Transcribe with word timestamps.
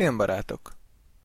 Filmbarátok. 0.00 0.70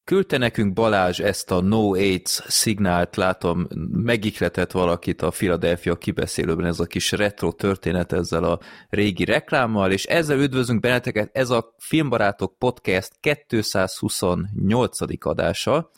Küldte 0.03 0.37
nekünk 0.37 0.73
Balázs 0.73 1.19
ezt 1.19 1.51
a 1.51 1.61
No 1.61 1.93
AIDS 1.93 2.43
szignált, 2.47 3.15
látom, 3.15 3.67
megikletett 3.91 4.71
valakit 4.71 5.21
a 5.21 5.29
Philadelphia 5.29 5.95
kibeszélőben 5.95 6.65
ez 6.65 6.79
a 6.79 6.85
kis 6.85 7.11
retro 7.11 7.51
történet 7.51 8.11
ezzel 8.11 8.43
a 8.43 8.59
régi 8.89 9.25
reklámmal, 9.25 9.91
és 9.91 10.05
ezzel 10.05 10.39
üdvözlünk 10.39 10.79
benneteket, 10.79 11.29
ez 11.33 11.49
a 11.49 11.75
Filmbarátok 11.77 12.57
Podcast 12.57 13.11
228. 13.19 15.25
adása. 15.25 15.91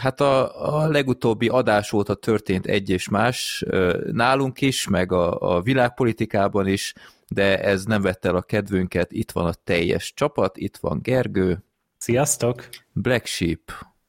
Hát 0.00 0.20
a, 0.20 0.82
a 0.82 0.88
legutóbbi 0.88 1.48
adás 1.48 1.92
óta 1.92 2.14
történt 2.14 2.66
egy 2.66 2.90
és 2.90 3.08
más 3.08 3.64
nálunk 4.12 4.60
is, 4.60 4.88
meg 4.88 5.12
a, 5.12 5.56
a 5.56 5.60
világpolitikában 5.60 6.66
is, 6.66 6.94
de 7.34 7.62
ez 7.62 7.84
nem 7.84 8.02
vette 8.02 8.28
el 8.28 8.36
a 8.36 8.42
kedvünket, 8.42 9.12
itt 9.12 9.30
van 9.30 9.46
a 9.46 9.54
teljes 9.64 10.14
csapat, 10.14 10.56
itt 10.56 10.76
van 10.76 10.98
Gergő, 11.02 11.64
Sziasztok! 12.02 12.68
Black 12.92 13.26
Sheep. 13.26 13.60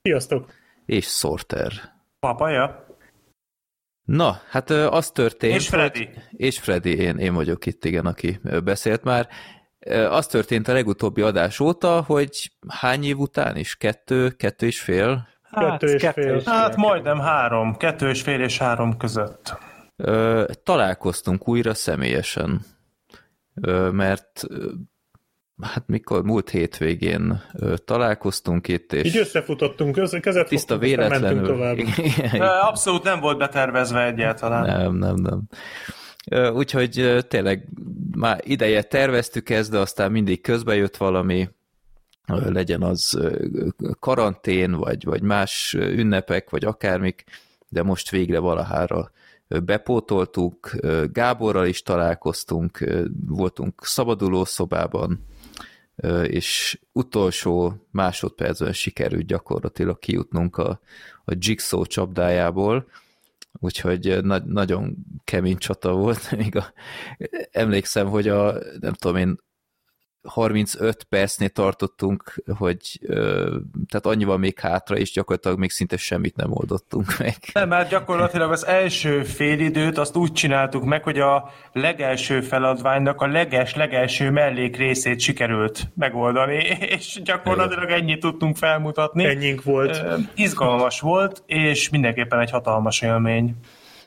Sziasztok! 0.02 0.52
És 0.86 1.06
Sorter. 1.06 1.72
Papaja. 2.20 2.86
Na, 4.04 4.42
hát 4.50 4.70
az 4.70 5.12
történt... 5.12 5.56
És 5.56 5.68
Freddy. 5.68 6.06
Hogy, 6.06 6.24
és 6.32 6.60
Freddy, 6.60 6.98
én, 6.98 7.18
én 7.18 7.34
vagyok 7.34 7.66
itt, 7.66 7.86
igen, 7.86 8.06
aki 8.06 8.40
beszélt 8.64 9.04
már. 9.04 9.28
Az 10.10 10.28
történt 10.28 10.68
a 10.68 10.74
legutóbbi 10.74 11.22
adás 11.22 11.60
óta, 11.60 12.02
hogy 12.02 12.52
hány 12.68 13.04
év 13.04 13.20
után 13.20 13.58
is? 13.58 13.76
Kettő, 13.76 14.30
kettő 14.30 14.66
és 14.66 14.82
fél? 14.82 15.28
Hát, 15.44 15.70
kettő 15.70 15.94
és 15.94 16.02
kettő 16.02 16.22
fél. 16.22 16.36
És 16.36 16.44
hát 16.44 16.76
majdnem 16.76 17.20
három. 17.20 17.78
Kettő 17.78 18.10
és 18.10 18.22
fél 18.22 18.42
és 18.42 18.58
három 18.58 18.98
között. 18.98 19.58
Találkoztunk 20.64 21.48
újra 21.48 21.74
személyesen, 21.74 22.66
mert 23.92 24.44
hát 25.62 25.88
mikor 25.88 26.24
múlt 26.24 26.50
hétvégén 26.50 27.42
találkoztunk 27.86 28.68
itt, 28.68 28.94
és... 28.94 29.06
Így 29.06 29.18
összefutottunk, 29.18 29.98
össze, 29.98 30.20
kezet 30.20 30.48
tiszta 30.48 30.78
véletlenül. 30.78 31.46
tovább. 31.48 31.78
Abszolút 32.70 33.04
nem 33.04 33.20
volt 33.20 33.38
betervezve 33.38 34.06
egyáltalán. 34.06 34.66
Nem, 34.66 34.96
nem, 34.96 35.16
nem. 35.16 35.48
Úgyhogy 36.54 37.26
tényleg 37.28 37.68
már 38.16 38.40
ideje 38.44 38.82
terveztük 38.82 39.50
ezt, 39.50 39.72
de 39.72 39.78
aztán 39.78 40.12
mindig 40.12 40.42
közbe 40.42 40.76
jött 40.76 40.98
valami, 40.98 41.50
legyen 42.28 42.82
az 42.82 43.20
karantén, 44.00 44.72
vagy, 44.72 45.04
vagy 45.04 45.22
más 45.22 45.74
ünnepek, 45.74 46.50
vagy 46.50 46.66
akármik, 46.66 47.24
de 47.70 47.84
most 47.84 48.10
végre 48.10 48.40
valahára 48.40 49.12
bepótoltuk, 49.60 50.72
Gáborral 51.12 51.66
is 51.66 51.82
találkoztunk, 51.82 52.84
voltunk 53.26 53.86
szabaduló 53.86 54.46
szobában, 54.46 55.26
és 56.24 56.80
utolsó 56.92 57.88
másodpercben 57.92 58.74
sikerült 58.74 59.26
gyakorlatilag 59.26 60.00
kijutnunk 60.00 60.58
a, 60.58 60.80
a 61.26 61.34
Jigsaw 61.38 61.86
csapdájából, 61.86 62.88
úgyhogy 63.60 64.24
na- 64.24 64.46
nagyon 64.46 64.96
kemény 65.24 65.58
csata 65.58 65.94
volt. 65.94 66.32
Még 66.38 66.56
a, 66.56 66.74
emlékszem, 67.52 68.08
hogy 68.08 68.28
a, 68.28 68.54
nem 68.80 68.94
tudom 68.94 69.18
én, 69.18 69.40
35 70.24 71.04
percnél 71.04 71.50
tartottunk, 71.50 72.44
hogy 72.58 73.00
ö, 73.02 73.58
tehát 73.90 74.06
annyival 74.06 74.38
még 74.38 74.60
hátra, 74.60 74.98
és 74.98 75.12
gyakorlatilag 75.12 75.58
még 75.58 75.70
szinte 75.70 75.98
semmit 75.98 76.36
nem 76.36 76.52
oldottunk 76.52 77.18
meg. 77.20 77.36
Nem, 77.54 77.68
mert 77.68 77.90
gyakorlatilag 77.90 78.52
az 78.52 78.66
első 78.66 79.24
félidőt 79.24 79.98
azt 79.98 80.16
úgy 80.16 80.32
csináltuk 80.32 80.84
meg, 80.84 81.04
hogy 81.04 81.20
a 81.20 81.52
legelső 81.74 82.42
feladványnak 82.42 83.22
a 83.22 83.28
leges-legelső 83.28 84.30
mellék 84.30 84.78
részét 84.78 85.20
sikerült 85.20 85.88
megoldani, 85.96 86.56
és 86.80 87.22
gyakorlatilag 87.24 87.90
ennyit 87.90 88.20
tudtunk 88.20 88.58
felmutatni. 88.58 89.26
Ennyink 89.26 89.64
volt. 89.64 89.98
Ö, 89.98 90.16
izgalmas 90.36 91.00
volt, 91.00 91.44
és 91.46 91.90
mindenképpen 91.90 92.40
egy 92.40 92.52
hatalmas 92.52 93.02
élmény. 93.02 93.56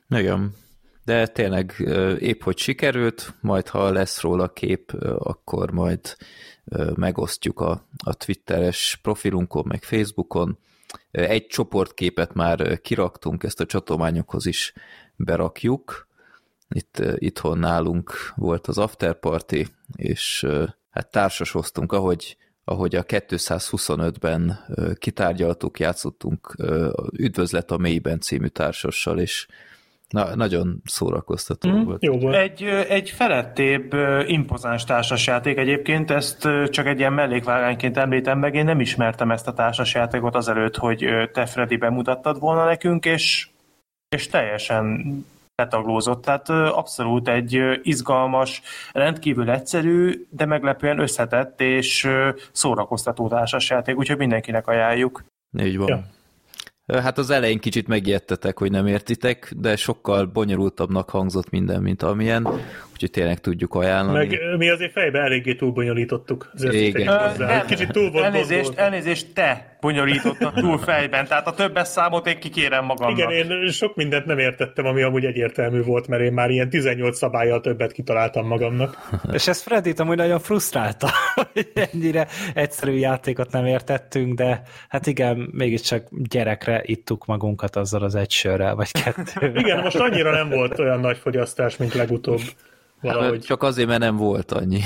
Igen 0.08 0.62
de 1.04 1.26
tényleg 1.26 1.74
épp 2.18 2.42
hogy 2.42 2.58
sikerült, 2.58 3.34
majd 3.40 3.68
ha 3.68 3.90
lesz 3.90 4.20
róla 4.20 4.48
kép, 4.48 4.92
akkor 5.18 5.70
majd 5.70 6.16
megosztjuk 6.94 7.60
a, 7.60 7.86
a 8.04 8.14
Twitteres 8.14 8.98
profilunkon, 9.02 9.64
meg 9.66 9.82
Facebookon. 9.82 10.58
Egy 11.10 11.46
csoportképet 11.46 12.34
már 12.34 12.80
kiraktunk, 12.80 13.42
ezt 13.42 13.60
a 13.60 13.66
csatományokhoz 13.66 14.46
is 14.46 14.72
berakjuk. 15.16 16.08
Itt 16.68 17.02
itthon 17.16 17.58
nálunk 17.58 18.12
volt 18.36 18.66
az 18.66 18.78
afterparty, 18.78 19.66
és 19.96 20.46
hát 20.90 21.10
társasoztunk, 21.10 21.92
ahogy, 21.92 22.36
ahogy 22.64 22.94
a 22.94 23.02
225-ben 23.02 24.64
kitárgyaltuk, 24.98 25.78
játszottunk 25.78 26.54
Üdvözlet 27.12 27.70
a 27.70 27.76
mélyben 27.76 28.20
című 28.20 28.46
társassal, 28.46 29.18
és 29.18 29.46
Na, 30.14 30.34
nagyon 30.34 30.80
szórakoztató 30.84 31.70
mm, 31.70 31.84
volt. 31.84 32.02
Jó 32.02 32.18
volt. 32.18 32.34
Egy, 32.34 32.62
egy 32.88 33.10
felettébb 33.10 33.94
impozáns 34.26 34.84
társasjáték 34.84 35.56
egyébként, 35.56 36.10
ezt 36.10 36.48
csak 36.70 36.86
egy 36.86 36.98
ilyen 36.98 37.12
mellékvágányként 37.12 37.96
említem 37.96 38.38
meg, 38.38 38.54
én 38.54 38.64
nem 38.64 38.80
ismertem 38.80 39.30
ezt 39.30 39.48
a 39.48 39.52
társasjátékot 39.52 40.34
azelőtt, 40.34 40.76
hogy 40.76 41.06
te 41.32 41.46
Freddy 41.46 41.76
bemutattad 41.76 42.38
volna 42.38 42.64
nekünk, 42.64 43.04
és, 43.04 43.48
és 44.08 44.26
teljesen 44.26 45.04
betaglózott, 45.54 46.22
tehát 46.22 46.48
abszolút 46.48 47.28
egy 47.28 47.60
izgalmas, 47.82 48.62
rendkívül 48.92 49.50
egyszerű, 49.50 50.26
de 50.30 50.44
meglepően 50.44 50.98
összetett 50.98 51.60
és 51.60 52.08
szórakoztató 52.52 53.28
társasjáték, 53.28 53.96
úgyhogy 53.96 54.18
mindenkinek 54.18 54.66
ajánljuk. 54.66 55.24
Így 55.58 55.76
van. 55.76 55.88
Ja. 55.88 56.13
Hát 56.86 57.18
az 57.18 57.30
elején 57.30 57.58
kicsit 57.58 57.88
megijedtetek, 57.88 58.58
hogy 58.58 58.70
nem 58.70 58.86
értitek, 58.86 59.52
de 59.56 59.76
sokkal 59.76 60.26
bonyolultabbnak 60.26 61.10
hangzott 61.10 61.50
minden, 61.50 61.82
mint 61.82 62.02
amilyen, 62.02 62.46
úgyhogy 62.92 63.10
tényleg 63.10 63.40
tudjuk 63.40 63.74
ajánlani. 63.74 64.18
Meg 64.18 64.56
mi 64.58 64.70
azért 64.70 64.92
fejbe 64.92 65.18
eléggé 65.18 65.54
túlbonyolítottuk. 65.54 66.50
Igen. 66.70 67.66
Kicsit 67.66 67.90
túl 67.90 68.10
volt 68.10 68.24
elnézést, 68.24 68.74
elnézést, 68.74 69.34
te 69.34 69.73
bonyolítottad 69.84 70.52
túl 70.62 70.78
fejben, 70.78 71.26
tehát 71.26 71.46
a 71.46 71.52
többes 71.52 71.88
számot 71.88 72.26
én 72.26 72.38
kikérem 72.38 72.84
magamnak. 72.84 73.18
Igen, 73.18 73.30
én 73.30 73.70
sok 73.70 73.94
mindent 73.96 74.26
nem 74.26 74.38
értettem, 74.38 74.86
ami 74.86 75.02
amúgy 75.02 75.24
egyértelmű 75.24 75.82
volt, 75.82 76.08
mert 76.08 76.22
én 76.22 76.32
már 76.32 76.50
ilyen 76.50 76.68
18 76.68 77.16
szabályjal 77.16 77.60
többet 77.60 77.92
kitaláltam 77.92 78.46
magamnak. 78.46 79.08
És 79.32 79.48
ez 79.48 79.62
Freddy-t 79.62 80.00
amúgy 80.00 80.16
nagyon 80.16 80.38
frusztrálta, 80.38 81.08
hogy 81.34 81.72
ennyire 81.74 82.26
egyszerű 82.54 82.92
játékot 82.92 83.50
nem 83.50 83.66
értettünk, 83.66 84.34
de 84.34 84.62
hát 84.88 85.06
igen, 85.06 85.48
mégiscsak 85.52 86.06
gyerekre 86.10 86.82
ittuk 86.84 87.26
magunkat 87.26 87.76
azzal 87.76 88.02
az 88.02 88.14
egy 88.14 88.30
sörrel, 88.30 88.74
vagy 88.74 88.90
kettő. 88.92 89.52
igen, 89.54 89.82
most 89.82 89.96
annyira 89.96 90.30
nem 90.30 90.48
volt 90.48 90.78
olyan 90.78 91.00
nagy 91.00 91.16
fogyasztás, 91.16 91.76
mint 91.76 91.94
legutóbb. 91.94 92.40
Valahogy. 93.12 93.40
Csak 93.40 93.62
azért, 93.62 93.88
mert 93.88 94.00
nem 94.00 94.16
volt 94.16 94.52
annyi. 94.52 94.80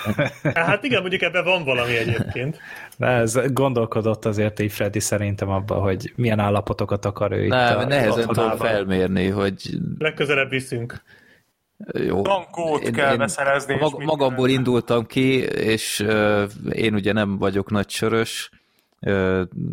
hát 0.54 0.84
igen, 0.84 1.00
mondjuk 1.00 1.22
ebben 1.22 1.44
van 1.44 1.64
valami 1.64 1.96
egyébként. 1.96 2.58
De 2.96 3.06
ez 3.06 3.38
gondolkodott 3.52 4.24
azért 4.24 4.60
így 4.60 4.72
Freddy 4.72 5.00
szerintem 5.00 5.48
abban, 5.48 5.80
hogy 5.80 6.12
milyen 6.16 6.38
állapotokat 6.38 7.04
akar 7.04 7.32
ő 7.32 7.46
nem, 7.46 7.80
itt. 7.80 7.86
nehezen 7.86 8.26
tudom 8.26 8.56
felmérni, 8.56 9.28
hogy... 9.28 9.70
Legközelebb 9.98 10.50
viszünk. 10.50 11.02
Jó. 11.92 12.22
Tankót 12.22 12.82
én, 12.82 12.92
kell 12.92 13.12
én 13.12 13.18
beszerezni. 13.18 13.74
Mag, 13.74 14.02
magamból 14.04 14.46
minden. 14.46 14.64
indultam 14.64 15.06
ki, 15.06 15.38
és 15.42 16.00
uh, 16.00 16.42
én 16.72 16.94
ugye 16.94 17.12
nem 17.12 17.38
vagyok 17.38 17.70
nagy 17.70 17.90
sörös, 17.90 18.50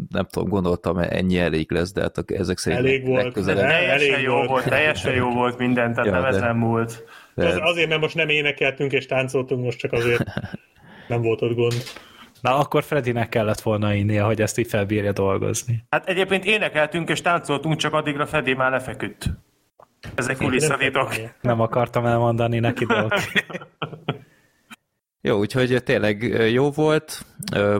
nem 0.09 0.27
tudom, 0.29 0.49
gondoltam, 0.49 0.97
ennyi 0.97 1.39
elég 1.39 1.71
lesz, 1.71 1.93
de 1.93 2.01
hát 2.01 2.31
ezek 2.31 2.57
szerint 2.57 2.85
elég 2.85 3.05
volt. 3.05 3.33
Teljesen 3.33 3.89
elég 3.89 4.21
jó 4.21 4.33
volt, 4.33 4.49
volt, 4.49 4.63
teljesen 4.63 5.13
jó 5.13 5.29
volt 5.29 5.57
minden, 5.57 5.93
tehát 5.93 6.05
ja, 6.05 6.11
nem 6.11 6.21
de... 6.21 6.27
ezen 6.27 6.55
múlt. 6.55 7.03
Az, 7.45 7.59
azért, 7.61 7.89
mert 7.89 8.01
most 8.01 8.15
nem 8.15 8.29
énekeltünk 8.29 8.91
és 8.91 9.05
táncoltunk, 9.05 9.63
most 9.63 9.77
csak 9.77 9.93
azért 9.93 10.23
nem 11.07 11.21
volt 11.21 11.41
ott 11.41 11.55
gond. 11.55 11.83
Na, 12.41 12.57
akkor 12.57 12.83
Fredinek 12.83 13.29
kellett 13.29 13.61
volna 13.61 13.93
innia, 13.93 14.25
hogy 14.25 14.41
ezt 14.41 14.57
így 14.57 14.67
felbírja 14.67 15.11
dolgozni. 15.11 15.83
Hát 15.89 16.09
egyébként 16.09 16.45
énekeltünk 16.45 17.09
és 17.09 17.21
táncoltunk, 17.21 17.75
csak 17.75 17.93
addigra 17.93 18.25
Freddy 18.25 18.53
már 18.53 18.71
lefeküdt. 18.71 19.29
Ezek 20.15 20.37
kulisszatitok. 20.37 21.13
Nem 21.41 21.59
akartam 21.59 22.05
elmondani 22.05 22.59
neki 22.59 22.85
dolgokat. 22.85 23.29
Jó, 25.21 25.37
úgyhogy 25.37 25.83
tényleg 25.83 26.21
jó 26.51 26.71
volt. 26.71 27.25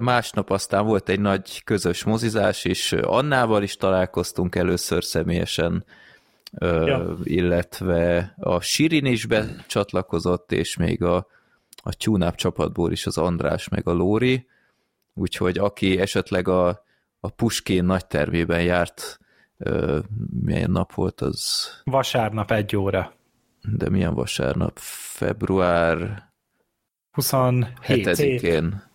Másnap 0.02 0.50
aztán 0.50 0.86
volt 0.86 1.10
egy 1.10 1.20
nagy 1.20 1.64
közös 1.64 2.04
mozizás, 2.04 2.66
és 2.66 2.92
Annával 2.92 3.64
is 3.64 3.76
találkoztunk 3.76 4.56
először 4.56 5.04
személyesen 5.04 5.86
ja. 6.60 7.16
illetve 7.24 8.34
a 8.40 8.62
Sirin 8.62 9.06
is 9.06 9.26
becsatlakozott, 9.26 10.52
és 10.52 10.78
még 10.78 11.04
a, 11.04 11.28
a 11.84 11.94
TuneUp 11.94 12.36
csapatból 12.36 12.92
is 12.92 13.06
az 13.06 13.18
András 13.18 13.70
meg 13.70 13.88
a 13.88 13.92
Lóri, 13.92 14.48
úgyhogy 15.14 15.58
aki 15.58 16.00
esetleg 16.00 16.48
a, 16.48 16.84
a 17.20 17.30
Puskén 17.30 17.84
nagy 17.84 18.06
tervében 18.06 18.64
járt, 18.64 19.20
ö, 19.58 20.00
milyen 20.40 20.72
nap 20.72 20.94
volt 20.94 21.22
az? 21.22 21.70
Vasárnap 21.84 22.52
egy 22.52 22.76
óra. 22.76 23.14
De 23.62 23.90
milyen 23.90 24.14
vasárnap? 24.14 24.78
Február 24.82 26.28
27-én. 27.14 28.89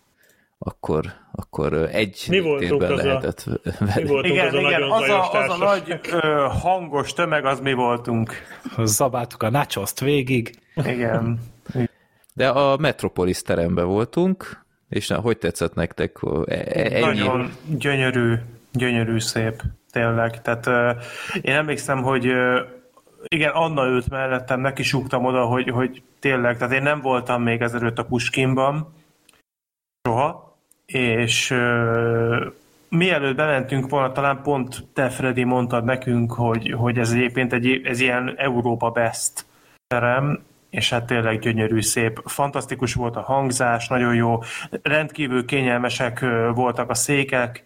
Akkor, 0.67 1.05
akkor 1.31 1.73
egy 1.73 2.25
Mi 2.29 2.39
voltunk 2.39 2.81
az 2.81 2.89
a- 2.89 2.95
lehetett 2.95 3.45
Mi 3.95 4.05
voltunk 4.05 4.25
Igen, 4.33 4.47
az 4.47 4.53
a 4.53 4.59
igen, 4.59 4.81
az 4.81 5.09
a, 5.09 5.31
az 5.31 5.49
a 5.49 5.57
nagy 5.57 5.99
ö, 6.11 6.47
hangos 6.61 7.13
tömeg, 7.13 7.45
az 7.45 7.59
mi 7.59 7.73
voltunk. 7.73 8.33
Zabáltuk 8.83 9.43
a 9.43 9.49
nachoszt 9.49 9.99
végig. 9.99 10.59
Igen. 10.75 11.39
De 12.33 12.49
a 12.49 12.77
Metropolis 12.77 13.41
teremben 13.41 13.85
voltunk, 13.85 14.63
és 14.89 15.07
na, 15.07 15.19
hogy 15.19 15.37
tetszett 15.37 15.73
nektek? 15.73 16.17
E- 16.45 16.53
e- 16.53 16.89
Ennyi. 16.95 16.99
Nagyon 16.99 17.51
gyönyörű, 17.77 18.33
gyönyörű 18.71 19.19
szép, 19.19 19.61
tényleg. 19.91 20.41
Tehát 20.41 20.67
ö, 20.67 20.91
én 21.41 21.55
emlékszem, 21.55 22.01
hogy 22.01 22.27
ö, 22.27 22.61
igen, 23.27 23.51
Anna 23.51 23.85
ült 23.87 24.09
mellettem, 24.09 24.59
neki 24.59 24.83
súgtam 24.83 25.25
oda, 25.25 25.45
hogy, 25.45 25.69
hogy 25.69 26.01
tényleg, 26.19 26.57
tehát 26.57 26.73
én 26.73 26.83
nem 26.83 27.01
voltam 27.01 27.41
még 27.43 27.61
ezelőtt 27.61 27.97
a 27.99 28.05
Puskinban, 28.05 28.93
soha, 30.03 30.44
és 30.85 31.51
ö, 31.51 32.47
mielőtt 32.89 33.35
bementünk 33.35 33.89
volna, 33.89 34.11
talán 34.11 34.41
pont 34.41 34.87
te, 34.93 35.09
Freddy, 35.09 35.43
mondtad 35.43 35.83
nekünk, 35.83 36.33
hogy, 36.33 36.71
hogy 36.71 36.97
ez 36.97 37.11
egyébként 37.11 37.53
egy, 37.53 37.81
ez 37.83 37.99
ilyen 37.99 38.33
Európa 38.37 38.89
Best 38.89 39.45
terem, 39.87 40.43
és 40.69 40.89
hát 40.89 41.05
tényleg 41.05 41.39
gyönyörű, 41.39 41.81
szép. 41.81 42.21
Fantasztikus 42.25 42.93
volt 42.93 43.15
a 43.15 43.21
hangzás, 43.21 43.87
nagyon 43.87 44.15
jó, 44.15 44.39
rendkívül 44.81 45.45
kényelmesek 45.45 46.19
voltak 46.53 46.89
a 46.89 46.93
székek, 46.93 47.63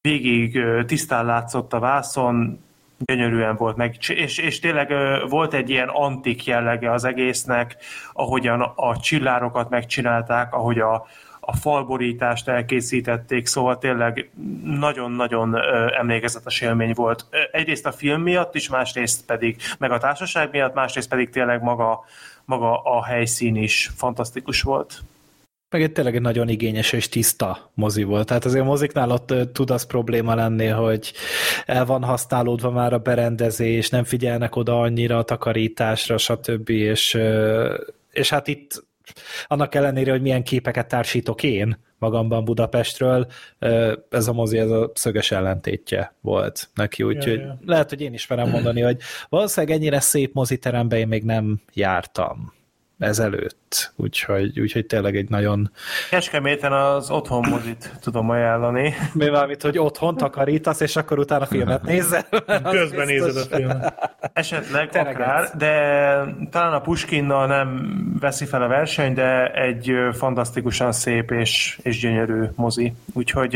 végig 0.00 0.60
tisztán 0.86 1.24
látszott 1.24 1.72
a 1.72 1.78
vászon, 1.78 2.60
gyönyörűen 2.98 3.56
volt 3.56 3.76
meg, 3.76 3.96
és, 4.08 4.38
és 4.38 4.58
tényleg 4.58 4.92
volt 5.28 5.54
egy 5.54 5.70
ilyen 5.70 5.88
antik 5.88 6.46
jellege 6.46 6.92
az 6.92 7.04
egésznek, 7.04 7.76
ahogyan 8.12 8.60
a 8.60 8.96
csillárokat 8.96 9.70
megcsinálták, 9.70 10.54
ahogy 10.54 10.78
a, 10.78 11.06
a 11.50 11.56
falborítást 11.56 12.48
elkészítették, 12.48 13.46
szóval 13.46 13.78
tényleg 13.78 14.30
nagyon-nagyon 14.64 15.56
emlékezetes 15.98 16.60
élmény 16.60 16.92
volt. 16.94 17.26
Egyrészt 17.52 17.86
a 17.86 17.92
film 17.92 18.22
miatt 18.22 18.54
is, 18.54 18.68
másrészt 18.68 19.24
pedig, 19.24 19.56
meg 19.78 19.90
a 19.90 19.98
társaság 19.98 20.48
miatt, 20.52 20.74
másrészt 20.74 21.08
pedig 21.08 21.30
tényleg 21.30 21.62
maga, 21.62 22.04
maga 22.44 22.82
a 22.82 23.04
helyszín 23.04 23.56
is 23.56 23.90
fantasztikus 23.96 24.62
volt. 24.62 25.00
Meg 25.70 25.82
egy 25.82 25.92
tényleg 25.92 26.14
egy 26.14 26.20
nagyon 26.20 26.48
igényes 26.48 26.92
és 26.92 27.08
tiszta 27.08 27.70
mozi 27.74 28.02
volt. 28.02 28.26
Tehát 28.26 28.44
azért 28.44 28.62
a 28.62 28.66
moziknál 28.66 29.10
ott 29.10 29.34
tud 29.52 29.70
az 29.70 29.86
probléma 29.86 30.34
lenni, 30.34 30.66
hogy 30.66 31.12
el 31.66 31.84
van 31.84 32.04
használódva 32.04 32.70
már 32.70 32.92
a 32.92 32.98
berendezés, 32.98 33.88
nem 33.88 34.04
figyelnek 34.04 34.56
oda 34.56 34.80
annyira 34.80 35.18
a 35.18 35.22
takarításra, 35.22 36.18
stb. 36.18 36.68
És, 36.68 37.18
és 38.10 38.30
hát 38.30 38.48
itt 38.48 38.86
annak 39.46 39.74
ellenére, 39.74 40.10
hogy 40.10 40.22
milyen 40.22 40.42
képeket 40.42 40.88
társítok 40.88 41.42
én 41.42 41.78
magamban 41.98 42.44
Budapestről, 42.44 43.26
ez 44.10 44.28
a 44.28 44.32
mozi 44.32 44.58
ez 44.58 44.70
a 44.70 44.90
szöges 44.94 45.30
ellentétje 45.30 46.14
volt 46.20 46.68
neki, 46.74 47.02
úgyhogy 47.02 47.38
Ja, 47.38 47.44
ja. 47.44 47.58
lehet, 47.64 47.88
hogy 47.88 48.00
én 48.00 48.12
is 48.12 48.26
merem 48.26 48.48
mondani, 48.48 48.80
hogy 48.80 49.00
valószínűleg 49.28 49.76
ennyire 49.76 50.00
szép 50.00 50.34
moziterembe 50.34 50.98
én 50.98 51.08
még 51.08 51.24
nem 51.24 51.60
jártam 51.72 52.56
ezelőtt, 52.98 53.92
úgyhogy, 53.96 54.60
úgyhogy 54.60 54.86
tényleg 54.86 55.16
egy 55.16 55.28
nagyon 55.28 55.70
Kecskeméten 56.10 56.72
az 56.72 57.10
otthon 57.10 57.48
mozit 57.48 57.92
tudom 58.00 58.30
ajánlani. 58.30 58.94
mivel 59.12 59.46
mit, 59.46 59.62
hogy 59.62 59.78
otthon 59.78 60.16
takarítasz, 60.16 60.80
és 60.80 60.96
akkor 60.96 61.18
utána 61.18 61.46
filmet 61.46 61.82
nézel. 61.82 62.22
Közben 62.62 63.06
biztos- 63.06 63.06
nézed 63.06 63.36
a 63.36 63.56
filmet. 63.56 64.16
Esetleg 64.32 64.88
Teregetsz. 64.88 65.20
akár, 65.20 65.50
de 65.56 65.70
talán 66.50 66.72
a 66.72 66.80
Puskinnal 66.80 67.46
nem 67.46 67.90
veszi 68.20 68.44
fel 68.46 68.62
a 68.62 68.68
verseny, 68.68 69.14
de 69.14 69.52
egy 69.52 69.92
fantasztikusan 70.12 70.92
szép 70.92 71.30
és, 71.30 71.78
és 71.82 71.98
gyönyörű 72.00 72.44
mozi. 72.54 72.92
Úgyhogy 73.12 73.54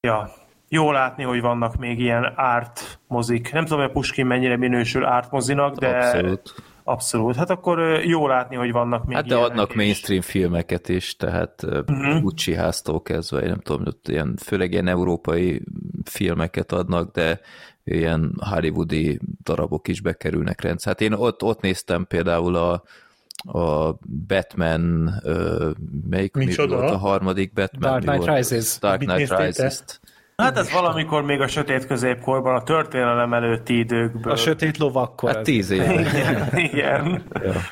ja, 0.00 0.32
jó 0.68 0.92
látni, 0.92 1.24
hogy 1.24 1.40
vannak 1.40 1.76
még 1.76 1.98
ilyen 2.00 2.32
árt 2.36 2.98
mozik. 3.06 3.52
Nem 3.52 3.64
tudom, 3.64 3.78
hogy 3.78 3.88
a 3.88 3.92
Puskin 3.92 4.26
mennyire 4.26 4.56
minősül 4.56 5.04
árt 5.04 5.30
mozinak, 5.30 5.74
de 5.76 5.88
Abszolút. 5.88 6.54
Abszolút. 6.88 7.36
Hát 7.36 7.50
akkor 7.50 7.78
jó 8.04 8.26
látni, 8.26 8.56
hogy 8.56 8.72
vannak 8.72 9.04
még 9.04 9.16
Hát 9.16 9.26
de 9.26 9.36
adnak 9.36 9.68
is. 9.68 9.76
mainstream 9.76 10.20
filmeket 10.20 10.88
is, 10.88 11.16
tehát 11.16 11.62
uh-huh. 11.62 12.20
Gucci 12.20 12.54
háztól 12.54 13.02
kezdve, 13.02 13.40
én 13.40 13.48
nem 13.48 13.60
tudom, 13.60 13.86
ott 13.86 14.08
ilyen, 14.08 14.36
főleg 14.44 14.72
ilyen 14.72 14.88
európai 14.88 15.62
filmeket 16.04 16.72
adnak, 16.72 17.12
de 17.12 17.40
ilyen 17.84 18.32
hollywoodi 18.38 19.20
darabok 19.42 19.88
is 19.88 20.00
bekerülnek 20.00 20.60
rendszerűen. 20.60 20.98
Hát 20.98 21.10
én 21.12 21.26
ott, 21.26 21.42
ott 21.42 21.60
néztem 21.60 22.06
például 22.06 22.54
a, 22.56 22.82
a 23.58 23.96
Batman, 24.26 25.12
melyik 26.10 26.34
mi 26.34 26.54
volt 26.56 26.90
a 26.90 26.96
harmadik 26.96 27.52
Batman? 27.52 27.90
Dark 27.90 28.02
Knight? 28.02 28.36
Rises. 28.36 28.78
Dark 28.78 29.00
Knight? 29.00 29.38
Rises-t. 29.38 30.00
Hát 30.42 30.58
ez 30.58 30.72
valamikor 30.72 31.22
még 31.22 31.40
a 31.40 31.46
sötét 31.46 31.86
középkorban, 31.86 32.54
a 32.54 32.62
történelem 32.62 33.34
előtti 33.34 33.78
időkből. 33.78 34.32
A 34.32 34.36
sötét 34.36 34.78
lovakkor. 34.78 35.34
Hát 35.34 35.42
tíz 35.42 35.70
éve. 35.70 36.04
Igen. 36.72 37.22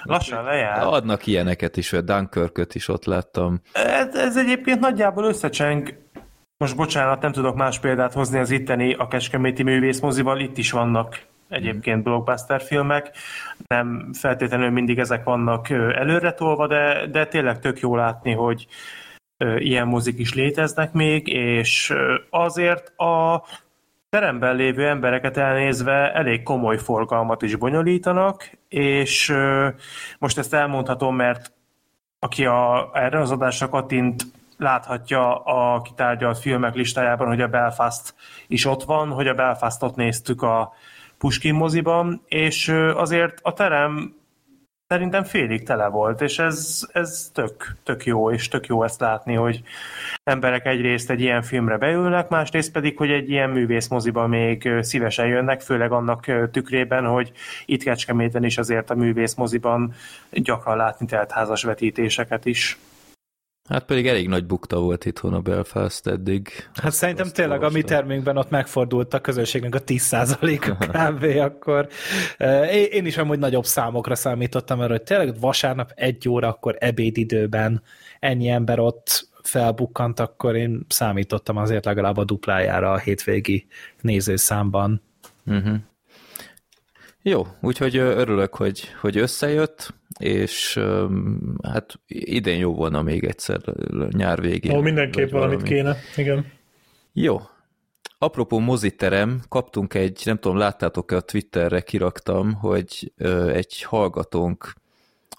Lassan 0.03 0.45
lejár. 0.45 0.87
Adnak 0.87 1.27
ilyeneket 1.27 1.77
is, 1.77 1.91
vagy 1.91 2.05
Dunkirköt 2.05 2.75
is 2.75 2.89
ott 2.89 3.05
láttam. 3.05 3.61
Ez, 3.73 4.15
ez 4.15 4.37
egyébként 4.37 4.81
nagyjából 4.81 5.25
összecseng. 5.25 5.99
Most 6.59 6.77
bocsánat, 6.77 7.23
nem 7.23 7.33
tudok 7.33 7.57
más 7.57 7.79
példát 7.79 8.13
hozni 8.13 8.39
az 8.39 8.51
itteni 8.51 8.95
a 8.95 9.09
Kecskeméti 9.09 9.63
művészmozival, 9.63 10.41
itt 10.41 10.59
is 10.59 10.71
vannak 10.71 11.21
egyébként 11.49 12.03
blockbuster 12.03 12.63
filmek, 12.63 13.11
nem 13.67 14.11
feltétlenül 14.13 14.71
mindig 14.71 14.99
ezek 14.99 15.25
vannak 15.25 15.71
ö, 15.71 15.97
előretolva, 15.97 16.67
de, 16.67 17.07
de 17.07 17.27
tényleg 17.27 17.61
tök 17.61 17.81
jó 17.81 17.97
látni, 17.97 18.33
hogy 18.33 18.67
ilyen 19.59 19.87
mozik 19.87 20.19
is 20.19 20.35
léteznek 20.35 20.93
még, 20.93 21.27
és 21.29 21.95
azért 22.31 22.99
a 22.99 23.45
teremben 24.09 24.57
lévő 24.57 24.87
embereket 24.87 25.37
elnézve 25.37 26.13
elég 26.13 26.43
komoly 26.43 26.79
forgalmat 26.79 27.43
is 27.43 27.57
bonyolítanak, 27.57 28.51
és 28.69 29.35
most 30.19 30.39
ezt 30.39 30.55
elmondhatom, 30.55 31.17
mert 31.17 31.53
aki 32.19 32.45
a, 32.45 32.91
erre 32.93 33.21
az 33.21 33.31
adásra 33.31 33.69
kattint, 33.69 34.23
láthatja 34.57 35.37
a 35.39 35.83
kitárgyalt 35.83 36.39
filmek 36.39 36.75
listájában, 36.75 37.27
hogy 37.27 37.41
a 37.41 37.49
Belfast 37.49 38.15
is 38.47 38.65
ott 38.65 38.83
van, 38.83 39.09
hogy 39.09 39.27
a 39.27 39.35
Belfastot 39.35 39.97
néztük 39.97 40.43
a 40.43 40.73
Puskin 41.19 41.55
moziban, 41.55 42.23
és 42.29 42.69
azért 42.95 43.39
a 43.43 43.53
terem 43.53 44.15
szerintem 44.89 45.25
félig 45.25 45.63
tele 45.63 45.87
volt, 45.87 46.21
és 46.21 46.39
ez, 46.39 46.81
ez 46.93 47.31
tök, 47.35 47.77
tök 47.83 48.05
jó, 48.05 48.31
és 48.31 48.49
tök 48.49 48.67
jó 48.67 48.83
ezt 48.83 49.01
látni, 49.01 49.35
hogy 49.35 49.63
emberek 50.25 50.67
egyrészt 50.67 51.11
egy 51.11 51.21
ilyen 51.21 51.43
filmre 51.43 51.77
beülnek, 51.77 52.29
másrészt 52.29 52.73
pedig, 52.73 52.97
hogy 52.97 53.11
egy 53.11 53.31
ilyen 53.31 53.51
művészmoziba 53.51 54.27
még 54.27 54.69
szívesen 54.81 55.27
jönnek, 55.27 55.61
főleg 55.61 55.93
annak 55.93 56.51
tükrében, 56.51 57.05
hogy 57.05 57.33
itt 57.65 57.83
Kecskeméten 57.83 58.45
is 58.45 58.59
azért 58.59 58.91
a 58.91 58.95
művészmoziban 58.95 59.95
gyakran 60.31 60.77
látni 60.77 61.07
teltházas 61.07 61.63
vetítéseket 61.63 62.45
is. 62.45 62.79
Hát 63.69 63.85
pedig 63.85 64.07
elég 64.07 64.29
nagy 64.29 64.47
bukta 64.47 64.79
volt 64.81 65.05
itthon 65.05 65.35
a 65.35 65.41
Belfast 65.41 66.07
eddig. 66.07 66.49
Hát 66.75 66.93
szerintem 66.93 67.25
Azt 67.25 67.35
tényleg 67.35 67.57
a 67.57 67.61
mi 67.61 67.65
olvastam. 67.67 67.91
terménkben 67.99 68.37
ott 68.37 68.51
megfordult 68.51 69.15
a 69.15 69.21
közönségnek 69.21 69.75
a 69.75 69.83
10%-a 69.83 70.87
kb. 71.11 71.25
akkor. 71.41 71.89
Eh, 72.39 72.75
Én 72.75 73.07
is 73.07 73.17
amúgy 73.17 73.39
nagyobb 73.39 73.65
számokra 73.65 74.15
számítottam, 74.15 74.79
mert 74.79 74.91
hogy 74.91 75.03
tényleg 75.03 75.41
vasárnap 75.41 75.93
egy 75.95 76.29
óra, 76.29 76.49
akkor 76.49 76.77
ebédidőben 76.79 77.83
ennyi 78.21 78.49
ember 78.49 78.79
ott 78.79 79.29
felbukkant, 79.43 80.21
akkor 80.21 80.57
én 80.57 80.85
számítottam 80.89 81.57
azért 81.57 81.85
legalább 81.85 82.17
a 82.17 82.25
duplájára 82.25 82.93
a 82.93 82.99
hétvégi 82.99 83.67
nézőszámban. 84.01 85.03
Uh-huh. 85.47 85.75
Jó, 87.23 87.47
úgyhogy 87.61 87.97
örülök, 87.97 88.55
hogy, 88.55 88.89
hogy 89.01 89.17
összejött, 89.19 89.95
és 90.19 90.81
hát 91.63 92.01
idén 92.07 92.59
jó 92.59 92.75
volna 92.75 93.03
még 93.03 93.25
egyszer 93.25 93.61
nyár 94.11 94.41
végén. 94.41 94.77
Ó, 94.77 94.81
mindenképp 94.81 95.31
valamit 95.31 95.61
valami. 95.61 95.77
kéne. 95.77 95.97
Igen. 96.17 96.53
Jó. 97.13 97.41
Apropó 98.19 98.59
moziterem, 98.59 99.43
kaptunk 99.49 99.95
egy, 99.95 100.23
nem 100.25 100.39
tudom, 100.39 100.57
láttátok-e 100.57 101.17
a 101.17 101.21
Twitterre 101.21 101.81
kiraktam, 101.81 102.53
hogy 102.53 103.13
egy 103.53 103.83
hallgatónk, 103.83 104.73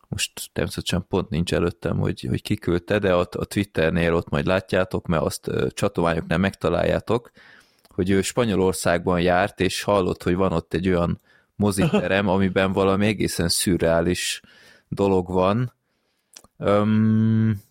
most 0.08 0.50
természetesen 0.54 1.06
pont 1.10 1.30
nincs 1.30 1.54
előttem, 1.54 1.98
hogy, 1.98 2.26
hogy 2.30 2.42
kiküldte, 2.42 3.00
de 3.00 3.16
ott 3.16 3.36
a 3.36 3.46
Twitternél 3.46 4.14
ott 4.14 4.30
majd 4.30 4.46
látjátok, 4.46 5.08
mert 5.08 5.24
azt 5.24 5.52
csatományoknál 5.74 6.38
megtaláljátok, 6.38 7.32
hogy 7.88 8.10
ő 8.10 8.22
Spanyolországban 8.22 9.22
járt, 9.22 9.60
és 9.60 9.84
hallott, 9.84 10.24
hogy 10.24 10.36
van 10.36 10.52
ott 10.52 10.74
egy 10.74 10.88
olyan 10.88 11.22
moziterem, 11.56 12.28
amiben 12.36 12.72
valami 12.72 13.06
egészen 13.06 13.50
szürreális 13.50 14.42
dolog 14.90 15.28
van. 15.32 15.74
Öm, 16.58 17.62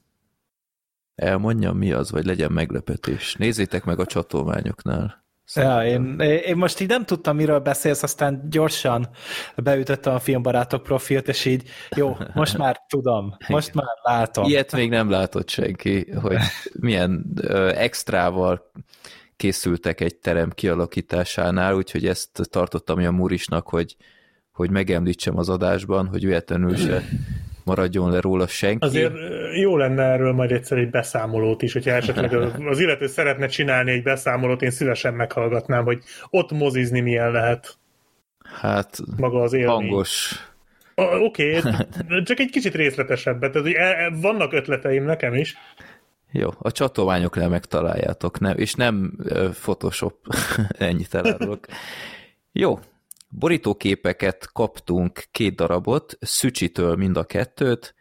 elmondjam 1.14 1.76
mi 1.76 1.92
az, 1.92 2.10
vagy 2.10 2.24
legyen 2.24 2.52
meglepetés. 2.52 3.34
Nézzétek 3.34 3.84
meg 3.84 3.98
a 3.98 4.06
csatolmányoknál. 4.06 5.24
Ja, 5.54 5.84
én, 5.84 6.20
én 6.20 6.56
most 6.56 6.80
így 6.80 6.88
nem 6.88 7.04
tudtam, 7.04 7.36
miről 7.36 7.58
beszélsz, 7.58 8.02
aztán 8.02 8.46
gyorsan 8.50 9.08
beütöttem 9.56 10.14
a 10.14 10.18
filmbarátok 10.18 10.82
profilt, 10.82 11.28
és 11.28 11.44
így 11.44 11.68
jó, 11.96 12.16
most 12.34 12.58
már 12.62 12.84
tudom, 12.88 13.36
most 13.48 13.74
már 13.74 13.86
látom. 14.02 14.44
Ilyet 14.44 14.72
még 14.72 14.90
nem 14.90 15.10
látott 15.10 15.48
senki, 15.48 16.10
hogy 16.10 16.36
milyen 16.72 17.26
ö, 17.40 17.68
extrával 17.68 18.70
készültek 19.36 20.00
egy 20.00 20.16
terem 20.16 20.50
kialakításánál, 20.50 21.74
úgyhogy 21.74 22.06
ezt 22.06 22.40
tartottam 22.50 22.98
olyan 22.98 23.14
Murisnak, 23.14 23.68
hogy, 23.68 23.96
hogy 24.56 24.70
megemlítsem 24.70 25.38
az 25.38 25.48
adásban, 25.48 26.06
hogy 26.06 26.24
véletlenül 26.24 26.76
se 26.76 27.02
maradjon 27.64 28.10
le 28.10 28.20
róla 28.20 28.46
senki. 28.46 28.86
Azért 28.86 29.12
jó 29.60 29.76
lenne 29.76 30.02
erről 30.02 30.32
majd 30.32 30.52
egyszer 30.52 30.78
egy 30.78 30.90
beszámolót 30.90 31.62
is, 31.62 31.72
hogyha 31.72 31.90
esetleg 31.90 32.34
az 32.66 32.80
illető 32.80 33.06
szeretne 33.06 33.46
csinálni 33.46 33.90
egy 33.90 34.02
beszámolót, 34.02 34.62
én 34.62 34.70
szívesen 34.70 35.14
meghallgatnám, 35.14 35.84
hogy 35.84 36.02
ott 36.30 36.50
mozizni 36.50 37.00
milyen 37.00 37.30
lehet. 37.30 37.78
Hát 38.60 38.98
maga 39.16 39.42
az 39.42 39.52
élmény. 39.52 39.74
hangos. 39.74 40.34
Oké, 40.94 41.58
okay, 41.58 41.72
csak 42.28 42.38
egy 42.38 42.50
kicsit 42.50 42.74
részletesebbet. 42.74 43.52
Tehát, 43.52 43.66
hogy 43.66 43.76
e, 43.76 44.04
e, 44.04 44.10
vannak 44.20 44.52
ötleteim 44.52 45.04
nekem 45.04 45.34
is. 45.34 45.56
Jó, 46.32 46.48
a 46.58 46.72
csatolványoknál 46.72 47.48
megtaláljátok, 47.48 48.40
nem, 48.40 48.56
és 48.58 48.74
nem 48.74 49.12
Photoshop, 49.60 50.16
ennyit 50.78 51.14
elárulok. 51.14 51.66
Jó, 52.52 52.78
borítóképeket 53.38 54.48
kaptunk 54.52 55.24
két 55.30 55.54
darabot, 55.54 56.16
Szücsitől 56.20 56.96
mind 56.96 57.16
a 57.16 57.24
kettőt, 57.24 57.94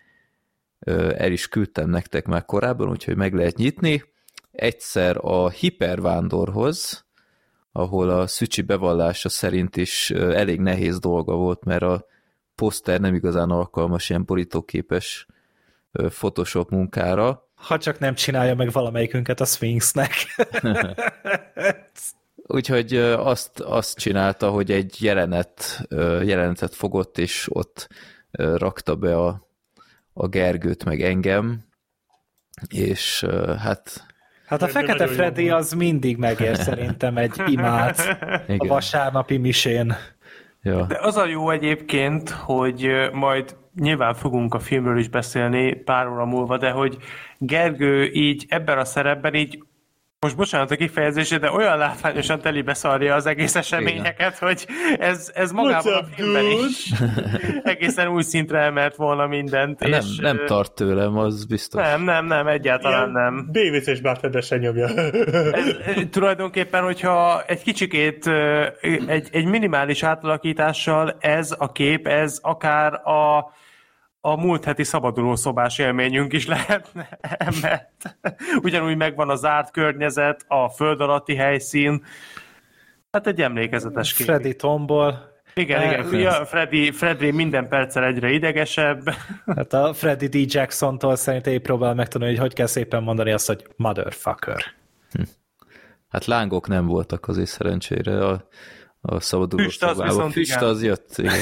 el 1.17 1.31
is 1.31 1.47
küldtem 1.47 1.89
nektek 1.89 2.25
már 2.25 2.45
korábban, 2.45 2.89
úgyhogy 2.89 3.15
meg 3.15 3.33
lehet 3.33 3.57
nyitni. 3.57 4.03
Egyszer 4.51 5.17
a 5.21 5.49
Hipervándorhoz, 5.49 7.05
ahol 7.71 8.09
a 8.09 8.27
Szücsi 8.27 8.61
bevallása 8.61 9.29
szerint 9.29 9.77
is 9.77 10.11
elég 10.11 10.59
nehéz 10.59 10.99
dolga 10.99 11.35
volt, 11.35 11.63
mert 11.63 11.81
a 11.81 12.05
poszter 12.55 12.99
nem 12.99 13.13
igazán 13.13 13.49
alkalmas 13.49 14.09
ilyen 14.09 14.25
borítóképes 14.25 15.27
Photoshop 15.91 16.69
munkára, 16.69 17.45
ha 17.55 17.77
csak 17.77 17.99
nem 17.99 18.13
csinálja 18.13 18.55
meg 18.55 18.71
valamelyikünket 18.71 19.39
a 19.39 19.45
Sphinxnek. 19.45 20.11
Úgyhogy 22.47 22.95
azt, 23.17 23.59
azt 23.59 23.97
csinálta, 23.97 24.49
hogy 24.49 24.71
egy 24.71 25.03
jelenet, 25.03 25.87
jelenetet 26.23 26.75
fogott, 26.75 27.17
és 27.17 27.47
ott 27.49 27.87
rakta 28.31 28.95
be 28.95 29.17
a, 29.17 29.47
a 30.13 30.27
Gergőt, 30.27 30.85
meg 30.85 31.01
engem, 31.01 31.63
és 32.69 33.25
hát... 33.59 34.05
Hát 34.45 34.61
a 34.61 34.67
Fekete 34.67 35.07
Freddy 35.07 35.49
az 35.49 35.71
mindig 35.71 36.17
megér 36.17 36.55
szerintem 36.67 37.17
egy 37.17 37.41
imát 37.45 38.17
Igen. 38.47 38.57
a 38.57 38.65
vasárnapi 38.67 39.37
misén. 39.37 39.95
Ja. 40.61 40.85
De 40.85 40.97
az 41.01 41.17
a 41.17 41.25
jó 41.25 41.49
egyébként, 41.49 42.29
hogy 42.29 42.87
majd 43.11 43.57
nyilván 43.75 44.13
fogunk 44.13 44.53
a 44.53 44.59
filmről 44.59 44.99
is 44.99 45.07
beszélni 45.07 45.73
pár 45.73 46.07
óra 46.07 46.25
múlva, 46.25 46.57
de 46.57 46.69
hogy 46.69 46.97
Gergő 47.37 48.11
így 48.11 48.45
ebben 48.49 48.77
a 48.77 48.85
szerepben 48.85 49.33
így 49.33 49.63
most 50.25 50.37
bocsánat 50.37 50.71
a 50.71 50.75
kifejezésé, 50.75 51.37
de 51.37 51.51
olyan 51.51 51.77
látványosan 51.77 52.39
teli 52.39 52.61
beszarja 52.61 53.15
az 53.15 53.25
egész 53.25 53.55
eseményeket, 53.55 54.35
Igen. 54.37 54.49
hogy 54.49 54.65
ez, 54.99 55.31
ez 55.33 55.51
magában 55.51 55.93
a 55.93 56.03
filmben 56.15 56.45
is 56.45 56.91
egészen 57.63 58.07
új 58.07 58.21
szintre 58.21 58.59
emelt 58.59 58.95
volna 58.95 59.27
mindent. 59.27 59.79
Nem, 59.79 59.91
és, 59.91 60.17
nem 60.17 60.39
tart 60.45 60.73
tőlem, 60.73 61.17
az 61.17 61.45
biztos. 61.45 61.81
Nem, 61.81 62.03
nem, 62.03 62.25
nem, 62.25 62.47
egyáltalán 62.47 63.09
Ilyen 63.09 63.11
nem. 63.11 63.49
BVC-s 63.51 64.01
bárfedesen 64.01 64.59
nyomja. 64.59 64.87
ez, 64.87 65.75
tulajdonképpen, 66.11 66.83
hogyha 66.83 67.43
egy 67.47 67.63
kicsikét, 67.63 68.29
egy, 69.07 69.27
egy 69.31 69.45
minimális 69.45 70.03
átalakítással 70.03 71.15
ez 71.19 71.55
a 71.57 71.71
kép, 71.71 72.07
ez 72.07 72.39
akár 72.41 72.93
a 72.93 73.53
a 74.25 74.35
múlt 74.35 74.63
heti 74.63 74.83
szabadulószobás 74.83 75.77
élményünk 75.77 76.33
is 76.33 76.47
lehetne 76.47 77.09
emelt. 77.51 78.17
Ugyanúgy 78.61 78.97
megvan 78.97 79.29
a 79.29 79.35
zárt 79.35 79.71
környezet, 79.71 80.45
a 80.47 80.69
föld 80.69 81.01
alatti 81.01 81.35
helyszín. 81.35 82.03
Hát 83.11 83.27
egy 83.27 83.41
emlékezetes 83.41 84.13
kép. 84.13 84.25
Freddy 84.25 84.55
tombol. 84.55 85.33
Igen, 85.53 85.81
igen. 85.81 86.13
Eh, 86.13 86.21
ja, 86.21 86.45
Freddy, 86.45 86.91
Freddy 86.91 87.31
minden 87.31 87.67
perccel 87.67 88.03
egyre 88.03 88.29
idegesebb. 88.31 89.09
Hát 89.55 89.73
a 89.73 89.93
Freddy 89.93 90.27
D. 90.27 90.53
Jackson-tól 90.53 91.15
szerintem 91.15 91.53
én 91.53 91.61
próbál 91.61 91.93
megtanulni, 91.93 92.33
hogy 92.33 92.43
hogy 92.43 92.53
kell 92.53 92.65
szépen 92.65 93.03
mondani 93.03 93.31
azt, 93.31 93.47
hogy 93.47 93.67
motherfucker. 93.75 94.63
Hm. 95.11 95.21
Hát 96.09 96.25
lángok 96.25 96.67
nem 96.67 96.85
voltak 96.85 97.27
azért 97.27 97.49
szerencsére 97.49 98.25
a, 98.27 98.47
a 99.01 99.19
szabaduló 99.19 99.63
Füst 99.63 99.83
az, 99.83 100.01
viszont 100.01 100.31
Füst 100.31 100.55
igen. 100.55 100.67
az 100.67 100.83
jött, 100.83 101.17
igen. 101.17 101.39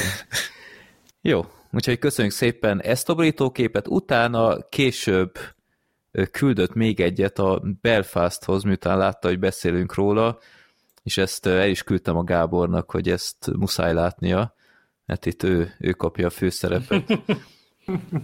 Jó, 1.20 1.44
Úgyhogy 1.74 1.98
köszönjük 1.98 2.34
szépen 2.34 2.82
ezt 2.82 3.08
a 3.08 3.14
borítóképet. 3.14 3.88
Utána 3.88 4.68
később 4.68 5.38
küldött 6.30 6.74
még 6.74 7.00
egyet 7.00 7.38
a 7.38 7.62
Belfasthoz, 7.80 8.62
miután 8.62 8.98
látta, 8.98 9.28
hogy 9.28 9.38
beszélünk 9.38 9.94
róla, 9.94 10.38
és 11.02 11.18
ezt 11.18 11.46
el 11.46 11.68
is 11.68 11.82
küldtem 11.82 12.16
a 12.16 12.24
Gábornak, 12.24 12.90
hogy 12.90 13.08
ezt 13.08 13.50
muszáj 13.56 13.94
látnia, 13.94 14.54
mert 15.06 15.26
itt 15.26 15.42
ő, 15.42 15.74
ő 15.78 15.90
kapja 15.90 16.26
a 16.26 16.30
főszerepet. 16.30 17.12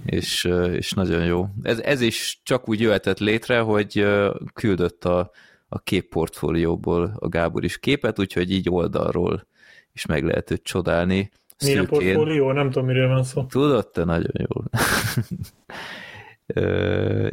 és, 0.04 0.44
és 0.72 0.92
nagyon 0.92 1.24
jó. 1.24 1.46
Ez, 1.62 1.78
ez 1.78 2.00
is 2.00 2.40
csak 2.42 2.68
úgy 2.68 2.80
jöhetett 2.80 3.18
létre, 3.18 3.60
hogy 3.60 4.06
küldött 4.54 5.04
a, 5.04 5.30
a 5.68 5.78
képportfólióból 5.78 7.16
a 7.18 7.28
Gábor 7.28 7.64
is 7.64 7.78
képet, 7.78 8.18
úgyhogy 8.18 8.50
így 8.50 8.70
oldalról 8.70 9.46
is 9.92 10.06
meg 10.06 10.24
lehet 10.24 10.50
őt 10.50 10.62
csodálni. 10.62 11.30
Milyen 11.64 11.86
portfólió? 11.86 12.52
Nem 12.52 12.70
tudom, 12.70 12.86
miről 12.86 13.08
van 13.08 13.24
szó. 13.24 13.44
Tudod, 13.44 13.88
te 13.88 14.04
nagyon 14.04 14.32
jól. 14.32 14.64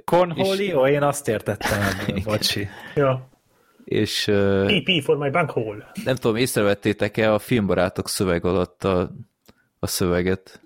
Cornholio? 0.06 0.88
Én 0.88 1.04
azt 1.04 1.28
értettem 1.28 1.82
ebből, 1.92 2.22
bocsi. 2.24 2.68
Ja. 2.96 3.30
És... 3.86 4.24
PP 4.66 5.04
for 5.04 5.18
my 5.18 5.30
bank 5.30 5.50
hole. 5.50 5.92
Nem 6.04 6.16
tudom, 6.16 6.36
észrevettétek-e 6.36 7.34
a 7.34 7.40
filmbarátok 7.40 8.10
szöveg 8.10 8.46
alatt 8.46 8.84
a, 8.84 9.12
a 9.80 9.88
szöveget? 9.88 10.62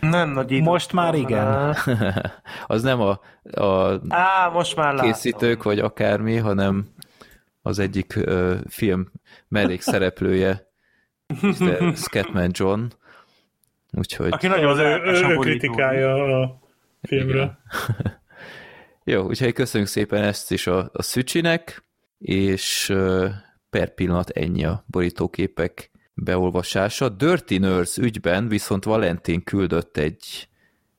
Nem 0.00 0.30
nagy 0.30 0.50
idő. 0.50 0.62
Most 0.62 0.92
már 0.92 1.14
igen. 1.14 1.76
az 2.66 2.82
nem 2.82 3.00
a, 3.00 3.20
a 3.60 4.00
Á, 4.08 4.48
most 4.48 4.76
már 4.76 5.00
készítők, 5.00 5.42
látom. 5.42 5.62
vagy 5.72 5.78
akármi, 5.78 6.36
hanem 6.36 6.86
az 7.62 7.78
egyik 7.78 8.14
uh, 8.16 8.54
film 8.68 9.12
mellékszereplője 9.48 10.65
Scatman 11.94 12.50
John, 12.52 12.86
úgyhogy... 13.92 14.32
Aki 14.32 14.46
nagyon 14.46 14.70
az 14.70 14.78
ő, 14.78 15.00
ő, 15.04 15.28
ő 15.28 15.36
kritikája 15.36 16.40
a 16.42 16.58
filmre. 17.02 17.58
Jó, 19.04 19.26
úgyhogy 19.26 19.52
köszönjük 19.52 19.90
szépen 19.90 20.22
ezt 20.22 20.52
is 20.52 20.66
a, 20.66 20.90
a 20.92 21.02
Szücsinek, 21.02 21.84
és 22.18 22.92
per 23.70 23.94
pillanat 23.94 24.30
ennyi 24.30 24.64
a 24.64 24.84
borítóképek 24.86 25.90
beolvasása. 26.14 27.08
Dirty 27.08 27.58
Nurse 27.58 28.02
ügyben 28.02 28.48
viszont 28.48 28.84
Valentin 28.84 29.42
küldött 29.42 29.96
egy, 29.96 30.48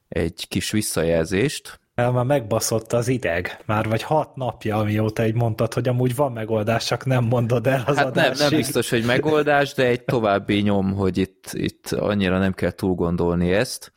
egy 0.07 0.47
kis 0.47 0.71
visszajelzést, 0.71 1.79
el 1.97 2.11
már 2.11 2.25
megbaszott 2.25 2.93
az 2.93 3.07
ideg, 3.07 3.63
már 3.65 3.87
vagy 3.87 4.03
hat 4.03 4.35
napja, 4.35 4.77
amióta 4.77 5.23
egy 5.23 5.33
mondtad, 5.33 5.73
hogy 5.73 5.87
amúgy 5.87 6.15
van 6.15 6.31
megoldás, 6.31 6.85
csak 6.85 7.05
nem 7.05 7.23
mondod 7.23 7.67
el 7.67 7.83
az 7.85 7.97
hát 7.97 8.15
nem, 8.15 8.31
nem 8.37 8.49
biztos, 8.49 8.89
hogy 8.89 9.05
megoldás, 9.05 9.73
de 9.73 9.85
egy 9.85 10.03
további 10.03 10.61
nyom, 10.61 10.93
hogy 10.93 11.17
itt, 11.17 11.49
itt 11.51 11.91
annyira 11.91 12.37
nem 12.39 12.53
kell 12.53 12.71
túl 12.71 12.95
gondolni 12.95 13.53
ezt. 13.53 13.93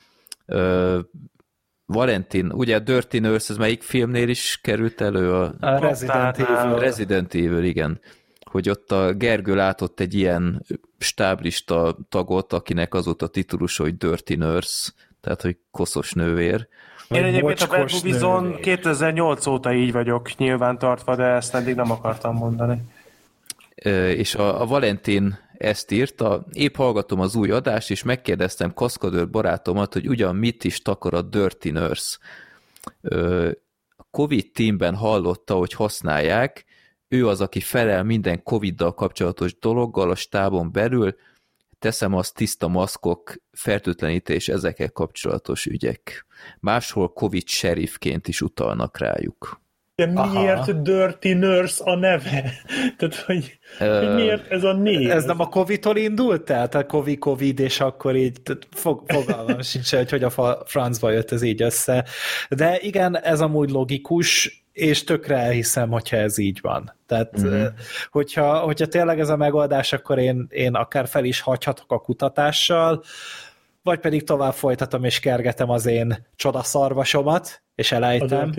Ö, 0.47 0.99
Valentin, 1.87 2.52
ugye 2.52 2.76
a 2.76 2.78
Dirty 2.78 3.19
Nurse, 3.19 3.52
ez 3.52 3.59
melyik 3.59 3.83
filmnél 3.83 4.28
is 4.28 4.59
került 4.62 5.00
elő? 5.00 5.33
A, 5.33 5.54
a 5.61 5.78
Resident 5.78 6.38
Evil. 6.38 6.78
Resident 6.78 7.35
Evil, 7.35 7.62
igen. 7.62 8.00
Hogy 8.50 8.71
ott 8.71 8.92
a 8.92 9.12
Gergő 9.12 9.54
látott 9.54 10.00
egy 10.00 10.14
ilyen 10.14 10.64
stáblista 10.99 11.99
tagot, 12.09 12.52
akinek 12.52 12.95
az 12.95 13.04
volt 13.04 13.23
a 13.23 13.26
titulus, 13.26 13.76
hogy 13.76 13.97
Dirty 13.97 14.35
Nurse, 14.35 14.92
tehát 15.21 15.42
hogy 15.42 15.57
koszos 15.71 16.12
nővér 16.12 16.69
én 17.14 17.24
egyébként 17.24 17.60
a 17.60 17.66
Bad 17.66 17.90
Movies 17.92 18.60
2008 18.60 19.46
óta 19.46 19.72
így 19.72 19.92
vagyok 19.92 20.36
nyilván 20.36 20.78
tartva, 20.78 21.16
de 21.16 21.24
ezt 21.24 21.54
eddig 21.54 21.74
nem 21.74 21.90
akartam 21.90 22.36
mondani. 22.36 22.80
És 24.14 24.34
a, 24.34 24.60
a 24.60 24.66
Valentin 24.66 25.38
ezt 25.58 25.90
írta, 25.90 26.46
épp 26.52 26.76
hallgatom 26.76 27.20
az 27.20 27.34
új 27.34 27.50
adást, 27.50 27.90
és 27.90 28.02
megkérdeztem 28.02 28.74
kaszkadőr 28.74 29.30
barátomat, 29.30 29.92
hogy 29.92 30.08
ugyan 30.08 30.36
mit 30.36 30.64
is 30.64 30.82
takar 30.82 31.14
a 31.14 31.22
Dirty 31.22 31.70
Nurse. 31.70 32.18
A 33.96 34.04
Covid 34.10 34.50
teamben 34.52 34.94
hallotta, 34.94 35.54
hogy 35.54 35.72
használják, 35.72 36.64
ő 37.08 37.28
az, 37.28 37.40
aki 37.40 37.60
felel 37.60 38.02
minden 38.02 38.42
Covid-dal 38.42 38.94
kapcsolatos 38.94 39.58
dologgal 39.58 40.10
a 40.10 40.14
stábon 40.14 40.72
belül, 40.72 41.14
teszem 41.78 42.14
azt 42.14 42.34
tiszta 42.34 42.68
maszkok, 42.68 43.34
fertőtlenítés, 43.52 44.48
ezekkel 44.48 44.90
kapcsolatos 44.90 45.66
ügyek. 45.66 46.26
Máshol 46.61 47.12
Covid 47.12 47.49
sheriffként 47.49 48.28
is 48.28 48.40
utalnak 48.40 48.99
rájuk. 48.99 49.61
De 49.94 50.11
Aha. 50.14 50.40
miért 50.40 50.82
Dirty 50.82 51.32
Nurse 51.32 51.85
a 51.85 51.94
neve? 51.94 52.52
Tehát, 52.99 53.14
hogy, 53.14 53.59
Ö, 53.78 53.99
hogy 54.06 54.14
miért 54.14 54.50
ez 54.50 54.64
a 54.64 54.73
név? 54.73 55.11
Ez 55.11 55.25
nem 55.25 55.40
a 55.40 55.49
Covid-tól 55.49 55.97
indult 55.97 56.50
el? 56.50 56.68
Tehát 56.68 56.87
Covid, 56.87 57.18
Covid, 57.18 57.59
és 57.59 57.80
akkor 57.80 58.16
így 58.16 58.42
tehát 58.42 58.66
fog, 58.70 59.02
fogalmam 59.06 59.62
sincs, 59.70 59.94
hogy 59.94 60.11
hogy 60.11 60.23
a 60.23 60.62
francba 60.64 61.11
jött 61.11 61.30
ez 61.32 61.42
így 61.42 61.62
össze. 61.62 62.04
De 62.49 62.78
igen, 62.80 63.18
ez 63.18 63.40
amúgy 63.40 63.70
logikus, 63.70 64.61
és 64.73 65.04
tökre 65.04 65.37
elhiszem, 65.37 65.90
hogyha 65.90 66.16
ez 66.16 66.38
így 66.38 66.59
van. 66.62 66.97
Tehát, 67.06 67.37
Mhm. 67.37 67.47
mm-hmm. 67.47 67.66
hogyha, 68.11 68.59
hogyha 68.59 68.87
tényleg 68.87 69.20
ez 69.20 69.28
a 69.28 69.37
megoldás, 69.37 69.92
akkor 69.92 70.18
én, 70.18 70.47
én 70.50 70.75
akár 70.75 71.09
fel 71.09 71.25
is 71.25 71.40
hagyhatok 71.40 71.92
a 71.92 71.99
kutatással, 71.99 73.02
vagy 73.82 73.99
pedig 74.00 74.25
tovább 74.25 74.52
folytatom 74.52 75.04
és 75.04 75.20
kergetem 75.20 75.70
az 75.70 75.87
én 75.87 76.26
csodaszarvasomat, 76.37 77.62
és 77.75 77.92
elejtem. 77.92 78.52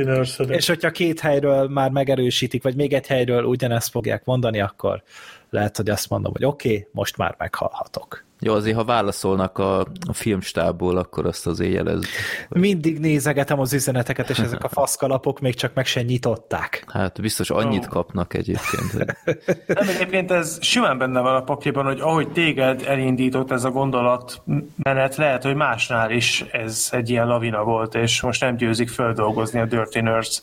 És 0.47 0.67
hogyha 0.67 0.91
két 0.91 1.19
helyről 1.19 1.67
már 1.67 1.91
megerősítik, 1.91 2.63
vagy 2.63 2.75
még 2.75 2.93
egy 2.93 3.07
helyről 3.07 3.43
ugyanezt 3.43 3.89
fogják 3.89 4.25
mondani, 4.25 4.59
akkor 4.61 5.03
lehet, 5.49 5.77
hogy 5.77 5.89
azt 5.89 6.09
mondom, 6.09 6.31
hogy 6.31 6.45
oké, 6.45 6.69
okay, 6.69 6.87
most 6.91 7.17
már 7.17 7.35
meghalhatok. 7.37 8.25
Jó, 8.43 8.53
azért 8.53 8.75
ha 8.75 8.83
válaszolnak 8.83 9.57
a, 9.57 9.79
a 9.79 10.13
filmstábból, 10.13 10.97
akkor 10.97 11.25
azt 11.25 11.47
azért 11.47 11.73
jelezd. 11.73 12.05
Mindig 12.49 12.99
nézegetem 12.99 13.59
az 13.59 13.73
üzeneteket, 13.73 14.29
és 14.29 14.39
ezek 14.39 14.63
a 14.63 14.69
faszkalapok 14.79 15.39
még 15.39 15.55
csak 15.55 15.73
meg 15.73 15.85
se 15.85 16.01
nyitották. 16.01 16.83
Hát 16.87 17.21
biztos 17.21 17.49
annyit 17.49 17.87
kapnak 17.87 18.33
egyébként. 18.33 18.91
Hogy... 18.91 19.35
Nem, 19.79 19.87
egyébként 19.87 20.31
ez 20.31 20.57
simán 20.61 20.97
benne 20.97 21.19
van 21.19 21.35
a 21.35 21.43
pakliban, 21.43 21.85
hogy 21.85 21.99
ahogy 21.99 22.31
téged 22.31 22.83
elindított 22.87 23.51
ez 23.51 23.63
a 23.63 23.71
gondolatmenet, 23.71 25.15
lehet, 25.15 25.43
hogy 25.43 25.55
másnál 25.55 26.11
is 26.11 26.41
ez 26.41 26.89
egy 26.91 27.09
ilyen 27.09 27.27
lavina 27.27 27.63
volt, 27.63 27.95
és 27.95 28.21
most 28.21 28.41
nem 28.41 28.55
győzik 28.55 28.89
földolgozni 28.89 29.59
a 29.59 29.65
Dirty 29.65 29.99
Nerds 29.99 30.41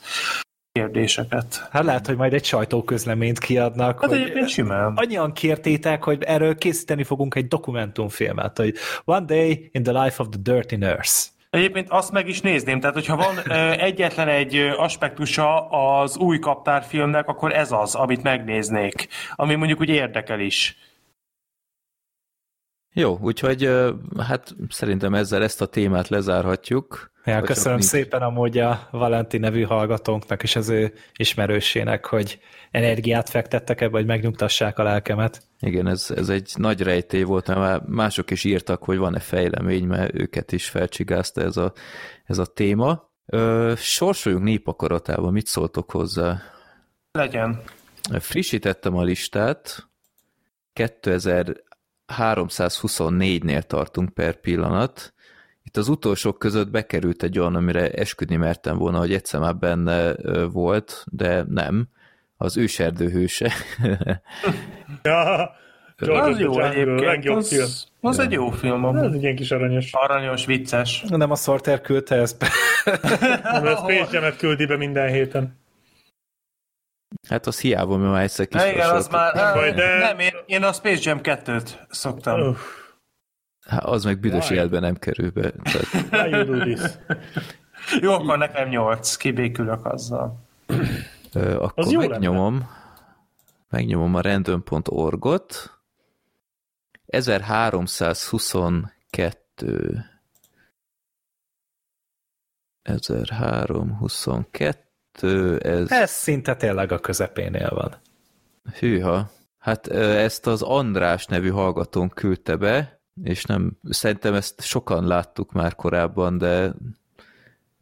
kérdéseket. 0.78 1.68
Hát 1.70 1.85
lehet, 1.85 2.06
hogy 2.06 2.16
majd 2.16 2.32
egy 2.32 2.44
sajtóközleményt 2.44 3.38
kiadnak, 3.38 4.00
Hát 4.00 4.12
egyébként 4.12 4.49
simán. 4.49 4.92
annyian 4.97 5.32
kértétek, 5.32 6.04
hogy 6.04 6.23
erről 6.23 6.54
készíteni 6.54 7.04
fogunk 7.04 7.35
egy 7.35 7.49
dokumentumfilmet, 7.49 8.56
hogy 8.56 8.75
One 9.04 9.25
Day 9.25 9.68
in 9.73 9.82
the 9.82 10.02
Life 10.02 10.23
of 10.23 10.28
the 10.30 10.52
Dirty 10.52 10.76
Nurse. 10.76 11.28
Egyébként 11.50 11.87
azt 11.90 12.12
meg 12.12 12.28
is 12.28 12.40
nézném, 12.40 12.80
tehát 12.80 12.94
hogyha 12.94 13.16
van 13.16 13.52
egyetlen 13.78 14.28
egy 14.28 14.56
aspektusa 14.76 15.68
az 15.68 16.16
új 16.16 16.38
kaptárfilmnek, 16.38 17.28
akkor 17.28 17.52
ez 17.52 17.73
az, 17.73 17.94
amit 17.94 18.23
megnéznék, 18.23 19.08
ami 19.35 19.54
mondjuk 19.54 19.80
úgy 19.80 19.88
érdekel 19.88 20.40
is. 20.40 20.76
Jó, 22.99 23.19
úgyhogy 23.21 23.71
hát 24.19 24.55
szerintem 24.69 25.14
ezzel 25.14 25.43
ezt 25.43 25.61
a 25.61 25.67
témát 25.67 26.09
lezárhatjuk. 26.09 27.11
Ja, 27.25 27.40
köszönöm 27.40 27.78
nincs- 27.78 27.90
szépen 27.90 28.23
amúgy 28.23 28.59
a 28.59 28.88
Valenti 28.90 29.38
nevű 29.38 29.62
hallgatónknak 29.62 30.43
és 30.43 30.57
az 30.57 30.69
ő 30.69 30.93
ismerősének, 31.17 32.05
hogy 32.05 32.40
energiát 32.71 33.28
fektettek 33.28 33.81
ebbe, 33.81 33.97
hogy 33.97 34.07
megnyugtassák 34.07 34.78
a 34.78 34.83
lelkemet. 34.83 35.43
Igen, 35.61 35.87
ez, 35.87 36.12
ez 36.17 36.28
egy 36.28 36.52
nagy 36.55 36.81
rejtély 36.83 37.23
volt, 37.23 37.47
mert 37.47 37.59
már 37.59 37.83
mások 37.87 38.31
is 38.31 38.45
írtak, 38.45 38.85
hogy 38.85 38.97
van-e 38.97 39.19
fejlemény, 39.19 39.85
mert 39.85 40.14
őket 40.14 40.52
is 40.52 40.69
felcsigázta 40.69 41.40
ez 41.40 41.57
a, 41.57 41.73
ez 42.25 42.38
a 42.38 42.47
téma. 42.47 43.11
Ö, 43.26 43.73
sorsoljunk 43.76 44.45
népakaratába, 44.45 45.31
mit 45.31 45.47
szóltok 45.47 45.90
hozzá? 45.90 46.43
Legyen. 47.12 47.62
Frissítettem 48.19 48.97
a 48.97 49.02
listát, 49.02 49.88
2324-nél 52.16 53.62
tartunk 53.62 54.14
per 54.14 54.34
pillanat. 54.40 55.12
Itt 55.64 55.76
az 55.76 55.88
utolsók 55.88 56.38
között 56.38 56.70
bekerült 56.70 57.22
egy 57.22 57.38
olyan, 57.38 57.54
amire 57.54 57.90
esküdni 57.90 58.36
mertem 58.36 58.76
volna, 58.78 58.98
hogy 58.98 59.12
egyszer 59.12 59.40
már 59.40 59.56
benne 59.56 60.14
volt, 60.52 61.04
de 61.10 61.44
nem. 61.48 61.88
Az 62.36 62.56
őserdő 62.56 63.10
hőse. 63.10 63.52
Ja, 65.02 65.50
George 65.98 66.30
Az 66.30 66.38
jó 66.38 66.60
egyébként, 66.60 67.00
legjobb 67.00 67.42
film. 67.42 67.62
az, 67.62 67.88
az 68.00 68.18
egy 68.18 68.32
jó 68.32 68.50
film. 68.50 68.84
Ez 68.84 69.02
amúgy. 69.02 69.14
egy 69.14 69.22
ilyen 69.22 69.36
kis 69.36 69.50
aranyos. 69.50 69.92
Aranyos, 69.92 70.46
vicces. 70.46 71.04
Nem 71.08 71.30
a 71.30 71.34
Sorter 71.34 71.80
küldte 71.80 72.14
ezt 72.14 72.38
be. 72.38 72.48
Nem, 73.52 73.66
a 73.66 73.76
Space 73.76 74.08
Jam-et 74.12 74.36
küldi 74.36 74.66
be 74.66 74.76
minden 74.76 75.08
héten. 75.08 75.58
Hát 77.28 77.47
az 77.47 77.60
hiába, 77.60 77.97
mert 77.97 78.12
már 78.12 78.23
egyszer 78.23 78.49
kis 78.49 78.62
igen, 78.64 78.90
az 78.90 79.08
már... 79.08 79.54
baj, 79.54 79.73
de- 79.73 79.99
Nem, 79.99 80.18
én, 80.18 80.32
én 80.47 80.62
a 80.62 80.73
Space 80.73 81.00
Jam 81.10 81.21
2-t 81.23 81.71
szoktam. 81.90 82.40
Uff, 82.40 82.60
Hát 83.66 83.84
az 83.84 84.04
meg 84.04 84.18
büdös 84.18 84.50
életben 84.50 84.80
nem 84.80 84.94
kerül 84.94 85.30
be. 85.30 85.50
Tehát? 85.50 86.10
Jó, 88.00 88.12
akkor 88.12 88.38
nekem 88.38 88.68
8, 88.68 89.16
kibékülök 89.16 89.86
azzal. 89.86 90.40
ö, 91.32 91.62
akkor 91.62 91.84
Az 91.84 91.90
jó 91.90 92.00
megnyomom, 92.00 92.71
megnyomom 93.68 94.14
a 94.14 94.21
random.org-ot. 94.21 95.73
1322 97.06 100.04
1322 102.82 104.87
ez... 105.59 105.91
Ez 105.91 106.11
szinte 106.11 106.57
tényleg 106.57 106.93
a 106.93 106.99
közepénél 106.99 107.71
van. 107.71 107.95
Hűha. 108.78 109.31
Hát 109.59 109.87
ezt 109.97 110.47
az 110.47 110.63
András 110.63 111.26
nevű 111.26 111.49
hallgatón 111.49 112.09
küldte 112.09 112.57
be, 112.57 113.00
és 113.23 113.45
nem, 113.45 113.78
szerintem 113.89 114.35
ezt 114.35 114.63
sokan 114.63 115.07
láttuk 115.07 115.52
már 115.52 115.75
korábban, 115.75 116.39
de 116.39 116.73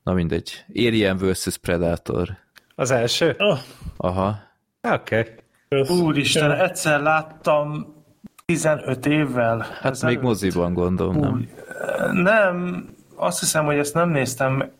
na 0.03 0.13
mindegy. 0.13 0.65
Alien 0.75 1.17
vs. 1.17 1.57
Predator. 1.57 2.29
Az 2.75 2.91
első? 2.91 3.35
Oh, 3.39 3.59
Aha. 3.97 4.39
Oké. 4.93 5.41
Okay. 5.69 5.99
Úristen, 6.01 6.51
egyszer 6.51 7.01
láttam 7.01 7.95
15 8.45 9.07
évvel. 9.07 9.59
Hát 9.59 9.83
még 9.83 9.93
ezelőtt. 9.93 10.23
moziban 10.23 10.75
gondolom, 10.75 11.17
nem? 11.17 11.33
Új, 11.33 11.49
Nem, 12.13 12.85
azt 13.17 13.41
hiszem, 13.41 13.65
hogy 13.65 13.79
ezt 13.79 13.95
nem 13.95 14.11
néztem, 14.11 14.71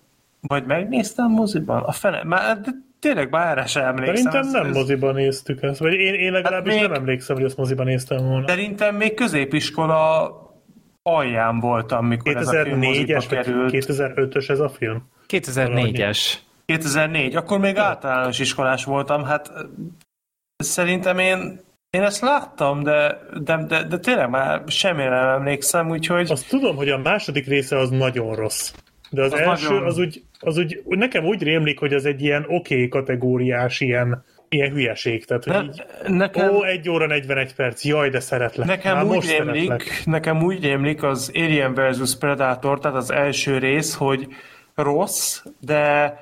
vagy 0.47 0.65
megnéztem 0.67 1.31
moziban? 1.31 1.83
A 1.83 1.93
fene, 1.93 2.23
már 2.25 2.61
de 2.61 2.71
tényleg 3.01 3.31
már 3.31 3.47
erre 3.59 3.67
sem 3.67 3.85
emlékszem. 3.85 4.33
Szerintem 4.33 4.61
nem 4.63 4.71
ez- 4.71 4.77
moziban 4.77 5.15
néztük 5.15 5.63
ezt. 5.63 5.79
Vagy 5.79 5.93
én, 5.93 6.15
én 6.15 6.33
legalábbis 6.33 6.73
Hát 6.73 6.81
még- 6.81 6.91
nem 6.91 7.01
emlékszem, 7.01 7.37
hogy 7.37 7.45
azt 7.45 7.57
moziban 7.57 7.87
néztem 7.87 8.25
volna. 8.27 8.49
Szerintem 8.49 8.95
még 8.97 9.15
középiskola 9.15 10.31
alján 11.03 11.61
voltam, 11.61 12.07
mikor 12.07 12.37
ez 12.37 12.49
a 12.49 12.63
film 12.63 12.79
moziba 12.79 13.19
2004-es 13.19 13.25
vagy 13.29 13.39
került. 13.45 13.71
2005-ös 13.75 14.51
ez 14.51 14.61
a 14.61 14.69
film? 14.69 15.09
2004-es. 15.29 16.19
2004, 16.65 17.37
akkor 17.37 17.59
még 17.59 17.77
általános 17.77 18.39
iskolás 18.39 18.85
voltam, 18.85 19.25
hát 19.25 19.53
szerintem 20.57 21.19
én, 21.19 21.61
én 21.91 22.03
ezt 22.03 22.21
láttam, 22.21 22.83
de, 22.83 23.19
de, 23.41 23.65
de, 23.69 23.83
de 23.83 23.99
tényleg 23.99 24.31
már 24.31 24.63
semmire 24.67 25.09
nem 25.21 25.29
emlékszem, 25.29 25.91
úgyhogy 25.91 26.31
Azt 26.31 26.49
tudom, 26.49 26.77
hogy 26.77 26.89
a 26.89 26.99
második 26.99 27.47
része 27.47 27.79
az 27.79 27.91
nagyon 27.91 28.35
rossz. 28.35 28.73
De 29.11 29.23
az, 29.23 29.33
Az 29.33 29.39
első, 29.39 29.69
nagyon- 29.69 29.87
az 29.87 29.99
úgy, 29.99 30.23
az 30.41 30.59
úgy, 30.59 30.83
nekem 30.85 31.25
úgy 31.25 31.43
rémlik, 31.43 31.79
hogy 31.79 31.93
az 31.95 32.05
egy 32.05 32.23
ilyen 32.23 32.45
oké 32.49 32.75
okay 32.75 32.89
kategóriás, 32.89 33.81
ilyen, 33.81 34.25
ilyen 34.49 34.71
hülyeség. 34.71 35.25
Tehát, 35.25 35.45
hogy 35.45 35.53
ne, 35.53 35.63
így, 35.63 35.85
nekem, 36.07 36.55
ó, 36.55 36.65
egy 36.65 36.89
óra 36.89 37.07
41 37.07 37.55
perc, 37.55 37.85
jaj, 37.85 38.11
de 38.11 38.21
szeretlek. 38.21 38.67
nekem, 38.67 38.95
Már 38.95 39.05
úgy 39.05 39.15
most 39.15 39.31
rémlik, 39.31 39.69
szeretlek. 39.69 40.03
nekem 40.05 40.43
úgy 40.43 40.63
rémlik 40.63 41.03
az 41.03 41.31
Alien 41.35 41.75
vs. 41.75 42.17
Predator, 42.19 42.79
tehát 42.79 42.97
az 42.97 43.11
első 43.11 43.59
rész, 43.59 43.95
hogy 43.95 44.27
rossz, 44.75 45.43
de, 45.61 46.15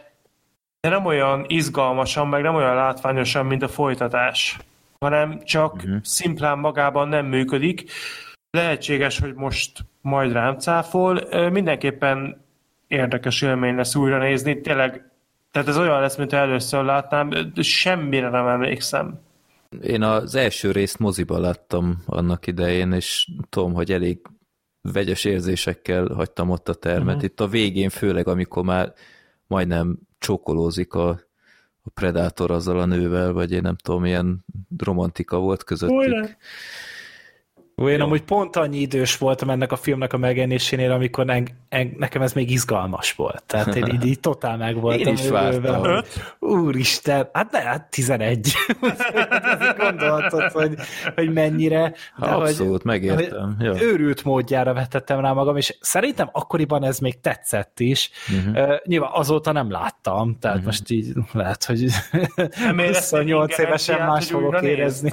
de 0.80 0.88
nem 0.88 1.04
olyan 1.04 1.44
izgalmasan, 1.48 2.28
meg 2.28 2.42
nem 2.42 2.54
olyan 2.54 2.74
látványosan, 2.74 3.46
mint 3.46 3.62
a 3.62 3.68
folytatás, 3.68 4.58
hanem 4.98 5.40
csak 5.44 5.74
uh-huh. 5.74 5.96
szimplán 6.02 6.58
magában 6.58 7.08
nem 7.08 7.26
működik. 7.26 7.90
Lehetséges, 8.50 9.18
hogy 9.18 9.34
most 9.34 9.78
majd 10.00 10.32
rám 10.32 10.58
cáfol. 10.58 11.28
Mindenképpen 11.50 12.43
érdekes 12.94 13.42
élmény 13.42 13.74
lesz 13.74 13.94
újra 13.94 14.18
nézni. 14.18 14.60
Tényleg, 14.60 15.10
tehát 15.50 15.68
ez 15.68 15.78
olyan 15.78 16.00
lesz, 16.00 16.16
mint 16.16 16.32
először 16.32 16.84
látnám, 16.84 17.52
semmire 17.60 18.28
nem 18.28 18.46
emlékszem. 18.46 19.20
Én 19.82 20.02
az 20.02 20.34
első 20.34 20.70
részt 20.70 20.98
moziban 20.98 21.40
láttam 21.40 22.02
annak 22.06 22.46
idején, 22.46 22.92
és 22.92 23.28
tudom, 23.48 23.72
hogy 23.72 23.92
elég 23.92 24.18
vegyes 24.92 25.24
érzésekkel 25.24 26.06
hagytam 26.06 26.50
ott 26.50 26.68
a 26.68 26.74
termet. 26.74 27.14
Uh-huh. 27.14 27.30
Itt 27.30 27.40
a 27.40 27.48
végén 27.48 27.88
főleg, 27.88 28.28
amikor 28.28 28.64
már 28.64 28.92
majdnem 29.46 29.98
csókolózik 30.18 30.94
a, 30.94 31.08
a 31.82 31.90
Predator 31.94 32.50
azzal 32.50 32.78
a 32.78 32.84
nővel, 32.84 33.32
vagy 33.32 33.52
én 33.52 33.62
nem 33.62 33.76
tudom, 33.76 34.02
milyen 34.02 34.44
romantika 34.78 35.38
volt 35.38 35.64
közöttük. 35.64 36.02
Spoiler. 36.02 36.36
Ó, 37.76 37.88
én 37.88 38.00
amúgy 38.00 38.22
pont 38.22 38.56
annyi 38.56 38.78
idős 38.78 39.18
voltam 39.18 39.50
ennek 39.50 39.72
a 39.72 39.76
filmnek 39.76 40.12
a 40.12 40.16
megjelenésénél, 40.16 40.92
amikor 40.92 41.24
ne, 41.24 41.42
en, 41.68 41.94
nekem 41.98 42.22
ez 42.22 42.32
még 42.32 42.50
izgalmas 42.50 43.12
volt. 43.12 43.42
Tehát 43.46 43.74
én 43.74 43.86
így, 43.86 44.06
így 44.06 44.20
totál 44.20 44.56
meg 44.56 44.80
voltam. 44.80 45.06
Én 45.06 45.12
is 45.12 45.28
vártam. 45.28 46.02
Úristen, 46.38 47.28
hát 47.32 47.50
ne, 47.50 47.60
hát 47.60 47.90
11. 47.90 48.52
Azért 48.80 49.78
gondoltad, 49.88 50.52
hogy, 50.52 50.74
hogy 51.14 51.32
mennyire. 51.32 51.92
De 52.18 52.26
Abszolút, 52.26 52.72
hogy, 52.72 52.84
megértem. 52.84 53.56
hogy. 53.58 53.82
Őrült 53.82 54.24
módjára 54.24 54.74
vetettem 54.74 55.20
rá 55.20 55.32
magam, 55.32 55.56
és 55.56 55.76
szerintem 55.80 56.28
akkoriban 56.32 56.84
ez 56.84 56.98
még 56.98 57.20
tetszett 57.20 57.80
is. 57.80 58.10
Mhm. 58.28 58.56
Uh, 58.56 58.74
nyilván 58.84 59.10
azóta 59.12 59.52
nem 59.52 59.70
láttam, 59.70 60.36
tehát 60.40 60.56
uh-huh. 60.56 60.72
most 60.72 60.90
így 60.90 61.12
lehet, 61.32 61.64
hogy 61.64 61.86
Nem 62.58 62.78
érezted 62.78 63.18
28 63.18 63.58
évesen 63.58 64.06
más 64.06 64.26
fogok 64.26 64.62
érezni. 64.62 65.10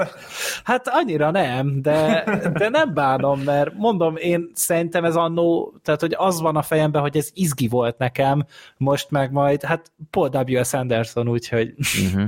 Hát 0.64 0.88
annyira 0.88 1.32
nem, 1.32 1.82
de, 1.82 2.24
de 2.54 2.70
nem 2.70 2.94
bánom, 2.94 3.40
mert 3.40 3.74
mondom, 3.74 4.16
én 4.16 4.50
szerintem 4.54 5.06
ez 5.06 5.16
annó, 5.16 5.74
tehát 5.84 6.00
hogy 6.02 6.16
az 6.18 6.42
van 6.42 6.56
a 6.56 6.62
fejemben, 6.62 7.02
hogy 7.02 7.18
ez 7.18 7.30
izgi 7.34 7.68
volt 7.68 7.98
nekem, 7.98 8.46
most 8.78 9.12
meg 9.12 9.32
majd, 9.32 9.64
hát 9.64 9.92
Paul 10.10 10.30
W.S. 10.48 10.74
Anderson, 10.74 11.28
úgyhogy 11.28 11.74
Mhm. 12.14 12.24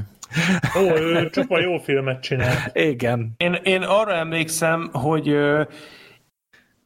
Ó, 0.77 0.97
ő 0.97 1.29
csupa 1.29 1.59
jó 1.59 1.77
filmet 1.77 2.21
csinál. 2.21 2.55
igen. 2.73 3.33
Én, 3.37 3.53
én 3.63 3.81
arra 3.81 4.13
emlékszem, 4.13 4.89
hogy 4.93 5.29
ö, 5.29 5.61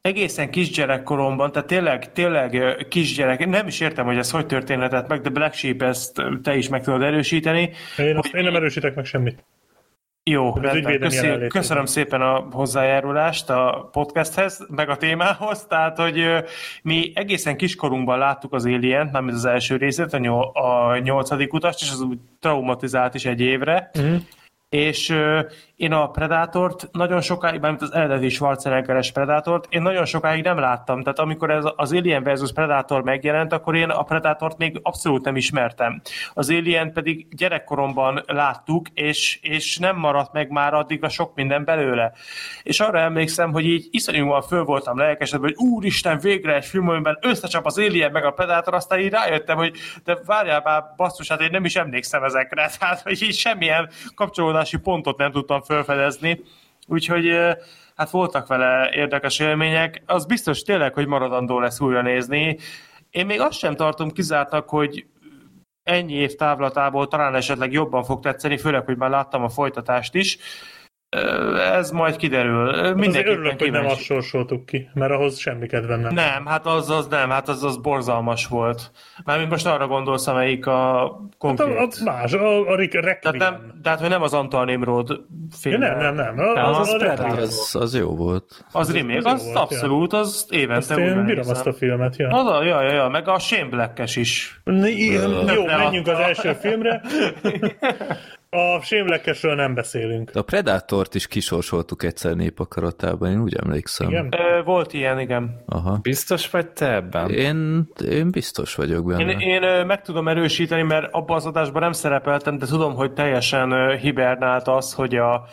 egészen 0.02 0.50
kisgyerekkoromban, 0.50 1.52
tehát 1.52 1.68
tényleg, 1.68 2.12
tényleg 2.12 2.76
kisgyerek, 2.90 3.48
nem 3.48 3.68
is 3.68 3.80
értem, 3.80 4.06
hogy 4.06 4.18
ez 4.18 4.32
hogy 4.32 4.46
történhetett 4.46 5.08
meg, 5.08 5.22
de 5.22 5.30
Black 5.30 5.54
Sheep 5.54 5.82
ezt 5.82 6.22
te 6.44 6.56
is 6.56 6.70
meg 6.70 6.84
tudod 6.84 7.02
erősíteni. 7.02 7.72
Én, 7.98 8.18
azt, 8.18 8.34
én 8.34 8.44
nem 8.44 8.56
erősítek 8.56 8.96
meg 8.96 9.06
semmit. 9.06 9.44
Jó, 10.30 10.54
rendben. 10.54 11.00
Köszi, 11.00 11.48
köszönöm 11.48 11.86
szépen 11.86 12.22
a 12.22 12.48
hozzájárulást 12.52 13.50
a 13.50 13.90
podcasthez, 13.92 14.66
meg 14.70 14.90
a 14.90 14.98
témához. 14.98 15.66
Tehát, 15.66 15.98
hogy 15.98 16.26
mi 16.82 17.12
egészen 17.16 17.58
kiskorunkban 17.58 18.18
láttuk 18.18 18.54
az 18.54 18.66
Alien-t, 18.66 19.12
mármint 19.12 19.36
az 19.36 19.46
első 19.46 19.76
részét, 19.76 20.14
a, 20.14 20.18
nyol, 20.18 20.52
a 20.54 20.98
nyolcadik 20.98 21.54
utast, 21.54 21.82
és 21.82 21.92
az 21.92 22.02
úgy 22.02 22.18
traumatizált 22.40 23.16
is 23.16 23.26
egy 23.26 23.42
évre. 23.42 23.90
Mhm. 23.94 24.16
És 24.70 25.16
én 25.76 25.92
a 25.92 26.10
Predátort 26.10 26.88
nagyon 26.92 27.22
sokáig, 27.22 27.60
mármint 27.60 27.82
az 27.82 27.94
eredeti 27.94 28.30
Schwarzeneggeres 28.30 29.12
Predátort, 29.12 29.66
én 29.70 29.82
nagyon 29.82 30.06
sokáig 30.06 30.44
nem 30.44 30.60
láttam. 30.60 31.04
Tehát 31.04 31.20
amikor 31.20 31.52
ez 31.52 31.64
az 31.76 31.94
Alien 31.94 32.24
versus 32.24 32.52
Predator 32.54 33.04
megjelent, 33.04 33.54
akkor 33.54 33.76
én 33.76 33.90
a 33.90 34.04
Predátort 34.04 34.58
még 34.58 34.80
abszolút 34.84 35.24
nem 35.24 35.36
ismertem. 35.36 36.02
Az 36.34 36.50
Alien 36.50 36.94
pedig 36.94 37.28
gyerekkoromban 37.36 38.24
láttuk, 38.26 38.88
és, 38.94 39.40
és 39.42 39.78
nem 39.78 39.96
maradt 39.96 40.34
meg 40.34 40.50
már 40.50 40.74
addig 40.74 41.04
a 41.04 41.10
sok 41.10 41.36
minden 41.36 41.64
belőle. 41.64 42.12
És 42.64 42.80
arra 42.80 43.00
emlékszem, 43.00 43.52
hogy 43.52 43.66
így 43.66 43.88
iszonyúan 43.92 44.42
föl 44.42 44.64
voltam 44.64 44.98
lelkesedve, 44.98 45.48
hogy 45.48 45.68
úristen, 45.68 46.20
végre 46.20 46.56
egy 46.56 46.66
film, 46.66 46.90
amiben 46.90 47.18
összecsap 47.22 47.66
az 47.66 47.78
Alien 47.78 48.12
meg 48.12 48.26
a 48.26 48.32
Predator, 48.32 48.74
aztán 48.74 49.00
így 49.00 49.12
rájöttem, 49.12 49.58
hogy 49.58 49.78
de 50.04 50.18
várjál 50.26 50.62
már, 50.64 50.84
basszus, 50.96 51.28
hát 51.28 51.42
én 51.42 51.52
nem 51.52 51.66
is 51.66 51.76
emlékszem 51.76 52.24
ezekre, 52.24 52.70
tehát 52.80 53.02
hogy 53.02 53.22
így 53.22 53.36
semmilyen 53.36 53.90
kapcsolódási 54.58 54.78
pontot 54.78 55.18
nem 55.18 55.32
tudtam 55.32 55.62
felfedezni. 55.62 56.42
Úgyhogy 56.88 57.32
hát 57.96 58.10
voltak 58.10 58.48
vele 58.48 58.90
érdekes 58.94 59.40
élmények. 59.40 60.02
Az 60.06 60.26
biztos 60.26 60.62
tényleg, 60.62 60.94
hogy 60.94 61.08
maradandó 61.08 61.60
lesz 61.60 61.80
újra 61.80 62.02
nézni. 62.02 62.58
Én 63.10 63.26
még 63.26 63.40
azt 63.40 63.58
sem 63.58 63.76
tartom 63.76 64.12
kizártnak, 64.12 64.70
hogy 64.70 65.06
ennyi 65.84 66.14
év 66.14 66.36
távlatából 66.36 67.08
talán 67.08 67.36
esetleg 67.36 67.72
jobban 67.72 68.04
fog 68.04 68.20
tetszeni, 68.20 68.58
főleg, 68.58 68.86
hogy 68.86 68.98
már 68.98 69.10
láttam 69.10 69.44
a 69.44 69.50
folytatást 69.50 70.16
is. 70.16 70.38
Eh, 70.38 70.42
Ez 71.72 71.92
majd 71.92 72.16
kiderül. 72.16 72.94
Mindenképpen 72.94 73.38
örülök, 73.38 73.60
hogy 73.60 73.72
nem 73.72 73.86
azt 73.86 74.02
sorsoltuk 74.02 74.66
ki, 74.66 74.90
mert 74.94 75.12
ahhoz 75.12 75.38
semmi 75.38 75.68
kedvem 75.68 76.00
nem. 76.00 76.14
Nem, 76.14 76.46
hát 76.46 76.66
az, 76.66 76.90
az 76.90 77.08
nem, 77.08 77.30
hát 77.30 77.50
az, 77.50 77.64
az 77.64 77.78
borzalmas 77.78 78.48
volt. 78.48 78.92
Mármint 79.26 79.50
most 79.50 79.66
arra 79.68 79.88
gondolsz, 79.88 80.28
amelyik 80.28 80.66
a 80.68 80.76
Hát 80.98 81.38
konkrét. 81.38 81.78
a, 81.78 81.82
a 81.82 81.88
más, 82.04 82.34
a, 82.34 82.70
a 82.72 82.76
Rick 82.76 82.92
tehát, 83.00 83.38
nem, 83.38 83.80
tehát, 83.84 84.00
hogy 84.00 84.10
nem 84.10 84.22
az 84.22 84.34
Antal 84.34 84.66
Nimrod 84.66 85.10
Ja, 85.10 85.16
film. 85.60 85.80
nem, 85.80 85.98
nem, 85.98 86.16
nem. 86.16 86.40
A, 86.40 86.54
Nem, 86.54 86.66
az, 86.66 86.78
az 86.78 86.94
az, 86.94 87.20
a. 87.20 87.26
Az, 87.26 87.76
az 87.80 87.96
jó 87.96 88.16
volt. 88.16 88.66
Az 88.72 88.88
Az- 88.90 88.96
remake, 88.96 89.18
az 89.18 89.26
az, 89.26 89.32
az 89.40 89.46
volt, 89.46 89.58
abszolút, 89.58 90.14
az 90.14 90.46
évente 90.50 90.76
Azt 90.78 90.98
én 90.98 91.26
bírom 91.26 91.50
azt 91.50 91.68
a 91.68 91.74
filmet, 91.74 92.16
ja. 92.16 92.28
Az 92.30 92.46
a, 92.46 92.64
ja, 92.64 92.82
ja, 92.82 92.92
ja, 92.94 93.08
meg 93.08 93.28
a 93.28 93.40
Shane 93.40 93.70
Black-es 93.70 94.16
is. 94.16 94.62
Jó, 95.56 95.66
menjünk 95.66 96.08
az 96.08 96.20
első 96.20 96.54
filmre. 96.54 97.02
A 98.50 98.82
sémlekesről 98.82 99.56
nem 99.56 99.74
beszélünk. 99.74 100.32
De 100.32 100.40
a 100.40 100.44
Predátort 100.44 101.16
is 101.16 101.28
kisorsoltuk 101.28 102.04
egyszer 102.04 102.36
népakaratában, 102.36 103.32
én 103.32 103.42
úgy 103.42 103.56
emlékszem. 103.56 104.10
Igen? 104.10 104.34
Ö, 104.34 104.64
Volt 104.64 104.94
ilyen, 104.94 105.20
igen. 105.20 105.64
Aha. 105.66 105.98
Biztos 106.02 106.50
vagy 106.50 106.68
te 106.68 106.94
ebben? 106.94 107.30
Én, 107.30 107.88
én 108.10 108.32
biztos 108.32 108.76
vagyok 108.76 109.06
benne. 109.06 109.32
Én, 109.32 109.40
én 109.40 109.64
ö, 109.64 109.84
meg 109.84 110.02
tudom 110.02 110.28
erősíteni, 110.28 110.82
mert 110.82 111.14
abban 111.14 111.36
az 111.36 111.46
adásban 111.46 111.82
nem 111.82 111.92
szerepeltem, 111.92 112.58
de 112.58 112.66
tudom, 112.66 112.94
hogy 112.96 113.14
teljesen 113.14 113.72
ö, 113.72 113.96
hibernált 113.96 114.68
az, 114.68 114.94
hogy 114.94 115.16
a 115.16 115.46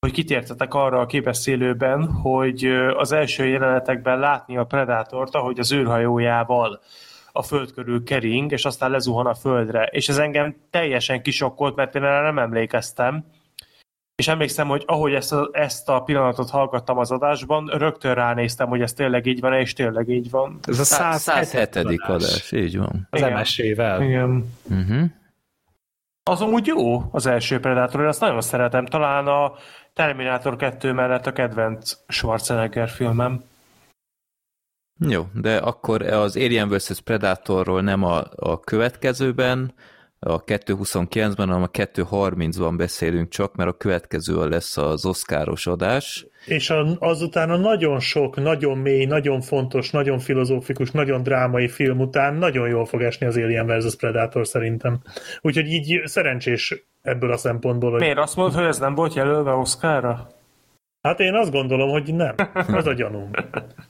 hogy 0.00 0.12
kitértetek 0.12 0.74
arra 0.74 1.00
a 1.00 1.06
képeszélőben, 1.06 2.10
hogy 2.12 2.64
ö, 2.64 2.90
az 2.90 3.12
első 3.12 3.46
jelenetekben 3.46 4.18
látni 4.18 4.56
a 4.56 4.64
Predátort, 4.64 5.34
ahogy 5.34 5.58
az 5.58 5.72
űrhajójával 5.72 6.80
a 7.32 7.42
föld 7.42 7.72
körül 7.72 8.04
kering, 8.04 8.52
és 8.52 8.64
aztán 8.64 8.90
lezuhan 8.90 9.26
a 9.26 9.34
földre. 9.34 9.84
És 9.84 10.08
ez 10.08 10.18
engem 10.18 10.56
teljesen 10.70 11.22
kisokkolt, 11.22 11.76
mert 11.76 11.94
én 11.94 12.04
erre 12.04 12.20
nem 12.20 12.38
emlékeztem. 12.38 13.24
És 14.14 14.28
emlékszem, 14.28 14.68
hogy 14.68 14.82
ahogy 14.86 15.14
ezt 15.14 15.32
a, 15.32 15.50
ezt 15.52 15.88
a 15.88 16.00
pillanatot 16.00 16.50
hallgattam 16.50 16.98
az 16.98 17.10
adásban, 17.10 17.66
rögtön 17.66 18.14
ránéztem, 18.14 18.68
hogy 18.68 18.80
ez 18.80 18.92
tényleg 18.92 19.26
így 19.26 19.40
van, 19.40 19.52
és 19.52 19.72
tényleg 19.72 20.08
így 20.08 20.30
van. 20.30 20.58
Ez 20.66 20.78
a 20.78 20.84
107. 20.84 21.44
107. 21.44 22.00
adás, 22.00 22.52
így 22.52 22.78
van. 22.78 23.08
Az 23.10 23.20
Igen. 23.20 23.40
MSV-vel. 23.40 24.02
Igen. 24.02 24.54
Uh-huh. 24.70 25.04
Az 26.22 26.40
amúgy 26.40 26.66
jó, 26.66 27.02
az 27.10 27.26
első 27.26 27.60
Predator, 27.60 28.00
én 28.00 28.06
azt 28.06 28.20
nagyon 28.20 28.40
szeretem. 28.40 28.86
Talán 28.86 29.26
a 29.26 29.52
Terminator 29.92 30.56
2 30.56 30.92
mellett 30.92 31.26
a 31.26 31.32
kedvenc 31.32 31.92
Schwarzenegger 32.08 32.88
filmem. 32.88 33.42
Jó, 35.08 35.22
de 35.34 35.56
akkor 35.56 36.02
az 36.02 36.36
Alien 36.36 36.68
vs. 36.68 37.00
Predatorról 37.00 37.82
nem 37.82 38.04
a, 38.04 38.22
a 38.36 38.60
következőben, 38.60 39.74
a 40.22 40.44
2.29-ben, 40.44 41.48
hanem 41.48 41.62
a 41.62 41.70
2.30-ban 41.70 42.74
beszélünk 42.76 43.28
csak, 43.28 43.56
mert 43.56 43.70
a 43.70 43.76
következő 43.76 44.48
lesz 44.48 44.76
az 44.76 45.06
oszkáros 45.06 45.66
adás. 45.66 46.26
És 46.46 46.70
a, 46.70 46.96
azután 46.98 47.50
a 47.50 47.56
nagyon 47.56 48.00
sok, 48.00 48.36
nagyon 48.36 48.78
mély, 48.78 49.04
nagyon 49.04 49.40
fontos, 49.40 49.90
nagyon 49.90 50.18
filozófikus, 50.18 50.90
nagyon 50.90 51.22
drámai 51.22 51.68
film 51.68 52.00
után 52.00 52.34
nagyon 52.34 52.68
jól 52.68 52.86
fog 52.86 53.02
esni 53.02 53.26
az 53.26 53.36
Alien 53.36 53.66
vs. 53.66 53.96
Predator 53.96 54.46
szerintem. 54.46 55.00
Úgyhogy 55.40 55.66
így 55.66 56.02
szerencsés 56.04 56.84
ebből 57.02 57.32
a 57.32 57.36
szempontból, 57.36 57.90
hogy 57.90 58.00
Miért 58.00 58.18
azt 58.18 58.36
mondod, 58.36 58.54
hogy 58.54 58.64
ez 58.64 58.78
nem 58.78 58.94
volt 58.94 59.14
jelölve 59.14 59.52
Oscarra? 59.52 60.28
hát 61.02 61.20
én 61.20 61.34
azt 61.34 61.50
gondolom, 61.50 61.90
hogy 61.90 62.14
nem. 62.14 62.34
Az 62.52 62.86
a 62.86 62.92
gyanúm. 62.92 63.30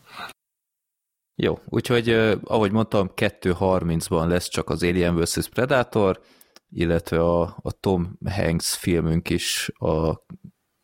Jó, 1.42 1.58
úgyhogy 1.68 2.08
ahogy 2.44 2.72
mondtam, 2.72 3.10
2.30-ban 3.16 4.26
lesz 4.26 4.48
csak 4.48 4.70
az 4.70 4.82
Alien 4.82 5.16
vs. 5.16 5.48
Predator, 5.48 6.20
illetve 6.70 7.20
a, 7.20 7.40
a 7.62 7.72
Tom 7.80 8.18
Hanks 8.24 8.76
filmünk 8.76 9.30
is 9.30 9.70
a, 9.78 10.08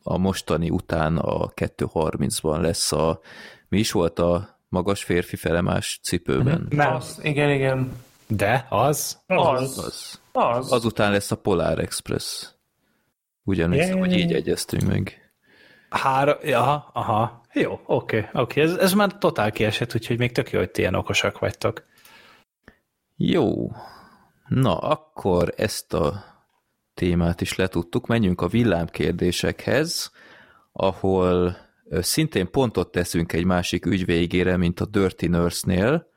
a 0.03 0.17
mostani 0.17 0.69
után 0.69 1.17
a 1.17 1.47
2.30-ban 1.49 2.61
lesz 2.61 2.91
a 2.91 3.19
mi 3.69 3.79
is 3.79 3.91
volt 3.91 4.19
a 4.19 4.59
magas 4.69 5.03
férfi 5.03 5.35
felemás 5.35 5.99
cipőben? 6.03 6.67
Nem. 6.69 6.95
Az, 6.95 7.19
igen, 7.23 7.49
igen. 7.49 7.91
De, 8.27 8.65
az? 8.69 9.21
Az, 9.27 9.47
Az. 9.47 9.77
Az. 9.77 10.19
Az. 10.31 10.71
Azután 10.71 11.11
lesz 11.11 11.31
a 11.31 11.35
Polar 11.35 11.79
Express. 11.79 12.47
Emlékszem, 13.45 13.97
Yay. 13.97 13.99
hogy 13.99 14.13
így 14.13 14.33
egyeztünk 14.33 14.83
meg. 14.83 15.31
Hára, 15.89 16.37
ja, 16.41 16.89
aha. 16.93 17.41
Jó, 17.59 17.79
oké, 17.85 18.29
oké. 18.33 18.61
Ez, 18.61 18.73
ez 18.73 18.93
már 18.93 19.17
totál 19.17 19.51
kiesett, 19.51 19.95
úgyhogy 19.95 20.17
még 20.17 20.31
tök 20.31 20.51
jó, 20.51 20.59
hogy 20.59 20.71
ti 20.71 20.81
ilyen 20.81 20.95
okosak 20.95 21.39
vagytok. 21.39 21.83
Jó. 23.15 23.71
Na, 24.47 24.77
akkor 24.77 25.53
ezt 25.55 25.93
a 25.93 26.23
témát 26.93 27.41
is 27.41 27.55
letudtuk. 27.55 28.07
Menjünk 28.07 28.41
a 28.41 28.47
villámkérdésekhez, 28.47 30.11
ahol 30.71 31.57
szintén 31.89 32.51
pontot 32.51 32.91
teszünk 32.91 33.33
egy 33.33 33.45
másik 33.45 33.85
ügy 33.85 34.05
végére, 34.05 34.57
mint 34.57 34.79
a 34.79 34.85
Dirty 34.85 35.25
Nurse-nél, 35.27 36.07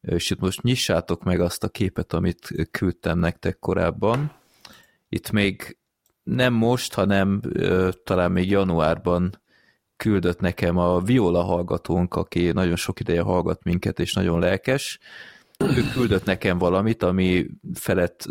és 0.00 0.30
itt 0.30 0.40
most 0.40 0.62
nyissátok 0.62 1.24
meg 1.24 1.40
azt 1.40 1.64
a 1.64 1.68
képet, 1.68 2.12
amit 2.12 2.68
küldtem 2.70 3.18
nektek 3.18 3.58
korábban. 3.58 4.32
Itt 5.08 5.30
még 5.30 5.78
nem 6.22 6.52
most, 6.52 6.94
hanem 6.94 7.40
ö, 7.42 7.88
talán 8.04 8.32
még 8.32 8.50
januárban 8.50 9.40
küldött 9.98 10.40
nekem 10.40 10.76
a 10.76 11.00
Viola 11.00 11.42
hallgatónk, 11.42 12.14
aki 12.14 12.52
nagyon 12.52 12.76
sok 12.76 13.00
ideje 13.00 13.20
hallgat 13.20 13.64
minket, 13.64 14.00
és 14.00 14.12
nagyon 14.12 14.40
lelkes. 14.40 14.98
Ő 15.58 15.84
küldött 15.92 16.24
nekem 16.24 16.58
valamit, 16.58 17.02
ami 17.02 17.46
felett 17.74 18.24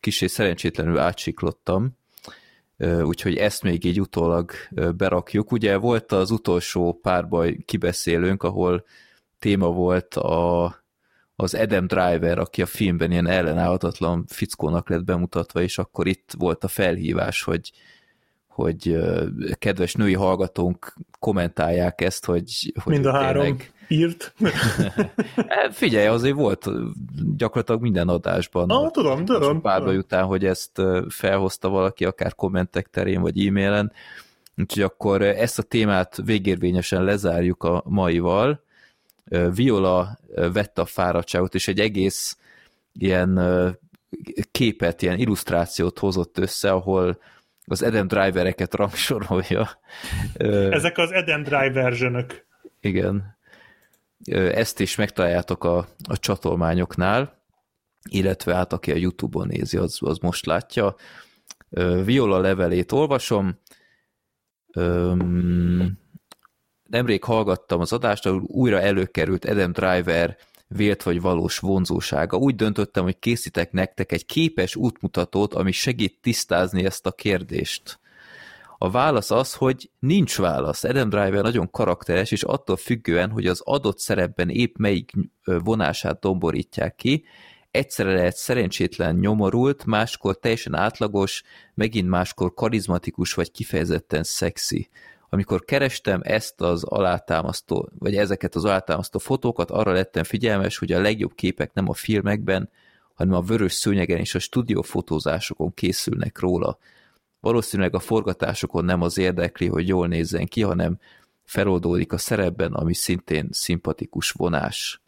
kicsit 0.00 0.28
szerencsétlenül 0.28 0.98
átsiklottam, 0.98 1.96
úgyhogy 3.02 3.36
ezt 3.36 3.62
még 3.62 3.84
így 3.84 4.00
utólag 4.00 4.50
berakjuk. 4.96 5.52
Ugye 5.52 5.76
volt 5.76 6.12
az 6.12 6.30
utolsó 6.30 6.98
párbaj 7.02 7.56
kibeszélőnk, 7.64 8.42
ahol 8.42 8.84
téma 9.38 9.68
volt 9.68 10.14
a, 10.14 10.64
az 11.36 11.54
Adam 11.54 11.86
Driver, 11.86 12.38
aki 12.38 12.62
a 12.62 12.66
filmben 12.66 13.10
ilyen 13.10 13.26
ellenállhatatlan 13.26 14.24
fickónak 14.26 14.88
lett 14.88 15.04
bemutatva, 15.04 15.62
és 15.62 15.78
akkor 15.78 16.06
itt 16.06 16.32
volt 16.38 16.64
a 16.64 16.68
felhívás, 16.68 17.42
hogy, 17.42 17.72
hogy 18.54 18.98
kedves 19.58 19.94
női 19.94 20.14
hallgatónk 20.14 20.94
kommentálják 21.18 22.00
ezt, 22.00 22.24
hogy, 22.24 22.72
hogy 22.82 22.92
Mind 22.92 23.06
a 23.06 23.12
három 23.12 23.42
tényleg... 23.42 23.72
írt. 23.88 24.34
Hát 25.48 25.74
figyelj, 25.82 26.06
azért 26.06 26.34
volt 26.34 26.68
gyakorlatilag 27.36 27.80
minden 27.80 28.08
adásban. 28.08 28.70
Ah, 28.70 28.90
tudom, 28.90 29.24
tudom. 29.24 29.60
Párbaj 29.60 29.96
után, 29.96 30.24
hogy 30.24 30.44
ezt 30.44 30.82
felhozta 31.08 31.68
valaki, 31.68 32.04
akár 32.04 32.34
kommentek 32.34 32.90
terén, 32.90 33.20
vagy 33.20 33.46
e-mailen. 33.46 33.92
Úgyhogy 34.56 34.82
akkor 34.82 35.22
ezt 35.22 35.58
a 35.58 35.62
témát 35.62 36.20
végérvényesen 36.24 37.04
lezárjuk 37.04 37.62
a 37.62 37.82
maival. 37.86 38.62
Viola 39.54 40.18
vette 40.52 40.80
a 40.80 40.84
fáradtságot, 40.84 41.54
és 41.54 41.68
egy 41.68 41.80
egész 41.80 42.38
ilyen 42.92 43.40
képet, 44.50 45.02
ilyen 45.02 45.18
illusztrációt 45.18 45.98
hozott 45.98 46.38
össze, 46.38 46.70
ahol 46.70 47.18
az 47.64 47.82
Adam 47.82 48.06
Drivereket 48.06 48.74
rangsorolja. 48.74 49.70
Ezek 50.70 50.98
az 50.98 51.10
Adam 51.10 51.42
Driver 51.42 51.72
versionök. 51.72 52.46
Igen. 52.80 53.36
Ezt 54.32 54.80
is 54.80 54.96
megtaláljátok 54.96 55.64
a, 55.64 55.76
a 56.08 56.18
csatolmányoknál, 56.18 57.42
illetve 58.10 58.54
hát 58.54 58.72
aki 58.72 58.92
a 58.92 58.96
Youtube-on 58.96 59.46
nézi, 59.46 59.76
az, 59.76 59.98
az 60.00 60.18
most 60.18 60.46
látja. 60.46 60.94
Viola 62.04 62.38
levelét 62.38 62.92
olvasom. 62.92 63.60
Nemrég 66.84 67.24
hallgattam 67.24 67.80
az 67.80 67.92
adást, 67.92 68.26
ahol 68.26 68.42
újra 68.46 68.80
előkerült 68.80 69.44
Adam 69.44 69.72
Driver 69.72 70.36
vélt 70.68 71.02
vagy 71.02 71.20
valós 71.20 71.58
vonzósága. 71.58 72.36
Úgy 72.36 72.54
döntöttem, 72.54 73.04
hogy 73.04 73.18
készítek 73.18 73.72
nektek 73.72 74.12
egy 74.12 74.26
képes 74.26 74.76
útmutatót, 74.76 75.54
ami 75.54 75.72
segít 75.72 76.18
tisztázni 76.20 76.84
ezt 76.84 77.06
a 77.06 77.12
kérdést. 77.12 77.98
A 78.78 78.90
válasz 78.90 79.30
az, 79.30 79.54
hogy 79.54 79.90
nincs 79.98 80.38
válasz. 80.38 80.84
Adam 80.84 81.08
Driver 81.08 81.42
nagyon 81.42 81.70
karakteres, 81.70 82.30
és 82.30 82.42
attól 82.42 82.76
függően, 82.76 83.30
hogy 83.30 83.46
az 83.46 83.60
adott 83.64 83.98
szerepben 83.98 84.48
épp 84.48 84.76
melyik 84.76 85.12
vonását 85.44 86.20
domborítják 86.20 86.94
ki, 86.94 87.24
egyszerre 87.70 88.12
lehet 88.12 88.36
szerencsétlen 88.36 89.16
nyomorult, 89.16 89.84
máskor 89.84 90.38
teljesen 90.38 90.74
átlagos, 90.74 91.42
megint 91.74 92.08
máskor 92.08 92.54
karizmatikus 92.54 93.34
vagy 93.34 93.50
kifejezetten 93.50 94.22
szexi 94.22 94.88
amikor 95.28 95.64
kerestem 95.64 96.20
ezt 96.24 96.60
az 96.60 96.84
alátámasztó, 96.84 97.90
vagy 97.98 98.16
ezeket 98.16 98.54
az 98.54 98.64
alátámasztó 98.64 99.18
fotókat, 99.18 99.70
arra 99.70 99.92
lettem 99.92 100.22
figyelmes, 100.22 100.78
hogy 100.78 100.92
a 100.92 101.00
legjobb 101.00 101.34
képek 101.34 101.72
nem 101.72 101.88
a 101.88 101.94
filmekben, 101.94 102.70
hanem 103.14 103.34
a 103.34 103.40
vörös 103.40 103.72
szőnyegen 103.72 104.18
és 104.18 104.34
a 104.34 104.38
stúdiófotózásokon 104.38 105.74
készülnek 105.74 106.38
róla. 106.38 106.78
Valószínűleg 107.40 107.94
a 107.94 107.98
forgatásokon 107.98 108.84
nem 108.84 109.02
az 109.02 109.18
érdekli, 109.18 109.66
hogy 109.66 109.88
jól 109.88 110.08
nézzen 110.08 110.46
ki, 110.46 110.62
hanem 110.62 110.98
feloldódik 111.44 112.12
a 112.12 112.18
szerepben, 112.18 112.72
ami 112.72 112.94
szintén 112.94 113.48
szimpatikus 113.50 114.30
vonás. 114.30 115.00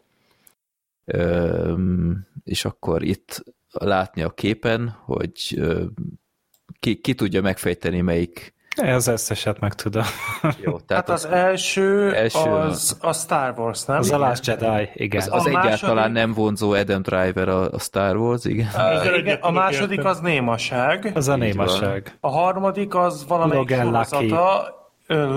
Üm, 1.05 2.27
és 2.43 2.65
akkor 2.65 3.03
itt 3.03 3.43
látni 3.71 4.21
a 4.21 4.29
képen, 4.29 4.89
hogy 4.89 5.61
ki, 6.79 6.95
ki 6.95 7.13
tudja 7.13 7.41
megfejteni, 7.41 8.01
melyik 8.01 8.53
az 8.77 9.07
összeset 9.07 9.59
meg 9.59 9.73
tudom. 9.73 10.03
Jó, 10.63 10.79
tehát 10.79 11.07
hát 11.07 11.09
az, 11.09 11.25
az 11.25 11.31
első, 11.31 12.13
első 12.13 12.49
az 12.49 12.97
a 13.01 13.13
Star 13.13 13.53
Wars, 13.57 13.85
nem? 13.85 13.97
Az 13.97 14.11
a 14.11 14.17
Last 14.17 14.45
Jedi, 14.45 14.89
igen. 14.93 15.21
Az, 15.21 15.27
az 15.31 15.45
a 15.45 15.49
egyáltalán 15.49 15.95
második... 15.95 16.13
nem 16.13 16.33
vonzó 16.33 16.71
Adam 16.71 17.01
Driver 17.01 17.49
a, 17.49 17.71
a 17.71 17.79
Star 17.79 18.15
Wars, 18.15 18.45
igen. 18.45 18.67
Uh, 18.75 19.17
igen 19.17 19.37
a 19.41 19.51
második 19.51 20.05
az 20.05 20.19
némaság. 20.19 21.11
Az 21.13 21.27
a 21.27 21.35
némaság. 21.35 22.17
A 22.19 22.29
harmadik 22.29 22.95
az 22.95 23.25
valamelyik 23.27 23.69
sorozata, 23.69 24.75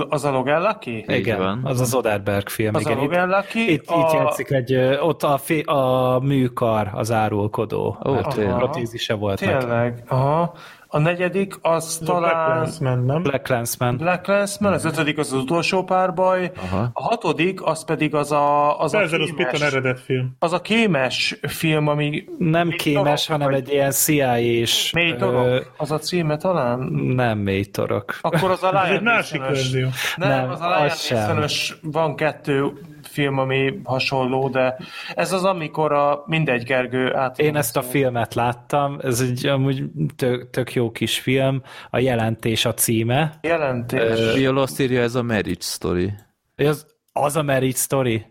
az 0.08 0.24
a 0.24 0.30
Logellaki? 0.30 1.04
Igen, 1.06 1.38
van. 1.38 1.60
az 1.64 1.80
az 1.80 1.94
Oderberg 1.94 2.48
film. 2.48 2.74
Az 2.74 2.80
igen, 2.80 2.98
a 2.98 3.00
Logellaki. 3.00 3.60
Itt, 3.60 3.82
itt, 3.82 3.88
a... 3.88 4.00
itt 4.00 4.12
játszik 4.12 4.50
egy, 4.50 4.74
ott 5.00 5.22
a, 5.22 5.38
fi, 5.38 5.60
a 5.60 6.18
műkar 6.22 6.90
az 6.92 7.12
árulkodó. 7.12 7.98
Ó, 8.08 8.12
mert 8.12 8.56
protézise 8.56 9.14
volt 9.14 9.38
Tényleg, 9.38 9.68
neki. 9.68 10.02
aha. 10.08 10.54
A 10.92 10.98
negyedik 10.98 11.54
az 11.62 11.96
The 11.96 12.06
talán... 12.06 12.30
Black 12.30 12.48
Landsman, 12.48 13.04
nem? 13.04 13.22
Black 13.22 13.48
Landsman. 13.48 13.96
Black 13.96 14.26
Landsman, 14.26 14.72
az 14.72 14.84
ötödik 14.84 15.18
az 15.18 15.32
az 15.32 15.38
utolsó 15.38 15.84
párbaj, 15.84 16.50
Aha. 16.56 16.90
a 16.92 17.02
hatodik 17.02 17.62
az 17.62 17.84
pedig 17.84 18.14
az 18.14 18.32
a... 18.32 18.78
Az 18.80 18.94
a 18.94 18.98
kémes, 18.98 19.60
eredet 19.60 20.00
film. 20.00 20.36
Az 20.38 20.52
a 20.52 20.60
kémes 20.60 21.38
film, 21.48 21.86
ami... 21.88 22.24
Nem 22.38 22.68
kémes, 22.68 23.24
torok, 23.24 23.40
hanem 23.42 23.54
egy 23.54 23.68
ilyen 23.68 23.90
CIA-s... 23.90 24.92
Mély 24.92 25.14
torok? 25.14 25.46
Ö... 25.46 25.60
Az 25.76 25.90
a 25.90 25.98
címe 25.98 26.36
talán? 26.36 26.78
Nem 27.14 27.38
mély 27.38 27.64
torok. 27.64 28.18
Akkor 28.20 28.50
az 28.50 28.62
a 28.62 28.70
Lion 28.70 28.96
egy 28.96 29.02
másik 29.02 29.40
verzió. 29.40 29.88
Nem, 30.16 30.28
nem, 30.28 30.50
az 30.50 30.60
a 30.60 30.68
Lion 30.68 31.46
van 31.82 32.16
kettő 32.16 32.72
film, 33.20 33.38
ami 33.38 33.80
hasonló, 33.84 34.48
de 34.48 34.76
ez 35.14 35.32
az, 35.32 35.44
amikor 35.44 35.92
a 35.92 36.22
mindegy 36.26 36.62
Gergő 36.62 37.14
át. 37.14 37.38
Én 37.38 37.56
ezt 37.56 37.76
a 37.76 37.82
filmet 37.82 38.34
láttam, 38.34 38.98
ez 39.02 39.20
egy 39.20 39.46
amúgy 39.46 39.84
tök, 40.16 40.50
tök 40.50 40.74
jó 40.74 40.90
kis 40.90 41.18
film, 41.18 41.62
a 41.90 41.98
jelentés 41.98 42.64
a 42.64 42.74
címe. 42.74 43.38
Jelentés. 43.40 44.34
Mi 44.34 44.46
azt 44.46 44.80
írja 44.80 45.02
ez 45.02 45.14
a 45.14 45.22
Marriage 45.22 45.60
Story? 45.60 46.12
Az, 46.56 46.86
az 47.12 47.36
a 47.36 47.42
Marriage 47.42 47.76
Story? 47.76 48.26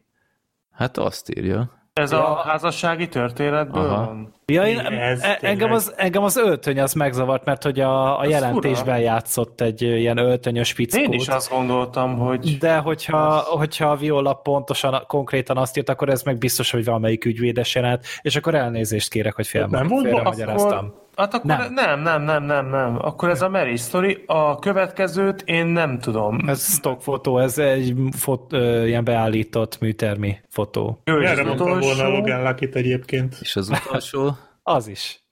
Hát 0.71 0.97
azt 0.97 1.37
írja. 1.37 1.78
Ez 2.01 2.11
ja. 2.11 2.37
a 2.37 2.41
házassági 2.47 3.07
történetből 3.07 3.83
Aha. 3.89 4.05
van? 4.05 4.33
Ja, 4.45 4.63
én, 4.63 4.79
ez 4.79 5.21
e- 5.21 5.37
engem, 5.41 5.71
az, 5.71 5.93
engem 5.97 6.23
az 6.23 6.37
öltöny 6.37 6.79
az 6.81 6.93
megzavart, 6.93 7.45
mert 7.45 7.63
hogy 7.63 7.79
a, 7.79 8.19
a 8.19 8.25
jelentésben 8.25 8.95
fura. 8.95 8.97
játszott 8.97 9.61
egy 9.61 9.81
ilyen 9.81 10.17
öltönyös 10.17 10.73
pickót. 10.73 11.01
Én 11.01 11.11
is 11.11 11.27
azt 11.27 11.49
gondoltam, 11.49 12.17
hogy... 12.17 12.57
De 12.57 12.77
hogyha, 12.77 13.37
hogyha 13.37 13.89
a 13.89 13.95
Viola 13.95 14.33
pontosan, 14.33 15.03
konkrétan 15.07 15.57
azt 15.57 15.77
írt, 15.77 15.89
akkor 15.89 16.09
ez 16.09 16.23
meg 16.23 16.37
biztos, 16.37 16.71
hogy 16.71 16.85
valamelyik 16.85 17.25
ügyvédes 17.25 17.75
jelent, 17.75 18.05
és 18.21 18.35
akkor 18.35 18.55
elnézést 18.55 19.09
kérek, 19.09 19.35
hogy 19.35 19.47
fél 19.47 19.67
Nem 19.69 19.87
magyaráztam. 20.23 20.93
Hát 21.19 21.33
akkor 21.33 21.45
nem. 21.45 21.73
nem, 21.73 22.01
nem, 22.01 22.21
nem, 22.21 22.43
nem, 22.43 22.65
nem. 22.69 22.97
Akkor 23.01 23.29
ez 23.29 23.41
a 23.41 23.49
Mary 23.49 23.75
Story. 23.75 24.23
A 24.25 24.59
következőt 24.59 25.41
én 25.45 25.65
nem 25.65 25.99
tudom. 25.99 26.49
Ez 26.49 26.73
stock 26.73 27.01
fotó, 27.01 27.39
ez 27.39 27.57
egy 27.57 27.93
fot, 28.11 28.53
ö, 28.53 28.85
ilyen 28.85 29.03
beállított 29.03 29.79
műtermi 29.79 30.39
fotó. 30.49 31.01
Jó, 31.03 31.19
Erre 31.19 31.43
mondtam 31.43 31.79
volna 31.79 32.07
Logan 32.07 32.43
Lucky-t 32.43 32.75
egyébként. 32.75 33.37
És 33.41 33.55
az 33.55 33.69
utolsó? 33.69 34.37
az 34.63 34.87
is. 34.87 35.23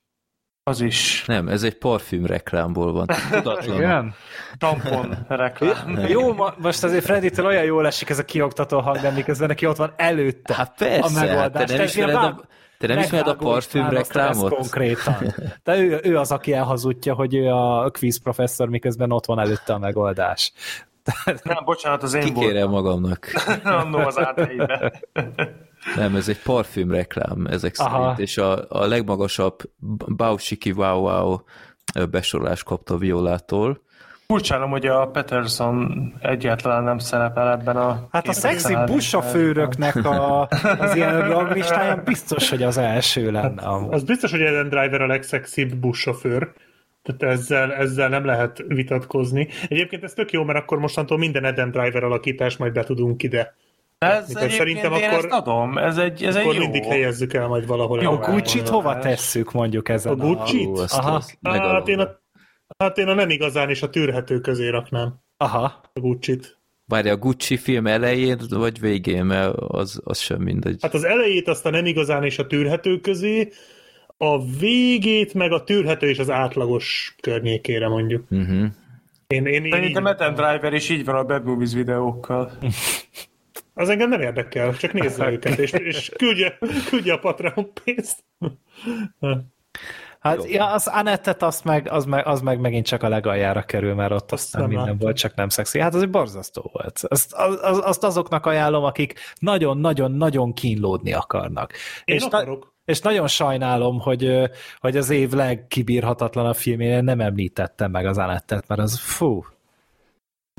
Az 0.63 0.81
is. 0.81 1.25
Nem, 1.25 1.47
ez 1.47 1.63
egy 1.63 1.77
parfüm 1.77 2.25
reklámból 2.25 2.91
van. 2.91 3.07
Tudatlan. 3.31 3.77
Igen? 3.77 4.13
Tampon 4.57 5.25
reklám. 5.27 5.99
Jó, 6.07 6.33
ma, 6.33 6.53
most 6.57 6.83
azért 6.83 7.03
Freddy-től 7.03 7.45
olyan 7.45 7.63
jól 7.63 7.85
esik 7.85 8.09
ez 8.09 8.19
a 8.19 8.25
kioktató 8.25 8.79
hang, 8.79 8.99
de 8.99 9.11
miközben 9.11 9.47
neki 9.47 9.65
ott 9.65 9.75
van 9.75 9.93
előtte 9.95 10.53
hát 10.53 10.73
persze, 10.77 11.19
a 11.19 11.25
megoldás. 11.25 11.51
Hát 11.53 11.67
te 11.67 11.75
nem 11.75 11.85
ismered 11.85 12.15
a, 12.15 12.41
te 12.77 12.87
nem 12.87 12.97
ismered 12.97 13.27
a 13.27 13.35
parfüm 13.35 13.89
reklámot? 13.89 14.53
konkrétan. 14.53 15.33
De 15.63 15.77
ő, 15.77 15.99
ő 16.03 16.17
az, 16.17 16.31
aki 16.31 16.53
elhazudja, 16.53 17.13
hogy 17.13 17.35
ő 17.35 17.47
a 17.47 17.91
quiz 17.99 18.21
professzor, 18.21 18.69
miközben 18.69 19.11
ott 19.11 19.25
van 19.25 19.39
előtte 19.39 19.73
a 19.73 19.77
megoldás. 19.77 20.53
Nem, 21.43 21.63
bocsánat, 21.65 22.03
az 22.03 22.13
én 22.13 22.21
Kikérem 22.21 22.69
magamnak. 22.69 23.27
Annó 23.63 23.97
az. 23.97 24.15
Nem, 25.95 26.15
ez 26.15 26.29
egy 26.29 26.41
parfüm 26.41 26.91
reklám 26.91 27.45
ezek 27.45 27.73
Aha. 27.77 27.99
szerint, 27.99 28.19
és 28.19 28.37
a, 28.37 28.65
a 28.69 28.85
legmagasabb 28.85 29.57
Baushiki 30.15 30.71
Wow 30.71 30.99
Wow 30.99 31.37
besorolás 32.09 32.63
kapta 32.63 32.97
Violától. 32.97 33.81
Furcsálom, 34.33 34.69
hogy 34.69 34.85
a 34.85 35.07
Peterson 35.07 36.13
egyáltalán 36.21 36.83
nem 36.83 36.97
szerepel 36.97 37.51
ebben 37.51 37.75
a... 37.75 38.07
Hát 38.11 38.27
a 38.27 38.33
szexi 38.33 38.75
buszsofőröknek 38.85 40.05
a, 40.05 40.47
az 40.79 40.95
ilyen 40.95 41.29
ranglistáján 41.29 42.01
biztos, 42.05 42.49
hogy 42.49 42.63
az 42.63 42.77
első 42.77 43.31
lenne. 43.31 43.61
Hát, 43.61 43.81
az 43.89 44.03
biztos, 44.03 44.31
hogy 44.31 44.41
Ellen 44.41 44.69
Driver 44.69 45.01
a 45.01 45.07
legszexibb 45.07 45.75
buszsofőr. 45.75 46.53
Tehát 47.03 47.37
ezzel, 47.37 47.73
ezzel 47.73 48.09
nem 48.09 48.25
lehet 48.25 48.63
vitatkozni. 48.67 49.47
Egyébként 49.67 50.03
ez 50.03 50.13
tök 50.13 50.31
jó, 50.31 50.43
mert 50.43 50.59
akkor 50.59 50.79
mostantól 50.79 51.17
minden 51.17 51.43
Adam 51.43 51.71
Driver 51.71 52.03
alakítás 52.03 52.57
majd 52.57 52.73
be 52.73 52.83
tudunk 52.83 53.23
ide 53.23 53.55
ez 53.97 54.27
Mikor 54.27 54.51
szerintem 54.51 54.93
én 54.93 55.09
akkor, 55.09 55.25
ezt 55.25 55.33
adom, 55.33 55.77
ez 55.77 55.97
egy, 55.97 56.23
ez 56.23 56.35
akkor 56.35 56.53
egy 56.53 56.59
mindig 56.59 56.83
jó. 56.83 56.89
helyezzük 56.89 57.33
el 57.33 57.47
majd 57.47 57.67
valahol. 57.67 58.01
Jó, 58.01 58.17
Gucci-t 58.17 58.67
hova 58.67 58.97
tesszük 58.97 59.51
mondjuk 59.51 59.89
ezen? 59.89 60.11
A 60.11 60.15
Gucci-t? 60.15 60.91
Aha. 60.91 61.21
Hát 61.43 61.87
én, 61.87 61.99
a, 61.99 62.19
hát 62.77 62.97
én 62.97 63.07
a 63.07 63.13
nem 63.13 63.29
igazán 63.29 63.69
és 63.69 63.81
a 63.81 63.89
tűrhető 63.89 64.39
közé 64.39 64.67
raknám. 64.67 65.15
Aha. 65.37 65.81
A 65.93 65.99
Gucci-t. 65.99 66.57
Várja, 66.85 67.11
a 67.11 67.17
Gucci 67.17 67.57
film 67.57 67.87
elején 67.87 68.39
vagy 68.49 68.79
végén, 68.79 69.25
mert 69.25 69.55
az, 69.57 70.01
az 70.03 70.19
sem 70.19 70.41
mindegy. 70.41 70.77
Hát 70.81 70.93
az 70.93 71.03
elejét 71.03 71.47
azt 71.47 71.65
a 71.65 71.69
nem 71.69 71.85
igazán 71.85 72.23
és 72.23 72.39
a 72.39 72.47
tűrhető 72.47 72.99
közé, 72.99 73.49
a 74.17 74.45
végét, 74.45 75.33
meg 75.33 75.51
a 75.51 75.63
tűrhető 75.63 76.09
és 76.09 76.19
az 76.19 76.29
átlagos 76.29 77.15
környékére 77.21 77.87
mondjuk. 77.87 78.25
Uh-huh. 78.29 78.65
Én, 79.27 79.45
én, 79.45 79.65
én 79.65 79.71
Szerintem 79.71 80.05
Adam 80.05 80.33
Driver 80.33 80.73
is 80.73 80.89
így 80.89 81.05
van 81.05 81.15
a 81.15 81.23
Bad 81.23 81.45
Movies 81.45 81.73
videókkal. 81.73 82.51
Az 83.73 83.89
engem 83.89 84.09
nem 84.09 84.21
érdekel, 84.21 84.77
csak 84.77 84.93
nézze 84.93 85.31
őket, 85.31 85.57
és, 85.57 85.71
és 85.71 86.11
küldje, 86.17 86.57
küldje 86.89 87.13
a 87.13 87.19
Patreon 87.19 87.71
pénzt. 87.83 88.23
Hát 90.27 90.49
ja, 90.49 90.71
az 90.71 90.87
Anettet 90.87 91.43
azt 91.43 91.63
meg, 91.63 91.87
az, 91.91 92.05
meg, 92.05 92.27
az 92.27 92.41
meg 92.41 92.59
megint 92.59 92.85
csak 92.85 93.03
a 93.03 93.09
legaljára 93.09 93.61
kerül, 93.63 93.93
mert 93.93 94.11
ott 94.11 94.31
Azt 94.31 94.43
aztán 94.43 94.61
nem 94.61 94.69
minden 94.69 94.85
láttam. 94.87 95.01
volt, 95.03 95.17
csak 95.17 95.35
nem 95.35 95.49
szexi. 95.49 95.79
Hát 95.79 95.93
az 95.93 96.01
egy 96.01 96.09
borzasztó 96.09 96.69
volt. 96.73 96.99
Azt, 97.07 97.33
az, 97.33 97.59
az- 97.61 97.81
azt 97.83 98.03
azoknak 98.03 98.45
ajánlom, 98.45 98.83
akik 98.83 99.19
nagyon-nagyon-nagyon 99.39 100.53
kínlódni 100.53 101.13
akarnak. 101.13 101.73
Én 102.05 102.15
és, 102.15 102.23
akarok. 102.23 102.73
és 102.85 102.99
nagyon 103.01 103.27
sajnálom, 103.27 103.99
hogy, 103.99 104.49
hogy 104.79 104.97
az 104.97 105.09
év 105.09 105.31
legkibírhatatlanabb 105.31 106.55
filmjén 106.55 107.03
nem 107.03 107.19
említettem 107.19 107.91
meg 107.91 108.05
az 108.05 108.17
Anettet, 108.17 108.67
mert 108.67 108.81
az 108.81 108.99
fú, 108.99 109.45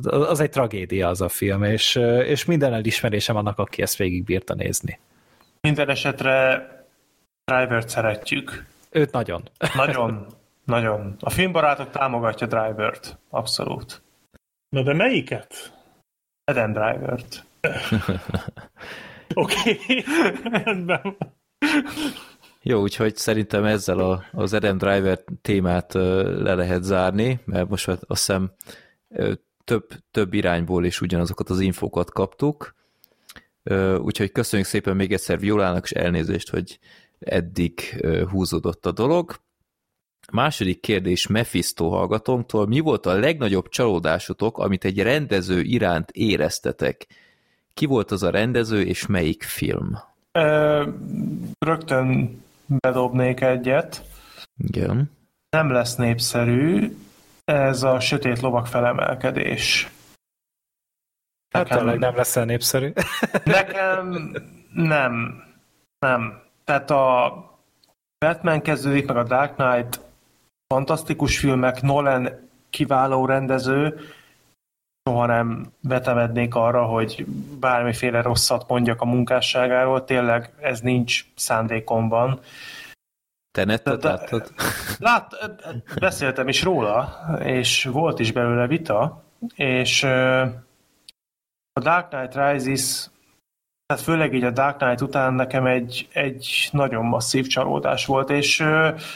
az 0.04 0.40
egy 0.40 0.50
tragédia 0.50 1.08
az 1.08 1.20
a 1.20 1.28
film, 1.28 1.62
és, 1.62 1.94
és 2.26 2.44
minden 2.44 2.74
elismerésem 2.74 3.36
annak, 3.36 3.58
aki 3.58 3.82
ezt 3.82 3.96
végig 3.96 4.24
bírta 4.24 4.54
nézni. 4.54 4.98
Minden 5.60 5.88
esetre 5.88 6.66
Driver-t 7.44 7.88
szeretjük. 7.88 8.66
Őt 8.90 9.12
nagyon. 9.12 9.42
Nagyon, 9.74 10.26
nagyon. 10.64 11.16
A 11.20 11.30
filmbarátok 11.30 11.90
támogatja 11.90 12.46
Driver-t. 12.46 13.18
Abszolút. 13.28 14.02
Na 14.68 14.82
de 14.82 14.94
melyiket? 14.94 15.72
Adam 16.44 16.72
Driver-t. 16.72 17.44
Oké, 19.34 19.78
rendben 20.42 21.00
van. 21.02 21.36
Jó, 22.62 22.80
úgyhogy 22.80 23.16
szerintem 23.16 23.64
ezzel 23.64 23.98
a, 23.98 24.24
az 24.32 24.54
Adam 24.54 24.78
Driver 24.78 25.24
témát 25.42 25.92
le 25.92 26.54
lehet 26.54 26.82
zárni, 26.82 27.40
mert 27.44 27.68
most 27.68 27.88
azt 27.88 28.02
hiszem 28.06 28.52
több, 29.64 29.88
több 30.10 30.34
irányból 30.34 30.84
is 30.84 31.00
ugyanazokat 31.00 31.50
az 31.50 31.60
infókat 31.60 32.10
kaptuk. 32.10 32.74
Úgyhogy 33.98 34.32
köszönjük 34.32 34.68
szépen 34.68 34.96
még 34.96 35.12
egyszer 35.12 35.38
Violának, 35.38 35.84
és 35.84 35.90
elnézést, 35.90 36.50
hogy 36.50 36.78
eddig 37.18 38.04
húzódott 38.30 38.86
a 38.86 38.92
dolog. 38.92 39.34
Második 40.32 40.80
kérdés 40.80 41.26
Mephisto 41.26 41.88
hallgatónktól. 41.88 42.66
Mi 42.66 42.80
volt 42.80 43.06
a 43.06 43.18
legnagyobb 43.18 43.68
csalódásotok, 43.68 44.58
amit 44.58 44.84
egy 44.84 45.02
rendező 45.02 45.60
iránt 45.60 46.10
éreztetek? 46.10 47.06
Ki 47.74 47.86
volt 47.86 48.10
az 48.10 48.22
a 48.22 48.30
rendező, 48.30 48.82
és 48.82 49.06
melyik 49.06 49.42
film? 49.42 49.98
Ö, 50.32 50.88
rögtön 51.58 52.42
bedobnék 52.66 53.40
egyet. 53.40 54.02
Igen. 54.56 55.10
Nem 55.50 55.70
lesz 55.70 55.96
népszerű 55.96 56.96
ez 57.44 57.82
a 57.82 58.00
sötét 58.00 58.40
lovak 58.40 58.66
felemelkedés. 58.66 59.90
Hát 61.48 61.62
Nekem- 61.62 61.78
tényleg 61.78 61.98
nem 61.98 62.16
leszel 62.16 62.44
népszerű. 62.44 62.92
Nekem 63.44 64.32
nem. 64.72 65.42
Nem. 65.98 66.42
Tehát 66.68 66.90
a 66.90 67.34
Batman 68.18 68.60
kezdődik, 68.60 69.06
meg 69.06 69.16
a 69.16 69.22
Dark 69.22 69.54
Knight 69.54 70.00
fantasztikus 70.74 71.38
filmek, 71.38 71.82
Nolan 71.82 72.28
kiváló 72.70 73.26
rendező, 73.26 74.00
soha 75.02 75.26
nem 75.26 75.72
vetemednék 75.80 76.54
arra, 76.54 76.84
hogy 76.84 77.26
bármiféle 77.60 78.22
rosszat 78.22 78.68
mondjak 78.68 79.00
a 79.00 79.04
munkásságáról, 79.04 80.04
tényleg 80.04 80.52
ez 80.60 80.80
nincs 80.80 81.24
szándékomban. 81.34 82.40
Te 83.50 83.64
nettet 83.64 84.00
De- 84.00 84.08
de- 84.08 84.08
láttad? 84.08 84.52
Lát, 84.98 85.34
beszéltem 85.98 86.48
is 86.48 86.62
róla, 86.62 87.18
és 87.42 87.84
volt 87.84 88.18
is 88.18 88.32
belőle 88.32 88.66
vita, 88.66 89.22
és 89.54 90.02
ö, 90.02 90.40
a 91.72 91.80
Dark 91.80 92.08
Knight 92.08 92.34
Rises, 92.34 93.10
tehát 93.88 94.02
főleg 94.02 94.34
így 94.34 94.44
a 94.44 94.50
Dark 94.50 94.76
Knight 94.76 95.00
után 95.00 95.34
nekem 95.34 95.66
egy, 95.66 96.08
egy 96.12 96.68
nagyon 96.72 97.04
masszív 97.04 97.46
csalódás 97.46 98.06
volt, 98.06 98.30
és 98.30 98.60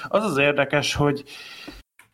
az 0.09 0.25
az 0.25 0.39
érdekes, 0.39 0.95
hogy 0.95 1.25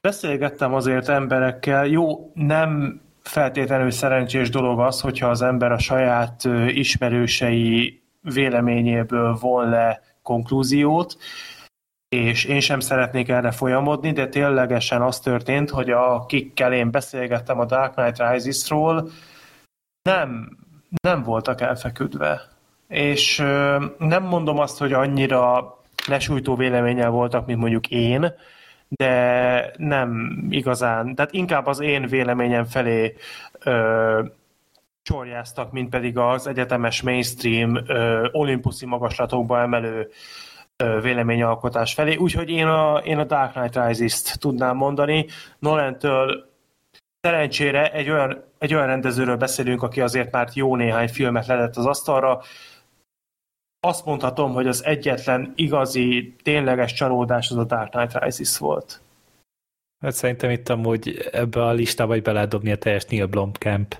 beszélgettem 0.00 0.74
azért 0.74 1.08
emberekkel, 1.08 1.86
jó, 1.86 2.30
nem 2.34 3.00
feltétlenül 3.22 3.90
szerencsés 3.90 4.50
dolog 4.50 4.80
az, 4.80 5.00
hogyha 5.00 5.28
az 5.28 5.42
ember 5.42 5.72
a 5.72 5.78
saját 5.78 6.44
ismerősei 6.66 8.02
véleményéből 8.20 9.34
von 9.40 9.68
le 9.68 10.02
konklúziót, 10.22 11.16
és 12.08 12.44
én 12.44 12.60
sem 12.60 12.80
szeretnék 12.80 13.28
erre 13.28 13.50
folyamodni, 13.50 14.12
de 14.12 14.28
ténylegesen 14.28 15.02
az 15.02 15.20
történt, 15.20 15.70
hogy 15.70 15.90
akikkel 15.90 16.72
én 16.72 16.90
beszélgettem 16.90 17.58
a 17.58 17.64
Dark 17.64 17.94
Knight 17.94 18.30
Rises-ról, 18.30 19.10
nem, 20.02 20.58
nem 21.02 21.22
voltak 21.22 21.60
elfeküdve. 21.60 22.40
És 22.88 23.36
nem 23.98 24.22
mondom 24.22 24.58
azt, 24.58 24.78
hogy 24.78 24.92
annyira 24.92 25.76
lesújtó 26.06 26.54
véleménnyel 26.56 27.10
voltak, 27.10 27.46
mint 27.46 27.60
mondjuk 27.60 27.88
én, 27.88 28.34
de 28.88 29.72
nem 29.76 30.38
igazán, 30.50 31.14
tehát 31.14 31.32
inkább 31.32 31.66
az 31.66 31.80
én 31.80 32.06
véleményem 32.06 32.64
felé 32.64 33.16
ö, 33.64 34.22
csorjáztak, 35.02 35.72
mint 35.72 35.88
pedig 35.88 36.18
az 36.18 36.46
egyetemes 36.46 37.02
mainstream 37.02 37.76
ö, 37.86 38.28
olimpuszi 38.32 38.86
magaslatokba 38.86 39.60
emelő 39.60 40.10
ö, 40.76 41.00
véleményalkotás 41.00 41.94
felé. 41.94 42.16
Úgyhogy 42.16 42.50
én 42.50 42.66
a, 42.66 42.98
én 42.98 43.18
a 43.18 43.24
Dark 43.24 43.52
Knight 43.52 43.86
Rises-t 43.86 44.38
tudnám 44.38 44.76
mondani. 44.76 45.26
Nolan-től 45.58 46.48
szerencsére 47.20 47.92
egy 47.92 48.10
olyan, 48.10 48.44
egy 48.58 48.74
olyan 48.74 48.86
rendezőről 48.86 49.36
beszélünk, 49.36 49.82
aki 49.82 50.00
azért 50.00 50.32
már 50.32 50.48
jó 50.52 50.76
néhány 50.76 51.08
filmet 51.08 51.46
ledett 51.46 51.76
az 51.76 51.86
asztalra. 51.86 52.42
Azt 53.80 54.04
mondhatom, 54.04 54.52
hogy 54.52 54.66
az 54.66 54.84
egyetlen 54.84 55.52
igazi, 55.56 56.34
tényleges 56.42 56.92
csalódás 56.92 57.50
az 57.50 57.56
a 57.56 57.64
Dark 57.64 57.90
Knight 57.90 58.18
Rises 58.18 58.58
volt. 58.58 59.00
Hát 60.00 60.12
szerintem 60.12 60.50
itt 60.50 60.68
amúgy 60.68 61.28
ebbe 61.32 61.62
a 61.62 61.72
listába 61.72 62.12
hogy 62.12 62.22
be 62.22 62.32
lehet 62.32 62.48
dobni 62.48 62.70
a 62.70 62.76
teljes 62.76 63.04
Neil 63.04 63.26
Blomkamp 63.26 63.94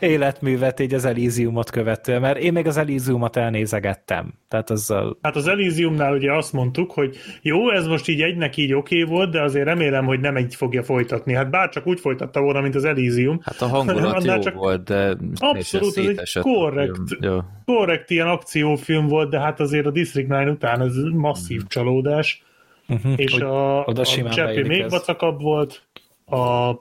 életművet 0.00 0.80
így 0.80 0.94
az 0.94 1.04
Elysiumot 1.04 1.70
követően, 1.70 2.20
mert 2.20 2.38
én 2.38 2.52
még 2.52 2.66
az 2.66 2.76
Elysiumot 2.76 3.36
elnézegettem. 3.36 4.34
Tehát 4.48 4.70
azzal 4.70 5.18
Hát 5.22 5.36
az 5.36 5.48
Elysiumnál 5.48 6.14
ugye 6.14 6.32
azt 6.32 6.52
mondtuk, 6.52 6.92
hogy 6.92 7.16
jó, 7.42 7.70
ez 7.70 7.86
most 7.86 8.08
így 8.08 8.20
egynek 8.20 8.56
így 8.56 8.72
oké 8.72 9.02
volt, 9.02 9.30
de 9.30 9.42
azért 9.42 9.64
remélem, 9.64 10.04
hogy 10.04 10.20
nem 10.20 10.36
egy 10.36 10.54
fogja 10.54 10.82
folytatni. 10.82 11.34
Hát 11.34 11.50
bár 11.50 11.68
csak 11.68 11.86
úgy 11.86 12.00
folytatta 12.00 12.40
volna, 12.40 12.60
mint 12.60 12.74
az 12.74 12.84
Elysium. 12.84 13.40
Hát 13.42 13.60
a 13.60 13.66
hangulat 13.66 14.24
jó 14.24 14.38
csak- 14.38 14.54
volt, 14.54 14.84
de 14.84 15.16
Abszolút, 15.34 15.96
ez 15.96 16.06
egy 16.06 16.38
korrekt-. 16.40 17.16
Jó. 17.20 17.38
Korrekt 17.64 18.10
ilyen 18.10 18.28
akciófilm 18.28 19.06
volt, 19.06 19.30
de 19.30 19.40
hát 19.40 19.60
azért 19.60 19.86
a 19.86 19.90
District 19.90 20.26
9 20.28 20.50
után 20.50 20.80
ez 20.80 20.94
masszív 21.12 21.62
csalódás. 21.66 22.44
Uh-huh. 22.88 23.12
És 23.16 23.32
a, 23.32 23.84
oda 23.84 24.02
a 24.02 24.22
beillik 24.22 24.66
még 24.66 24.80
ez. 24.80 24.90
vacakabb 24.90 25.40
volt, 25.40 25.86
a, 26.26 26.72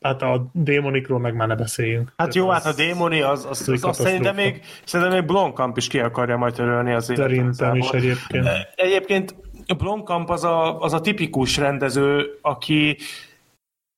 hát 0.00 0.22
a 0.22 0.50
démonikról 0.52 1.18
meg 1.18 1.34
már 1.34 1.48
ne 1.48 1.54
beszéljünk. 1.54 2.12
Hát 2.16 2.34
jó, 2.34 2.48
hát 2.48 2.66
a 2.66 2.72
démoni, 2.72 3.20
az, 3.20 3.46
az, 3.50 3.68
az, 3.68 3.84
az 3.84 3.96
szerintem, 3.96 4.34
még, 4.34 4.60
szerintem 4.84 5.16
még 5.16 5.26
Blomkamp 5.26 5.76
is 5.76 5.88
ki 5.88 6.00
akarja 6.00 6.36
majd 6.36 6.54
törölni 6.54 6.92
az 6.92 7.04
Szerintem 7.04 7.74
is 7.74 7.88
egyébként. 7.88 8.48
Egyébként 8.74 9.34
Blomkamp 9.78 10.30
az 10.30 10.44
a, 10.44 10.80
az 10.80 10.92
a 10.92 11.00
tipikus 11.00 11.56
rendező, 11.56 12.38
aki 12.40 12.96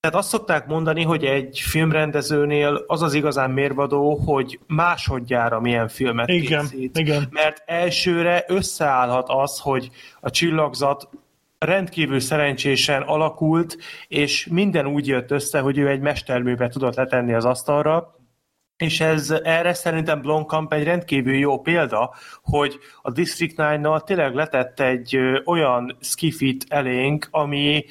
tehát 0.00 0.18
azt 0.18 0.28
szokták 0.28 0.66
mondani, 0.66 1.02
hogy 1.02 1.24
egy 1.24 1.58
filmrendezőnél 1.58 2.84
az 2.86 3.02
az 3.02 3.14
igazán 3.14 3.50
mérvadó, 3.50 4.14
hogy 4.14 4.58
másodjára 4.66 5.60
milyen 5.60 5.88
filmet 5.88 6.28
Igen, 6.28 6.60
készít. 6.60 6.98
igen. 6.98 7.28
Mert 7.30 7.62
elsőre 7.66 8.44
összeállhat 8.48 9.26
az, 9.28 9.58
hogy 9.58 9.90
a 10.20 10.30
csillagzat 10.30 11.08
rendkívül 11.64 12.20
szerencsésen 12.20 13.02
alakult, 13.02 13.76
és 14.08 14.46
minden 14.46 14.86
úgy 14.86 15.06
jött 15.06 15.30
össze, 15.30 15.60
hogy 15.60 15.78
ő 15.78 15.88
egy 15.88 16.00
mesterművet 16.00 16.72
tudott 16.72 16.94
letenni 16.94 17.34
az 17.34 17.44
asztalra, 17.44 18.14
és 18.76 19.00
ez 19.00 19.30
erre 19.30 19.74
szerintem 19.74 20.20
Blomkamp 20.20 20.72
egy 20.72 20.84
rendkívül 20.84 21.34
jó 21.34 21.60
példa, 21.60 22.14
hogy 22.42 22.78
a 23.02 23.10
District 23.10 23.54
9-nal 23.56 24.04
tényleg 24.04 24.34
letett 24.34 24.80
egy 24.80 25.18
olyan 25.44 25.96
skifit 26.00 26.64
elénk, 26.68 27.28
ami 27.30 27.84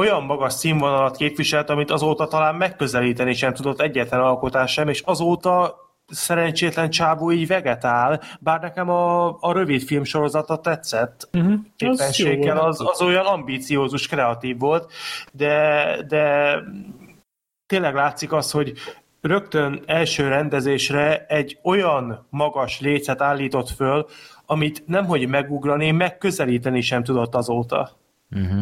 olyan 0.00 0.22
magas 0.22 0.52
színvonalat 0.52 1.16
képviselt, 1.16 1.70
amit 1.70 1.90
azóta 1.90 2.26
talán 2.26 2.54
megközelíteni 2.54 3.34
sem 3.34 3.54
tudott 3.54 3.80
egyetlen 3.80 4.20
alkotás 4.20 4.72
sem, 4.72 4.88
és 4.88 5.00
azóta 5.00 5.76
szerencsétlen 6.12 6.90
csábú 6.90 7.30
így 7.30 7.46
vegetál, 7.46 8.20
bár 8.40 8.60
nekem 8.60 8.88
a, 8.88 9.26
a 9.40 9.52
rövid 9.52 9.82
filmsorozata 9.82 10.60
tetszett, 10.60 11.28
Uh-huh. 11.32 11.54
éppenséggel 11.76 12.58
az, 12.58 12.80
az 12.80 13.00
olyan 13.02 13.26
ambíciózus, 13.26 14.06
kreatív 14.08 14.58
volt, 14.58 14.92
de, 15.32 15.96
de 16.08 16.54
tényleg 17.66 17.94
látszik 17.94 18.32
az, 18.32 18.50
hogy 18.50 18.72
rögtön 19.20 19.82
első 19.86 20.28
rendezésre 20.28 21.26
egy 21.28 21.58
olyan 21.62 22.26
magas 22.30 22.80
lécet 22.80 23.20
állított 23.20 23.68
föl, 23.70 24.06
amit 24.46 24.82
nemhogy 24.86 25.28
megugrani, 25.28 25.90
megközelíteni 25.90 26.80
sem 26.80 27.02
tudott 27.02 27.34
azóta. 27.34 27.90
Uh-huh. 28.30 28.60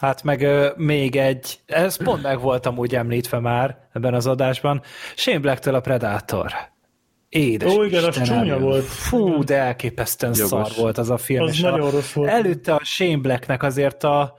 Hát 0.00 0.22
meg 0.22 0.42
ö, 0.42 0.68
még 0.76 1.16
egy, 1.16 1.58
ez 1.66 1.96
pont 2.04 2.22
meg 2.22 2.40
voltam 2.40 2.78
úgy 2.78 2.94
említve 2.94 3.38
már 3.38 3.76
ebben 3.92 4.14
az 4.14 4.26
adásban, 4.26 4.82
Shane 5.16 5.38
Blacktől 5.38 5.74
a 5.74 5.80
Predator. 5.80 6.52
Édes 7.28 7.72
Ó, 7.74 7.82
igen, 7.82 8.04
az 8.04 8.16
Istenem. 8.18 8.42
csúnya 8.42 8.58
volt. 8.58 8.84
Fú, 8.84 9.44
de 9.44 9.56
elképesztően 9.56 10.32
Jogos. 10.36 10.48
szar 10.68 10.82
volt 10.82 10.98
az 10.98 11.10
a 11.10 11.16
film. 11.16 11.42
Az 11.42 11.50
és 11.52 11.62
a- 11.62 11.70
nagyon 11.70 11.90
rossz 11.90 12.12
volt. 12.12 12.28
Előtte 12.30 12.74
a 12.74 12.80
Shane 12.84 13.16
Blacknek 13.16 13.62
azért 13.62 14.04
a 14.04 14.34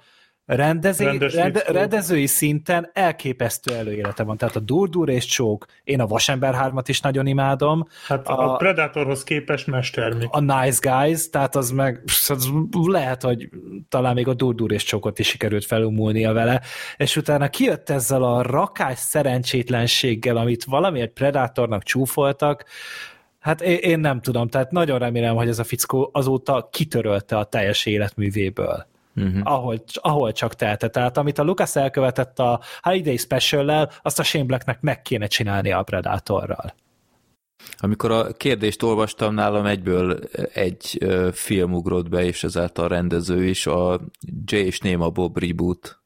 rendezé, 0.55 1.05
Rendes 1.05 1.33
rende, 1.33 1.63
rendezői 1.67 2.25
szinten 2.25 2.89
elképesztő 2.93 3.73
előélete 3.75 4.23
van. 4.23 4.37
Tehát 4.37 4.55
a 4.55 4.59
Durdur 4.59 5.09
és 5.09 5.25
Csók, 5.25 5.65
én 5.83 5.99
a 6.01 6.07
Vasember 6.07 6.55
3-at 6.55 6.83
is 6.87 7.01
nagyon 7.01 7.27
imádom, 7.27 7.87
Hát 8.07 8.27
a- 8.27 8.53
a 8.53 8.55
Predatorhoz 8.55 9.23
képest 9.23 9.67
mestermi. 9.67 10.25
a 10.29 10.39
Nice 10.39 10.79
Guys, 10.91 11.29
tehát 11.29 11.55
az 11.55 11.71
meg 11.71 12.03
az 12.27 12.49
lehet, 12.71 13.21
hogy 13.21 13.49
talán 13.89 14.13
még 14.13 14.27
a 14.27 14.33
Durdur 14.33 14.71
és 14.71 14.83
Csókot 14.83 15.19
is 15.19 15.27
sikerült 15.27 15.65
felumulnia 15.65 16.33
vele, 16.33 16.61
és 16.97 17.15
utána 17.15 17.47
kijött 17.49 17.89
ezzel 17.89 18.23
a 18.23 18.41
rakás 18.41 18.99
szerencsétlenséggel, 18.99 20.37
amit 20.37 20.63
valamiért 20.63 21.11
Predatornak 21.13 21.83
csúfoltak, 21.83 22.65
Hát 23.39 23.61
én, 23.61 23.77
én 23.77 23.99
nem 23.99 24.21
tudom, 24.21 24.47
tehát 24.47 24.71
nagyon 24.71 24.99
remélem, 24.99 25.35
hogy 25.35 25.47
ez 25.47 25.59
a 25.59 25.63
fickó 25.63 26.09
azóta 26.13 26.69
kitörölte 26.71 27.37
a 27.37 27.43
teljes 27.43 27.85
életművéből. 27.85 28.87
Uh-huh. 29.15 29.39
Ahol, 29.43 29.83
ahol 29.93 30.31
csak 30.31 30.55
tehetett. 30.55 30.91
Tehát 30.91 31.17
amit 31.17 31.37
a 31.37 31.43
Lucas 31.43 31.75
elkövetett 31.75 32.39
a 32.39 32.59
Holiday 32.81 33.17
Special-lel, 33.17 33.91
azt 34.01 34.19
a 34.19 34.23
Shane 34.23 34.45
Blacknek 34.45 34.81
meg 34.81 35.01
kéne 35.01 35.27
csinálni 35.27 35.71
a 35.71 35.83
Predatorral. 35.83 36.73
Amikor 37.77 38.11
a 38.11 38.31
kérdést 38.33 38.83
olvastam, 38.83 39.33
nálam 39.33 39.65
egyből 39.65 40.19
egy 40.53 41.05
film 41.31 41.73
ugrott 41.73 42.09
be, 42.09 42.23
és 42.23 42.43
ezáltal 42.43 42.85
a 42.85 42.87
rendező 42.87 43.43
is, 43.43 43.67
a 43.67 43.99
Jay 44.45 44.65
és 44.65 44.79
Néma 44.79 45.09
Bob 45.09 45.37
reboot. 45.37 45.99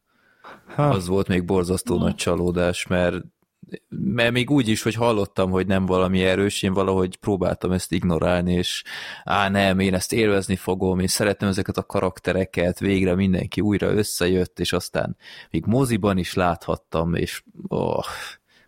Ha. 0.76 0.84
Az 0.84 1.08
volt 1.08 1.28
még 1.28 1.45
borzasztó 1.45 1.97
nagy 1.97 2.16
csalódás, 2.16 2.88
mert 2.88 3.16
mert 3.89 4.32
még 4.32 4.49
úgy 4.49 4.67
is, 4.67 4.84
hogy 4.84 4.93
hallottam, 4.93 5.51
hogy 5.51 5.67
nem 5.67 5.86
valami 5.86 6.23
erős, 6.23 6.61
én 6.61 6.73
valahogy 6.73 7.15
próbáltam 7.15 7.71
ezt 7.71 7.91
ignorálni, 7.91 8.53
és 8.53 8.84
á 9.23 9.49
nem, 9.49 9.80
én 9.80 9.93
ezt 9.93 10.13
élvezni 10.13 10.55
fogom, 10.55 10.99
én 10.99 11.07
szeretem 11.07 11.49
ezeket 11.49 11.78
a 11.78 11.86
karaktereket, 11.86 12.80
végre 12.80 13.15
mindenki 13.15 13.61
újra 13.61 13.91
összejött, 13.91 14.59
és 14.59 14.73
aztán 14.73 15.17
még 15.49 15.65
moziban 15.65 16.17
is 16.17 16.34
láthattam, 16.34 17.13
és 17.13 17.43
oh, 17.67 18.05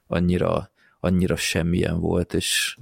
annyira, 0.07 0.71
annyira 0.99 1.35
semmilyen 1.35 1.99
volt, 1.99 2.33
és 2.33 2.77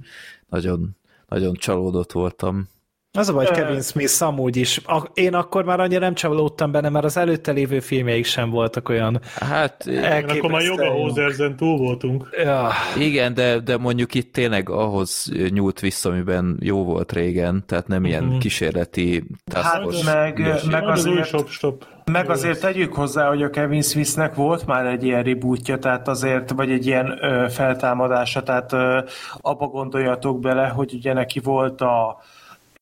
nagyon, 0.48 0.96
nagyon 1.28 1.54
csalódott 1.54 2.12
voltam. 2.12 2.68
Az 3.16 3.28
a 3.28 3.32
baj, 3.32 3.46
hogy 3.46 3.56
Kevin 3.56 3.80
Smith 3.80 4.22
amúgy 4.22 4.56
is. 4.56 4.80
A, 4.86 5.02
én 5.14 5.34
akkor 5.34 5.64
már 5.64 5.80
annyira 5.80 6.00
nem 6.00 6.14
csalódtam 6.14 6.70
benne, 6.72 6.88
mert 6.88 7.04
az 7.04 7.16
előtte 7.16 7.52
lévő 7.52 7.80
filmjeik 7.80 8.24
sem 8.24 8.50
voltak 8.50 8.88
olyan 8.88 9.20
Hát 9.34 9.84
akkor 10.28 10.50
már 10.50 10.62
joga 10.62 10.84
jók. 10.84 10.94
Hoserzen 11.08 11.56
túl 11.56 11.78
voltunk. 11.78 12.28
Ja, 12.44 12.68
igen, 12.98 13.34
de, 13.34 13.58
de 13.58 13.76
mondjuk 13.76 14.14
itt 14.14 14.32
tényleg 14.32 14.70
ahhoz 14.70 15.32
nyúlt 15.50 15.80
vissza, 15.80 16.10
amiben 16.10 16.56
jó 16.60 16.84
volt 16.84 17.12
régen, 17.12 17.64
tehát 17.66 17.86
nem 17.88 18.04
ilyen 18.04 18.24
Mhm. 18.24 18.38
kísérleti 18.38 19.24
Hát 19.54 19.82
meg, 20.04 20.38
meg 20.70 20.88
azért, 20.88 21.26
shop 21.26 21.48
stop. 21.48 21.84
meg 22.12 22.30
azért 22.30 22.60
tegyük 22.60 22.94
hozzá, 22.94 23.28
hogy 23.28 23.42
a 23.42 23.50
Kevin 23.50 23.82
Smithnek 23.82 24.34
volt 24.34 24.66
már 24.66 24.86
egy 24.86 25.04
ilyen 25.04 25.22
rebootja, 25.22 25.78
tehát 25.78 26.08
azért, 26.08 26.50
vagy 26.50 26.70
egy 26.70 26.86
ilyen 26.86 27.18
ö, 27.20 27.46
feltámadása, 27.50 28.42
tehát 28.42 28.72
ö, 28.72 28.98
abba 29.40 29.66
gondoljatok 29.66 30.40
bele, 30.40 30.66
hogy 30.66 30.94
ugye 30.94 31.12
neki 31.12 31.38
volt 31.40 31.80
a 31.80 32.16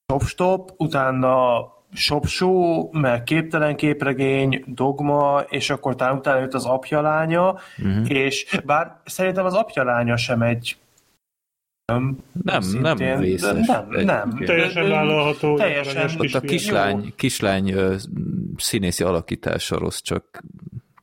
Shop 0.07 0.23
Stop, 0.23 0.71
utána 0.77 1.65
Shop 1.93 2.27
Show, 2.27 2.89
meg 2.93 3.23
képtelen 3.23 3.77
képregény, 3.77 4.65
dogma, 4.67 5.41
és 5.49 5.71
akkor 5.71 5.95
talán 5.95 6.17
utána 6.17 6.41
jött 6.41 6.55
az 6.55 6.65
apja 6.65 7.01
lánya, 7.01 7.59
uh-huh. 7.79 8.11
és 8.11 8.61
bár 8.65 9.01
szerintem 9.05 9.45
az 9.45 9.55
apja 9.55 9.85
lánya 9.85 10.17
sem 10.17 10.43
egy 10.43 10.77
nem, 11.93 12.19
Nem, 12.45 12.63
nem 12.81 12.97
szintén, 12.97 13.19
vészes. 13.19 13.67
Nem, 13.67 13.89
Egy- 13.91 14.05
nem. 14.05 14.39
Teljesen 14.45 14.89
vállalható. 14.89 15.57
Teljesen. 15.57 16.11
Ott 16.19 16.35
a 16.35 16.41
kislány, 16.41 17.13
kislány 17.17 17.71
ö, 17.71 17.95
színészi 18.57 19.05
alakítása 19.05 19.79
rossz, 19.79 20.01
csak 20.01 20.43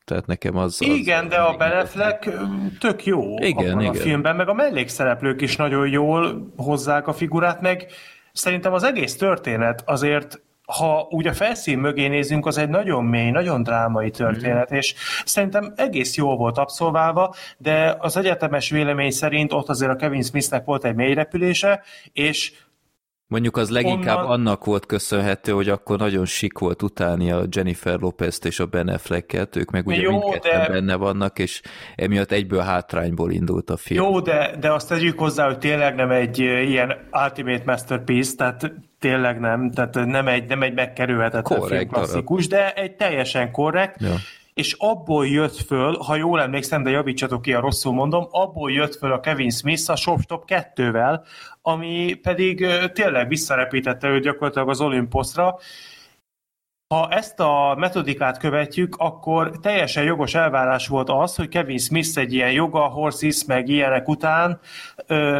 tehát 0.04 0.26
nekem 0.26 0.56
az... 0.56 0.78
az 0.80 0.86
Igen, 0.86 1.28
de 1.28 1.36
a 1.36 1.56
Ben 1.56 1.72
Affleck 1.72 2.26
ö, 2.26 2.42
tök 2.78 3.04
jó 3.04 3.38
Igen, 3.38 3.66
abban 3.66 3.78
a 3.78 3.82
igen. 3.82 3.94
filmben, 3.94 4.36
meg 4.36 4.48
a 4.48 4.54
mellékszereplők 4.54 5.40
is 5.40 5.56
nagyon 5.56 5.88
jól 5.88 6.52
hozzák 6.56 7.06
a 7.06 7.12
figurát, 7.12 7.60
meg 7.60 7.86
szerintem 8.32 8.72
az 8.72 8.82
egész 8.82 9.16
történet 9.16 9.82
azért 9.86 10.40
ha 10.66 11.06
úgy 11.10 11.26
a 11.26 11.32
felszín 11.32 11.78
mögé 11.78 12.06
nézünk, 12.06 12.46
az 12.46 12.58
egy 12.58 12.68
nagyon 12.68 13.04
mély, 13.04 13.30
nagyon 13.30 13.62
drámai 13.62 14.10
történet, 14.10 14.68
Mhm. 14.68 14.78
és 14.78 14.94
szerintem 15.24 15.72
egész 15.76 16.16
jól 16.16 16.36
volt 16.36 16.58
abszolválva, 16.58 17.34
de 17.58 17.96
az 17.98 18.16
egyetemes 18.16 18.70
vélemény 18.70 19.10
szerint 19.10 19.52
ott 19.52 19.68
azért 19.68 19.90
a 19.90 19.96
Kevin 19.96 20.22
Smithnek 20.22 20.64
volt 20.64 20.84
egy 20.84 20.94
mély 20.94 21.14
repülése, 21.14 21.82
és 22.12 22.52
Mondjuk 23.32 23.56
az 23.56 23.70
leginkább 23.70 24.16
Onnan- 24.16 24.30
annak 24.30 24.64
volt 24.64 24.86
köszönhető, 24.86 25.52
hogy 25.52 25.68
akkor 25.68 25.98
nagyon 25.98 26.24
sik 26.24 26.58
volt 26.58 26.82
utáni 26.82 27.30
a 27.30 27.42
Jennifer 27.50 27.98
Lopez-t 28.00 28.44
és 28.44 28.60
a 28.60 28.66
Ben 28.66 28.88
Affleck-et, 28.88 29.56
ők 29.56 29.70
meg 29.70 29.86
ugye 29.86 30.00
Jó, 30.00 30.10
mindketten 30.10 30.60
de- 30.60 30.68
benne 30.68 30.94
vannak, 30.94 31.38
és 31.38 31.60
emiatt 31.96 32.32
egyből 32.32 32.60
hátrányból 32.60 33.30
indult 33.30 33.70
a 33.70 33.76
film. 33.76 34.04
Jó, 34.04 34.20
de, 34.20 34.56
de 34.60 34.72
azt 34.72 34.88
tegyük 34.88 35.18
hozzá, 35.18 35.46
hogy 35.46 35.58
tényleg 35.58 35.94
nem 35.94 36.10
egy 36.10 36.38
ilyen 36.38 36.96
ultimate 37.24 37.62
masterpiece, 37.66 38.34
tehát 38.36 38.72
tényleg 38.98 39.40
nem, 39.40 39.70
tehát 39.70 39.94
nem 39.94 40.28
egy, 40.28 40.48
nem 40.48 40.62
egy 40.62 40.74
megkerülhetetlen 40.74 41.58
Korrekt 41.60 41.80
film 41.80 41.92
klasszikus, 41.92 42.46
de 42.48 42.72
egy 42.72 42.96
teljesen 42.96 43.50
korrekt, 43.50 44.00
Ja. 44.00 44.14
És 44.54 44.76
abból 44.78 45.26
jött 45.26 45.56
föl, 45.56 45.96
ha 45.96 46.16
jól 46.16 46.40
emlékszem, 46.40 46.82
de 46.82 46.90
javítsatok 46.90 47.42
ki, 47.42 47.52
ha 47.52 47.60
rosszul 47.60 47.92
mondom, 47.92 48.26
abból 48.30 48.72
jött 48.72 48.94
föl 48.94 49.12
a 49.12 49.20
Kevin 49.20 49.50
Smith 49.50 49.90
a 49.90 49.96
Shopstop 49.96 50.44
2-vel, 50.46 51.20
ami 51.62 52.14
pedig 52.22 52.66
tényleg 52.92 53.28
visszarepítette 53.28 54.08
őt 54.08 54.22
gyakorlatilag 54.22 54.68
az 54.68 54.80
Olymposzra, 54.80 55.58
ha 56.92 57.08
ezt 57.10 57.40
a 57.40 57.74
metodikát 57.78 58.38
követjük, 58.38 58.96
akkor 58.98 59.50
teljesen 59.60 60.04
jogos 60.04 60.34
elvárás 60.34 60.88
volt 60.88 61.08
az, 61.08 61.36
hogy 61.36 61.48
Kevin 61.48 61.78
Smith 61.78 62.18
egy 62.18 62.32
ilyen 62.32 62.52
joga, 62.52 62.80
horses, 62.80 63.44
meg 63.44 63.68
ilyenek 63.68 64.08
után, 64.08 64.60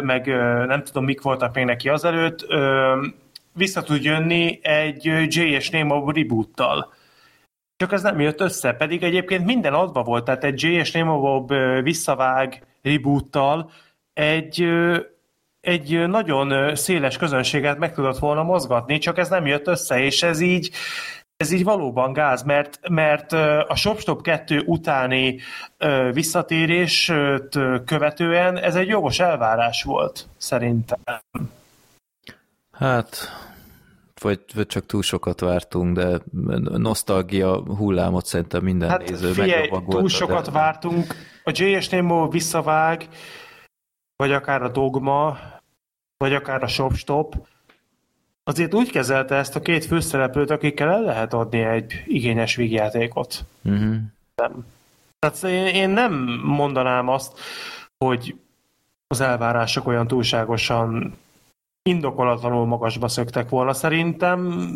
meg 0.02 0.26
nem 0.66 0.82
tudom, 0.82 1.04
mik 1.04 1.22
voltak 1.22 1.54
még 1.54 1.64
neki 1.64 1.88
azelőtt, 1.88 2.46
vissza 3.54 3.82
tud 3.82 4.04
jönni 4.04 4.58
egy 4.62 5.08
ö, 5.08 5.20
J 5.28 5.40
és 5.40 5.70
Nemo 5.70 6.10
reboottal. 6.10 6.92
Csak 7.76 7.92
ez 7.92 8.02
nem 8.02 8.20
jött 8.20 8.40
össze, 8.40 8.72
pedig 8.72 9.02
egyébként 9.02 9.44
minden 9.44 9.74
adva 9.74 10.02
volt, 10.02 10.24
tehát 10.24 10.44
egy 10.44 10.62
J 10.62 10.66
és 10.66 10.92
Nemo 10.92 11.44
visszavág 11.82 12.66
reboottal 12.82 13.70
egy 14.12 14.68
egy 15.60 16.08
nagyon 16.08 16.76
széles 16.76 17.16
közönséget 17.16 17.78
meg 17.78 17.92
tudott 17.94 18.18
volna 18.18 18.42
mozgatni, 18.42 18.98
csak 18.98 19.18
ez 19.18 19.28
nem 19.28 19.46
jött 19.46 19.66
össze, 19.66 20.00
és 20.00 20.22
ez 20.22 20.40
így 20.40 20.70
ez 21.36 21.50
így 21.50 21.64
valóban 21.64 22.12
gáz, 22.12 22.42
mert, 22.42 22.88
mert 22.88 23.32
a 23.68 23.74
ShopStop 23.74 24.22
2 24.22 24.62
utáni 24.66 25.38
visszatérést 26.12 27.12
követően 27.84 28.58
ez 28.58 28.74
egy 28.74 28.88
jogos 28.88 29.18
elvárás 29.18 29.82
volt, 29.82 30.28
szerintem. 30.36 30.98
Hát, 32.72 33.16
vagy, 34.22 34.40
vagy 34.54 34.66
csak 34.66 34.86
túl 34.86 35.02
sokat 35.02 35.40
vártunk, 35.40 35.96
de 35.96 36.20
nosztalgia 36.78 37.56
hullámot 37.56 38.26
szerintem 38.26 38.62
minden 38.62 38.88
Hát 38.88 39.08
néző 39.08 39.32
figyelj, 39.32 39.68
túl 39.88 40.08
sokat 40.08 40.44
de... 40.44 40.50
vártunk. 40.50 41.14
A 41.44 41.50
J.S. 41.54 41.88
Nemo 41.88 42.28
visszavág, 42.28 43.08
vagy 44.16 44.32
akár 44.32 44.62
a 44.62 44.68
Dogma, 44.68 45.38
vagy 46.16 46.34
akár 46.34 46.62
a 46.62 46.66
ShopStop, 46.66 47.46
azért 48.44 48.74
úgy 48.74 48.90
kezelte 48.90 49.34
ezt 49.34 49.56
a 49.56 49.60
két 49.60 49.84
főszereplőt, 49.84 50.50
akikkel 50.50 50.90
el 50.90 51.02
lehet 51.02 51.32
adni 51.32 51.60
egy 51.60 52.02
igényes 52.06 52.56
vígjátékot. 52.56 53.44
Uh-huh. 53.64 53.96
Tehát 55.18 55.42
én, 55.42 55.66
én 55.66 55.90
nem 55.90 56.40
mondanám 56.44 57.08
azt, 57.08 57.38
hogy 58.04 58.36
az 59.06 59.20
elvárások 59.20 59.86
olyan 59.86 60.06
túlságosan 60.06 61.16
indokolatlanul 61.82 62.66
magasba 62.66 63.08
szöktek 63.08 63.48
volna. 63.48 63.72
Szerintem 63.72 64.68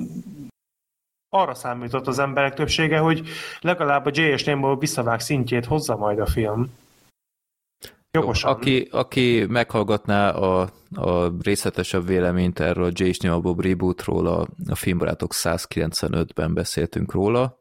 arra 1.28 1.54
számított 1.54 2.06
az 2.06 2.18
emberek 2.18 2.54
többsége, 2.54 2.98
hogy 2.98 3.28
legalább 3.60 4.06
a 4.06 4.10
J.S. 4.12 4.44
Nemo 4.44 4.76
visszavág 4.76 5.20
szintjét 5.20 5.64
hozza 5.64 5.96
majd 5.96 6.18
a 6.18 6.26
film. 6.26 6.72
Jogosan. 8.10 8.50
Aki, 8.50 8.88
aki 8.90 9.44
meghallgatná 9.48 10.30
a, 10.30 10.70
a 10.94 11.32
részletesebb 11.42 12.06
véleményt 12.06 12.60
erről 12.60 12.84
a 12.84 12.90
J. 12.92 13.10
Nemo 13.22 13.40
Bob 13.40 13.60
rebootról, 13.60 14.26
a, 14.26 14.46
a 14.68 14.74
Filmbarátok 14.74 15.30
195-ben 15.34 16.54
beszéltünk 16.54 17.12
róla. 17.12 17.58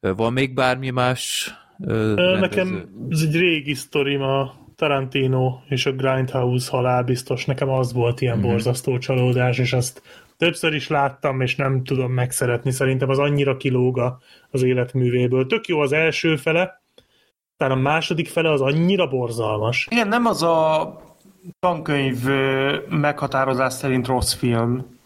Van 0.00 0.32
még 0.32 0.54
bármi 0.54 0.90
más 0.90 1.54
ö? 1.80 2.14
Nekem 2.40 2.88
ez 3.10 3.20
egy 3.20 3.36
régi 3.36 3.74
sztorim 3.74 4.22
a 4.22 4.61
Tarantino 4.82 5.58
és 5.68 5.86
a 5.86 5.92
Grindhouse 5.92 6.70
halál 6.70 7.02
biztos, 7.02 7.44
nekem 7.44 7.68
az 7.68 7.92
volt 7.92 8.20
ilyen 8.20 8.38
mm-hmm. 8.38 8.48
borzasztó 8.48 8.98
csalódás, 8.98 9.58
és 9.58 9.72
azt 9.72 10.02
többször 10.36 10.74
is 10.74 10.88
láttam, 10.88 11.40
és 11.40 11.56
nem 11.56 11.84
tudom 11.84 12.12
megszeretni. 12.12 12.70
Szerintem 12.70 13.08
az 13.08 13.18
annyira 13.18 13.56
kilóga 13.56 14.18
az 14.50 14.62
életművéből. 14.62 15.46
Tök 15.46 15.66
jó 15.66 15.80
az 15.80 15.92
első 15.92 16.36
fele, 16.36 16.82
talán 17.56 17.78
a 17.78 17.80
második 17.80 18.28
fele 18.28 18.50
az 18.50 18.60
annyira 18.60 19.08
borzalmas. 19.08 19.88
Igen, 19.90 20.08
nem 20.08 20.26
az 20.26 20.42
a 20.42 20.96
tankönyv 21.58 22.24
meghatározás 22.88 23.72
szerint 23.72 24.06
rossz 24.06 24.32
film. 24.32 24.98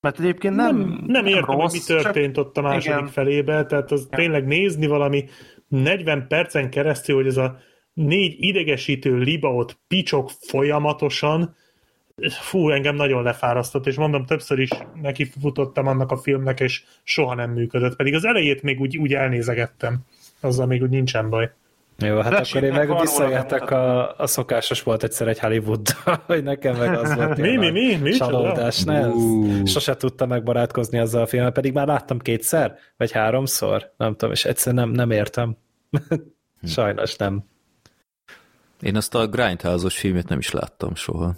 Mert 0.00 0.18
egyébként 0.18 0.56
nem 0.56 0.76
Nem, 0.76 1.04
nem 1.06 1.26
értem, 1.26 1.58
rossz, 1.58 1.70
hogy 1.70 1.96
mi 1.96 2.02
történt 2.02 2.34
csak... 2.34 2.46
ott 2.46 2.56
a 2.56 2.62
második 2.62 2.98
igen. 2.98 3.06
felébe, 3.06 3.66
tehát 3.66 3.92
az 3.92 4.00
igen. 4.06 4.20
tényleg 4.20 4.46
nézni 4.46 4.86
valami 4.86 5.24
40 5.68 6.26
percen 6.28 6.70
keresztül, 6.70 7.16
hogy 7.16 7.26
ez 7.26 7.36
a 7.36 7.58
négy 7.96 8.36
idegesítő 8.38 9.16
liba 9.16 9.54
ott 9.54 9.78
picsok 9.88 10.30
folyamatosan, 10.40 11.56
fú, 12.40 12.70
engem 12.70 12.94
nagyon 12.94 13.22
lefárasztott, 13.22 13.86
és 13.86 13.96
mondom, 13.96 14.24
többször 14.24 14.58
is 14.58 14.70
neki 15.02 15.24
futottam 15.40 15.86
annak 15.86 16.10
a 16.10 16.16
filmnek, 16.16 16.60
és 16.60 16.82
soha 17.02 17.34
nem 17.34 17.50
működött, 17.50 17.96
pedig 17.96 18.14
az 18.14 18.24
elejét 18.24 18.62
még 18.62 18.80
úgy, 18.80 18.96
úgy 18.96 19.12
elnézegettem, 19.12 19.98
azzal 20.40 20.66
még 20.66 20.82
úgy 20.82 20.90
nincsen 20.90 21.30
baj. 21.30 21.50
Jó, 21.98 22.20
hát 22.20 22.32
Lessék 22.32 22.54
akkor 22.56 22.68
én 22.68 22.86
meg 22.86 23.00
visszajöttek 23.00 23.70
a, 23.70 24.16
a 24.18 24.26
szokásos 24.26 24.82
volt 24.82 25.02
egyszer 25.02 25.28
egy 25.28 25.38
Hollywood, 25.38 25.88
hogy 26.26 26.42
nekem 26.42 26.76
meg 26.76 26.98
az 26.98 27.14
volt. 27.14 27.36
mi, 27.36 27.56
mi, 27.56 27.70
mi, 27.70 27.96
mi? 27.96 28.10
Csalódás, 28.10 28.84
ne? 28.84 29.10
Sose 29.64 29.96
tudtam 29.96 30.28
megbarátkozni 30.28 30.98
azzal 30.98 31.22
a 31.22 31.26
filmmel, 31.26 31.52
pedig 31.52 31.72
már 31.72 31.86
láttam 31.86 32.18
kétszer, 32.18 32.76
vagy 32.96 33.12
háromszor, 33.12 33.92
nem 33.96 34.12
tudom, 34.12 34.30
és 34.30 34.44
egyszer 34.44 34.74
nem, 34.74 34.90
nem 34.90 35.10
értem. 35.10 35.56
Sajnos 36.62 37.16
nem. 37.16 37.44
Én 38.80 38.96
azt 38.96 39.14
a 39.14 39.26
Grindhouse-os 39.26 39.98
filmet 39.98 40.28
nem 40.28 40.38
is 40.38 40.50
láttam 40.50 40.94
soha. 40.94 41.34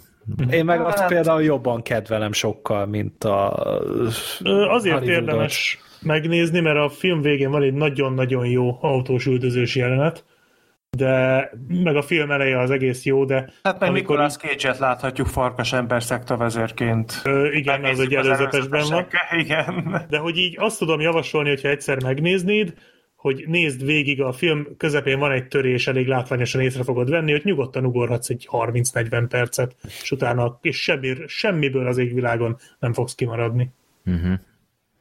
Én 0.49 0.65
meg 0.65 0.81
azt 0.81 1.05
például 1.05 1.43
jobban 1.43 1.81
kedvelem 1.81 2.31
sokkal, 2.31 2.85
mint 2.85 3.23
a 3.23 3.53
Azért 4.69 5.03
érdemes 5.03 5.79
megnézni, 6.01 6.59
mert 6.59 6.77
a 6.77 6.89
film 6.89 7.21
végén 7.21 7.51
van 7.51 7.63
egy 7.63 7.73
nagyon-nagyon 7.73 8.45
jó 8.45 8.77
autós 8.81 9.25
üldözős 9.25 9.75
jelenet, 9.75 10.25
de 10.97 11.49
meg 11.67 11.95
a 11.95 12.01
film 12.01 12.31
eleje 12.31 12.59
az 12.59 12.71
egész 12.71 13.05
jó, 13.05 13.25
de... 13.25 13.49
Hát 13.63 13.79
meg 13.79 13.89
amikor 13.89 14.17
Nicolas 14.17 14.35
cage 14.37 14.75
láthatjuk 14.79 15.27
farkas 15.27 15.73
ember 15.73 16.03
vezérként. 16.27 17.21
Ö, 17.23 17.51
igen, 17.51 17.83
az 17.83 17.99
egy 17.99 18.15
előzetesben 18.15 18.85
van. 18.89 19.07
Igen. 19.31 20.05
De 20.09 20.17
hogy 20.17 20.37
így 20.37 20.55
azt 20.59 20.79
tudom 20.79 20.99
javasolni, 20.99 21.49
hogyha 21.49 21.69
egyszer 21.69 22.03
megnéznéd, 22.03 22.73
hogy 23.19 23.43
nézd 23.47 23.85
végig, 23.85 24.21
a 24.21 24.31
film 24.31 24.67
közepén 24.77 25.19
van 25.19 25.31
egy 25.31 25.47
törés, 25.47 25.87
elég 25.87 26.07
látványosan 26.07 26.61
észre 26.61 26.83
fogod 26.83 27.09
venni, 27.09 27.31
hogy 27.31 27.41
nyugodtan 27.43 27.85
ugorhatsz 27.85 28.29
egy 28.29 28.47
30-40 28.51 29.25
percet, 29.29 29.75
és 30.01 30.11
utána 30.11 30.59
és 30.61 30.81
semmi, 30.81 31.15
semmiből 31.27 31.87
az 31.87 31.97
égvilágon 31.97 32.57
nem 32.79 32.93
fogsz 32.93 33.15
kimaradni. 33.15 33.71
Uh-huh. 34.05 34.33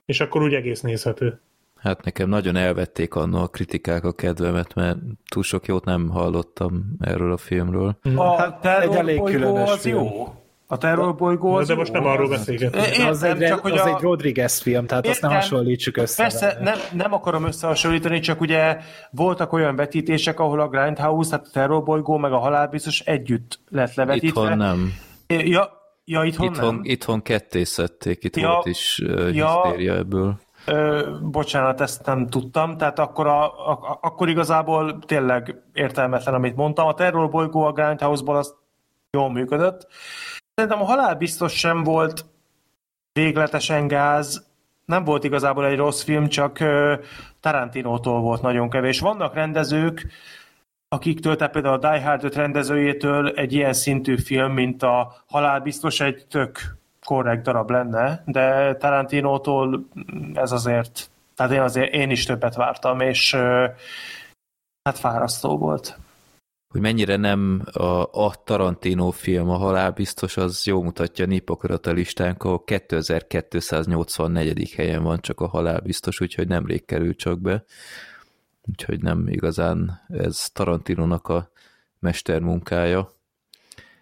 És 0.05 0.21
akkor 0.21 0.43
úgy 0.43 0.55
egész 0.55 0.81
nézhető. 0.81 1.41
Hát 1.77 2.05
nekem 2.05 2.29
nagyon 2.29 2.57
elvették 2.57 3.15
annak 3.15 3.43
a 3.43 3.49
kritikák 3.49 4.05
a 4.05 4.13
kedvemet, 4.13 4.75
mert 4.75 4.99
túl 5.29 5.43
sok 5.43 5.67
jót 5.67 5.85
nem 5.85 6.09
hallottam 6.09 6.97
erről 7.01 7.33
a 7.33 7.37
filmről. 7.37 7.99
A 8.15 8.37
hát 8.37 8.67
egy 8.67 8.95
elég 8.95 9.23
különös 9.23 9.71
az 9.71 9.81
film. 9.81 9.97
jó. 9.97 10.38
A 10.71 10.79
terrorbolygó 10.79 11.55
az 11.55 11.67
De 11.67 11.75
most 11.75 11.93
nem 11.93 12.07
arról 12.07 12.29
beszélgetünk. 12.29 13.09
Az, 13.09 13.23
egy, 13.23 13.39
csak, 13.39 13.61
hogy 13.61 13.73
az 13.73 13.81
a... 13.81 13.89
egy 13.89 14.01
Rodriguez 14.01 14.59
film, 14.59 14.87
tehát 14.87 15.07
Értem, 15.07 15.11
azt 15.11 15.33
nem 15.33 15.41
hasonlítsuk 15.41 15.97
össze. 15.97 16.23
Persze, 16.23 16.59
nem, 16.61 16.79
nem 16.93 17.13
akarom 17.13 17.45
összehasonlítani, 17.45 18.21
csak 18.21 18.41
ugye 18.41 18.79
voltak 19.11 19.53
olyan 19.53 19.77
vetítések, 19.77 20.41
ahol 20.41 20.61
a 20.61 20.69
Grindhouse, 20.69 21.31
tehát 21.31 21.47
a 21.47 21.51
terrorbolygó, 21.53 22.17
meg 22.17 22.33
a 22.33 22.39
halálbiztos 22.39 23.01
együtt 23.01 23.61
lett 23.69 23.95
levetítve. 23.95 24.41
Itthon 24.41 24.57
nem. 24.57 24.93
Ja, 25.27 25.71
ja 26.05 26.23
itthon, 26.23 26.47
itthon 26.47 26.75
nem. 26.75 26.81
Itthon 26.85 27.23
ketté 27.23 27.65
szedték, 27.65 28.25
itt 28.25 28.37
ja, 28.37 28.49
volt 28.49 28.67
is 28.67 29.03
uh, 29.05 29.35
ja, 29.35 29.63
hisztéria 29.63 29.95
ebből. 29.95 30.39
Ö, 30.67 31.09
bocsánat, 31.23 31.81
ezt 31.81 32.07
nem 32.07 32.27
tudtam, 32.27 32.77
tehát 32.77 32.99
akkor, 32.99 33.27
a, 33.27 33.45
a, 33.71 33.99
akkor 34.01 34.29
igazából 34.29 34.99
tényleg 35.07 35.63
értelmetlen, 35.73 36.35
amit 36.35 36.57
mondtam. 36.57 36.87
A 36.87 36.95
terrorbolygó 36.95 37.65
a 37.65 37.73
Grindhouse-ból 37.73 38.37
az 38.37 38.55
jól 39.11 39.33
működött, 39.33 39.87
Szerintem 40.59 40.83
a 40.83 40.87
halál 40.87 41.15
biztos 41.15 41.53
sem 41.53 41.83
volt 41.83 42.25
végletesen 43.13 43.87
gáz, 43.87 44.47
nem 44.85 45.05
volt 45.05 45.25
igazából 45.25 45.67
egy 45.67 45.77
rossz 45.77 46.03
film, 46.03 46.29
csak 46.29 46.59
Tarantinótól 47.41 48.21
volt 48.21 48.43
nagyon 48.43 48.71
kevés. 48.71 49.01
Vannak 49.01 49.35
rendezők, 49.35 50.07
akiktől, 50.89 51.37
tehát 51.37 51.53
például 51.53 51.75
a 51.75 51.79
Die 51.79 52.03
Hard 52.03 52.25
5 52.25 52.35
rendezőjétől 52.35 53.29
egy 53.29 53.53
ilyen 53.53 53.73
szintű 53.73 54.17
film, 54.17 54.53
mint 54.53 54.83
a 54.83 55.15
Halál 55.27 55.61
biztos 55.61 56.01
egy 56.01 56.27
tök 56.31 56.77
korrekt 57.05 57.43
darab 57.43 57.71
lenne, 57.71 58.23
de 58.27 58.77
Tarantinótól 58.77 59.89
ez 60.35 60.53
azért, 60.53 61.11
tehát 61.35 61.53
én 61.53 61.61
azért 61.61 61.93
én 61.93 62.11
is 62.11 62.25
többet 62.25 62.55
vártam, 62.55 63.01
és 63.01 63.35
hát 64.83 64.99
fárasztó 64.99 65.59
volt 65.59 65.99
hogy 66.69 66.81
mennyire 66.81 67.17
nem 67.17 67.63
a, 67.73 68.25
a 68.25 68.35
Tarantino 68.45 69.11
film 69.11 69.49
a 69.49 69.57
halál 69.57 69.91
biztos, 69.91 70.37
az 70.37 70.67
jó 70.67 70.83
mutatja 70.83 71.25
a 71.25 71.29
népokrata 71.29 71.93
listánk, 71.93 72.43
ahol 72.43 72.65
2284. 72.65 74.73
helyen 74.73 75.03
van 75.03 75.21
csak 75.21 75.41
a 75.41 75.47
halál 75.47 75.81
biztos, 75.81 76.21
úgyhogy 76.21 76.49
nemrég 76.49 76.85
kerül 76.85 77.15
csak 77.15 77.41
be. 77.41 77.65
Úgyhogy 78.63 79.03
nem 79.03 79.29
igazán 79.29 80.01
ez 80.09 80.51
Tarantinónak 80.51 81.29
a 81.29 81.51
mestermunkája. 81.99 83.18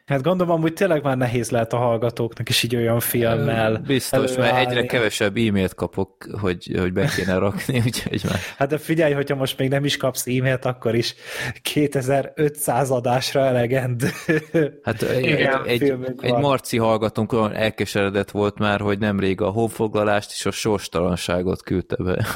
Hát 0.07 0.23
gondolom, 0.23 0.61
hogy 0.61 0.73
tényleg 0.73 1.03
már 1.03 1.17
nehéz 1.17 1.51
lehet 1.51 1.73
a 1.73 1.77
hallgatóknak 1.77 2.49
is 2.49 2.63
így 2.63 2.77
olyan 2.77 3.01
filmmel 3.01 3.77
Biztos, 3.87 4.31
előállni. 4.31 4.57
mert 4.57 4.69
egyre 4.69 4.87
kevesebb 4.87 5.37
e-mailt 5.37 5.75
kapok, 5.75 6.27
hogy, 6.41 6.75
hogy 6.79 6.93
be 6.93 7.07
kéne 7.17 7.39
rakni, 7.39 7.83
úgyhogy 7.87 8.21
már... 8.29 8.39
Hát 8.57 8.69
de 8.69 8.79
figyelj, 8.79 9.13
hogyha 9.13 9.37
most 9.37 9.59
még 9.59 9.69
nem 9.69 9.85
is 9.85 9.97
kapsz 9.97 10.27
e-mailt, 10.27 10.65
akkor 10.65 10.95
is 10.95 11.15
2500 11.63 12.91
adásra 12.91 13.41
elegendő. 13.41 14.09
Hát 14.83 15.03
egy, 15.03 15.49
egy, 15.67 15.95
egy 16.21 16.35
marci 16.35 16.79
hallgatónk 16.79 17.33
olyan 17.33 17.55
elkeseredett 17.55 18.31
volt 18.31 18.59
már, 18.59 18.81
hogy 18.81 18.99
nemrég 18.99 19.41
a 19.41 19.49
honfoglalást 19.49 20.31
és 20.31 20.47
a 20.47 20.51
sorstalanságot 20.51 21.63
küldte 21.63 21.97
be. 21.97 22.27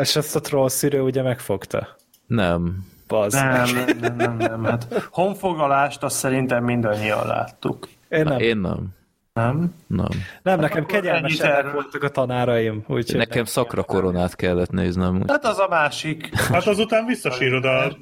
És 0.00 0.16
azt 0.16 0.36
a 0.36 0.40
troll 0.40 0.68
szűrő 0.68 1.00
ugye 1.00 1.22
megfogta? 1.22 1.96
Nem 2.26 2.91
bazd 3.12 3.34
nem, 3.34 3.64
nem, 3.74 3.98
nem, 4.00 4.16
nem, 4.16 4.36
nem. 4.36 4.64
Hát 4.64 5.08
honfoglalást 5.10 6.02
azt 6.02 6.16
szerintem 6.16 6.64
mindannyian 6.64 7.26
láttuk. 7.26 7.88
Én 8.08 8.24
nem. 8.24 8.38
Én 8.38 8.56
nem. 8.56 8.88
Nem? 9.32 9.74
Nem. 9.86 10.08
Nem, 10.42 10.60
nekem 10.60 10.86
kegyelmesebbek 10.86 11.72
voltak 11.72 12.02
a 12.02 12.08
tanáraim. 12.08 12.84
Úgy, 12.86 13.14
nekem 13.16 13.44
szakra 13.44 13.82
koronát 13.82 14.36
kellett 14.36 14.70
néznem. 14.70 15.16
Úgy. 15.16 15.30
Hát 15.30 15.44
az 15.44 15.58
a 15.58 15.66
másik. 15.70 16.36
Hát 16.36 16.66
azután 16.66 17.06
visszasírod 17.06 17.64
a 17.64 17.96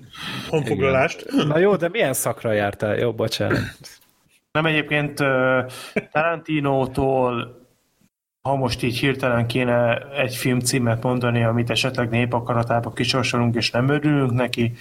honfoglalást. 0.49 1.27
Na 1.47 1.59
jó, 1.59 1.77
de 1.77 1.89
milyen 1.89 2.13
szakra 2.13 2.53
jártál? 2.53 2.97
Jó, 2.97 3.13
bocsánat. 3.13 3.61
Nem 4.53 4.67
egyébként 4.67 5.19
Tarantinótól 6.13 7.60
ha 8.49 8.57
most 8.57 8.83
így 8.83 8.99
hirtelen 8.99 9.47
kéne 9.47 9.99
egy 10.11 10.35
film 10.35 10.61
címet 10.61 11.03
mondani, 11.03 11.45
amit 11.45 11.71
esetleg 11.71 12.09
népakaratába 12.09 12.93
kisorsolunk, 12.93 13.55
és 13.55 13.71
nem 13.71 13.89
örülünk 13.89 14.33
neki, 14.33 14.73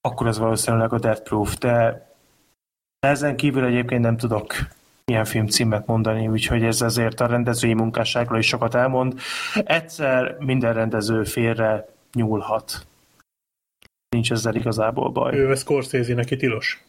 akkor 0.00 0.26
az 0.26 0.38
valószínűleg 0.38 0.92
a 0.92 0.98
Death 0.98 1.22
Proof, 1.22 1.58
de 1.58 2.06
ezen 2.98 3.36
kívül 3.36 3.64
egyébként 3.64 4.02
nem 4.02 4.16
tudok 4.16 4.54
ilyen 5.04 5.24
film 5.24 5.46
címet 5.46 5.86
mondani, 5.86 6.28
úgyhogy 6.28 6.62
ez 6.64 6.80
azért 6.80 7.20
a 7.20 7.26
rendezői 7.26 7.74
munkásságról 7.74 8.38
is 8.38 8.46
sokat 8.46 8.74
elmond. 8.74 9.20
Egyszer 9.64 10.36
minden 10.38 10.74
rendező 10.74 11.24
félre 11.24 11.88
nyúlhat. 12.12 12.86
Nincs 14.08 14.32
ezzel 14.32 14.54
igazából 14.54 15.10
baj. 15.10 15.36
Ő 15.36 15.50
ez 15.50 15.60
Scorsese 15.60 16.14
neki 16.14 16.36
tilos. 16.36 16.84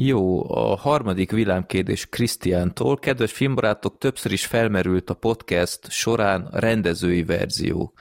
Jó, 0.00 0.50
a 0.50 0.76
harmadik 0.76 1.30
villámkérdés 1.30 2.06
Krisztiántól. 2.06 2.98
Kedves 2.98 3.32
filmbarátok, 3.32 3.98
többször 3.98 4.32
is 4.32 4.46
felmerült 4.46 5.10
a 5.10 5.14
podcast 5.14 5.90
során 5.90 6.48
a 6.52 6.58
rendezői 6.58 7.24
verzió. 7.24 7.92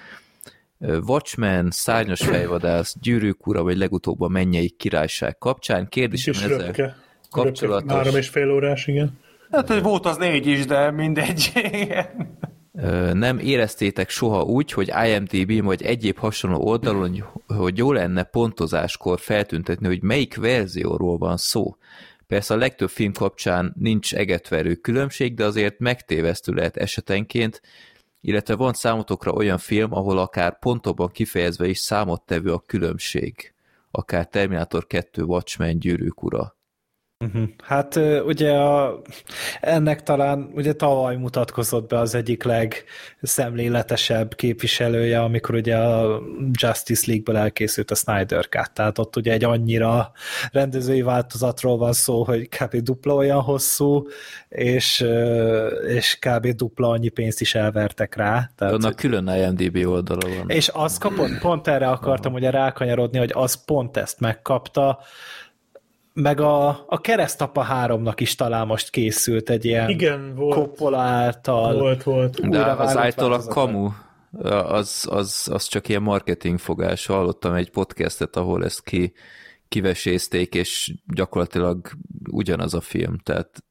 Watchmen, 0.79 1.71
Szárnyas 1.71 2.21
fejvadász, 2.21 2.95
Gyűrűk 3.01 3.47
ura, 3.47 3.63
vagy 3.63 3.77
legutóbb 3.77 4.21
a 4.21 4.27
Mennyei 4.27 4.69
Királyság 4.69 5.37
kapcsán. 5.37 5.87
Kérdésem 5.89 6.33
ezzel 6.33 6.57
röpke. 6.57 6.97
kapcsolatos... 7.31 7.91
Három 7.91 8.15
és 8.15 8.29
fél 8.29 8.51
órás, 8.51 8.87
igen. 8.87 9.19
Hát, 9.51 9.67
hogy 9.67 9.81
volt 9.81 10.05
az 10.05 10.17
négy 10.17 10.47
is, 10.47 10.65
de 10.65 10.91
mindegy. 10.91 11.51
nem 13.13 13.39
éreztétek 13.39 14.09
soha 14.09 14.43
úgy, 14.43 14.71
hogy 14.71 14.91
IMDb 15.05 15.63
vagy 15.63 15.81
egyéb 15.81 16.17
hasonló 16.17 16.61
oldalon, 16.67 17.23
hogy 17.47 17.77
jó 17.77 17.91
lenne 17.91 18.23
pontozáskor 18.23 19.19
feltüntetni, 19.19 19.87
hogy 19.87 20.01
melyik 20.01 20.35
verzióról 20.35 21.17
van 21.17 21.37
szó. 21.37 21.75
Persze 22.27 22.53
a 22.53 22.57
legtöbb 22.57 22.89
film 22.89 23.13
kapcsán 23.13 23.73
nincs 23.79 24.15
egetverő 24.15 24.75
különbség, 24.75 25.33
de 25.33 25.45
azért 25.45 25.79
megtévesztő 25.79 26.53
lehet 26.53 26.77
esetenként, 26.77 27.61
illetve 28.21 28.55
van 28.55 28.73
számotokra 28.73 29.31
olyan 29.31 29.57
film, 29.57 29.93
ahol 29.93 30.17
akár 30.17 30.59
pontokban 30.59 31.07
kifejezve 31.07 31.67
is 31.67 31.79
számottevő 31.79 32.53
a 32.53 32.59
különbség. 32.59 33.53
akár 33.91 34.27
Terminator 34.27 34.87
2, 34.87 35.23
Watchmen, 35.23 35.79
Gyűrűk 35.79 36.23
ura. 36.23 36.56
Uh-huh. 37.25 37.43
Hát 37.63 37.99
ugye 38.25 38.51
a, 38.51 39.01
ennek 39.61 40.03
talán 40.03 40.49
ugye 40.53 40.73
tavaly 40.73 41.15
mutatkozott 41.15 41.87
be 41.89 41.99
az 41.99 42.15
egyik 42.15 42.43
legszemléletesebb 42.43 44.35
képviselője, 44.35 45.21
amikor 45.21 45.55
ugye 45.55 45.77
a 45.77 46.21
Justice 46.51 47.03
League-ből 47.07 47.37
elkészült 47.37 47.91
a 47.91 47.95
Snyder 47.95 48.49
Cut, 48.49 48.71
tehát 48.73 48.97
ott 48.97 49.15
ugye 49.15 49.31
egy 49.31 49.43
annyira 49.43 50.11
rendezői 50.51 51.01
változatról 51.01 51.77
van 51.77 51.93
szó, 51.93 52.23
hogy 52.23 52.49
kb. 52.49 52.75
dupla 52.75 53.13
olyan 53.13 53.41
hosszú, 53.41 54.07
és, 54.49 55.05
és 55.87 56.19
kb. 56.19 56.47
dupla 56.47 56.89
annyi 56.89 57.09
pénzt 57.09 57.41
is 57.41 57.55
elvertek 57.55 58.15
rá. 58.15 58.49
Tehát, 58.55 58.73
Annak 58.73 58.95
külön 58.95 59.27
IMDB 59.27 59.87
oldala 59.87 60.35
van. 60.37 60.49
És 60.49 60.67
azt 60.67 60.99
kapott, 60.99 61.39
pont 61.39 61.67
erre 61.67 61.89
akartam 61.89 62.33
ugye 62.33 62.49
rákanyarodni, 62.49 63.17
hogy 63.17 63.31
az 63.33 63.65
pont 63.65 63.97
ezt 63.97 64.19
megkapta, 64.19 64.99
meg 66.21 66.39
a, 66.39 66.67
a 66.87 67.01
keresztapa 67.01 67.61
háromnak 67.61 68.19
is 68.19 68.35
talán 68.35 68.67
most 68.67 68.89
készült 68.89 69.49
egy 69.49 69.65
ilyen 69.65 69.89
Igen, 69.89 70.35
volt. 70.35 70.55
Coppola 70.55 70.99
által. 70.99 71.79
Volt, 71.79 72.03
volt. 72.03 72.49
De 72.49 72.63
az 72.65 72.97
által 72.97 73.33
a 73.33 73.43
kamu, 73.43 73.89
az, 74.41 75.07
az, 75.09 75.49
az 75.51 75.67
csak 75.67 75.89
ilyen 75.89 76.01
marketing 76.01 76.59
fogás. 76.59 77.05
Hallottam 77.05 77.53
egy 77.53 77.69
podcastet, 77.69 78.35
ahol 78.35 78.63
ezt 78.63 78.83
ki, 78.83 79.13
kivesézték, 79.67 80.53
és 80.53 80.93
gyakorlatilag 81.13 81.89
ugyanaz 82.31 82.73
a 82.73 82.81
film, 82.81 83.17
tehát 83.17 83.63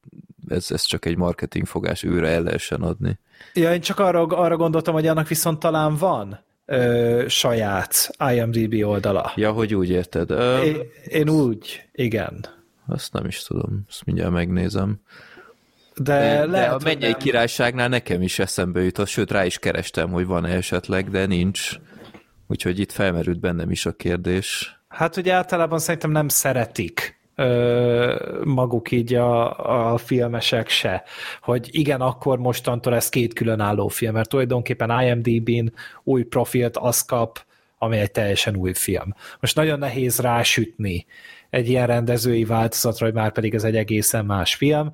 ez, 0.47 0.71
ez 0.71 0.81
csak 0.81 1.05
egy 1.05 1.17
marketing 1.17 1.65
fogás, 1.65 2.03
őre 2.03 2.27
el 2.29 2.41
lehessen 2.41 2.81
adni. 2.81 3.19
Ja, 3.53 3.73
én 3.73 3.81
csak 3.81 3.99
arra, 3.99 4.25
arra 4.25 4.57
gondoltam, 4.57 4.93
hogy 4.93 5.07
annak 5.07 5.27
viszont 5.27 5.59
talán 5.59 5.95
van 5.95 6.45
ö, 6.69 7.25
saját 7.27 8.09
IMDb 8.31 8.85
oldala. 8.85 9.31
Ja, 9.35 9.51
hogy 9.51 9.75
úgy 9.75 9.89
érted. 9.89 10.31
Ö, 10.31 10.61
én, 10.61 10.77
én 11.07 11.29
úgy, 11.29 11.83
igen. 11.91 12.45
Azt 12.87 13.13
nem 13.13 13.25
is 13.25 13.43
tudom, 13.43 13.85
ezt 13.89 14.05
mindjárt 14.05 14.31
megnézem. 14.31 15.01
De, 15.95 16.19
de, 16.19 16.45
lehet, 16.45 16.69
de 16.69 16.75
a 16.75 16.79
mennyei 16.83 17.11
nem... 17.11 17.19
királyságnál 17.19 17.87
nekem 17.87 18.21
is 18.21 18.39
eszembe 18.39 18.81
jutott, 18.81 19.07
sőt 19.07 19.31
rá 19.31 19.45
is 19.45 19.59
kerestem, 19.59 20.09
hogy 20.09 20.25
van-e 20.25 20.55
esetleg, 20.55 21.09
de 21.09 21.25
nincs. 21.25 21.71
Úgyhogy 22.47 22.79
itt 22.79 22.91
felmerült 22.91 23.39
bennem 23.39 23.71
is 23.71 23.85
a 23.85 23.91
kérdés. 23.91 24.79
Hát 24.87 25.17
ugye 25.17 25.33
általában 25.33 25.79
szerintem 25.79 26.11
nem 26.11 26.27
szeretik 26.27 27.16
maguk 28.43 28.91
így 28.91 29.13
a, 29.13 29.91
a 29.91 29.97
filmesek 29.97 30.69
se, 30.69 31.03
hogy 31.41 31.67
igen, 31.71 32.01
akkor 32.01 32.39
mostantól 32.39 32.95
ez 32.95 33.09
két 33.09 33.33
különálló 33.33 33.87
film, 33.87 34.13
mert 34.13 34.29
tulajdonképpen 34.29 35.01
IMDb-n 35.01 35.73
új 36.03 36.23
profilt 36.23 36.77
az 36.77 37.01
kap, 37.01 37.45
ami 37.77 37.97
egy 37.97 38.11
teljesen 38.11 38.55
új 38.55 38.73
film. 38.73 39.13
Most 39.39 39.55
nagyon 39.55 39.79
nehéz 39.79 40.19
rásütni 40.19 41.05
egy 41.49 41.69
ilyen 41.69 41.87
rendezői 41.87 42.45
változatra, 42.45 43.05
hogy 43.05 43.15
már 43.15 43.31
pedig 43.31 43.53
ez 43.53 43.63
egy 43.63 43.75
egészen 43.75 44.25
más 44.25 44.55
film, 44.55 44.91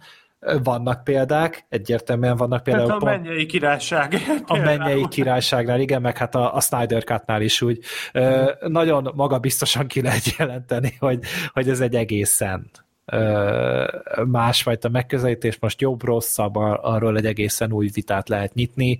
vannak 0.63 1.03
példák, 1.03 1.65
egyértelműen 1.69 2.37
vannak 2.37 2.63
például... 2.63 2.89
Hát 2.89 3.01
a 3.01 3.05
pont, 3.05 3.23
mennyei 3.23 3.45
királyság. 3.45 4.15
A 4.45 4.57
mennyei 4.57 5.07
királyságnál, 5.07 5.79
igen, 5.79 6.01
meg 6.01 6.17
hát 6.17 6.35
a, 6.35 6.55
a 6.55 6.59
Snyder 6.59 7.03
Cut-nál 7.03 7.41
is 7.41 7.61
úgy. 7.61 7.79
Ö, 8.11 8.51
nagyon 8.67 9.11
magabiztosan 9.15 9.87
ki 9.87 10.01
lehet 10.01 10.35
jelenteni, 10.37 10.95
hogy, 10.99 11.19
hogy 11.53 11.69
ez 11.69 11.79
egy 11.79 11.95
egészen 11.95 12.69
ö, 13.05 13.87
másfajta 14.25 14.89
megközelítés, 14.89 15.57
most 15.59 15.81
jobb-rosszabb, 15.81 16.55
arról 16.55 17.17
egy 17.17 17.25
egészen 17.25 17.71
új 17.71 17.89
vitát 17.93 18.29
lehet 18.29 18.53
nyitni. 18.53 18.99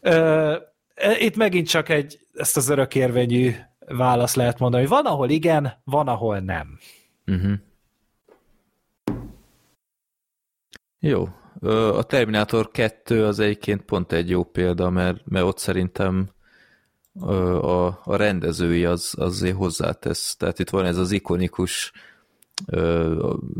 Ö, 0.00 0.54
itt 1.18 1.36
megint 1.36 1.68
csak 1.68 1.88
egy, 1.88 2.18
ezt 2.34 2.56
az 2.56 2.68
örökérvényű 2.68 3.54
válasz 3.86 4.34
lehet 4.34 4.58
mondani, 4.58 4.82
hogy 4.82 4.92
van, 4.92 5.06
ahol 5.06 5.30
igen, 5.30 5.72
van, 5.84 6.08
ahol 6.08 6.38
nem. 6.38 6.78
Uh-huh. 7.26 7.52
Jó. 11.04 11.28
A 11.96 12.02
Terminator 12.02 12.70
2 12.70 13.24
az 13.24 13.38
egyébként 13.38 13.82
pont 13.82 14.12
egy 14.12 14.30
jó 14.30 14.44
példa, 14.44 14.90
mert, 14.90 15.20
mert 15.24 15.44
ott 15.44 15.58
szerintem 15.58 16.30
a, 17.20 17.86
a 17.86 18.16
rendezői 18.16 18.84
az, 18.84 19.14
azért 19.18 19.56
hozzátesz. 19.56 20.36
Tehát 20.36 20.58
itt 20.58 20.70
van 20.70 20.84
ez 20.84 20.96
az 20.96 21.10
ikonikus 21.10 21.92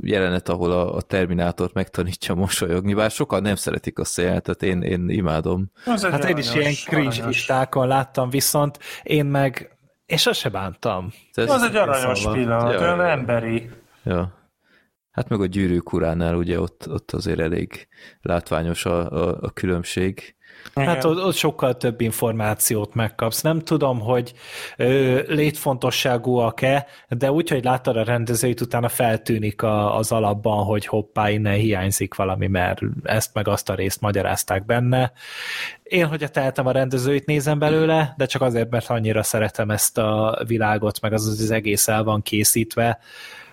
jelenet, 0.00 0.48
ahol 0.48 0.72
a, 0.72 0.94
a 0.94 1.00
Terminátort 1.00 1.74
megtanítja 1.74 2.34
mosolyogni, 2.34 2.94
bár 2.94 3.10
sokan 3.10 3.42
nem 3.42 3.54
szeretik 3.54 3.98
a 3.98 4.04
széltet, 4.04 4.62
én, 4.62 4.82
én 4.82 5.08
imádom. 5.08 5.70
Az 5.86 6.04
hát 6.04 6.24
én 6.24 6.36
is 6.36 6.54
ilyen 6.54 6.72
cringe 6.86 7.26
listákon 7.26 7.86
láttam, 7.86 8.30
viszont 8.30 8.78
én 9.02 9.26
meg, 9.26 9.76
és 10.06 10.26
azt 10.26 10.38
se 10.38 10.48
bántam. 10.48 11.12
Ez 11.32 11.50
az 11.50 11.62
egy 11.62 11.76
aranyos 11.76 12.18
szóval. 12.18 12.34
pillanat, 12.34 12.72
ja, 12.72 12.80
olyan 12.80 13.00
emberi. 13.00 13.70
Ja. 14.04 14.41
Hát 15.12 15.28
meg 15.28 15.40
a 15.40 15.46
gyűrűk 15.46 15.92
uránál 15.92 16.34
ugye 16.34 16.60
ott, 16.60 16.88
ott 16.88 17.10
azért 17.10 17.40
elég 17.40 17.88
látványos 18.22 18.84
a, 18.84 19.10
a, 19.10 19.38
a 19.40 19.50
különbség. 19.50 20.36
Hát 20.74 21.04
ott, 21.04 21.24
ott 21.24 21.34
sokkal 21.34 21.76
több 21.76 22.00
információt 22.00 22.94
megkapsz. 22.94 23.40
Nem 23.40 23.60
tudom, 23.60 24.00
hogy 24.00 24.32
ö, 24.76 25.20
létfontosságúak-e, 25.26 26.86
de 27.08 27.32
úgy, 27.32 27.48
hogy 27.48 27.64
láttad 27.64 27.96
a 27.96 28.04
rendezőit, 28.04 28.60
utána 28.60 28.88
feltűnik 28.88 29.62
a, 29.62 29.96
az 29.96 30.12
alapban, 30.12 30.64
hogy 30.64 30.86
hoppá, 30.86 31.30
innen 31.30 31.54
hiányzik 31.54 32.14
valami, 32.14 32.46
mert 32.46 32.80
ezt 33.02 33.34
meg 33.34 33.48
azt 33.48 33.68
a 33.68 33.74
részt 33.74 34.00
magyarázták 34.00 34.64
benne. 34.64 35.12
Én, 35.82 36.06
hogyha 36.06 36.28
tehetem 36.28 36.66
a 36.66 36.72
rendezőit, 36.72 37.26
nézem 37.26 37.58
belőle, 37.58 38.14
de 38.16 38.26
csak 38.26 38.42
azért, 38.42 38.70
mert 38.70 38.90
annyira 38.90 39.22
szeretem 39.22 39.70
ezt 39.70 39.98
a 39.98 40.42
világot, 40.46 41.00
meg 41.00 41.12
az 41.12 41.26
az 41.26 41.50
egész 41.50 41.88
el 41.88 42.04
van 42.04 42.22
készítve, 42.22 42.98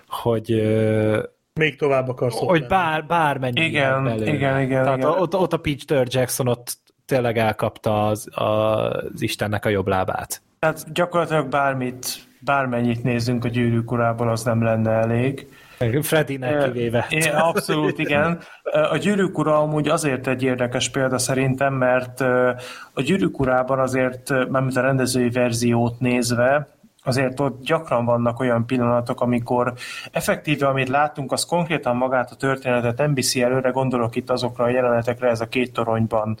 hogy 0.08 0.52
ö, 0.52 1.22
még 1.54 1.78
tovább 1.78 2.08
akarsz 2.08 2.38
Hogy 2.38 2.66
bár, 2.66 3.06
bármennyi 3.06 3.60
igen, 3.64 4.04
belőle. 4.04 4.32
igen, 4.32 4.60
igen, 4.60 4.82
Tehát 4.82 4.98
igen. 4.98 5.10
Ott, 5.10 5.34
ott 5.34 5.52
a 5.52 5.56
Peter 5.56 6.06
Jackson 6.10 6.48
ott 6.48 6.78
tényleg 7.06 7.38
elkapta 7.38 8.06
az, 8.06 8.28
az 8.30 9.22
Istennek 9.22 9.64
a 9.64 9.68
jobb 9.68 9.88
lábát. 9.88 10.42
Tehát 10.58 10.92
gyakorlatilag 10.92 11.48
bármit, 11.48 12.06
bármennyit 12.40 13.02
nézzünk 13.02 13.44
a 13.44 13.48
gyűrűk 13.48 13.92
urából, 13.92 14.28
az 14.28 14.42
nem 14.42 14.62
lenne 14.62 14.90
elég. 14.90 15.46
Freddynek 16.02 16.64
kivéve. 16.64 17.06
É, 17.08 17.28
abszolút, 17.28 17.98
igen. 17.98 18.40
A 18.90 18.96
gyűrűk 18.96 19.38
ura 19.38 19.58
amúgy 19.58 19.88
azért 19.88 20.26
egy 20.26 20.42
érdekes 20.42 20.88
példa 20.88 21.18
szerintem, 21.18 21.74
mert 21.74 22.20
a 22.92 23.02
gyűrűk 23.02 23.40
urában 23.40 23.78
azért, 23.78 24.48
mármint 24.48 24.76
a 24.76 24.80
rendezői 24.80 25.30
verziót 25.30 25.98
nézve, 26.00 26.68
azért 27.02 27.40
ott 27.40 27.62
gyakran 27.62 28.04
vannak 28.04 28.40
olyan 28.40 28.66
pillanatok, 28.66 29.20
amikor 29.20 29.72
effektíve, 30.12 30.66
amit 30.66 30.88
látunk, 30.88 31.32
az 31.32 31.44
konkrétan 31.44 31.96
magát 31.96 32.30
a 32.30 32.34
történetet 32.34 32.98
nem 32.98 33.14
viszi 33.14 33.42
előre, 33.42 33.70
gondolok 33.70 34.16
itt 34.16 34.30
azokra 34.30 34.64
a 34.64 34.68
jelenetekre, 34.68 35.28
ez 35.28 35.40
a 35.40 35.48
két 35.48 35.72
toronyban 35.72 36.38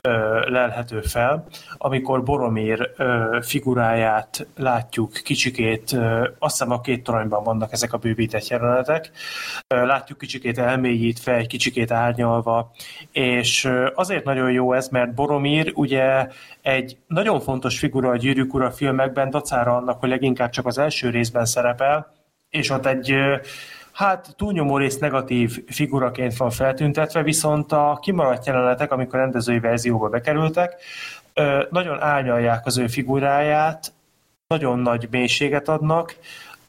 ö, 0.00 0.40
lelhető 0.50 1.00
fel, 1.00 1.46
amikor 1.76 2.22
Boromir 2.22 2.90
ö, 2.96 3.38
figuráját 3.42 4.46
látjuk 4.56 5.12
kicsikét, 5.12 5.92
ö, 5.92 6.28
azt 6.38 6.58
hiszem 6.58 6.72
a 6.72 6.80
két 6.80 7.02
toronyban 7.02 7.44
vannak 7.44 7.72
ezek 7.72 7.92
a 7.92 7.98
bővített 7.98 8.46
jelenetek, 8.46 9.10
ö, 9.66 9.86
látjuk 9.86 10.18
kicsikét 10.18 10.58
elmélyítve, 10.58 11.34
egy 11.34 11.46
kicsikét 11.46 11.90
árnyalva, 11.90 12.72
és 13.12 13.64
ö, 13.64 13.90
azért 13.94 14.24
nagyon 14.24 14.50
jó 14.50 14.72
ez, 14.72 14.88
mert 14.88 15.14
Boromir 15.14 15.72
ugye 15.74 16.28
egy 16.62 16.96
nagyon 17.06 17.40
fontos 17.40 17.78
figura 17.78 18.10
a 18.10 18.16
Gyűrűk 18.16 18.54
Ura 18.54 18.70
filmekben, 18.70 19.30
dacára 19.30 19.76
annak, 19.76 20.01
hogy 20.02 20.10
leginkább 20.10 20.50
csak 20.50 20.66
az 20.66 20.78
első 20.78 21.10
részben 21.10 21.44
szerepel, 21.44 22.12
és 22.50 22.70
ott 22.70 22.86
egy 22.86 23.14
hát 23.92 24.34
túlnyomó 24.36 24.76
rész 24.76 24.98
negatív 24.98 25.64
figuraként 25.66 26.36
van 26.36 26.50
feltüntetve, 26.50 27.22
viszont 27.22 27.72
a 27.72 27.98
kimaradt 28.02 28.46
jelenetek, 28.46 28.92
amikor 28.92 29.18
rendezői 29.18 29.58
verzióba 29.58 30.08
bekerültek, 30.08 30.74
nagyon 31.70 32.00
árnyalják 32.00 32.66
az 32.66 32.78
ő 32.78 32.86
figuráját, 32.86 33.92
nagyon 34.46 34.78
nagy 34.78 35.08
mélységet 35.10 35.68
adnak, 35.68 36.16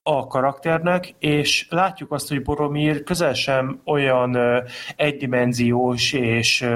a 0.06 0.28
karakternek, 0.28 1.14
és 1.20 1.68
látjuk 1.70 2.12
azt, 2.12 2.28
hogy 2.30 2.42
Boromir 2.42 3.04
közel 3.04 3.34
sem 3.34 3.82
olyan 3.86 4.38
egydimenziós 4.96 6.14
és 6.14 6.70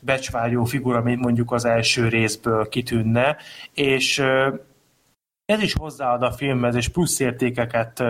becsvágyó 0.00 0.64
figura, 0.64 1.02
mint 1.02 1.20
mondjuk 1.20 1.52
az 1.52 1.64
első 1.64 2.08
részből 2.08 2.68
kitűnne, 2.68 3.36
és 3.74 4.22
ez 5.46 5.62
is 5.62 5.72
hozzáad 5.72 6.22
a 6.22 6.32
filmhez, 6.32 6.74
és 6.74 6.88
plusz 6.88 7.20
értékeket 7.20 8.00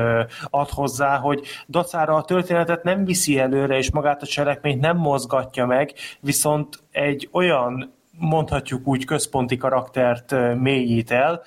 ad 0.50 0.68
hozzá, 0.68 1.16
hogy 1.16 1.46
dacára 1.66 2.14
a 2.14 2.24
történetet 2.24 2.82
nem 2.82 3.04
viszi 3.04 3.38
előre, 3.38 3.76
és 3.76 3.90
magát 3.90 4.22
a 4.22 4.26
cselekményt 4.26 4.80
nem 4.80 4.96
mozgatja 4.96 5.66
meg, 5.66 5.94
viszont 6.20 6.82
egy 6.90 7.28
olyan, 7.32 7.94
mondhatjuk 8.18 8.86
úgy, 8.86 9.04
központi 9.04 9.56
karaktert 9.56 10.34
mélyít 10.60 11.10
el, 11.10 11.42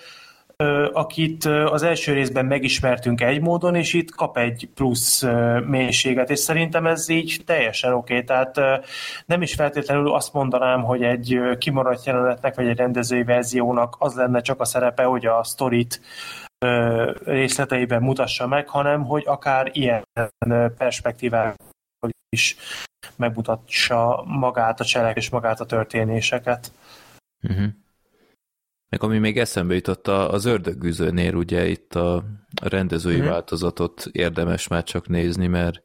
akit 0.93 1.45
az 1.45 1.83
első 1.83 2.13
részben 2.13 2.45
megismertünk 2.45 3.21
egy 3.21 3.41
módon, 3.41 3.75
és 3.75 3.93
itt 3.93 4.11
kap 4.11 4.37
egy 4.37 4.69
plusz 4.73 5.23
mélységet, 5.65 6.29
és 6.29 6.39
szerintem 6.39 6.87
ez 6.87 7.09
így 7.09 7.41
teljesen 7.45 7.93
oké, 7.93 8.13
okay. 8.13 8.25
tehát 8.25 8.83
nem 9.25 9.41
is 9.41 9.53
feltétlenül 9.53 10.13
azt 10.13 10.33
mondanám, 10.33 10.83
hogy 10.83 11.03
egy 11.03 11.39
kimaradt 11.57 12.05
jelenetnek, 12.05 12.55
vagy 12.55 12.67
egy 12.67 12.77
rendezői 12.77 13.23
verziónak 13.23 13.95
az 13.99 14.15
lenne 14.15 14.41
csak 14.41 14.61
a 14.61 14.65
szerepe, 14.65 15.03
hogy 15.03 15.25
a 15.25 15.43
sztorit 15.43 16.01
részleteiben 17.25 18.01
mutassa 18.01 18.47
meg, 18.47 18.69
hanem 18.69 19.05
hogy 19.05 19.23
akár 19.25 19.69
ilyen 19.73 20.03
perspektívával 20.77 21.55
is 22.29 22.55
megmutassa 23.15 24.23
magát 24.25 24.79
a 24.79 24.85
cselek 24.85 25.17
és 25.17 25.29
magát 25.29 25.59
a 25.59 25.65
történéseket. 25.65 26.71
Uh-huh. 27.43 27.67
Meg 28.89 29.03
ami 29.03 29.17
még 29.17 29.37
eszembe 29.37 29.73
jutott, 29.73 30.07
az 30.07 30.45
ördögűzőnél 30.45 31.35
ugye 31.35 31.67
itt 31.67 31.95
a 31.95 32.23
rendezői 32.61 33.15
uh-huh. 33.15 33.29
változatot 33.29 34.05
érdemes 34.11 34.67
már 34.67 34.83
csak 34.83 35.07
nézni, 35.07 35.47
mert 35.47 35.83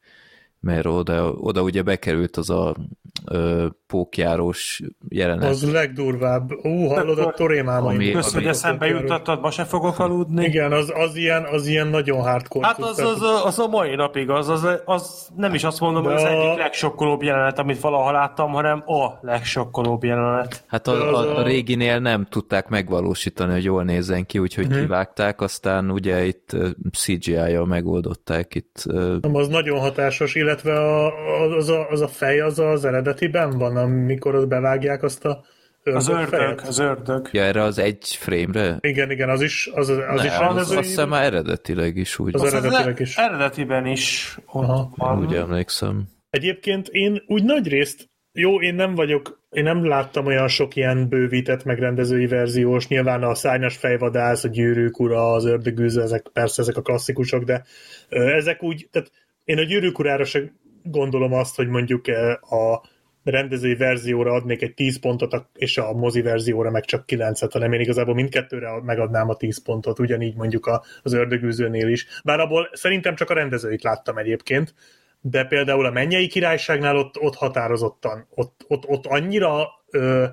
mert 0.61 0.86
oda, 0.86 1.32
oda 1.32 1.62
ugye 1.62 1.82
bekerült 1.82 2.36
az 2.36 2.50
a 2.50 2.76
ö, 3.24 3.66
pókjárós 3.86 4.82
jelenet. 5.08 5.48
Az 5.48 5.72
legdurvább. 5.72 6.52
Ú, 6.62 6.86
hallod 6.86 7.18
a 7.18 7.30
torémámaim. 7.30 7.96
Ami, 7.96 8.10
Kösz, 8.10 8.34
hogy 8.34 8.46
eszembe 8.46 8.86
jutottad, 8.86 9.40
ma 9.40 9.50
se 9.50 9.64
fogok 9.64 9.98
aludni. 9.98 10.44
Igen, 10.44 10.72
az, 10.72 10.92
az, 10.94 11.16
ilyen, 11.16 11.44
az 11.44 11.66
ilyen 11.66 11.86
nagyon 11.86 12.20
hardcore. 12.20 12.66
Hát 12.66 12.78
az, 12.78 12.98
az, 12.98 13.22
az, 13.44 13.58
a 13.58 13.68
mai 13.68 13.94
napig, 13.94 14.30
az, 14.30 14.48
az, 14.48 14.66
az 14.84 15.28
nem 15.36 15.54
is 15.54 15.64
azt 15.64 15.80
mondom, 15.80 16.04
hogy 16.04 16.12
az 16.12 16.24
egyik 16.24 16.58
legsokkolóbb 16.58 17.22
jelenet, 17.22 17.58
amit 17.58 17.80
valaha 17.80 18.12
láttam, 18.12 18.52
hanem 18.52 18.82
a 18.86 19.18
legsokkolóbb 19.20 20.04
jelenet. 20.04 20.64
Hát 20.66 20.86
a, 20.86 21.14
a, 21.14 21.36
a 21.38 21.42
réginél 21.42 21.98
nem 21.98 22.26
tudták 22.30 22.68
megvalósítani, 22.68 23.52
hogy 23.52 23.64
jól 23.64 23.84
nézzen 23.84 24.26
ki, 24.26 24.38
úgyhogy 24.38 24.66
hmm. 24.66 24.80
kivágták, 24.80 25.40
aztán 25.40 25.90
ugye 25.90 26.24
itt 26.24 26.56
CGI-jal 26.92 27.66
megoldották 27.66 28.54
itt. 28.54 28.82
Nem, 29.20 29.34
az 29.34 29.48
nagyon 29.48 29.78
hatásos, 29.78 30.34
illetve 30.34 30.78
a, 30.78 31.12
az, 31.56 31.68
a, 31.68 31.88
az 31.90 32.00
a 32.00 32.08
fej 32.08 32.40
az 32.40 32.58
az 32.58 32.84
eredetiben 33.03 33.59
van, 33.59 33.76
amikor 33.76 34.34
ott 34.34 34.48
bevágják 34.48 35.03
azt 35.03 35.24
a 35.24 35.44
az 35.84 36.09
ördög, 36.09 36.61
az 36.66 36.78
ördög. 36.78 37.28
Ja, 37.32 37.42
erre 37.42 37.62
az 37.62 37.78
egy 37.78 38.16
frame-re? 38.18 38.76
Igen, 38.80 39.11
igen, 39.11 39.28
az 39.28 39.40
is, 39.40 39.70
az, 39.74 39.88
az 39.88 39.96
ne, 39.96 40.24
is 40.24 40.36
van. 40.36 40.57
Az, 40.57 40.70
azt 40.70 40.88
hiszem 40.88 41.09
már 41.09 41.24
eredetileg 41.24 41.96
is 41.96 42.18
úgy. 42.18 42.34
Az, 42.34 42.42
az 42.42 42.55
eredetileg 42.55 43.00
is. 43.00 43.16
Eredetiben 43.16 43.86
is 43.86 44.36
Aha. 44.46 44.92
van. 44.96 45.18
Úgy 45.18 45.34
emlékszem. 45.34 46.09
Egyébként 46.30 46.88
én 46.88 47.22
úgy 47.26 47.44
nagy 47.44 47.68
részt, 47.68 48.11
jó, 48.32 48.61
én 48.61 48.74
nem 48.74 48.94
vagyok, 48.94 49.40
én 49.50 49.62
nem 49.62 49.84
láttam 49.84 50.26
olyan 50.26 50.48
sok 50.48 50.76
ilyen 50.76 51.09
bővített 51.09 51.64
megrendezői 51.64 52.26
verziós, 52.26 52.88
nyilván 52.88 53.22
a 53.22 53.34
szárnyas 53.34 53.76
fejvadász, 53.76 54.44
a 54.44 54.48
gyűrűk 54.48 55.00
ura, 55.00 55.32
az 55.32 55.44
ördögűző, 55.44 56.03
ezek 56.03 56.28
persze 56.32 56.62
ezek 56.62 56.76
a 56.76 56.82
klasszikusok, 56.82 57.44
de 57.44 57.64
ezek 58.09 58.62
úgy, 58.62 58.88
tehát 58.90 59.11
én 59.44 59.59
a 59.59 59.62
gyűrűk 59.62 59.98
urára 59.98 60.24
se 60.24 60.53
gondolom 60.82 61.32
azt, 61.32 61.57
hogy 61.57 61.68
mondjuk 61.68 62.07
a 62.40 62.82
rendezői 63.24 63.74
verzióra 63.74 64.32
adnék 64.32 64.62
egy 64.62 64.74
10 64.74 65.00
pontot, 65.00 65.46
és 65.54 65.78
a 65.78 65.92
mozi 65.92 66.22
verzióra 66.22 66.70
meg 66.70 66.84
csak 66.84 67.04
9-et, 67.06 67.48
hanem 67.52 67.72
én 67.72 67.80
igazából 67.80 68.14
mindkettőre 68.14 68.82
megadnám 68.82 69.28
a 69.28 69.36
10 69.36 69.62
pontot, 69.62 69.98
ugyanígy 69.98 70.36
mondjuk 70.36 70.80
az 71.02 71.12
ördögűzőnél 71.12 71.88
is. 71.88 72.06
Bár 72.24 72.40
abból 72.40 72.70
szerintem 72.72 73.14
csak 73.14 73.30
a 73.30 73.34
rendezőit 73.34 73.82
láttam 73.82 74.18
egyébként, 74.18 74.74
de 75.20 75.44
például 75.44 75.86
a 75.86 75.90
mennyei 75.90 76.26
királyságnál 76.26 76.96
ott, 76.96 77.20
ott 77.20 77.34
határozottan, 77.34 78.26
ott, 78.34 78.64
ott, 78.68 78.86
ott 78.86 79.06
annyira, 79.06 79.68
ö, 79.90 80.26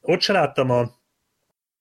ott 0.00 0.20
se 0.20 0.32
láttam 0.32 0.70
a, 0.70 0.98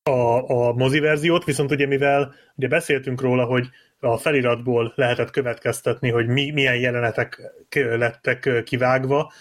a, 0.03 0.49
a 0.49 0.73
mozi 0.73 0.99
verziót, 0.99 1.43
viszont 1.43 1.71
ugye 1.71 1.87
mivel 1.87 2.33
ugye 2.55 2.67
beszéltünk 2.67 3.21
róla, 3.21 3.45
hogy 3.45 3.69
a 3.99 4.17
feliratból 4.17 4.93
lehetett 4.95 5.29
következtetni, 5.29 6.09
hogy 6.09 6.27
mi, 6.27 6.51
milyen 6.51 6.75
jelenetek 6.75 7.41
lettek 7.73 8.63
kivágva. 8.63 9.31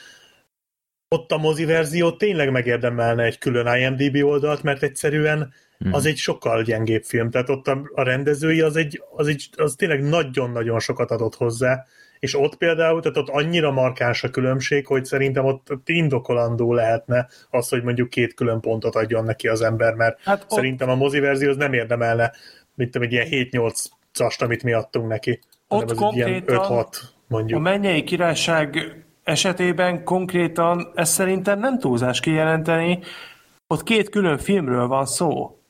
Ott 1.08 1.32
a 1.32 1.36
mozi 1.36 1.64
verzió 1.64 2.10
tényleg 2.12 2.50
megérdemelne 2.50 3.22
egy 3.22 3.38
külön 3.38 3.76
IMDB 3.76 4.24
oldalt, 4.24 4.62
mert 4.62 4.82
egyszerűen 4.82 5.52
hmm. 5.78 5.92
az 5.92 6.06
egy 6.06 6.16
sokkal 6.16 6.62
gyengébb 6.62 7.02
film. 7.02 7.30
Tehát 7.30 7.48
ott 7.48 7.68
a, 7.68 7.90
a 7.94 8.02
rendezői 8.02 8.60
az, 8.60 8.76
egy, 8.76 9.02
az, 9.16 9.26
egy, 9.26 9.48
az 9.56 9.74
tényleg 9.74 10.02
nagyon-nagyon 10.02 10.78
sokat 10.78 11.10
adott 11.10 11.34
hozzá, 11.34 11.84
és 12.18 12.34
ott 12.34 12.56
például, 12.56 13.00
tehát 13.00 13.16
ott 13.16 13.28
annyira 13.28 13.70
markáns 13.70 14.24
a 14.24 14.30
különbség, 14.30 14.86
hogy 14.86 15.04
szerintem 15.04 15.44
ott, 15.44 15.70
ott 15.70 15.88
indokolandó 15.88 16.72
lehetne 16.72 17.28
az, 17.50 17.68
hogy 17.68 17.82
mondjuk 17.82 18.10
két 18.10 18.34
külön 18.34 18.60
pontot 18.60 18.94
adjon 18.94 19.24
neki 19.24 19.48
az 19.48 19.62
ember, 19.62 19.94
mert 19.94 20.20
hát 20.24 20.42
ott... 20.42 20.50
szerintem 20.50 20.88
a 20.88 20.94
mozi 20.94 21.18
verzió 21.18 21.48
az 21.48 21.56
nem 21.56 21.72
érdemelne, 21.72 22.32
mint 22.74 22.96
egy 22.96 23.12
ilyen 23.12 23.26
7-8 23.30 23.84
cast, 24.12 24.42
amit 24.42 24.62
mi 24.62 24.72
adtunk 24.72 25.08
neki. 25.08 25.40
Ott 25.68 25.94
konkrétan 25.94 26.56
5-6 26.68 26.86
mondjuk. 27.28 27.58
A 27.58 27.62
mennyei 27.62 28.04
királyság 28.04 28.96
esetében 29.26 30.04
konkrétan 30.04 30.92
ez 30.94 31.08
szerintem 31.08 31.58
nem 31.58 31.78
túlzás 31.78 32.20
kijelenteni, 32.20 32.98
ott 33.66 33.82
két 33.82 34.08
külön 34.08 34.38
filmről 34.38 34.86
van 34.86 35.06
szó. 35.06 35.60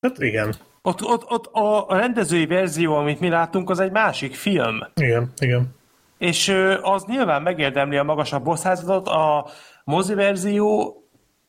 Hát 0.00 0.18
igen. 0.18 0.54
Ott, 0.82 1.02
ott, 1.02 1.30
ott 1.30 1.46
a, 1.46 1.88
a 1.88 1.96
rendezői 1.96 2.46
verzió, 2.46 2.94
amit 2.94 3.20
mi 3.20 3.28
láttunk, 3.28 3.70
az 3.70 3.78
egy 3.78 3.90
másik 3.90 4.34
film. 4.34 4.78
Igen, 4.94 5.32
igen. 5.38 5.74
És 6.18 6.48
az 6.82 7.04
nyilván 7.04 7.42
megérdemli 7.42 7.96
a 7.96 8.02
magasabb 8.02 8.44
bosszázatot, 8.44 9.08
a 9.08 9.46
mozi 9.84 10.14
verzió 10.14 10.96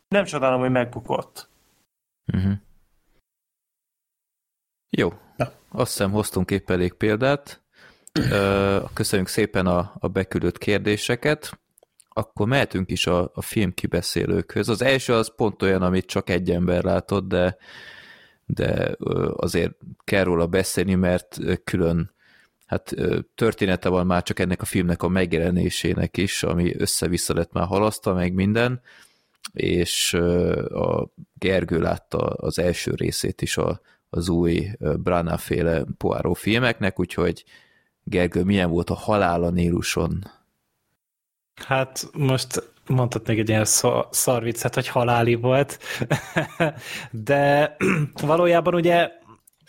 nem 0.08 0.24
csodálom, 0.24 0.60
hogy 0.60 0.72
megbukott. 0.72 1.50
Uh-huh. 2.34 2.54
Jó, 4.90 5.14
azt 5.72 5.92
hiszem 5.92 6.12
hoztunk 6.12 6.52
épp 6.52 6.70
elég 6.70 6.94
példát. 6.94 7.63
Köszönjük 8.94 9.28
szépen 9.28 9.66
a, 9.66 9.94
a 10.00 10.08
beküldött 10.08 10.58
kérdéseket. 10.58 11.60
Akkor 12.10 12.48
mehetünk 12.48 12.92
is 12.92 13.08
a, 13.08 13.32
a 13.34 13.42
film 13.42 13.74
kibeszélőkhöz. 13.74 14.70
Az 14.70 14.82
első 14.82 15.14
az 15.14 15.36
pont 15.36 15.62
olyan, 15.62 15.82
amit 15.82 16.06
csak 16.06 16.30
egy 16.30 16.52
ember 16.52 16.84
látott, 16.84 17.28
de, 17.28 17.58
de 18.46 18.96
azért 19.36 19.74
kell 20.04 20.24
róla 20.24 20.48
beszélni, 20.48 20.96
mert 20.96 21.40
külön 21.64 22.12
hát 22.66 22.96
története 23.36 23.90
van 23.90 24.06
már 24.06 24.24
csak 24.24 24.40
ennek 24.40 24.62
a 24.62 24.66
filmnek 24.66 25.04
a 25.04 25.08
megjelenésének 25.08 26.18
is, 26.18 26.44
ami 26.44 26.76
össze-vissza 26.78 27.34
lett 27.34 27.52
már 27.52 27.66
halasztva, 27.66 28.14
meg 28.14 28.34
minden, 28.34 28.82
és 29.54 30.14
a 30.70 31.14
Gergő 31.34 31.80
látta 31.80 32.18
az 32.18 32.60
első 32.60 32.94
részét 32.96 33.42
is 33.42 33.58
a, 33.58 33.82
az 34.10 34.30
új 34.30 34.70
Brana 34.80 35.38
féle 35.38 35.84
Poirot 35.98 36.38
filmeknek, 36.38 37.00
úgyhogy 37.00 37.44
Gergő, 38.04 38.44
milyen 38.44 38.70
volt 38.70 38.90
a 38.90 38.96
halál 38.96 39.44
a 39.44 39.50
Níluson? 39.50 40.32
Hát 41.66 42.10
most 42.14 42.72
mondhatnék 42.88 43.40
egy 43.40 43.50
ilyen 43.50 43.66
szarviccet, 44.10 44.74
hogy 44.74 44.88
haláli 44.88 45.36
volt, 45.36 45.80
de 47.12 47.76
valójában 48.22 48.74
ugye 48.74 49.12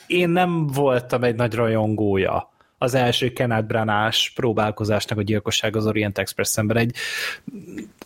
én 0.07 0.29
nem 0.29 0.67
voltam 0.67 1.25
egy 1.25 1.35
nagy 1.35 1.55
rajongója 1.55 2.54
az 2.79 2.95
első 2.95 3.33
Kenneth 3.33 3.67
Branás 3.67 4.33
próbálkozásnak 4.35 5.19
a 5.19 5.23
gyilkosság 5.23 5.77
az 5.77 5.87
Orient 5.87 6.19
Express 6.19 6.49
szemben. 6.49 6.77
Egy 6.77 6.95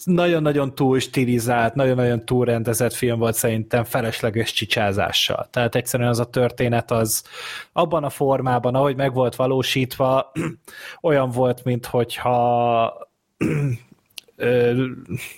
nagyon-nagyon 0.04 0.74
túl 0.74 0.98
stilizált, 0.98 1.74
nagyon-nagyon 1.74 2.24
túl 2.24 2.44
rendezett 2.44 2.92
film 2.92 3.18
volt 3.18 3.34
szerintem 3.34 3.84
felesleges 3.84 4.52
csicsázással. 4.52 5.48
Tehát 5.50 5.74
egyszerűen 5.74 6.08
az 6.08 6.18
a 6.18 6.30
történet 6.30 6.90
az 6.90 7.24
abban 7.72 8.04
a 8.04 8.10
formában, 8.10 8.74
ahogy 8.74 8.96
meg 8.96 9.12
volt 9.12 9.36
valósítva, 9.36 10.32
olyan 11.08 11.30
volt, 11.30 11.64
mint 11.64 11.86
hogyha 11.86 13.08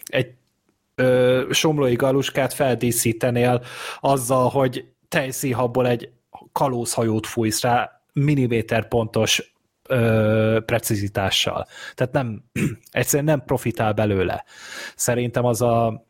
egy 0.04 0.34
somlói 1.50 1.94
galuskát 1.94 2.52
feldíszítenél 2.52 3.62
azzal, 4.00 4.48
hogy 4.48 4.84
tejszíhabból 5.08 5.86
egy 5.86 6.10
kalózhajót 6.52 7.26
fújsz 7.26 7.62
rá, 7.62 7.99
milliméter 8.12 8.88
pontos 8.88 9.54
ö, 9.88 10.58
precizitással. 10.66 11.66
Tehát 11.94 12.12
nem, 12.12 12.44
egyszerűen 12.90 13.24
nem 13.24 13.44
profitál 13.44 13.92
belőle. 13.92 14.44
Szerintem 14.96 15.44
az 15.44 15.62
a, 15.62 16.06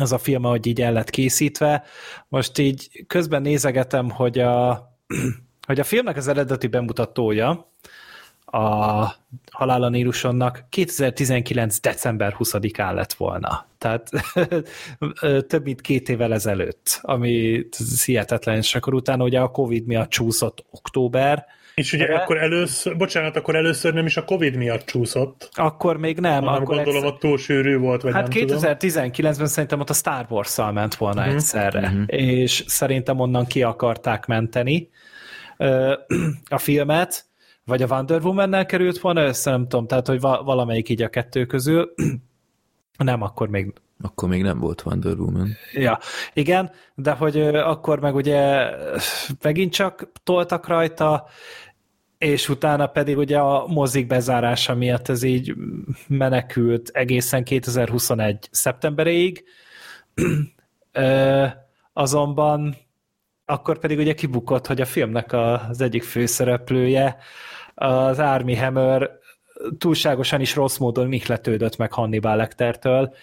az 0.00 0.12
a 0.12 0.18
film, 0.18 0.44
ahogy 0.44 0.66
így 0.66 0.80
el 0.80 0.92
lett 0.92 1.10
készítve. 1.10 1.84
Most 2.28 2.58
így 2.58 3.04
közben 3.06 3.42
nézegetem, 3.42 4.10
hogy 4.10 4.38
a, 4.38 4.88
hogy 5.66 5.80
a 5.80 5.84
filmnek 5.84 6.16
az 6.16 6.28
eredeti 6.28 6.66
bemutatója, 6.66 7.72
a 8.50 9.14
Halál 9.50 9.82
a 9.82 9.88
Nírusonnak 9.88 10.64
2019. 10.68 11.80
december 11.80 12.34
20-án 12.38 12.94
lett 12.94 13.12
volna. 13.12 13.66
Tehát 13.78 14.10
több 15.48 15.64
mint 15.64 15.80
két 15.80 16.08
évvel 16.08 16.32
ezelőtt, 16.32 16.98
ami 17.02 17.66
hihetetlen, 18.04 18.56
és 18.56 18.74
akkor 18.74 18.94
utána 18.94 19.24
ugye 19.24 19.40
a 19.40 19.50
Covid 19.50 19.86
miatt 19.86 20.08
csúszott 20.08 20.64
október, 20.70 21.46
és 21.78 21.92
ugye 21.92 22.06
de... 22.06 22.14
akkor 22.14 22.38
először, 22.38 22.96
bocsánat, 22.96 23.36
akkor 23.36 23.54
először 23.54 23.92
nem 23.94 24.06
is 24.06 24.16
a 24.16 24.24
Covid 24.24 24.56
miatt 24.56 24.84
csúszott. 24.84 25.48
Akkor 25.52 25.96
még 25.96 26.18
nem. 26.18 26.44
Hanem 26.44 26.62
akkor 26.62 26.74
gondolom, 26.74 26.94
egyszer... 26.94 27.12
ott 27.12 27.20
túl 27.20 27.38
sűrű 27.38 27.76
volt, 27.76 28.02
vagy 28.02 28.12
Hát 28.12 28.28
2019-ben 28.30 29.46
szerintem 29.46 29.80
ott 29.80 29.90
a 29.90 29.94
Star 29.94 30.26
Wars-szal 30.28 30.72
ment 30.72 30.94
volna 30.94 31.20
uh-huh. 31.20 31.34
egyszerre, 31.34 31.80
uh-huh. 31.80 32.02
és 32.06 32.64
szerintem 32.66 33.18
onnan 33.18 33.46
ki 33.46 33.62
akarták 33.62 34.26
menteni 34.26 34.90
a 36.48 36.58
filmet, 36.58 37.27
vagy 37.68 37.82
a 37.82 37.86
Wonder 37.86 38.24
Woman-nel 38.24 38.66
került 38.66 38.98
volna 38.98 39.24
össze, 39.24 39.50
nem 39.50 39.68
tudom, 39.68 39.86
tehát 39.86 40.06
hogy 40.06 40.20
valamelyik 40.20 40.88
így 40.88 41.02
a 41.02 41.08
kettő 41.08 41.46
közül. 41.46 41.94
Nem, 42.98 43.22
akkor 43.22 43.48
még 43.48 43.72
Akkor 44.02 44.28
még 44.28 44.42
nem 44.42 44.58
volt 44.58 44.82
Wonder 44.84 45.18
Woman. 45.18 45.48
Ja, 45.72 45.98
igen, 46.32 46.70
de 46.94 47.12
hogy 47.12 47.40
akkor 47.40 48.00
meg 48.00 48.14
ugye 48.14 48.70
megint 49.42 49.72
csak 49.72 50.10
toltak 50.22 50.66
rajta, 50.66 51.26
és 52.18 52.48
utána 52.48 52.86
pedig 52.86 53.16
ugye 53.16 53.38
a 53.38 53.66
mozik 53.66 54.06
bezárása 54.06 54.74
miatt 54.74 55.08
ez 55.08 55.22
így 55.22 55.54
menekült 56.06 56.88
egészen 56.88 57.44
2021. 57.44 58.48
szeptemberéig, 58.50 59.44
azonban 61.92 62.76
akkor 63.44 63.78
pedig 63.78 63.98
ugye 63.98 64.14
kibukott, 64.14 64.66
hogy 64.66 64.80
a 64.80 64.84
filmnek 64.84 65.32
az 65.32 65.80
egyik 65.80 66.02
főszereplője, 66.02 67.16
az 67.78 68.18
Army 68.18 68.54
Hammer 68.54 69.10
túlságosan 69.78 70.40
is 70.40 70.54
rossz 70.54 70.76
módon 70.76 71.12
ihletődött 71.12 71.76
meg 71.76 71.92
Hannibal 71.92 72.36
Lectertől, 72.36 73.14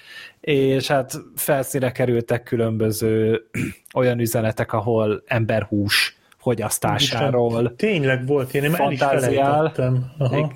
és 0.41 0.87
hát 0.87 1.13
felszíne 1.35 1.91
kerültek 1.91 2.43
különböző 2.43 3.41
olyan 3.95 4.19
üzenetek, 4.19 4.73
ahol 4.73 5.23
emberhús 5.25 6.17
fogyasztásáról. 6.37 7.75
Tényleg 7.75 8.27
volt, 8.27 8.53
én 8.53 8.75
el 8.75 8.91
is 8.91 8.99
felejtettem. 8.99 10.11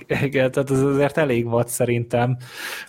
Igen, 0.08 0.52
tehát 0.52 0.72
ez 0.72 0.82
azért 0.82 1.18
elég 1.18 1.46
volt 1.46 1.68
szerintem, 1.68 2.38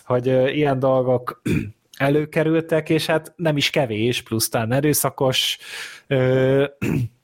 hogy 0.05 0.25
ilyen 0.27 0.79
dolgok 0.79 1.41
előkerültek, 1.97 2.89
és 2.89 3.05
hát 3.05 3.33
nem 3.35 3.57
is 3.57 3.69
kevés, 3.69 4.21
plusz 4.21 4.49
erőszakos 4.51 5.57
ö, 6.07 6.65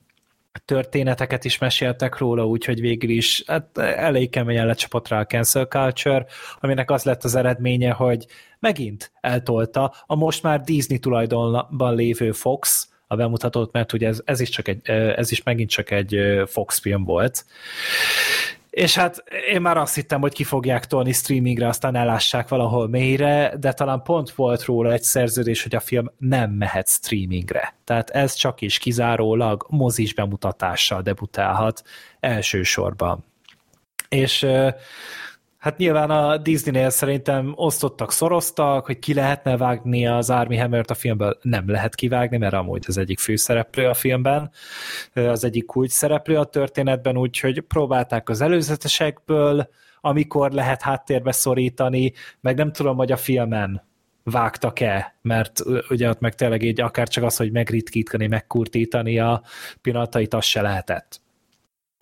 történeteket 0.64 1.44
is 1.44 1.58
meséltek 1.58 2.18
róla, 2.18 2.46
úgyhogy 2.46 2.80
végül 2.80 3.10
is 3.10 3.42
hát 3.46 3.78
elég 3.78 4.30
keményen 4.30 4.66
lecsapott 4.66 5.08
rá 5.08 5.20
a 5.20 5.26
cancel 5.26 5.64
culture, 5.64 6.26
aminek 6.60 6.90
az 6.90 7.04
lett 7.04 7.24
az 7.24 7.34
eredménye, 7.34 7.90
hogy 7.90 8.26
megint 8.58 9.12
eltolta 9.20 9.94
a 10.06 10.14
most 10.14 10.42
már 10.42 10.60
Disney 10.60 10.98
tulajdonban 10.98 11.94
lévő 11.94 12.32
Fox, 12.32 12.88
a 13.10 13.16
bemutatót, 13.16 13.72
mert 13.72 13.92
ugye 13.92 14.06
ez, 14.06 14.20
ez, 14.24 14.40
is 14.40 14.48
csak 14.48 14.68
egy, 14.68 14.90
ez 14.90 15.30
is 15.30 15.42
megint 15.42 15.70
csak 15.70 15.90
egy 15.90 16.42
Fox 16.46 16.78
film 16.78 17.04
volt. 17.04 17.44
És 18.78 18.94
hát 18.94 19.24
én 19.52 19.60
már 19.60 19.76
azt 19.76 19.94
hittem, 19.94 20.20
hogy 20.20 20.32
ki 20.32 20.44
fogják 20.44 20.86
tolni 20.86 21.12
streamingre, 21.12 21.68
aztán 21.68 21.96
elássák 21.96 22.48
valahol 22.48 22.88
mélyre, 22.88 23.54
de 23.60 23.72
talán 23.72 24.02
pont 24.02 24.30
volt 24.30 24.64
róla 24.64 24.92
egy 24.92 25.02
szerződés, 25.02 25.62
hogy 25.62 25.74
a 25.74 25.80
film 25.80 26.10
nem 26.18 26.50
mehet 26.50 26.88
streamingre. 26.88 27.74
Tehát 27.84 28.10
ez 28.10 28.34
csak 28.34 28.60
is 28.60 28.78
kizárólag 28.78 29.66
mozis 29.68 30.14
bemutatással 30.14 31.02
debutálhat 31.02 31.82
elsősorban. 32.20 33.24
És 34.08 34.46
Hát 35.58 35.76
nyilván 35.76 36.10
a 36.10 36.36
Disney-nél 36.36 36.90
szerintem 36.90 37.52
osztottak, 37.54 38.12
szoroztak, 38.12 38.86
hogy 38.86 38.98
ki 38.98 39.14
lehetne 39.14 39.56
vágni 39.56 40.06
az 40.06 40.30
Army 40.30 40.56
Hammer-t 40.56 40.90
a 40.90 40.94
filmből. 40.94 41.38
Nem 41.42 41.70
lehet 41.70 41.94
kivágni, 41.94 42.36
mert 42.36 42.54
amúgy 42.54 42.84
az 42.86 42.96
egyik 42.98 43.18
főszereplő 43.18 43.88
a 43.88 43.94
filmben, 43.94 44.50
az 45.14 45.44
egyik 45.44 45.66
kulcs 45.66 45.90
szereplő 45.90 46.36
a 46.36 46.44
történetben, 46.44 47.16
úgyhogy 47.16 47.60
próbálták 47.60 48.28
az 48.28 48.40
előzetesekből, 48.40 49.68
amikor 50.00 50.50
lehet 50.50 50.82
háttérbe 50.82 51.32
szorítani, 51.32 52.12
meg 52.40 52.56
nem 52.56 52.72
tudom, 52.72 52.96
hogy 52.96 53.12
a 53.12 53.16
filmen 53.16 53.86
vágtak-e, 54.22 55.18
mert 55.22 55.60
ugye 55.88 56.08
ott 56.08 56.20
meg 56.20 56.34
tényleg 56.34 56.62
így 56.62 56.80
akár 56.80 57.08
csak 57.08 57.24
az, 57.24 57.36
hogy 57.36 57.52
megritkítani, 57.52 58.26
megkurtítani 58.26 59.18
a 59.18 59.42
pillanatait, 59.80 60.34
az 60.34 60.44
se 60.44 60.62
lehetett. 60.62 61.20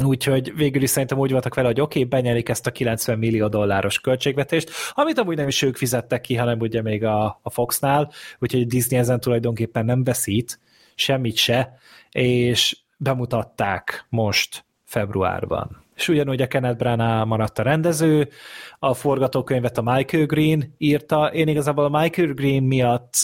Úgyhogy 0.05 0.57
végül 0.57 0.83
is 0.83 0.91
szerintem 0.91 1.19
úgy 1.19 1.31
voltak 1.31 1.55
vele, 1.55 1.67
hogy 1.67 1.81
oké, 1.81 1.99
okay, 1.99 2.11
benyelik 2.11 2.49
ezt 2.49 2.67
a 2.67 2.71
90 2.71 3.19
millió 3.19 3.49
dolláros 3.49 4.01
költségvetést, 4.01 4.71
amit 4.91 5.19
amúgy 5.19 5.37
nem 5.37 5.49
is 5.49 5.63
ők 5.63 5.77
fizettek 5.77 6.21
ki, 6.21 6.35
hanem 6.35 6.61
ugye 6.61 6.83
még 6.83 7.05
a, 7.05 7.41
a 7.43 7.51
Foxnál, 7.51 8.13
úgyhogy 8.39 8.67
Disney 8.67 8.99
ezen 8.99 9.21
tulajdonképpen 9.21 9.85
nem 9.85 10.05
veszít, 10.05 10.61
semmit 10.95 11.37
se, 11.37 11.79
és 12.11 12.77
bemutatták 12.97 14.07
most 14.09 14.65
februárban. 14.85 15.85
És 15.95 16.09
ugyanúgy 16.09 16.43
a 16.43 16.47
Kenneth 16.47 16.79
Branagh 16.79 17.27
maradt 17.27 17.59
a 17.59 17.63
rendező, 17.63 18.29
a 18.79 18.95
forgatókönyvet 18.95 19.79
a 19.79 19.83
Michael 19.83 20.27
Green 20.27 20.75
írta, 20.79 21.27
én 21.33 21.49
igazából 21.49 21.85
a 21.85 22.01
Michael 22.01 22.33
Green 22.33 22.63
miatt 22.63 23.15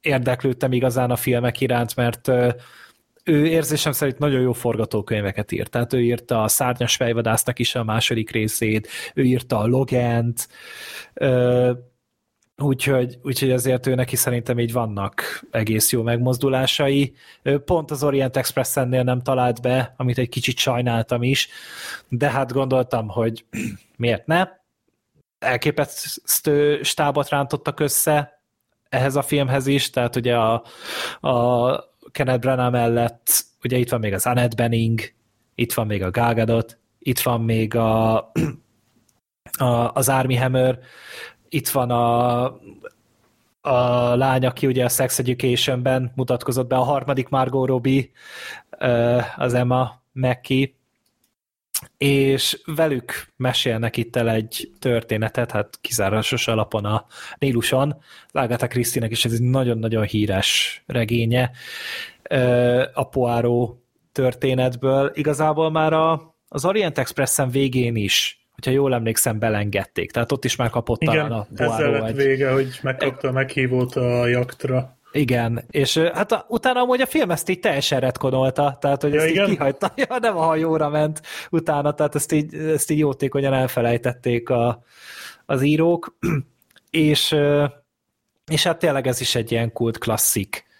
érdeklődtem 0.00 0.72
igazán 0.72 1.10
a 1.10 1.16
filmek 1.16 1.60
iránt, 1.60 1.96
mert 1.96 2.30
ő 3.24 3.46
érzésem 3.46 3.92
szerint 3.92 4.18
nagyon 4.18 4.40
jó 4.40 4.52
forgatókönyveket 4.52 5.52
írt. 5.52 5.70
Tehát 5.70 5.92
ő 5.92 6.02
írta 6.02 6.42
a 6.42 6.48
Szárnyas 6.48 6.96
fejvadásznak 6.96 7.58
is 7.58 7.74
a 7.74 7.84
második 7.84 8.30
részét, 8.30 8.88
ő 9.14 9.22
írta 9.22 9.58
a 9.58 9.66
Logent, 9.66 10.48
úgyhogy, 12.56 13.18
úgyhogy 13.22 13.50
azért 13.50 13.86
ő 13.86 13.94
neki 13.94 14.16
szerintem 14.16 14.58
így 14.58 14.72
vannak 14.72 15.42
egész 15.50 15.92
jó 15.92 16.02
megmozdulásai. 16.02 17.14
Pont 17.64 17.90
az 17.90 18.04
Orient 18.04 18.36
Express-ennél 18.36 19.02
nem 19.02 19.20
talált 19.20 19.62
be, 19.62 19.94
amit 19.96 20.18
egy 20.18 20.28
kicsit 20.28 20.58
sajnáltam 20.58 21.22
is, 21.22 21.48
de 22.08 22.30
hát 22.30 22.52
gondoltam, 22.52 23.08
hogy 23.08 23.44
miért 23.96 24.26
ne? 24.26 24.48
Elképesztő 25.38 26.82
stábot 26.82 27.28
rántottak 27.28 27.80
össze 27.80 28.40
ehhez 28.88 29.16
a 29.16 29.22
filmhez 29.22 29.66
is, 29.66 29.90
tehát 29.90 30.16
ugye 30.16 30.36
a, 30.36 30.64
a 31.28 31.91
Kenneth 32.12 32.40
Branagh 32.40 32.72
mellett 32.72 33.44
ugye 33.64 33.76
itt 33.76 33.90
van 33.90 34.00
még 34.00 34.12
az 34.12 34.26
Annette 34.26 34.56
Bening, 34.56 35.00
itt 35.54 35.72
van 35.72 35.86
még 35.86 36.02
a 36.02 36.10
Gal 36.10 36.34
Gadot, 36.34 36.78
itt 36.98 37.20
van 37.20 37.40
még 37.40 37.74
a, 37.74 38.16
a, 39.58 39.90
az 39.92 40.08
Army 40.08 40.36
Hammer, 40.36 40.78
itt 41.48 41.68
van 41.68 41.90
a, 41.90 42.44
a 43.60 44.14
lány, 44.14 44.46
aki 44.46 44.66
ugye 44.66 44.84
a 44.84 44.88
Sex 44.88 45.18
Education-ben 45.18 46.12
mutatkozott 46.14 46.68
be, 46.68 46.76
a 46.76 46.82
harmadik 46.82 47.28
Margot 47.28 47.68
Robbie, 47.68 48.08
az 49.36 49.54
Emma 49.54 50.02
McKee, 50.12 50.70
és 51.98 52.60
velük 52.64 53.26
mesélnek 53.36 53.96
itt 53.96 54.16
el 54.16 54.30
egy 54.30 54.70
történetet, 54.78 55.50
hát 55.50 55.78
kizárásos 55.80 56.48
alapon 56.48 56.84
a 56.84 57.06
Níluson. 57.38 58.02
Agatha 58.32 58.66
Krisztinek 58.66 59.10
is 59.10 59.24
ez 59.24 59.32
egy 59.32 59.42
nagyon-nagyon 59.42 60.04
híres 60.04 60.82
regénye 60.86 61.50
a 62.94 63.08
Poirot 63.08 63.76
történetből. 64.12 65.10
Igazából 65.14 65.70
már 65.70 65.92
a, 65.92 66.34
az 66.48 66.64
Orient 66.64 66.98
Expressen 66.98 67.50
végén 67.50 67.96
is, 67.96 68.46
hogyha 68.54 68.70
jól 68.70 68.94
emlékszem, 68.94 69.38
belengedték. 69.38 70.10
Tehát 70.10 70.32
ott 70.32 70.44
is 70.44 70.56
már 70.56 70.70
kapott 70.70 71.02
Igen, 71.02 71.14
talán 71.14 71.32
a 71.32 71.46
Poirot 71.56 71.74
ezzel 71.74 71.90
lett 71.90 72.08
egy... 72.08 72.16
vége, 72.16 72.50
hogy 72.50 72.78
megkapta 72.82 73.28
a 73.28 73.32
meghívót 73.32 73.96
a 73.96 74.26
jaktra. 74.26 74.96
Igen, 75.12 75.64
és 75.70 75.98
hát 75.98 76.32
a, 76.32 76.46
utána 76.48 76.80
amúgy 76.80 77.00
a 77.00 77.06
film 77.06 77.30
ezt 77.30 77.48
így 77.48 77.60
teljesen 77.60 78.00
retkonolta, 78.00 78.76
tehát 78.80 79.02
hogy 79.02 79.12
ja, 79.12 79.20
ezt 79.20 79.30
igen? 79.30 79.44
így 79.44 79.50
kihagyta, 79.50 79.92
ja, 80.08 80.18
nem 80.20 80.36
a 80.36 80.42
hajóra 80.42 80.88
ment 80.88 81.20
utána, 81.50 81.94
tehát 81.94 82.14
ezt 82.14 82.32
így, 82.32 82.54
ezt 82.54 82.90
így 82.90 82.98
jótékonyan 82.98 83.52
elfelejtették 83.52 84.50
a, 84.50 84.82
az 85.46 85.62
írók, 85.62 86.16
és, 86.90 87.36
és 88.50 88.62
hát 88.62 88.78
tényleg 88.78 89.06
ez 89.06 89.20
is 89.20 89.34
egy 89.34 89.52
ilyen 89.52 89.72
kult 89.72 89.98
klasszik 89.98 90.70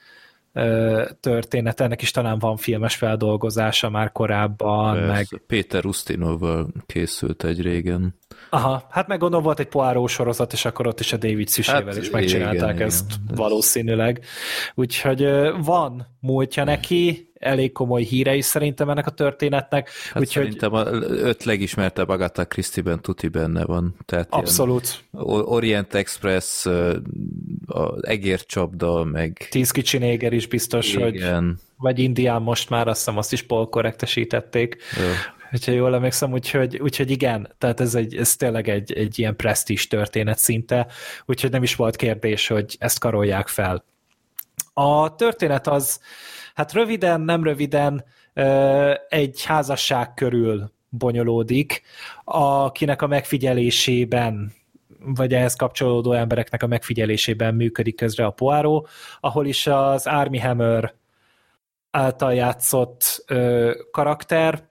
történet, 1.20 1.80
ennek 1.80 2.02
is 2.02 2.10
talán 2.10 2.38
van 2.38 2.56
filmes 2.56 2.94
feldolgozása 2.94 3.90
már 3.90 4.12
korábban. 4.12 4.94
Persze, 4.94 5.12
meg... 5.12 5.26
Péter 5.46 5.84
Ustinovval 5.84 6.68
készült 6.86 7.44
egy 7.44 7.62
régen. 7.62 8.18
Aha, 8.50 8.86
hát 8.90 9.06
meg 9.06 9.18
gondolom 9.18 9.44
volt 9.44 9.58
egy 9.58 9.68
Poirot 9.68 10.08
sorozat, 10.08 10.52
és 10.52 10.64
akkor 10.64 10.86
ott 10.86 11.00
is 11.00 11.12
a 11.12 11.16
David 11.16 11.48
Szüsével 11.48 11.84
hát, 11.84 11.96
is 11.96 12.10
megcsinálták 12.10 12.74
igen, 12.74 12.86
ezt 12.86 13.12
igen. 13.22 13.36
valószínűleg. 13.36 14.24
Úgyhogy 14.74 15.28
van 15.64 16.06
múltja 16.20 16.64
neki, 16.64 17.31
elég 17.42 17.72
komoly 17.72 18.02
híre 18.02 18.34
is 18.34 18.44
szerintem 18.44 18.88
ennek 18.90 19.06
a 19.06 19.10
történetnek. 19.10 19.90
Hát 20.12 20.22
úgyhogy... 20.22 20.42
Szerintem 20.42 20.72
a 20.72 20.86
öt 21.02 21.44
legismertebb 21.44 22.08
Agatha 22.08 22.44
Christie-ben 22.44 23.00
tuti 23.00 23.28
benne 23.28 23.64
van. 23.64 23.94
Tehát 24.04 24.26
Abszolút. 24.30 25.04
Orient 25.44 25.94
Express, 25.94 26.66
az 27.66 28.06
egércsapda, 28.06 29.04
meg... 29.04 29.46
Tíz 29.50 29.70
kicsi 29.70 29.98
néger 29.98 30.32
is 30.32 30.46
biztos, 30.46 30.94
Igen. 30.94 31.44
hogy... 31.44 31.56
Vagy 31.76 31.98
Indián 31.98 32.42
most 32.42 32.70
már, 32.70 32.88
azt 32.88 32.98
hiszem 32.98 33.18
azt 33.18 33.32
is 33.32 33.42
polkorrektesítették. 33.42 34.76
Jó 34.96 35.06
hogyha 35.52 35.72
jól 35.72 35.94
emlékszem, 35.94 36.32
úgyhogy, 36.32 36.78
úgyhogy 36.78 37.10
igen, 37.10 37.54
tehát 37.58 37.80
ez, 37.80 37.94
egy, 37.94 38.16
ez 38.16 38.36
tényleg 38.36 38.68
egy, 38.68 38.92
egy 38.92 39.18
ilyen 39.18 39.36
presztis 39.36 39.86
történet 39.86 40.38
szinte, 40.38 40.86
úgyhogy 41.26 41.50
nem 41.50 41.62
is 41.62 41.74
volt 41.74 41.96
kérdés, 41.96 42.46
hogy 42.46 42.76
ezt 42.78 42.98
karolják 42.98 43.48
fel. 43.48 43.84
A 44.72 45.14
történet 45.14 45.66
az, 45.66 46.00
hát 46.54 46.72
röviden, 46.72 47.20
nem 47.20 47.44
röviden, 47.44 48.04
egy 49.08 49.44
házasság 49.44 50.14
körül 50.14 50.72
bonyolódik, 50.88 51.82
akinek 52.24 53.02
a 53.02 53.06
megfigyelésében 53.06 54.52
vagy 55.04 55.34
ehhez 55.34 55.54
kapcsolódó 55.54 56.12
embereknek 56.12 56.62
a 56.62 56.66
megfigyelésében 56.66 57.54
működik 57.54 57.96
közre 57.96 58.24
a 58.24 58.30
Poirot, 58.30 58.88
ahol 59.20 59.46
is 59.46 59.66
az 59.66 60.06
Army 60.06 60.38
Hammer 60.38 60.94
által 61.90 62.34
játszott 62.34 63.24
karakter 63.90 64.70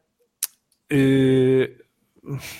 ő 0.87 1.75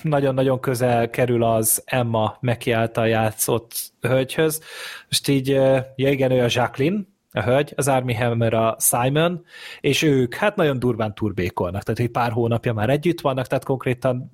nagyon-nagyon 0.02 0.60
közel 0.60 1.10
kerül 1.10 1.42
az 1.42 1.82
Emma 1.84 2.36
Meki 2.40 2.70
által 2.70 3.08
játszott 3.08 3.72
hölgyhöz. 4.00 4.62
Most 5.08 5.28
így, 5.28 5.48
ja 5.96 6.10
igen, 6.10 6.30
ő 6.30 6.42
a 6.42 6.48
Jacqueline, 6.48 7.00
a 7.32 7.42
hölgy, 7.42 7.72
az 7.76 7.88
Army 7.88 8.14
Hammer 8.14 8.54
a 8.54 8.76
Simon, 8.78 9.44
és 9.80 10.02
ők 10.02 10.34
hát 10.34 10.56
nagyon 10.56 10.78
durván 10.78 11.14
turbékolnak, 11.14 11.82
tehát 11.82 12.00
egy 12.00 12.10
pár 12.10 12.32
hónapja 12.32 12.72
már 12.72 12.90
együtt 12.90 13.20
vannak, 13.20 13.46
tehát 13.46 13.64
konkrétan 13.64 14.32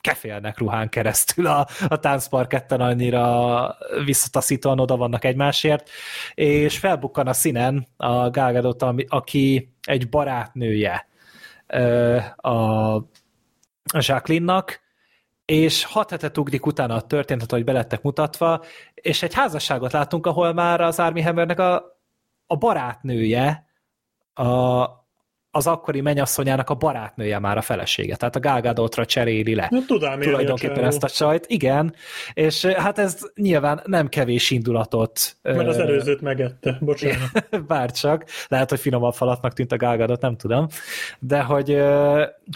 kefélnek 0.00 0.58
ruhán 0.58 0.88
keresztül 0.88 1.46
a, 1.46 1.66
a 1.88 1.98
táncparketten, 1.98 2.80
annyira 2.80 3.76
visszataszítóan 4.04 4.80
oda 4.80 4.96
vannak 4.96 5.24
egymásért, 5.24 5.90
és 6.34 6.78
felbukkan 6.78 7.26
a 7.26 7.32
színen 7.32 7.86
a 7.96 8.30
Gálgadot, 8.30 8.84
aki 9.08 9.72
egy 9.82 10.08
barátnője 10.08 11.08
a, 12.36 12.50
a 12.94 13.98
Jacqueline-nak, 13.98 14.80
és 15.44 15.84
hat 15.84 16.10
hetet 16.10 16.38
ugrik 16.38 16.66
utána 16.66 16.94
a 16.94 17.00
történetet, 17.00 17.50
hogy 17.50 17.64
belettek 17.64 18.02
mutatva, 18.02 18.64
és 18.94 19.22
egy 19.22 19.34
házasságot 19.34 19.92
látunk, 19.92 20.26
ahol 20.26 20.52
már 20.52 20.80
az 20.80 20.98
Army 20.98 21.22
Hammernek 21.22 21.58
a, 21.58 21.95
a 22.46 22.56
barátnője 22.56 23.66
a, 24.34 24.84
az 25.56 25.66
akkori 25.66 26.00
menyasszonyának 26.00 26.70
a 26.70 26.74
barátnője 26.74 27.38
már 27.38 27.56
a 27.56 27.62
felesége, 27.62 28.16
tehát 28.16 28.36
a 28.36 28.40
Gálgádotra 28.40 29.06
cseréli 29.06 29.54
le. 29.54 29.68
Na, 29.70 29.78
tudom, 29.86 30.20
tulajdonképpen 30.20 30.84
ezt 30.84 31.02
a 31.02 31.08
csajt, 31.08 31.44
igen, 31.48 31.94
és 32.34 32.64
hát 32.64 32.98
ez 32.98 33.18
nyilván 33.34 33.80
nem 33.84 34.08
kevés 34.08 34.50
indulatot. 34.50 35.36
Mert 35.42 35.68
az 35.68 35.78
előzőt 35.78 36.20
megette, 36.20 36.78
bocsánat. 36.80 37.48
Bárcsak, 37.66 38.24
lehet, 38.48 38.70
hogy 38.70 38.80
finomabb 38.80 39.14
falatnak 39.14 39.52
tűnt 39.52 39.72
a 39.72 39.76
Gálgádot, 39.76 40.20
nem 40.20 40.36
tudom, 40.36 40.66
de 41.18 41.40
hogy, 41.42 41.82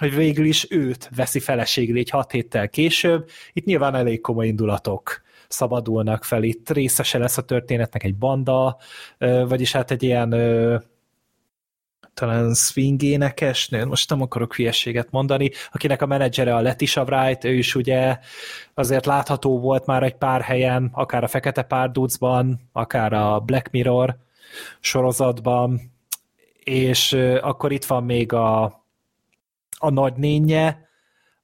hogy 0.01 0.14
végül 0.14 0.45
is 0.45 0.66
őt 0.70 1.11
veszi 1.16 1.41
feleségül 1.41 1.99
egy 1.99 2.11
hat 2.11 2.30
héttel 2.30 2.68
később, 2.68 3.28
itt 3.53 3.64
nyilván 3.64 3.95
elég 3.95 4.20
komoly 4.20 4.47
indulatok 4.47 5.22
szabadulnak 5.53 6.24
fel, 6.24 6.42
itt 6.42 6.70
részese 6.70 7.18
lesz 7.18 7.38
a 7.38 7.42
történetnek 7.42 8.03
egy 8.03 8.16
banda, 8.16 8.76
vagyis 9.18 9.72
hát 9.72 9.90
egy 9.90 10.03
ilyen 10.03 10.34
talán 12.14 12.55
swing 12.55 13.03
énekesnő, 13.03 13.84
most 13.84 14.11
nem 14.11 14.20
akarok 14.20 14.55
hülyeséget 14.55 15.11
mondani, 15.11 15.51
akinek 15.72 16.03
a 16.03 16.07
menedzsere 16.07 16.55
a 16.55 16.61
Letitia 16.61 17.03
Wright, 17.03 17.44
ő 17.44 17.55
is 17.55 17.74
ugye 17.74 18.18
azért 18.74 19.07
látható 19.07 19.61
volt 19.61 19.86
már 19.86 20.03
egy 20.03 20.14
pár 20.14 20.40
helyen, 20.40 20.90
akár 20.92 21.24
a 21.24 21.28
Fekete 21.28 21.62
Párducban, 21.62 22.68
akár 22.72 23.12
a 23.12 23.38
Black 23.40 23.70
Mirror 23.70 24.16
sorozatban, 24.80 25.80
és 26.64 27.12
akkor 27.40 27.72
itt 27.72 27.84
van 27.84 28.05
még 28.05 28.32
a, 28.32 28.62
a 29.78 29.90
nagynénye, 29.90 30.89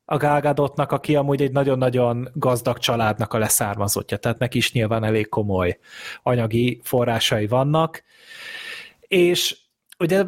a 0.08 0.16
Gálgádotnak, 0.16 0.92
aki 0.92 1.16
amúgy 1.16 1.42
egy 1.42 1.52
nagyon-nagyon 1.52 2.28
gazdag 2.34 2.78
családnak 2.78 3.32
a 3.32 3.38
leszármazottja, 3.38 4.16
tehát 4.16 4.38
neki 4.38 4.58
is 4.58 4.72
nyilván 4.72 5.04
elég 5.04 5.28
komoly 5.28 5.78
anyagi 6.22 6.80
forrásai 6.82 7.46
vannak, 7.46 8.02
és 9.00 9.56
ugye 9.98 10.24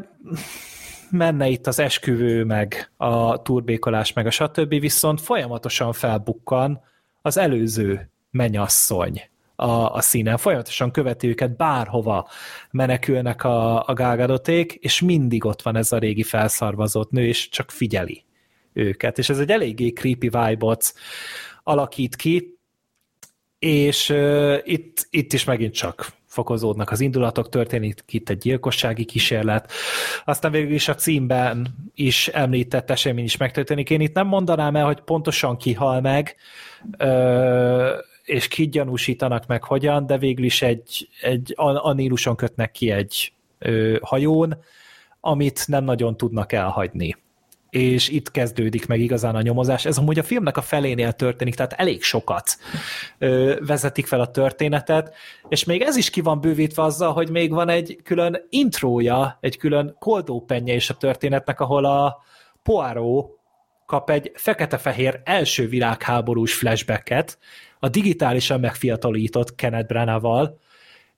menne 1.10 1.48
itt 1.48 1.66
az 1.66 1.78
esküvő, 1.78 2.44
meg 2.44 2.92
a 2.96 3.42
turbékolás, 3.42 4.12
meg 4.12 4.26
a 4.26 4.30
stb., 4.30 4.68
viszont 4.68 5.20
folyamatosan 5.20 5.92
felbukkan 5.92 6.80
az 7.22 7.36
előző 7.36 8.10
menyasszony 8.30 9.22
a, 9.56 9.70
a 9.94 10.00
színen, 10.00 10.36
folyamatosan 10.36 10.90
követi 10.90 11.28
őket, 11.28 11.56
bárhova 11.56 12.28
menekülnek 12.70 13.44
a, 13.44 13.86
a 13.86 13.92
gálgadoték, 13.92 14.72
és 14.72 15.00
mindig 15.00 15.44
ott 15.44 15.62
van 15.62 15.76
ez 15.76 15.92
a 15.92 15.98
régi 15.98 16.22
felszarvazott 16.22 17.10
nő, 17.10 17.26
és 17.26 17.48
csak 17.48 17.70
figyeli 17.70 18.24
őket, 18.78 19.18
és 19.18 19.28
ez 19.28 19.38
egy 19.38 19.50
eléggé 19.50 19.88
creepy 19.88 20.28
vibe-ot 20.28 20.94
alakít 21.62 22.16
ki, 22.16 22.58
és 23.58 24.08
uh, 24.08 24.58
itt, 24.62 25.06
itt 25.10 25.32
is 25.32 25.44
megint 25.44 25.74
csak 25.74 26.16
fokozódnak 26.26 26.90
az 26.90 27.00
indulatok, 27.00 27.48
történik 27.48 28.02
itt 28.08 28.28
egy 28.28 28.38
gyilkossági 28.38 29.04
kísérlet, 29.04 29.72
aztán 30.24 30.50
végül 30.50 30.74
is 30.74 30.88
a 30.88 30.94
címben 30.94 31.74
is 31.94 32.28
említett 32.28 32.90
esemény 32.90 33.24
is 33.24 33.36
megtörténik. 33.36 33.90
Én 33.90 34.00
itt 34.00 34.14
nem 34.14 34.26
mondanám 34.26 34.76
el, 34.76 34.84
hogy 34.84 35.00
pontosan 35.00 35.56
ki 35.56 35.72
hal 35.72 36.00
meg, 36.00 36.36
és 38.22 38.48
ki 38.48 38.68
gyanúsítanak 38.68 39.46
meg 39.46 39.64
hogyan, 39.64 40.06
de 40.06 40.18
végül 40.18 40.44
is 40.44 40.62
egy, 40.62 41.08
egy 41.20 41.54
a 41.56 41.92
Níluson 41.92 42.36
kötnek 42.36 42.70
ki 42.70 42.90
egy 42.90 43.32
hajón, 44.00 44.58
amit 45.20 45.66
nem 45.66 45.84
nagyon 45.84 46.16
tudnak 46.16 46.52
elhagyni 46.52 47.16
és 47.70 48.08
itt 48.08 48.30
kezdődik 48.30 48.86
meg 48.86 49.00
igazán 49.00 49.34
a 49.34 49.42
nyomozás. 49.42 49.84
Ez 49.84 49.98
amúgy 49.98 50.18
a 50.18 50.22
filmnek 50.22 50.56
a 50.56 50.62
felénél 50.62 51.12
történik, 51.12 51.54
tehát 51.54 51.72
elég 51.72 52.02
sokat 52.02 52.58
ö, 53.18 53.56
vezetik 53.66 54.06
fel 54.06 54.20
a 54.20 54.30
történetet, 54.30 55.14
és 55.48 55.64
még 55.64 55.80
ez 55.80 55.96
is 55.96 56.10
ki 56.10 56.20
van 56.20 56.40
bővítve 56.40 56.82
azzal, 56.82 57.12
hogy 57.12 57.30
még 57.30 57.50
van 57.50 57.68
egy 57.68 58.00
külön 58.04 58.46
intrója, 58.48 59.38
egy 59.40 59.56
külön 59.56 59.96
koldópenje 59.98 60.74
is 60.74 60.90
a 60.90 60.94
történetnek, 60.94 61.60
ahol 61.60 61.84
a 61.84 62.22
Poirot 62.62 63.36
kap 63.86 64.10
egy 64.10 64.32
fekete-fehér 64.34 65.20
első 65.24 65.68
világháborús 65.68 66.54
flashbacket, 66.54 67.38
a 67.78 67.88
digitálisan 67.88 68.60
megfiatalított 68.60 69.54
Kenneth 69.54 69.86
Branagh-val, 69.86 70.58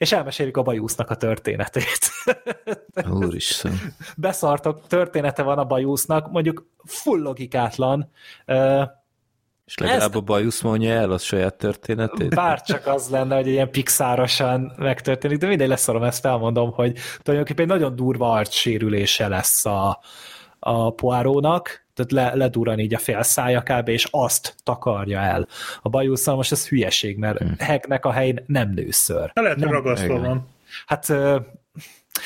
és 0.01 0.13
elmesélik 0.13 0.57
a 0.57 0.63
bajusznak 0.63 1.11
a 1.11 1.15
történetét. 1.15 2.11
Úristen. 3.11 3.73
Beszartok, 4.17 4.87
története 4.87 5.43
van 5.43 5.59
a 5.59 5.65
bajusznak, 5.65 6.31
mondjuk 6.31 6.67
full 6.85 7.21
logikátlan. 7.21 8.11
És 9.65 9.79
legalább 9.79 10.11
Ez... 10.11 10.17
a 10.17 10.21
bajusz 10.21 10.61
mondja 10.61 10.91
el 10.91 11.11
a 11.11 11.19
saját 11.19 11.55
történetét? 11.55 12.35
Bár 12.35 12.63
csak 12.63 12.87
az 12.87 13.09
lenne, 13.09 13.37
hogy 13.37 13.47
ilyen 13.47 13.71
pixárosan 13.71 14.73
megtörténik, 14.77 15.39
de 15.39 15.47
mindegy 15.47 15.69
leszorom, 15.69 16.03
ezt 16.03 16.27
elmondom, 16.27 16.71
hogy 16.73 16.99
tulajdonképpen 17.23 17.65
egy 17.65 17.71
nagyon 17.71 17.97
durva 17.97 18.33
arcsérülése 18.33 19.29
lesz 19.29 19.67
a, 19.67 20.01
a 20.59 20.91
poárónak, 20.91 21.87
tehát 22.07 22.35
le, 22.35 22.45
ledurran 22.45 22.79
így 22.79 22.95
a 22.95 22.99
fél 22.99 23.23
szája 23.23 23.63
kb. 23.63 23.89
és 23.89 24.09
azt 24.11 24.55
takarja 24.63 25.19
el. 25.19 25.49
A 25.83 25.89
bajusszal 25.89 26.37
most 26.37 26.53
ez 26.53 26.69
hülyeség, 26.69 27.17
mert 27.17 27.39
hmm. 27.39 27.55
heknek 27.59 28.05
a 28.05 28.13
helyén 28.13 28.45
nem 28.47 28.71
nőször. 28.71 29.31
Lehet, 29.35 29.59
hogy 29.59 29.71
ragasztva 29.71 30.21
van. 30.21 30.49
Hát 30.87 31.13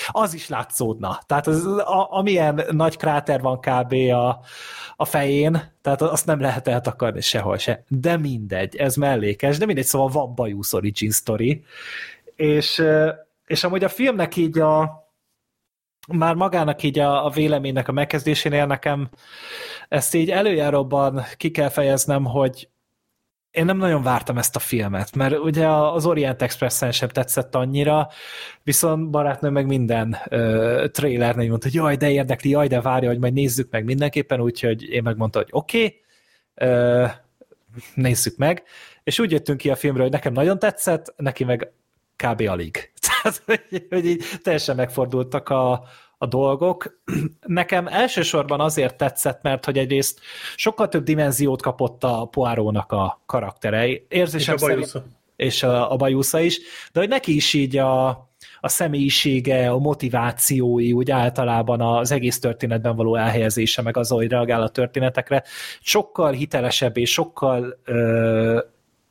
az 0.09 0.35
is 0.35 0.49
látszódna. 0.49 1.21
Tehát 1.27 1.47
az, 1.47 1.67
a, 1.67 2.13
amilyen 2.13 2.65
nagy 2.71 2.97
kráter 2.97 3.41
van 3.41 3.61
kb. 3.61 3.93
a, 3.93 4.41
a 4.97 5.05
fején, 5.05 5.73
tehát 5.83 6.03
azt 6.03 6.27
nem 6.27 6.41
lehet 6.41 6.69
eltakarni 6.69 7.21
sehol 7.21 7.59
se. 7.59 7.85
De 7.89 8.17
mindegy, 8.17 8.77
ez 8.77 8.97
mellékes, 8.97 9.59
de 9.59 9.67
mindegy, 9.67 9.85
szóval 9.85 10.09
van 10.09 10.35
bajusz 10.35 10.73
origin 10.73 11.11
story. 11.11 11.65
És, 12.37 12.83
és 13.47 13.65
amúgy 13.65 13.85
a 13.85 13.89
filmnek 13.89 14.37
így 14.37 14.59
a, 14.59 15.04
már 16.13 16.35
magának 16.35 16.83
így 16.83 16.99
a, 16.99 17.25
a 17.27 17.31
véleménynek 17.31 17.89
a 17.89 17.93
megkezdésénél 17.93 18.67
nekem 18.67 19.09
ezt 19.89 20.15
így 20.15 20.31
előjáróban 20.31 21.25
ki 21.37 21.51
kell 21.51 21.69
fejeznem, 21.69 22.25
hogy 22.25 22.69
én 23.51 23.65
nem 23.65 23.77
nagyon 23.77 24.03
vártam 24.03 24.39
ezt 24.39 24.57
a 24.57 24.59
filmet, 24.59 25.17
mert 25.17 25.39
ugye 25.39 25.69
az 25.69 26.07
Orient 26.07 26.43
Express-en 26.43 26.93
sem 26.93 27.09
tetszett 27.09 27.55
annyira, 27.55 28.09
viszont 28.63 29.11
barátnő 29.11 29.49
meg 29.49 29.67
minden 29.67 30.17
trailernél 30.93 31.49
mondta, 31.49 31.67
hogy 31.67 31.77
jaj, 31.77 31.97
de 31.97 32.11
érdekli, 32.11 32.51
jaj, 32.51 32.67
de 32.67 32.81
várja, 32.81 33.09
hogy 33.09 33.19
majd 33.19 33.33
nézzük 33.33 33.71
meg 33.71 33.85
mindenképpen, 33.85 34.41
úgyhogy 34.41 34.83
én 34.83 35.03
megmondta, 35.03 35.39
hogy 35.39 35.49
oké, 35.51 36.03
okay, 36.55 37.09
nézzük 37.95 38.37
meg, 38.37 38.63
és 39.05 39.19
úgy 39.19 39.31
jöttünk 39.31 39.59
ki 39.59 39.71
a 39.71 39.77
filmről, 39.77 40.03
hogy 40.03 40.13
nekem 40.13 40.33
nagyon 40.33 40.59
tetszett, 40.59 41.15
neki 41.17 41.45
meg 41.45 41.73
kb. 42.17 42.41
alig. 42.49 42.93
Tehát, 43.25 43.43
hogy, 43.47 43.87
hogy 43.91 44.07
így 44.07 44.25
teljesen 44.43 44.77
megfordultak 44.77 45.49
a, 45.49 45.85
a 46.19 46.27
dolgok. 46.27 47.01
Nekem 47.47 47.87
elsősorban 47.87 48.61
azért 48.61 48.97
tetszett, 48.97 49.43
mert 49.43 49.65
hogy 49.65 49.79
egyrészt 49.79 50.21
sokkal 50.57 50.89
több 50.89 51.05
dimenziót 51.05 51.63
kapott 51.63 52.05
a 52.05 52.29
Poirónak 52.31 52.93
a 52.93 53.23
karaktere. 53.27 53.87
Érzésem 54.09 54.55
és 54.55 54.63
a 54.63 54.67
szerint, 54.67 55.03
és 55.37 55.63
a, 55.63 55.93
a 55.93 55.97
bajusza 55.97 56.41
is, 56.41 56.61
de 56.93 57.01
hogy 57.01 57.09
neki 57.09 57.35
is 57.35 57.55
így 57.55 57.77
a, 57.77 58.09
a 58.61 58.69
személyisége, 58.69 59.71
a 59.71 59.79
motivációi, 59.79 60.93
úgy 60.93 61.11
általában 61.11 61.81
az 61.81 62.11
egész 62.11 62.39
történetben 62.39 62.97
való 62.97 63.17
elhelyezése, 63.17 63.83
meg 63.83 63.97
az, 63.97 64.09
hogy 64.09 64.29
reagál 64.29 64.63
a 64.63 64.69
történetekre, 64.69 65.43
sokkal 65.81 66.33
hitelesebb 66.33 66.97
és 66.97 67.13
sokkal 67.13 67.81
ö, 67.85 68.61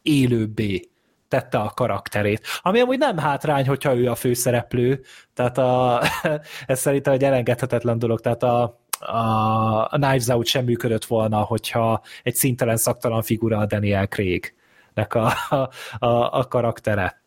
élőbbé 0.02 0.93
tette 1.34 1.58
a 1.58 1.70
karakterét. 1.70 2.48
Ami 2.62 2.80
amúgy 2.80 2.98
nem 2.98 3.18
hátrány, 3.18 3.68
hogyha 3.68 3.96
ő 3.96 4.10
a 4.10 4.16
főszereplő, 4.16 5.02
tehát 5.34 5.58
a, 5.58 6.02
ez 6.66 6.80
szerintem 6.80 7.14
egy 7.14 7.24
elengedhetetlen 7.24 8.00
dolog, 8.00 8.20
tehát 8.20 8.44
a, 8.44 8.80
a, 9.00 9.88
Knives 9.88 10.28
Out 10.28 10.46
sem 10.46 10.66
működött 10.66 11.06
volna, 11.06 11.42
hogyha 11.42 12.02
egy 12.24 12.36
szintelen 12.36 12.78
szaktalan 12.78 13.22
figura 13.22 13.58
a 13.58 13.66
Daniel 13.66 14.08
Craig-nek 14.08 15.14
a, 15.14 15.34
a, 15.50 15.56
a, 16.06 16.40
a 16.40 16.48
karaktere. 16.48 17.22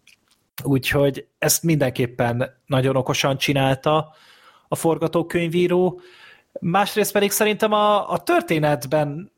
Úgyhogy 0.62 1.26
ezt 1.38 1.62
mindenképpen 1.62 2.60
nagyon 2.66 2.96
okosan 2.96 3.36
csinálta 3.36 4.12
a 4.68 4.74
forgatókönyvíró. 4.74 6.00
Másrészt 6.60 7.12
pedig 7.12 7.30
szerintem 7.30 7.72
a, 7.72 8.10
a 8.10 8.18
történetben 8.18 9.32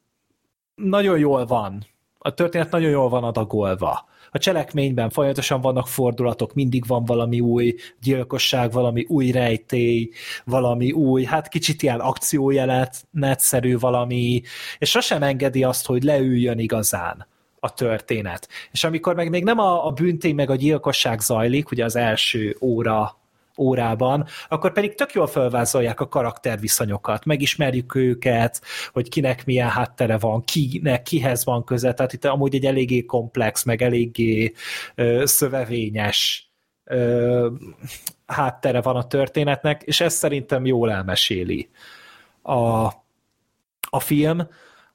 nagyon 0.74 1.18
jól 1.18 1.46
van. 1.46 1.86
A 2.18 2.34
történet 2.34 2.70
nagyon 2.70 2.90
jól 2.90 3.08
van 3.08 3.24
adagolva. 3.24 4.08
A 4.38 4.40
cselekményben 4.40 5.10
folyamatosan 5.10 5.60
vannak 5.60 5.88
fordulatok, 5.88 6.54
mindig 6.54 6.86
van 6.86 7.04
valami 7.04 7.40
új 7.40 7.74
gyilkosság, 8.02 8.72
valami 8.72 9.04
új 9.08 9.30
rejtély, 9.30 10.10
valami 10.44 10.92
új, 10.92 11.24
hát 11.24 11.48
kicsit 11.48 11.82
ilyen 11.82 12.00
akciójelenetszerű 12.00 13.78
valami, 13.78 14.42
és 14.78 14.90
sosem 14.90 15.22
engedi 15.22 15.64
azt, 15.64 15.86
hogy 15.86 16.02
leüljön 16.02 16.58
igazán 16.58 17.26
a 17.60 17.74
történet. 17.74 18.48
És 18.72 18.84
amikor 18.84 19.14
meg 19.14 19.30
még 19.30 19.44
nem 19.44 19.58
a, 19.58 19.86
a 19.86 19.90
büntény 19.90 20.34
meg 20.34 20.50
a 20.50 20.56
gyilkosság 20.56 21.20
zajlik, 21.20 21.70
ugye 21.70 21.84
az 21.84 21.96
első 21.96 22.56
óra 22.60 23.18
órában, 23.58 24.26
akkor 24.48 24.72
pedig 24.72 24.94
tök 24.94 25.12
jól 25.12 25.26
felvázolják 25.26 26.00
a 26.00 26.08
karakterviszonyokat, 26.08 27.24
megismerjük 27.24 27.94
őket, 27.94 28.62
hogy 28.92 29.08
kinek 29.08 29.44
milyen 29.44 29.68
háttere 29.68 30.18
van, 30.18 30.44
kinek, 30.44 31.02
kihez 31.02 31.44
van 31.44 31.64
köze, 31.64 31.94
tehát 31.94 32.12
itt 32.12 32.24
amúgy 32.24 32.54
egy 32.54 32.66
eléggé 32.66 33.04
komplex, 33.04 33.64
meg 33.64 33.82
eléggé 33.82 34.52
ö, 34.94 35.22
szövevényes 35.26 36.50
ö, 36.84 37.48
háttere 38.26 38.80
van 38.80 38.96
a 38.96 39.06
történetnek, 39.06 39.82
és 39.82 40.00
ez 40.00 40.14
szerintem 40.14 40.66
jól 40.66 40.90
elmeséli 40.90 41.68
a, 42.42 42.86
a 43.90 44.00
film, 44.00 44.48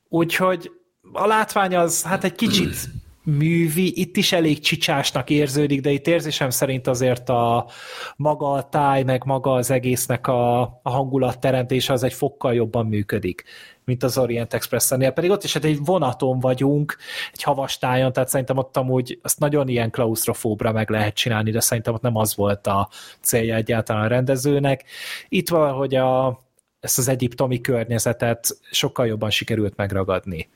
úgyhogy 0.09 0.71
a 1.11 1.25
látvány 1.25 1.75
az 1.75 2.03
hát 2.03 2.23
egy 2.23 2.35
kicsit 2.35 2.89
művi, 3.23 3.99
itt 3.99 4.17
is 4.17 4.31
elég 4.31 4.59
csicsásnak 4.59 5.29
érződik, 5.29 5.81
de 5.81 5.89
itt 5.89 6.07
érzésem 6.07 6.49
szerint 6.49 6.87
azért 6.87 7.29
a 7.29 7.67
maga 8.15 8.51
a 8.51 8.69
táj, 8.69 9.03
meg 9.03 9.23
maga 9.25 9.53
az 9.53 9.71
egésznek 9.71 10.27
a, 10.27 10.61
a 10.61 10.89
hangulatteremtése 10.89 11.93
az 11.93 12.03
egy 12.03 12.13
fokkal 12.13 12.53
jobban 12.53 12.85
működik, 12.85 13.43
mint 13.85 14.03
az 14.03 14.17
Orient 14.17 14.53
Express-nél, 14.53 15.11
pedig 15.11 15.29
ott 15.29 15.43
is 15.43 15.53
hát 15.53 15.63
egy 15.63 15.85
vonaton 15.85 16.39
vagyunk, 16.39 16.97
egy 17.33 17.43
havas 17.43 17.77
tájon, 17.77 18.13
tehát 18.13 18.29
szerintem 18.29 18.57
ott 18.57 18.77
amúgy 18.77 19.19
azt 19.21 19.39
nagyon 19.39 19.67
ilyen 19.67 19.91
klaustrofóbra 19.91 20.71
meg 20.71 20.89
lehet 20.89 21.15
csinálni, 21.15 21.51
de 21.51 21.59
szerintem 21.59 21.93
ott 21.93 22.01
nem 22.01 22.15
az 22.15 22.35
volt 22.35 22.67
a 22.67 22.89
célja 23.21 23.55
egyáltalán 23.55 24.03
a 24.03 24.07
rendezőnek. 24.07 24.83
Itt 25.29 25.49
valahogy 25.49 25.95
a, 25.95 26.41
ezt 26.79 26.97
az 26.97 27.07
egyiptomi 27.07 27.61
környezetet 27.61 28.57
sokkal 28.71 29.07
jobban 29.07 29.29
sikerült 29.29 29.75
megragadni. 29.75 30.49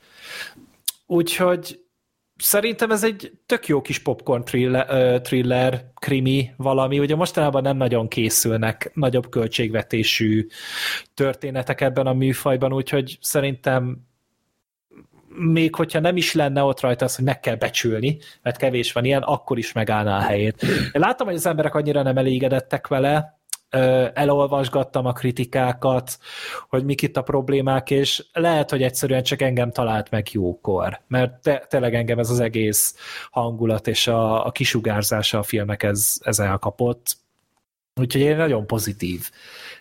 Úgyhogy 1.06 1.80
szerintem 2.38 2.90
ez 2.90 3.04
egy 3.04 3.32
tök 3.46 3.66
jó 3.66 3.80
kis 3.80 3.98
popcorn 3.98 4.44
thriller, 4.44 5.20
thriller, 5.20 5.90
krimi 5.94 6.50
valami. 6.56 6.98
Ugye 6.98 7.16
mostanában 7.16 7.62
nem 7.62 7.76
nagyon 7.76 8.08
készülnek 8.08 8.90
nagyobb 8.94 9.28
költségvetésű 9.28 10.46
történetek 11.14 11.80
ebben 11.80 12.06
a 12.06 12.12
műfajban, 12.12 12.72
úgyhogy 12.72 13.18
szerintem 13.20 14.06
még 15.28 15.74
hogyha 15.74 16.00
nem 16.00 16.16
is 16.16 16.34
lenne 16.34 16.62
ott 16.62 16.80
rajta 16.80 17.04
az, 17.04 17.16
hogy 17.16 17.24
meg 17.24 17.40
kell 17.40 17.54
becsülni, 17.54 18.18
mert 18.42 18.56
kevés 18.56 18.92
van 18.92 19.04
ilyen, 19.04 19.22
akkor 19.22 19.58
is 19.58 19.72
megállná 19.72 20.16
a 20.16 20.22
helyét. 20.22 20.62
Én 20.62 21.00
látom, 21.00 21.26
hogy 21.26 21.36
az 21.36 21.46
emberek 21.46 21.74
annyira 21.74 22.02
nem 22.02 22.18
elégedettek 22.18 22.86
vele, 22.86 23.37
elolvasgattam 24.14 25.06
a 25.06 25.12
kritikákat, 25.12 26.18
hogy 26.68 26.84
mik 26.84 27.02
itt 27.02 27.16
a 27.16 27.22
problémák, 27.22 27.90
és 27.90 28.24
lehet, 28.32 28.70
hogy 28.70 28.82
egyszerűen 28.82 29.22
csak 29.22 29.42
engem 29.42 29.72
talált 29.72 30.10
meg 30.10 30.26
jókor, 30.32 31.00
mert 31.06 31.42
te, 31.42 31.66
tényleg 31.68 31.94
engem 31.94 32.18
ez 32.18 32.30
az 32.30 32.40
egész 32.40 32.94
hangulat 33.30 33.86
és 33.86 34.06
a, 34.06 34.46
a 34.46 34.50
kisugárzása 34.50 35.38
a 35.38 35.42
filmek 35.42 35.82
ez, 35.82 36.18
ez 36.20 36.38
elkapott. 36.38 37.16
Úgyhogy 37.94 38.20
én 38.20 38.36
nagyon 38.36 38.66
pozitív 38.66 39.30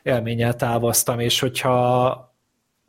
élménnyel 0.04 0.56
távoztam, 0.56 1.20
és 1.20 1.40
hogyha 1.40 2.26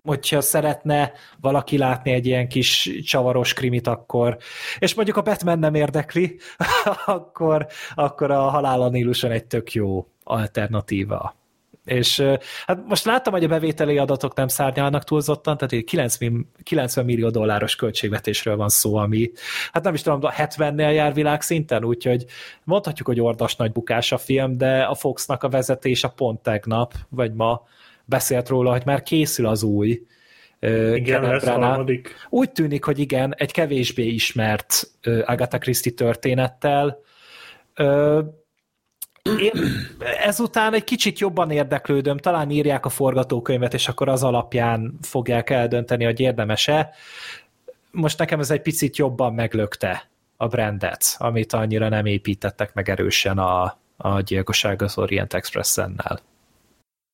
hogyha 0.02 0.40
szeretne 0.40 1.12
valaki 1.40 1.78
látni 1.78 2.12
egy 2.12 2.26
ilyen 2.26 2.48
kis 2.48 2.90
csavaros 3.04 3.52
krimit, 3.52 3.86
akkor, 3.86 4.36
és 4.78 4.94
mondjuk 4.94 5.16
a 5.16 5.22
Batman 5.22 5.58
nem 5.58 5.74
érdekli, 5.74 6.38
akkor, 7.06 7.66
akkor 7.94 8.30
a 8.30 8.40
Halál 8.40 8.82
a 8.82 8.88
Níluson 8.88 9.30
egy 9.30 9.44
tök 9.44 9.72
jó 9.72 10.06
alternatíva. 10.28 11.36
És 11.84 12.20
hát 12.66 12.78
most 12.86 13.04
láttam, 13.04 13.32
hogy 13.32 13.44
a 13.44 13.48
bevételi 13.48 13.98
adatok 13.98 14.34
nem 14.34 14.48
szárnyalnak 14.48 15.04
túlzottan, 15.04 15.56
tehát 15.56 15.84
90, 15.84 16.50
90 16.62 17.04
millió 17.04 17.30
dolláros 17.30 17.76
költségvetésről 17.76 18.56
van 18.56 18.68
szó, 18.68 18.96
ami 18.96 19.30
hát 19.72 19.84
nem 19.84 19.94
is 19.94 20.02
tudom, 20.02 20.20
70-nél 20.22 20.94
jár 20.94 21.14
világszinten, 21.14 21.84
úgyhogy 21.84 22.24
mondhatjuk, 22.64 23.06
hogy 23.06 23.20
ordas 23.20 23.56
nagy 23.56 23.72
bukás 23.72 24.12
a 24.12 24.18
film, 24.18 24.56
de 24.56 24.82
a 24.82 24.94
Foxnak 24.94 25.42
a 25.42 25.48
vezetése 25.48 26.08
pont 26.08 26.42
tegnap, 26.42 26.94
vagy 27.08 27.34
ma 27.34 27.62
beszélt 28.04 28.48
róla, 28.48 28.70
hogy 28.70 28.84
már 28.84 29.02
készül 29.02 29.46
az 29.46 29.62
új 29.62 30.02
igen, 30.94 31.22
lesz 31.22 31.44
harmadik. 31.44 32.14
Úgy 32.28 32.52
tűnik, 32.52 32.84
hogy 32.84 32.98
igen, 32.98 33.34
egy 33.36 33.52
kevésbé 33.52 34.06
ismert 34.06 34.90
Agatha 35.24 35.58
Christie 35.58 35.92
történettel, 35.92 37.00
én 39.22 39.52
ezután 40.22 40.74
egy 40.74 40.84
kicsit 40.84 41.18
jobban 41.18 41.50
érdeklődöm, 41.50 42.16
talán 42.16 42.50
írják 42.50 42.86
a 42.86 42.88
forgatókönyvet, 42.88 43.74
és 43.74 43.88
akkor 43.88 44.08
az 44.08 44.22
alapján 44.22 44.98
fogják 45.02 45.50
eldönteni, 45.50 46.04
hogy 46.04 46.20
érdemese. 46.20 46.90
Most 47.90 48.18
nekem 48.18 48.40
ez 48.40 48.50
egy 48.50 48.62
picit 48.62 48.96
jobban 48.96 49.34
meglökte 49.34 50.08
a 50.36 50.46
brandet, 50.46 51.16
amit 51.18 51.52
annyira 51.52 51.88
nem 51.88 52.06
építettek 52.06 52.74
meg 52.74 52.88
erősen 52.88 53.38
a, 53.38 53.78
a 53.96 54.20
gyilkosság 54.20 54.82
az 54.82 54.98
Orient 54.98 55.34
Express-ennel. 55.34 56.20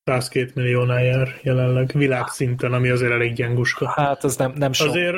102 0.03 0.51
milliónál 0.55 1.03
jár 1.03 1.39
jelenleg 1.41 1.91
világszinten, 1.93 2.73
ami 2.73 2.89
azért 2.89 3.11
elég 3.11 3.33
gyenguska. 3.33 3.87
Hát 3.87 4.23
az 4.23 4.35
nem, 4.35 4.53
nem 4.55 4.73
sok. 4.73 4.87
Azért, 4.87 5.15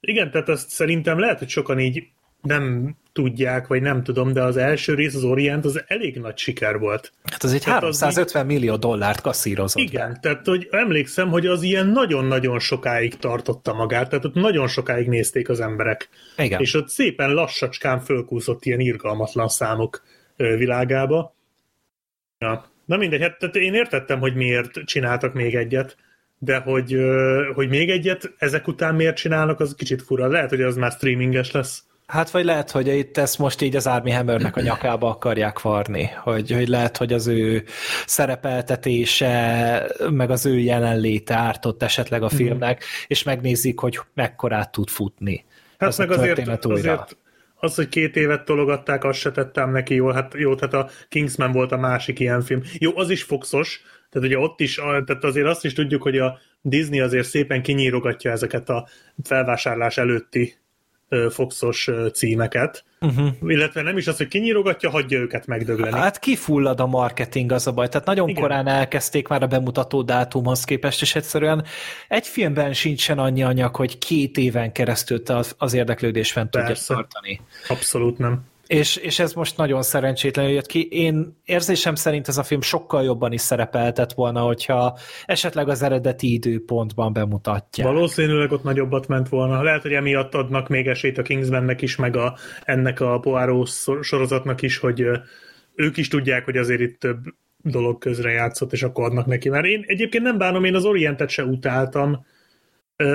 igen, 0.00 0.30
tehát 0.30 0.48
azt 0.48 0.68
szerintem 0.68 1.18
lehet, 1.18 1.38
hogy 1.38 1.48
sokan 1.48 1.78
így 1.78 2.08
nem 2.42 2.94
tudják, 3.12 3.66
vagy 3.66 3.82
nem 3.82 4.02
tudom, 4.02 4.32
de 4.32 4.42
az 4.42 4.56
első 4.56 4.94
rész, 4.94 5.14
az 5.14 5.24
Orient, 5.24 5.64
az 5.64 5.84
elég 5.86 6.16
nagy 6.16 6.38
siker 6.38 6.78
volt. 6.78 7.12
Hát 7.30 7.42
az 7.42 7.52
egy 7.52 7.62
tehát 7.62 7.82
350 7.82 8.42
az 8.42 8.50
így... 8.50 8.56
millió 8.56 8.76
dollárt 8.76 9.20
kasszírozott. 9.20 9.82
Igen, 9.82 10.12
be. 10.12 10.18
tehát 10.20 10.46
hogy 10.46 10.68
emlékszem, 10.70 11.28
hogy 11.28 11.46
az 11.46 11.62
ilyen 11.62 11.86
nagyon-nagyon 11.86 12.58
sokáig 12.58 13.16
tartotta 13.16 13.72
magát, 13.72 14.08
tehát 14.08 14.24
ott 14.24 14.34
nagyon 14.34 14.68
sokáig 14.68 15.08
nézték 15.08 15.48
az 15.48 15.60
emberek. 15.60 16.08
Igen. 16.36 16.60
És 16.60 16.74
ott 16.74 16.88
szépen 16.88 17.34
lassacskán 17.34 18.00
fölkúszott 18.00 18.64
ilyen 18.64 18.80
irgalmatlan 18.80 19.48
számok 19.48 20.02
világába. 20.36 21.34
Ja. 22.38 22.70
Na 22.84 22.96
mindegy, 22.96 23.20
hát 23.20 23.38
tehát 23.38 23.56
én 23.56 23.74
értettem, 23.74 24.18
hogy 24.18 24.34
miért 24.34 24.84
csináltak 24.84 25.32
még 25.32 25.54
egyet, 25.54 25.96
de 26.38 26.58
hogy, 26.58 26.96
hogy 27.54 27.68
még 27.68 27.90
egyet 27.90 28.34
ezek 28.38 28.68
után 28.68 28.94
miért 28.94 29.16
csinálnak, 29.16 29.60
az 29.60 29.74
kicsit 29.74 30.02
fura. 30.02 30.26
Lehet, 30.26 30.50
hogy 30.50 30.62
az 30.62 30.76
már 30.76 30.90
streaminges 30.90 31.50
lesz. 31.50 31.84
Hát 32.12 32.30
vagy 32.30 32.44
lehet, 32.44 32.70
hogy 32.70 32.86
itt 32.86 33.16
ezt 33.16 33.38
most 33.38 33.60
így 33.62 33.76
az 33.76 33.86
Army 33.86 34.10
Hammernek 34.10 34.56
a 34.56 34.60
nyakába 34.60 35.08
akarják 35.08 35.60
varni, 35.60 36.04
hogy, 36.04 36.50
hogy 36.50 36.68
lehet, 36.68 36.96
hogy 36.96 37.12
az 37.12 37.26
ő 37.26 37.64
szerepeltetése, 38.06 39.86
meg 40.10 40.30
az 40.30 40.46
ő 40.46 40.58
jelenléte 40.58 41.34
ártott 41.34 41.82
esetleg 41.82 42.22
a 42.22 42.26
mhm. 42.26 42.34
filmnek, 42.34 42.76
mm. 42.76 43.04
és 43.06 43.22
megnézik, 43.22 43.78
hogy 43.78 43.98
mekkorát 44.14 44.72
tud 44.72 44.88
futni. 44.88 45.44
Hát 45.78 45.88
az 45.88 45.98
meg 45.98 46.10
azért, 46.10 46.64
azért 46.64 47.16
az, 47.54 47.74
hogy 47.74 47.88
két 47.88 48.16
évet 48.16 48.44
tologatták, 48.44 49.04
azt 49.04 49.18
se 49.18 49.30
tettem 49.30 49.70
neki 49.70 49.94
jól. 49.94 50.12
Hát 50.12 50.34
jó, 50.36 50.54
tehát 50.54 50.74
a 50.74 50.90
Kingsman 51.08 51.52
volt 51.52 51.72
a 51.72 51.76
másik 51.76 52.18
ilyen 52.18 52.42
film. 52.42 52.60
Jó, 52.78 52.96
az 52.96 53.10
is 53.10 53.22
foxos, 53.22 53.82
tehát 54.10 54.28
ugye 54.28 54.38
ott 54.38 54.60
is, 54.60 54.74
tehát 54.74 55.24
azért 55.24 55.46
azt 55.46 55.64
is 55.64 55.72
tudjuk, 55.72 56.02
hogy 56.02 56.18
a 56.18 56.38
Disney 56.60 57.00
azért 57.00 57.28
szépen 57.28 57.62
kinyírogatja 57.62 58.30
ezeket 58.30 58.68
a 58.68 58.88
felvásárlás 59.22 59.98
előtti 59.98 60.60
Foxos 61.30 61.90
címeket, 62.12 62.84
uh-huh. 63.00 63.28
illetve 63.46 63.82
nem 63.82 63.96
is 63.96 64.06
az, 64.06 64.16
hogy 64.16 64.28
kinyírogatja, 64.28 64.90
hagyja 64.90 65.18
őket 65.18 65.46
megdögleni. 65.46 65.96
Hát 65.96 66.18
kifullad 66.18 66.80
a 66.80 66.86
marketing 66.86 67.52
az 67.52 67.66
a 67.66 67.72
baj, 67.72 67.88
tehát 67.88 68.06
nagyon 68.06 68.28
Igen. 68.28 68.42
korán 68.42 68.66
elkezdték 68.66 69.28
már 69.28 69.42
a 69.42 69.46
bemutató 69.46 70.02
dátumhoz 70.02 70.64
képest, 70.64 71.02
és 71.02 71.14
egyszerűen 71.14 71.64
egy 72.08 72.26
filmben 72.26 72.72
sincsen 72.72 73.18
annyi 73.18 73.42
anyag, 73.42 73.76
hogy 73.76 73.98
két 73.98 74.38
éven 74.38 74.72
keresztül 74.72 75.22
az, 75.26 75.54
az 75.58 75.74
érdeklődés 75.74 76.32
fent 76.32 76.50
tudja 76.50 76.74
tartani. 76.86 77.40
Abszolút 77.68 78.18
nem. 78.18 78.50
És, 78.66 78.96
és 78.96 79.18
ez 79.18 79.32
most 79.32 79.56
nagyon 79.56 79.82
szerencsétlenül 79.82 80.52
jött 80.52 80.66
ki. 80.66 80.88
Én 80.90 81.36
érzésem 81.44 81.94
szerint 81.94 82.28
ez 82.28 82.36
a 82.36 82.42
film 82.42 82.60
sokkal 82.60 83.02
jobban 83.02 83.32
is 83.32 83.40
szerepeltett 83.40 84.12
volna, 84.12 84.40
hogyha 84.40 84.98
esetleg 85.26 85.68
az 85.68 85.82
eredeti 85.82 86.32
időpontban 86.32 87.12
bemutatja. 87.12 87.84
Valószínűleg 87.84 88.52
ott 88.52 88.62
nagyobbat 88.62 89.08
ment 89.08 89.28
volna. 89.28 89.62
Lehet, 89.62 89.82
hogy 89.82 89.92
emiatt 89.92 90.34
adnak 90.34 90.68
még 90.68 90.86
esélyt 90.86 91.18
a 91.18 91.22
Kingsmannek 91.22 91.82
is, 91.82 91.96
meg 91.96 92.16
a, 92.16 92.36
ennek 92.64 93.00
a 93.00 93.18
Poirot 93.18 93.68
sorozatnak 94.00 94.62
is, 94.62 94.78
hogy 94.78 95.04
ők 95.74 95.96
is 95.96 96.08
tudják, 96.08 96.44
hogy 96.44 96.56
azért 96.56 96.80
itt 96.80 96.98
több 96.98 97.18
dolog 97.62 97.98
közre 97.98 98.30
játszott, 98.30 98.72
és 98.72 98.82
akkor 98.82 99.04
adnak 99.04 99.26
neki. 99.26 99.48
Mert 99.48 99.64
én 99.64 99.84
egyébként 99.86 100.24
nem 100.24 100.38
bánom, 100.38 100.64
én 100.64 100.74
az 100.74 100.84
Orientet 100.84 101.28
se 101.28 101.44
utáltam. 101.44 102.26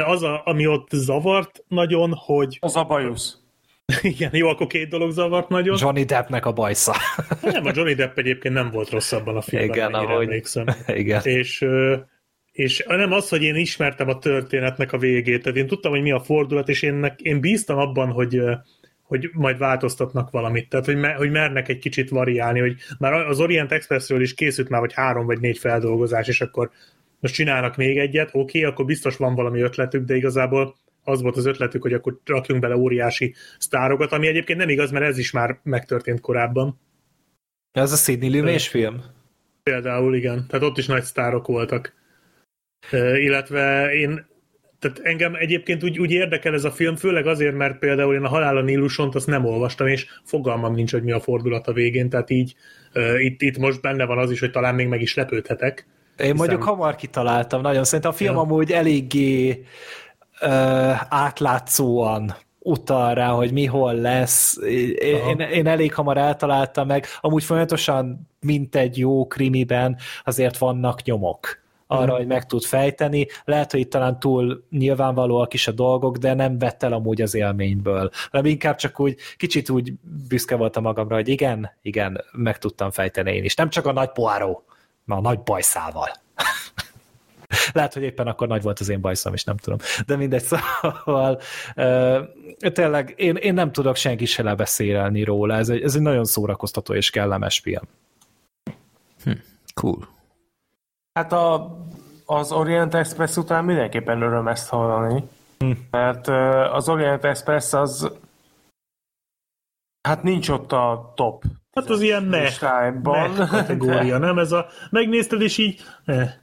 Az, 0.06 0.24
a, 0.24 0.41
ami 0.45 0.68
ott 0.68 0.90
zavart 0.91 1.64
nagyon, 1.68 2.14
hogy... 2.15 2.57
Az 2.61 2.76
a 2.76 2.84
bajusz. 2.84 3.45
Igen, 4.02 4.30
jó, 4.34 4.48
akkor 4.48 4.68
két 4.68 4.90
dolog 4.90 5.12
zavart 5.12 5.50
nagyon. 5.50 5.78
Johnny 5.80 6.04
Deppnek 6.04 6.46
a 6.46 6.52
bajsza. 6.52 6.96
nem, 7.42 7.66
a 7.66 7.72
Johnny 7.76 7.94
Depp 7.94 8.18
egyébként 8.18 8.54
nem 8.54 8.70
volt 8.72 8.90
rosszabban 8.90 9.36
a 9.36 9.42
filmben, 9.42 9.76
Igen, 9.76 9.94
ahogy... 9.94 10.24
emlékszem. 10.24 10.66
Igen. 10.88 11.22
És, 11.24 11.66
és 12.52 12.84
nem 12.88 13.12
az, 13.12 13.30
hogy 13.30 13.44
én 13.44 13.56
ismertem 13.56 14.10
a 14.10 14.18
történetnek 14.18 14.94
a 14.94 14.98
végét, 14.98 15.44
tehát 15.44 15.58
én 15.58 15.68
tudtam, 15.68 15.92
hogy 15.92 16.02
mi 16.02 16.12
a 16.12 16.20
fordulat, 16.20 16.70
és 16.70 16.82
én, 16.82 17.14
én 17.18 17.40
bíztam 17.40 17.78
abban, 17.78 18.12
hogy, 18.12 18.42
hogy 19.02 19.30
majd 19.34 19.58
változtatnak 19.58 20.30
valamit, 20.30 20.70
tehát 20.70 20.86
hogy, 20.86 20.98
me, 20.98 21.14
hogy 21.14 21.32
mernek 21.32 21.70
egy 21.70 21.80
kicsit 21.80 22.10
variálni, 22.10 22.60
hogy 22.60 22.76
már 23.00 23.14
az 23.14 23.40
Orient 23.40 23.72
Expressről 23.72 24.22
is 24.22 24.34
készült 24.34 24.70
már 24.70 24.80
vagy 24.80 24.94
három 24.94 25.26
vagy 25.26 25.40
négy 25.40 25.58
feldolgozás, 25.58 26.28
és 26.28 26.42
akkor 26.42 26.72
most 27.20 27.34
csinálnak 27.34 27.76
még 27.76 27.98
egyet, 27.98 28.30
oké, 28.34 28.40
okay, 28.40 28.64
akkor 28.64 28.86
biztos 28.86 29.18
van 29.18 29.36
valami 29.36 29.62
ötletük, 29.62 30.06
de 30.06 30.16
igazából 30.16 30.76
az 31.08 31.22
volt 31.22 31.38
az 31.38 31.46
ötletük, 31.46 31.82
hogy 31.82 31.94
akkor 31.94 32.20
rakjunk 32.26 32.62
bele 32.62 32.76
óriási 32.76 33.36
sztárokat, 33.58 34.12
ami 34.12 34.28
egyébként 34.28 34.60
nem 34.60 34.70
igaz, 34.70 34.92
mert 34.92 35.06
ez 35.06 35.18
is 35.18 35.32
már 35.32 35.60
megtörtént 35.64 36.20
korábban. 36.20 36.80
Ez 37.72 37.92
a 37.92 37.96
Sidney 37.96 38.40
Lumet 38.40 38.62
film? 38.62 39.04
Például 39.64 40.16
igen, 40.16 40.46
tehát 40.48 40.66
ott 40.66 40.78
is 40.78 40.86
nagy 40.86 41.04
sztárok 41.04 41.48
voltak. 41.48 41.94
Illetve 43.16 43.94
én, 43.94 44.26
tehát 44.80 45.00
engem 45.00 45.36
egyébként 45.36 45.84
úgy, 45.84 46.00
úgy 46.00 46.12
érdekel 46.12 46.54
ez 46.54 46.64
a 46.64 46.72
film, 46.72 46.96
főleg 46.96 47.28
azért, 47.28 47.56
mert 47.56 47.80
például 47.80 48.16
én 48.16 48.24
a 48.24 48.28
Halál 48.28 48.58
a 48.58 48.62
Nílusont 48.62 49.16
azt 49.16 49.28
nem 49.28 49.46
olvastam, 49.46 49.88
és 49.88 50.06
fogalmam 50.24 50.74
nincs, 50.74 50.92
hogy 50.92 51.04
mi 51.04 51.12
a 51.12 51.20
fordulat 51.20 51.68
a 51.68 51.74
végén, 51.74 52.10
tehát 52.10 52.30
így 52.30 52.56
itt, 53.18 53.42
itt 53.42 53.58
most 53.58 53.82
benne 53.82 54.06
van 54.06 54.18
az 54.18 54.32
is, 54.32 54.40
hogy 54.40 54.52
talán 54.52 54.76
még 54.76 54.88
meg 54.88 55.02
is 55.02 55.16
lepődhetek. 55.16 55.88
Én 56.18 56.32
hiszen... 56.32 56.36
mondjuk 56.36 56.64
hamar 56.64 56.96
kitaláltam, 56.96 57.62
nagyon 57.62 57.84
szerintem 57.84 58.12
a 58.12 58.14
film 58.14 58.34
ja. 58.34 58.40
amúgy 58.40 58.72
eléggé 58.72 59.66
uh, 60.42 60.50
átlátszóan 61.10 62.36
utal 62.60 63.14
rá, 63.14 63.30
hogy 63.30 63.52
mi 63.52 63.66
hol 63.66 63.94
lesz. 63.94 64.58
Én, 65.00 65.40
én 65.40 65.68
elég 65.68 65.94
hamar 65.94 66.18
eltaláltam 66.18 66.88
meg. 66.88 67.06
Amúgy 67.22 67.44
folyamatosan, 67.44 68.30
mint 68.40 68.76
egy 68.76 68.98
jó 68.98 69.28
krimiben, 69.28 69.98
azért 70.24 70.58
vannak 70.58 71.04
nyomok 71.04 71.66
arra, 71.88 72.14
mm. 72.14 72.16
hogy 72.16 72.28
meg 72.28 72.46
tud 72.46 72.64
fejteni. 72.64 73.28
Lehet, 73.44 73.72
hogy 73.72 73.80
itt 73.80 73.90
talán 73.90 74.20
túl 74.20 74.64
nyilvánvalóak 74.70 75.54
is 75.54 75.68
a 75.68 75.72
dolgok, 75.72 76.18
de 76.18 76.34
nem 76.34 76.58
vett 76.58 76.84
el 76.84 76.94
amúgy 76.94 77.22
az 77.22 77.36
élményből. 77.36 78.10
Hanem 78.32 78.46
inkább 78.46 78.76
csak 78.76 79.00
úgy, 79.00 79.16
kicsit 79.38 79.70
úgy 79.70 79.94
büszke 80.28 80.56
voltam 80.56 80.84
magamra, 80.84 81.16
hogy 81.16 81.28
igen, 81.28 81.72
igen, 81.82 82.24
meg 82.32 82.58
tudtam 82.58 82.92
fejteni 82.92 83.36
én 83.36 83.44
is. 83.44 83.56
Nem 83.56 83.70
csak 83.70 83.86
a 83.86 83.92
nagy 83.92 84.12
poáró, 84.12 84.64
a 85.08 85.22
nagy 85.22 85.40
bajszával. 85.40 86.10
Lehet, 87.74 87.94
hogy 87.94 88.03
éppen 88.03 88.28
akkor 88.28 88.48
nagy 88.48 88.61
volt 88.61 88.80
az 88.80 88.90
én 88.90 89.02
bajszom, 89.02 89.34
és 89.34 89.44
nem 89.44 89.57
tudom. 89.57 89.78
De 90.06 90.15
mindegy, 90.15 90.44
szóval 90.52 91.41
uh, 91.76 92.72
tényleg 92.74 93.14
én, 93.18 93.36
én 93.36 93.53
nem 93.53 93.72
tudok 93.72 93.95
senki 93.95 94.26
se 94.26 94.44
lebeszélni 94.44 95.24
róla. 95.24 95.56
Ez 95.56 95.69
egy, 95.69 95.82
ez 95.82 95.95
egy 95.95 96.02
nagyon 96.02 96.26
szórakoztató 96.26 96.94
és 96.94 97.10
kellemes 97.10 97.60
film. 97.60 97.84
Hm, 99.24 99.32
cool. 99.74 100.07
Hát 101.14 101.32
a, 101.32 101.78
az 102.26 102.52
Orient 102.52 102.94
Express 102.94 103.38
után 103.38 103.65
mindenképpen 103.65 104.22
öröm 104.22 104.48
ezt 104.48 104.69
hallani. 104.69 105.24
Hm. 105.60 105.72
Mert 105.91 106.28
az 106.74 106.90
Orient 106.90 107.26
Express 107.26 107.74
az 107.74 108.11
hát 110.02 110.24
nincs 110.24 110.49
ott 110.49 110.72
a 110.72 111.14
top 111.15 111.44
Hát 111.78 111.90
az 111.90 112.02
ilyen 112.02 112.24
ne, 112.24 112.41
ne 112.41 113.48
kategória, 113.48 114.18
nem? 114.28 114.38
Ez 114.38 114.52
a, 114.52 114.68
megnézted, 114.90 115.41
és 115.41 115.57
így 115.57 115.82
eh. 116.06 116.34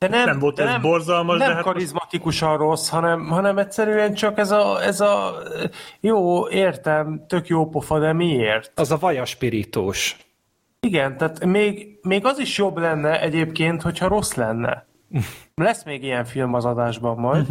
De 0.00 0.08
nem, 0.08 0.24
nem 0.24 0.38
volt 0.38 0.56
de 0.56 0.62
ez 0.62 0.68
nem, 0.68 0.80
borzalmas, 0.80 1.38
nem 1.38 1.48
de 1.48 1.54
hát 1.54 1.62
karizmatikusan 1.62 2.48
most... 2.48 2.60
rossz, 2.60 2.88
hanem, 2.88 3.28
hanem 3.28 3.58
egyszerűen 3.58 4.14
csak 4.14 4.38
ez 4.38 4.50
a, 4.50 4.82
ez 4.82 5.00
a 5.00 5.34
jó, 6.00 6.48
értem, 6.48 7.24
tök 7.28 7.46
jó 7.46 7.68
pofa, 7.68 7.98
de 7.98 8.12
miért? 8.12 8.72
Az 8.74 8.90
a 8.90 8.96
vajaspirítós. 8.98 10.16
Igen, 10.80 11.16
tehát 11.16 11.44
még, 11.44 11.98
még 12.02 12.24
az 12.24 12.38
is 12.38 12.58
jobb 12.58 12.78
lenne 12.78 13.20
egyébként, 13.20 13.82
hogyha 13.82 14.08
rossz 14.08 14.34
lenne. 14.34 14.86
Lesz 15.54 15.84
még 15.84 16.02
ilyen 16.02 16.24
film 16.24 16.54
az 16.54 16.64
adásban 16.64 17.16
majd. 17.16 17.46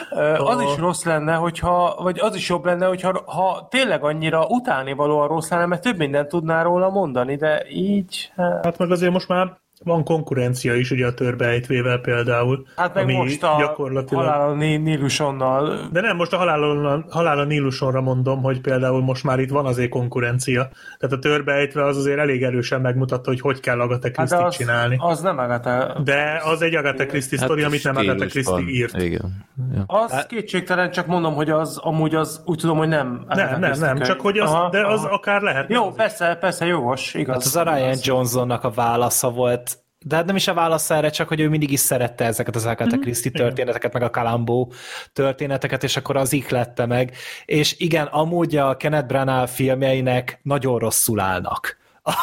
az 0.52 0.60
is 0.60 0.76
rossz 0.76 1.04
lenne, 1.04 1.34
hogyha, 1.34 1.96
vagy 2.02 2.18
az 2.18 2.34
is 2.34 2.48
jobb 2.48 2.64
lenne, 2.64 2.86
hogyha 2.86 3.22
ha 3.26 3.66
tényleg 3.70 4.04
annyira 4.04 4.46
utáni 4.46 4.92
valóan 4.92 5.28
rossz 5.28 5.50
lenne, 5.50 5.66
mert 5.66 5.82
több 5.82 5.96
mindent 5.96 6.28
tudná 6.28 6.62
róla 6.62 6.90
mondani, 6.90 7.36
de 7.36 7.64
így... 7.70 8.32
Hát, 8.36 8.64
hát 8.64 8.78
meg 8.78 8.90
azért 8.90 9.12
most 9.12 9.28
már 9.28 9.58
van 9.84 10.04
konkurencia 10.04 10.74
is 10.74 10.90
ugye 10.90 11.06
a 11.06 11.14
törbejtvével 11.14 11.98
például. 11.98 12.66
Hát 12.76 12.94
meg 12.94 13.02
ami 13.02 13.14
most 13.14 13.42
a 13.42 13.56
gyakorlatilag... 13.58 14.24
halál 14.24 14.48
a 14.48 14.54
Nílusonnal. 14.54 15.88
De 15.92 16.00
nem, 16.00 16.16
most 16.16 16.32
a 16.32 16.36
halál 16.36 16.62
a, 16.62 17.04
halál 17.08 17.38
a 17.38 17.44
Nílusonra 17.44 18.00
mondom, 18.00 18.42
hogy 18.42 18.60
például 18.60 19.02
most 19.02 19.24
már 19.24 19.38
itt 19.38 19.50
van 19.50 19.66
azért 19.66 19.90
konkurencia. 19.90 20.68
Tehát 20.98 21.16
a 21.16 21.18
törbejtve 21.18 21.84
az 21.84 21.96
azért 21.96 22.18
elég 22.18 22.42
erősen 22.42 22.80
megmutatta, 22.80 23.28
hogy 23.28 23.40
hogy 23.40 23.60
kell 23.60 23.80
Agatha 23.80 24.10
christie 24.10 24.38
hát 24.38 24.52
csinálni. 24.52 24.96
Az 24.98 25.20
nem 25.20 25.38
Agatha... 25.38 26.00
De 26.04 26.40
az 26.44 26.62
egy 26.62 26.74
Agatha 26.74 27.06
Christie 27.06 27.38
hát 27.38 27.46
sztori, 27.46 27.62
amit 27.62 27.84
nem 27.84 27.96
Agatha 27.96 28.26
Christie 28.26 28.68
írt. 28.68 29.02
Igen. 29.02 29.46
Ja. 29.74 29.84
Az 29.86 30.10
hát... 30.12 30.26
kétségtelen, 30.26 30.90
csak 30.90 31.06
mondom, 31.06 31.34
hogy 31.34 31.50
az 31.50 31.78
amúgy 31.78 32.14
az 32.14 32.42
úgy 32.44 32.58
tudom, 32.58 32.76
hogy 32.76 32.88
nem. 32.88 33.24
Nem, 33.28 33.60
nem, 33.60 33.78
nem, 33.78 33.98
csak 34.00 34.20
hogy 34.20 34.38
az, 34.38 34.50
aha, 34.50 34.68
de 34.68 34.86
az 34.86 35.04
aha. 35.04 35.14
akár 35.14 35.42
lehet. 35.42 35.70
Jó, 35.70 35.90
persze, 35.90 36.36
persze, 36.40 36.66
jogos, 36.66 37.14
igaz. 37.14 37.34
Hát 37.34 37.44
az 37.44 37.56
a 37.56 37.74
Ryan 37.74 37.96
Johnsonnak 38.02 38.64
a 38.64 38.70
válasza 38.70 39.30
volt 39.30 39.69
de 40.04 40.16
hát 40.16 40.26
nem 40.26 40.36
is 40.36 40.48
a 40.48 40.54
válasz 40.54 40.90
erre, 40.90 41.10
csak 41.10 41.28
hogy 41.28 41.40
ő 41.40 41.48
mindig 41.48 41.70
is 41.70 41.80
szerette 41.80 42.24
ezeket 42.24 42.56
az 42.56 42.66
Agatha 42.66 42.96
mhm. 42.96 43.00
Christie 43.00 43.30
történeteket, 43.30 43.92
meg 43.92 44.02
a 44.02 44.10
Kalambó 44.10 44.72
történeteket, 45.12 45.82
és 45.82 45.96
akkor 45.96 46.16
az 46.16 46.32
iklette 46.32 46.86
meg. 46.86 47.16
És 47.44 47.74
igen, 47.78 48.06
amúgy 48.06 48.56
a 48.56 48.76
Kenneth 48.76 49.06
Branagh 49.06 49.48
filmjeinek 49.48 50.40
nagyon 50.42 50.78
rosszul 50.78 51.20
állnak. 51.20 51.78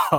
A, 0.10 0.16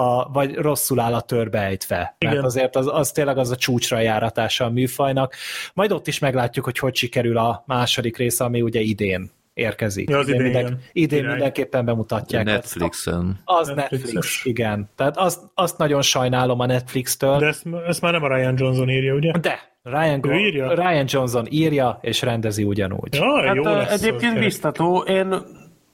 a, 0.00 0.30
vagy 0.32 0.54
rosszul 0.54 1.00
áll 1.00 1.14
a 1.14 1.20
törbejtve. 1.20 2.16
Igen. 2.18 2.34
Mert 2.34 2.46
azért 2.46 2.76
az, 2.76 2.86
az 2.92 3.12
tényleg 3.12 3.38
az 3.38 3.50
a 3.50 3.56
csúcsra 3.56 4.00
járatása 4.00 4.64
a 4.64 4.70
műfajnak. 4.70 5.34
Majd 5.74 5.92
ott 5.92 6.06
is 6.06 6.18
meglátjuk, 6.18 6.64
hogy 6.64 6.78
hogy 6.78 6.94
sikerül 6.94 7.38
a 7.38 7.62
második 7.66 8.16
része, 8.16 8.44
ami 8.44 8.62
ugye 8.62 8.80
idén 8.80 9.30
érkezik. 9.54 10.08
Ja, 10.08 10.18
az 10.18 10.28
idén, 10.28 10.40
idén, 10.40 10.52
minden, 10.52 10.78
idén 10.92 11.24
mindenképpen 11.24 11.84
bemutatják. 11.84 12.44
Netflixen. 12.44 13.40
Az 13.44 13.68
Netflix, 13.68 14.02
Netflix, 14.02 14.44
igen. 14.44 14.90
Tehát 14.96 15.16
azt, 15.16 15.40
azt 15.54 15.78
nagyon 15.78 16.02
sajnálom 16.02 16.60
a 16.60 16.66
Netflix-től. 16.66 17.38
De 17.38 17.46
ezt, 17.46 17.66
ezt 17.86 18.00
már 18.00 18.12
nem 18.12 18.22
a 18.22 18.36
Ryan 18.36 18.54
Johnson 18.56 18.90
írja, 18.90 19.14
ugye? 19.14 19.32
De, 19.38 19.58
Ryan, 19.82 20.20
Go- 20.20 20.34
írja? 20.34 20.74
Ryan 20.74 21.04
Johnson 21.08 21.46
írja 21.48 21.98
és 22.02 22.22
rendezi 22.22 22.62
ugyanúgy. 22.62 23.14
Ja, 23.14 23.46
hát 23.46 23.54
jó 23.54 23.62
lesz 23.62 24.02
egyébként 24.02 24.38
biztató. 24.38 24.98
Én 24.98 25.34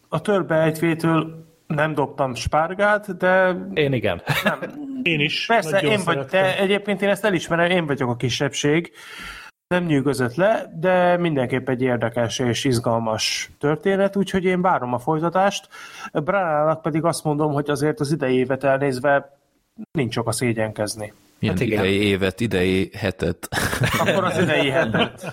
a 0.08 0.20
törbejtvétől 0.20 1.44
nem 1.66 1.94
dobtam 1.94 2.34
spárgát, 2.34 3.16
de... 3.16 3.56
Én 3.74 3.92
igen. 3.92 4.22
Nem. 4.44 4.58
Én 5.02 5.20
is. 5.20 5.46
Persze, 5.46 5.78
én 5.78 6.00
vagy, 6.04 6.18
de 6.18 6.58
egyébként 6.58 7.02
én 7.02 7.08
ezt 7.08 7.24
elismerem, 7.24 7.70
én 7.70 7.86
vagyok 7.86 8.10
a 8.10 8.16
kisebbség 8.16 8.92
nem 9.68 9.84
nyűgözött 9.84 10.34
le, 10.34 10.72
de 10.74 11.16
mindenképp 11.16 11.68
egy 11.68 11.82
érdekes 11.82 12.38
és 12.38 12.64
izgalmas 12.64 13.50
történet, 13.58 14.16
úgyhogy 14.16 14.44
én 14.44 14.62
várom 14.62 14.92
a 14.92 14.98
folytatást. 14.98 15.68
Branának 16.12 16.82
pedig 16.82 17.04
azt 17.04 17.24
mondom, 17.24 17.52
hogy 17.52 17.70
azért 17.70 18.00
az 18.00 18.12
idei 18.12 18.36
évet 18.36 18.64
elnézve 18.64 19.38
nincs 19.90 20.16
ok 20.16 20.28
a 20.28 20.32
szégyenkezni. 20.32 21.12
Milyen 21.38 21.56
hát 21.56 21.66
idei 21.66 22.02
évet, 22.02 22.40
idei 22.40 22.90
hetet. 22.94 23.48
Akkor 24.00 24.24
az 24.24 24.38
idei 24.38 24.68
hetet. 24.68 25.32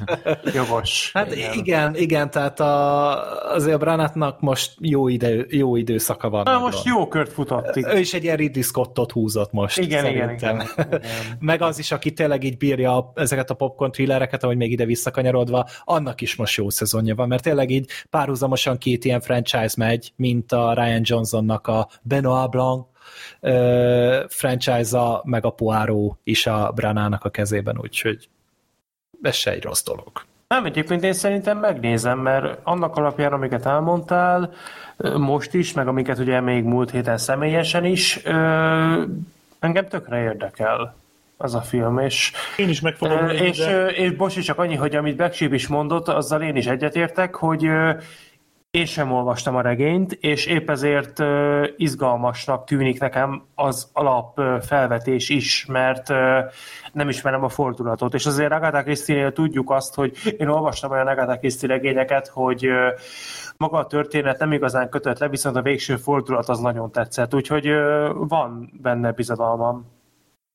Jogos. 0.54 1.12
Hát 1.14 1.36
igen, 1.36 1.54
igen, 1.54 1.96
igen 1.96 2.32
tehát 2.32 2.60
a, 2.60 3.54
azért 3.54 3.76
a 3.76 3.78
Branatnak 3.78 4.40
most 4.42 4.74
jó, 4.80 5.08
idő, 5.08 5.46
jó 5.50 5.76
időszaka 5.76 6.30
van. 6.30 6.44
Na, 6.44 6.60
most 6.60 6.86
jó 6.86 7.08
kört 7.08 7.34
futott. 7.34 7.76
Ő 7.76 8.00
is 8.00 8.14
egy 8.14 8.24
ilyen 8.24 8.36
Ridley 8.36 8.64
Scottot 8.64 9.12
húzott 9.12 9.52
most. 9.52 9.78
Igen, 9.78 10.04
szerintem. 10.04 10.34
igen, 10.34 10.56
igen, 10.56 10.88
igen. 10.88 11.02
Meg 11.40 11.62
az 11.62 11.80
is, 11.80 11.92
aki 11.92 12.12
tényleg 12.12 12.44
így 12.44 12.58
bírja 12.58 13.12
ezeket 13.16 13.50
a 13.50 13.54
popcorn 13.54 13.92
thrillereket, 13.92 14.44
ahogy 14.44 14.58
még 14.58 14.72
ide 14.72 14.86
visszakanyarodva, 14.86 15.68
annak 15.84 16.22
is 16.22 16.36
most 16.36 16.58
jó 16.58 16.70
szezonja 16.70 17.16
van, 17.16 17.28
mert 17.28 17.44
tényleg 17.44 17.70
így 17.70 17.90
párhuzamosan 18.10 18.78
két 18.78 19.06
ilyen 19.06 19.22
franchise 19.22 19.74
megy, 19.78 20.14
mint 20.16 20.52
a 20.52 20.74
Ryan 20.74 21.02
Johnsonnak 21.04 21.68
a 21.68 21.90
Benoit 22.02 22.50
Blanc 22.50 22.92
franchise-a, 24.28 25.22
meg 25.26 25.46
a 25.46 25.50
Poirot 25.50 26.18
is 26.24 26.48
a 26.48 26.72
Branának 26.76 27.26
a 27.26 27.30
kezében, 27.30 27.80
úgyhogy 27.82 28.30
ez 29.22 29.36
se 29.36 29.52
egy 29.52 29.64
rossz 29.64 29.84
dolog. 29.84 30.12
Nem, 30.48 30.66
egyébként 30.66 31.04
én 31.04 31.14
szerintem 31.14 31.58
megnézem, 31.58 32.20
mert 32.20 32.60
annak 32.64 32.96
alapján, 32.96 33.34
amiket 33.34 33.66
elmondtál, 33.66 34.54
most 35.18 35.54
is, 35.54 35.74
meg 35.74 35.88
amiket 35.88 36.18
ugye 36.18 36.40
még 36.40 36.64
múlt 36.64 36.92
héten 36.92 37.18
személyesen 37.18 37.86
is, 37.86 38.18
engem 39.60 39.88
tökre 39.88 40.22
érdekel 40.22 40.96
az 41.38 41.56
a 41.56 41.62
film, 41.62 42.00
és... 42.00 42.32
Én 42.58 42.70
is 42.70 42.82
meg 42.82 42.96
fogom 42.96 43.30
és, 43.30 43.40
és, 43.40 43.68
és 43.96 44.12
Bocsi, 44.12 44.42
csak 44.42 44.60
annyi, 44.60 44.76
hogy 44.76 44.96
amit 44.96 45.16
Becksib 45.16 45.54
is 45.54 45.68
mondott, 45.68 46.08
azzal 46.08 46.42
én 46.42 46.56
is 46.56 46.66
egyetértek, 46.66 47.36
hogy 47.36 47.70
én 48.78 48.86
sem 48.86 49.12
olvastam 49.12 49.56
a 49.56 49.62
regényt, 49.62 50.12
és 50.12 50.46
épp 50.46 50.70
ezért 50.70 51.20
izgalmasnak 51.78 52.66
tűnik 52.66 53.00
nekem 53.00 53.44
az 53.56 53.90
alap 53.94 54.42
felvetés 54.62 55.30
is, 55.30 55.66
mert 55.66 56.08
nem 56.94 57.10
ismerem 57.10 57.44
a 57.44 57.50
fordulatot. 57.50 58.14
És 58.14 58.26
azért 58.26 58.52
Agatha 58.52 58.84
christie 58.84 59.32
tudjuk 59.32 59.72
azt, 59.72 59.96
hogy 59.96 60.18
én 60.38 60.48
olvastam 60.48 60.92
olyan 60.92 61.08
Agatha 61.08 61.38
Christie 61.38 61.68
regényeket, 61.68 62.28
hogy 62.28 62.68
maga 63.58 63.78
a 63.78 63.88
történet 63.88 64.40
nem 64.40 64.52
igazán 64.52 64.90
kötött 64.90 65.20
le, 65.20 65.30
viszont 65.30 65.56
a 65.56 65.62
végső 65.62 65.96
fordulat 65.96 66.50
az 66.50 66.60
nagyon 66.60 66.92
tetszett, 66.92 67.34
úgyhogy 67.34 67.68
van 68.14 68.72
benne 68.82 69.12
bizadalmam. 69.12 69.86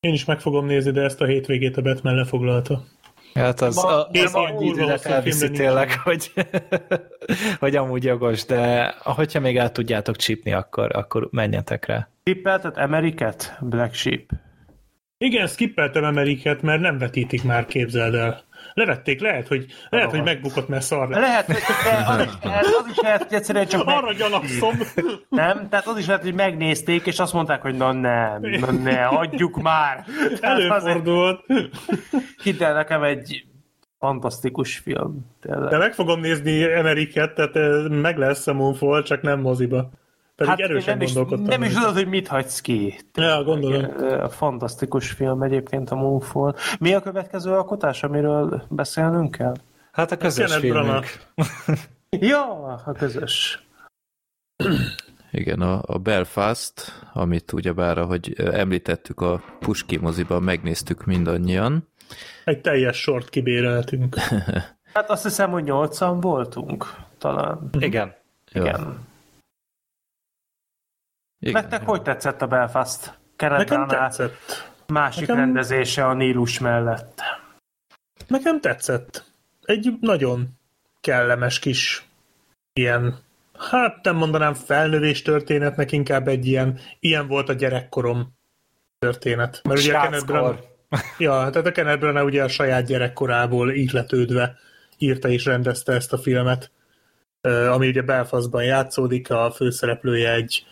Én 0.01 0.13
is 0.13 0.25
meg 0.25 0.41
fogom 0.41 0.67
nézni, 0.67 0.91
de 0.91 1.03
ezt 1.03 1.21
a 1.21 1.27
hétvégét 1.27 1.77
a 1.77 1.83
Batman 1.83 2.15
lefoglalta. 2.15 2.83
Hát 3.39 3.61
az 3.61 3.75
Ma- 3.75 4.07
az 4.07 4.09
ilyen 4.13 4.29
annyi 4.33 4.67
időre 4.67 4.99
felviszi 4.99 5.51
tényleg, 5.51 5.91
hogy, 6.03 6.33
hogy 7.61 7.77
amúgy 7.77 8.05
jogos, 8.05 8.45
de 8.45 8.95
hogyha 8.99 9.41
még 9.41 9.57
el 9.57 9.73
tudjátok 9.73 10.17
csípni, 10.17 10.53
akkor 10.53 11.29
menjetek 11.31 11.87
rá. 11.87 12.09
Tippeltet 12.23 12.77
Ameriket? 12.79 13.57
Black 13.61 13.95
Sheep. 13.95 14.31
Igen, 15.19 15.47
skippeltem 15.47 16.05
Ameriket, 16.05 16.63
mert 16.63 16.81
nem 16.81 16.99
vetítik 16.99 17.45
már, 17.45 17.67
képzeld 17.67 18.15
el. 18.15 18.43
Levették, 18.79 19.21
lehet, 19.21 19.49
hogy, 19.49 19.67
lehet, 19.89 20.11
hogy 20.11 20.23
megbukott, 20.23 20.69
mert 20.69 20.83
szar 20.83 21.09
lett. 21.09 21.21
Lehet, 21.21 21.47
hogy 21.47 21.57
az 22.07 22.25
is 22.25 22.33
lehet, 22.43 22.65
az 22.65 22.87
is 22.91 22.99
lehet, 23.03 23.23
hogy 23.23 23.33
egyszerűen 23.33 23.67
csak 23.67 23.85
meg, 23.85 23.97
Arra 23.97 24.13
gyanakszom. 24.13 24.75
nem, 25.29 25.69
tehát 25.69 25.87
az 25.87 25.99
is 25.99 26.07
lehet, 26.07 26.23
hogy 26.23 26.35
megnézték, 26.35 27.07
és 27.07 27.19
azt 27.19 27.33
mondták, 27.33 27.63
hogy 27.63 27.77
na 27.77 27.93
nem, 27.93 28.41
na 28.41 28.73
ne, 28.73 29.03
hagyjuk 29.03 29.63
már. 29.63 30.05
Tehát 30.41 30.57
azért, 30.59 30.71
Előfordult. 30.73 31.45
hidd 32.43 32.63
el, 32.63 32.73
nekem 32.75 33.03
egy 33.03 33.45
fantasztikus 33.99 34.79
film. 34.79 35.27
Tényleg. 35.41 35.71
De 35.71 35.79
meg 35.79 35.95
fogom 35.95 36.21
nézni 36.21 36.65
Ameriket, 36.65 37.35
tehát 37.35 37.57
eh, 37.57 37.89
meg 37.89 38.17
lesz 38.17 38.47
a 38.47 38.53
Moonfall, 38.53 39.03
csak 39.03 39.23
nem 39.23 39.41
moziba. 39.41 39.91
Pedig 40.39 40.53
hát 40.53 40.61
erősen 40.61 40.97
nem 40.97 41.07
is, 41.07 41.13
gondolkodtam. 41.15 41.61
nem 41.61 41.69
is 41.69 41.75
tudod, 41.75 41.95
hogy 41.95 42.09
mit 42.09 42.29
hagysz 42.29 42.61
ki. 42.61 42.99
Ja, 43.15 43.45
gondolom. 43.45 44.29
Fantasztikus 44.29 45.11
film 45.11 45.43
egyébként 45.43 45.91
a 45.91 45.95
Moonfall. 45.95 46.55
Mi 46.79 46.95
a 46.95 47.01
következő 47.01 47.51
alkotás, 47.53 48.03
amiről 48.03 48.63
beszélnünk 48.69 49.31
kell? 49.31 49.55
Hát 49.93 50.13
a 50.13 50.17
közös 50.17 50.47
Kenneth 50.47 50.69
Branagh. 50.69 51.05
filmünk. 51.05 51.81
Ja, 52.31 52.63
a 52.87 52.93
közös. 52.93 53.67
Igen, 55.31 55.61
a, 55.61 55.83
a 55.87 55.99
Belfast, 55.99 56.73
amit 57.13 57.53
ugyebár, 57.53 57.99
ahogy 57.99 58.33
említettük 58.41 59.21
a 59.21 59.43
Puski 59.59 59.97
moziban, 59.97 60.43
megnéztük 60.43 61.05
mindannyian. 61.05 61.89
Egy 62.45 62.61
teljes 62.61 63.01
sort 63.01 63.29
kibéreltünk. 63.29 64.17
Hát 64.93 65.11
azt 65.11 65.23
hiszem, 65.23 65.51
hogy 65.51 65.65
nyolcan 65.65 66.21
voltunk, 66.21 66.95
talán. 67.19 67.71
Igen. 67.79 68.15
Ja, 68.53 68.63
Igen. 68.63 69.07
Igen. 71.41 71.63
Nektek 71.63 71.87
hogy 71.87 72.03
tetszett 72.03 72.43
a 72.43 72.47
Belfast? 72.47 73.19
Nekem 73.37 73.87
tetszett. 73.87 74.71
másik 74.87 75.21
Nekem- 75.21 75.37
rendezése 75.37 76.07
a 76.07 76.13
Nílus 76.13 76.59
mellett. 76.59 77.21
Nekem 78.27 78.61
tetszett. 78.61 79.25
Egy 79.63 79.93
nagyon 80.01 80.49
kellemes 81.01 81.59
kis 81.59 82.07
ilyen, 82.73 83.19
hát 83.71 84.05
nem 84.05 84.17
mondanám 84.17 84.55
felnövés 84.55 85.23
történetnek, 85.23 85.93
inkább 85.93 86.29
egy 86.29 86.47
ilyen, 86.47 86.79
ilyen 87.01 87.27
volt 87.27 87.49
a 87.49 87.53
gyerekkorom 87.53 88.33
történet. 88.99 89.61
Mert 89.65 89.81
ugye 89.81 89.97
a 89.97 90.03
Kenneth 90.03 90.27
Branagh, 90.27 90.57
Sráckor. 90.57 91.15
ja, 91.19 91.51
tehát 91.51 91.67
a 91.67 91.73
Kenneth 91.73 91.99
Branagh 91.99 92.25
ugye 92.27 92.43
a 92.45 92.49
saját 92.49 92.87
gyerekkorából 92.87 93.73
ihletődve 93.73 94.57
írta 94.99 95.29
és 95.29 95.45
rendezte 95.45 95.93
ezt 95.93 96.13
a 96.13 96.19
filmet, 96.19 96.71
ami 97.71 97.89
ugye 97.89 98.03
Belfastban 98.03 98.65
játszódik, 98.65 99.31
a 99.31 99.51
főszereplője 99.51 100.33
egy, 100.33 100.67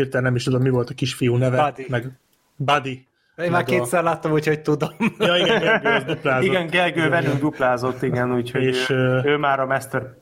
hirtelen 0.00 0.24
nem 0.26 0.34
is 0.34 0.44
tudom, 0.44 0.62
mi 0.62 0.70
volt 0.70 0.90
a 0.90 0.94
kisfiú 0.94 1.36
neve, 1.36 1.62
Buddy. 1.64 1.86
meg 1.88 2.18
Buddy. 2.56 3.06
Én 3.36 3.50
már 3.50 3.64
Meg 3.64 3.74
a- 3.74 3.78
kétszer 3.78 4.02
láttam, 4.02 4.32
úgyhogy 4.32 4.60
tudom. 4.62 4.90
Ja, 5.18 5.36
igen, 5.36 5.60
Gergő, 5.60 5.88
az 5.88 6.04
duplázott. 6.14 6.44
Igen, 6.48 6.66
Gergő 6.66 7.08
velünk 7.08 7.40
duplázott, 7.40 8.02
igen, 8.02 8.34
úgyhogy 8.34 8.62
És, 8.62 8.90
ő, 8.90 9.20
ő 9.24 9.36
már 9.36 9.60
a 9.60 9.66
master 9.66 10.14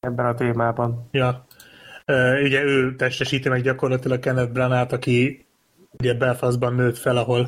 ebben 0.00 0.26
a 0.26 0.34
témában. 0.34 1.08
Ja. 1.10 1.46
Ugye 2.42 2.62
ő 2.62 2.94
testesíti 2.96 3.48
meg 3.48 3.62
gyakorlatilag 3.62 4.18
Kenneth 4.20 4.52
Branagh, 4.52 4.92
aki 4.92 5.46
ugye 5.90 6.14
Belfastban 6.14 6.74
nőtt 6.74 6.98
fel, 6.98 7.16
ahol 7.16 7.40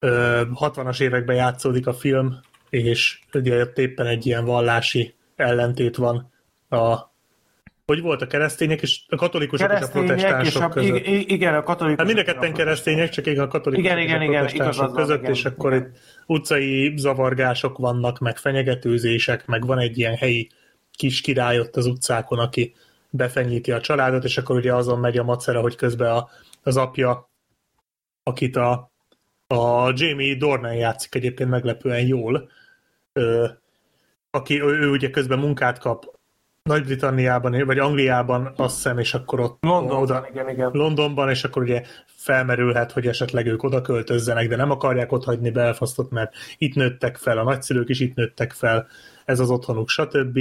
uh, 0.00 0.10
60-as 0.54 1.00
években 1.00 1.36
játszódik 1.36 1.86
a 1.86 1.92
film, 1.92 2.34
és 2.70 3.20
ugye 3.32 3.64
éppen 3.74 4.06
egy 4.06 4.26
ilyen 4.26 4.44
vallási 4.44 5.14
ellentét 5.36 5.96
van 5.96 6.30
a 6.68 7.09
hogy 7.90 8.00
volt 8.00 8.22
a 8.22 8.26
keresztények 8.26 8.82
és 8.82 9.00
a 9.08 9.16
katolikusok 9.16 9.68
és 9.68 9.74
a 9.74 9.78
Keresztények 9.78 10.16
és 10.16 10.22
protestánsok 10.22 10.62
a, 10.62 10.68
között. 10.68 11.06
igen, 11.06 11.54
a 11.54 11.62
katolikusok. 11.62 11.98
Hát 11.98 12.06
mind 12.06 12.28
a 12.28 12.32
ketten 12.32 12.52
keresztények, 12.52 13.08
csak 13.08 13.26
igen, 13.26 13.44
a 13.44 13.48
katolikusok 13.48 13.92
Igen, 13.92 14.04
és 14.04 14.12
a 14.12 14.14
igen, 14.14 14.22
igen, 14.22 14.46
protestánsok 14.46 14.86
van, 14.86 14.94
között, 14.94 15.18
igen, 15.18 15.30
és 15.30 15.44
akkor 15.44 15.72
igen. 15.72 15.86
itt 15.86 15.98
utcai 16.26 16.92
zavargások 16.96 17.78
vannak, 17.78 18.18
meg 18.18 18.36
fenyegetőzések, 18.36 19.46
meg 19.46 19.66
van 19.66 19.78
egy 19.78 19.98
ilyen 19.98 20.16
helyi 20.16 20.50
kis 20.90 21.20
király 21.20 21.60
ott 21.60 21.76
az 21.76 21.86
utcákon, 21.86 22.38
aki 22.38 22.74
befenyíti 23.10 23.72
a 23.72 23.80
családot, 23.80 24.24
és 24.24 24.38
akkor 24.38 24.56
ugye 24.56 24.74
azon 24.74 24.98
megy 24.98 25.18
a 25.18 25.24
macera, 25.24 25.60
hogy 25.60 25.76
közben 25.76 26.10
a, 26.10 26.28
az 26.62 26.76
apja, 26.76 27.30
akit 28.22 28.56
a, 28.56 28.90
a 29.46 29.92
Jamie 29.94 30.36
Dornan 30.36 30.74
játszik 30.74 31.14
egyébként 31.14 31.50
meglepően 31.50 32.06
jól, 32.06 32.50
ö, 33.12 33.46
aki 34.30 34.62
ő, 34.62 34.80
ő 34.80 34.90
ugye 34.90 35.10
közben 35.10 35.38
munkát 35.38 35.78
kap 35.78 36.18
Nagy-Britanniában, 36.62 37.64
vagy 37.66 37.78
Angliában, 37.78 38.52
azt 38.56 38.74
hiszem, 38.74 38.98
és 38.98 39.14
akkor 39.14 39.40
ott 39.40 39.58
Londonban, 39.60 40.02
oda, 40.02 40.26
igen, 40.30 40.48
igen. 40.48 40.70
Londonban, 40.72 41.28
és 41.28 41.44
akkor 41.44 41.62
ugye 41.62 41.82
felmerülhet, 42.06 42.92
hogy 42.92 43.06
esetleg 43.06 43.46
ők 43.46 43.62
oda 43.62 43.80
költözzenek, 43.80 44.48
de 44.48 44.56
nem 44.56 44.70
akarják 44.70 45.12
ott 45.12 45.24
hagyni 45.24 45.50
Belfastot, 45.50 46.10
mert 46.10 46.34
itt 46.58 46.74
nőttek 46.74 47.16
fel, 47.16 47.38
a 47.38 47.42
nagyszülők 47.42 47.88
is 47.88 48.00
itt 48.00 48.14
nőttek 48.14 48.52
fel, 48.52 48.86
ez 49.24 49.40
az 49.40 49.50
otthonuk, 49.50 49.88
stb. 49.88 50.38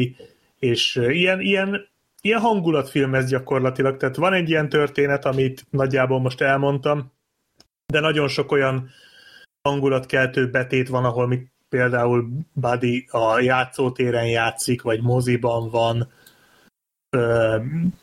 És 0.60 0.96
ilyen, 0.96 1.40
ilyen, 1.40 1.90
ilyen 2.22 2.40
hangulatfilm 2.40 3.16
ez 3.16 3.30
gyakorlatilag, 3.30 3.98
tehát 3.98 4.16
van 4.16 4.34
egy 4.34 4.50
ilyen 4.50 4.70
történet, 4.70 5.26
amit 5.26 5.66
nagyjából 5.70 6.20
most 6.20 6.42
elmondtam, 6.42 7.12
de 7.86 8.00
nagyon 8.00 8.28
sok 8.28 8.52
olyan 8.52 8.90
hangulatkeltő 9.62 10.50
betét 10.50 10.90
van, 10.90 11.06
ahol 11.06 11.28
mi 11.28 11.48
például 11.70 12.30
Buddy 12.54 13.08
a 13.12 13.40
játszótéren 13.40 14.28
játszik, 14.28 14.82
vagy 14.82 15.02
moziban 15.02 15.70
van, 15.70 16.12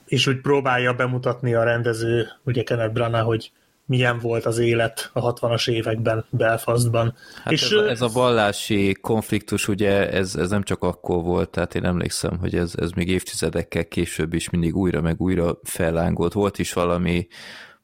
és 0.07 0.27
úgy 0.27 0.41
próbálja 0.41 0.95
bemutatni 0.95 1.55
a 1.55 1.63
rendező, 1.63 2.29
ugye 2.45 2.63
Kenneth 2.63 2.93
Branagh, 2.93 3.27
hogy 3.27 3.53
milyen 3.87 4.19
volt 4.19 4.45
az 4.45 4.59
élet 4.59 5.11
a 5.13 5.33
60-as 5.33 5.71
években 5.71 6.25
Belfastban. 6.31 7.15
Hát 7.43 7.53
és 7.53 7.63
ez, 7.63 7.73
a, 7.73 7.89
ez 7.89 8.03
a 8.03 8.09
vallási 8.09 8.97
konfliktus, 9.01 9.69
ugye, 9.69 10.11
ez, 10.11 10.35
ez 10.35 10.51
nem 10.51 10.63
csak 10.63 10.83
akkor 10.83 11.23
volt, 11.23 11.51
tehát 11.51 11.75
én 11.75 11.85
emlékszem, 11.85 12.39
hogy 12.39 12.55
ez, 12.55 12.73
ez 12.77 12.91
még 12.91 13.09
évtizedekkel 13.09 13.89
később 13.89 14.35
is 14.35 14.51
mindig 14.51 14.77
újra 14.77 15.01
meg 15.01 15.21
újra 15.21 15.59
fellángolt. 15.63 16.33
Volt 16.33 16.59
is 16.59 16.73
valami, 16.73 17.27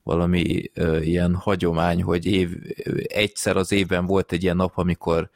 valami 0.03 0.71
ö, 0.75 0.99
ilyen 0.99 1.35
hagyomány, 1.35 2.03
hogy 2.03 2.27
év, 2.27 2.51
egyszer 3.07 3.57
az 3.57 3.73
évben 3.73 4.07
volt 4.07 4.33
egy 4.33 4.43
ilyen 4.43 4.57
nap, 4.57 4.73
amikor 4.75 5.31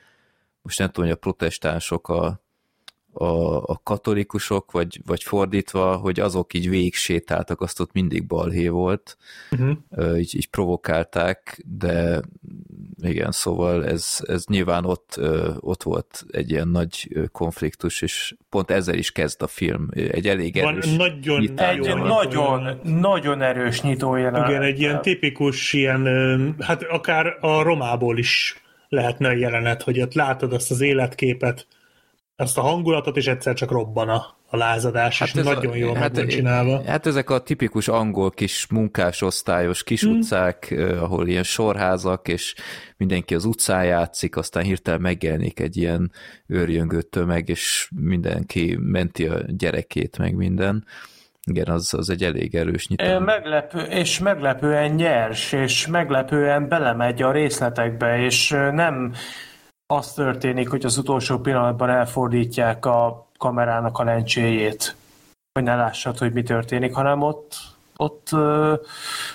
most 0.67 0.79
nem 0.79 0.89
tudom, 0.89 1.05
hogy 1.05 1.19
a 1.19 1.21
protestánsok 1.21 2.09
a, 2.09 2.41
a, 3.13 3.57
a 3.57 3.81
katolikusok, 3.83 4.73
vagy, 4.73 5.01
vagy 5.05 5.23
fordítva, 5.23 5.97
hogy 5.97 6.21
azok 6.21 6.55
így 6.55 6.69
végig 6.69 6.95
sétáltak, 6.95 7.61
azt 7.61 7.81
ott 7.81 7.93
mindig 7.93 8.27
balhé 8.27 8.69
volt, 8.69 9.17
uh-huh. 9.51 10.19
így, 10.19 10.37
így 10.37 10.49
provokálták, 10.49 11.65
de 11.79 12.21
igen, 13.03 13.33
szóval 13.33 13.87
ez, 13.87 14.19
ez 14.27 14.45
nyilván 14.47 14.85
ott, 14.85 15.21
ott 15.61 15.83
volt 15.83 16.25
egy 16.31 16.51
ilyen 16.51 16.69
nagy 16.69 17.09
konfliktus, 17.33 18.03
és 18.03 18.35
pont 18.49 18.71
ezzel 18.71 18.97
is 18.97 19.11
kezd 19.11 19.43
a 19.43 19.47
film. 19.47 19.89
Egy 19.93 20.29
elég 20.29 20.61
Van 20.63 20.73
erős 20.73 20.97
nagyon. 20.97 21.59
Egy 21.59 21.85
jó 21.85 21.95
nagyon, 21.95 22.81
nagyon 22.83 23.43
erős 23.43 23.83
nyitó 23.83 24.17
jelenet. 24.17 24.49
Igen, 24.49 24.63
egy 24.63 24.81
ilyen 24.81 25.03
tipikus 25.03 25.73
ilyen, 25.73 26.07
hát 26.61 26.83
akár 26.83 27.37
a 27.41 27.63
Romából 27.63 28.19
is 28.19 28.61
lehetne 28.97 29.29
a 29.29 29.37
jelenet, 29.37 29.83
hogy 29.83 30.01
ott 30.01 30.15
látod 30.15 30.53
azt 30.53 30.71
az 30.71 30.81
életképet, 30.81 31.67
azt 32.37 32.59
a 32.59 32.61
hangulatot, 32.61 33.17
és 33.17 33.27
egyszer 33.27 33.55
csak 33.55 33.71
robban 33.71 34.09
a, 34.09 34.37
a 34.47 34.57
lázadás, 34.57 35.19
hát 35.19 35.29
és 35.29 35.35
ez 35.35 35.45
nagyon 35.45 35.73
a, 35.73 35.77
jól 35.77 35.95
hát, 35.95 36.13
meg 36.13 36.15
van 36.15 36.27
csinálva. 36.27 36.83
Hát 36.87 37.07
ezek 37.07 37.31
a 37.31 37.39
tipikus 37.39 37.89
angol 37.89 38.31
kis 38.31 38.67
munkásosztályos 38.71 39.83
kis 39.83 40.03
Hmm. 40.03 40.13
utcák, 40.13 40.75
ahol 41.01 41.29
ilyen 41.29 41.43
sorházak, 41.43 42.29
és 42.29 42.55
mindenki 42.97 43.35
az 43.35 43.45
utcán 43.45 43.85
játszik, 43.85 44.37
aztán 44.37 44.63
hirtelen 44.63 45.01
megjelenik 45.01 45.61
egy 45.61 45.77
ilyen 45.77 46.13
őrjöngő 46.47 47.03
tömeg, 47.03 47.49
és 47.49 47.91
mindenki 47.95 48.79
menti 48.81 49.27
a 49.27 49.45
gyerekét, 49.47 50.19
meg 50.19 50.35
minden. 50.35 50.85
Igen, 51.51 51.69
az, 51.69 51.95
az 51.95 52.11
egy 52.11 52.23
elég 52.23 52.55
erős 52.55 52.89
nyitó. 52.89 53.19
Meglepő, 53.19 53.81
és 53.81 54.19
meglepően 54.19 54.91
nyers, 54.91 55.53
és 55.53 55.87
meglepően 55.87 56.69
belemegy 56.69 57.23
a 57.23 57.31
részletekbe, 57.31 58.19
és 58.19 58.49
nem 58.73 59.13
az 59.87 60.13
történik, 60.13 60.69
hogy 60.69 60.85
az 60.85 60.99
utolsó 60.99 61.39
pillanatban 61.39 61.91
elfordítják 61.91 62.87
a 62.87 63.29
kamerának 63.39 63.99
a 63.99 64.05
lencséjét, 64.05 64.97
hogy 65.53 65.63
ne 65.63 65.75
lássad, 65.75 66.19
hogy 66.19 66.33
mi 66.33 66.43
történik, 66.43 66.95
hanem 66.95 67.23
ott, 67.23 67.55
ott 67.97 68.29
ö, 68.33 68.75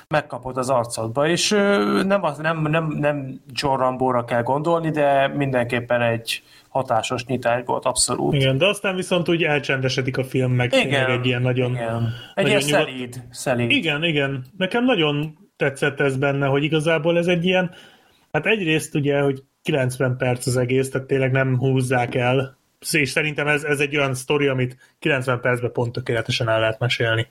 megkapod 0.07 0.57
az 0.57 0.69
arcodba, 0.69 1.27
és 1.27 1.51
ö, 1.51 2.01
nem, 2.03 2.23
az, 2.23 2.37
nem, 2.37 2.61
nem, 2.61 2.87
nem 2.87 3.41
John 3.51 3.79
Rambóra 3.79 4.25
kell 4.25 4.43
gondolni, 4.43 4.89
de 4.89 5.27
mindenképpen 5.27 6.01
egy 6.01 6.43
hatásos 6.71 7.25
nyitás 7.25 7.61
volt, 7.65 7.85
abszolút. 7.85 8.33
Igen, 8.33 8.57
de 8.57 8.65
aztán 8.65 8.95
viszont 8.95 9.29
úgy 9.29 9.43
elcsendesedik 9.43 10.17
a 10.17 10.23
film, 10.23 10.51
meg 10.51 10.69
tényleg 10.69 11.09
egy 11.09 11.25
ilyen 11.25 11.41
nagyon... 11.41 11.71
igen. 11.71 12.13
Egy 12.35 12.43
nagyon 12.43 12.59
ilyen 12.59 12.61
nyugodt- 12.61 12.89
szelíd, 12.89 13.23
szelíd. 13.31 13.71
Igen, 13.71 14.03
igen. 14.03 14.45
Nekem 14.57 14.85
nagyon 14.85 15.37
tetszett 15.55 15.99
ez 15.99 16.17
benne, 16.17 16.47
hogy 16.47 16.63
igazából 16.63 17.17
ez 17.17 17.27
egy 17.27 17.45
ilyen 17.45 17.71
Hát 18.31 18.45
egyrészt 18.45 18.95
ugye, 18.95 19.19
hogy 19.19 19.43
90 19.61 20.17
perc 20.17 20.47
az 20.47 20.57
egész, 20.57 20.89
tehát 20.89 21.07
tényleg 21.07 21.31
nem 21.31 21.57
húzzák 21.57 22.15
el, 22.15 22.57
és 22.91 23.09
szerintem 23.09 23.47
ez, 23.47 23.63
ez 23.63 23.79
egy 23.79 23.97
olyan 23.97 24.13
sztori, 24.13 24.47
amit 24.47 24.95
90 24.99 25.41
percben 25.41 25.71
pont 25.71 25.91
tökéletesen 25.91 26.49
el 26.49 26.59
lehet 26.59 26.79
mesélni. 26.79 27.27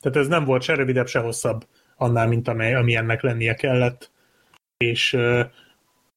Tehát 0.00 0.18
ez 0.18 0.28
nem 0.28 0.44
volt 0.44 0.62
se 0.62 0.74
rövidebb, 0.74 1.06
se 1.06 1.18
hosszabb 1.18 1.66
annál, 1.96 2.26
mint 2.26 2.48
amely, 2.48 2.74
ami 2.74 2.96
ennek 2.96 3.22
lennie 3.22 3.54
kellett. 3.54 4.10
És 4.76 5.16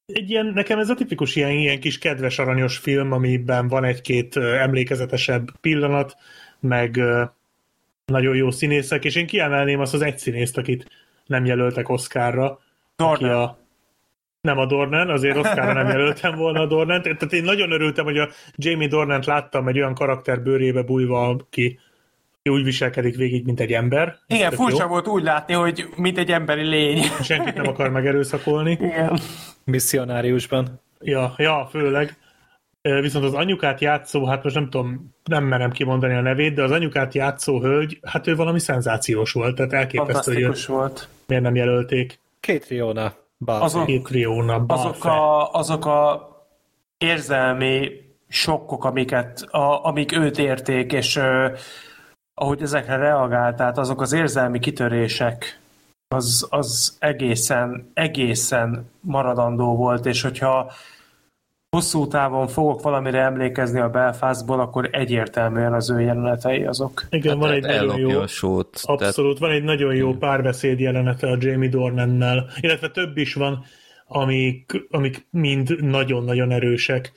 egy 0.06 0.30
ilyen, 0.30 0.46
nekem 0.46 0.78
ez 0.78 0.88
a 0.88 0.94
tipikus 0.94 1.36
ilyen, 1.36 1.50
ilyen 1.50 1.80
kis 1.80 1.98
kedves 1.98 2.38
aranyos 2.38 2.78
film, 2.78 3.12
amiben 3.12 3.68
van 3.68 3.84
egy-két 3.84 4.36
emlékezetesebb 4.36 5.50
pillanat, 5.60 6.16
meg 6.60 7.00
nagyon 8.04 8.36
jó 8.36 8.50
színészek, 8.50 9.04
és 9.04 9.14
én 9.14 9.26
kiemelném 9.26 9.80
azt 9.80 9.94
az 9.94 10.02
egy 10.02 10.18
színészt, 10.18 10.58
akit 10.58 10.86
nem 11.26 11.44
jelöltek 11.44 11.88
Oscarra. 11.88 12.58
Aki 12.96 13.24
a, 13.24 13.58
nem 14.40 14.58
a 14.58 14.66
Dornan, 14.66 15.10
azért 15.10 15.36
Oscarra 15.36 15.72
nem 15.72 15.88
jelöltem 15.96 16.36
volna 16.36 16.60
a 16.60 16.66
Dornant. 16.66 17.02
Tehát 17.02 17.32
én 17.32 17.44
nagyon 17.44 17.72
örültem, 17.72 18.04
hogy 18.04 18.18
a 18.18 18.28
Jamie 18.56 18.88
Dornant 18.88 19.26
láttam 19.26 19.68
egy 19.68 19.76
olyan 19.78 19.94
karakter 19.94 20.42
bőrébe 20.42 20.82
bújva, 20.82 21.28
aki 21.28 21.78
úgy 22.50 22.64
viselkedik 22.64 23.16
végig, 23.16 23.44
mint 23.44 23.60
egy 23.60 23.72
ember. 23.72 24.16
Igen, 24.26 24.50
furcsa 24.50 24.82
jó. 24.82 24.88
volt 24.88 25.08
úgy 25.08 25.22
látni, 25.22 25.54
hogy 25.54 25.88
mint 25.96 26.18
egy 26.18 26.30
emberi 26.30 26.62
lény. 26.62 27.02
Senkit 27.22 27.54
nem 27.54 27.66
akar 27.66 27.90
megerőszakolni. 27.90 28.70
Igen. 28.70 29.18
Misszionáriusban. 29.64 30.80
Ja, 31.00 31.34
ja, 31.36 31.68
főleg. 31.70 32.16
Viszont 32.82 33.24
az 33.24 33.34
anyukát 33.34 33.80
játszó, 33.80 34.26
hát 34.26 34.42
most 34.42 34.54
nem 34.54 34.70
tudom, 34.70 35.14
nem 35.24 35.44
merem 35.44 35.70
kimondani 35.70 36.14
a 36.14 36.20
nevét, 36.20 36.54
de 36.54 36.62
az 36.62 36.70
anyukát 36.70 37.14
játszó 37.14 37.60
hölgy, 37.60 37.98
hát 38.02 38.26
ő 38.26 38.36
valami 38.36 38.58
szenzációs 38.58 39.32
volt, 39.32 39.56
tehát 39.56 39.72
elképesztő, 39.72 40.42
hogy 40.42 40.64
volt. 40.66 41.08
miért 41.26 41.42
nem 41.42 41.54
jelölték. 41.54 42.20
Két 42.40 42.66
Riona. 42.66 43.12
Azok, 43.44 43.86
Két 43.86 44.08
Riona, 44.08 44.64
azok, 44.66 45.04
a, 45.04 45.52
azok 45.52 45.86
a 45.86 46.28
érzelmi 46.98 47.90
sokkok, 48.28 48.84
amiket, 48.84 49.42
a, 49.42 49.84
amik 49.84 50.16
őt 50.16 50.38
érték, 50.38 50.92
és 50.92 51.16
uh, 51.16 51.58
ahogy 52.34 52.62
ezekre 52.62 52.96
reagált, 52.96 53.56
tehát 53.56 53.78
azok 53.78 54.00
az 54.00 54.12
érzelmi 54.12 54.58
kitörések, 54.58 55.60
az, 56.08 56.46
az 56.50 56.96
egészen, 56.98 57.90
egészen 57.94 58.90
maradandó 59.00 59.76
volt, 59.76 60.06
és 60.06 60.22
hogyha 60.22 60.72
hosszú 61.76 62.06
távon 62.06 62.48
fogok 62.48 62.82
valamire 62.82 63.20
emlékezni 63.20 63.80
a 63.80 63.88
Belfastból, 63.88 64.60
akkor 64.60 64.88
egyértelműen 64.92 65.72
az 65.72 65.90
ő 65.90 66.00
jelenetei 66.00 66.64
azok. 66.64 67.06
Igen, 67.10 67.32
hát, 67.32 67.42
van 67.42 67.52
egy 67.52 67.62
nagyon 67.62 67.98
jó, 67.98 68.20
a 68.20 68.26
sót, 68.26 68.80
abszolút, 68.82 69.38
tehát... 69.38 69.38
van 69.38 69.50
egy 69.50 69.62
nagyon 69.62 69.94
jó 69.94 70.14
párbeszéd 70.14 70.80
jelenete 70.80 71.30
a 71.30 71.36
Jamie 71.40 71.68
Dornannel, 71.68 72.50
illetve 72.60 72.90
több 72.90 73.16
is 73.16 73.34
van, 73.34 73.64
amik, 74.06 74.86
amik 74.90 75.26
mind 75.30 75.84
nagyon-nagyon 75.84 76.50
erősek. 76.50 77.12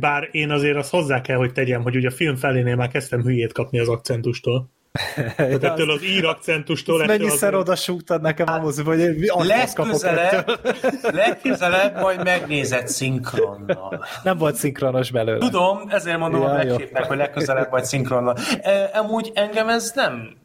Bár 0.00 0.28
én 0.30 0.50
azért 0.50 0.76
azt 0.76 0.90
hozzá 0.90 1.20
kell, 1.20 1.36
hogy 1.36 1.52
tegyem, 1.52 1.82
hogy 1.82 1.96
ugye 1.96 2.08
a 2.08 2.10
film 2.12 2.36
felénél 2.36 2.76
már 2.76 2.88
kezdtem 2.88 3.22
hülyét 3.22 3.52
kapni 3.52 3.78
az 3.78 3.88
akcentustól. 3.88 4.70
Tehát 5.36 5.64
ettől 5.64 5.90
az 5.90 6.02
ír 6.04 6.24
akcentustól... 6.24 7.06
Mennyiszer 7.06 7.54
az... 7.54 7.60
oda 7.60 7.76
súgtad 7.76 8.22
nekem 8.22 8.46
a 8.48 8.58
moziba, 8.58 8.90
hogy 8.90 9.30
legközelebb, 9.36 10.60
legközelebb 11.12 12.00
majd 12.00 12.24
megnézed 12.24 12.88
szinkronnal. 12.88 14.04
Nem 14.22 14.38
volt 14.38 14.54
szinkronos 14.54 15.10
belőle. 15.10 15.38
Tudom, 15.38 15.82
ezért 15.88 16.18
mondom 16.18 16.40
ja, 16.40 16.74
a 16.92 17.06
hogy 17.06 17.16
legközelebb 17.16 17.70
majd 17.70 17.84
szinkronnal. 17.84 18.36
E, 18.62 18.90
amúgy 18.94 19.30
engem 19.34 19.68
ez 19.68 19.92
nem 19.94 20.38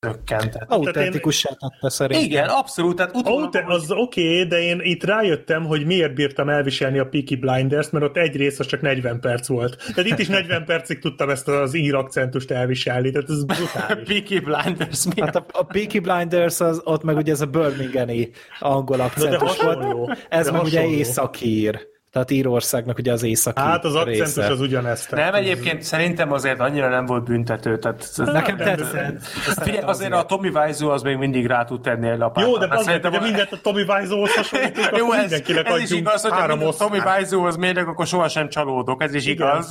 rökkentett. 0.00 0.70
Autentikussá 0.70 1.50
tette 1.58 1.88
szerintem. 1.88 2.26
Igen, 2.26 2.48
abszolút. 2.48 2.96
Tehát 2.96 3.16
utólag, 3.16 3.44
Aute- 3.44 3.68
az 3.68 3.90
oké, 3.90 4.32
okay, 4.32 4.46
de 4.46 4.60
én 4.60 4.80
itt 4.82 5.04
rájöttem, 5.04 5.64
hogy 5.64 5.86
miért 5.86 6.14
bírtam 6.14 6.48
elviselni 6.48 6.98
a 6.98 7.04
Peaky 7.04 7.36
Blinders, 7.36 7.90
mert 7.90 8.04
ott 8.04 8.16
egy 8.16 8.36
rész 8.36 8.58
az 8.58 8.66
csak 8.66 8.80
40 8.80 9.20
perc 9.20 9.48
volt. 9.48 9.76
Tehát 9.94 10.10
itt 10.10 10.18
is 10.18 10.28
40 10.28 10.64
percig 10.64 10.98
tudtam 10.98 11.30
ezt 11.30 11.48
az 11.48 11.74
ír 11.74 11.94
akcentust 11.94 12.50
elviselni, 12.50 13.10
tehát 13.10 13.30
ez 13.30 13.44
brutális. 13.44 14.08
Peaky 14.12 14.40
Blinders 14.40 15.04
mi? 15.14 15.20
Hát 15.20 15.36
a, 15.36 15.46
a 15.52 15.62
Peaky 15.62 15.98
Blinders 15.98 16.60
az, 16.60 16.80
ott 16.84 17.02
meg 17.02 17.16
ugye 17.16 17.32
ez 17.32 17.40
a 17.40 17.46
Birminghami 17.46 18.30
angol 18.58 19.00
akcentus 19.00 19.60
volt. 19.60 20.18
Ez 20.28 20.44
de 20.44 20.52
meg 20.52 20.60
hasonló. 20.60 20.86
ugye 20.86 20.86
északír. 20.86 21.88
Tehát 22.12 22.30
Írországnak 22.30 22.98
ugye 22.98 23.12
az 23.12 23.22
északi 23.22 23.60
Hát 23.60 23.84
az 23.84 23.94
akcentus 23.94 24.18
része. 24.18 24.46
az 24.46 24.60
ugyanezt. 24.60 25.10
Nem, 25.10 25.34
egyébként 25.34 25.82
szerintem 25.82 26.32
azért 26.32 26.60
annyira 26.60 26.88
nem 26.88 27.06
volt 27.06 27.24
büntető. 27.24 27.78
Tehát 27.78 28.10
nem, 28.16 28.32
nekem 28.32 28.56
tetszett. 28.56 29.22
Figyelj, 29.62 29.82
azért 29.84 30.12
a 30.12 30.22
Tommy 30.24 30.48
Wiseau 30.48 30.90
az 30.90 31.02
még 31.02 31.16
mindig 31.16 31.46
rá 31.46 31.64
tud 31.64 31.80
tenni 31.80 32.08
egy 32.08 32.18
lapát. 32.18 32.44
Jó, 32.44 32.56
de 32.58 32.66
az 32.70 32.84
szerintem, 32.84 33.12
hogy 33.12 33.20
mindent 33.20 33.52
a 33.52 33.58
Tommy 33.62 33.82
Wiseau-hoz 33.82 34.34
hasonlítunk, 34.34 34.96
Jó, 34.98 35.12
ez, 35.12 35.20
mindenkinek 35.20 35.66
ez 35.68 35.80
is 35.80 35.90
igaz, 35.90 36.22
hogy 36.22 36.32
három 36.32 36.66
a 36.66 36.72
Tommy 36.72 36.98
Wiseau-hoz 36.98 37.56
mérnek, 37.56 37.86
akkor 37.88 38.06
sohasem 38.06 38.48
csalódok. 38.48 39.02
Ez 39.02 39.14
is 39.14 39.26
igaz. 39.26 39.70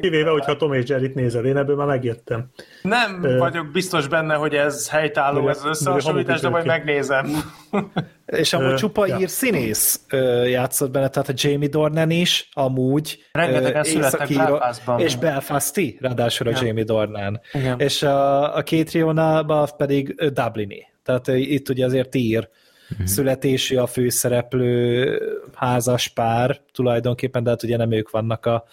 Kivéve, 0.00 0.30
hogyha 0.30 0.56
Tom 0.56 0.72
és 0.72 0.88
Jerry-t 0.88 1.14
nézed, 1.14 1.44
én 1.44 1.56
ebből 1.56 1.76
már 1.76 1.86
megjöttem. 1.86 2.46
Nem 2.82 3.26
vagyok 3.38 3.70
biztos 3.70 4.08
benne, 4.08 4.34
hogy 4.34 4.54
ez 4.54 4.88
helytálló, 4.88 5.48
ez 5.48 5.64
összehasonlítás, 5.64 6.40
de 6.40 6.48
majd 6.48 6.66
megnézem. 6.66 7.26
És 8.28 8.52
amúgy 8.52 8.74
csupa 8.74 9.06
ja. 9.06 9.18
ír 9.18 9.28
színész 9.28 10.00
játszott 10.46 10.90
benne, 10.90 11.08
tehát 11.08 11.28
a 11.28 11.32
Jamie 11.36 11.68
Dornan 11.68 12.10
is, 12.10 12.48
amúgy. 12.52 13.24
Rengetegen 13.32 13.84
születtek 13.84 14.28
Belfastban. 14.28 15.00
És 15.00 15.16
Belfasti, 15.16 15.98
ráadásul 16.00 16.46
a 16.46 16.50
ja. 16.50 16.66
Jamie 16.66 16.84
Dornan. 16.84 17.40
Igen. 17.52 17.80
És 17.80 18.02
a, 18.02 18.56
a 18.56 18.62
két 18.62 18.90
Riona 18.90 19.64
pedig 19.64 20.14
Dublini. 20.14 20.86
Tehát 21.02 21.26
itt 21.28 21.68
ugye 21.68 21.84
azért 21.84 22.14
ír 22.14 22.48
uh-huh. 22.90 23.06
születésű 23.06 23.76
a 23.76 23.86
főszereplő 23.86 25.18
házas 25.54 26.08
pár 26.08 26.60
tulajdonképpen, 26.72 27.42
de 27.42 27.50
hát 27.50 27.62
ugye 27.62 27.76
nem 27.76 27.92
ők 27.92 28.10
vannak 28.10 28.46
a... 28.46 28.64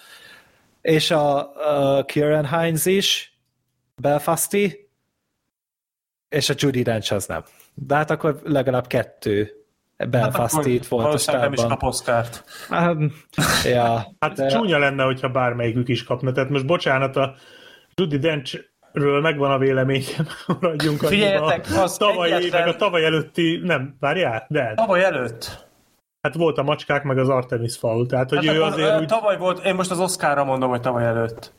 És 0.81 1.11
a, 1.11 1.97
a 1.97 2.05
Kieran 2.05 2.59
Hines 2.59 2.85
is, 2.85 3.37
Belfasti, 4.01 4.89
és 6.29 6.49
a 6.49 6.53
Judy 6.57 6.81
Dench 6.81 7.13
az 7.13 7.25
nem. 7.25 7.43
De 7.75 7.95
hát 7.95 8.11
akkor 8.11 8.39
legalább 8.43 8.87
kettő 8.87 9.65
Belfast 10.09 10.55
hát 10.55 10.65
itt 10.65 10.85
volt 10.85 11.13
a 11.13 11.17
stábban. 11.17 11.41
nem 11.41 11.53
is 11.53 11.61
kap 11.61 11.83
Oscárt. 11.83 12.43
Hát, 12.69 12.97
ja, 13.63 14.05
hát 14.19 14.33
de... 14.35 14.47
csúnya 14.47 14.77
lenne, 14.77 15.03
hogyha 15.03 15.29
bármelyikük 15.29 15.87
is 15.87 16.03
kapna. 16.03 16.31
Tehát 16.31 16.49
most 16.49 16.65
bocsánat, 16.65 17.15
a 17.15 17.35
Judy 17.95 18.17
Dench 18.17 18.59
ről 18.91 19.21
megvan 19.21 19.51
a 19.51 19.57
véleményem, 19.57 20.27
maradjunk 20.47 20.99
Figyeljetek, 21.03 21.65
az 21.77 21.97
tavaly, 21.97 22.31
egyetlen... 22.31 22.65
meg 22.65 22.73
a 22.73 22.77
tavaly 22.77 23.05
előtti, 23.05 23.59
nem, 23.63 23.95
várjál, 23.99 24.45
de... 24.49 24.73
Tavaly 24.75 25.03
előtt. 25.03 25.67
Hát 26.21 26.35
volt 26.35 26.57
a 26.57 26.63
macskák, 26.63 27.03
meg 27.03 27.17
az 27.17 27.29
Artemis 27.29 27.77
Fowl, 27.77 28.05
tehát 28.05 28.29
hogy 28.29 28.45
hát 28.45 28.55
ő 28.55 28.61
azért 28.61 28.99
úgy... 28.99 29.05
Tavaly 29.05 29.37
volt, 29.37 29.65
én 29.65 29.75
most 29.75 29.91
az 29.91 29.99
Oscarra 29.99 30.43
mondom, 30.43 30.69
hogy 30.69 30.81
tavaly 30.81 31.05
előtt. 31.05 31.53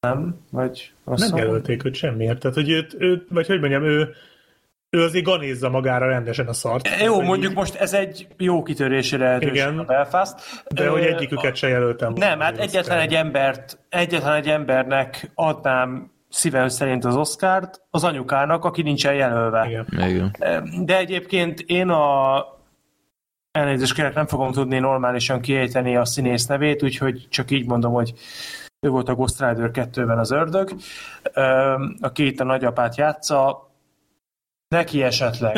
Nem? 0.00 0.40
Vagy 0.50 0.92
Nem 1.04 1.36
jelölték 1.36 1.84
őt 1.84 1.94
semmiért, 1.94 2.38
tehát 2.38 2.56
hogy 2.56 2.70
őt, 2.70 2.94
őt, 2.98 3.26
vagy 3.30 3.46
hogy 3.46 3.60
mondjam, 3.60 3.82
ő 3.82 4.14
ő 4.96 5.02
azért 5.02 5.24
ganézza 5.24 5.68
magára 5.68 6.06
rendesen 6.06 6.46
a 6.46 6.52
szart. 6.52 6.88
Jó, 7.02 7.22
mondjuk 7.22 7.50
így... 7.50 7.56
most 7.56 7.74
ez 7.74 7.92
egy 7.92 8.26
jó 8.36 8.62
kitörési 8.62 9.16
lehetőség 9.16 9.54
Igen, 9.54 9.78
a 9.78 9.84
Belfast. 9.84 10.34
De 10.68 10.88
hogy 10.88 11.02
egyiküket 11.02 11.56
se 11.56 11.68
jelöltem. 11.68 12.12
Nem, 12.12 12.40
hát 12.40 12.58
egyetlen 12.58 12.98
egy 12.98 13.14
embert, 13.14 13.78
egyetlen 13.88 14.34
egy 14.34 14.48
embernek 14.48 15.30
adnám 15.34 16.10
szívem 16.28 16.68
szerint 16.68 17.04
az 17.04 17.16
Oscárt, 17.16 17.80
az 17.90 18.04
anyukának, 18.04 18.64
aki 18.64 18.82
nincsen 18.82 19.14
jelölve. 19.14 19.66
Igen. 19.68 20.08
Igen. 20.08 20.36
De 20.84 20.96
egyébként 20.96 21.60
én 21.60 21.88
a 21.88 22.44
elnézést 23.50 23.94
kérek, 23.94 24.14
nem 24.14 24.26
fogom 24.26 24.52
tudni 24.52 24.78
normálisan 24.78 25.40
kiejteni 25.40 25.96
a 25.96 26.04
színész 26.04 26.46
nevét, 26.46 26.82
úgyhogy 26.82 27.26
csak 27.30 27.50
így 27.50 27.66
mondom, 27.66 27.92
hogy 27.92 28.12
ő 28.80 28.88
volt 28.88 29.08
a 29.08 29.14
Ghost 29.14 29.40
Rider 29.40 29.70
2-ben 29.72 30.18
az 30.18 30.30
ördög, 30.30 30.70
aki 32.00 32.26
itt 32.26 32.40
a 32.40 32.44
nagyapát 32.44 32.96
játsza, 32.96 33.70
Neki 34.68 35.02
esetleg. 35.02 35.56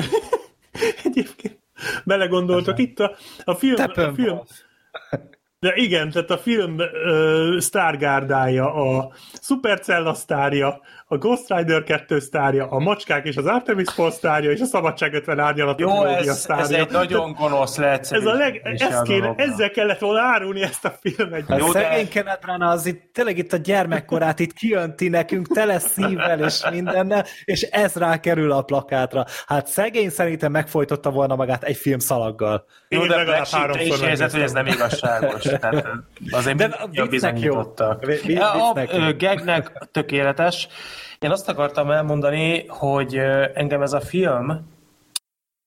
Egyébként. 1.04 1.58
Belegondoltok, 2.04 2.78
itt 2.78 2.98
a, 2.98 3.16
a 3.44 3.54
film, 3.54 3.74
a 3.94 4.12
film 4.14 4.40
de 5.60 5.72
igen, 5.74 6.10
tehát 6.10 6.30
a 6.30 6.38
film 6.38 6.76
uh, 6.78 7.58
sztárgárdája, 7.58 8.74
a 8.74 9.12
Supercella 9.42 10.14
sztárja, 10.14 10.80
a 11.10 11.16
Ghost 11.16 11.54
Rider 11.54 11.84
2 11.84 12.18
sztárja, 12.18 12.66
a 12.66 12.78
Macskák 12.78 13.26
és 13.26 13.36
az 13.36 13.46
Artemis 13.46 13.88
Fowl 13.90 14.10
sztárja, 14.10 14.50
és 14.50 14.60
a 14.60 14.64
Szabadság 14.64 15.14
50 15.14 15.38
árnyalat 15.38 15.80
Jó, 15.80 16.04
ez, 16.04 16.38
sztárja. 16.38 16.64
ez 16.64 16.70
egy 16.70 16.90
nagyon 16.90 17.32
gonosz 17.32 17.76
lehet. 17.76 18.12
Ez 18.12 18.24
a 18.24 18.34
leg, 18.34 18.60
ez 18.62 19.02
kéne, 19.02 19.34
ezzel 19.36 19.70
kellett 19.70 19.98
volna 19.98 20.20
árulni 20.20 20.62
ezt 20.62 20.84
a 20.84 20.92
filmet. 21.00 21.48
Hát 21.48 21.58
Jó, 21.58 21.72
de... 21.72 21.80
Szegény 21.80 22.08
Kenneth 22.08 22.40
Branagh 22.40 22.72
az 22.72 22.86
itt, 22.86 23.12
tényleg 23.12 23.38
itt 23.38 23.52
a 23.52 23.56
gyermekkorát 23.56 24.38
itt 24.38 24.52
kijönti 24.52 25.08
nekünk 25.08 25.46
tele 25.54 25.78
szívvel 25.78 26.40
és 26.40 26.64
mindennel, 26.70 27.24
és 27.44 27.62
ez 27.62 27.94
rákerül 27.94 28.52
a 28.52 28.62
plakátra. 28.62 29.24
Hát 29.46 29.66
szegény 29.66 30.10
szerintem 30.10 30.52
megfojtotta 30.52 31.10
volna 31.10 31.36
magát 31.36 31.62
egy 31.62 31.76
film 31.76 31.98
szalaggal. 31.98 32.64
Jó, 32.88 33.06
de 33.06 33.16
legalább 33.16 33.46
háromszor 33.46 34.08
érzed, 34.08 34.30
hogy 34.30 34.42
ez 34.42 34.52
nem 34.52 34.66
igazságos. 34.66 35.42
Tehát 35.42 35.86
azért 36.30 36.56
de 36.56 36.64
a 36.94 37.06
bizonyítottak. 37.06 38.02
A, 38.38 38.80
a 38.80 39.14
gagnek 39.18 39.72
tökéletes. 39.92 40.68
Én 41.18 41.30
azt 41.30 41.48
akartam 41.48 41.90
elmondani, 41.90 42.66
hogy 42.66 43.16
engem 43.54 43.82
ez 43.82 43.92
a 43.92 44.00
film 44.00 44.76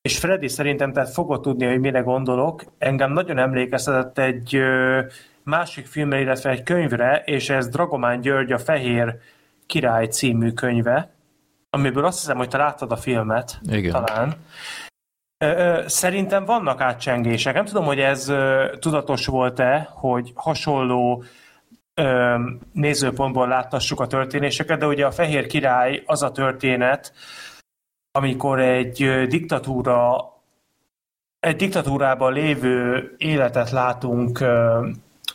és 0.01 0.17
Freddy 0.17 0.47
szerintem 0.47 0.93
tehát 0.93 1.09
fogod 1.09 1.41
tudni, 1.41 1.65
hogy 1.65 1.79
mire 1.79 1.99
gondolok. 1.99 2.63
Engem 2.77 3.11
nagyon 3.11 3.37
emlékeztetett 3.37 4.17
egy 4.17 4.61
másik 5.43 5.85
filmre, 5.85 6.19
illetve 6.19 6.49
egy 6.49 6.63
könyvre, 6.63 7.21
és 7.25 7.49
ez 7.49 7.69
Dragomán 7.69 8.21
György 8.21 8.51
a 8.51 8.59
Fehér 8.59 9.17
Király 9.65 10.07
című 10.07 10.51
könyve, 10.51 11.11
amiből 11.69 12.05
azt 12.05 12.19
hiszem, 12.19 12.37
hogy 12.37 12.49
te 12.49 12.57
láttad 12.57 12.91
a 12.91 12.95
filmet, 12.95 13.59
Igen. 13.69 13.91
talán. 13.91 14.35
Szerintem 15.87 16.45
vannak 16.45 16.81
átcsengések. 16.81 17.53
Nem 17.53 17.65
tudom, 17.65 17.85
hogy 17.85 17.99
ez 17.99 18.31
tudatos 18.79 19.25
volt-e, 19.25 19.89
hogy 19.91 20.31
hasonló 20.35 21.23
nézőpontból 22.71 23.47
láttassuk 23.47 23.99
a 23.99 24.07
történéseket, 24.07 24.79
de 24.79 24.85
ugye 24.85 25.05
a 25.05 25.11
Fehér 25.11 25.45
Király 25.45 26.03
az 26.05 26.23
a 26.23 26.31
történet, 26.31 27.13
amikor 28.11 28.59
egy 28.59 29.25
diktatúra 29.27 30.29
egy 31.39 31.55
diktatúrában 31.55 32.33
lévő 32.33 33.13
életet 33.17 33.69
látunk, 33.69 34.43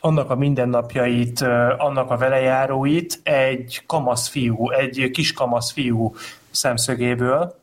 annak 0.01 0.31
a 0.31 0.35
mindennapjait, 0.35 1.41
annak 1.79 2.11
a 2.11 2.17
velejáróit 2.17 3.21
egy 3.23 3.83
kamasz 3.87 4.29
fiú, 4.29 4.71
egy 4.71 5.11
kis 5.13 5.33
kamasz 5.33 5.73
fiú 5.73 6.15
szemszögéből 6.51 7.55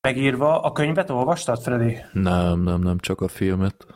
megírva. 0.00 0.60
A 0.60 0.72
könyvet 0.72 1.10
olvastad, 1.10 1.62
Freddy? 1.62 1.98
Nem, 2.12 2.62
nem, 2.62 2.80
nem, 2.80 2.98
csak 2.98 3.20
a 3.20 3.28
filmet. 3.28 3.86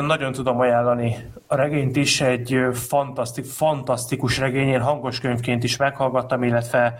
Nagyon 0.00 0.32
tudom 0.32 0.60
ajánlani 0.60 1.16
a 1.46 1.54
regényt 1.54 1.96
is, 1.96 2.20
egy 2.20 2.58
fantasztik, 2.72 3.44
fantasztikus 3.44 4.38
regény, 4.38 4.68
én 4.68 4.80
hangos 4.80 5.20
könyvként 5.20 5.64
is 5.64 5.76
meghallgattam, 5.76 6.42
illetve 6.42 6.98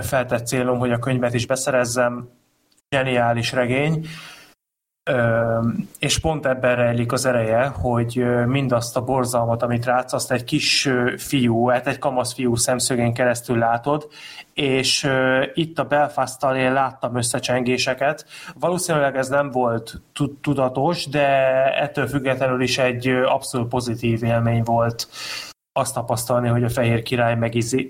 feltett 0.00 0.46
célom, 0.46 0.78
hogy 0.78 0.92
a 0.92 0.98
könyvet 0.98 1.34
is 1.34 1.46
beszerezzem. 1.46 2.28
Geniális 2.88 3.52
regény. 3.52 4.06
És 5.98 6.18
pont 6.18 6.46
ebben 6.46 6.76
rejlik 6.76 7.12
az 7.12 7.24
ereje, 7.24 7.66
hogy 7.66 8.24
mindazt 8.46 8.96
a 8.96 9.04
borzalmat, 9.04 9.62
amit 9.62 9.84
rátsz, 9.84 10.12
azt 10.12 10.32
egy 10.32 10.44
kis 10.44 10.88
fiú, 11.16 11.66
hát 11.66 11.86
egy 11.86 11.98
kamasz 11.98 12.34
fiú 12.34 12.56
szemszögén 12.56 13.14
keresztül 13.14 13.58
látod, 13.58 14.08
és 14.54 15.10
itt 15.54 15.78
a 15.78 15.84
Belfast-tal 15.84 16.56
én 16.56 16.72
láttam 16.72 17.16
összecsengéseket. 17.16 18.26
Valószínűleg 18.54 19.16
ez 19.16 19.28
nem 19.28 19.50
volt 19.50 20.00
tudatos, 20.40 21.06
de 21.06 21.26
ettől 21.74 22.06
függetlenül 22.06 22.62
is 22.62 22.78
egy 22.78 23.08
abszolút 23.08 23.68
pozitív 23.68 24.24
élmény 24.24 24.62
volt 24.62 25.08
azt 25.72 25.94
tapasztalni, 25.94 26.48
hogy 26.48 26.64
a 26.64 26.68
fehér 26.68 27.02
király 27.02 27.36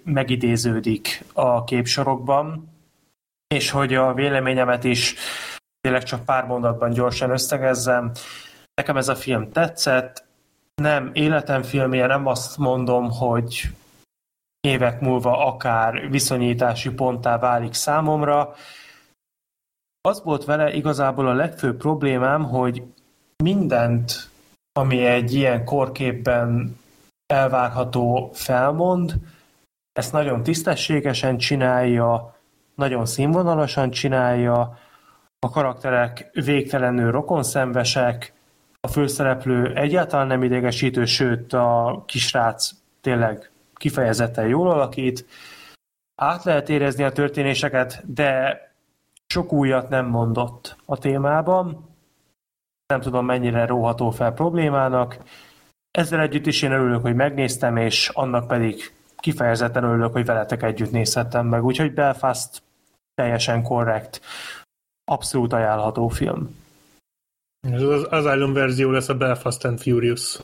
megidéződik 0.04 1.24
a 1.32 1.64
képsorokban, 1.64 2.68
és 3.54 3.70
hogy 3.70 3.94
a 3.94 4.14
véleményemet 4.14 4.84
is 4.84 5.14
tényleg 5.80 6.02
csak 6.02 6.24
pár 6.24 6.46
mondatban 6.46 6.90
gyorsan 6.90 7.30
összegezzem. 7.30 8.10
Nekem 8.74 8.96
ez 8.96 9.08
a 9.08 9.14
film 9.14 9.52
tetszett, 9.52 10.24
nem 10.74 11.10
életem 11.12 11.62
filmje, 11.62 12.06
nem 12.06 12.26
azt 12.26 12.58
mondom, 12.58 13.10
hogy 13.10 13.70
évek 14.60 15.00
múlva 15.00 15.46
akár 15.46 16.10
viszonyítási 16.10 16.90
ponttá 16.90 17.38
válik 17.38 17.74
számomra. 17.74 18.54
Az 20.00 20.22
volt 20.22 20.44
vele 20.44 20.72
igazából 20.72 21.28
a 21.28 21.32
legfőbb 21.32 21.76
problémám, 21.76 22.44
hogy 22.44 22.82
mindent, 23.44 24.30
ami 24.72 25.04
egy 25.04 25.34
ilyen 25.34 25.64
korképben 25.64 26.78
elvárható 27.26 28.30
felmond, 28.34 29.14
ezt 29.92 30.12
nagyon 30.12 30.42
tisztességesen 30.42 31.38
csinálja, 31.38 32.34
nagyon 32.74 33.06
színvonalasan 33.06 33.90
csinálja, 33.90 34.78
a 35.46 35.50
karakterek 35.50 36.30
végtelenül 36.32 37.10
rokonszenvesek, 37.10 38.32
a 38.80 38.88
főszereplő 38.88 39.74
egyáltalán 39.74 40.26
nem 40.26 40.42
idegesítő, 40.42 41.04
sőt 41.04 41.52
a 41.52 42.02
kisrác 42.06 42.70
tényleg 43.00 43.50
kifejezetten 43.74 44.48
jól 44.48 44.70
alakít. 44.70 45.26
Át 46.14 46.44
lehet 46.44 46.68
érezni 46.68 47.04
a 47.04 47.12
történéseket, 47.12 48.14
de 48.14 48.58
sok 49.26 49.52
újat 49.52 49.88
nem 49.88 50.06
mondott 50.06 50.76
a 50.84 50.98
témában. 50.98 51.88
Nem 52.86 53.00
tudom, 53.00 53.24
mennyire 53.24 53.66
róható 53.66 54.10
fel 54.10 54.32
problémának. 54.32 55.18
Ezzel 55.90 56.20
együtt 56.20 56.46
is 56.46 56.62
én 56.62 56.72
örülök, 56.72 57.02
hogy 57.02 57.14
megnéztem, 57.14 57.76
és 57.76 58.08
annak 58.08 58.46
pedig 58.46 58.94
kifejezetten 59.16 59.84
örülök, 59.84 60.12
hogy 60.12 60.24
veletek 60.24 60.62
együtt 60.62 60.90
nézhettem 60.90 61.46
meg. 61.46 61.64
Úgyhogy 61.64 61.94
Belfast 61.94 62.62
teljesen 63.14 63.62
korrekt 63.62 64.20
abszolút 65.10 65.52
ajánlható 65.52 66.08
film. 66.08 66.56
Ez 67.60 67.82
az 67.82 68.02
Asylum 68.02 68.52
verzió 68.52 68.90
lesz 68.90 69.08
a 69.08 69.14
Belfast 69.14 69.64
and 69.64 69.80
Furious. 69.80 70.38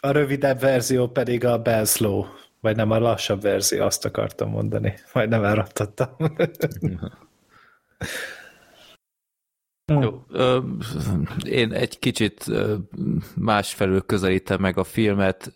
A 0.00 0.10
rövidebb 0.10 0.60
verzió 0.60 1.08
pedig 1.08 1.44
a 1.44 1.62
Belslow, 1.62 2.24
vagy 2.60 2.76
nem 2.76 2.90
a 2.90 2.98
lassabb 2.98 3.42
verzió, 3.42 3.84
azt 3.84 4.04
akartam 4.04 4.50
mondani. 4.50 4.94
Majd 5.12 5.28
nem 5.28 5.44
elrattadtam. 5.44 6.08
Jó, 9.92 10.24
ö, 10.28 10.60
én 11.44 11.72
egy 11.72 11.98
kicsit 11.98 12.44
másfelől 13.34 14.02
közelítem 14.06 14.60
meg 14.60 14.78
a 14.78 14.84
filmet. 14.84 15.52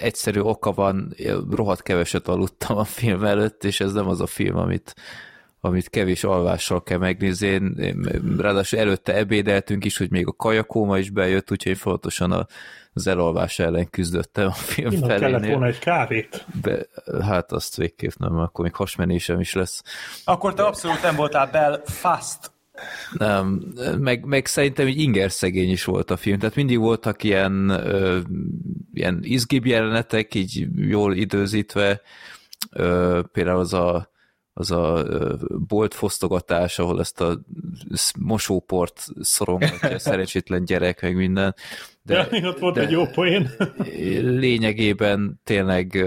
Egyszerű 0.00 0.40
oka 0.40 0.72
van, 0.72 1.14
rohadt 1.50 1.82
keveset 1.82 2.28
aludtam 2.28 2.76
a 2.76 2.84
film 2.84 3.24
előtt, 3.24 3.64
és 3.64 3.80
ez 3.80 3.92
nem 3.92 4.08
az 4.08 4.20
a 4.20 4.26
film, 4.26 4.56
amit 4.56 4.94
amit 5.60 5.88
kevés 5.88 6.24
alvással 6.24 6.82
kell 6.82 6.98
megnézni. 6.98 7.46
Én, 7.46 7.74
én, 7.78 8.06
ráadásul 8.38 8.78
előtte 8.78 9.14
ebédeltünk 9.14 9.84
is, 9.84 9.98
hogy 9.98 10.10
még 10.10 10.26
a 10.26 10.32
kajakóma 10.32 10.98
is 10.98 11.10
bejött, 11.10 11.50
úgyhogy 11.50 11.78
fontosan 11.78 12.46
az 12.92 13.06
elalvás 13.06 13.58
ellen 13.58 13.90
küzdöttem 13.90 14.46
a 14.46 14.52
film 14.52 14.92
Innen 14.92 15.08
felénél. 15.08 15.30
kellett 15.30 15.50
volna 15.50 15.66
egy 15.66 15.78
kávét. 15.78 16.46
Be, 16.62 16.86
hát 17.22 17.52
azt 17.52 17.76
végképp 17.76 18.14
nem, 18.18 18.36
akkor 18.38 18.64
még 18.64 18.74
hasmenésem 18.74 19.40
is 19.40 19.52
lesz. 19.52 19.82
Akkor 20.24 20.54
te 20.54 20.62
abszolút 20.62 21.02
nem 21.02 21.16
voltál 21.16 21.46
Belfast. 21.46 22.50
Nem, 23.12 23.74
meg, 23.98 24.24
meg 24.24 24.46
szerintem 24.46 24.86
így 24.86 24.98
inger 24.98 25.30
szegény 25.30 25.70
is 25.70 25.84
volt 25.84 26.10
a 26.10 26.16
film, 26.16 26.38
tehát 26.38 26.54
mindig 26.54 26.78
voltak 26.78 27.22
ilyen, 27.22 27.68
ö, 27.68 28.18
ilyen 28.92 29.18
izgibb 29.22 29.66
jelenetek, 29.66 30.34
így 30.34 30.66
jól 30.76 31.14
időzítve, 31.14 32.00
ö, 32.70 33.20
például 33.32 33.58
az 33.58 33.72
a 33.72 34.09
az 34.60 34.70
a 34.70 35.06
bolt 35.68 35.94
fosztogatás, 35.94 36.78
ahol 36.78 37.00
ezt 37.00 37.20
a 37.20 37.40
mosóport 38.18 39.06
szorongatja 39.20 39.88
a 39.88 39.98
szerencsétlen 39.98 40.64
gyerek, 40.64 41.02
meg 41.02 41.16
minden. 41.16 41.54
De, 42.02 42.28
ja, 42.30 42.48
ott 42.48 42.58
volt 42.58 42.74
de 42.74 42.80
egy 42.80 42.90
jó 42.90 43.06
poén. 43.06 43.50
lényegében 44.40 45.40
tényleg 45.44 46.06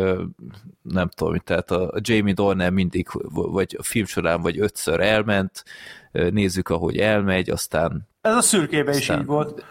nem 0.82 1.10
tudom, 1.10 1.38
tehát 1.38 1.72
a 1.72 1.94
Jamie 2.02 2.34
Dornan 2.34 2.74
mindig, 2.74 3.08
vagy 3.32 3.76
a 3.80 3.84
film 3.84 4.06
során, 4.06 4.42
vagy 4.42 4.60
ötször 4.60 5.00
elment, 5.00 5.64
nézzük, 6.12 6.70
ahogy 6.70 6.98
elmegy, 6.98 7.50
aztán... 7.50 8.08
Ez 8.22 8.36
a 8.36 8.42
szürkében 8.42 8.98
is 8.98 9.10
így 9.10 9.26
volt. 9.26 9.66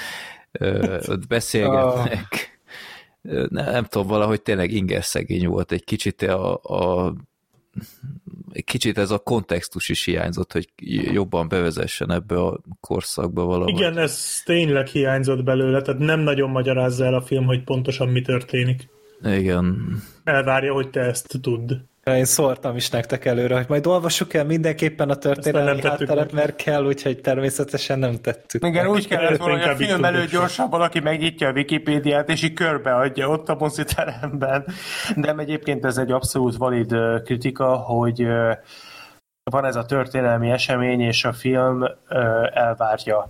ott 1.08 1.26
beszélgetnek. 1.26 2.28
Oh. 3.22 3.46
Nem, 3.48 3.70
nem 3.70 3.84
tudom, 3.84 4.06
valahogy 4.06 4.42
tényleg 4.42 4.70
inger 4.70 5.04
szegény 5.04 5.46
volt 5.46 5.72
egy 5.72 5.84
kicsit 5.84 6.22
a, 6.22 6.54
a 6.62 7.14
kicsit 8.64 8.98
ez 8.98 9.10
a 9.10 9.18
kontextus 9.18 9.88
is 9.88 10.04
hiányzott, 10.04 10.52
hogy 10.52 10.68
jobban 11.12 11.48
bevezessen 11.48 12.12
ebbe 12.12 12.40
a 12.40 12.60
korszakba 12.80 13.44
valahogy. 13.44 13.74
Igen, 13.74 13.98
ez 13.98 14.42
tényleg 14.44 14.86
hiányzott 14.86 15.42
belőle, 15.42 15.82
tehát 15.82 16.00
nem 16.00 16.20
nagyon 16.20 16.50
magyarázza 16.50 17.04
el 17.04 17.14
a 17.14 17.22
film, 17.22 17.44
hogy 17.44 17.64
pontosan 17.64 18.08
mi 18.08 18.22
történik. 18.22 18.88
Igen. 19.24 19.96
Elvárja, 20.24 20.72
hogy 20.72 20.90
te 20.90 21.00
ezt 21.00 21.38
tudd. 21.40 21.72
Én 22.14 22.24
szóltam 22.24 22.76
is 22.76 22.90
nektek 22.90 23.24
előre, 23.24 23.56
hogy 23.56 23.64
majd 23.68 23.86
olvassuk 23.86 24.34
el 24.34 24.44
mindenképpen 24.44 25.10
a 25.10 25.14
történelmi 25.14 25.80
hátteret, 25.82 26.32
mert 26.32 26.56
kell, 26.56 26.84
úgyhogy 26.84 27.20
természetesen 27.20 27.98
nem 27.98 28.20
tettük. 28.20 28.64
Igen, 28.64 28.86
úgy 28.86 29.08
kellett 29.08 29.36
volna, 29.36 29.58
hogy 29.58 29.68
a 29.68 29.76
film 29.76 30.04
előtt 30.04 30.30
gyorsan 30.30 30.70
valaki 30.70 31.00
megnyitja 31.00 31.48
a 31.48 31.52
Wikipédiát, 31.52 32.28
és 32.28 32.42
így 32.42 32.52
körbeadja 32.52 33.28
ott 33.28 33.48
a 33.48 33.56
moziteremben. 33.58 34.64
De 35.16 35.34
egyébként 35.36 35.84
ez 35.84 35.96
egy 35.96 36.10
abszolút 36.10 36.56
valid 36.56 36.94
kritika, 37.24 37.76
hogy 37.76 38.26
van 39.50 39.64
ez 39.64 39.76
a 39.76 39.86
történelmi 39.86 40.50
esemény, 40.50 41.00
és 41.00 41.24
a 41.24 41.32
film 41.32 41.84
elvárja, 42.52 43.28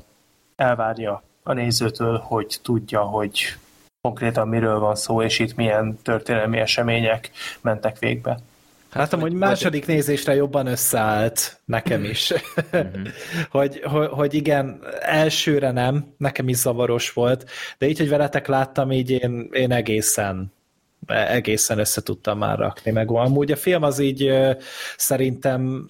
elvárja 0.57 1.23
a 1.43 1.53
nézőtől, 1.53 2.19
hogy 2.19 2.59
tudja, 2.63 3.01
hogy 3.01 3.57
konkrétan 4.01 4.49
miről 4.49 4.79
van 4.79 4.95
szó, 4.95 5.23
és 5.23 5.39
itt 5.39 5.57
milyen 5.57 5.99
történelmi 6.03 6.59
események 6.59 7.31
mentek 7.61 7.99
végbe. 7.99 8.39
Hát 8.97 9.15
hogy 9.15 9.33
második 9.33 9.87
nézésre 9.87 10.35
jobban 10.35 10.67
összeállt 10.67 11.61
nekem 11.65 12.05
is. 12.05 12.33
Mhm. 12.71 13.07
hogy, 13.51 13.81
hogy, 13.85 14.09
hogy 14.09 14.35
igen, 14.35 14.83
elsőre 15.01 15.71
nem, 15.71 16.15
nekem 16.19 16.49
is 16.49 16.57
zavaros 16.57 17.13
volt, 17.13 17.51
de 17.79 17.89
így, 17.89 17.99
hogy 17.99 18.09
veletek 18.09 18.47
láttam, 18.47 18.93
így 18.93 19.11
én, 19.11 19.49
én 19.53 19.73
egészen 19.73 20.55
egészen 21.07 21.79
össze 21.79 22.03
tudtam 22.03 22.39
már 22.39 22.59
rakni 22.59 22.91
meg. 22.91 23.11
Amúgy 23.11 23.53
a 23.53 23.57
film 23.57 23.83
az 23.83 23.99
így 23.99 24.33
szerintem 24.97 25.87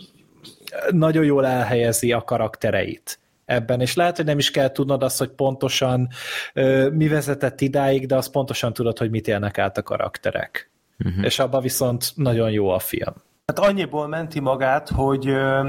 nagyon 0.91 1.24
jól 1.24 1.47
elhelyezi 1.47 2.12
a 2.12 2.23
karaktereit 2.23 3.19
ebben, 3.45 3.81
és 3.81 3.95
lehet, 3.95 4.16
hogy 4.16 4.24
nem 4.24 4.39
is 4.39 4.51
kell 4.51 4.73
tudnod 4.73 5.03
azt, 5.03 5.19
hogy 5.19 5.28
pontosan 5.28 6.09
mi 6.93 7.09
vezetett 7.09 7.61
idáig, 7.61 8.07
de 8.07 8.16
azt 8.16 8.31
pontosan 8.31 8.73
tudod, 8.73 8.99
hogy 8.99 9.11
mit 9.11 9.28
élnek 9.28 9.59
át 9.59 9.78
a 9.78 9.83
karakterek. 9.83 10.70
Uh-huh. 11.05 11.24
És 11.24 11.39
abban 11.39 11.62
viszont 11.62 12.12
nagyon 12.14 12.51
jó 12.51 12.68
a 12.68 12.78
film. 12.78 13.14
Hát 13.47 13.59
annyiból 13.59 14.06
menti 14.06 14.40
magát, 14.40 14.89
hogy 14.89 15.28
ö, 15.28 15.68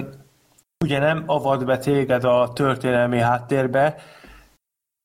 ugye 0.83 0.99
nem 0.99 1.23
avad 1.25 1.65
be 1.65 1.77
téged 1.77 2.23
a 2.23 2.51
történelmi 2.53 3.19
háttérbe, 3.19 3.95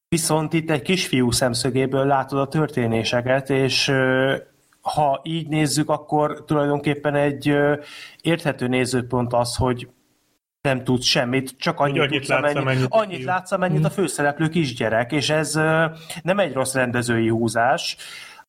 viszont 0.09 0.53
itt 0.53 0.71
egy 0.71 0.83
kisfiú 0.83 1.31
szemszögéből 1.31 2.07
látod 2.07 2.39
a 2.39 2.49
történéseket, 2.49 3.51
és 3.51 3.89
ö, 3.89 4.37
ha 4.81 5.21
így 5.23 5.49
nézzük, 5.49 5.91
akkor 5.91 6.45
tulajdonképpen 6.45 7.15
egy 7.15 7.49
ö, 7.49 7.75
érthető 8.21 8.67
nézőpont 8.67 9.33
az, 9.33 9.57
hogy 9.57 9.89
nem 10.61 10.85
tud 10.85 11.03
semmit, 11.03 11.55
csak 11.59 11.81
annyit, 11.81 12.01
annyit 12.01 12.13
tudsz, 12.13 12.29
látsz, 12.29 12.41
amennyit, 12.41 12.61
amennyit 12.63 12.87
annyit 12.91 13.27
a 13.27 13.31
látsz, 13.31 13.53
amennyit 13.53 13.79
Mhm. 13.79 13.87
a 13.87 13.91
főszereplő 13.91 14.49
kisgyerek, 14.49 15.13
és 15.13 15.31
ez 15.31 15.57
ö, 15.57 15.85
nem 16.23 16.39
egy 16.39 16.53
rossz 16.53 16.75
rendezői 16.75 17.29
húzás, 17.29 17.97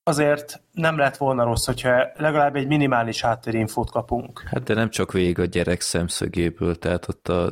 azért 0.04 0.62
nem 0.72 0.98
lett 0.98 1.18
volna 1.18 1.44
rossz, 1.44 1.66
hogyha 1.66 2.08
legalább 2.16 2.56
egy 2.56 2.68
minimális 2.68 3.22
háttérinfót 3.22 3.92
kapunk. 3.92 4.44
Hát 4.46 4.64
de 4.64 4.74
nem 4.74 4.90
csak 4.90 5.12
végig 5.12 5.40
a 5.40 5.46
gyerek 5.46 5.82
szemszögéből, 5.82 6.76
tehát 6.76 7.08
ott 7.08 7.28
a, 7.28 7.52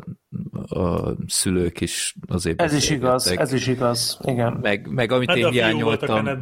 a 0.79 1.15
szülők 1.27 1.81
is 1.81 2.15
azért 2.27 2.61
Ez 2.61 2.73
is 2.73 2.89
igaz, 2.89 3.27
ez 3.27 3.53
is 3.53 3.67
igaz, 3.67 4.19
igen. 4.21 4.57
Meg, 4.61 4.87
meg 4.87 5.11
amit 5.11 5.27
Hát 5.29 5.37
én 5.37 5.49
hiányoltam, 5.49 6.39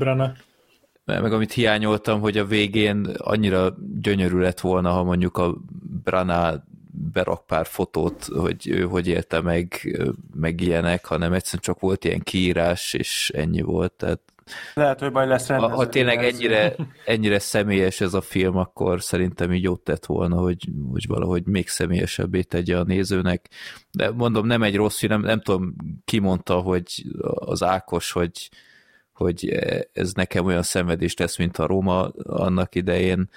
meg 1.05 1.33
amit 1.33 1.53
hiányoltam, 1.53 2.19
hogy 2.19 2.37
a 2.37 2.45
végén 2.45 3.05
annyira 3.17 3.75
gyönyörű 4.01 4.37
lett 4.37 4.59
volna, 4.59 4.91
ha 4.91 5.03
mondjuk 5.03 5.37
a 5.37 5.57
Brana 6.03 6.63
berak 7.13 7.45
pár 7.45 7.65
fotót, 7.65 8.23
hogy 8.23 8.67
ő 8.67 8.81
hogy 8.81 9.07
élte 9.07 9.41
meg, 9.41 9.97
meg 10.33 10.61
ilyenek, 10.61 11.05
hanem 11.05 11.33
egyszerűen 11.33 11.61
csak 11.61 11.79
volt 11.79 12.05
ilyen 12.05 12.19
kiírás, 12.19 12.93
és 12.93 13.31
ennyi 13.35 13.61
volt. 13.61 13.91
Tehát 13.91 14.19
Lehet, 14.73 14.99
hogy 14.99 15.11
majd 15.11 15.27
lesz 15.27 15.47
ha, 15.47 15.53
rendező. 15.53 15.75
ha 15.75 15.89
tényleg 15.89 16.23
ennyire, 16.23 16.75
ennyire 17.05 17.39
személyes 17.39 18.01
ez 18.01 18.13
a 18.13 18.21
film, 18.21 18.57
akkor 18.57 19.01
szerintem 19.01 19.53
így 19.53 19.63
jót 19.63 19.83
tett 19.83 20.05
volna, 20.05 20.35
hogy, 20.35 20.69
hogy 20.91 21.07
valahogy 21.07 21.45
még 21.45 21.67
személyesebbé 21.67 22.41
tegye 22.41 22.77
a 22.77 22.83
nézőnek. 22.83 23.49
De 23.91 24.11
mondom, 24.11 24.45
nem 24.45 24.63
egy 24.63 24.75
rossz 24.75 24.97
film, 24.97 25.11
nem, 25.11 25.21
nem 25.21 25.41
tudom, 25.41 25.75
ki 26.05 26.19
mondta, 26.19 26.59
hogy 26.59 27.05
az 27.33 27.63
Ákos, 27.63 28.11
hogy, 28.11 28.49
hogy 29.13 29.49
ez 29.93 30.13
nekem 30.13 30.45
olyan 30.45 30.63
szenvedést 30.63 31.17
tesz, 31.17 31.37
mint 31.37 31.57
a 31.57 31.65
Roma 31.65 32.07
annak 32.23 32.75
idején. 32.75 33.29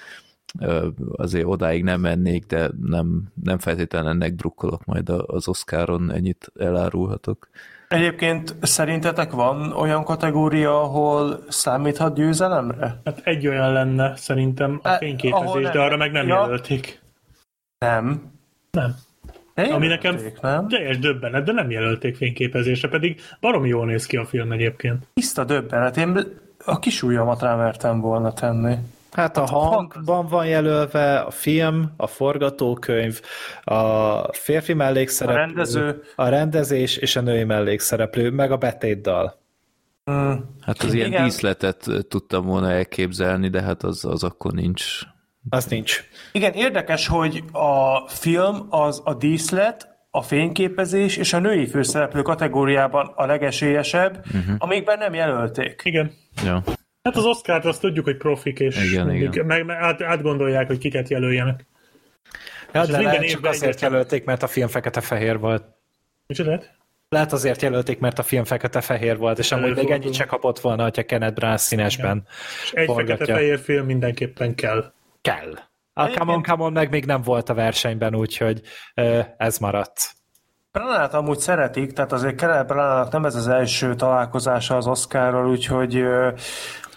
Azért 1.12 1.46
odáig 1.46 1.82
nem 1.82 2.00
mennék, 2.00 2.46
de 2.46 2.70
nem, 2.80 3.32
nem 3.42 3.58
feltétlenül 3.58 4.10
ennek 4.10 4.34
drukkolok 4.34 4.84
majd 4.84 5.08
az 5.08 5.48
Oscaron, 5.48 6.12
ennyit 6.12 6.52
elárulhatok. 6.54 7.48
Egyébként 7.92 8.54
szerintetek 8.60 9.30
van 9.32 9.72
olyan 9.72 10.04
kategória, 10.04 10.80
ahol 10.82 11.44
számíthat 11.48 12.14
győzelemre? 12.14 13.00
Hát 13.04 13.20
egy 13.24 13.46
olyan 13.46 13.72
lenne 13.72 14.16
szerintem 14.16 14.80
a 14.82 14.88
ahol 14.88 14.98
fényképezés, 14.98 15.70
de 15.70 15.80
arra 15.80 15.96
meg 15.96 16.12
nem 16.12 16.26
Ja. 16.26 16.40
jelölték. 16.40 17.00
Nem. 17.78 18.30
Nem. 18.70 18.94
De 19.54 19.62
Ami 19.62 19.86
nekem 19.86 20.16
nem? 20.40 20.68
teljes 20.68 20.98
döbbenet, 20.98 21.44
de 21.44 21.52
nem 21.52 21.70
jelölték 21.70 22.16
fényképezésre, 22.16 22.88
pedig 22.88 23.20
baromi 23.40 23.68
jól 23.68 23.86
néz 23.86 24.06
ki 24.06 24.16
a 24.16 24.24
film 24.24 24.52
egyébként. 24.52 25.06
Tiszta 25.14 25.44
döbbenet. 25.44 25.96
Én 25.96 26.18
a 26.64 26.78
kis 26.78 27.02
ujjamat 27.02 27.40
rámertem 27.40 28.00
volna 28.00 28.32
tenni. 28.32 28.76
Hát 29.12 29.36
a 29.36 29.44
hangban 29.44 30.26
van 30.26 30.46
jelölve, 30.46 31.18
a 31.18 31.30
film, 31.30 31.92
a 31.96 32.06
forgatókönyv, 32.06 33.20
a 33.64 34.32
férfi 34.32 34.72
mellékszereplő, 34.72 35.42
A 35.42 35.46
rendező. 35.46 36.02
a 36.16 36.28
rendezés 36.28 36.96
és 36.96 37.16
a 37.16 37.20
női 37.20 37.44
mellékszereplő, 37.44 38.30
meg 38.30 38.52
a 38.52 38.56
betétdal. 38.56 39.40
Mm. 40.10 40.32
Hát 40.60 40.82
az 40.82 40.94
ilyen 40.94 41.06
Igen. 41.06 41.24
díszletet 41.24 41.86
tudtam 42.08 42.46
volna 42.46 42.70
elképzelni, 42.70 43.48
de 43.48 43.62
hát 43.62 43.82
az, 43.82 44.04
az 44.04 44.24
akkor 44.24 44.52
nincs. 44.52 44.84
Az 45.48 45.64
nincs. 45.64 46.04
Igen, 46.32 46.52
érdekes, 46.52 47.06
hogy 47.06 47.44
a 47.52 48.08
film 48.08 48.66
az 48.70 49.00
a 49.04 49.14
díszlet, 49.14 49.88
a 50.10 50.22
fényképezés 50.22 51.16
és 51.16 51.32
a 51.32 51.38
női 51.38 51.66
főszereplő 51.66 52.22
kategóriában 52.22 53.12
a 53.14 53.26
legesélyesebb, 53.26 54.24
uh-huh. 54.26 54.54
amikben 54.58 54.98
nem 54.98 55.14
jelölték. 55.14 55.80
Igen. 55.84 56.12
Ja. 56.44 56.62
Hát 57.02 57.16
az 57.16 57.24
Oscar-t 57.24 57.64
azt 57.64 57.80
tudjuk, 57.80 58.04
hogy 58.04 58.16
profik, 58.16 58.58
és 58.58 58.90
Igen, 58.90 59.06
mindig, 59.06 59.22
igen. 59.22 59.46
Meg, 59.46 59.64
meg 59.64 59.76
át, 59.76 60.02
átgondolják, 60.02 60.66
hogy 60.66 60.78
kiket 60.78 61.08
jelöljenek. 61.08 61.66
Ja, 62.72 62.80
ez 62.80 62.88
de 62.88 62.96
minden 62.96 63.14
lehet 63.14 63.30
csak 63.30 63.44
azért 63.44 63.62
egyetlen. 63.62 63.90
jelölték, 63.90 64.24
mert 64.24 64.42
a 64.42 64.46
film 64.46 64.68
fekete-fehér 64.68 65.38
volt. 65.38 65.64
Micsoda? 66.26 66.62
Lehet 67.08 67.32
azért 67.32 67.62
jelölték, 67.62 67.98
mert 67.98 68.18
a 68.18 68.22
film 68.22 68.44
fekete-fehér 68.44 69.16
volt, 69.18 69.38
és 69.38 69.52
amúgy 69.52 69.74
még 69.74 69.90
ennyit 69.90 70.14
se 70.14 70.24
kapott 70.24 70.58
volna, 70.60 70.82
hogyha 70.82 71.02
Kenneth 71.04 71.34
Branagh 71.34 71.58
színesben 71.60 72.26
És 72.62 72.72
egy 72.72 72.86
forgatja. 72.86 73.16
fekete-fehér 73.16 73.58
film 73.58 73.86
mindenképpen 73.86 74.54
kell. 74.54 74.92
kell. 75.20 75.52
A 75.94 76.08
Come 76.08 76.32
on, 76.32 76.42
Come 76.42 76.64
on 76.64 76.72
meg 76.72 76.90
még 76.90 77.04
nem 77.04 77.22
volt 77.22 77.48
a 77.48 77.54
versenyben, 77.54 78.14
úgyhogy 78.14 78.60
ez 79.36 79.58
maradt. 79.58 80.10
Branát 80.72 81.14
amúgy 81.14 81.38
szeretik, 81.38 81.92
tehát 81.92 82.12
azért 82.12 82.34
Kenneth 82.36 82.66
Branagh 82.66 83.12
nem 83.12 83.24
ez 83.24 83.34
az 83.34 83.48
első 83.48 83.94
találkozása 83.94 84.76
az 84.76 84.86
Oscarral, 84.86 85.50
úgyhogy 85.50 86.04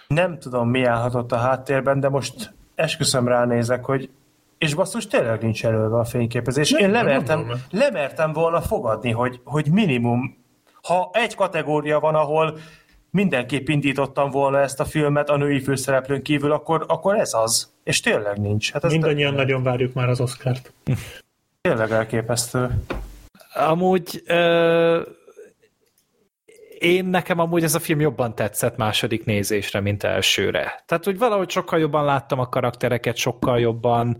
nem 0.08 0.38
tudom, 0.38 0.68
mi 0.70 0.84
állhatott 0.84 1.32
a 1.32 1.36
háttérben, 1.36 2.00
de 2.00 2.08
most 2.08 2.52
esküszöm 2.74 3.28
ránézek, 3.28 3.84
hogy 3.84 4.10
és 4.58 4.74
basszus, 4.74 5.06
tényleg 5.06 5.42
nincs 5.42 5.64
előve 5.64 5.98
a 5.98 6.04
fényképezés. 6.04 6.70
Nem, 6.70 6.80
Én 6.82 6.90
nem 6.90 7.06
lemertem, 7.06 7.36
gondolom. 7.36 7.62
lemertem 7.70 8.32
volna 8.32 8.60
fogadni, 8.60 9.10
hogy, 9.10 9.40
hogy 9.44 9.70
minimum, 9.70 10.36
ha 10.82 11.10
egy 11.12 11.34
kategória 11.34 12.00
van, 12.00 12.14
ahol 12.14 12.58
mindenképp 13.10 13.68
indítottam 13.68 14.30
volna 14.30 14.58
ezt 14.60 14.80
a 14.80 14.84
filmet 14.84 15.28
a 15.30 15.36
női 15.36 15.60
főszereplőn 15.60 16.22
kívül, 16.22 16.52
akkor, 16.52 16.84
akkor 16.88 17.14
ez 17.18 17.34
az. 17.34 17.72
És 17.84 18.00
tényleg 18.00 18.40
nincs. 18.40 18.72
Hát 18.72 18.84
ez 18.84 18.92
Mindannyian 18.92 19.34
nagyon 19.34 19.62
várjuk 19.62 19.92
már 19.94 20.08
az 20.08 20.20
Oscart. 20.20 20.72
tényleg 21.60 21.90
elképesztő. 21.90 22.70
Amúgy 23.54 24.22
ö, 24.26 25.00
én 26.78 27.04
nekem 27.04 27.38
amúgy 27.38 27.62
ez 27.62 27.74
a 27.74 27.78
film 27.78 28.00
jobban 28.00 28.34
tetszett 28.34 28.76
második 28.76 29.24
nézésre, 29.24 29.80
mint 29.80 30.02
elsőre. 30.02 30.82
Tehát 30.86 31.08
úgy 31.08 31.18
valahogy 31.18 31.50
sokkal 31.50 31.78
jobban 31.78 32.04
láttam 32.04 32.38
a 32.38 32.48
karaktereket, 32.48 33.16
sokkal 33.16 33.60
jobban 33.60 34.16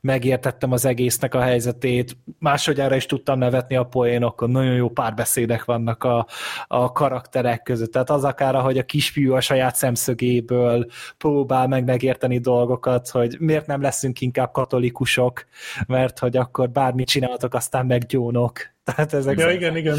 megértettem 0.00 0.72
az 0.72 0.84
egésznek 0.84 1.34
a 1.34 1.40
helyzetét, 1.40 2.16
másodjára 2.38 2.96
is 2.96 3.06
tudtam 3.06 3.38
nevetni 3.38 3.76
a 3.76 3.84
poénokon, 3.84 4.50
nagyon 4.50 4.74
jó 4.74 4.88
párbeszédek 4.88 5.64
vannak 5.64 6.04
a, 6.04 6.26
a 6.66 6.92
karakterek 6.92 7.62
között. 7.62 7.92
Tehát 7.92 8.10
az 8.10 8.24
akár, 8.24 8.54
hogy 8.54 8.78
a 8.78 8.84
kisfiú 8.84 9.34
a 9.34 9.40
saját 9.40 9.76
szemszögéből 9.76 10.86
próbál 11.18 11.66
meg 11.66 11.84
megérteni 11.84 12.38
dolgokat, 12.38 13.08
hogy 13.08 13.36
miért 13.38 13.66
nem 13.66 13.82
leszünk 13.82 14.20
inkább 14.20 14.52
katolikusok, 14.52 15.44
mert 15.86 16.18
hogy 16.18 16.36
akkor 16.36 16.70
bármit 16.70 17.08
csináltok, 17.08 17.54
aztán 17.54 17.86
meggyónok. 17.86 18.75
Tehát 18.94 19.12
ezek 19.12 19.38
Ja, 19.38 19.50
igen, 19.50 19.76
igen. 19.76 19.96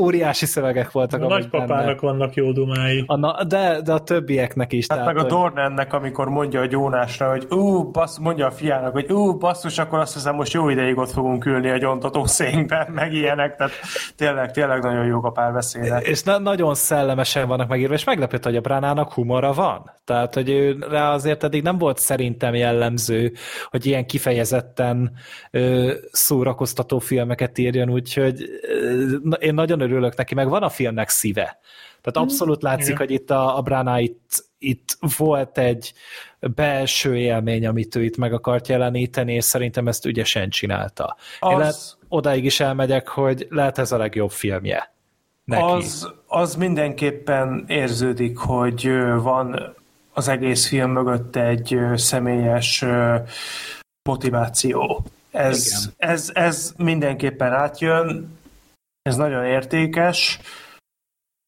óriási 0.00 0.46
szövegek 0.46 0.90
voltak. 0.92 1.22
A 1.22 1.26
nagypapának 1.26 1.84
benne. 1.86 1.94
vannak 2.00 2.34
jó 2.34 2.52
dumái. 2.52 3.04
A, 3.06 3.16
na, 3.16 3.44
de, 3.44 3.80
de 3.84 3.92
a 3.92 3.98
többieknek 3.98 4.72
is. 4.72 4.86
Hát 4.88 5.04
meg 5.04 5.16
a 5.16 5.20
hogy- 5.20 5.30
Dornennek, 5.30 5.92
amikor 5.92 6.28
mondja 6.28 6.60
a 6.60 6.66
Jónásra, 6.70 7.30
hogy 7.30 7.46
ú, 7.50 7.90
bassz, 7.90 8.18
mondja 8.18 8.46
a 8.46 8.50
fiának, 8.50 8.92
hogy 8.92 9.12
ú, 9.12 9.36
basszus, 9.36 9.78
akkor 9.78 9.98
azt 9.98 10.14
hiszem 10.14 10.34
most 10.34 10.52
jó 10.52 10.68
ideig 10.68 10.96
ott 10.98 11.10
fogunk 11.10 11.44
ülni 11.46 11.68
a 11.70 11.76
gyontató 11.76 12.24
szénkben, 12.26 12.90
meg 12.94 13.12
ilyenek, 13.12 13.56
tehát 13.56 13.72
tényleg, 14.16 14.50
tényleg 14.50 14.82
nagyon 14.82 15.06
jók 15.06 15.24
a 15.24 15.30
párbeszédek. 15.30 16.06
És 16.06 16.22
na- 16.22 16.38
nagyon 16.38 16.74
szellemesen 16.74 17.48
vannak 17.48 17.68
megírva, 17.68 17.94
és 17.94 18.04
meglepett, 18.04 18.44
hogy 18.44 18.56
a 18.56 18.60
Bránának 18.60 19.12
humora 19.12 19.52
van. 19.52 19.96
Tehát, 20.04 20.34
hogy 20.34 20.50
ő 20.50 20.76
rá 20.90 21.12
azért 21.12 21.44
eddig 21.44 21.62
nem 21.62 21.78
volt 21.78 21.98
szerintem 21.98 22.54
jellemző, 22.54 23.32
hogy 23.70 23.86
ilyen 23.86 24.06
kifejezetten 24.06 25.12
ö, 25.50 25.92
szórakoztató 26.10 26.98
filmeket 26.98 27.58
írjon, 27.58 27.88
úgyhogy 28.18 28.50
én 29.38 29.54
nagyon 29.54 29.80
örülök 29.80 30.16
neki, 30.16 30.34
meg 30.34 30.48
van 30.48 30.62
a 30.62 30.68
filmnek 30.68 31.08
szíve. 31.08 31.58
Tehát 32.02 32.28
abszolút 32.28 32.62
látszik, 32.62 32.94
igen. 32.94 32.96
hogy 32.96 33.10
itt 33.10 33.30
a, 33.30 33.56
a 33.56 33.62
Brana 33.62 34.00
itt, 34.00 34.44
itt 34.58 34.96
volt 35.16 35.58
egy 35.58 35.92
belső 36.40 37.16
élmény, 37.16 37.66
amit 37.66 37.94
ő 37.94 38.04
itt 38.04 38.16
meg 38.16 38.32
akart 38.32 38.68
jeleníteni, 38.68 39.34
és 39.34 39.44
szerintem 39.44 39.88
ezt 39.88 40.06
ügyesen 40.06 40.50
csinálta. 40.50 41.16
Az... 41.40 41.52
Én 41.52 41.58
lehet, 41.58 41.96
odáig 42.08 42.44
is 42.44 42.60
elmegyek, 42.60 43.08
hogy 43.08 43.46
lehet 43.50 43.78
ez 43.78 43.92
a 43.92 43.96
legjobb 43.96 44.30
filmje. 44.30 44.92
Neki. 45.44 45.62
Az, 45.62 46.12
az 46.26 46.54
mindenképpen 46.54 47.64
érződik, 47.68 48.38
hogy 48.38 48.90
van 49.22 49.74
az 50.12 50.28
egész 50.28 50.68
film 50.68 50.90
mögött 50.90 51.36
egy 51.36 51.78
személyes 51.94 52.84
motiváció. 54.02 55.04
Ez, 55.38 55.90
ez, 55.96 56.30
ez 56.34 56.74
mindenképpen 56.76 57.52
átjön, 57.52 58.38
ez 59.02 59.16
nagyon 59.16 59.44
értékes, 59.44 60.40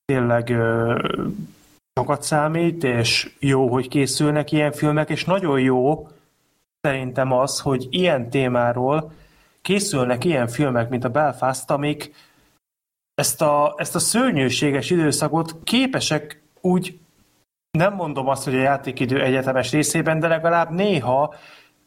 tényleg 0.05 0.53
sokat 2.01 2.23
számít, 2.23 2.85
és 2.85 3.35
jó, 3.39 3.69
hogy 3.69 3.89
készülnek 3.89 4.53
ilyen 4.53 4.73
filmek, 4.73 5.11
és 5.11 5.25
nagyon 5.25 5.61
jó 5.61 6.09
szerintem 6.81 7.33
az, 7.33 7.61
hogy 7.61 7.87
ilyen 7.91 8.31
témáról 8.31 9.13
készülnek 9.63 10.25
ilyen 10.25 10.49
filmek, 10.49 10.89
mint 10.89 11.05
a 11.05 11.09
Belfast, 11.09 11.71
amik 11.71 12.15
ezt 13.15 13.43
a, 13.43 13.75
ezt 13.77 13.95
a 13.95 13.99
szörnyűséges 13.99 14.91
időszakot 14.91 15.57
képesek 15.65 16.43
úgy, 16.61 16.99
nem 17.79 17.95
mondom 17.95 18.29
azt, 18.29 18.45
hogy 18.45 18.55
a 18.55 18.61
játékidő 18.61 19.23
egyetemes 19.23 19.71
részében, 19.71 20.21
de 20.21 20.29
legalább 20.29 20.71
néha 20.71 21.35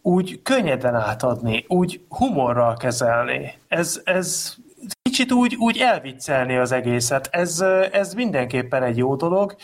úgy 0.06 0.42
könnyeden 0.42 0.96
átadni, 0.96 1.66
úgy 1.68 2.02
humorral 2.10 2.78
kezelni. 2.78 3.58
Ez, 3.68 4.02
ez 4.04 4.56
kicsit 5.02 5.32
úgy, 5.32 5.56
úgy 5.56 5.78
elviccelni 5.78 6.58
az 6.58 6.72
egészet. 6.72 7.28
Ez, 7.32 7.62
ez 7.92 8.14
mindenképpen 8.14 8.84
egy 8.84 8.98
jó 8.98 9.16
dolog. 9.16 9.56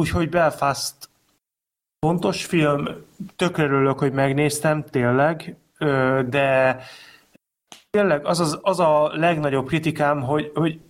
Úgyhogy 0.00 0.28
Belfast 0.28 0.94
fontos 2.06 2.44
film, 2.44 2.88
tökre 3.36 3.64
örülök, 3.64 3.98
hogy 3.98 4.12
megnéztem, 4.12 4.84
tényleg, 4.84 5.56
de 6.28 6.80
tényleg 7.90 8.26
az, 8.26 8.40
az, 8.40 8.58
az 8.62 8.80
a 8.80 9.10
legnagyobb 9.14 9.66
kritikám, 9.66 10.22
hogy, 10.22 10.50
hogy 10.54 10.80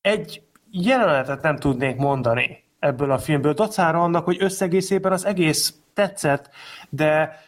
egy 0.00 0.42
jelenetet 0.70 1.42
nem 1.42 1.56
tudnék 1.56 1.96
mondani 1.96 2.62
ebből 2.78 3.10
a 3.10 3.18
filmből, 3.18 3.52
dacára 3.52 4.02
annak, 4.02 4.24
hogy 4.24 4.36
összegészében 4.40 5.12
az 5.12 5.24
egész 5.24 5.74
tetszett, 5.94 6.50
de 6.88 7.44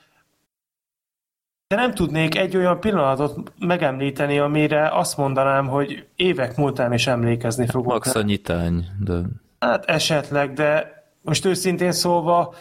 de 1.69 1.77
nem 1.77 1.95
tudnék 1.95 2.37
egy 2.39 2.57
olyan 2.57 2.81
pillanatot 2.81 3.53
megemlíteni, 3.59 4.39
amire 4.39 4.89
azt 4.89 5.17
mondanám, 5.17 5.67
hogy 5.67 6.07
évek 6.17 6.57
múltán 6.57 6.93
is 6.93 7.07
emlékezni 7.07 7.67
fogok. 7.67 7.93
Max 7.93 8.15
a 8.15 8.23
nyitány, 8.23 8.87
de... 9.01 9.21
Hát 9.59 9.85
esetleg, 9.85 10.53
de 10.53 11.03
most 11.23 11.45
őszintén 11.45 11.93
szólva 11.93 12.55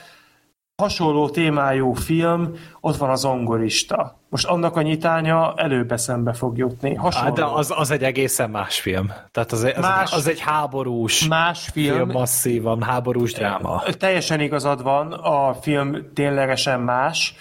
hasonló 0.75 1.29
témájú 1.29 1.93
film, 1.93 2.53
ott 2.79 2.95
van 2.95 3.09
az 3.09 3.25
ongorista. 3.25 4.19
Most 4.29 4.45
annak 4.45 4.75
a 4.75 4.81
nyitánya 4.81 5.53
előbb 5.55 5.97
szembe 5.97 6.33
fog 6.33 6.57
jutni. 6.57 6.95
Hasonló. 6.95 7.33
de 7.33 7.45
az, 7.45 7.73
az 7.75 7.91
egy 7.91 8.03
egészen 8.03 8.49
más 8.49 8.79
film. 8.79 9.11
Tehát 9.31 9.51
az, 9.51 9.63
az, 9.63 9.81
más, 9.81 10.13
az 10.13 10.27
egy 10.27 10.39
háborús 10.39 11.27
más 11.27 11.69
film, 11.69 11.95
film 11.95 12.09
masszívan, 12.11 12.81
háborús 12.81 13.33
dráma. 13.33 13.83
Teljesen 13.97 14.39
igazad 14.39 14.83
van, 14.83 15.11
a 15.11 15.53
film 15.53 16.13
ténylegesen 16.13 16.79
más. 16.79 17.35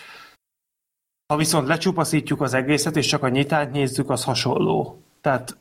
Ha 1.26 1.36
viszont 1.36 1.66
lecsupaszítjuk 1.66 2.40
az 2.40 2.54
egészet, 2.54 2.96
és 2.96 3.06
csak 3.06 3.22
a 3.22 3.28
nyitányt 3.28 3.72
nézzük, 3.72 4.10
az 4.10 4.24
hasonló. 4.24 5.02
Tehát 5.20 5.56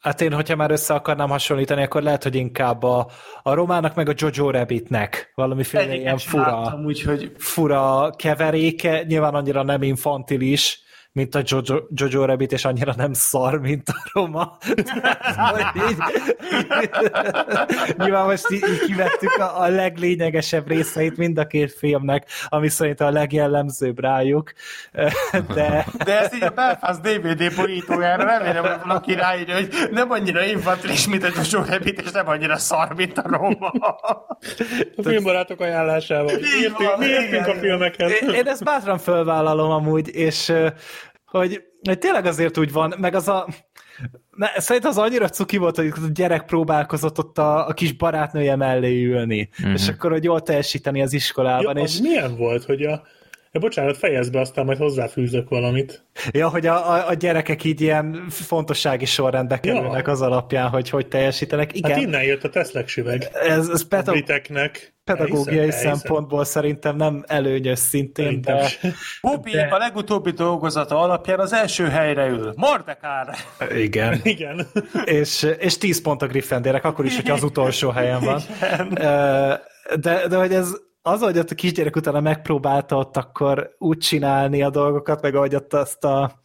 Hát 0.00 0.20
én, 0.20 0.32
hogyha 0.32 0.56
már 0.56 0.70
össze 0.70 0.94
akarnám 0.94 1.28
hasonlítani, 1.28 1.82
akkor 1.82 2.02
lehet, 2.02 2.22
hogy 2.22 2.34
inkább 2.34 2.82
a, 2.82 3.10
a 3.42 3.54
romának 3.54 3.94
meg 3.94 4.08
a 4.08 4.12
Jojo 4.16 4.50
Rabbitnek 4.50 5.32
valamiféle 5.34 5.94
ilyen 5.94 6.18
fura, 6.18 6.60
láttam, 6.60 6.84
úgyhogy... 6.84 7.32
fura 7.36 8.10
keveréke, 8.16 9.02
nyilván 9.02 9.34
annyira 9.34 9.62
nem 9.62 9.82
infantilis, 9.82 10.83
mint 11.14 11.34
a 11.34 11.42
Jojo, 11.44 11.78
Jojo 11.94 12.24
Rabbit, 12.24 12.52
és 12.52 12.64
annyira 12.64 12.94
nem 12.96 13.12
szar, 13.12 13.60
mint 13.60 13.88
a 13.88 14.10
Roma. 14.12 14.56
így, 15.90 15.96
nyilván 17.98 18.26
most 18.26 18.50
így, 18.50 18.64
így 18.68 18.80
kivettük 18.86 19.36
a, 19.36 19.60
a 19.60 19.68
leglényegesebb 19.68 20.68
részeit 20.68 21.16
mind 21.16 21.38
a 21.38 21.46
két 21.46 21.72
filmnek, 21.72 22.26
ami 22.48 22.68
szerint 22.68 23.00
a 23.00 23.10
legjellemzőbb 23.10 24.00
rájuk. 24.00 24.52
De, 25.54 25.86
De 26.04 26.20
ezt 26.20 26.34
így 26.34 26.42
a 26.42 26.50
Belfast 26.50 27.00
DVD 27.00 27.54
borítójára 27.56 28.24
remélem, 28.24 28.64
hogy 28.64 28.86
valaki 28.86 29.14
ráírja, 29.14 29.54
hogy 29.54 29.68
nem 29.90 30.10
annyira 30.10 30.44
infantilis, 30.44 31.08
mint 31.08 31.24
a 31.24 31.28
Jojo 31.50 31.64
Rabbit, 31.64 32.00
és 32.00 32.10
nem 32.10 32.28
annyira 32.28 32.56
szar, 32.56 32.94
mint 32.94 33.18
a 33.18 33.22
Roma. 33.26 33.68
A 34.96 35.02
filmbarátok 35.02 35.60
ajánlásával. 35.60 36.34
Mi 36.98 37.06
értünk 37.06 37.46
a 37.46 37.54
filmekhez. 37.54 38.12
Én, 38.22 38.28
én 38.28 38.46
ezt 38.46 38.64
bátran 38.64 38.98
fölvállalom 38.98 39.70
amúgy, 39.70 40.14
és 40.14 40.52
hogy, 41.38 41.62
hogy 41.82 41.98
tényleg 41.98 42.26
azért 42.26 42.58
úgy 42.58 42.72
van, 42.72 42.94
meg 42.98 43.14
az 43.14 43.28
a 43.28 43.46
ne, 44.30 44.60
szerintem 44.60 44.90
az 44.90 44.98
annyira 44.98 45.28
cuki 45.28 45.56
volt, 45.56 45.76
hogy 45.76 45.86
a 45.86 46.08
gyerek 46.12 46.44
próbálkozott 46.44 47.18
ott 47.18 47.38
a, 47.38 47.68
a 47.68 47.72
kis 47.72 47.92
barátnője 47.92 48.56
mellé 48.56 49.04
ülni, 49.04 49.48
mm-hmm. 49.62 49.72
és 49.72 49.88
akkor, 49.88 50.10
hogy 50.10 50.24
jól 50.24 50.42
teljesíteni 50.42 51.02
az 51.02 51.12
iskolában. 51.12 51.76
Ja, 51.76 51.82
és... 51.82 52.00
milyen 52.00 52.36
volt, 52.36 52.64
hogy 52.64 52.82
a, 52.82 53.02
Ja, 53.54 53.60
bocsánat, 53.60 53.96
fejezd 53.96 54.32
be, 54.32 54.40
aztán 54.40 54.64
majd 54.64 54.78
hozzáfűzök 54.78 55.48
valamit. 55.48 56.04
Ja, 56.30 56.48
hogy 56.48 56.66
a, 56.66 56.90
a, 56.92 57.08
a 57.08 57.14
gyerekek 57.14 57.64
így 57.64 57.80
ilyen 57.80 58.26
fontossági 58.28 59.04
sorrendbe 59.04 59.60
kerülnek 59.60 60.06
ja. 60.06 60.12
az 60.12 60.20
alapján, 60.22 60.68
hogy 60.68 60.90
hogy 60.90 61.06
teljesítenek. 61.06 61.76
Igen. 61.76 61.90
Hát 61.90 62.00
innen 62.00 62.22
jött 62.22 62.44
a 62.44 62.48
Tesla 62.48 62.86
süveg. 62.86 63.30
Ez, 63.32 63.68
ez 63.68 63.88
peta- 63.88 64.12
briteknek. 64.12 64.94
pedagógiai 65.04 65.58
elhiszem, 65.58 65.94
szempontból 65.94 66.38
elhiszem. 66.38 66.62
szerintem 66.62 66.96
nem 66.96 67.24
előnyös 67.26 67.78
szintén, 67.78 68.40
de... 68.40 68.68
Bobby 69.20 69.50
de... 69.50 69.68
a 69.70 69.78
legutóbbi 69.78 70.30
dolgozata 70.30 71.00
alapján 71.00 71.40
az 71.40 71.52
első 71.52 71.88
helyre 71.88 72.26
ül. 72.26 72.52
Mordekár! 72.56 73.36
Igen. 73.76 74.20
Igen. 74.34 74.66
és, 75.04 75.46
és 75.58 75.78
10 75.78 76.02
pont 76.02 76.22
a 76.22 76.26
Gryffindorek, 76.26 76.84
akkor 76.84 77.04
is, 77.04 77.16
hogyha 77.16 77.34
az 77.34 77.42
utolsó 77.42 77.90
helyen 77.90 78.20
van. 78.20 78.40
Igen. 78.60 78.88
De, 80.00 80.28
de 80.28 80.36
hogy 80.36 80.52
ez 80.52 80.70
az, 81.06 81.20
hogy 81.20 81.38
ott 81.38 81.50
a 81.50 81.54
kisgyerek 81.54 81.96
utána 81.96 82.20
megpróbálta 82.20 82.96
ott 82.96 83.16
akkor 83.16 83.74
úgy 83.78 83.98
csinálni 83.98 84.62
a 84.62 84.70
dolgokat, 84.70 85.22
meg 85.22 85.34
ahogy 85.34 85.54
ott 85.54 85.72
azt 85.74 86.04
a 86.04 86.42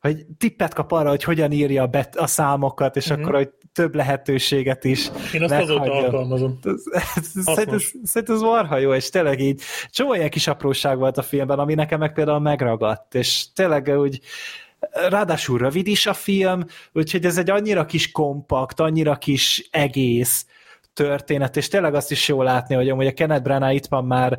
hogy 0.00 0.26
tippet 0.38 0.74
kap 0.74 0.92
arra, 0.92 1.08
hogy 1.08 1.22
hogyan 1.22 1.52
írja 1.52 1.82
a, 1.82 1.86
bet, 1.86 2.16
a 2.16 2.26
számokat, 2.26 2.96
és 2.96 3.12
mm-hmm. 3.12 3.22
akkor, 3.22 3.34
hogy 3.34 3.50
több 3.72 3.94
lehetőséget 3.94 4.84
is 4.84 5.10
Én 5.32 5.42
azt 5.42 5.52
azóta 5.52 5.92
alkalmazom. 5.92 6.58
Szerintem 7.44 7.74
ez, 7.74 8.22
ez 8.26 8.40
marha 8.40 8.78
jó, 8.78 8.94
és 8.94 9.10
tényleg 9.10 9.40
így 9.40 9.62
csomó 9.90 10.14
ilyen 10.14 10.30
kis 10.30 10.46
apróság 10.46 10.98
volt 10.98 11.18
a 11.18 11.22
filmben, 11.22 11.58
ami 11.58 11.74
nekem 11.74 11.98
meg 11.98 12.12
például 12.12 12.40
megragadt, 12.40 13.14
és 13.14 13.52
tényleg 13.54 13.98
úgy 13.98 14.20
ráadásul 15.08 15.58
rövid 15.58 15.86
is 15.86 16.06
a 16.06 16.14
film, 16.14 16.64
úgyhogy 16.92 17.24
ez 17.24 17.38
egy 17.38 17.50
annyira 17.50 17.84
kis 17.84 18.12
kompakt, 18.12 18.80
annyira 18.80 19.16
kis 19.16 19.68
egész, 19.70 20.46
történet, 20.94 21.56
és 21.56 21.68
tényleg 21.68 21.94
azt 21.94 22.10
is 22.10 22.28
jó 22.28 22.42
látni, 22.42 22.74
hogy 22.74 22.88
amúgy 22.88 23.06
a 23.06 23.12
Kenneth 23.12 23.42
Branagh 23.42 23.74
itt 23.74 23.86
van 23.86 24.04
már 24.04 24.38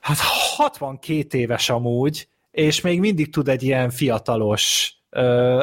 hát 0.00 0.18
62 0.18 1.38
éves 1.38 1.70
amúgy, 1.70 2.28
és 2.50 2.80
még 2.80 3.00
mindig 3.00 3.32
tud 3.32 3.48
egy 3.48 3.62
ilyen 3.62 3.90
fiatalos 3.90 4.94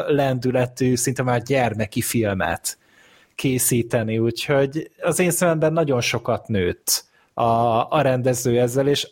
lendületű, 0.07 0.95
szinte 0.95 1.23
már 1.23 1.43
gyermeki 1.43 2.01
filmet 2.01 2.77
készíteni, 3.35 4.17
úgyhogy 4.17 4.91
az 5.01 5.19
én 5.19 5.31
szememben 5.31 5.73
nagyon 5.73 6.01
sokat 6.01 6.47
nőtt 6.47 7.05
a, 7.33 7.43
a 7.89 8.01
rendező 8.01 8.59
ezzel, 8.59 8.87
és 8.87 9.07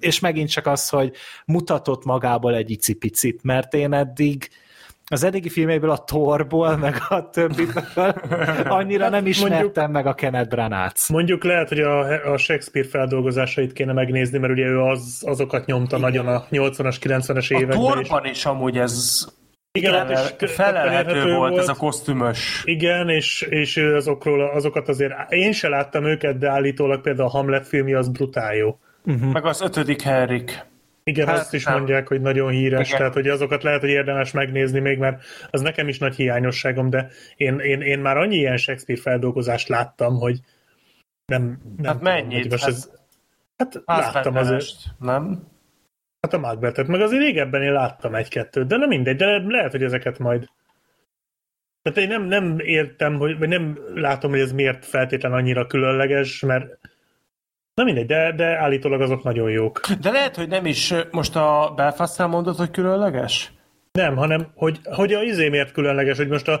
és 0.00 0.20
megint 0.20 0.50
csak 0.50 0.66
az, 0.66 0.88
hogy 0.88 1.14
mutatott 1.44 2.04
magából 2.04 2.54
egy 2.54 2.70
icipicit, 2.70 3.42
mert 3.42 3.74
én 3.74 3.92
eddig 3.92 4.48
az 5.12 5.24
eddigi 5.24 5.48
filméből, 5.48 5.90
a 5.90 6.04
Thorból, 6.04 6.76
meg 6.76 6.96
a 7.08 7.28
többiből 7.28 8.14
annyira 8.78 9.08
nem 9.08 9.26
ismertem 9.26 9.60
mondjuk, 9.62 9.90
meg 9.90 10.06
a 10.06 10.14
Kenneth 10.14 10.48
Branagh-t. 10.48 11.08
Mondjuk 11.08 11.44
lehet, 11.44 11.68
hogy 11.68 11.80
a, 11.80 12.32
a 12.32 12.36
Shakespeare 12.36 12.88
feldolgozásait 12.88 13.72
kéne 13.72 13.92
megnézni, 13.92 14.38
mert 14.38 14.52
ugye 14.52 14.64
ő 14.64 14.80
az, 14.80 15.22
azokat 15.26 15.66
nyomta 15.66 15.96
Igen. 15.96 16.10
nagyon 16.10 16.26
a 16.26 16.44
80-as, 16.50 16.96
90-es 17.00 17.52
években. 17.52 17.78
A 17.78 17.80
Thorban 17.80 18.24
is. 18.24 18.30
is 18.30 18.46
amúgy 18.46 18.78
ez 18.78 19.24
igen, 19.72 20.10
és 20.10 20.52
felelhető 20.52 21.22
volt, 21.22 21.36
volt 21.36 21.58
ez 21.58 21.68
a 21.68 21.74
kosztümös. 21.74 22.62
Igen, 22.64 23.08
és, 23.08 23.46
és 23.50 23.76
azokról, 23.76 24.50
azokat 24.50 24.88
azért 24.88 25.12
én 25.28 25.52
se 25.52 25.68
láttam 25.68 26.04
őket, 26.04 26.38
de 26.38 26.48
állítólag 26.48 27.00
például 27.00 27.28
a 27.28 27.30
Hamlet 27.30 27.66
filmje 27.66 27.98
az 27.98 28.08
brutál 28.08 28.54
jó. 28.54 28.78
Uh-huh. 29.04 29.32
Meg 29.32 29.44
az 29.44 29.60
ötödik 29.60 30.02
Henrik. 30.02 30.68
Igen, 31.10 31.26
hát, 31.26 31.38
azt 31.38 31.54
is 31.54 31.64
nem. 31.64 31.74
mondják, 31.74 32.08
hogy 32.08 32.20
nagyon 32.20 32.50
híres, 32.50 32.86
Igen. 32.86 32.98
tehát 32.98 33.14
hogy 33.14 33.28
azokat 33.28 33.62
lehet, 33.62 33.80
hogy 33.80 33.90
érdemes 33.90 34.32
megnézni 34.32 34.78
még, 34.78 34.98
mert 34.98 35.24
az 35.50 35.60
nekem 35.60 35.88
is 35.88 35.98
nagy 35.98 36.14
hiányosságom, 36.14 36.90
de 36.90 37.10
én, 37.36 37.58
én, 37.58 37.80
én 37.80 37.98
már 37.98 38.16
annyi 38.16 38.36
ilyen 38.36 38.56
Shakespeare 38.56 39.00
feldolgozást 39.00 39.68
láttam, 39.68 40.14
hogy 40.14 40.40
nem, 41.26 41.42
nem 41.76 41.84
hát 41.84 41.98
tudom, 41.98 42.12
mennyit? 42.12 42.50
Most 42.50 42.64
hát, 42.64 42.72
ez, 42.72 42.90
hát 43.56 43.82
láttam 43.86 44.36
azért. 44.36 44.66
Nem? 44.98 45.48
Hát 46.20 46.32
a 46.32 46.38
Macbethet, 46.38 46.86
meg 46.86 47.00
azért 47.00 47.22
régebben 47.22 47.62
én 47.62 47.72
láttam 47.72 48.14
egy-kettőt, 48.14 48.66
de 48.66 48.76
nem 48.76 48.88
mindegy, 48.88 49.16
de 49.16 49.42
lehet, 49.46 49.70
hogy 49.70 49.82
ezeket 49.82 50.18
majd 50.18 50.48
tehát 51.82 51.98
én 51.98 52.08
nem, 52.08 52.22
nem 52.22 52.58
értem, 52.58 53.16
hogy, 53.16 53.38
vagy 53.38 53.48
nem 53.48 53.78
látom, 53.94 54.30
hogy 54.30 54.40
ez 54.40 54.52
miért 54.52 54.84
feltétlen 54.84 55.32
annyira 55.32 55.66
különleges, 55.66 56.40
mert 56.40 56.78
Na 57.74 57.84
mindegy, 57.84 58.06
de, 58.06 58.32
de 58.32 58.44
állítólag 58.44 59.00
azok 59.00 59.22
nagyon 59.22 59.50
jók. 59.50 59.80
De 60.00 60.10
lehet, 60.10 60.36
hogy 60.36 60.48
nem 60.48 60.66
is 60.66 60.94
most 61.10 61.36
a 61.36 61.72
belfast 61.76 62.18
mondod, 62.18 62.56
hogy 62.56 62.70
különleges? 62.70 63.52
Nem, 63.92 64.16
hanem 64.16 64.46
hogy, 64.54 64.80
hogy 64.84 65.12
a 65.12 65.22
izé 65.22 65.48
miért 65.48 65.72
különleges, 65.72 66.16
hogy 66.16 66.28
most 66.28 66.48
a, 66.48 66.60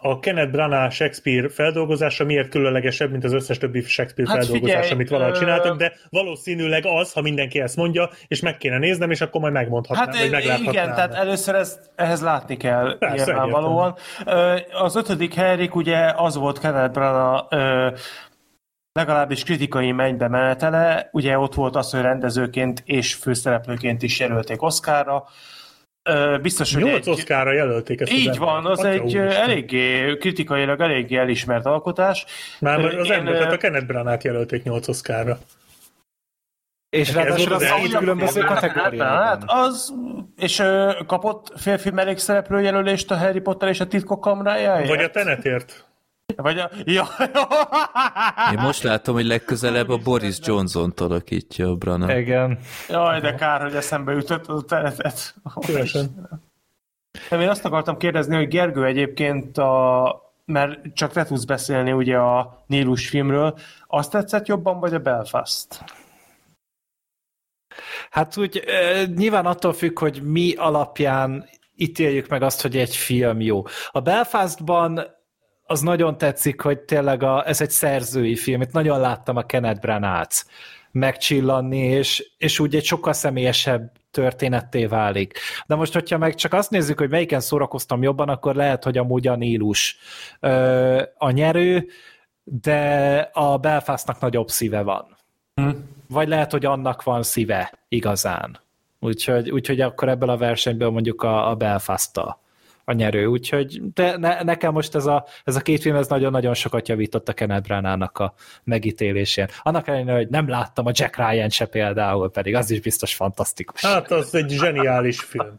a 0.00 0.18
Kenneth 0.18 0.50
Branagh 0.50 0.92
Shakespeare 0.92 1.48
feldolgozása 1.48 2.24
miért 2.24 2.48
különlegesebb, 2.48 3.10
mint 3.10 3.24
az 3.24 3.32
összes 3.32 3.58
többi 3.58 3.80
Shakespeare 3.80 4.30
hát 4.30 4.38
feldolgozás, 4.38 4.76
figyelj, 4.76 4.92
amit 4.92 5.08
valaha 5.08 5.32
csináltak, 5.32 5.76
de 5.76 5.92
valószínűleg 6.10 6.86
az, 6.86 7.12
ha 7.12 7.20
mindenki 7.20 7.60
ezt 7.60 7.76
mondja, 7.76 8.10
és 8.28 8.40
meg 8.40 8.56
kéne 8.56 8.78
néznem, 8.78 9.10
és 9.10 9.20
akkor 9.20 9.40
majd 9.40 9.52
megmondhatnám, 9.52 10.06
hát, 10.06 10.18
vagy 10.18 10.30
megláthatnám. 10.30 10.72
Igen, 10.72 10.94
tehát 10.94 11.14
először 11.14 11.54
ezt, 11.54 11.90
ehhez 11.96 12.22
látni 12.22 12.56
kell 12.56 12.98
Persze, 12.98 13.24
nyilvánvalóan. 13.24 13.94
Az 14.72 14.96
ötödik 14.96 15.34
Henrik 15.34 15.74
ugye 15.74 16.12
az 16.16 16.36
volt 16.36 16.58
Kenneth 16.58 16.92
Branagh 16.92 17.54
legalábbis 18.92 19.42
kritikai 19.44 19.92
mennybe 19.92 20.28
menetele, 20.28 21.08
ugye 21.12 21.38
ott 21.38 21.54
volt 21.54 21.76
az, 21.76 21.90
hogy 21.90 22.00
rendezőként 22.00 22.82
és 22.84 23.14
főszereplőként 23.14 24.02
is 24.02 24.20
jelölték 24.20 24.62
Oscarra, 24.62 25.24
biztos, 26.42 26.74
hogy 26.74 26.82
Nyolc 26.82 27.06
egy... 27.06 27.12
oszkára 27.12 27.52
jelölték 27.52 28.00
ezt 28.00 28.10
az 28.10 28.18
Így 28.18 28.26
embert. 28.26 28.44
van, 28.44 28.66
az 28.66 28.78
Atya 28.78 28.88
egy 28.88 29.00
úristen. 29.00 29.30
eléggé, 29.30 30.16
kritikailag 30.16 30.80
eléggé 30.80 31.16
elismert 31.16 31.66
alkotás. 31.66 32.24
Már 32.60 32.84
az 32.84 33.06
én, 33.06 33.12
ember, 33.12 33.34
ö, 33.34 33.36
tehát 33.36 33.52
a 33.52 33.56
Kenneth 33.56 33.86
Branagh 33.86 34.24
jelölték 34.24 34.62
nyolc 34.62 34.88
oszkára. 34.88 35.38
És 36.88 37.14
ráadásul 37.14 37.52
az 37.52 37.62
az 37.62 37.96
különböző 37.98 38.40
film. 38.40 38.46
Hát 38.46 38.72
kategóriában. 38.72 39.44
az, 39.46 39.94
és 40.36 40.58
ö, 40.58 40.92
kapott 41.06 41.52
férfi 41.56 41.90
mellékszereplő 41.90 42.60
jelölést 42.60 43.10
a 43.10 43.16
Harry 43.16 43.40
Potter 43.40 43.68
és 43.68 43.80
a 43.80 43.86
titkok 43.86 44.20
kamrájáért? 44.20 44.88
Vagy 44.88 45.02
a 45.04 45.10
Tenetért. 45.10 45.89
Vagy 46.36 46.58
a... 46.58 46.70
Ja. 46.84 47.08
Én 48.52 48.58
most 48.58 48.82
látom, 48.82 49.14
hogy 49.14 49.26
legközelebb 49.26 49.88
a 49.88 49.96
Boris 49.96 50.38
Johnson 50.42 50.92
alakítja 50.96 51.68
a 51.68 51.74
Brana. 51.74 52.16
Igen. 52.16 52.58
Jaj, 52.88 53.20
de 53.20 53.34
kár, 53.34 53.62
hogy 53.62 53.74
eszembe 53.74 54.12
ütött 54.12 54.46
a 54.46 54.62
teretet. 54.62 55.34
Szívesen. 55.60 56.28
Én 57.30 57.48
azt 57.48 57.64
akartam 57.64 57.96
kérdezni, 57.96 58.36
hogy 58.36 58.48
Gergő 58.48 58.84
egyébként 58.84 59.58
a 59.58 60.28
mert 60.50 60.94
csak 60.94 61.12
te 61.12 61.24
tudsz 61.24 61.44
beszélni 61.44 61.92
ugye 61.92 62.16
a 62.16 62.64
Nílus 62.66 63.08
filmről, 63.08 63.58
azt 63.86 64.10
tetszett 64.10 64.46
jobban, 64.46 64.80
vagy 64.80 64.94
a 64.94 64.98
Belfast? 64.98 65.84
Hát 68.10 68.36
úgy 68.36 68.64
nyilván 69.14 69.46
attól 69.46 69.72
függ, 69.72 69.98
hogy 69.98 70.22
mi 70.22 70.54
alapján 70.54 71.48
ítéljük 71.76 72.28
meg 72.28 72.42
azt, 72.42 72.62
hogy 72.62 72.76
egy 72.76 72.96
film 72.96 73.40
jó. 73.40 73.62
A 73.90 74.00
Belfastban 74.00 75.18
az 75.70 75.80
nagyon 75.80 76.18
tetszik, 76.18 76.60
hogy 76.60 76.78
tényleg 76.78 77.22
a, 77.22 77.48
ez 77.48 77.60
egy 77.60 77.70
szerzői 77.70 78.36
film. 78.36 78.60
Itt 78.60 78.72
nagyon 78.72 79.00
láttam 79.00 79.36
a 79.36 79.42
Kenneth 79.42 79.80
Branagh 79.80 80.34
megcsillanni, 80.90 81.78
és, 81.78 82.30
és 82.38 82.58
úgy 82.58 82.74
egy 82.74 82.84
sokkal 82.84 83.12
személyesebb 83.12 83.92
történetté 84.10 84.86
válik. 84.86 85.38
De 85.66 85.74
most, 85.74 85.92
hogyha 85.92 86.18
meg 86.18 86.34
csak 86.34 86.52
azt 86.52 86.70
nézzük, 86.70 86.98
hogy 86.98 87.10
melyiken 87.10 87.40
szórakoztam 87.40 88.02
jobban, 88.02 88.28
akkor 88.28 88.54
lehet, 88.54 88.84
hogy 88.84 88.98
amúgy 88.98 89.26
a 89.26 89.36
Nílus 89.36 89.98
ö, 90.40 91.02
a 91.18 91.30
nyerő, 91.30 91.86
de 92.44 93.18
a 93.32 93.56
Belfastnak 93.56 94.20
nagyobb 94.20 94.48
szíve 94.48 94.82
van. 94.82 95.16
Hm. 95.54 95.68
Vagy 96.08 96.28
lehet, 96.28 96.50
hogy 96.50 96.64
annak 96.64 97.02
van 97.02 97.22
szíve 97.22 97.72
igazán. 97.88 98.60
Úgyhogy, 99.00 99.50
úgyhogy 99.50 99.80
akkor 99.80 100.08
ebből 100.08 100.30
a 100.30 100.36
versenyből 100.36 100.90
mondjuk 100.90 101.22
a, 101.22 101.50
a 101.50 101.54
belfast 101.54 102.12
a, 102.90 102.92
nyerő. 102.92 103.26
Úgyhogy 103.26 103.80
de 103.94 104.16
ne, 104.16 104.42
nekem 104.42 104.72
most 104.72 104.94
ez 104.94 105.06
a, 105.06 105.26
ez 105.44 105.56
a 105.56 105.60
két 105.60 105.80
film 105.80 105.96
ez 105.96 106.06
nagyon-nagyon 106.06 106.54
sokat 106.54 106.88
javított 106.88 107.28
a 107.28 107.32
Kenneth 107.32 107.66
Branagh-nak 107.66 108.18
a 108.18 108.34
megítélésén. 108.64 109.48
Annak 109.62 109.88
ellenére, 109.88 110.16
hogy 110.16 110.28
nem 110.28 110.48
láttam 110.48 110.86
a 110.86 110.90
Jack 110.94 111.16
Ryan 111.16 111.48
se 111.48 111.66
például, 111.66 112.30
pedig 112.30 112.54
az 112.54 112.70
is 112.70 112.80
biztos 112.80 113.14
fantasztikus. 113.14 113.84
Hát 113.84 114.10
az 114.10 114.34
egy 114.34 114.50
zseniális 114.50 115.20
film. 115.20 115.58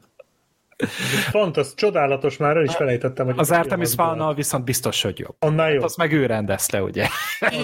Fantasz, 1.29 1.75
csodálatos, 1.75 2.37
már 2.37 2.57
el 2.57 2.63
is 2.63 2.75
felejtettem, 2.75 3.25
hogy 3.25 3.35
Az 3.37 3.51
Artemis 3.51 3.93
Fowl-nal 3.93 4.33
viszont 4.33 4.63
biztos, 4.63 5.01
hogy 5.01 5.19
jobb. 5.19 5.35
Annál 5.39 5.71
jobb. 5.71 5.83
Azt 5.83 5.97
meg 5.97 6.11
ő 6.11 6.25
rendezte, 6.25 6.81
ugye? 6.83 7.07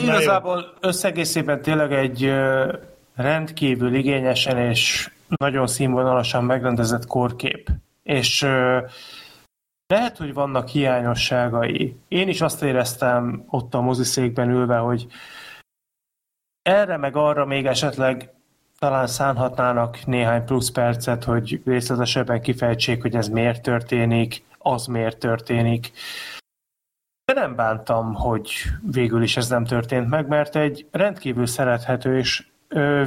Igazából 0.04 0.74
összegészében 0.82 1.62
tényleg 1.62 1.94
egy 1.94 2.32
rendkívül 3.16 3.94
igényesen 3.94 4.58
és 4.58 5.10
nagyon 5.38 5.68
színvonalasan 5.68 6.44
megrendezett 6.44 7.06
korkép. 7.06 7.70
És 8.04 8.46
lehet, 9.88 10.18
hogy 10.18 10.34
vannak 10.34 10.68
hiányosságai. 10.68 11.96
Én 12.08 12.28
is 12.28 12.42
azt 12.42 12.64
éreztem 12.64 13.44
ott 13.48 13.74
a 13.74 13.82
moziszékben 13.82 14.50
ülve, 14.50 14.78
hogy 14.78 15.08
erre 16.62 16.98
meg 16.98 17.16
arra 17.16 17.46
még 17.46 17.66
esetleg 17.66 18.32
talán 18.80 19.08
szánhatnának 19.08 20.06
néhány 20.06 20.46
plusz 20.46 20.70
percet, 20.70 21.24
hogy 21.24 21.62
részletesebben 21.66 22.42
kifejtsék, 22.42 23.02
hogy 23.02 23.16
ez 23.16 23.28
miért 23.28 23.62
történik, 23.62 24.44
az 24.58 24.86
miért 24.86 25.18
történik. 25.18 25.92
De 27.26 27.34
nem 27.34 27.56
bántam, 27.56 28.14
hogy 28.14 28.52
végül 28.92 29.24
is 29.24 29.38
ez 29.38 29.50
nem 29.50 29.66
történt 29.66 30.10
meg, 30.10 30.28
mert 30.28 30.56
egy 30.56 30.88
rendkívül 30.92 31.46
szerethető 31.46 32.18
és 32.18 32.48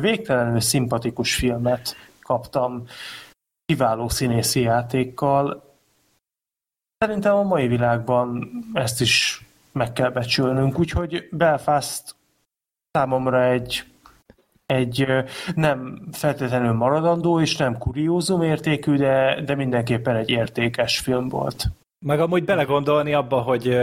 végtelenül 0.00 0.60
szimpatikus 0.60 1.34
filmet 1.34 1.96
kaptam 2.22 2.84
kiváló 3.64 4.08
színészi 4.08 4.60
játékkal. 4.60 5.69
Szerintem 7.04 7.34
a 7.34 7.42
mai 7.42 7.66
világban 7.66 8.50
ezt 8.72 9.00
is 9.00 9.44
meg 9.72 9.92
kell 9.92 10.10
becsülnünk, 10.10 10.78
úgyhogy 10.78 11.28
Belfast 11.30 12.16
számomra 12.92 13.44
egy 13.44 13.84
egy 14.66 15.06
nem 15.54 16.08
feltétlenül 16.12 16.72
maradandó 16.72 17.40
és 17.40 17.56
nem 17.56 17.78
kuriózum 17.78 18.42
értékű, 18.42 18.96
de, 18.96 19.40
de 19.44 19.54
mindenképpen 19.54 20.16
egy 20.16 20.30
értékes 20.30 20.98
film 20.98 21.28
volt. 21.28 21.64
Meg 21.98 22.20
amúgy 22.20 22.44
belegondolni 22.44 23.14
abba, 23.14 23.40
hogy, 23.40 23.76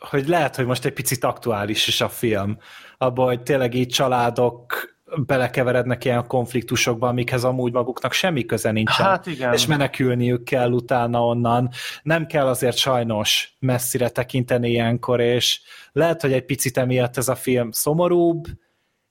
hogy 0.00 0.28
lehet, 0.28 0.56
hogy 0.56 0.66
most 0.66 0.84
egy 0.84 0.92
picit 0.92 1.24
aktuális 1.24 1.86
is 1.86 2.00
a 2.00 2.08
film. 2.08 2.58
Abba, 2.98 3.24
hogy 3.24 3.42
tényleg 3.42 3.74
így 3.74 3.88
családok 3.88 4.93
belekeverednek 5.16 6.04
ilyen 6.04 6.26
konfliktusokba, 6.26 7.08
amikhez 7.08 7.44
amúgy 7.44 7.72
maguknak 7.72 8.12
semmi 8.12 8.44
köze 8.44 8.70
nincsen. 8.70 9.06
Hát 9.06 9.26
igen. 9.26 9.52
És 9.52 9.66
menekülniük 9.66 10.44
kell 10.44 10.70
utána 10.70 11.26
onnan. 11.26 11.70
Nem 12.02 12.26
kell 12.26 12.46
azért 12.46 12.76
sajnos 12.76 13.56
messzire 13.58 14.08
tekinteni 14.08 14.70
ilyenkor, 14.70 15.20
és 15.20 15.60
lehet, 15.92 16.20
hogy 16.20 16.32
egy 16.32 16.44
picit 16.44 16.78
emiatt 16.78 17.16
ez 17.16 17.28
a 17.28 17.34
film 17.34 17.70
szomorúbb 17.70 18.44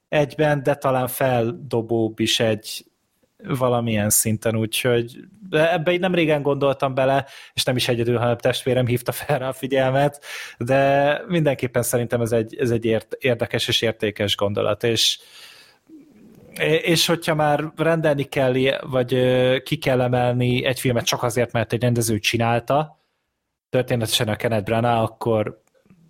egyben, 0.10 0.64
de 0.64 0.76
talán 0.76 1.08
feldobóbb 1.08 2.20
is 2.20 2.40
egy 2.40 2.86
valamilyen 3.48 4.10
szinten, 4.10 4.56
úgyhogy 4.56 5.18
ebbe 5.52 5.92
így 5.92 6.00
nem 6.00 6.16
régen 6.16 6.42
gondoltam 6.42 6.94
bele, 6.94 7.26
és 7.54 7.64
nem 7.64 7.76
is 7.76 7.88
egyedül, 7.88 8.18
hanem 8.18 8.38
testvérem 8.38 8.86
hívta 8.86 9.12
fel 9.12 9.40
rá 9.40 9.48
a 9.48 9.54
figyelmet, 9.54 10.24
de 10.58 11.22
mindenképpen 11.28 11.84
szerintem 11.84 12.22
ez 12.22 12.32
egy, 12.32 12.56
ez 12.56 12.72
egy 12.72 12.86
ért, 12.86 13.14
érdekes 13.20 13.68
és 13.68 13.82
értékes 13.82 14.36
gondolat, 14.36 14.84
és 14.84 15.20
és 16.62 17.06
hogyha 17.06 17.36
már 17.36 17.64
rendelni 17.76 18.24
kell, 18.24 18.54
vagy 18.82 19.16
ki 19.64 19.78
kell 19.78 20.02
emelni 20.02 20.66
egy 20.66 20.80
filmet 20.80 21.06
csak 21.06 21.24
azért, 21.24 21.52
mert 21.52 21.74
egy 21.74 21.82
rendező 21.82 22.20
csinálta, 22.20 23.00
történetesen 23.70 24.28
a 24.28 24.36
Kenneth 24.36 24.64
Branagh, 24.64 25.02
akkor 25.02 25.62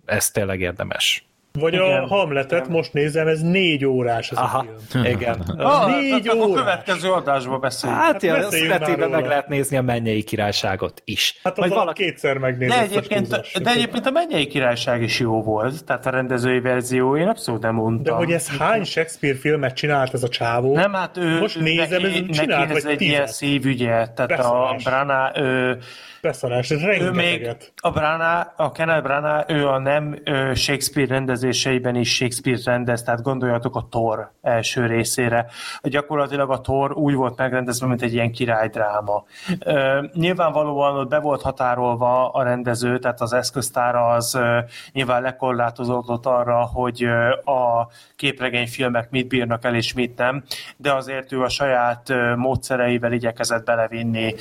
ez 0.04 0.30
tényleg 0.30 0.60
érdemes. 0.60 1.26
Vagy 1.60 1.74
a 1.74 1.84
Igen. 1.86 2.06
Hamletet 2.08 2.68
most 2.68 2.92
nézem, 2.92 3.26
ez 3.26 3.40
négy 3.40 3.84
órás 3.84 4.30
ez 4.30 4.38
a 4.38 4.40
Aha, 4.40 4.66
film. 4.88 5.04
igen. 5.14 5.40
Ah, 5.56 6.00
négy 6.00 6.26
hát 6.26 6.36
órás. 6.36 6.58
következő 6.60 7.10
adásba 7.12 7.58
beszéljünk. 7.58 8.02
Hát, 8.02 8.22
ja, 8.22 8.34
beszéljünk 8.34 8.70
már 8.70 8.78
születében 8.80 9.10
meg 9.10 9.26
lehet 9.26 9.48
nézni 9.48 9.76
a 9.76 9.82
mennyei 9.82 10.22
királyságot 10.22 11.02
is. 11.04 11.40
Hát 11.42 11.56
Majd 11.56 11.70
az 11.72 11.76
valaki... 11.78 12.02
kétszer 12.04 12.38
megnézem. 12.38 12.76
De 12.78 12.82
egyébként, 12.82 13.28
de 13.62 13.70
egyébként 13.70 14.06
a 14.06 14.10
mennyei 14.10 14.46
királyság 14.46 15.02
is 15.02 15.18
jó 15.20 15.42
volt, 15.42 15.84
tehát 15.84 16.06
a 16.06 16.10
rendezői 16.10 16.60
verzió, 16.60 17.16
én 17.16 17.28
abszolút 17.28 17.62
nem 17.62 17.74
De 17.74 17.80
mondtam. 17.80 18.16
hogy 18.16 18.32
ez 18.32 18.56
hány 18.58 18.84
Shakespeare 18.84 19.36
filmet 19.36 19.74
csinált 19.74 20.14
ez 20.14 20.22
a 20.22 20.28
csávó? 20.28 20.74
Nem, 20.74 20.92
hát 20.92 21.16
ő, 21.16 21.38
Most 21.38 21.60
nézem, 21.60 22.02
neki, 22.02 22.26
ez 22.28 22.36
csinált 22.36 22.60
neki 22.68 22.76
ez 22.76 22.82
vagy 22.82 22.92
egy 22.92 23.00
ilyen 23.02 23.20
tízet. 23.20 23.36
szívügye, 23.36 23.88
tehát 23.88 24.20
a 24.20 24.26
Beszarás. 24.26 24.82
Brana, 24.84 25.30
ő, 25.40 25.78
Beszarás, 26.24 26.70
ez 26.70 26.82
ő 26.82 27.10
még, 27.10 27.24
rengeteget. 27.24 27.72
a 27.76 27.90
Brana, 27.90 28.40
a 28.56 28.72
Kenneth 28.72 29.02
Brana, 29.02 29.44
ő 29.48 29.68
a 29.68 29.78
nem 29.78 30.18
ő 30.24 30.54
Shakespeare 30.54 31.14
rendezéseiben 31.14 31.94
is 31.94 32.14
Shakespeare 32.14 32.58
rendez, 32.64 33.02
tehát 33.02 33.22
gondoljatok 33.22 33.76
a 33.76 33.86
Thor 33.90 34.32
első 34.42 34.86
részére. 34.86 35.46
Gyakorlatilag 35.82 36.50
a 36.50 36.60
Thor 36.60 36.92
úgy 36.92 37.14
volt 37.14 37.36
megrendezve, 37.36 37.86
mint 37.86 38.02
egy 38.02 38.12
ilyen 38.12 38.32
királydráma. 38.32 39.24
Ö, 39.64 40.04
nyilvánvalóan 40.12 40.96
ott 40.96 41.08
be 41.08 41.18
volt 41.18 41.42
határolva 41.42 42.30
a 42.30 42.42
rendező, 42.42 42.98
tehát 42.98 43.20
az 43.20 43.32
eszköztára 43.32 44.06
az 44.06 44.34
ö, 44.34 44.58
nyilván 44.92 45.22
lekorlátozódott 45.22 46.26
arra, 46.26 46.66
hogy 46.66 47.04
ö, 47.04 47.30
a 47.30 47.88
képregényfilmek 48.16 49.10
mit 49.10 49.28
bírnak 49.28 49.64
el 49.64 49.74
és 49.74 49.92
mit 49.92 50.16
nem, 50.16 50.44
de 50.76 50.92
azért 50.92 51.32
ő 51.32 51.42
a 51.42 51.48
saját 51.48 52.12
módszereivel 52.36 53.12
igyekezett 53.12 53.64
belevinni 53.64 54.34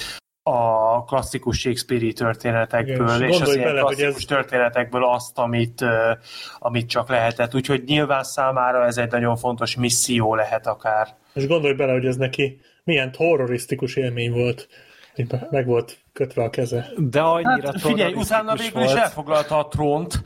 a 0.43 1.03
klasszikus 1.03 1.59
Shakespeare-i 1.59 2.13
történetekből, 2.13 3.15
Igen, 3.15 3.29
és 3.29 3.35
és 3.35 3.41
az 3.41 3.55
ilyen 3.55 3.67
bele, 3.67 3.79
hogy 3.81 3.95
klasszikus 3.95 4.21
ez- 4.21 4.27
történetekből 4.27 5.05
azt, 5.05 5.37
amit, 5.37 5.85
amit 6.59 6.89
csak 6.89 7.09
lehetett. 7.09 7.55
Úgyhogy 7.55 7.83
nyilván 7.85 8.23
számára 8.23 8.85
ez 8.85 8.97
egy 8.97 9.11
nagyon 9.11 9.35
fontos 9.35 9.75
misszió 9.75 10.35
lehet 10.35 10.67
akár. 10.67 11.07
És 11.33 11.47
gondolj 11.47 11.73
bele, 11.73 11.91
hogy 11.91 12.05
ez 12.05 12.15
neki 12.15 12.59
milyen 12.83 13.13
horrorisztikus 13.17 13.95
élmény 13.95 14.31
volt. 14.31 14.67
hogy 15.15 15.27
Meg 15.49 15.65
volt 15.65 15.97
kötve 16.13 16.43
a 16.43 16.49
keze. 16.49 16.89
De 16.97 17.21
annyira 17.21 17.71
Hát 17.71 17.81
figyelj, 17.81 18.13
utána 18.13 18.55
végül 18.55 18.81
is 18.81 18.91
elfoglalta 18.93 19.57
a 19.57 19.67
trónt. 19.67 20.21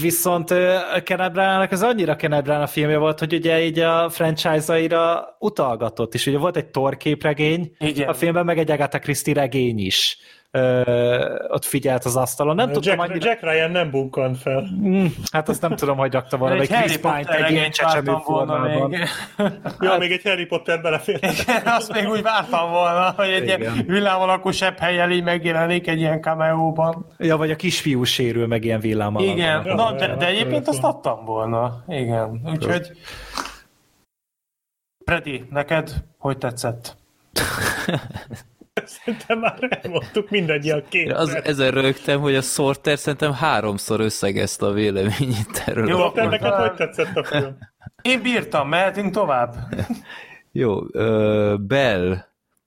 Viszont 0.00 0.50
ö, 0.50 0.78
Kenneth 1.04 1.32
Branagh 1.32 1.72
ez 1.72 1.82
annyira 1.82 2.16
Kenneth 2.16 2.44
Branagh 2.44 2.70
filmje 2.70 2.98
volt, 2.98 3.18
hogy 3.18 3.34
ugye 3.34 3.64
így 3.64 3.78
a 3.78 4.08
franchise-aira 4.10 5.36
utalgatott 5.38 6.14
is. 6.14 6.26
Ugye 6.26 6.38
volt 6.38 6.56
egy 6.56 6.66
Thor 6.66 6.96
képregény, 6.96 7.74
Igen. 7.78 8.08
a 8.08 8.14
filmben 8.14 8.44
meg 8.44 8.58
egy 8.58 8.70
Agatha 8.70 8.98
Christie 8.98 9.34
regény 9.34 9.78
is 9.78 10.18
ö, 10.54 11.44
ott 11.48 11.64
figyelt 11.64 12.04
az 12.04 12.16
asztalon. 12.16 12.54
Nem 12.54 12.70
tudtam 12.72 12.98
Jack, 12.98 13.10
annyira... 13.10 13.28
Jack 13.30 13.42
Ryan 13.42 13.70
nem 13.70 13.90
bukkant 13.90 14.38
fel. 14.38 14.68
Mm, 14.74 15.06
hát 15.32 15.48
azt 15.48 15.60
nem 15.60 15.76
tudom, 15.76 15.96
hogy 15.96 16.12
rakta 16.12 16.36
volna, 16.36 16.54
Egy 16.54 16.68
vagy 16.68 16.78
Chris 16.78 16.96
Pine-t 16.96 17.26
Potter 17.26 17.42
egy 17.44 17.50
ilyen 17.50 17.70
csecsemő 17.70 18.16
formában. 18.24 18.90
még. 18.90 19.08
Ja, 19.80 19.96
még 19.98 20.12
egy 20.12 20.22
Harry 20.22 20.44
Potter 20.46 20.80
belefér. 20.80 21.18
Igen, 21.22 21.62
azt 21.64 21.92
még 21.92 22.08
úgy 22.08 22.22
vártam 22.22 22.70
volna, 22.70 23.12
hogy 23.16 23.28
egy 23.28 23.44
ilyen 23.44 23.60
Igen. 23.60 23.84
villámalakú 23.86 24.50
sebb 24.50 24.78
helyen 24.78 25.10
így 25.10 25.22
megjelenik 25.22 25.86
egy 25.86 25.98
ilyen 25.98 26.20
cameóban. 26.20 27.06
Ja, 27.18 27.36
vagy 27.36 27.50
a 27.50 27.56
kisfiú 27.56 28.04
sérül 28.04 28.46
meg 28.46 28.64
ilyen 28.64 28.80
villám. 28.80 29.18
Igen, 29.18 29.64
Ja, 29.64 29.74
na, 29.74 29.92
de, 29.92 30.16
de 30.16 30.26
egyébként 30.26 30.68
azt 30.68 30.82
adtam 30.84 31.24
volna. 31.24 31.84
Igen, 31.88 32.40
úgyhogy... 32.52 32.90
Freddy, 35.04 35.44
neked 35.50 35.90
hogy 36.18 36.38
tetszett? 36.38 36.96
Szerintem 38.74 39.38
már 39.38 39.78
elmondtuk 39.82 40.30
mindannyian 40.30 40.84
két. 40.88 41.12
Az, 41.12 41.34
ezen 41.44 41.70
rögtem, 41.70 42.20
hogy 42.20 42.34
a 42.34 42.40
Sorter 42.40 42.98
szerintem 42.98 43.32
háromszor 43.32 44.00
összegezte 44.00 44.66
a 44.66 44.72
véleményét 44.72 45.62
erről. 45.66 45.88
Jó, 45.88 45.98
akkor 45.98 46.28
neked 46.28 46.52
hogy 46.52 46.74
tetszett 46.74 47.16
a 47.16 47.24
film? 47.24 47.58
Én 48.02 48.22
bírtam, 48.22 48.68
mehetünk 48.68 49.12
tovább. 49.12 49.54
Jó, 50.52 50.78
ö, 50.92 51.54
Bell, 51.60 52.16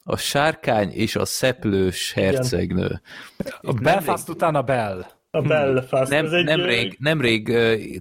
a 0.03 0.17
sárkány 0.17 0.91
és 0.91 1.15
a 1.15 1.25
szeplős 1.25 2.13
hercegnő. 2.13 3.01
A 3.61 3.73
Belfast 3.73 4.29
után 4.29 4.55
a 4.55 4.61
Bell. 4.61 5.05
A 5.35 5.41
Belfast. 5.41 6.11
Nem, 6.11 6.33
egy, 6.33 6.43
nemrég, 6.45 6.95
nemrég 6.99 7.53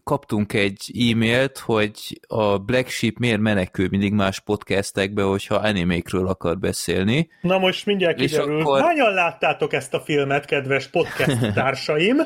kaptunk 0.05 0.53
egy 0.53 0.91
e-mailt, 1.11 1.59
hogy 1.59 2.21
a 2.27 2.59
Black 2.59 2.89
Sheep 2.89 3.19
miért 3.19 3.41
menekül 3.41 3.89
mindig 3.91 4.13
más 4.13 4.41
podcastekbe, 4.41 5.23
hogyha 5.23 5.55
animékről 5.55 6.27
akar 6.29 6.59
beszélni. 6.59 7.29
Na 7.41 7.59
most 7.59 7.87
mindjárt 7.87 8.21
És 8.21 8.31
kiderül. 8.31 8.61
akkor- 8.61 8.81
Hányan 8.81 9.13
láttátok 9.13 9.73
ezt 9.73 9.95
a 9.95 10.01
filmet, 10.01 10.45
kedves 10.45 10.87
podcast 10.89 11.53
társaim? 11.55 12.17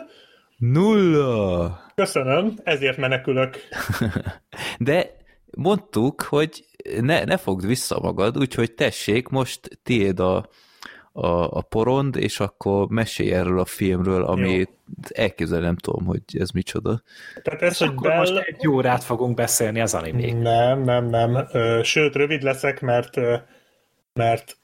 Nulla! 0.56 1.80
Köszönöm, 1.94 2.54
ezért 2.64 2.96
menekülök. 2.96 3.56
De 4.78 5.10
mondtuk, 5.56 6.22
hogy 6.22 6.64
ne, 7.00 7.24
ne 7.24 7.36
fogd 7.36 7.66
vissza 7.66 7.98
magad, 8.00 8.38
úgyhogy 8.38 8.72
tessék, 8.72 9.28
most 9.28 9.78
tiéd 9.82 10.20
a, 10.20 10.48
a, 11.20 11.50
a 11.50 11.60
porond, 11.60 12.16
és 12.16 12.40
akkor 12.40 12.88
mesélj 12.88 13.32
erről 13.32 13.60
a 13.60 13.64
filmről, 13.64 14.24
ami 14.24 14.66
elképzelni 15.08 15.64
nem 15.64 15.76
tudom, 15.76 16.04
hogy 16.04 16.22
ez 16.38 16.50
micsoda. 16.50 17.02
Tehát 17.42 17.62
ez, 17.62 17.78
hogy 17.78 17.88
Akkor 17.88 18.14
most 18.14 18.34
Bell... 18.34 18.42
egy 18.42 18.68
órát 18.68 19.04
fogunk 19.04 19.34
beszélni 19.34 19.80
az 19.80 19.94
animék. 19.94 20.38
Nem, 20.38 20.82
nem, 20.82 21.06
nem. 21.06 21.48
Sőt, 21.82 22.14
rövid 22.14 22.42
leszek, 22.42 22.80
mert, 22.80 23.16
mert 24.12 24.58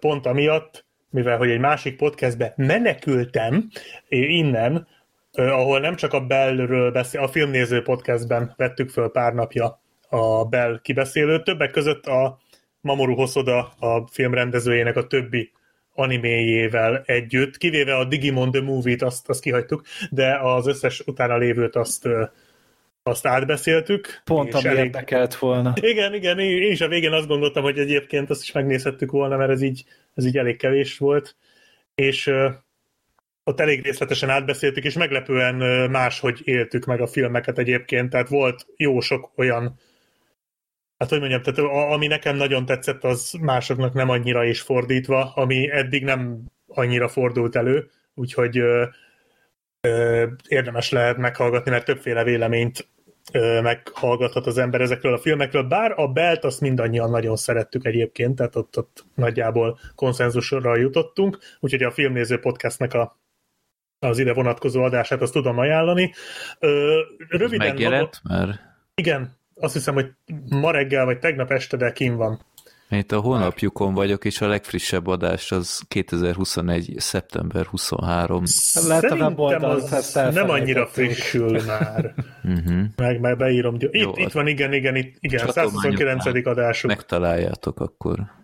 pont 0.00 0.26
amiatt, 0.26 0.84
mivel 1.10 1.36
hogy 1.36 1.50
egy 1.50 1.60
másik 1.60 1.96
podcastbe 1.96 2.52
menekültem 2.56 3.68
innen, 4.08 4.86
ahol 5.32 5.80
nem 5.80 5.96
csak 5.96 6.12
a 6.12 6.26
Bellről 6.26 6.90
beszél, 6.90 7.20
a 7.20 7.28
filmnéző 7.28 7.82
podcastben 7.82 8.54
vettük 8.56 8.90
föl 8.90 9.10
pár 9.10 9.34
napja 9.34 9.80
a 10.08 10.44
Bell 10.44 10.80
kibeszélőt, 10.82 11.44
többek 11.44 11.70
között 11.70 12.06
a 12.06 12.38
Mamoru 12.80 13.14
Hosoda, 13.14 13.72
a 13.78 14.06
filmrendezőjének 14.10 14.96
a 14.96 15.06
többi 15.06 15.52
animéjével 15.94 17.02
együtt, 17.06 17.56
kivéve 17.56 17.96
a 17.96 18.04
Digimon 18.04 18.50
The 18.50 18.62
Movie-t, 18.62 19.02
azt, 19.02 19.28
azt 19.28 19.40
kihagytuk, 19.40 19.82
de 20.10 20.38
az 20.42 20.66
összes 20.66 21.00
utána 21.00 21.36
lévőt 21.36 21.76
azt, 21.76 22.08
azt 23.02 23.26
átbeszéltük. 23.26 24.20
Pont 24.24 24.54
ami 24.54 24.68
érdekelt 24.68 25.36
volna. 25.36 25.72
igen, 25.80 26.14
igen, 26.14 26.38
én 26.38 26.70
is 26.70 26.80
a 26.80 26.88
végén 26.88 27.12
azt 27.12 27.26
gondoltam, 27.26 27.62
hogy 27.62 27.78
egyébként 27.78 28.30
azt 28.30 28.42
is 28.42 28.52
megnézhettük 28.52 29.10
volna, 29.10 29.36
mert 29.36 29.50
ez 29.50 29.62
így, 29.62 29.84
ez 30.14 30.24
így 30.24 30.38
elég 30.38 30.56
kevés 30.56 30.98
volt, 30.98 31.36
és 31.94 32.30
ott 33.44 33.60
elég 33.60 33.82
részletesen 33.82 34.30
átbeszéltük, 34.30 34.84
és 34.84 34.94
meglepően 34.94 35.62
uh, 35.62 35.90
máshogy 35.90 36.40
éltük 36.44 36.84
meg 36.84 37.00
a 37.00 37.06
filmeket 37.06 37.58
egyébként, 37.58 38.10
tehát 38.10 38.28
volt 38.28 38.66
jó 38.76 39.00
sok 39.00 39.30
olyan 39.36 39.78
Hát 41.02 41.10
hogy 41.10 41.20
mondjam, 41.20 41.42
tehát 41.42 41.58
a, 41.58 41.92
ami 41.92 42.06
nekem 42.06 42.36
nagyon 42.36 42.66
tetszett, 42.66 43.04
az 43.04 43.32
másoknak 43.40 43.92
nem 43.92 44.08
annyira 44.08 44.44
is 44.44 44.60
fordítva, 44.60 45.32
ami 45.34 45.70
eddig 45.70 46.04
nem 46.04 46.40
annyira 46.66 47.08
fordult 47.08 47.56
elő, 47.56 47.90
úgyhogy 48.14 48.58
ö, 48.58 48.84
ö, 49.80 50.26
érdemes 50.48 50.90
lehet 50.90 51.16
meghallgatni, 51.16 51.70
mert 51.70 51.84
többféle 51.84 52.24
véleményt 52.24 52.88
ö, 53.32 53.60
meghallgathat 53.60 54.46
az 54.46 54.58
ember 54.58 54.80
ezekről 54.80 55.14
a 55.14 55.18
filmekről, 55.18 55.62
bár 55.62 55.92
a 55.96 56.08
Belt 56.08 56.44
azt 56.44 56.60
mindannyian 56.60 57.10
nagyon 57.10 57.36
szerettük 57.36 57.84
egyébként, 57.84 58.36
tehát 58.36 58.56
ott, 58.56 58.78
ott 58.78 59.04
nagyjából 59.14 59.78
konszenzusra 59.94 60.76
jutottunk, 60.76 61.38
úgyhogy 61.60 61.82
a 61.82 61.90
Filmnéző 61.90 62.38
Podcastnek 62.38 62.94
a 62.94 63.20
az 63.98 64.18
ide 64.18 64.32
vonatkozó 64.32 64.82
adását 64.82 65.22
azt 65.22 65.32
tudom 65.32 65.58
ajánlani. 65.58 66.12
Ö, 66.58 67.00
röviden 67.28 67.68
Megjelent 67.68 68.20
már? 68.22 68.60
igen, 68.94 69.40
azt 69.62 69.72
hiszem, 69.72 69.94
hogy 69.94 70.10
ma 70.48 70.70
reggel 70.70 71.04
vagy 71.04 71.18
tegnap 71.18 71.50
este, 71.50 71.76
de 71.76 71.92
kim 71.92 72.16
van. 72.16 72.40
Én 72.88 72.98
itt 72.98 73.12
a 73.12 73.20
honlapjukon 73.20 73.94
vagyok, 73.94 74.24
és 74.24 74.40
a 74.40 74.48
legfrissebb 74.48 75.06
adás 75.06 75.52
az 75.52 75.82
2021. 75.88 76.94
szeptember 76.96 77.66
23. 77.66 78.42
Lehet 78.86 79.04
a 79.04 79.34
az 79.60 80.12
nem 80.14 80.50
annyira 80.50 80.86
frissül 80.86 81.62
már. 81.66 82.14
Uh-huh. 82.44 82.82
Meg, 82.96 83.20
meg 83.20 83.36
beírom. 83.36 83.74
Itt, 83.78 83.96
Jó, 83.96 84.12
itt 84.14 84.32
van, 84.32 84.46
igen, 84.46 84.72
igen, 84.72 84.96
itt, 84.96 85.16
igen, 85.20 85.46
csatolmányoknál 85.46 86.18
129. 86.20 86.46
adásuk. 86.46 86.90
Megtaláljátok 86.90 87.80
akkor. 87.80 88.41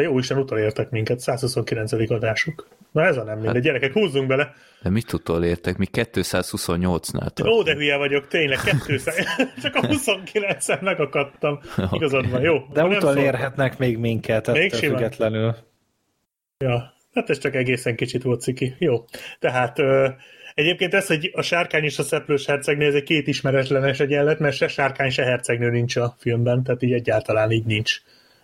De 0.00 0.06
jó 0.06 0.18
Isten 0.18 0.38
utolértek 0.38 0.90
minket, 0.90 1.20
129. 1.20 1.92
adásuk. 2.10 2.68
Na 2.92 3.04
ez 3.04 3.16
a 3.16 3.22
nem 3.24 3.38
mindegy, 3.38 3.62
gyerekek, 3.62 3.92
húzzunk 3.92 4.26
bele. 4.26 4.52
De 4.82 4.90
mit 4.90 5.12
utolértek? 5.12 5.76
Mi 5.76 5.86
228-nál 5.92 6.86
Ó, 6.86 7.28
tartunk. 7.28 7.64
de 7.64 7.74
hülye 7.74 7.96
vagyok, 7.96 8.26
tényleg, 8.28 8.58
200, 8.86 9.14
csak 9.62 9.74
a 9.74 9.80
29-en 9.80 10.80
megakadtam. 10.80 11.60
Igazad 11.90 12.30
van, 12.30 12.40
jó. 12.40 12.58
De 12.72 12.84
utolérhetnek 12.84 13.78
még 13.78 13.98
minket 13.98 14.46
Még 14.46 14.56
ettől 14.64 14.80
simán. 14.80 14.96
függetlenül. 14.96 15.56
Ja, 16.58 16.92
hát 17.14 17.30
ez 17.30 17.38
csak 17.38 17.54
egészen 17.54 17.96
kicsit 17.96 18.22
volt 18.22 18.40
ciki. 18.40 18.74
Jó, 18.78 19.04
tehát 19.38 19.78
ö, 19.78 20.08
egyébként 20.54 20.94
ez, 20.94 21.06
hogy 21.06 21.30
a 21.34 21.42
sárkány 21.42 21.84
és 21.84 21.98
a 21.98 22.02
szeplős 22.02 22.46
hercegnő, 22.46 22.86
ez 22.86 22.94
egy 22.94 23.02
két 23.02 23.26
ismeretlenes 23.26 24.00
egyenlet, 24.00 24.38
mert 24.38 24.56
se 24.56 24.68
sárkány, 24.68 25.10
se 25.10 25.24
hercegnő 25.24 25.70
nincs 25.70 25.96
a 25.96 26.14
filmben, 26.18 26.62
tehát 26.62 26.82
így 26.82 26.92
egyáltalán 26.92 27.50
így 27.50 27.64
nincs. 27.64 27.96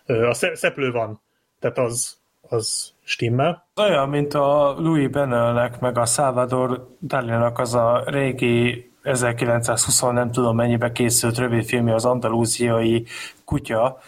A 0.05 0.33
sze- 0.33 0.55
szeplő 0.55 0.91
van, 0.91 1.21
tehát 1.59 1.77
az, 1.77 2.17
az 2.49 2.93
stimmel. 3.03 3.67
Olyan, 3.75 4.09
mint 4.09 4.33
a 4.33 4.75
Louis 4.77 5.07
Benelnek, 5.07 5.79
meg 5.79 5.97
a 5.97 6.05
Salvador 6.05 6.87
Dalinak 7.01 7.59
az 7.59 7.73
a 7.73 8.03
régi 8.05 8.91
1920 9.03 10.01
nem 10.01 10.31
tudom 10.31 10.55
mennyibe 10.55 10.91
készült 10.91 11.37
rövidfilmje 11.37 11.93
az 11.93 12.05
andalúziai 12.05 13.05
kutya, 13.45 13.99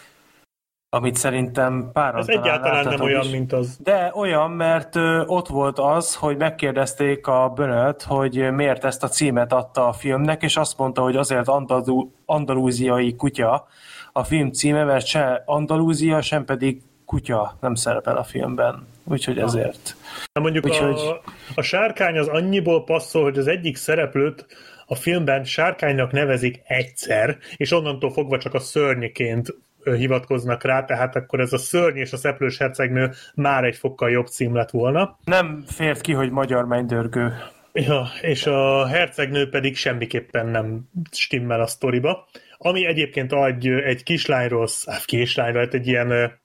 amit 0.91 1.15
szerintem 1.15 1.89
páran 1.93 2.19
Ez 2.19 2.25
talán 2.25 2.43
egyáltalán 2.43 2.85
nem 2.85 3.01
olyan, 3.01 3.23
is. 3.23 3.31
mint 3.31 3.53
az. 3.53 3.77
De 3.83 4.11
olyan, 4.15 4.51
mert 4.51 4.95
ott 5.25 5.47
volt 5.47 5.79
az, 5.79 6.15
hogy 6.15 6.37
megkérdezték 6.37 7.27
a 7.27 7.51
Bönöt, 7.55 8.03
hogy 8.03 8.51
miért 8.51 8.83
ezt 8.83 9.03
a 9.03 9.07
címet 9.07 9.53
adta 9.53 9.87
a 9.87 9.93
filmnek, 9.93 10.43
és 10.43 10.57
azt 10.57 10.77
mondta, 10.77 11.01
hogy 11.01 11.15
azért 11.15 11.47
andalú, 11.47 12.13
andalúziai 12.25 13.15
kutya 13.15 13.67
a 14.13 14.23
film 14.23 14.51
címe, 14.51 14.83
mert 14.83 15.05
se 15.05 15.43
Andalúzia, 15.45 16.21
sem 16.21 16.45
pedig 16.45 16.81
kutya 17.09 17.57
nem 17.61 17.75
szerepel 17.75 18.17
a 18.17 18.23
filmben. 18.23 18.87
Úgyhogy 19.03 19.37
ezért. 19.37 19.95
Na 20.33 20.41
mondjuk 20.41 20.65
Úgyhogy- 20.65 20.99
a, 20.99 21.21
a 21.55 21.61
sárkány 21.61 22.17
az 22.17 22.27
annyiból 22.27 22.83
passzol, 22.83 23.23
hogy 23.23 23.37
az 23.37 23.47
egyik 23.47 23.75
szereplőt 23.75 24.45
a 24.85 24.95
filmben 24.95 25.43
sárkánynak 25.43 26.11
nevezik 26.11 26.61
egyszer, 26.67 27.37
és 27.55 27.71
onnantól 27.71 28.11
fogva 28.11 28.37
csak 28.37 28.53
a 28.53 28.59
szörnyeként 28.59 29.55
ö, 29.83 29.95
hivatkoznak 29.95 30.63
rá, 30.63 30.85
tehát 30.85 31.15
akkor 31.15 31.39
ez 31.39 31.53
a 31.53 31.57
szörny 31.57 31.97
és 31.97 32.13
a 32.13 32.17
szeplős 32.17 32.57
hercegnő 32.57 33.11
már 33.35 33.63
egy 33.63 33.75
fokkal 33.75 34.09
jobb 34.09 34.27
cím 34.27 34.55
lett 34.55 34.69
volna. 34.69 35.17
Nem 35.23 35.63
fért 35.67 36.01
ki, 36.01 36.13
hogy 36.13 36.31
magyar 36.31 36.65
mennydörgő. 36.65 37.33
Ja, 37.73 38.07
és 38.21 38.45
a 38.45 38.87
hercegnő 38.87 39.49
pedig 39.49 39.75
semmiképpen 39.75 40.47
nem 40.47 40.89
stimmel 41.11 41.61
a 41.61 41.67
sztoriba. 41.67 42.27
Ami 42.57 42.85
egyébként 42.85 43.33
egy, 43.33 43.67
egy 43.67 44.03
kislányról, 44.03 44.67
kislányról, 45.05 45.63
hát 45.63 45.73
egy 45.73 45.87
ilyen 45.87 46.39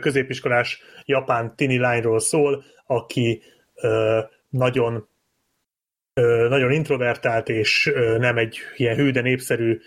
középiskolás 0.00 0.82
japán 1.04 1.56
tini 1.56 1.78
lányról 1.78 2.20
szól, 2.20 2.64
aki 2.86 3.42
nagyon 4.48 5.08
nagyon 6.48 6.72
introvertált, 6.72 7.48
és 7.48 7.92
nem 8.18 8.36
egy 8.36 8.58
ilyen 8.76 8.96
hű, 8.96 9.10
de 9.10 9.20
népszerű 9.20 9.80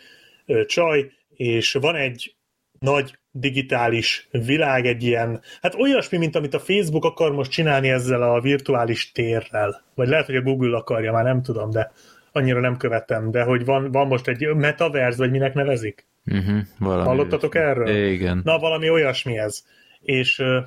csaj, 0.65 1.11
és 1.35 1.73
van 1.73 1.95
egy 1.95 2.35
nagy 2.79 3.19
digitális 3.31 4.27
világ, 4.31 4.85
egy 4.85 5.03
ilyen, 5.03 5.41
hát 5.61 5.75
olyasmi, 5.75 6.17
mint 6.17 6.35
amit 6.35 6.53
a 6.53 6.59
Facebook 6.59 7.05
akar 7.05 7.31
most 7.31 7.51
csinálni 7.51 7.89
ezzel 7.89 8.21
a 8.21 8.41
virtuális 8.41 9.11
térrel. 9.11 9.81
Vagy 9.95 10.07
lehet, 10.07 10.25
hogy 10.25 10.35
a 10.35 10.41
Google 10.41 10.77
akarja, 10.77 11.11
már 11.11 11.23
nem 11.23 11.41
tudom, 11.41 11.69
de 11.69 11.91
annyira 12.31 12.59
nem 12.59 12.77
követem, 12.77 13.31
de 13.31 13.43
hogy 13.43 13.65
van, 13.65 13.91
van 13.91 14.07
most 14.07 14.27
egy 14.27 14.55
metaverse, 14.55 15.17
vagy 15.17 15.31
minek 15.31 15.53
nevezik? 15.53 16.05
Uh-huh, 16.25 16.61
valami 16.79 17.07
Hallottatok 17.07 17.55
erről? 17.55 17.87
Igen. 17.87 18.41
Na, 18.43 18.57
valami 18.57 18.89
olyasmi 18.89 19.37
ez. 19.37 19.63
És, 19.99 20.39
ö, 20.39 20.59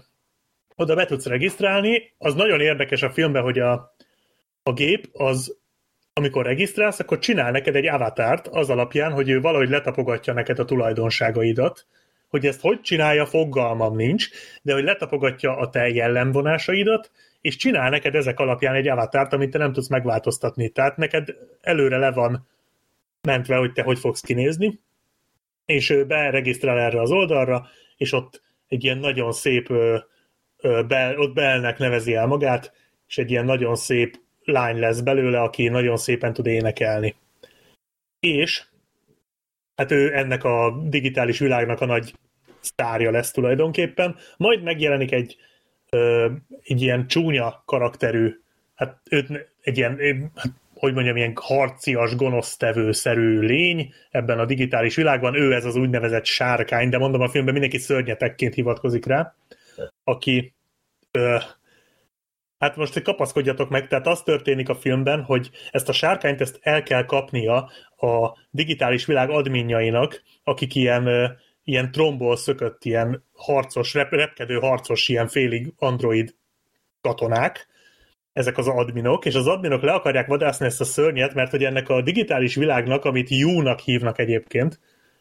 oda 0.77 0.95
be 0.95 1.05
tudsz 1.05 1.27
regisztrálni, 1.27 2.13
az 2.19 2.35
nagyon 2.35 2.61
érdekes 2.61 3.03
a 3.03 3.11
filmben, 3.11 3.43
hogy 3.43 3.59
a, 3.59 3.95
a 4.63 4.73
gép 4.73 5.09
az 5.13 5.57
amikor 6.13 6.45
regisztrálsz, 6.45 6.99
akkor 6.99 7.19
csinál 7.19 7.51
neked 7.51 7.77
egy 7.77 7.87
avatárt 7.87 8.47
az 8.47 8.71
alapján, 8.71 9.13
hogy 9.13 9.29
ő 9.29 9.41
valahogy 9.41 9.69
letapogatja 9.69 10.33
neked 10.33 10.59
a 10.59 10.65
tulajdonságaidat, 10.65 11.87
hogy 12.29 12.47
ezt 12.47 12.61
hogy 12.61 12.81
csinálja, 12.81 13.27
fogalmam 13.27 13.97
nincs, 13.97 14.29
de 14.63 14.73
hogy 14.73 14.85
letapogatja 14.85 15.57
a 15.57 15.71
te 15.71 15.89
jellemvonásaidat, 15.89 17.11
és 17.41 17.57
csinál 17.57 17.91
neked 17.91 18.15
ezek 18.15 18.39
alapján 18.39 18.75
egy 18.75 18.89
avatárt, 18.89 19.33
amit 19.33 19.51
te 19.51 19.59
nem 19.59 19.73
tudsz 19.73 19.89
megváltoztatni. 19.89 20.69
Tehát 20.69 20.97
neked 20.97 21.29
előre 21.61 21.99
le 21.99 22.13
van 22.13 22.47
mentve, 23.23 23.57
hogy 23.57 23.73
te 23.73 23.83
hogy 23.83 23.99
fogsz 23.99 24.21
kinézni, 24.21 24.81
és 25.69 25.91
ő 25.91 26.07
beregisztrál 26.07 26.79
erre 26.79 27.01
az 27.01 27.11
oldalra, 27.11 27.69
és 27.97 28.13
ott 28.13 28.43
egy 28.69 28.85
ilyen 28.85 28.99
nagyon 28.99 29.33
szép, 29.33 29.69
be, 30.87 31.15
ott 31.17 31.35
Belnek 31.35 31.79
nevezi 31.79 32.15
el 32.15 32.27
magát, 32.27 32.73
és 33.09 33.19
egy 33.19 33.31
ilyen 33.31 33.45
nagyon 33.45 33.77
szép 33.77 34.21
lány 34.45 34.79
lesz 34.79 35.01
belőle, 35.01 35.41
aki 35.41 35.69
nagyon 35.69 35.97
szépen 35.97 36.33
tud 36.33 36.47
énekelni. 36.47 37.15
És 38.21 38.65
hát 39.77 39.91
ő 39.91 40.17
ennek 40.17 40.45
a 40.45 40.83
digitális 40.85 41.39
világnak 41.39 41.81
a 41.81 41.87
nagy 41.87 42.15
sztárja 42.61 43.11
lesz 43.11 43.31
tulajdonképpen. 43.31 44.17
Majd 44.37 44.63
megjelenik 44.63 45.13
egy, 45.13 45.37
egy 46.63 46.83
ilyen 46.83 47.07
csúnya 47.07 47.63
karakterű, 47.67 48.41
hát 48.75 49.01
őt 49.11 49.49
egy 49.61 49.77
ilyen, 49.77 49.99
hogy 50.79 50.95
mondjam, 50.95 51.17
ilyen 51.17 51.33
harcias, 51.41 52.17
gonosztevő-szerű 52.17 53.39
lény 53.39 53.93
ebben 54.11 54.39
a 54.39 54.45
digitális 54.45 54.97
világban. 54.97 55.35
Ő 55.35 55.55
ez 55.55 55.65
az 55.65 55.77
úgynevezett 55.77 56.25
sárkány, 56.25 56.89
de 56.89 56.99
mondom 56.99 57.21
a 57.21 57.29
filmben 57.29 57.53
mindenki 57.53 57.79
szörnyetekként 57.79 58.55
hivatkozik 58.55 59.07
rá, 59.07 59.35
aki 60.05 60.55
ö, 61.11 61.37
Hát 62.59 62.77
most 62.77 63.03
kapaszkodjatok 63.03 63.69
meg, 63.69 63.87
tehát 63.87 64.07
az 64.07 64.23
történik 64.23 64.69
a 64.69 64.75
filmben, 64.75 65.23
hogy 65.23 65.51
ezt 65.71 65.89
a 65.89 65.93
sárkányt 65.93 66.41
ezt 66.41 66.59
el 66.63 66.83
kell 66.83 67.05
kapnia 67.05 67.71
a 67.97 68.39
digitális 68.51 69.07
világ 69.07 69.31
adminjainak, 69.31 70.23
akik 70.45 70.75
ilyen, 70.75 71.37
ilyen 71.65 71.91
tromból 71.91 72.37
szökött, 72.37 72.85
ilyen 72.85 73.25
harcos, 73.33 73.95
rep, 73.95 74.11
repkedő 74.11 74.59
harcos, 74.59 75.09
ilyen 75.09 75.29
félig 75.29 75.73
android 75.77 76.35
katonák, 77.01 77.69
ezek 78.33 78.59
az 78.59 78.69
adminok, 78.69 79.25
és 79.25 79.35
az 79.35 79.47
adminok 79.47 79.83
le 79.83 79.93
akarják 79.93 80.27
vadászni 80.27 80.67
ezt 80.67 80.81
a 80.81 80.85
szörnyet, 80.85 81.35
mert 81.35 81.51
hogy 81.51 81.65
ennek 81.65 81.89
a 81.89 82.03
digitális 82.03 82.55
világnak, 82.55 83.05
amit 83.05 83.31
U-nak 83.31 83.81
hívnak 83.81 84.19
egyébként, 84.19 84.81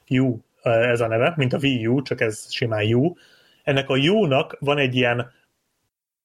U 0.10 0.38
ez 0.62 1.02
a 1.02 1.08
neve, 1.08 1.34
mint 1.36 1.54
a 1.54 1.58
Wii 1.58 1.88
U, 1.88 2.02
csak 2.02 2.22
ez 2.22 2.54
simán 2.54 2.94
U, 2.94 3.14
ennek 3.64 3.90
a 3.90 3.98
U-nak 3.98 4.58
van 4.60 4.78
egy 4.78 4.96
ilyen 4.96 5.32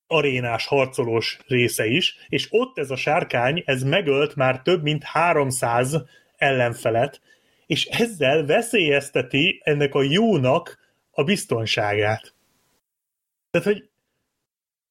arénás, 0.06 0.66
harcolós 0.66 1.38
része 1.46 1.86
is, 1.86 2.16
és 2.28 2.46
ott 2.50 2.78
ez 2.78 2.90
a 2.90 2.96
sárkány, 2.96 3.62
ez 3.66 3.82
megölt 3.82 4.36
már 4.36 4.62
több 4.62 4.82
mint 4.82 5.04
300 5.04 6.04
ellenfelet, 6.36 7.20
és 7.66 7.84
ezzel 7.86 8.44
veszélyezteti 8.44 9.60
ennek 9.64 9.94
a 9.94 10.02
jónak 10.02 10.78
a 11.10 11.24
biztonságát. 11.24 12.34
Tehát, 13.50 13.66
hogy, 13.66 13.88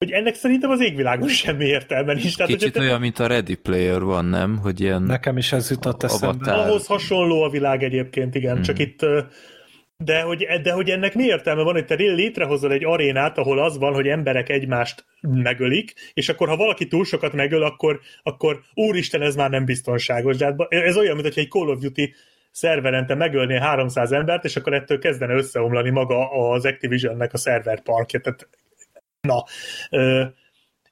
hogy 0.02 0.12
ennek 0.12 0.36
szerintem 0.36 0.70
az 0.70 0.82
égvilágon 0.82 1.28
semmi 1.28 1.66
értelme 1.66 2.14
nincs. 2.14 2.36
Tehát, 2.36 2.52
Kicsit 2.52 2.78
olyan, 2.78 3.00
mint 3.00 3.20
a 3.20 3.28
Ready 3.28 3.56
Player 3.56 4.02
van, 4.02 4.26
nem? 4.26 4.58
Hogy 4.58 4.82
ilyen 4.82 5.04
Nekem 5.04 5.38
is 5.38 5.52
ez 5.52 5.70
jutott 5.70 6.04
eszembe. 6.04 6.54
Ahhoz 6.54 6.86
hasonló 6.86 7.42
a 7.42 7.50
világ 7.50 7.84
egyébként, 7.84 8.36
igen, 8.36 8.54
hmm. 8.54 8.64
csak 8.64 8.80
itt 8.80 9.06
de 10.04 10.22
hogy, 10.22 10.48
de 10.64 10.72
hogy 10.72 10.90
ennek 10.90 11.16
mi 11.16 11.24
értelme 11.24 11.64
van, 11.64 11.74
hogy 11.74 11.86
te 11.86 11.96
létrehozol 11.96 12.72
egy 12.72 12.86
arénát, 12.86 13.38
ahol 13.38 13.60
az 13.60 13.78
van, 13.78 13.94
hogy 13.94 14.08
emberek 14.08 14.50
egymást 14.50 15.06
megölik, 15.22 15.94
és 16.14 16.30
akkor 16.30 16.48
ha 16.48 16.56
valaki 16.56 16.88
túl 16.88 17.06
sokat 17.06 17.34
megöl, 17.34 17.64
akkor, 17.64 18.00
akkor 18.24 18.60
úristen, 18.74 19.22
ez 19.22 19.36
már 19.36 19.50
nem 19.50 19.66
biztonságos. 19.66 20.38
De 20.38 20.46
hát 20.46 20.56
ez 20.70 20.98
olyan, 20.98 21.16
mint 21.16 21.28
hogy 21.28 21.44
egy 21.44 21.50
Call 21.50 21.68
of 21.68 21.80
Duty 21.80 22.14
szerverente 22.52 23.16
megölné 23.16 23.58
300 23.58 24.12
embert, 24.12 24.44
és 24.44 24.56
akkor 24.56 24.74
ettől 24.74 25.00
kezdene 25.00 25.34
összeomlani 25.34 25.90
maga 25.90 26.50
az 26.52 26.66
Activisionnek 26.66 27.34
a 27.34 27.38
szerverparkja. 27.38 28.20
Tehát, 28.20 28.48
na, 29.22 29.44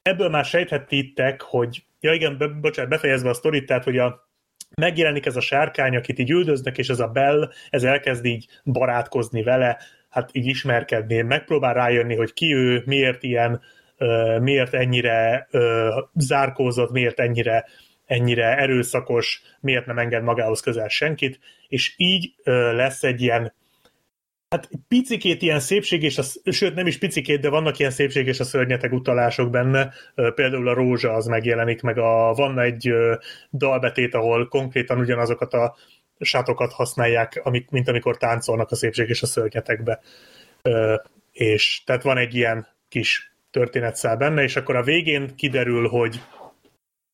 ebből 0.01 0.29
már 0.29 0.45
sejthettétek, 0.45 1.41
hogy 1.41 1.83
ja 1.99 2.13
igen, 2.13 2.37
be, 2.37 2.47
bocsánat, 2.47 2.91
befejezve 2.91 3.29
a 3.29 3.33
sztorit, 3.33 3.65
tehát, 3.65 3.83
hogy 3.83 3.97
a 3.97 4.27
megjelenik 4.75 5.25
ez 5.25 5.35
a 5.35 5.41
sárkány, 5.41 5.95
akit 5.95 6.19
így 6.19 6.29
üldöznek, 6.29 6.77
és 6.77 6.89
ez 6.89 6.99
a 6.99 7.07
Bell, 7.07 7.51
ez 7.69 7.83
elkezd 7.83 8.25
így 8.25 8.47
barátkozni 8.63 9.43
vele, 9.43 9.77
hát 10.09 10.29
így 10.33 10.45
ismerkedni, 10.45 11.21
megpróbál 11.21 11.73
rájönni, 11.73 12.15
hogy 12.15 12.33
ki 12.33 12.53
ő, 12.53 12.83
miért 12.85 13.23
ilyen, 13.23 13.61
miért 14.39 14.73
ennyire 14.73 15.47
zárkózott, 16.13 16.91
miért 16.91 17.19
ennyire 17.19 17.65
ennyire 18.05 18.57
erőszakos, 18.57 19.41
miért 19.59 19.85
nem 19.85 19.97
enged 19.97 20.23
magához 20.23 20.59
közel 20.59 20.87
senkit, 20.87 21.39
és 21.67 21.93
így 21.97 22.33
lesz 22.73 23.03
egy 23.03 23.21
ilyen 23.21 23.53
Hát 24.49 24.69
picikét 24.87 25.41
ilyen 25.41 25.59
szépség, 25.59 26.03
és 26.03 26.17
a, 26.17 26.51
sőt 26.51 26.75
nem 26.75 26.87
is 26.87 26.97
picikét, 26.97 27.39
de 27.39 27.49
vannak 27.49 27.79
ilyen 27.79 27.91
szépség 27.91 28.27
és 28.27 28.39
a 28.39 28.43
szörnyeteg 28.43 28.93
utalások 28.93 29.49
benne. 29.49 29.93
Például 30.15 30.67
a 30.67 30.73
rózsa 30.73 31.13
az 31.13 31.25
megjelenik, 31.25 31.81
meg 31.81 31.97
a, 31.97 32.33
van 32.33 32.59
egy 32.59 32.93
dalbetét, 33.51 34.13
ahol 34.13 34.47
konkrétan 34.47 34.99
ugyanazokat 34.99 35.53
a 35.53 35.75
sátokat 36.19 36.73
használják, 36.73 37.41
amik, 37.43 37.69
mint 37.69 37.87
amikor 37.87 38.17
táncolnak 38.17 38.71
a 38.71 38.75
szépség 38.75 39.09
és 39.09 39.21
a 39.21 39.25
szörnyetekbe. 39.25 40.01
És 41.31 41.81
tehát 41.85 42.03
van 42.03 42.17
egy 42.17 42.35
ilyen 42.35 42.67
kis 42.87 43.33
történetszál 43.51 44.17
benne, 44.17 44.43
és 44.43 44.55
akkor 44.55 44.75
a 44.75 44.83
végén 44.83 45.35
kiderül, 45.35 45.87
hogy, 45.87 46.21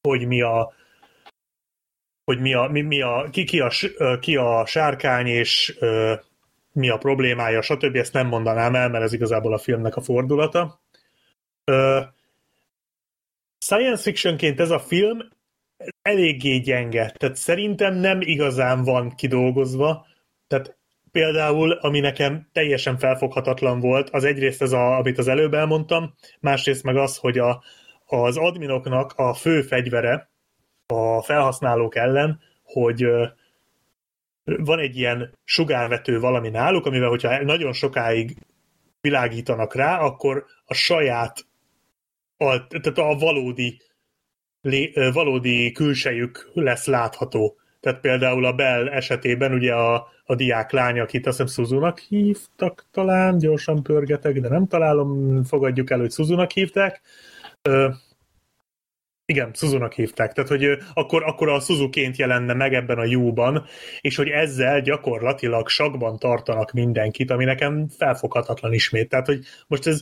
hogy 0.01 0.27
mi 0.27 0.41
a 0.41 0.73
hogy 2.31 2.39
mi 2.39 2.53
a, 2.53 2.67
mi, 2.67 2.81
mi 2.81 3.01
a, 3.01 3.27
ki, 3.31 3.43
ki, 3.43 3.59
a, 3.59 3.71
ki 4.19 4.35
a 4.35 4.65
sárkány, 4.65 5.27
és 5.27 5.77
mi 6.75 6.89
a 6.89 6.97
problémája, 6.97 7.61
stb. 7.61 7.95
Ezt 7.95 8.13
nem 8.13 8.27
mondanám 8.27 8.75
el, 8.75 8.89
mert 8.89 9.03
ez 9.03 9.13
igazából 9.13 9.53
a 9.53 9.57
filmnek 9.57 9.95
a 9.95 10.01
fordulata. 10.01 10.81
Uh, 11.71 12.03
science 13.57 14.01
fictionként 14.01 14.59
ez 14.59 14.71
a 14.71 14.79
film 14.79 15.17
eléggé 16.01 16.57
gyenge, 16.57 17.13
tehát 17.17 17.35
szerintem 17.35 17.93
nem 17.93 18.21
igazán 18.21 18.83
van 18.83 19.15
kidolgozva, 19.15 20.05
tehát 20.47 20.77
például, 21.11 21.71
ami 21.71 21.99
nekem 21.99 22.49
teljesen 22.51 22.97
felfoghatatlan 22.97 23.79
volt, 23.79 24.09
az 24.09 24.23
egyrészt 24.23 24.61
ez, 24.61 24.71
a, 24.71 24.97
amit 24.97 25.17
az 25.17 25.27
előbb 25.27 25.53
elmondtam, 25.53 26.13
másrészt 26.39 26.83
meg 26.83 26.95
az, 26.97 27.17
hogy 27.17 27.37
a, 27.37 27.63
az 28.05 28.37
adminoknak 28.37 29.13
a 29.15 29.33
fő 29.33 29.61
fegyvere 29.61 30.29
a 30.87 31.21
felhasználók 31.21 31.95
ellen, 31.95 32.39
hogy 32.63 33.05
van 34.45 34.79
egy 34.79 34.97
ilyen 34.97 35.33
sugárvető 35.43 36.19
valami 36.19 36.49
náluk, 36.49 36.85
amivel 36.85 37.09
hogyha 37.09 37.43
nagyon 37.43 37.73
sokáig 37.73 38.37
világítanak 39.01 39.75
rá, 39.75 39.99
akkor 39.99 40.45
a 40.65 40.73
saját, 40.73 41.45
a, 42.37 42.67
tehát 42.67 42.97
a 42.97 43.15
valódi, 43.19 43.81
valódi 45.13 45.71
külsejük 45.71 46.49
lesz 46.53 46.85
látható. 46.85 47.55
Tehát 47.79 47.99
például 47.99 48.45
a 48.45 48.53
Bell 48.53 48.87
esetében 48.87 49.53
ugye 49.53 49.73
a, 49.73 50.07
a 50.25 50.35
diák 50.35 50.71
lány, 50.71 50.99
akit 50.99 51.27
azt 51.27 51.37
hiszem 51.37 51.53
Suzunak 51.53 51.99
hívtak 51.99 52.87
talán, 52.91 53.37
gyorsan 53.37 53.83
pörgetek, 53.83 54.39
de 54.39 54.49
nem 54.49 54.67
találom, 54.67 55.43
fogadjuk 55.43 55.89
el, 55.89 55.99
hogy 55.99 56.11
Suzunak 56.11 56.51
hívták. 56.51 57.01
Igen, 59.27 59.51
Suzunak 59.53 59.93
hívták, 59.93 60.33
tehát 60.33 60.49
hogy 60.49 60.77
akkor, 60.93 61.23
akkor 61.23 61.49
a 61.49 61.59
Suzuként 61.59 62.17
jelenne 62.17 62.53
meg 62.53 62.73
ebben 62.73 62.97
a 62.97 63.05
jó-ban, 63.05 63.65
és 64.01 64.15
hogy 64.15 64.27
ezzel 64.27 64.81
gyakorlatilag 64.81 65.67
sakban 65.67 66.19
tartanak 66.19 66.71
mindenkit, 66.71 67.31
ami 67.31 67.43
nekem 67.45 67.87
felfoghatatlan 67.97 68.73
ismét. 68.73 69.09
Tehát, 69.09 69.25
hogy 69.25 69.39
most 69.67 69.87
ez 69.87 70.01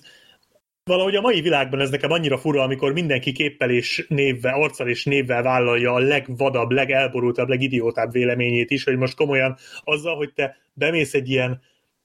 valahogy 0.84 1.16
a 1.16 1.22
mai 1.22 1.42
világban 1.42 1.80
ez 1.80 1.90
nekem 1.90 2.12
annyira 2.12 2.38
fura, 2.38 2.62
amikor 2.62 2.94
mindenki 2.94 3.32
képpel 3.32 3.70
és 3.70 4.06
névvel, 4.08 4.62
arccal 4.62 4.88
és 4.88 5.06
névvel 5.06 5.44
vállalja 5.44 5.94
a 5.94 6.00
legvadabb, 6.00 6.72
legelborultabb, 6.72 7.50
legidiótább 7.50 8.12
véleményét 8.12 8.72
is, 8.72 8.84
hogy 8.84 8.98
most 8.98 9.16
komolyan 9.16 9.58
azzal, 9.84 10.16
hogy 10.16 10.34
te 10.34 10.58
bemész 10.74 11.14
egy 11.14 11.30
ilyen 11.30 11.62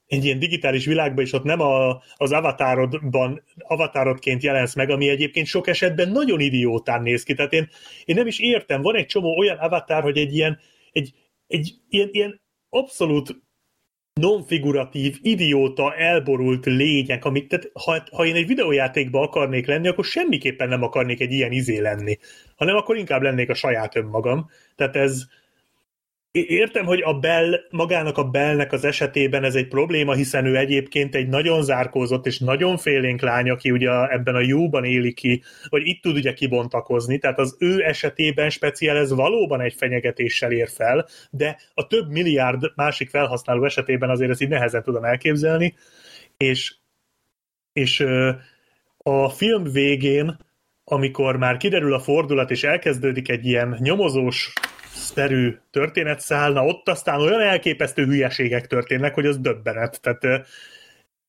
egy 0.08 0.24
ilyen 0.24 0.38
digitális 0.38 0.86
világban, 0.86 1.24
és 1.24 1.32
ott 1.32 1.42
nem 1.42 1.60
a, 1.60 2.02
az 2.16 2.32
avatárodban, 2.32 3.42
avatárodként 3.58 4.42
jelensz 4.42 4.74
meg, 4.74 4.90
ami 4.90 5.08
egyébként 5.08 5.46
sok 5.46 5.66
esetben 5.66 6.08
nagyon 6.08 6.40
idiótán 6.40 7.02
néz 7.02 7.22
ki. 7.22 7.34
Tehát 7.34 7.52
én, 7.52 7.68
én 8.04 8.16
nem 8.16 8.26
is 8.26 8.38
értem, 8.38 8.82
van 8.82 8.96
egy 8.96 9.06
csomó 9.06 9.38
olyan 9.38 9.56
avatár, 9.56 10.02
hogy 10.02 10.18
egy 10.18 10.34
ilyen, 10.34 10.58
egy, 10.92 11.14
egy 11.46 11.74
ilyen, 11.88 12.08
ilyen 12.12 12.40
abszolút 12.68 13.36
nonfiguratív, 14.20 15.18
idióta, 15.22 15.94
elborult 15.94 16.66
lények, 16.66 17.24
amit, 17.24 17.48
tehát 17.48 17.70
ha, 17.72 18.02
ha 18.12 18.26
én 18.26 18.34
egy 18.34 18.46
videójátékban 18.46 19.22
akarnék 19.22 19.66
lenni, 19.66 19.88
akkor 19.88 20.04
semmiképpen 20.04 20.68
nem 20.68 20.82
akarnék 20.82 21.20
egy 21.20 21.32
ilyen 21.32 21.52
izé 21.52 21.78
lenni, 21.78 22.18
hanem 22.56 22.76
akkor 22.76 22.96
inkább 22.96 23.22
lennék 23.22 23.50
a 23.50 23.54
saját 23.54 23.96
önmagam. 23.96 24.50
Tehát 24.76 24.96
ez, 24.96 25.26
Értem, 26.30 26.84
hogy 26.84 27.02
a 27.02 27.18
Bell, 27.18 27.60
magának 27.70 28.18
a 28.18 28.24
Bellnek 28.24 28.72
az 28.72 28.84
esetében 28.84 29.44
ez 29.44 29.54
egy 29.54 29.68
probléma, 29.68 30.14
hiszen 30.14 30.46
ő 30.46 30.56
egyébként 30.56 31.14
egy 31.14 31.28
nagyon 31.28 31.62
zárkózott 31.62 32.26
és 32.26 32.38
nagyon 32.38 32.76
félénk 32.76 33.20
lány, 33.20 33.50
aki 33.50 33.70
ugye 33.70 33.90
ebben 34.08 34.34
a 34.34 34.40
jóban 34.40 34.84
éli 34.84 35.12
ki, 35.12 35.42
vagy 35.68 35.86
itt 35.86 36.02
tud 36.02 36.16
ugye 36.16 36.32
kibontakozni, 36.32 37.18
tehát 37.18 37.38
az 37.38 37.56
ő 37.58 37.82
esetében 37.84 38.50
speciál 38.50 38.96
ez 38.96 39.12
valóban 39.12 39.60
egy 39.60 39.74
fenyegetéssel 39.74 40.52
ér 40.52 40.68
fel, 40.68 41.06
de 41.30 41.58
a 41.74 41.86
több 41.86 42.10
milliárd 42.10 42.72
másik 42.74 43.10
felhasználó 43.10 43.64
esetében 43.64 44.10
azért 44.10 44.30
ezt 44.30 44.42
így 44.42 44.48
nehezen 44.48 44.82
tudom 44.82 45.04
elképzelni, 45.04 45.74
és, 46.36 46.74
és 47.72 48.06
a 48.96 49.28
film 49.28 49.64
végén, 49.64 50.36
amikor 50.84 51.36
már 51.36 51.56
kiderül 51.56 51.94
a 51.94 52.00
fordulat, 52.00 52.50
és 52.50 52.64
elkezdődik 52.64 53.28
egy 53.28 53.46
ilyen 53.46 53.76
nyomozós 53.80 54.52
szerű 54.92 55.58
történetszál, 55.70 56.52
na 56.52 56.64
ott 56.64 56.88
aztán 56.88 57.20
olyan 57.20 57.40
elképesztő 57.40 58.04
hülyeségek 58.04 58.66
történnek, 58.66 59.14
hogy 59.14 59.26
az 59.26 59.38
döbbenet. 59.38 60.00
Tehát, 60.00 60.20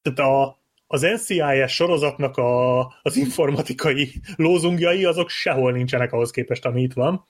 tehát 0.01 0.19
a, 0.19 0.59
az 0.87 1.01
NCIS 1.01 1.73
sorozatnak 1.73 2.37
a, 2.37 2.79
az 3.01 3.15
informatikai 3.15 4.11
lózungjai 4.35 5.05
azok 5.05 5.29
sehol 5.29 5.71
nincsenek 5.71 6.11
ahhoz 6.11 6.31
képest, 6.31 6.65
ami 6.65 6.81
itt 6.81 6.93
van. 6.93 7.25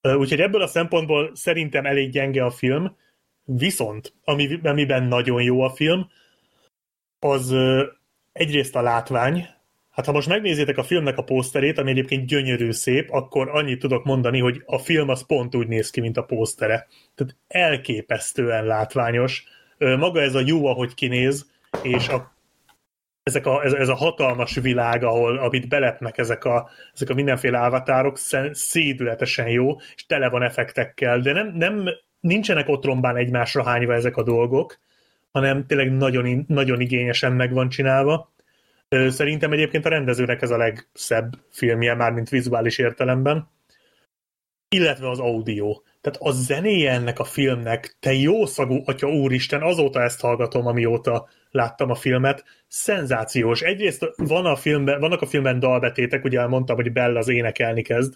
Úgyhogy 0.00 0.40
ebből 0.40 0.62
a 0.62 0.66
szempontból 0.66 1.30
szerintem 1.34 1.86
elég 1.86 2.10
gyenge 2.10 2.44
a 2.44 2.50
film, 2.50 2.96
viszont 3.44 4.14
ami, 4.24 4.60
amiben 4.62 5.02
nagyon 5.02 5.42
jó 5.42 5.62
a 5.62 5.70
film, 5.70 6.10
az 7.18 7.54
egyrészt 8.32 8.76
a 8.76 8.82
látvány, 8.82 9.48
Hát 10.00 10.08
ha 10.08 10.14
most 10.14 10.28
megnézitek 10.28 10.78
a 10.78 10.82
filmnek 10.82 11.18
a 11.18 11.22
poszterét, 11.22 11.78
ami 11.78 11.90
egyébként 11.90 12.26
gyönyörű 12.26 12.70
szép, 12.72 13.12
akkor 13.12 13.48
annyit 13.48 13.78
tudok 13.78 14.04
mondani, 14.04 14.40
hogy 14.40 14.62
a 14.66 14.78
film 14.78 15.08
az 15.08 15.26
pont 15.26 15.54
úgy 15.54 15.68
néz 15.68 15.90
ki, 15.90 16.00
mint 16.00 16.16
a 16.16 16.22
posztere. 16.22 16.86
Tehát 17.14 17.36
elképesztően 17.48 18.64
látványos. 18.64 19.44
Maga 19.78 20.20
ez 20.20 20.34
a 20.34 20.42
jó, 20.46 20.66
ahogy 20.66 20.94
kinéz, 20.94 21.50
és 21.82 22.08
a, 22.08 22.32
ezek 23.22 23.46
a, 23.46 23.64
ez, 23.64 23.72
ez 23.72 23.88
a 23.88 23.94
hatalmas 23.94 24.54
világ, 24.54 25.04
ahol, 25.04 25.38
amit 25.38 25.68
belepnek 25.68 26.18
ezek 26.18 26.44
a, 26.44 26.70
ezek 26.94 27.10
a 27.10 27.14
mindenféle 27.14 27.58
ávatárok, 27.58 28.18
szédületesen 28.52 29.48
jó, 29.48 29.76
és 29.94 30.06
tele 30.06 30.28
van 30.28 30.42
effektekkel, 30.42 31.20
de 31.20 31.32
nem, 31.32 31.52
nem 31.54 31.88
nincsenek 32.20 32.68
otrombán 32.68 33.16
egymásra 33.16 33.64
hányva 33.64 33.94
ezek 33.94 34.16
a 34.16 34.22
dolgok, 34.22 34.78
hanem 35.32 35.66
tényleg 35.66 35.92
nagyon, 35.92 36.44
nagyon 36.48 36.80
igényesen 36.80 37.32
meg 37.32 37.52
van 37.52 37.68
csinálva 37.68 38.30
Szerintem 38.90 39.52
egyébként 39.52 39.86
a 39.86 39.88
rendezőnek 39.88 40.42
ez 40.42 40.50
a 40.50 40.56
legszebb 40.56 41.32
filmje, 41.50 41.94
már 41.94 42.12
mint 42.12 42.28
vizuális 42.28 42.78
értelemben. 42.78 43.48
Illetve 44.68 45.08
az 45.08 45.18
audio. 45.18 45.80
Tehát 46.00 46.18
a 46.20 46.30
zenéje 46.30 46.90
ennek 46.90 47.18
a 47.18 47.24
filmnek, 47.24 47.96
te 48.00 48.12
jó 48.12 48.46
szagú 48.46 48.82
atya 48.84 49.08
úristen, 49.08 49.62
azóta 49.62 50.02
ezt 50.02 50.20
hallgatom, 50.20 50.66
amióta 50.66 51.28
láttam 51.50 51.90
a 51.90 51.94
filmet, 51.94 52.44
szenzációs. 52.68 53.60
Egyrészt 53.60 54.12
van 54.16 54.46
a 54.46 54.56
filmben, 54.56 55.00
vannak 55.00 55.22
a 55.22 55.26
filmben 55.26 55.58
dalbetétek, 55.58 56.24
ugye 56.24 56.40
elmondtam, 56.40 56.76
hogy 56.76 56.92
Bella 56.92 57.18
az 57.18 57.28
énekelni 57.28 57.82
kezd. 57.82 58.14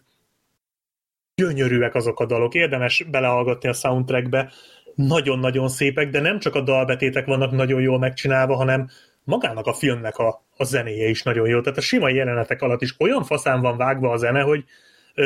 Gyönyörűek 1.35 1.95
azok 1.95 2.21
a 2.21 2.27
dalok, 2.27 2.55
érdemes 2.55 3.05
belehallgatni 3.11 3.69
a 3.69 3.73
soundtrackbe, 3.73 4.53
nagyon-nagyon 4.95 5.69
szépek, 5.69 6.11
de 6.11 6.21
nem 6.21 6.39
csak 6.39 6.55
a 6.55 6.61
dalbetétek 6.61 7.27
vannak 7.27 7.51
nagyon 7.51 7.81
jól 7.81 7.99
megcsinálva, 7.99 8.57
hanem 8.57 8.89
magának 9.25 9.67
a 9.67 9.73
filmnek 9.73 10.17
a, 10.17 10.45
a 10.57 10.65
zenéje 10.65 11.09
is 11.09 11.23
nagyon 11.23 11.49
jó. 11.49 11.61
Tehát 11.61 11.79
a 11.79 11.83
sima 11.83 12.09
jelenetek 12.09 12.63
alatt 12.63 12.83
is 12.83 12.95
olyan 12.99 13.25
faszán 13.25 13.61
van 13.61 13.77
vágva 13.77 14.11
a 14.11 14.17
zene, 14.17 14.41
hogy 14.41 14.65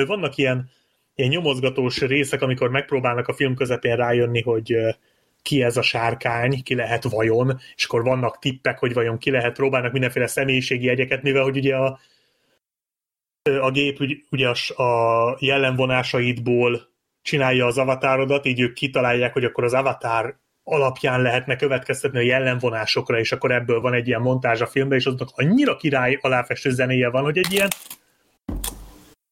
vannak 0.07 0.37
ilyen, 0.37 0.71
ilyen 1.15 1.31
nyomozgatós 1.31 2.01
részek, 2.01 2.43
amikor 2.43 2.71
megpróbálnak 2.71 3.29
a 3.29 3.35
film 3.35 3.55
közepén 3.55 3.97
rájönni, 3.97 4.43
hogy 4.43 4.77
ki 5.43 5.63
ez 5.63 5.77
a 5.77 5.83
sárkány, 5.83 6.63
ki 6.63 6.75
lehet 6.75 7.03
vajon, 7.03 7.59
és 7.77 7.85
akkor 7.85 8.03
vannak 8.03 8.39
tippek, 8.39 8.79
hogy 8.79 8.93
vajon 8.93 9.19
ki 9.19 9.31
lehet, 9.31 9.57
próbálnak 9.57 9.93
mindenféle 9.93 10.27
személyiségi 10.27 10.85
jegyeket, 10.85 11.23
mivel 11.23 11.43
hogy 11.43 11.57
ugye 11.57 11.77
a, 11.77 11.99
a 13.61 13.71
gép 13.71 13.99
ugye 14.31 14.49
a, 14.49 14.83
a 14.83 15.37
jellemvonásaidból 15.41 16.89
csinálja 17.23 17.67
az 17.67 17.79
avatárodat, 17.79 18.47
így 18.47 18.61
ők 18.61 18.73
kitalálják, 18.73 19.33
hogy 19.33 19.45
akkor 19.45 19.65
az 19.65 19.75
avatár 19.75 20.37
alapján 20.69 21.23
lehetne 21.23 21.57
következtetni 21.57 22.19
a 22.19 22.23
jellemvonásokra, 22.23 23.19
és 23.19 23.33
akkor 23.33 23.53
ebből 23.53 23.81
van 23.81 23.95
egy 23.95 24.07
ilyen 24.07 24.21
montázs 24.21 24.61
a 24.61 24.67
filmben, 24.67 24.99
és 24.99 25.07
aznak 25.07 25.29
annyira 25.35 25.77
király 25.77 26.19
aláfestő 26.21 26.71
zenéje 26.71 27.11
van, 27.11 27.23
hogy 27.23 27.39
egy 27.39 27.53
ilyen 27.53 27.69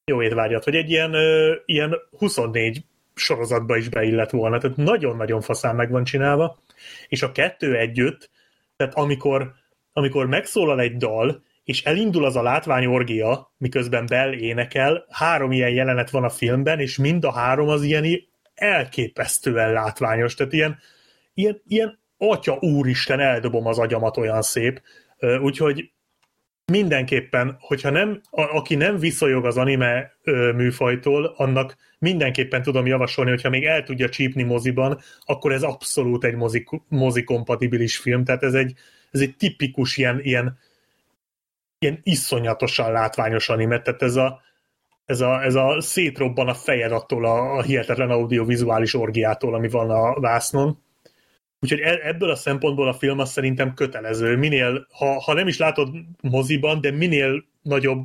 jó 0.05 0.23
étvágyat, 0.23 0.65
hogy 0.65 0.75
egy 0.75 0.91
ilyen, 0.91 1.15
ö, 1.15 1.55
ilyen 1.65 1.97
24 2.19 2.85
sorozatba 3.15 3.77
is 3.77 3.89
beillett 3.89 4.31
volna, 4.31 4.59
tehát 4.59 4.77
nagyon-nagyon 4.77 5.41
faszán 5.41 5.75
meg 5.75 5.91
van 5.91 6.05
csinálva, 6.05 6.59
és 7.09 7.23
a 7.23 7.33
kettő 7.33 7.77
együtt, 7.77 8.31
tehát 8.77 8.95
amikor, 8.95 9.53
amikor 9.93 10.27
megszólal 10.27 10.81
egy 10.81 10.97
dal, 10.97 11.43
és 11.65 11.83
elindul 11.85 12.25
az 12.25 12.37
a 12.37 12.43
látványorgia, 12.43 13.53
miközben 13.59 14.07
Bell 14.07 14.33
énekel, 14.33 15.07
három 15.11 15.53
ilyen 15.53 15.71
jelenet 15.71 16.11
van 16.11 16.25
a 16.25 16.31
filmben, 16.31 16.81
és 16.81 16.99
mind 16.99 17.25
a 17.25 17.33
három 17.33 17.69
az 17.69 17.83
ilyen 17.83 18.05
elképesztően 18.55 19.73
látványos, 19.73 20.35
tehát 20.35 20.53
ilyen, 20.53 20.79
ilyen, 21.37 21.63
ilyen 21.67 21.99
atya 22.19 22.57
úristen, 22.61 23.21
eldobom 23.21 23.67
az 23.67 23.79
agyamat 23.79 24.17
olyan 24.17 24.43
szép. 24.43 24.83
Úgyhogy 25.43 25.91
mindenképpen, 26.73 27.57
hogyha 27.61 27.91
nem, 27.91 28.21
a, 28.31 28.43
aki 28.43 28.75
nem 28.75 28.99
viszonyog 28.99 29.45
az 29.45 29.57
anime 29.57 30.13
ö, 30.23 30.53
műfajtól, 30.53 31.35
annak 31.37 31.77
mindenképpen 31.99 32.63
tudom 32.63 32.87
javasolni, 32.87 33.31
hogyha 33.31 33.51
még 33.51 33.65
el 33.65 33.83
tudja 33.83 34.09
csípni 34.09 34.43
moziban, 34.43 35.01
akkor 35.25 35.53
ez 35.53 35.63
abszolút 35.63 36.25
egy 36.25 36.35
mozi, 36.35 36.67
mozi 36.89 37.25
film, 37.89 38.25
tehát 38.25 38.43
ez 38.43 38.55
egy, 38.55 38.75
ez 39.11 39.21
egy 39.21 39.37
tipikus 39.37 39.97
ilyen, 39.97 40.21
ilyen, 40.23 40.59
ilyen 41.79 42.01
iszonyatosan 42.03 42.93
látványos 42.93 43.49
anime, 43.49 43.83
tehát 43.83 44.03
ez 44.03 44.17
a, 44.17 44.41
ez 45.05 45.21
a, 45.21 45.43
ez 45.43 45.55
a 45.55 45.81
szétrobban 45.81 46.49
a 46.49 46.55
fejed 46.55 46.93
attól 46.93 47.25
a, 47.25 47.57
a 47.57 47.63
hihetetlen 47.63 48.11
audiovizuális 48.11 48.95
orgiától, 48.95 49.55
ami 49.55 49.69
van 49.69 49.91
a 49.91 50.21
vásznon. 50.21 50.85
Úgyhogy 51.61 51.81
e, 51.81 52.01
ebből 52.03 52.31
a 52.31 52.37
szempontból 52.37 52.89
a 52.89 52.93
film 52.93 53.19
az 53.19 53.31
szerintem 53.31 53.75
kötelező. 53.75 54.37
Minél, 54.37 54.87
ha, 54.91 55.21
ha 55.21 55.33
nem 55.33 55.49
is 55.49 55.59
látod 55.59 55.89
moziban, 56.21 56.81
de 56.81 56.91
minél 56.91 57.45
nagyobb 57.63 58.05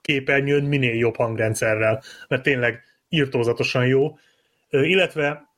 képernyőn, 0.00 0.64
minél 0.64 0.94
jobb 0.94 1.16
hangrendszerrel, 1.16 2.02
mert 2.28 2.42
tényleg 2.42 2.82
írtózatosan 3.08 3.86
jó. 3.86 4.18
Illetve 4.70 5.52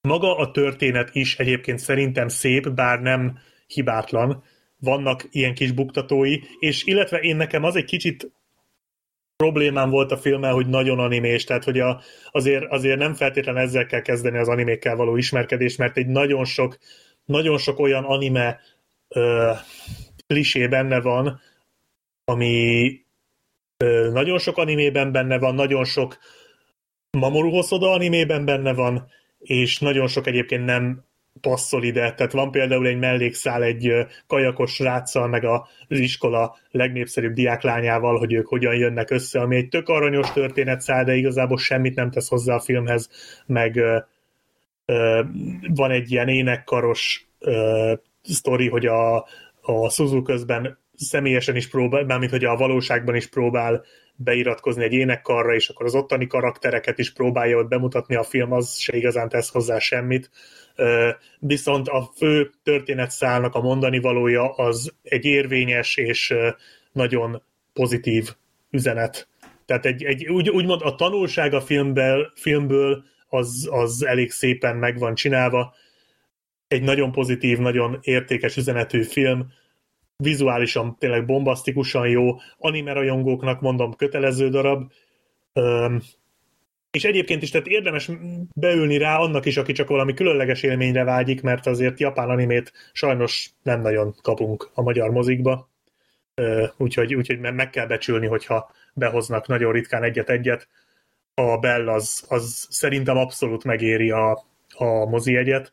maga 0.00 0.36
a 0.36 0.50
történet 0.50 1.14
is 1.14 1.38
egyébként 1.38 1.78
szerintem 1.78 2.28
szép, 2.28 2.70
bár 2.70 3.00
nem 3.00 3.38
hibátlan. 3.66 4.44
Vannak 4.78 5.26
ilyen 5.30 5.54
kis 5.54 5.72
buktatói, 5.72 6.38
és 6.58 6.84
illetve 6.84 7.18
én 7.18 7.36
nekem 7.36 7.64
az 7.64 7.76
egy 7.76 7.84
kicsit 7.84 8.32
problémám 9.44 9.90
volt 9.90 10.12
a 10.12 10.16
filmmel, 10.16 10.52
hogy 10.52 10.66
nagyon 10.66 10.98
animés, 10.98 11.44
tehát 11.44 11.64
hogy 11.64 11.80
a, 11.80 12.00
azért, 12.30 12.64
azért 12.70 12.98
nem 12.98 13.14
feltétlenül 13.14 13.60
ezzel 13.60 13.86
kell 13.86 14.00
kezdeni 14.00 14.38
az 14.38 14.48
animékkel 14.48 14.96
való 14.96 15.16
ismerkedést, 15.16 15.78
mert 15.78 15.96
egy 15.96 16.06
nagyon 16.06 16.44
sok, 16.44 16.78
nagyon 17.24 17.58
sok 17.58 17.78
olyan 17.78 18.04
anime 18.04 18.60
ö, 19.08 19.50
klisé 20.26 20.66
benne 20.66 21.00
van, 21.00 21.40
ami 22.24 23.00
ö, 23.76 24.10
nagyon 24.12 24.38
sok 24.38 24.56
animében 24.56 25.12
benne 25.12 25.38
van, 25.38 25.54
nagyon 25.54 25.84
sok 25.84 26.18
Mamoru 27.10 27.50
Hosoda 27.50 27.90
animében 27.90 28.44
benne 28.44 28.72
van, 28.72 29.06
és 29.38 29.78
nagyon 29.78 30.06
sok 30.06 30.26
egyébként 30.26 30.64
nem 30.64 31.04
passzol 31.40 31.84
ide. 31.84 32.12
Tehát 32.14 32.32
van 32.32 32.50
például 32.50 32.86
egy 32.86 32.98
mellékszál 32.98 33.62
egy 33.62 33.92
kajakos 34.26 34.72
sráccal, 34.72 35.28
meg 35.28 35.44
az 35.44 35.98
iskola 35.98 36.56
legnépszerűbb 36.70 37.32
diáklányával, 37.32 38.18
hogy 38.18 38.32
ők 38.32 38.46
hogyan 38.46 38.74
jönnek 38.74 39.10
össze, 39.10 39.40
ami 39.40 39.56
egy 39.56 39.68
tök 39.68 39.88
aranyos 39.88 40.32
történetszál, 40.32 41.04
de 41.04 41.14
igazából 41.14 41.58
semmit 41.58 41.94
nem 41.94 42.10
tesz 42.10 42.28
hozzá 42.28 42.54
a 42.54 42.60
filmhez, 42.60 43.08
meg 43.46 43.80
van 45.74 45.90
egy 45.90 46.12
ilyen 46.12 46.28
énekkaros 46.28 47.28
sztori, 48.22 48.68
hogy 48.68 48.86
a, 48.86 49.16
a 49.60 49.90
Suzu 49.90 50.22
közben 50.22 50.78
személyesen 50.96 51.56
is 51.56 51.68
próbál, 51.68 52.04
mármint 52.04 52.30
hogy 52.30 52.44
a 52.44 52.56
valóságban 52.56 53.14
is 53.14 53.26
próbál 53.26 53.84
beiratkozni 54.16 54.84
egy 54.84 54.92
énekkarra, 54.92 55.54
és 55.54 55.68
akkor 55.68 55.86
az 55.86 55.94
ottani 55.94 56.26
karaktereket 56.26 56.98
is 56.98 57.12
próbálja 57.12 57.56
ott 57.56 57.68
bemutatni 57.68 58.14
a 58.14 58.22
film, 58.22 58.52
az 58.52 58.76
se 58.78 58.96
igazán 58.96 59.28
tesz 59.28 59.50
hozzá 59.50 59.78
semmit 59.78 60.30
viszont 61.38 61.88
a 61.88 62.10
fő 62.16 62.50
történetszálnak 62.62 63.54
a 63.54 63.60
mondani 63.60 64.00
valója 64.00 64.52
az 64.52 64.94
egy 65.02 65.24
érvényes 65.24 65.96
és 65.96 66.34
nagyon 66.92 67.42
pozitív 67.72 68.34
üzenet. 68.70 69.28
Tehát 69.66 69.86
egy, 69.86 70.04
egy 70.04 70.28
úgy, 70.28 70.50
úgymond 70.50 70.80
a 70.82 70.94
tanulság 70.94 71.54
a 71.54 71.60
filmből, 71.60 72.32
filmből 72.34 73.04
az, 73.28 73.68
az 73.70 74.04
elég 74.04 74.30
szépen 74.30 74.76
meg 74.76 74.98
van 74.98 75.14
csinálva. 75.14 75.74
Egy 76.68 76.82
nagyon 76.82 77.12
pozitív, 77.12 77.58
nagyon 77.58 77.98
értékes 78.02 78.56
üzenetű 78.56 79.02
film, 79.02 79.52
vizuálisan 80.16 80.96
tényleg 80.98 81.24
bombasztikusan 81.24 82.08
jó, 82.08 82.36
anime 82.58 82.92
rajongóknak 82.92 83.60
mondom 83.60 83.94
kötelező 83.96 84.48
darab, 84.48 84.92
és 86.94 87.04
egyébként 87.04 87.42
is, 87.42 87.50
tehát 87.50 87.66
érdemes 87.66 88.10
beülni 88.54 88.98
rá 88.98 89.16
annak 89.16 89.46
is, 89.46 89.56
aki 89.56 89.72
csak 89.72 89.88
valami 89.88 90.14
különleges 90.14 90.62
élményre 90.62 91.04
vágyik, 91.04 91.42
mert 91.42 91.66
azért 91.66 92.00
japán 92.00 92.28
animét 92.28 92.72
sajnos 92.92 93.50
nem 93.62 93.80
nagyon 93.80 94.14
kapunk 94.22 94.70
a 94.74 94.82
magyar 94.82 95.10
mozikba, 95.10 95.68
úgyhogy, 96.76 97.14
úgyhogy 97.14 97.38
meg 97.38 97.70
kell 97.70 97.86
becsülni, 97.86 98.26
hogyha 98.26 98.70
behoznak 98.92 99.46
nagyon 99.46 99.72
ritkán 99.72 100.02
egyet-egyet. 100.02 100.68
A 101.34 101.58
Bell 101.58 101.88
az, 101.88 102.24
az 102.28 102.66
szerintem 102.70 103.16
abszolút 103.16 103.64
megéri 103.64 104.10
a, 104.10 104.44
a 104.74 105.04
mozi 105.04 105.36
egyet. 105.36 105.72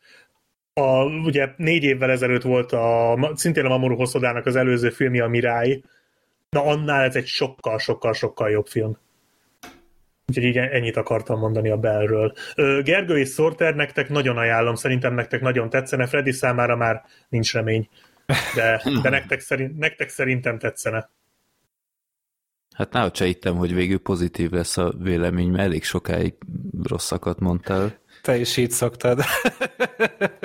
A, 0.74 1.04
ugye 1.04 1.50
négy 1.58 1.84
évvel 1.84 2.12
ezelőtt 2.12 2.44
volt 2.44 2.72
a, 2.72 3.18
szintén 3.36 3.66
a 3.66 3.70
Mamoru 3.70 3.96
Hosodának 3.96 4.46
az 4.46 4.56
előző 4.56 4.90
filmje, 4.90 5.24
a 5.24 5.28
Mirai. 5.28 5.84
Na 6.50 6.64
annál 6.64 7.04
ez 7.04 7.16
egy 7.16 7.28
sokkal-sokkal-sokkal 7.28 8.50
jobb 8.50 8.68
film. 8.68 8.98
Úgyhogy 10.28 10.44
igen, 10.44 10.70
ennyit 10.70 10.98
akartam 10.98 11.40
mondani 11.40 11.70
a 11.70 11.78
Bellről. 11.78 12.34
Gergő 12.84 13.18
és 13.18 13.30
Sorter 13.30 13.76
nektek 13.76 14.10
nagyon 14.10 14.38
ajánlom, 14.38 14.76
szerintem 14.76 15.14
nektek 15.14 15.42
nagyon 15.42 15.70
tetszene, 15.70 16.08
Freddy 16.08 16.32
számára 16.32 16.76
már 16.76 17.04
nincs 17.30 17.54
remény, 17.54 17.90
de, 18.56 18.82
de 19.02 19.10
nektek, 19.10 19.40
szerint, 19.40 19.78
nektek 19.78 20.10
szerintem 20.10 20.58
tetszene. 20.58 21.10
Hát 22.76 22.94
náhogy 22.94 23.16
se 23.16 23.26
hittem, 23.26 23.56
hogy 23.56 23.74
végül 23.74 24.00
pozitív 24.00 24.52
lesz 24.52 24.78
a 24.78 24.94
vélemény, 25.00 25.50
mert 25.50 25.64
elég 25.64 25.84
sokáig 25.84 26.34
rosszakat 26.84 27.40
mondtál. 27.40 28.00
Te 28.22 28.38
is 28.38 28.58
így 28.58 28.72
szoktad. 28.72 29.20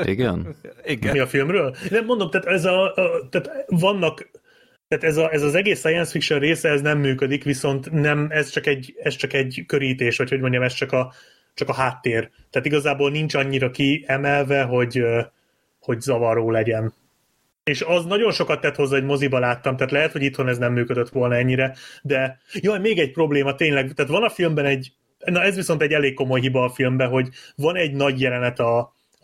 Igen? 0.05 0.57
Igen. 0.85 1.13
Mi 1.13 1.19
a 1.19 1.27
filmről? 1.27 1.77
Nem 1.91 2.05
mondom, 2.05 2.31
tehát, 2.31 2.47
ez 2.47 2.65
a, 2.65 2.95
a, 2.95 3.29
tehát 3.31 3.65
vannak 3.67 4.31
tehát 4.89 5.05
ez, 5.05 5.17
a, 5.17 5.33
ez 5.33 5.43
az 5.43 5.55
egész 5.55 5.79
science 5.79 6.11
fiction 6.11 6.39
része, 6.39 6.69
ez 6.69 6.81
nem 6.81 6.99
működik, 6.99 7.45
viszont 7.45 7.91
nem, 7.91 8.27
ez 8.31 8.49
csak 8.49 8.67
egy, 8.67 8.95
ez 9.03 9.17
csak 9.17 9.33
egy 9.33 9.65
körítés, 9.67 10.17
vagy 10.17 10.29
hogy 10.29 10.41
mondjam, 10.41 10.63
ez 10.63 10.73
csak 10.73 10.93
a, 10.93 11.13
csak 11.55 11.69
a 11.69 11.75
háttér. 11.75 12.31
Tehát 12.51 12.67
igazából 12.67 13.11
nincs 13.11 13.35
annyira 13.35 13.71
kiemelve, 13.71 14.63
hogy, 14.63 15.05
hogy 15.81 16.01
zavaró 16.01 16.51
legyen. 16.51 16.95
És 17.65 17.83
az 17.83 18.05
nagyon 18.05 18.33
sokat 18.33 18.61
tett 18.61 18.75
hozzá, 18.75 18.97
hogy 18.97 19.05
moziba 19.05 19.39
láttam, 19.39 19.77
tehát 19.77 19.93
lehet, 19.93 20.13
hogy 20.13 20.23
itthon 20.23 20.49
ez 20.49 20.59
nem 20.59 20.73
működött 20.73 21.09
volna 21.09 21.35
ennyire, 21.35 21.75
de 22.03 22.39
jaj, 22.53 22.79
még 22.79 22.99
egy 22.99 23.11
probléma 23.11 23.55
tényleg, 23.55 23.93
tehát 23.93 24.11
van 24.11 24.23
a 24.23 24.29
filmben 24.29 24.65
egy, 24.65 24.93
na 25.25 25.43
ez 25.43 25.55
viszont 25.55 25.83
egy 25.83 25.93
elég 25.93 26.15
komoly 26.15 26.41
hiba 26.41 26.65
a 26.65 26.71
filmben, 26.71 27.09
hogy 27.09 27.29
van 27.57 27.77
egy 27.77 27.93
nagy 27.93 28.21
jelenet 28.21 28.59
a, 28.59 28.79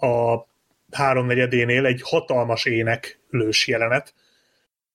a 0.06 0.46
háromnegyedénél, 0.90 1.86
egy 1.86 2.00
hatalmas 2.04 2.64
éneklős 2.64 3.66
jelenet, 3.66 4.14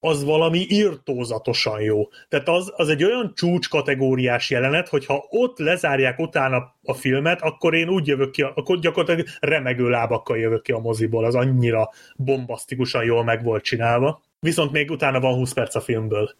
az 0.07 0.23
valami 0.23 0.65
irtózatosan 0.67 1.81
jó. 1.81 2.07
Tehát 2.29 2.47
az, 2.47 2.73
az 2.75 2.89
egy 2.89 3.03
olyan 3.03 3.31
csúcs 3.35 3.69
kategóriás 3.69 4.49
jelenet, 4.49 4.87
hogyha 4.87 5.25
ott 5.29 5.57
lezárják 5.57 6.19
utána 6.19 6.75
a 6.83 6.93
filmet, 6.93 7.41
akkor 7.41 7.73
én 7.73 7.89
úgy 7.89 8.07
jövök 8.07 8.31
ki, 8.31 8.41
akkor 8.41 8.79
gyakorlatilag 8.79 9.27
remegő 9.39 9.89
lábakkal 9.89 10.37
jövök 10.37 10.61
ki 10.61 10.71
a 10.71 10.79
moziból, 10.79 11.25
az 11.25 11.35
annyira 11.35 11.89
bombasztikusan 12.15 13.03
jól 13.03 13.23
meg 13.23 13.43
volt 13.43 13.63
csinálva. 13.63 14.21
Viszont 14.39 14.71
még 14.71 14.91
utána 14.91 15.19
van 15.19 15.33
20 15.33 15.53
perc 15.53 15.75
a 15.75 15.81
filmből. 15.81 16.35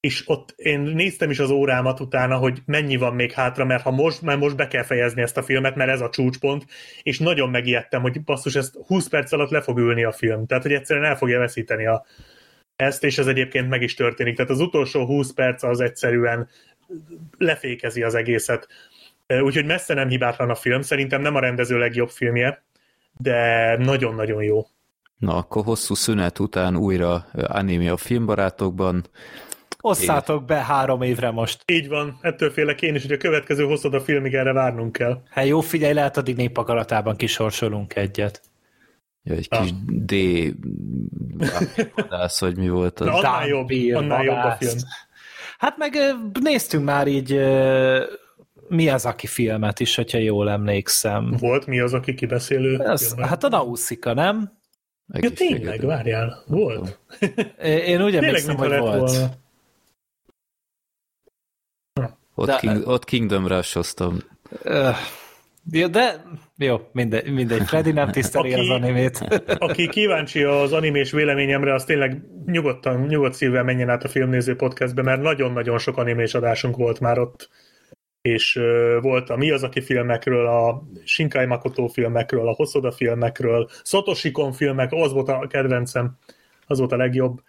És 0.00 0.22
ott 0.26 0.54
én 0.56 0.80
néztem 0.80 1.30
is 1.30 1.38
az 1.38 1.50
órámat 1.50 2.00
utána, 2.00 2.36
hogy 2.36 2.58
mennyi 2.66 2.96
van 2.96 3.14
még 3.14 3.32
hátra, 3.32 3.64
mert 3.64 3.82
ha 3.82 3.90
most, 3.90 4.22
mert 4.22 4.38
most 4.38 4.56
be 4.56 4.68
kell 4.68 4.82
fejezni 4.82 5.22
ezt 5.22 5.36
a 5.36 5.42
filmet, 5.42 5.76
mert 5.76 5.90
ez 5.90 6.00
a 6.00 6.10
csúcspont, 6.10 6.64
és 7.02 7.18
nagyon 7.18 7.50
megijedtem, 7.50 8.00
hogy 8.00 8.22
basszus, 8.22 8.54
ezt 8.54 8.76
20 8.86 9.08
perc 9.08 9.32
alatt 9.32 9.50
le 9.50 9.60
fog 9.60 9.78
ülni 9.78 10.04
a 10.04 10.12
film. 10.12 10.46
Tehát, 10.46 10.62
hogy 10.62 10.72
egyszerűen 10.72 11.06
el 11.06 11.16
fogja 11.16 11.38
veszíteni 11.38 11.86
a, 11.86 12.04
ezt, 12.76 13.04
és 13.04 13.18
ez 13.18 13.26
egyébként 13.26 13.68
meg 13.68 13.82
is 13.82 13.94
történik. 13.94 14.36
Tehát 14.36 14.50
az 14.50 14.60
utolsó 14.60 15.06
20 15.06 15.32
perc 15.32 15.62
az 15.62 15.80
egyszerűen 15.80 16.48
lefékezi 17.38 18.02
az 18.02 18.14
egészet. 18.14 18.68
Úgyhogy 19.42 19.64
messze 19.64 19.94
nem 19.94 20.08
hibátlan 20.08 20.50
a 20.50 20.54
film, 20.54 20.82
szerintem 20.82 21.22
nem 21.22 21.34
a 21.34 21.40
rendező 21.40 21.78
legjobb 21.78 22.10
filmje, 22.10 22.64
de 23.18 23.76
nagyon-nagyon 23.76 24.42
jó. 24.42 24.66
Na, 25.18 25.36
akkor 25.36 25.64
hosszú 25.64 25.94
szünet 25.94 26.38
után 26.38 26.76
újra 26.76 27.26
anime 27.32 27.92
a 27.92 27.96
filmbarátokban. 27.96 29.04
Osszátok 29.80 30.44
be 30.44 30.54
három 30.54 31.02
évre 31.02 31.30
most. 31.30 31.62
Így 31.66 31.88
van, 31.88 32.18
ettől 32.20 32.50
félek 32.50 32.82
én 32.82 32.94
is, 32.94 33.02
hogy 33.02 33.12
a 33.12 33.16
következő 33.16 33.64
hosszad 33.64 33.94
a 33.94 34.00
filmig 34.00 34.34
erre 34.34 34.52
várnunk 34.52 34.92
kell. 34.92 35.22
Hát 35.30 35.46
jó, 35.46 35.60
figyelj, 35.60 35.92
lehet 35.92 36.16
addig 36.16 36.36
népakaratában 36.36 37.16
kisorsolunk 37.16 37.96
egyet. 37.96 38.42
Ja, 39.26 39.34
egy 39.34 39.48
kis 39.48 39.58
ah. 39.58 39.76
D 39.86 40.14
vadász, 41.94 42.40
vagy 42.40 42.56
mi 42.56 42.68
volt 42.68 43.00
az? 43.00 43.06
Na, 43.06 43.14
annál 43.14 43.46
jobb, 43.46 43.68
annál 43.94 44.24
jobb 44.24 44.36
a 44.36 44.56
film. 44.58 44.78
Hát 45.58 45.76
meg 45.76 45.96
néztünk 46.40 46.84
már 46.84 47.06
így 47.06 47.30
mi 48.68 48.88
az, 48.88 49.06
aki 49.06 49.26
filmet 49.26 49.80
is, 49.80 49.94
hogyha 49.94 50.18
jól 50.18 50.50
emlékszem. 50.50 51.30
Volt 51.38 51.66
mi 51.66 51.80
az, 51.80 51.94
aki 51.94 52.14
kibeszélő? 52.14 52.76
Az, 52.76 53.14
hát 53.20 53.44
a 53.44 53.48
Nausicaa, 53.48 54.14
nem? 54.14 54.58
Ja, 55.12 55.30
tényleg, 55.30 55.80
várjál, 55.80 56.42
volt. 56.46 56.98
Én 57.62 58.02
úgy 58.02 58.16
emlékszem, 58.16 58.56
hogy 58.56 58.78
volt. 58.78 59.10
Volna. 59.10 59.30
Ott, 62.34 62.46
De, 62.46 62.56
King, 62.56 62.86
ott 62.86 63.04
Kingdom 63.04 63.46
Rush-oztam. 63.46 64.18
Ja, 65.70 65.88
de 65.88 66.24
jó, 66.56 66.80
mindegy, 66.92 67.32
mindegy. 67.32 67.62
Freddy 67.62 67.92
nem 67.92 68.10
tiszteli 68.10 68.52
aki, 68.52 68.60
az 68.60 68.68
animét. 68.68 69.18
aki 69.58 69.88
kíváncsi 69.88 70.42
az 70.42 70.72
animés 70.72 71.10
véleményemre, 71.10 71.74
az 71.74 71.84
tényleg 71.84 72.22
nyugodtan, 72.46 73.06
nyugodt 73.06 73.34
szívvel 73.34 73.64
menjen 73.64 73.88
át 73.88 74.04
a 74.04 74.08
Filmnéző 74.08 74.56
podcastbe, 74.56 75.02
mert 75.02 75.22
nagyon-nagyon 75.22 75.78
sok 75.78 75.96
animés 75.96 76.34
adásunk 76.34 76.76
volt 76.76 77.00
már 77.00 77.18
ott 77.18 77.48
és 78.28 78.60
volt 79.00 79.30
a 79.30 79.36
Miyazaki 79.36 79.80
filmekről, 79.80 80.46
a 80.46 80.82
Shinkai 81.04 81.46
Makoto 81.46 81.86
filmekről, 81.86 82.48
a 82.48 82.54
Hosoda 82.54 82.92
filmekről, 82.92 83.68
Satoshi 83.82 84.30
Kon 84.30 84.52
filmek, 84.52 84.92
az 84.92 85.12
volt 85.12 85.28
a 85.28 85.46
kedvencem, 85.46 86.18
az 86.66 86.78
volt 86.78 86.92
a 86.92 86.96
legjobb. 86.96 87.42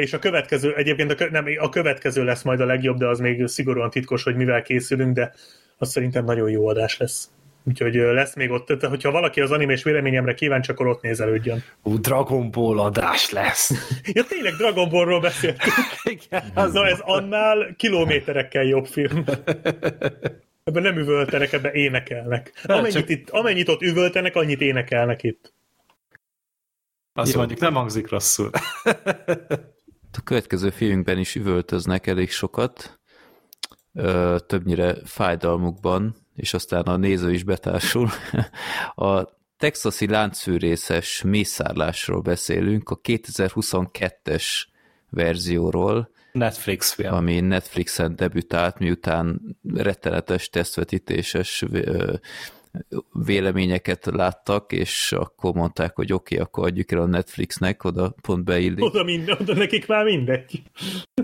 És 0.00 0.12
a 0.12 0.18
következő, 0.18 0.74
egyébként 0.74 1.20
a, 1.20 1.30
nem, 1.30 1.44
a 1.58 1.68
következő 1.68 2.24
lesz 2.24 2.42
majd 2.42 2.60
a 2.60 2.64
legjobb, 2.64 2.98
de 2.98 3.06
az 3.06 3.18
még 3.18 3.46
szigorúan 3.46 3.90
titkos, 3.90 4.22
hogy 4.22 4.36
mivel 4.36 4.62
készülünk, 4.62 5.14
de 5.14 5.32
az 5.76 5.90
szerintem 5.90 6.24
nagyon 6.24 6.50
jó 6.50 6.68
adás 6.68 6.96
lesz. 6.96 7.30
Úgyhogy 7.64 7.94
lesz 7.94 8.34
még 8.34 8.50
ott, 8.50 8.66
tehát, 8.66 8.84
hogyha 8.84 9.10
valaki 9.10 9.40
az 9.40 9.50
animés 9.50 9.82
véleményemre 9.82 10.34
kíváncsi, 10.34 10.70
akkor 10.70 10.86
ott 10.86 11.02
nézelődjön. 11.02 11.64
Ú, 11.82 12.00
Dragon 12.00 12.50
Ball 12.50 12.78
adás 12.78 13.30
lesz. 13.30 13.70
ja, 14.14 14.24
tényleg 14.24 14.52
Dragon 14.52 14.88
Ballról 14.88 15.20
beszéltünk. 15.20 15.74
Igen, 16.20 16.50
Na, 16.54 16.86
ez 16.86 16.98
annál 17.00 17.74
kilométerekkel 17.76 18.64
jobb 18.64 18.86
film. 18.86 19.24
Ebben 20.64 20.82
nem 20.82 20.98
üvöltenek, 20.98 21.52
ebben 21.52 21.74
énekelnek. 21.74 22.52
Amennyit, 22.64 22.92
csak... 22.92 23.08
itt, 23.08 23.30
amennyit 23.30 23.68
ott 23.68 23.82
üvöltenek, 23.82 24.36
annyit 24.36 24.60
énekelnek 24.60 25.22
itt. 25.22 25.52
Azt 27.12 27.32
Jó. 27.32 27.38
mondjuk, 27.38 27.60
nem 27.60 27.74
hangzik 27.74 28.10
rosszul. 28.10 28.50
a 30.12 30.22
következő 30.24 30.70
filmünkben 30.70 31.18
is 31.18 31.34
üvöltöznek 31.34 32.06
elég 32.06 32.30
sokat 32.30 33.00
többnyire 34.46 34.96
fájdalmukban, 35.04 36.16
és 36.34 36.54
aztán 36.54 36.82
a 36.82 36.96
néző 36.96 37.32
is 37.32 37.42
betársul. 37.42 38.08
A 38.94 39.40
texasi 39.56 40.06
láncfűrészes 40.06 41.22
mészárlásról 41.22 42.20
beszélünk, 42.20 42.88
a 42.88 43.00
2022-es 43.00 44.44
verzióról, 45.10 46.10
Netflix 46.32 46.92
film. 46.92 47.14
Ami 47.14 47.40
Netflixen 47.40 48.16
debütált, 48.16 48.78
miután 48.78 49.56
rettenetes 49.74 50.48
tesztvetítéses 50.48 51.64
véleményeket 53.12 54.06
láttak, 54.06 54.72
és 54.72 55.12
akkor 55.12 55.54
mondták, 55.54 55.96
hogy 55.96 56.12
oké, 56.12 56.34
okay, 56.34 56.46
akkor 56.46 56.66
adjuk 56.66 56.92
el 56.92 57.00
a 57.00 57.06
Netflixnek, 57.06 57.84
oda 57.84 58.14
pont 58.22 58.44
beillik. 58.44 58.84
Oda, 58.84 59.04
minden, 59.04 59.36
oda 59.40 59.54
nekik 59.54 59.86
már 59.86 60.04
mindegy. 60.04 60.62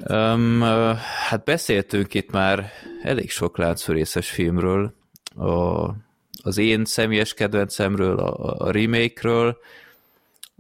Um, 0.08 0.60
hát 1.28 1.44
beszéltünk 1.44 2.14
itt 2.14 2.30
már 2.30 2.70
elég 3.02 3.30
sok 3.30 3.58
láncfőrészes 3.58 4.30
filmről, 4.30 4.94
a, 5.38 5.94
az 6.42 6.58
én 6.58 6.84
személyes 6.84 7.34
kedvencemről, 7.34 8.18
a, 8.18 8.54
a 8.66 8.70
remake-ről, 8.70 9.58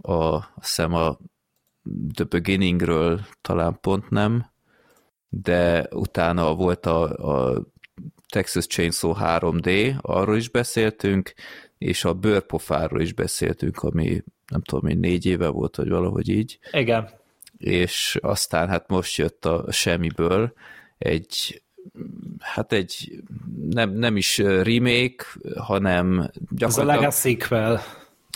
a, 0.02 0.34
azt 0.34 0.44
hiszem 0.60 0.94
a 0.94 1.18
The 2.14 2.24
Beginningről 2.24 3.20
talán 3.40 3.78
pont 3.80 4.10
nem, 4.10 4.50
de 5.28 5.86
utána 5.90 6.54
volt 6.54 6.86
a, 6.86 7.02
a 7.02 7.62
Texas 8.28 8.66
Chainsaw 8.66 9.14
3D, 9.20 9.98
arról 10.00 10.36
is 10.36 10.48
beszéltünk, 10.48 11.34
és 11.78 12.04
a 12.04 12.14
bőrpofáról 12.14 13.00
is 13.00 13.12
beszéltünk, 13.12 13.82
ami 13.82 14.22
nem 14.46 14.62
tudom, 14.62 14.90
én 14.90 14.98
négy 14.98 15.26
éve 15.26 15.48
volt, 15.48 15.76
vagy 15.76 15.88
valahogy 15.88 16.28
így. 16.28 16.58
Igen. 16.72 17.08
És 17.58 18.18
aztán 18.20 18.68
hát 18.68 18.88
most 18.88 19.16
jött 19.16 19.44
a 19.44 19.72
semmiből 19.72 20.52
egy 20.98 21.62
hát 22.40 22.72
egy 22.72 23.22
nem, 23.68 23.90
nem 23.90 24.16
is 24.16 24.38
remake, 24.38 25.24
hanem 25.56 26.30
gyakorlatilag... 26.50 26.68
Ez 26.68 26.78
a 26.78 26.84
Legacy 26.84 27.38
sequel. 27.38 27.82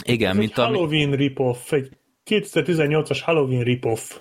Igen, 0.05 0.31
Ez 0.31 0.37
mint 0.37 0.51
egy 0.51 0.65
ami... 0.65 0.77
Halloween 0.77 1.11
ripoff, 1.11 1.73
egy 1.73 1.91
2018-as 2.27 3.21
Halloween 3.25 3.63
ripoff. 3.63 4.17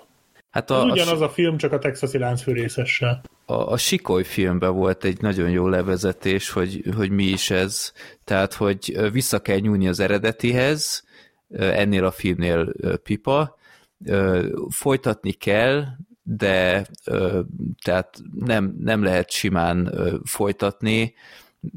Hát 0.52 0.70
a, 0.70 0.78
Ez 0.78 0.84
ugyanaz 0.84 1.22
a, 1.22 1.26
a 1.26 1.30
film, 1.30 1.58
csak 1.58 1.72
a 1.72 1.80
texasi 1.80 2.18
láncfűrészessel. 2.18 3.22
a, 3.46 3.54
a 3.54 3.78
Sikoly 3.78 4.24
filmben 4.24 4.74
volt 4.74 5.04
egy 5.04 5.22
nagyon 5.22 5.50
jó 5.50 5.68
levezetés, 5.68 6.50
hogy, 6.50 6.84
hogy 6.96 7.10
mi 7.10 7.24
is 7.24 7.50
ez. 7.50 7.94
Tehát, 8.24 8.54
hogy 8.54 9.12
vissza 9.12 9.40
kell 9.40 9.58
nyúlni 9.58 9.88
az 9.88 10.00
eredetihez, 10.00 11.04
ennél 11.58 12.06
a 12.06 12.12
filmnél 12.12 12.74
pipa, 13.04 13.58
folytatni 14.70 15.32
kell, 15.32 15.84
de 16.24 16.86
tehát 17.84 18.22
nem, 18.40 18.76
nem 18.80 19.04
lehet 19.04 19.30
simán 19.30 19.94
folytatni, 20.24 21.14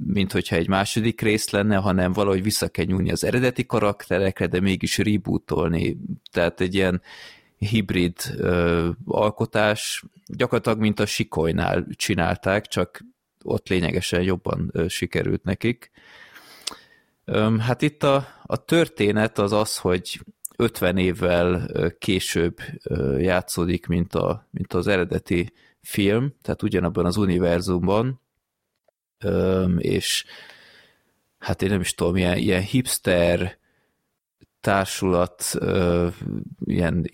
mint 0.04 0.32
hogyha 0.32 0.56
egy 0.56 0.68
második 0.68 1.20
rész 1.20 1.50
lenne, 1.50 1.76
hanem 1.76 2.12
valahogy 2.12 2.42
vissza 2.42 2.68
kell 2.68 2.84
nyúlni 2.84 3.10
az 3.10 3.24
eredeti 3.24 3.66
karakterekre, 3.66 4.46
de 4.46 4.60
mégis 4.60 4.98
rebootolni. 4.98 5.96
Tehát 6.32 6.60
egy 6.60 6.74
ilyen 6.74 7.02
hibrid 7.58 8.16
ö, 8.36 8.88
alkotás, 9.04 10.04
gyakorlatilag 10.26 10.78
mint 10.78 11.00
a 11.00 11.06
Sikolynál 11.06 11.86
csinálták, 11.90 12.66
csak 12.66 13.04
ott 13.42 13.68
lényegesen 13.68 14.22
jobban 14.22 14.70
ö, 14.72 14.88
sikerült 14.88 15.44
nekik. 15.44 15.90
Ö, 17.24 17.56
hát 17.58 17.82
itt 17.82 18.02
a, 18.02 18.26
a 18.42 18.64
történet 18.64 19.38
az 19.38 19.52
az, 19.52 19.76
hogy 19.76 20.20
50 20.56 20.96
évvel 20.96 21.70
később 21.98 22.56
játszódik, 23.18 23.86
mint, 23.86 24.14
a, 24.14 24.48
mint 24.50 24.72
az 24.72 24.86
eredeti 24.86 25.52
film, 25.80 26.34
tehát 26.42 26.62
ugyanabban 26.62 27.06
az 27.06 27.16
univerzumban, 27.16 28.20
és 29.78 30.24
hát 31.38 31.62
én 31.62 31.68
nem 31.68 31.80
is 31.80 31.94
tudom, 31.94 32.16
ilyen, 32.16 32.36
ilyen 32.36 32.62
hipster 32.62 33.58
társulat, 34.64 35.58
ilyen, 36.64 37.10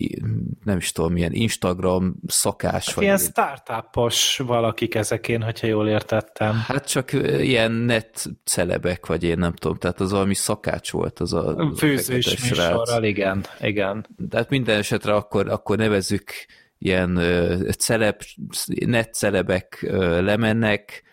nem 0.63 0.77
is 0.77 0.91
tudom, 0.91 1.17
ilyen 1.17 1.33
Instagram 1.33 2.15
szakás. 2.27 2.85
Hát 2.85 2.95
vagy 2.95 3.03
ilyen 3.03 3.17
startupos 3.17 4.37
valakik 4.37 4.95
ezekén, 4.95 5.41
hogyha 5.41 5.67
jól 5.67 5.87
értettem. 5.87 6.63
Hát 6.67 6.87
csak 6.87 7.13
ilyen 7.39 7.71
net 7.71 8.25
celebek, 8.43 9.05
vagy 9.05 9.23
én 9.23 9.37
nem 9.37 9.53
tudom, 9.53 9.77
tehát 9.77 9.99
az 9.99 10.11
valami 10.11 10.33
szakács 10.33 10.91
volt 10.91 11.19
az 11.19 11.33
a 11.33 11.71
Főzős 11.77 12.41
műsorral, 12.49 13.03
igen, 13.03 13.45
igen. 13.61 14.05
De 14.17 14.37
hát 14.37 14.49
minden 14.49 14.77
esetre 14.77 15.13
akkor, 15.13 15.49
akkor 15.49 15.77
nevezzük 15.77 16.31
ilyen 16.77 17.19
celeb, 17.77 18.21
net 18.85 19.13
celebek 19.13 19.85
lemennek, 20.19 21.03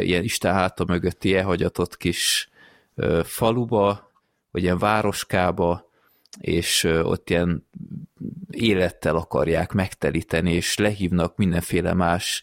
ilyen 0.00 0.22
Isten 0.22 0.52
háta 0.52 0.84
mögötti 0.84 1.36
elhagyatott 1.36 1.96
kis 1.96 2.48
faluba, 3.22 4.03
vagy 4.54 4.62
ilyen 4.62 4.78
városkába, 4.78 5.90
és 6.40 6.84
ott 6.84 7.30
ilyen 7.30 7.66
élettel 8.50 9.16
akarják 9.16 9.72
megtelíteni, 9.72 10.52
és 10.52 10.76
lehívnak 10.76 11.36
mindenféle 11.36 11.94
más 11.94 12.42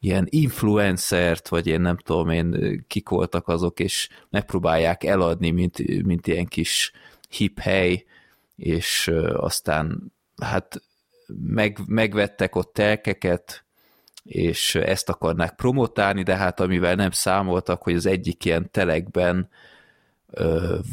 ilyen 0.00 0.26
influencert, 0.30 1.48
vagy 1.48 1.66
én 1.66 1.80
nem 1.80 1.96
tudom 1.96 2.28
én, 2.28 2.84
kik 2.88 3.08
voltak 3.08 3.48
azok, 3.48 3.80
és 3.80 4.08
megpróbálják 4.30 5.04
eladni, 5.04 5.50
mint, 5.50 6.02
mint 6.04 6.26
ilyen 6.26 6.46
kis 6.46 6.92
hip 7.28 7.58
hely, 7.58 8.04
és 8.56 9.10
aztán 9.32 10.12
hát 10.42 10.82
meg, 11.46 11.78
megvettek 11.86 12.56
ott 12.56 12.72
telkeket, 12.72 13.64
és 14.24 14.74
ezt 14.74 15.08
akarnák 15.08 15.54
promotálni, 15.54 16.22
de 16.22 16.36
hát 16.36 16.60
amivel 16.60 16.94
nem 16.94 17.10
számoltak, 17.10 17.82
hogy 17.82 17.94
az 17.94 18.06
egyik 18.06 18.44
ilyen 18.44 18.70
telekben 18.70 19.48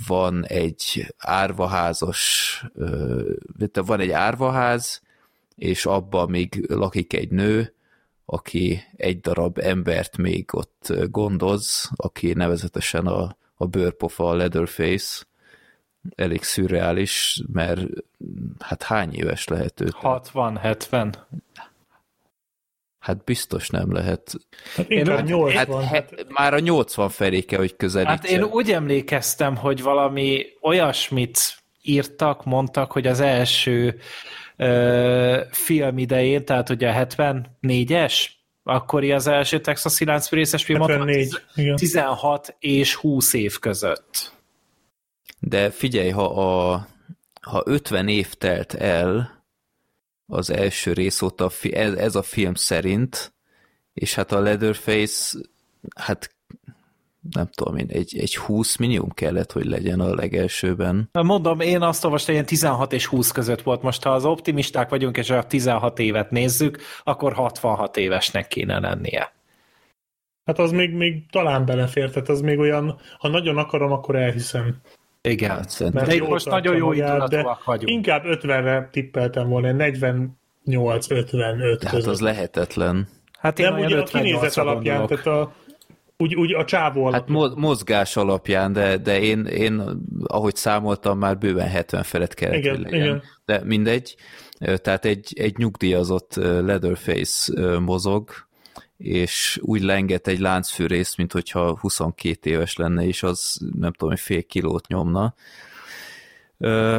van 0.07 0.45
egy 0.45 1.13
árvaházas, 1.17 2.65
van 3.73 3.99
egy 3.99 4.11
árvaház, 4.11 5.01
és 5.55 5.85
abban 5.85 6.29
még 6.29 6.65
lakik 6.69 7.13
egy 7.13 7.29
nő, 7.29 7.73
aki 8.25 8.83
egy 8.95 9.19
darab 9.19 9.57
embert 9.57 10.17
még 10.17 10.49
ott 10.53 10.93
gondoz, 11.09 11.89
aki 11.95 12.33
nevezetesen 12.33 13.07
a, 13.07 13.35
a 13.55 13.65
bőrpofa, 13.65 14.29
a 14.29 14.33
Leatherface, 14.33 15.23
elég 16.15 16.43
szürreális, 16.43 17.41
mert 17.53 17.87
hát 18.59 18.83
hány 18.83 19.13
éves 19.13 19.47
lehet 19.47 19.81
ő? 19.81 19.87
60-70. 20.01 21.13
Hát 23.01 23.23
biztos 23.23 23.69
nem 23.69 23.93
lehet. 23.93 24.33
Hát 24.75 24.89
én 24.89 25.13
úgy, 25.13 25.23
80. 25.23 25.83
Hát, 25.83 25.85
hát, 25.89 26.25
már 26.27 26.53
a 26.53 26.59
80 26.59 27.09
felé 27.09 27.41
kell, 27.41 27.59
hogy 27.59 27.75
közelítsen. 27.75 28.17
Hát 28.17 28.29
én 28.29 28.43
úgy 28.43 28.71
emlékeztem, 28.71 29.55
hogy 29.55 29.81
valami 29.81 30.45
olyasmit 30.61 31.39
írtak, 31.81 32.45
mondtak, 32.45 32.91
hogy 32.91 33.07
az 33.07 33.19
első 33.19 33.99
ö, 34.57 35.41
film 35.51 35.97
idején, 35.97 36.45
tehát 36.45 36.69
ugye 36.69 36.89
a 36.89 37.05
74-es, 37.05 38.25
akkori 38.63 39.11
az 39.11 39.27
első 39.27 39.59
Texas 39.59 39.99
Lánc 39.99 40.29
részes 40.29 40.63
film, 40.63 40.81
74, 40.81 41.41
16 41.75 42.55
és 42.59 42.95
20 42.95 43.33
év 43.33 43.59
között. 43.59 44.31
De 45.39 45.69
figyelj, 45.69 46.09
ha, 46.09 46.23
a, 46.23 46.87
ha 47.41 47.61
50 47.65 48.07
év 48.07 48.33
telt 48.33 48.73
el, 48.73 49.40
az 50.31 50.49
első 50.49 50.93
rész 50.93 51.21
óta 51.21 51.49
ez, 51.71 51.93
ez 51.93 52.15
a 52.15 52.21
film 52.21 52.53
szerint, 52.53 53.33
és 53.93 54.15
hát 54.15 54.31
a 54.31 54.39
Leatherface, 54.39 55.39
hát 55.95 56.35
nem 57.31 57.49
tudom 57.55 57.77
én, 57.77 57.87
egy, 57.89 58.17
egy 58.17 58.35
20 58.35 58.75
minimum 58.75 59.09
kellett, 59.09 59.51
hogy 59.51 59.65
legyen 59.65 59.99
a 59.99 60.15
legelsőben. 60.15 61.09
Mondom, 61.11 61.59
én 61.59 61.81
azt 61.81 62.03
olvastam, 62.03 62.35
hogy 62.35 62.45
16 62.45 62.93
és 62.93 63.05
20 63.05 63.31
között 63.31 63.61
volt. 63.61 63.81
Most, 63.81 64.03
ha 64.03 64.09
az 64.09 64.25
optimisták 64.25 64.89
vagyunk, 64.89 65.17
és 65.17 65.29
a 65.29 65.43
16 65.43 65.99
évet 65.99 66.31
nézzük, 66.31 66.79
akkor 67.03 67.33
66 67.33 67.97
évesnek 67.97 68.47
kéne 68.47 68.79
lennie. 68.79 69.33
Hát 70.45 70.59
az 70.59 70.71
még, 70.71 70.93
még 70.93 71.29
talán 71.29 71.65
belefér, 71.65 72.11
tehát 72.11 72.29
az 72.29 72.41
még 72.41 72.59
olyan, 72.59 72.99
ha 73.17 73.27
nagyon 73.27 73.57
akarom, 73.57 73.91
akkor 73.91 74.15
elhiszem. 74.15 74.81
Igen, 75.21 75.49
hát, 75.49 75.93
mert 75.93 76.07
de 76.07 76.23
most 76.23 76.49
nagyon 76.49 76.75
jó 76.75 76.91
indulatúak 76.91 77.63
vagyunk. 77.63 77.89
Inkább 77.89 78.23
50-re 78.25 78.89
tippeltem 78.91 79.49
volna, 79.49 79.71
48 79.71 81.11
55 81.11 81.83
Hát 81.83 81.93
az 81.93 82.19
lehetetlen. 82.19 83.07
Hát 83.39 83.59
én 83.59 83.71
Nem, 83.71 83.79
ugye 83.79 83.99
a 83.99 84.03
kinézet 84.03 84.57
alapján, 84.57 84.97
gondolok. 84.97 85.23
tehát 85.23 85.39
a, 85.39 85.53
úgy, 86.17 86.35
úgy 86.35 86.53
a 86.53 86.65
csávó 86.65 87.05
alapján. 87.05 87.39
Hát 87.41 87.55
mozgás 87.55 88.17
alapján, 88.17 88.73
de, 88.73 88.97
de 88.97 89.21
én, 89.21 89.45
én, 89.45 89.83
ahogy 90.23 90.55
számoltam, 90.55 91.17
már 91.17 91.37
bőven 91.37 91.67
70 91.67 92.03
felett 92.03 92.33
kellett, 92.33 92.57
igen, 92.57 92.75
hogy 92.75 92.83
legyen. 92.83 93.05
Igen. 93.05 93.23
De 93.45 93.61
mindegy. 93.63 94.15
Tehát 94.59 95.05
egy, 95.05 95.33
egy 95.35 95.57
nyugdíjazott 95.57 96.35
Leatherface 96.35 97.53
mozog, 97.79 98.29
és 99.01 99.59
úgy 99.61 99.81
lenget 99.81 100.27
egy 100.27 100.39
láncfűrészt, 100.39 101.17
mint 101.17 101.31
hogyha 101.31 101.77
22 101.79 102.49
éves 102.49 102.75
lenne, 102.75 103.05
és 103.05 103.23
az 103.23 103.57
nem 103.79 103.91
tudom, 103.91 104.09
hogy 104.09 104.19
fél 104.19 104.43
kilót 104.43 104.87
nyomna. 104.87 105.33
Ö, 106.57 106.97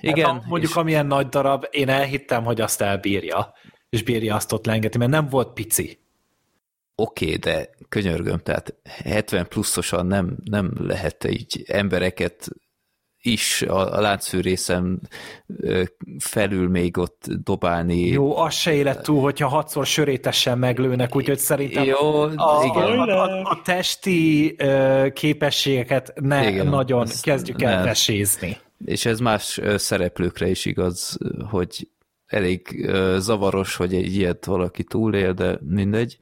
igen. 0.00 0.32
Hát, 0.32 0.46
mondjuk 0.46 0.70
és... 0.70 0.76
amilyen 0.76 1.06
nagy 1.06 1.28
darab, 1.28 1.66
én 1.70 1.88
elhittem, 1.88 2.44
hogy 2.44 2.60
azt 2.60 2.80
elbírja, 2.80 3.52
és 3.90 4.02
bírja 4.02 4.34
azt 4.34 4.52
ott 4.52 4.66
lengeti, 4.66 4.98
mert 4.98 5.10
nem 5.10 5.28
volt 5.28 5.52
pici. 5.52 5.98
Oké, 6.94 7.24
okay, 7.24 7.36
de 7.36 7.70
könyörgöm, 7.88 8.38
tehát 8.38 8.74
70 9.04 9.48
pluszosan 9.48 10.06
nem, 10.06 10.36
nem 10.44 10.72
lehet 10.78 11.24
így 11.24 11.62
embereket 11.66 12.48
is 13.22 13.62
a, 13.62 13.96
a 13.96 14.00
láncfűrészem 14.00 15.00
felül 16.18 16.68
még 16.68 16.98
ott 16.98 17.24
dobálni. 17.42 18.06
Jó, 18.06 18.36
az 18.36 18.54
se 18.54 18.72
élet 18.74 19.02
túl, 19.02 19.22
hogyha 19.22 19.48
hatszor 19.48 19.86
sörétesen 19.86 20.58
meglőnek, 20.58 21.16
úgyhogy 21.16 21.38
szerintem 21.38 21.84
Jó, 21.84 22.20
a, 22.22 22.62
igen. 22.64 22.98
A, 22.98 23.22
a, 23.22 23.42
a 23.42 23.60
testi 23.64 24.56
képességeket 25.12 26.12
ne 26.20 26.50
igen, 26.50 26.66
nagyon 26.66 27.06
kezdjük 27.22 27.62
el 27.62 27.84
vesézni. 27.84 28.56
És 28.84 29.04
ez 29.04 29.18
más 29.18 29.60
szereplőkre 29.76 30.48
is 30.48 30.64
igaz, 30.64 31.18
hogy 31.50 31.88
elég 32.26 32.90
zavaros, 33.18 33.76
hogy 33.76 33.94
egy 33.94 34.14
ilyet 34.14 34.44
valaki 34.44 34.84
túlél, 34.84 35.32
de 35.32 35.58
mindegy. 35.60 36.18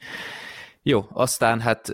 Jó, 0.83 1.07
aztán 1.13 1.61
hát 1.61 1.93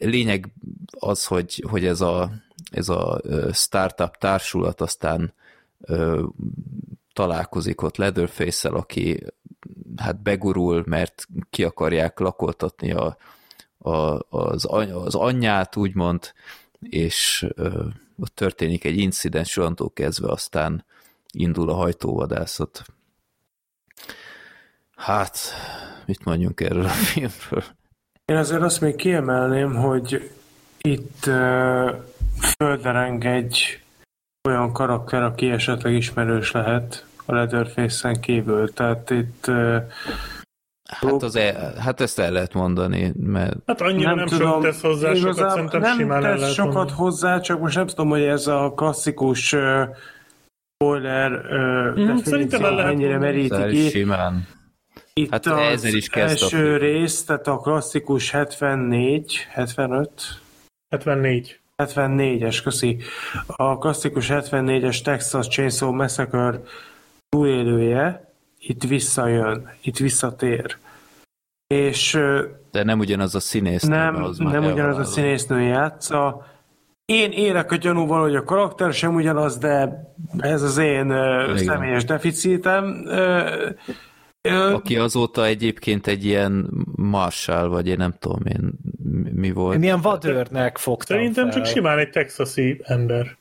lényeg 0.00 0.52
az, 0.98 1.26
hogy, 1.26 1.64
hogy 1.68 1.86
ez 1.86 2.00
a 2.00 2.30
ez 2.72 2.88
a 2.88 3.20
startup 3.52 4.16
társulat 4.16 4.80
aztán 4.80 5.32
találkozik 7.12 7.82
ott 7.82 7.96
Leatherface-el, 7.96 8.74
aki 8.74 9.24
hát 9.96 10.22
begurul, 10.22 10.82
mert 10.86 11.28
ki 11.50 11.64
akarják 11.64 12.18
lakoltatni 12.18 12.92
a, 12.92 13.16
a, 13.78 14.18
az, 14.28 14.66
az 14.92 15.14
anyját, 15.14 15.76
úgymond, 15.76 16.32
és 16.80 17.46
ö, 17.54 17.86
ott 18.18 18.34
történik 18.34 18.84
egy 18.84 18.96
incidens, 18.96 19.56
onnantól 19.56 19.90
kezdve 19.92 20.30
aztán 20.30 20.84
indul 21.32 21.68
a 21.68 21.74
hajtóvadászat. 21.74 22.84
Hát, 24.96 25.38
mit 26.06 26.24
mondjunk 26.24 26.60
erről 26.60 26.84
a 26.84 26.88
filmről? 26.88 27.64
Én 28.24 28.36
azért 28.36 28.62
azt 28.62 28.80
még 28.80 28.96
kiemelném, 28.96 29.74
hogy 29.74 30.30
itt 30.80 31.26
földre 32.40 33.04
egy 33.20 33.80
olyan 34.48 34.72
karakter, 34.72 35.22
aki 35.22 35.50
esetleg 35.50 35.92
ismerős 35.94 36.52
lehet 36.52 37.06
a 37.24 37.34
Leatherface-en 37.34 38.20
kívül. 38.20 38.72
Tehát 38.72 39.10
itt 39.10 39.50
Hát, 41.00 41.22
az 41.22 41.36
el, 41.36 41.74
hát 41.78 42.00
ezt 42.00 42.18
el 42.18 42.32
lehet 42.32 42.54
mondani, 42.54 43.12
mert... 43.16 43.56
Hát 43.66 43.80
annyira 43.80 44.08
nem, 44.08 44.16
nem 44.16 44.26
tudom, 44.26 44.52
sok 44.52 44.62
tesz 44.62 44.80
hozzá, 44.80 45.14
sokat 45.14 45.50
szerintem 45.50 45.80
nem 45.80 45.98
simán 45.98 46.22
tesz 46.22 46.52
sokat 46.52 46.74
mondani. 46.74 46.96
hozzá, 46.96 47.40
csak 47.40 47.60
most 47.60 47.76
nem 47.76 47.86
tudom, 47.86 48.08
hogy 48.08 48.22
ez 48.22 48.46
a 48.46 48.72
klasszikus 48.76 49.52
uh, 49.52 49.88
spoiler 50.74 51.32
uh, 51.32 52.00
mm, 52.00 52.16
szerintem 52.16 52.64
el 52.64 52.74
lehet 52.74 52.94
mennyire 52.94 53.18
meríti 53.18 53.66
ki. 53.68 53.88
Simán. 53.88 54.46
Itt 55.12 55.30
hát 55.30 55.46
az 55.46 55.84
is 55.84 56.08
első 56.08 56.76
rész, 56.76 57.24
tehát 57.24 57.46
a 57.46 57.56
klasszikus 57.56 58.30
74, 58.30 59.46
75? 59.50 60.10
74. 60.88 61.60
74-es, 61.76 62.60
köszi. 62.62 62.98
A 63.46 63.78
klasszikus 63.78 64.26
74-es 64.30 65.02
Texas 65.02 65.48
Chainsaw 65.48 65.92
Massacre 65.92 66.60
túlélője 67.28 68.32
itt 68.58 68.82
visszajön, 68.82 69.70
itt 69.80 69.96
visszatér. 69.96 70.76
És 71.66 72.18
de 72.70 72.82
nem 72.82 72.98
ugyanaz 72.98 73.34
a 73.34 73.40
színésznő. 73.40 73.96
Nem, 73.96 74.24
az 74.24 74.38
nem 74.38 74.64
ugyanaz 74.64 74.98
a 74.98 75.04
színésznő 75.04 75.60
játsza. 75.60 76.46
Én 77.04 77.30
élek 77.30 77.72
a 77.72 77.76
gyanúval, 77.76 78.20
hogy 78.20 78.36
a 78.36 78.44
karakter 78.44 78.92
sem 78.92 79.14
ugyanaz, 79.14 79.58
de 79.58 80.04
ez 80.38 80.62
az 80.62 80.78
én 80.78 81.06
Igen. 81.06 81.56
személyes 81.56 82.04
deficitem. 82.04 83.06
Aki 84.50 84.96
azóta 84.96 85.46
egyébként 85.46 86.06
egy 86.06 86.24
ilyen 86.24 86.70
marshal, 86.96 87.68
vagy 87.68 87.86
én 87.86 87.96
nem 87.96 88.14
tudom 88.18 88.40
én 88.44 88.72
mi 89.32 89.50
volt. 89.50 89.76
Én 89.76 89.82
ilyen 89.82 90.00
vadőrnek 90.00 90.78
fogtam 90.78 91.16
Szerintem 91.16 91.50
fel. 91.50 91.54
csak 91.54 91.66
simán 91.66 91.98
egy 91.98 92.10
texasi 92.10 92.80
ember. 92.84 93.36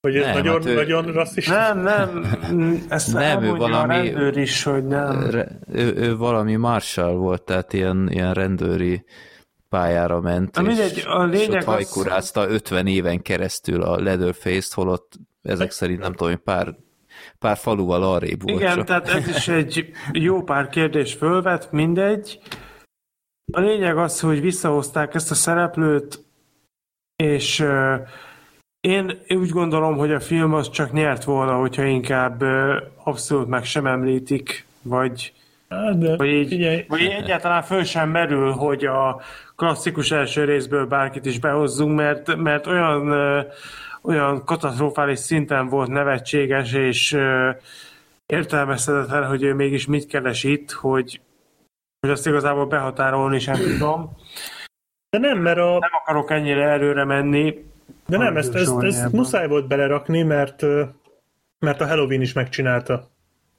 Hogy 0.00 0.16
ez 0.16 0.24
nem, 0.24 0.34
nagyon, 0.34 0.54
hát 0.54 0.66
ő... 0.66 0.74
nagyon 0.74 1.12
rasszista? 1.12 1.74
Nem, 1.74 1.82
nem, 1.82 2.86
ezt 2.88 3.12
nem, 3.12 3.42
ő 3.42 3.54
valami, 3.54 3.94
a 3.94 4.02
rendőr 4.02 4.36
is, 4.36 4.62
hogy 4.62 4.86
nem. 4.86 5.30
Ő, 5.72 5.94
ő 5.96 6.16
valami 6.16 6.56
marshal 6.56 7.16
volt, 7.16 7.42
tehát 7.42 7.72
ilyen, 7.72 8.08
ilyen 8.10 8.34
rendőri 8.34 9.04
pályára 9.68 10.20
ment, 10.20 10.56
a 10.56 10.62
mindegy, 10.62 11.02
a 11.06 11.24
lényeg 11.24 11.48
és 11.48 11.56
ott 11.56 11.64
hajkurázta 11.64 12.40
az... 12.40 12.52
50 12.52 12.86
éven 12.86 13.22
keresztül 13.22 13.82
a 13.82 14.00
Leatherface-t, 14.00 14.72
holott 14.72 15.12
ezek 15.42 15.70
szerint 15.70 16.00
nem 16.00 16.12
tudom, 16.12 16.42
pár 16.42 16.74
pár 17.38 17.56
faluval 17.56 18.02
arrébb 18.02 18.42
volt. 18.42 18.60
Igen, 18.60 18.76
csak. 18.76 18.86
tehát 18.86 19.08
ez 19.08 19.28
is 19.28 19.48
egy 19.48 19.90
jó 20.12 20.42
pár 20.42 20.68
kérdés 20.68 21.14
fölvet, 21.14 21.72
mindegy. 21.72 22.38
A 23.52 23.60
lényeg 23.60 23.96
az, 23.96 24.20
hogy 24.20 24.40
visszahozták 24.40 25.14
ezt 25.14 25.30
a 25.30 25.34
szereplőt, 25.34 26.24
és 27.16 27.66
én 28.80 29.20
úgy 29.28 29.48
gondolom, 29.48 29.96
hogy 29.96 30.12
a 30.12 30.20
film 30.20 30.54
az 30.54 30.70
csak 30.70 30.92
nyert 30.92 31.24
volna, 31.24 31.58
hogyha 31.58 31.84
inkább 31.84 32.42
abszolút 33.04 33.48
meg 33.48 33.64
sem 33.64 33.86
említik, 33.86 34.66
vagy, 34.82 35.32
hát 35.68 35.98
De, 35.98 36.16
vagy, 36.16 36.28
így, 36.28 36.84
vagy 36.88 37.00
egyáltalán 37.00 37.62
föl 37.62 37.84
sem 37.84 38.10
merül, 38.10 38.50
hogy 38.50 38.84
a 38.84 39.20
klasszikus 39.56 40.10
első 40.10 40.44
részből 40.44 40.86
bárkit 40.86 41.26
is 41.26 41.38
behozzunk, 41.38 41.96
mert, 41.96 42.36
mert 42.36 42.66
olyan 42.66 43.10
uh, 43.10 43.44
olyan 44.02 44.44
katasztrofális 44.44 45.18
szinten 45.18 45.68
volt 45.68 45.88
nevetséges 45.88 46.72
és 46.72 47.18
értelmezhetetlen, 48.26 49.26
hogy 49.26 49.42
ő 49.42 49.54
mégis 49.54 49.86
mit 49.86 50.06
keres 50.06 50.44
itt, 50.44 50.70
hogy, 50.70 51.20
hogy 52.00 52.10
azt 52.10 52.26
igazából 52.26 52.66
behatárolni 52.66 53.38
sem 53.38 53.56
tudom. 53.56 54.16
De 55.10 55.18
nem, 55.18 55.38
mert 55.38 55.58
a... 55.58 55.70
Nem 55.70 55.90
akarok 56.02 56.30
ennyire 56.30 56.62
előre 56.62 57.04
menni. 57.04 57.66
De 58.06 58.16
nem, 58.16 58.36
ezt, 58.36 58.54
ezt, 58.54 58.82
ezt 58.82 59.12
muszáj 59.12 59.48
volt 59.48 59.66
belerakni, 59.66 60.22
mert, 60.22 60.62
mert 61.58 61.80
a 61.80 61.86
Halloween 61.86 62.20
is 62.20 62.32
megcsinálta 62.32 63.08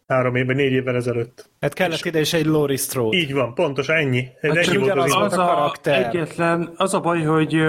három 0.07 0.35
év, 0.35 0.45
vagy 0.45 0.55
négy 0.55 0.71
évvel 0.71 0.95
ezelőtt. 0.95 1.49
Hát 1.59 1.73
kellett 1.73 2.05
ide 2.05 2.19
is 2.19 2.33
egy 2.33 2.45
Laurie 2.45 2.77
Strode. 2.77 3.17
Így 3.17 3.33
van, 3.33 3.53
pontosan 3.53 3.95
ennyi. 3.95 4.27
Hát 4.41 4.55
ennyi 4.55 4.77
volt 4.77 4.97
az, 4.97 5.15
az, 5.15 5.33
a, 5.33 5.45
karakter. 5.45 6.05
Egyetlen, 6.05 6.73
az 6.75 6.93
a 6.93 6.99
baj, 6.99 7.21
hogy 7.21 7.61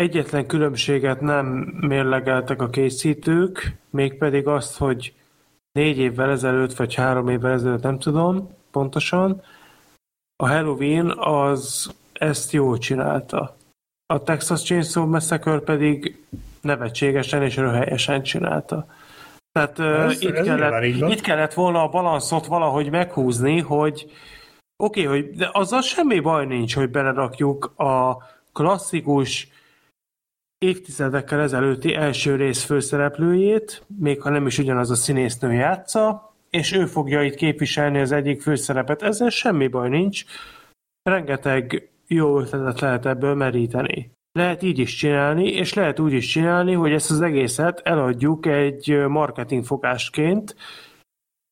Egyetlen 0.00 0.46
különbséget 0.46 1.20
nem 1.20 1.46
mérlegeltek 1.80 2.62
a 2.62 2.70
készítők, 2.70 3.76
mégpedig 3.90 4.46
azt, 4.46 4.76
hogy 4.76 5.14
négy 5.72 5.98
évvel 5.98 6.30
ezelőtt, 6.30 6.74
vagy 6.74 6.94
három 6.94 7.28
évvel 7.28 7.52
ezelőtt, 7.52 7.82
nem 7.82 7.98
tudom 7.98 8.56
pontosan, 8.70 9.42
a 10.36 10.48
Halloween 10.48 11.10
az 11.18 11.94
ezt 12.12 12.52
jól 12.52 12.78
csinálta. 12.78 13.56
A 14.06 14.22
Texas 14.22 14.62
Chainsaw 14.62 15.06
Massacre 15.06 15.58
pedig 15.58 16.24
nevetségesen 16.60 17.42
és 17.42 17.56
röhelyesen 17.56 18.22
csinálta. 18.22 18.86
Tehát 19.52 19.78
ez, 19.78 20.16
uh, 20.16 20.22
itt, 20.22 20.30
ez 20.30 20.46
kellett, 20.46 20.84
itt 20.84 21.20
kellett 21.20 21.54
volna 21.54 21.82
a 21.82 21.88
balanszot 21.88 22.46
valahogy 22.46 22.90
meghúzni, 22.90 23.58
hogy 23.58 24.10
oké, 24.76 25.06
okay, 25.06 25.20
hogy 25.20 25.30
de 25.36 25.50
azzal 25.52 25.80
semmi 25.80 26.20
baj 26.20 26.46
nincs, 26.46 26.74
hogy 26.74 26.90
belerakjuk 26.90 27.64
a 27.76 28.16
klasszikus 28.52 29.58
évtizedekkel 30.60 31.40
ezelőtti 31.40 31.94
első 31.94 32.36
rész 32.36 32.64
főszereplőjét, 32.64 33.84
még 33.98 34.22
ha 34.22 34.30
nem 34.30 34.46
is 34.46 34.58
ugyanaz 34.58 34.90
a 34.90 34.94
színésznő 34.94 35.52
játsza, 35.52 36.34
és 36.50 36.72
ő 36.72 36.86
fogja 36.86 37.22
itt 37.22 37.34
képviselni 37.34 38.00
az 38.00 38.12
egyik 38.12 38.42
főszerepet. 38.42 39.02
Ezzel 39.02 39.28
semmi 39.28 39.68
baj 39.68 39.88
nincs. 39.88 40.24
Rengeteg 41.02 41.90
jó 42.06 42.40
ötletet 42.40 42.80
lehet 42.80 43.06
ebből 43.06 43.34
meríteni. 43.34 44.10
Lehet 44.32 44.62
így 44.62 44.78
is 44.78 44.94
csinálni, 44.94 45.48
és 45.48 45.74
lehet 45.74 45.98
úgy 45.98 46.12
is 46.12 46.26
csinálni, 46.26 46.72
hogy 46.72 46.92
ezt 46.92 47.10
az 47.10 47.20
egészet 47.20 47.80
eladjuk 47.84 48.46
egy 48.46 49.04
marketingfogásként, 49.08 50.56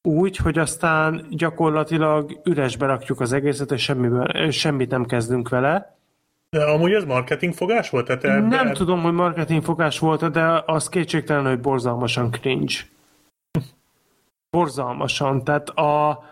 úgy, 0.09 0.36
hogy 0.36 0.59
aztán 0.59 1.26
gyakorlatilag 1.30 2.40
üresbe 2.44 2.86
rakjuk 2.86 3.20
az 3.20 3.32
egészet, 3.32 3.72
és 3.72 3.82
semmiben, 3.82 4.51
semmit 4.51 4.90
nem 4.90 5.05
kezdünk 5.05 5.48
vele, 5.48 5.98
de 6.51 6.65
amúgy 6.65 6.93
ez 6.93 7.05
marketing 7.05 7.55
fogás 7.55 7.91
volt? 7.91 8.07
Tehát 8.07 8.25
ebbe... 8.25 8.47
Nem 8.47 8.73
tudom, 8.73 9.03
hogy 9.03 9.12
marketing 9.12 9.62
fogás 9.62 9.99
volt, 9.99 10.31
de 10.31 10.62
az 10.66 10.89
kétségtelen, 10.89 11.47
hogy 11.47 11.61
borzalmasan 11.61 12.31
cringe. 12.31 12.75
Borzalmasan. 14.57 15.45
Tehát 15.45 15.69
a, 15.69 16.25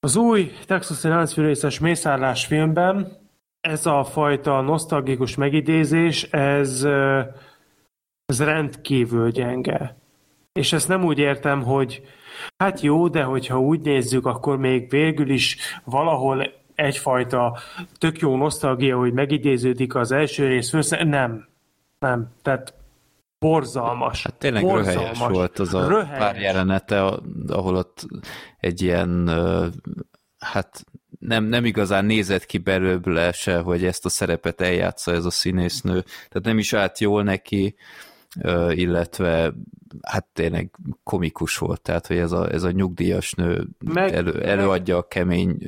az 0.00 0.16
új 0.16 0.50
Texas 0.66 1.02
Láncfűrészes 1.02 1.78
mészárlás 1.78 2.46
filmben 2.46 3.18
ez 3.60 3.86
a 3.86 4.04
fajta 4.04 4.60
nosztalgikus 4.60 5.36
megidézés, 5.36 6.22
ez, 6.22 6.84
ez 8.24 8.42
rendkívül 8.42 9.30
gyenge. 9.30 9.96
És 10.52 10.72
ezt 10.72 10.88
nem 10.88 11.04
úgy 11.04 11.18
értem, 11.18 11.62
hogy 11.62 12.02
hát 12.56 12.80
jó, 12.80 13.08
de 13.08 13.22
hogyha 13.22 13.60
úgy 13.60 13.80
nézzük, 13.80 14.26
akkor 14.26 14.58
még 14.58 14.90
végül 14.90 15.30
is 15.30 15.56
valahol 15.84 16.59
egyfajta 16.80 17.58
tök 17.98 18.18
jó 18.18 18.36
nosztalgia, 18.36 18.98
hogy 18.98 19.12
megidéződik 19.12 19.94
az 19.94 20.12
első 20.12 20.46
rész 20.46 20.70
fősze. 20.70 21.04
Nem. 21.04 21.48
Nem. 21.98 22.28
Tehát 22.42 22.74
borzalmas. 23.38 24.22
Hát 24.22 24.34
tényleg 24.34 24.62
borzalmas. 24.62 24.94
röhelyes 24.94 25.18
volt 25.18 25.58
az 25.58 25.74
a 25.74 25.88
röhelyes. 25.88 26.18
pár 26.18 26.40
jelenete, 26.40 27.02
ahol 27.46 27.76
ott 27.76 28.06
egy 28.60 28.82
ilyen, 28.82 29.30
hát 30.38 30.84
nem, 31.18 31.44
nem 31.44 31.64
igazán 31.64 32.04
nézett 32.04 32.46
ki 32.46 32.58
belőle 32.58 33.32
se, 33.32 33.58
hogy 33.58 33.84
ezt 33.84 34.04
a 34.04 34.08
szerepet 34.08 34.60
eljátsza 34.60 35.12
ez 35.12 35.24
a 35.24 35.30
színésznő. 35.30 36.00
Tehát 36.02 36.42
nem 36.42 36.58
is 36.58 36.72
állt 36.72 36.98
jól 36.98 37.22
neki, 37.22 37.74
illetve 38.70 39.52
hát 40.02 40.26
tényleg 40.32 40.70
komikus 41.02 41.58
volt, 41.58 41.80
tehát 41.80 42.06
hogy 42.06 42.16
ez 42.16 42.32
a, 42.32 42.52
ez 42.52 42.62
a 42.62 42.70
nyugdíjas 42.70 43.32
nő 43.32 43.68
meg, 43.78 44.12
elő, 44.12 44.42
előadja 44.42 44.96
a 44.96 45.08
kemény 45.08 45.58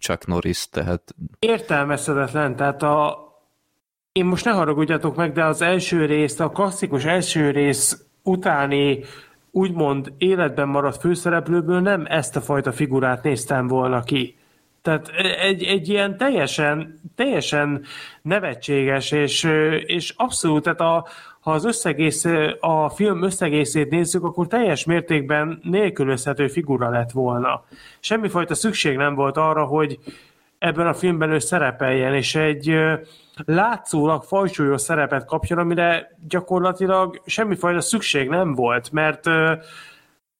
Chuck 0.00 0.26
Norris, 0.26 0.68
tehát... 0.68 1.14
Értelmezhetetlen, 1.38 2.56
tehát 2.56 2.82
a 2.82 3.20
én 4.12 4.24
most 4.24 4.44
ne 4.44 4.50
haragudjatok 4.50 5.16
meg, 5.16 5.32
de 5.32 5.44
az 5.44 5.62
első 5.62 6.04
részt, 6.06 6.40
a 6.40 6.48
klasszikus 6.48 7.04
első 7.04 7.50
rész 7.50 8.04
utáni 8.22 9.04
úgymond 9.50 10.12
életben 10.18 10.68
maradt 10.68 11.00
főszereplőből 11.00 11.80
nem 11.80 12.04
ezt 12.08 12.36
a 12.36 12.40
fajta 12.40 12.72
figurát 12.72 13.22
néztem 13.22 13.66
volna 13.66 14.02
ki. 14.02 14.36
Tehát 14.82 15.08
egy, 15.40 15.62
egy 15.62 15.88
ilyen 15.88 16.16
teljesen, 16.16 17.00
teljesen 17.14 17.84
nevetséges, 18.22 19.10
és, 19.10 19.44
és 19.86 20.14
abszolút, 20.16 20.62
tehát 20.62 20.80
a, 20.80 21.06
ha 21.42 21.50
az 21.50 21.64
összegész, 21.64 22.24
a 22.60 22.88
film 22.88 23.22
összegészét 23.22 23.90
nézzük, 23.90 24.24
akkor 24.24 24.46
teljes 24.46 24.84
mértékben 24.84 25.60
nélkülözhető 25.62 26.48
figura 26.48 26.90
lett 26.90 27.10
volna. 27.10 27.64
Semmifajta 28.00 28.54
szükség 28.54 28.96
nem 28.96 29.14
volt 29.14 29.36
arra, 29.36 29.64
hogy 29.64 29.98
ebben 30.58 30.86
a 30.86 30.94
filmben 30.94 31.30
ő 31.30 31.38
szerepeljen, 31.38 32.14
és 32.14 32.34
egy 32.34 32.74
látszólag 33.44 34.22
fajsúlyos 34.22 34.80
szerepet 34.80 35.24
kapjon, 35.24 35.58
amire 35.58 36.16
gyakorlatilag 36.28 37.22
semmifajta 37.26 37.80
szükség 37.80 38.28
nem 38.28 38.54
volt, 38.54 38.92
mert 38.92 39.26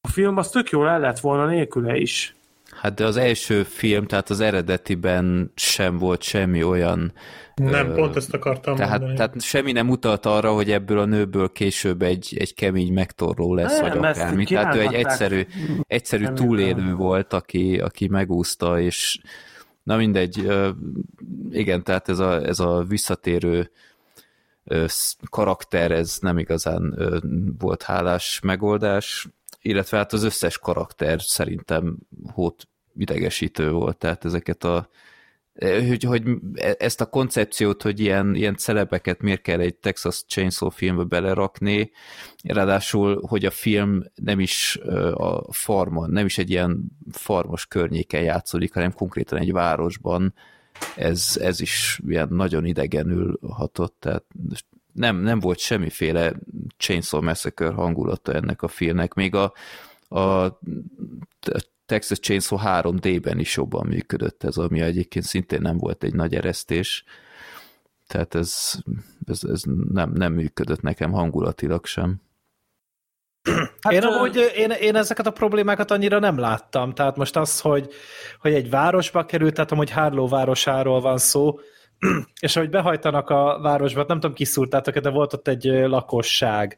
a 0.00 0.08
film 0.12 0.36
az 0.36 0.48
tök 0.48 0.70
jól 0.70 0.88
el 0.88 1.00
lett 1.00 1.20
volna 1.20 1.46
nélküle 1.46 1.96
is. 1.96 2.34
Hát 2.80 2.94
de 2.94 3.04
az 3.04 3.16
első 3.16 3.62
film, 3.62 4.06
tehát 4.06 4.30
az 4.30 4.40
eredetiben 4.40 5.52
sem 5.54 5.98
volt 5.98 6.22
semmi 6.22 6.62
olyan... 6.62 7.12
Nem, 7.54 7.90
ö, 7.90 7.94
pont 7.94 8.16
ezt 8.16 8.34
akartam 8.34 8.74
tehát, 8.74 8.98
mondani. 8.98 9.16
Tehát 9.16 9.42
semmi 9.42 9.72
nem 9.72 9.88
utalt 9.88 10.26
arra, 10.26 10.52
hogy 10.52 10.70
ebből 10.70 10.98
a 10.98 11.04
nőből 11.04 11.52
később 11.52 12.02
egy, 12.02 12.36
egy 12.38 12.54
kemény 12.54 12.92
megtorló 12.92 13.54
lesz, 13.54 13.80
Nem, 13.80 13.88
vagy 13.88 14.10
akármi. 14.10 14.44
Tehát 14.44 14.74
ő 14.74 14.80
egy 14.80 14.94
egyszerű, 14.94 15.46
egyszerű 15.86 16.24
Nem 16.24 16.34
túlélő 16.34 16.94
volt, 16.94 17.32
aki, 17.32 17.78
aki 17.78 18.08
megúszta, 18.08 18.80
és 18.80 19.20
na 19.82 19.96
mindegy, 19.96 20.44
ö, 20.46 20.70
igen, 21.50 21.84
tehát 21.84 22.08
ez 22.08 22.18
a, 22.18 22.46
ez 22.46 22.60
a 22.60 22.84
visszatérő 22.88 23.70
karakter, 25.30 25.90
ez 25.90 26.18
nem 26.20 26.38
igazán 26.38 26.94
ö, 26.96 27.18
volt 27.58 27.82
hálás 27.82 28.40
megoldás, 28.42 29.28
illetve 29.62 29.96
hát 29.96 30.12
az 30.12 30.22
összes 30.22 30.58
karakter 30.58 31.20
szerintem 31.20 31.96
hót 32.32 32.68
idegesítő 32.96 33.70
volt, 33.70 33.96
tehát 33.96 34.24
ezeket 34.24 34.64
a 34.64 34.88
hogy, 35.60 36.02
hogy 36.02 36.22
ezt 36.78 37.00
a 37.00 37.06
koncepciót, 37.06 37.82
hogy 37.82 38.00
ilyen, 38.00 38.34
ilyen 38.34 38.56
celebeket 38.56 39.20
miért 39.20 39.42
kell 39.42 39.60
egy 39.60 39.74
Texas 39.74 40.24
Chainsaw 40.26 40.70
filmbe 40.70 41.02
belerakni, 41.04 41.90
ráadásul, 42.42 43.22
hogy 43.26 43.44
a 43.44 43.50
film 43.50 44.02
nem 44.14 44.40
is 44.40 44.78
a 45.14 45.52
farmon, 45.52 46.10
nem 46.10 46.26
is 46.26 46.38
egy 46.38 46.50
ilyen 46.50 46.84
farmos 47.10 47.66
környéken 47.66 48.22
játszódik, 48.22 48.74
hanem 48.74 48.92
konkrétan 48.92 49.38
egy 49.38 49.52
városban, 49.52 50.34
ez, 50.96 51.38
ez 51.40 51.60
is 51.60 52.00
ilyen 52.06 52.28
nagyon 52.30 52.64
idegenül 52.64 53.38
hatott, 53.48 53.96
tehát 53.98 54.24
nem, 54.92 55.16
nem 55.16 55.40
volt 55.40 55.58
semmiféle 55.58 56.32
Chainsaw 56.76 57.22
Massacre 57.22 57.68
hangulata 57.70 58.32
ennek 58.32 58.62
a 58.62 58.68
filmnek, 58.68 59.14
még 59.14 59.34
a, 59.34 59.52
a 60.08 60.58
Texas 61.92 62.20
Chainsaw 62.20 62.58
3D-ben 62.64 63.38
is 63.38 63.56
jobban 63.56 63.86
működött 63.86 64.42
ez, 64.42 64.56
ami 64.56 64.80
egyébként 64.80 65.24
szintén 65.24 65.60
nem 65.60 65.78
volt 65.78 66.04
egy 66.04 66.14
nagy 66.14 66.34
eresztés, 66.34 67.04
tehát 68.06 68.34
ez, 68.34 68.72
ez, 69.26 69.44
ez 69.44 69.62
nem, 69.92 70.12
nem 70.12 70.32
működött 70.32 70.80
nekem 70.80 71.12
hangulatilag 71.12 71.86
sem. 71.86 72.20
Hát, 73.80 73.92
én 73.92 74.02
amúgy 74.02 74.52
én, 74.56 74.70
én 74.70 74.96
ezeket 74.96 75.26
a 75.26 75.30
problémákat 75.30 75.90
annyira 75.90 76.18
nem 76.18 76.38
láttam. 76.38 76.92
Tehát 76.92 77.16
most 77.16 77.36
az, 77.36 77.60
hogy, 77.60 77.92
hogy 78.38 78.54
egy 78.54 78.70
városba 78.70 79.24
került, 79.24 79.54
tehát 79.54 79.72
amúgy 79.72 79.90
Harlow 79.90 80.28
városáról 80.28 81.00
van 81.00 81.18
szó, 81.18 81.58
és 82.40 82.56
ahogy 82.56 82.70
behajtanak 82.70 83.30
a 83.30 83.58
városba, 83.62 84.04
nem 84.08 84.20
tudom, 84.20 84.36
kiszúrtátok 84.36 84.98
de 84.98 85.10
volt 85.10 85.32
ott 85.32 85.48
egy 85.48 85.64
lakosság 85.64 86.76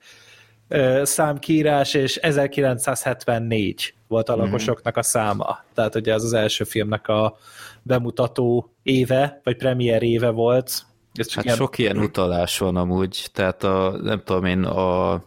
számkírás, 1.03 1.95
és 1.95 2.17
1974 2.17 3.95
volt 4.09 4.29
a 4.29 4.37
lakosoknak 4.37 4.97
a 4.97 5.03
száma. 5.03 5.59
Tehát 5.75 5.95
ugye 5.95 6.15
az 6.15 6.25
az 6.25 6.33
első 6.33 6.65
filmnek 6.65 7.09
a 7.09 7.37
bemutató 7.83 8.75
éve, 8.83 9.41
vagy 9.45 9.57
premier 9.57 10.03
éve 10.03 10.31
volt. 10.31 10.85
Ez 11.15 11.27
csak 11.27 11.35
Hát 11.37 11.45
ilyen- 11.45 11.57
sok 11.57 11.79
ilyen 11.79 11.99
utalás 11.99 12.59
van 12.59 12.77
amúgy, 12.77 13.29
tehát 13.33 13.65
a, 13.65 13.99
nem 14.03 14.23
tudom 14.25 14.45
én, 14.45 14.63
a 14.65 15.23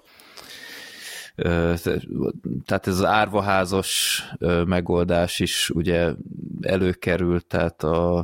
tehát 2.65 2.87
ez 2.87 2.93
az 2.93 3.03
árvaházos 3.05 4.21
ö, 4.37 4.63
megoldás 4.63 5.39
is 5.39 5.69
ugye 5.69 6.11
előkerült, 6.61 7.45
tehát 7.45 7.83
a, 7.83 8.17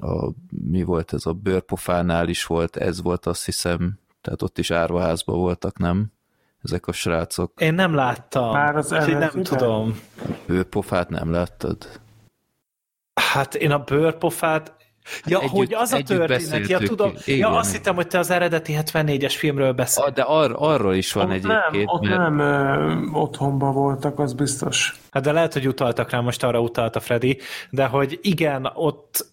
a 0.00 0.30
mi 0.70 0.82
volt 0.82 1.12
ez 1.12 1.26
a 1.26 1.32
bőrpofánál 1.32 2.28
is 2.28 2.44
volt, 2.44 2.76
ez 2.76 3.02
volt 3.02 3.26
azt 3.26 3.44
hiszem, 3.44 3.98
tehát 4.20 4.42
ott 4.42 4.58
is 4.58 4.70
árvaházban 4.70 5.36
voltak, 5.38 5.78
nem? 5.78 6.12
Ezek 6.62 6.86
a 6.86 6.92
srácok. 6.92 7.60
Én 7.60 7.74
nem 7.74 7.94
láttam. 7.94 8.52
Már 8.52 8.76
az 8.76 8.90
nem 8.90 9.00
eredetiben? 9.00 9.42
tudom. 9.44 10.00
Bőrpofát 10.46 11.08
nem 11.08 11.32
láttad? 11.32 12.00
Hát 13.14 13.54
én 13.54 13.70
a 13.70 13.78
bőrpofát... 13.78 14.78
Ja, 15.24 15.38
Együtt- 15.38 15.50
hogy 15.52 15.74
az 15.74 15.92
a 15.92 16.02
történet, 16.02 16.68
ja 16.68 16.78
tudom, 16.78 17.12
ja 17.26 17.50
azt 17.50 17.72
hittem, 17.72 17.94
hogy 17.94 18.06
te 18.06 18.18
az 18.18 18.30
eredeti 18.30 18.76
74-es 18.82 19.34
filmről 19.36 19.72
beszélsz. 19.72 20.06
Ah, 20.06 20.14
de 20.14 20.22
ar, 20.22 20.54
arról 20.58 20.94
is 20.94 21.12
van 21.12 21.24
Ott 21.24 21.30
egyébként, 21.30 21.72
nem, 21.72 21.82
ott 21.86 22.02
mert 22.08 22.18
nem 22.18 22.38
ö, 22.38 23.06
otthonban 23.12 23.72
voltak, 23.72 24.18
az 24.18 24.32
biztos. 24.32 25.00
Hát 25.10 25.22
de 25.22 25.32
lehet, 25.32 25.52
hogy 25.52 25.68
utaltak 25.68 26.10
rá, 26.10 26.20
most 26.20 26.42
arra 26.42 26.60
utalt 26.60 26.96
a 26.96 27.00
Freddy, 27.00 27.38
de 27.70 27.86
hogy 27.86 28.18
igen, 28.22 28.70
ott, 28.74 29.26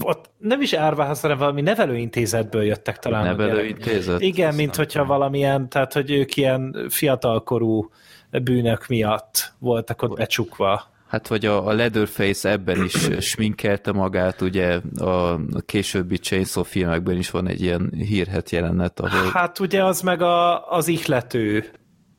ott 0.00 0.30
nem 0.38 0.60
is 0.60 0.72
árvához, 0.72 1.20
hanem 1.20 1.38
valami 1.38 1.60
nevelőintézetből 1.60 2.62
jöttek 2.62 2.98
talán. 2.98 3.24
nevelőintézet. 3.24 4.20
Igen, 4.20 4.54
mint 4.54 4.76
hogyha 4.76 5.04
valamilyen, 5.04 5.68
tehát 5.68 5.92
hogy 5.92 6.10
ők 6.10 6.36
ilyen 6.36 6.86
fiatalkorú 6.88 7.90
bűnök 8.42 8.86
miatt 8.86 9.52
voltak 9.58 10.02
ott 10.02 10.16
becsukva. 10.16 10.90
Hát 11.08 11.28
vagy 11.28 11.46
a, 11.46 11.66
a 11.66 11.72
Leatherface 11.72 12.50
ebben 12.50 12.84
is 12.84 13.08
sminkelte 13.20 13.92
magát, 13.92 14.40
ugye 14.40 14.80
a, 14.96 15.40
későbbi 15.66 16.16
Chainsaw 16.16 16.62
filmekben 16.62 17.16
is 17.16 17.30
van 17.30 17.48
egy 17.48 17.62
ilyen 17.62 17.92
hírhet 17.96 18.50
jelenet, 18.50 19.00
ahol 19.00 19.30
Hát 19.30 19.58
ugye 19.58 19.84
az 19.84 20.00
meg 20.00 20.22
a, 20.22 20.68
az 20.70 20.88
ihlető 20.88 21.64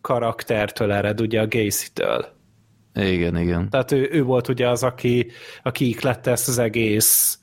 karaktertől 0.02 0.92
ered, 0.92 1.22
ugye 1.22 1.42
a 1.42 1.48
Gacy-től. 1.48 2.26
igen, 2.94 3.38
igen. 3.38 3.70
Tehát 3.70 3.92
ő, 3.92 4.10
ő 4.12 4.24
volt 4.24 4.48
ugye 4.48 4.70
az, 4.70 4.84
aki, 4.84 5.32
aki 5.64 5.88
iklette 5.88 6.32
ezt 6.32 6.48
az 6.48 6.58
egész 6.58 7.40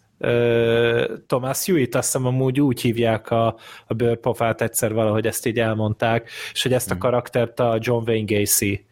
Thomas 1.26 1.66
Hewitt, 1.66 1.94
azt 1.94 2.12
hiszem 2.12 2.26
amúgy 2.26 2.60
úgy 2.60 2.80
hívják 2.80 3.30
a, 3.30 3.56
a 3.86 3.94
bőrpofát 3.94 4.60
egyszer 4.60 4.92
valahogy 4.92 5.26
ezt 5.26 5.46
így 5.46 5.58
elmondták, 5.58 6.30
és 6.52 6.62
hogy 6.62 6.72
ezt 6.72 6.90
a 6.90 6.98
karaktert 6.98 7.60
a 7.60 7.78
John 7.80 8.08
Wayne 8.10 8.38
Gacy 8.38 8.86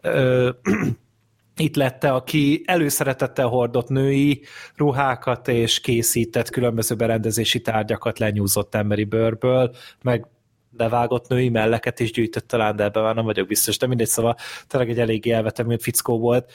ö, 0.00 0.50
itt 1.56 1.76
lette, 1.76 2.12
aki 2.12 2.62
előszeretettel 2.66 3.46
hordott 3.46 3.88
női 3.88 4.42
ruhákat, 4.76 5.48
és 5.48 5.80
készített 5.80 6.50
különböző 6.50 6.94
berendezési 6.94 7.60
tárgyakat 7.60 8.18
lenyúzott 8.18 8.74
emberi 8.74 9.04
bőrből, 9.04 9.74
meg 10.02 10.26
bevágott 10.70 11.28
női 11.28 11.48
melleket 11.48 12.00
is 12.00 12.12
gyűjtött 12.12 12.48
talán, 12.48 12.76
de 12.76 12.84
ebben 12.84 13.02
már 13.02 13.14
nem 13.14 13.24
vagyok 13.24 13.46
biztos, 13.46 13.78
de 13.78 13.86
mindegy, 13.86 14.06
szóval 14.06 14.36
tényleg 14.66 14.90
egy 14.90 14.98
eléggé 14.98 15.30
elvetemű 15.30 15.76
fickó 15.78 16.18
volt. 16.18 16.52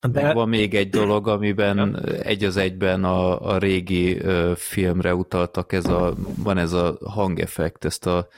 De... 0.00 0.22
Meg 0.22 0.34
van 0.34 0.48
még 0.48 0.74
egy 0.74 0.88
dolog, 0.88 1.28
amiben 1.28 2.04
egy 2.22 2.44
az 2.44 2.56
egyben 2.56 3.04
a, 3.04 3.50
a 3.52 3.58
régi 3.58 4.18
ö, 4.18 4.52
filmre 4.56 5.14
utaltak, 5.14 5.72
ez 5.72 5.86
a, 5.86 6.14
van 6.36 6.58
ez 6.58 6.72
a 6.72 6.98
hangeffekt, 7.04 7.84
ezt 7.84 8.06
a 8.06 8.28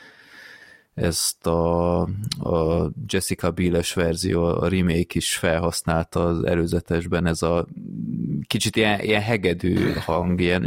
ezt 0.98 1.46
a, 1.46 2.00
a 2.38 2.90
Jessica 3.06 3.50
Biel-es 3.50 3.94
verzió, 3.94 4.44
a 4.44 4.68
remake 4.68 5.04
is 5.06 5.36
felhasználta 5.36 6.24
az 6.24 6.44
előzetesben, 6.44 7.26
ez 7.26 7.42
a 7.42 7.66
kicsit 8.46 8.76
ilyen, 8.76 9.00
ilyen 9.00 9.22
hegedű 9.22 9.92
hang, 9.92 10.40
ilyen 10.40 10.62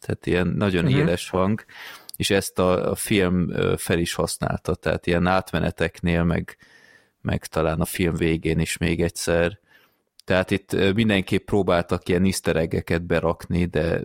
tehát 0.00 0.26
ilyen 0.26 0.46
nagyon 0.46 0.84
uh-huh. 0.84 1.00
éles 1.00 1.30
hang, 1.30 1.64
és 2.16 2.30
ezt 2.30 2.58
a, 2.58 2.90
a 2.90 2.94
film 2.94 3.52
fel 3.76 3.98
is 3.98 4.14
használta, 4.14 4.74
tehát 4.74 5.06
ilyen 5.06 5.26
átmeneteknél, 5.26 6.24
meg, 6.24 6.56
meg 7.20 7.46
talán 7.46 7.80
a 7.80 7.84
film 7.84 8.14
végén 8.14 8.58
is 8.58 8.76
még 8.76 9.02
egyszer. 9.02 9.58
Tehát 10.24 10.50
itt 10.50 10.94
mindenképp 10.94 11.44
próbáltak 11.44 12.08
ilyen 12.08 12.24
easter 12.24 12.56
egg-eket 12.56 13.02
berakni, 13.02 13.64
de 13.64 14.00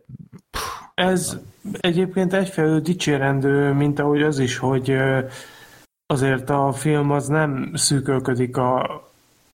Ez 0.93 1.37
egyébként 1.79 2.33
egyfelől 2.33 2.79
dicsérendő, 2.79 3.71
mint 3.73 3.99
ahogy 3.99 4.21
az 4.21 4.39
is, 4.39 4.57
hogy 4.57 4.97
azért 6.05 6.49
a 6.49 6.71
film 6.73 7.11
az 7.11 7.27
nem 7.27 7.71
szűkölködik 7.73 8.57
a, 8.57 9.01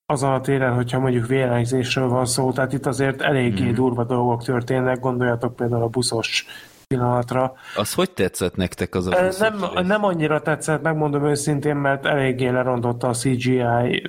azon 0.05 0.31
a 0.33 0.41
téren, 0.41 0.73
hogyha 0.73 0.99
mondjuk 0.99 1.27
véleményzésről 1.27 2.07
van 2.07 2.25
szó, 2.25 2.51
tehát 2.51 2.73
itt 2.73 2.85
azért 2.85 3.21
eléggé 3.21 3.65
Mhm. 3.65 3.73
durva 3.73 4.03
dolgok 4.03 4.43
történnek, 4.43 4.99
gondoljatok 4.99 5.55
például 5.55 5.83
a 5.83 5.87
buszos 5.87 6.45
pillanatra. 6.87 7.53
az 7.75 7.93
hogy 7.93 8.11
tetszett 8.11 8.55
nektek 8.55 8.95
az 8.95 9.07
a 9.07 9.09
Nem, 9.09 9.23
rész? 9.23 9.87
nem 9.87 10.03
annyira 10.03 10.41
tetszett, 10.41 10.81
megmondom 10.81 11.25
őszintén, 11.25 11.75
mert 11.75 12.05
eléggé 12.05 12.47
lerontotta 12.49 13.07
a 13.07 13.13
CGI 13.13 14.03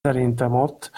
szerintem 0.00 0.54
ott. 0.54 0.90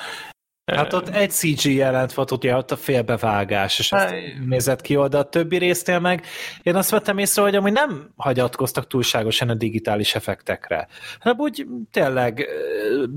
Hát 0.64 0.92
ott 0.92 1.08
egy 1.08 1.30
CG 1.30 1.64
jelent 1.64 2.12
volt, 2.12 2.30
ugye 2.30 2.56
ott 2.56 2.70
a 2.70 2.76
félbevágás, 2.76 3.78
és 3.78 3.90
Hát- 3.90 4.14
nézett 4.46 4.80
ki 4.80 4.96
oda 4.96 5.18
a 5.18 5.28
többi 5.28 5.58
résznél 5.58 5.98
meg. 5.98 6.24
Én 6.62 6.74
azt 6.74 6.90
vettem 6.90 7.18
észre, 7.18 7.42
hogy 7.42 7.54
amúgy 7.54 7.72
nem 7.72 8.12
hagyatkoztak 8.16 8.86
túlságosan 8.86 9.48
a 9.48 9.54
digitális 9.54 10.14
effektekre. 10.14 10.88
hanem 11.18 11.38
úgy 11.38 11.66
tényleg 11.90 12.46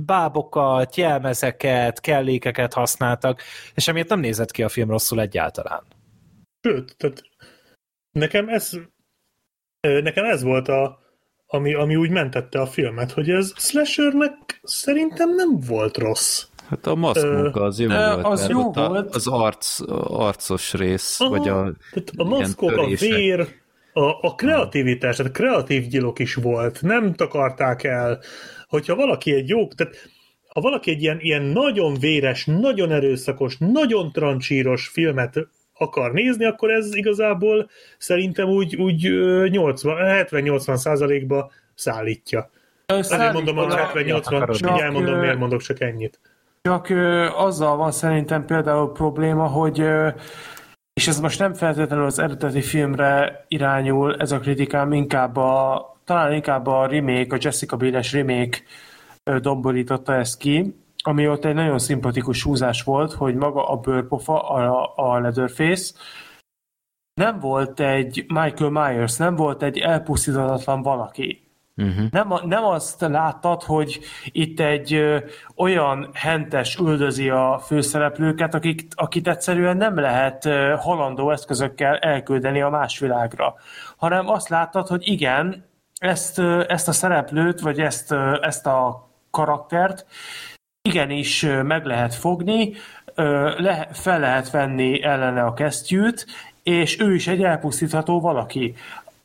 bábokat, 0.05 0.95
jelmezeket, 0.95 1.99
kellékeket 1.99 2.73
használtak, 2.73 3.41
és 3.73 3.87
emiatt 3.87 4.09
nem 4.09 4.19
nézett 4.19 4.51
ki 4.51 4.63
a 4.63 4.69
film 4.69 4.89
rosszul 4.89 5.21
egyáltalán. 5.21 5.83
Sőt, 6.61 6.95
tehát 6.97 7.21
nekem 8.11 8.49
ez, 8.49 8.71
nekem 9.81 10.25
ez 10.25 10.43
volt 10.43 10.67
a, 10.67 10.99
ami, 11.47 11.73
ami 11.73 11.95
úgy 11.95 12.09
mentette 12.09 12.61
a 12.61 12.65
filmet, 12.65 13.11
hogy 13.11 13.29
ez 13.29 13.53
slashernek 13.55 14.59
szerintem 14.63 15.35
nem 15.35 15.59
volt 15.59 15.97
rossz. 15.97 16.45
Hát 16.69 16.87
a 16.87 16.95
maszkmunka 16.95 17.61
az 17.61 17.79
jó 17.79 17.89
Ö, 17.89 18.13
volt. 18.13 18.25
az 18.25 18.47
jó 18.49 18.71
volt. 18.71 19.15
Az 19.15 19.27
arc, 19.27 19.79
arcos 20.07 20.73
rész, 20.73 21.19
Aha. 21.19 21.29
vagy 21.29 21.47
a 21.47 21.53
Tehát 21.91 22.11
a 22.15 22.23
maszkok, 22.23 22.77
a 22.77 22.85
vér, 22.99 23.47
a, 23.93 24.27
a 24.27 24.35
kreativitás, 24.35 25.15
tehát 25.15 25.31
kreatív 25.31 25.87
gyilok 25.87 26.19
is 26.19 26.35
volt, 26.35 26.81
nem 26.81 27.13
takarták 27.13 27.83
el. 27.83 28.19
Hogyha 28.67 28.95
valaki 28.95 29.33
egy 29.33 29.49
jó, 29.49 29.67
tehát 29.67 29.95
ha 30.47 30.61
valaki 30.61 30.91
egy 30.91 31.01
ilyen, 31.01 31.17
ilyen 31.19 31.41
nagyon 31.41 31.99
véres, 31.99 32.45
nagyon 32.45 32.91
erőszakos, 32.91 33.57
nagyon 33.57 34.11
trancsíros 34.11 34.87
filmet 34.87 35.47
akar 35.73 36.11
nézni, 36.11 36.45
akkor 36.45 36.71
ez 36.71 36.95
igazából 36.95 37.69
szerintem 37.97 38.47
úgy, 38.47 38.75
úgy 38.75 39.01
70-80 39.03 40.75
százalékba 40.75 41.51
szállítja. 41.75 42.49
Azért 42.85 43.33
mondom, 43.33 43.57
a 43.57 43.65
70-80, 43.65 43.93
mindjárt 43.93 44.81
elmondom, 44.81 45.19
miért 45.19 45.37
mondok 45.37 45.61
csak 45.61 45.81
ennyit. 45.81 46.19
Csak 46.67 46.89
ö, 46.89 47.29
azzal 47.35 47.77
van 47.77 47.91
szerintem 47.91 48.45
például 48.45 48.91
probléma, 48.91 49.47
hogy 49.47 49.79
ö, 49.79 50.09
és 50.93 51.07
ez 51.07 51.19
most 51.19 51.39
nem 51.39 51.53
feltétlenül 51.53 52.05
az 52.05 52.19
eredeti 52.19 52.61
filmre 52.61 53.45
irányul, 53.47 54.15
ez 54.15 54.31
a 54.31 54.39
kritikám 54.39 54.93
inkább 54.93 55.35
a, 55.37 55.85
talán 56.03 56.33
inkább 56.33 56.67
a 56.67 56.87
remake, 56.87 57.35
a 57.35 57.39
Jessica 57.41 57.77
Biel-es 57.77 58.13
remake 58.13 58.57
ö, 59.23 59.39
domborította 59.39 60.13
ezt 60.13 60.37
ki, 60.37 60.75
ami 61.03 61.27
ott 61.27 61.45
egy 61.45 61.53
nagyon 61.53 61.79
szimpatikus 61.79 62.43
húzás 62.43 62.83
volt, 62.83 63.13
hogy 63.13 63.35
maga 63.35 63.67
a 63.67 63.75
bőrpofa, 63.75 64.49
a, 64.49 64.93
a 64.95 65.19
Leatherface, 65.19 65.93
nem 67.13 67.39
volt 67.39 67.79
egy 67.79 68.25
Michael 68.27 68.69
Myers, 68.69 69.17
nem 69.17 69.35
volt 69.35 69.63
egy 69.63 69.77
elpusztítatlan 69.77 70.81
valaki. 70.81 71.46
Uh-huh. 71.77 72.09
Nem, 72.11 72.33
nem 72.45 72.63
azt 72.63 73.01
láttad, 73.01 73.63
hogy 73.63 73.99
itt 74.25 74.59
egy 74.59 74.93
ö, 74.93 75.17
olyan 75.55 76.09
hentes 76.13 76.75
üldözi 76.75 77.29
a 77.29 77.61
főszereplőket, 77.65 78.53
akik, 78.53 78.87
akit 78.95 79.27
egyszerűen 79.27 79.77
nem 79.77 79.99
lehet 79.99 80.45
ö, 80.45 80.75
halandó 80.79 81.31
eszközökkel 81.31 81.97
elküldeni 81.97 82.61
a 82.61 82.69
más 82.69 82.99
világra, 82.99 83.55
hanem 83.97 84.29
azt 84.29 84.49
láttad, 84.49 84.87
hogy 84.87 85.01
igen, 85.07 85.65
ezt, 85.99 86.37
ö, 86.37 86.63
ezt 86.67 86.87
a 86.87 86.91
szereplőt, 86.91 87.59
vagy 87.59 87.79
ezt, 87.79 88.11
ö, 88.11 88.37
ezt 88.41 88.65
a 88.65 89.09
karaktert 89.31 90.05
igenis 90.81 91.43
ö, 91.43 91.61
meg 91.61 91.85
lehet 91.85 92.15
fogni, 92.15 92.73
ö, 93.15 93.53
le, 93.61 93.87
fel 93.91 94.19
lehet 94.19 94.51
venni 94.51 95.03
ellene 95.03 95.43
a 95.43 95.53
kesztyűt, 95.53 96.25
és 96.63 96.99
ő 96.99 97.13
is 97.13 97.27
egy 97.27 97.43
elpusztítható 97.43 98.19
valaki 98.19 98.75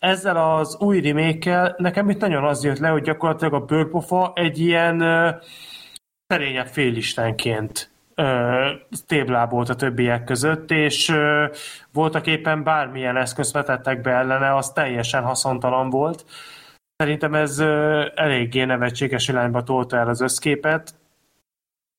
ezzel 0.03 0.37
az 0.37 0.77
új 0.81 1.01
remake 1.01 1.75
nekem 1.77 2.11
itt 2.11 2.21
nagyon 2.21 2.45
az 2.45 2.65
jött 2.65 2.79
le, 2.79 2.89
hogy 2.89 3.03
gyakorlatilag 3.03 3.55
a 3.55 3.65
bőrpofa 3.65 4.33
egy 4.35 4.59
ilyen 4.59 5.03
uh, 5.03 5.35
szerényebb 6.27 6.67
félistenként 6.67 7.91
uh, 8.17 8.71
téblábolt 9.07 9.69
a 9.69 9.75
többiek 9.75 10.25
között, 10.25 10.71
és 10.71 11.09
uh, 11.09 11.45
voltak 11.93 12.27
éppen 12.27 12.63
bármilyen 12.63 13.17
eszközt 13.17 13.53
vetettek 13.53 14.01
be 14.01 14.11
ellene, 14.11 14.55
az 14.55 14.73
teljesen 14.73 15.23
haszontalan 15.23 15.91
volt. 15.91 16.25
Szerintem 16.97 17.35
ez 17.35 17.59
uh, 17.59 18.05
eléggé 18.15 18.65
nevetséges 18.65 19.29
irányba 19.29 19.63
tolta 19.63 19.97
el 19.97 20.09
az 20.09 20.21
összképet. 20.21 20.95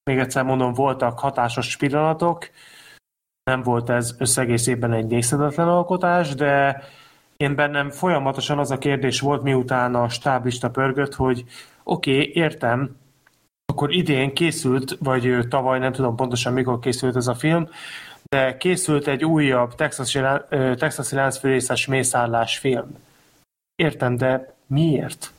Még 0.04 0.20
egyszer 0.20 0.44
mondom, 0.44 0.74
voltak 0.74 1.20
hatásos 1.20 1.78
pillanatok, 1.78 2.50
nem 3.44 3.62
volt 3.62 3.90
ez 3.90 4.16
összegészében 4.20 4.94
egy 4.94 5.08
nézhetetlen 5.08 5.68
alkotás, 5.68 6.36
de 6.36 6.84
én 7.44 7.56
bennem 7.56 7.90
folyamatosan 7.90 8.60
az 8.60 8.72
a 8.72 8.78
kérdés 8.78 9.20
volt, 9.20 9.44
miután 9.44 9.96
a 9.96 10.10
stáblista 10.10 10.70
pörgött, 10.70 11.14
hogy 11.16 11.44
oké, 11.84 12.12
okay, 12.12 12.32
értem, 12.34 12.96
akkor 13.66 13.94
idén 13.94 14.34
készült, 14.34 14.98
vagy 15.00 15.38
tavaly, 15.50 15.80
nem 15.80 15.92
tudom 15.92 16.16
pontosan 16.16 16.54
mikor 16.54 16.80
készült 16.80 17.16
ez 17.16 17.28
a 17.28 17.36
film, 17.36 17.70
de 18.30 18.58
készült 18.58 19.08
egy 19.08 19.26
újabb 19.26 19.76
texasi, 19.76 20.20
texasi 20.76 21.16
láncfőrészes 21.16 21.86
mészállás 21.86 22.58
film. 22.58 22.98
Értem, 23.76 24.16
de 24.16 24.54
miért? 24.68 25.32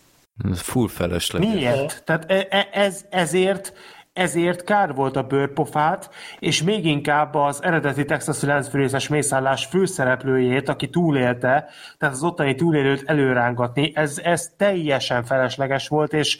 Full 0.55 0.89
felesleges. 0.89 1.55
Miért? 1.55 2.03
Tehát 2.05 2.31
e, 2.31 2.47
e, 2.51 2.69
ez, 2.73 3.05
ezért 3.11 3.73
ezért 4.15 4.65
kár 4.65 4.95
volt 4.95 5.17
a 5.17 5.23
bőrpofát, 5.23 6.11
és 6.39 6.63
még 6.63 6.87
inkább 6.87 7.35
az 7.35 7.63
eredeti 7.63 8.05
texasi 8.05 8.47
láncfűrészes 8.47 9.09
mészállás 9.09 9.67
főszereplőjét, 9.67 10.69
aki 10.69 10.91
túlélte, 10.91 11.69
tehát 11.99 12.15
az 12.15 12.23
ottani 12.23 12.55
túlélőt 12.55 13.03
előrángatni, 13.07 13.93
ez, 13.95 14.19
ez 14.23 14.53
teljesen 14.57 15.25
felesleges 15.25 15.89
volt, 15.89 16.13
és, 16.13 16.39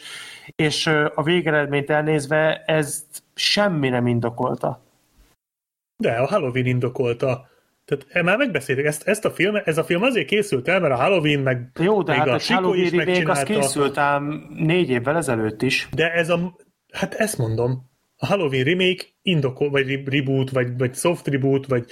és 0.55 0.87
a 1.15 1.23
végeredményt 1.23 1.89
elnézve 1.89 2.63
ezt 2.65 3.23
semmi 3.33 3.89
nem 3.89 4.07
indokolta. 4.07 4.83
De 5.97 6.11
a 6.11 6.25
Halloween 6.27 6.65
indokolta. 6.65 7.47
Tehát 7.85 8.05
e, 8.09 8.21
már 8.23 8.37
megbeszéltük, 8.37 8.85
ezt, 8.85 9.07
ezt 9.07 9.25
a 9.25 9.31
film, 9.31 9.55
ez 9.65 9.77
a 9.77 9.83
film 9.83 10.03
azért 10.03 10.27
készült 10.27 10.67
el, 10.67 10.79
mert 10.79 10.93
a 10.93 10.97
Halloween 10.97 11.39
meg 11.39 11.69
Jó, 11.79 12.01
de 12.01 12.11
még 12.11 12.19
hát 12.19 12.27
a 12.27 12.53
a 12.53 12.53
Halloween 12.53 12.89
remake 12.89 13.31
az 13.31 13.43
készült 13.43 13.97
ám 13.97 14.47
négy 14.55 14.89
évvel 14.89 15.15
ezelőtt 15.15 15.61
is. 15.61 15.87
De 15.91 16.11
ez 16.11 16.29
a, 16.29 16.55
Hát 16.95 17.13
ezt 17.13 17.37
mondom. 17.37 17.93
A 18.17 18.25
Halloween 18.25 18.63
remake 18.63 19.03
indokol, 19.21 19.69
vagy 19.69 20.03
reboot, 20.05 20.49
vagy, 20.49 20.77
vagy 20.77 20.95
soft 20.95 21.27
reboot, 21.27 21.67
vagy 21.67 21.85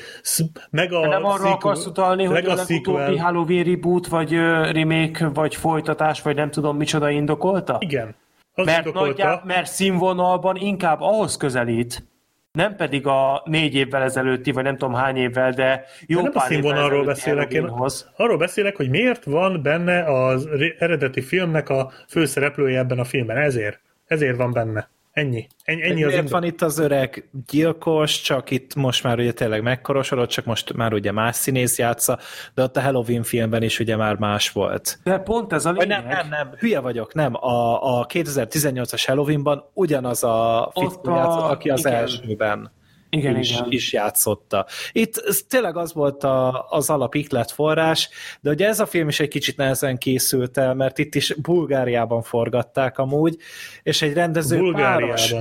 mega 0.69 1.01
De 1.01 1.07
nem 1.07 1.25
arra 1.25 1.35
sequel, 1.35 1.53
akarsz 1.53 1.85
utalni, 1.85 2.23
hogy 2.23 2.45
a 2.45 2.53
legutóbbi 2.53 3.17
Halloween 3.17 3.63
reboot, 3.63 4.07
vagy 4.07 4.31
remake, 4.71 5.27
vagy 5.27 5.55
folytatás, 5.55 6.21
vagy 6.21 6.35
nem 6.35 6.51
tudom 6.51 6.77
micsoda 6.77 7.09
indokolta? 7.09 7.77
Igen. 7.79 8.15
Az 8.53 8.65
mert, 8.65 8.85
indokolta. 8.85 9.23
Nagyjá, 9.23 9.41
mert 9.45 9.67
színvonalban 9.67 10.55
inkább 10.55 11.01
ahhoz 11.01 11.37
közelít, 11.37 12.03
nem 12.51 12.75
pedig 12.75 13.07
a 13.07 13.41
négy 13.45 13.75
évvel 13.75 14.01
ezelőtti, 14.01 14.51
vagy 14.51 14.63
nem 14.63 14.77
tudom 14.77 14.93
hány 14.93 15.17
évvel, 15.17 15.51
de 15.51 15.85
jó 16.07 16.17
de 16.17 16.23
nem 16.23 16.31
pár 16.31 16.43
a 16.43 16.47
színvonalról 16.47 17.05
beszélek, 17.05 17.53
én 17.53 17.71
arról 18.15 18.37
beszélek, 18.37 18.75
hogy 18.75 18.89
miért 18.89 19.23
van 19.23 19.61
benne 19.61 20.03
az 20.03 20.47
eredeti 20.79 21.21
filmnek 21.21 21.69
a 21.69 21.91
főszereplője 22.07 22.79
ebben 22.79 22.99
a 22.99 23.03
filmben, 23.03 23.37
ezért. 23.37 23.81
Ezért 24.13 24.37
van 24.37 24.51
benne. 24.51 24.89
Ennyi. 25.11 25.47
Ennyi, 25.63 25.83
ennyi 25.83 26.03
az 26.03 26.11
Miért 26.11 26.29
van 26.29 26.43
itt 26.43 26.61
az 26.61 26.77
öreg 26.77 27.29
gyilkos, 27.47 28.21
csak 28.21 28.51
itt 28.51 28.75
most 28.75 29.03
már 29.03 29.19
ugye 29.19 29.31
tényleg 29.31 29.61
megkorosodott, 29.61 30.29
csak 30.29 30.45
most 30.45 30.73
már 30.73 30.93
ugye 30.93 31.11
más 31.11 31.35
színész 31.35 31.77
játsza, 31.77 32.19
de 32.53 32.63
ott 32.63 32.77
a 32.77 32.81
Halloween 32.81 33.23
filmben 33.23 33.63
is 33.63 33.79
ugye 33.79 33.95
már 33.95 34.15
más 34.15 34.51
volt. 34.51 34.99
De 35.03 35.17
pont 35.17 35.53
ez 35.53 35.65
a 35.65 35.71
lényeg. 35.71 35.87
nem, 35.87 36.05
nem, 36.07 36.27
nem, 36.29 36.49
hülye 36.59 36.79
vagyok, 36.79 37.13
nem. 37.13 37.35
A, 37.35 37.99
a 37.99 38.05
2018-as 38.05 39.03
Halloweenban 39.05 39.69
ugyanaz 39.73 40.23
a 40.23 40.71
fickó 40.73 41.15
játszott, 41.15 41.49
aki 41.51 41.69
az 41.69 41.79
igen. 41.79 41.93
elsőben 41.93 42.71
igen, 43.13 43.39
is, 43.39 43.51
igen. 43.51 43.65
is 43.69 43.93
játszotta. 43.93 44.65
Itt 44.91 45.17
ez 45.17 45.41
tényleg 45.47 45.77
az 45.77 45.93
volt 45.93 46.23
a, 46.23 46.65
az 46.69 46.89
alap 46.89 47.15
forrás, 47.53 48.09
de 48.41 48.49
ugye 48.49 48.67
ez 48.67 48.79
a 48.79 48.85
film 48.85 49.07
is 49.07 49.19
egy 49.19 49.27
kicsit 49.27 49.57
nehezen 49.57 49.97
készült 49.97 50.57
el, 50.57 50.73
mert 50.73 50.97
itt 50.97 51.15
is 51.15 51.33
Bulgáriában 51.41 52.21
forgatták 52.21 52.97
amúgy, 52.97 53.37
és 53.83 54.01
egy 54.01 54.13
rendező 54.13 54.57
Bulgáriában. 54.57 55.15
páros... 55.15 55.33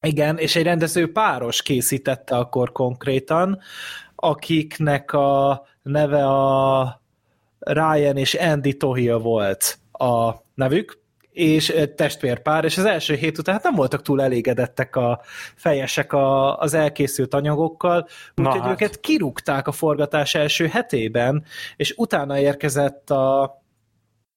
Igen, 0.00 0.38
és 0.38 0.56
egy 0.56 0.64
rendező 0.64 1.12
páros 1.12 1.62
készítette 1.62 2.36
akkor 2.36 2.72
konkrétan, 2.72 3.58
akiknek 4.14 5.12
a 5.12 5.62
neve 5.82 6.26
a 6.26 7.02
Ryan 7.58 8.16
és 8.16 8.34
Andy 8.34 8.76
Tohill 8.76 9.18
volt 9.18 9.78
a 9.92 10.34
nevük, 10.54 11.04
és 11.36 11.74
testvérpár, 11.96 12.64
és 12.64 12.78
az 12.78 12.84
első 12.84 13.14
hét 13.14 13.38
után 13.38 13.54
hát 13.54 13.62
nem 13.62 13.74
voltak 13.74 14.02
túl 14.02 14.22
elégedettek 14.22 14.96
a 14.96 15.20
fejesek 15.54 16.12
a, 16.12 16.58
az 16.58 16.74
elkészült 16.74 17.34
anyagokkal, 17.34 18.08
úgyhogy 18.34 18.60
hát. 18.60 18.70
őket 18.70 19.00
kirúgták 19.00 19.66
a 19.66 19.72
forgatás 19.72 20.34
első 20.34 20.66
hetében, 20.66 21.44
és 21.76 21.94
utána 21.96 22.38
érkezett 22.38 23.10
a, 23.10 23.42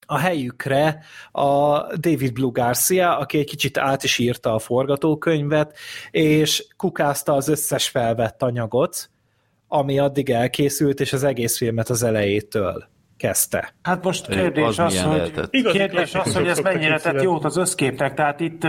a 0.05 0.17
helyükre 0.17 1.03
a 1.31 1.77
David 1.95 2.33
Blue 2.33 2.51
Garcia, 2.53 3.17
aki 3.17 3.37
egy 3.37 3.49
kicsit 3.49 3.77
át 3.77 4.03
is 4.03 4.17
írta 4.17 4.53
a 4.53 4.59
forgatókönyvet, 4.59 5.77
és 6.11 6.67
kukázta 6.77 7.33
az 7.33 7.47
összes 7.47 7.87
felvett 7.87 8.43
anyagot, 8.43 9.09
ami 9.67 9.99
addig 9.99 10.29
elkészült, 10.29 10.99
és 10.99 11.13
az 11.13 11.23
egész 11.23 11.57
filmet 11.57 11.89
az 11.89 12.03
elejétől 12.03 12.87
kezdte. 13.19 13.73
Hát 13.81 14.03
most 14.03 14.27
kérdés 14.27 14.77
az, 14.77 14.79
az 14.79 15.01
hogy, 15.01 15.71
kérdés 15.71 16.15
az, 16.15 16.35
hogy 16.35 16.47
ez 16.47 16.59
mennyire 16.59 16.99
tett 16.99 17.21
jót 17.21 17.45
az 17.45 17.57
összképnek. 17.57 18.13
Tehát 18.13 18.39
itt 18.39 18.61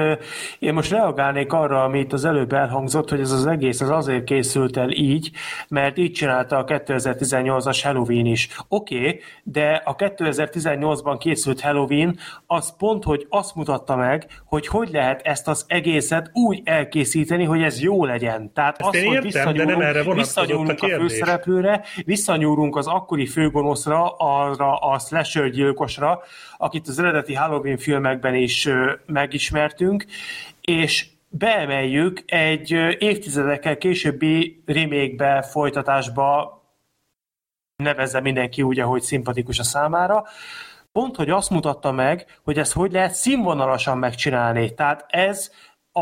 én 0.59 0.75
most 0.75 0.91
reagálnék 0.91 1.53
arra, 1.53 1.85
amit 1.85 2.13
az 2.13 2.25
előbb 2.25 2.53
elhangzott, 2.53 3.11
hogy 3.11 3.21
ez 3.21 3.31
az 3.31 3.47
egész 3.47 3.81
az 3.81 3.91
azért 3.91 4.25
készült 4.25 4.77
el 4.77 4.91
így, 4.91 5.31
mert 5.69 5.99
így 5.99 6.13
csinálta 6.13 6.57
a 6.57 6.65
2018-as 6.65 7.81
Halloween 7.83 8.27
is. 8.27 8.49
Oké, 8.69 8.97
okay, 8.97 9.21
de 9.43 9.83
a 9.85 9.97
2018-ban 9.97 11.17
készült 11.19 11.61
Halloween 11.61 12.19
az 12.47 12.77
pont, 12.77 13.05
hogy 13.05 13.27
azt 13.29 13.55
mutatta 13.55 13.97
meg, 13.97 14.27
hogy 14.45 14.67
hogy 14.67 14.89
lehet 14.93 15.21
ezt 15.23 15.49
az 15.49 15.65
egészet 15.69 16.31
úgy 16.33 16.61
elkészíteni, 16.65 17.45
hogy 17.45 17.63
ez 17.63 17.81
jó 17.81 18.05
legyen. 18.05 18.53
Tehát 18.53 18.81
ezt 18.81 18.89
az, 18.95 19.05
hogy 19.05 19.23
visszanyúlunk, 19.23 20.15
visszanyúlunk 20.15 20.83
a, 20.83 20.87
a 20.87 20.89
főszereplőre, 20.89 21.85
visszanyúlunk 22.05 22.77
az 22.77 22.87
akkori 22.87 23.27
főgonoszra, 23.27 24.09
a 24.09 24.40
arra 24.41 24.77
a 24.77 24.99
slasher 24.99 25.51
gyilkosra, 25.51 26.23
akit 26.57 26.89
az 26.89 26.99
eredeti 26.99 27.35
Halloween 27.35 27.79
filmekben 27.79 28.35
is 28.35 28.69
megismertünk, 29.07 30.05
és 30.61 31.07
beemeljük 31.29 32.23
egy 32.27 32.71
évtizedekkel 32.99 33.77
későbbi 33.77 34.63
remake 34.67 35.43
folytatásba, 35.43 36.59
nevezze 37.77 38.21
mindenki 38.21 38.63
úgy, 38.63 38.81
ahogy 38.81 39.03
szimpatikus 39.03 39.59
a 39.59 39.63
számára, 39.63 40.25
pont, 40.93 41.17
hogy 41.17 41.31
azt 41.31 41.51
mutatta 41.51 41.93
meg, 41.93 42.41
hogy 42.45 42.59
ezt 42.59 42.73
hogy 42.73 42.93
lehet 42.93 43.15
színvonalasan 43.15 43.99
megcsinálni. 43.99 44.75
Tehát 44.75 45.05
ez 45.09 45.51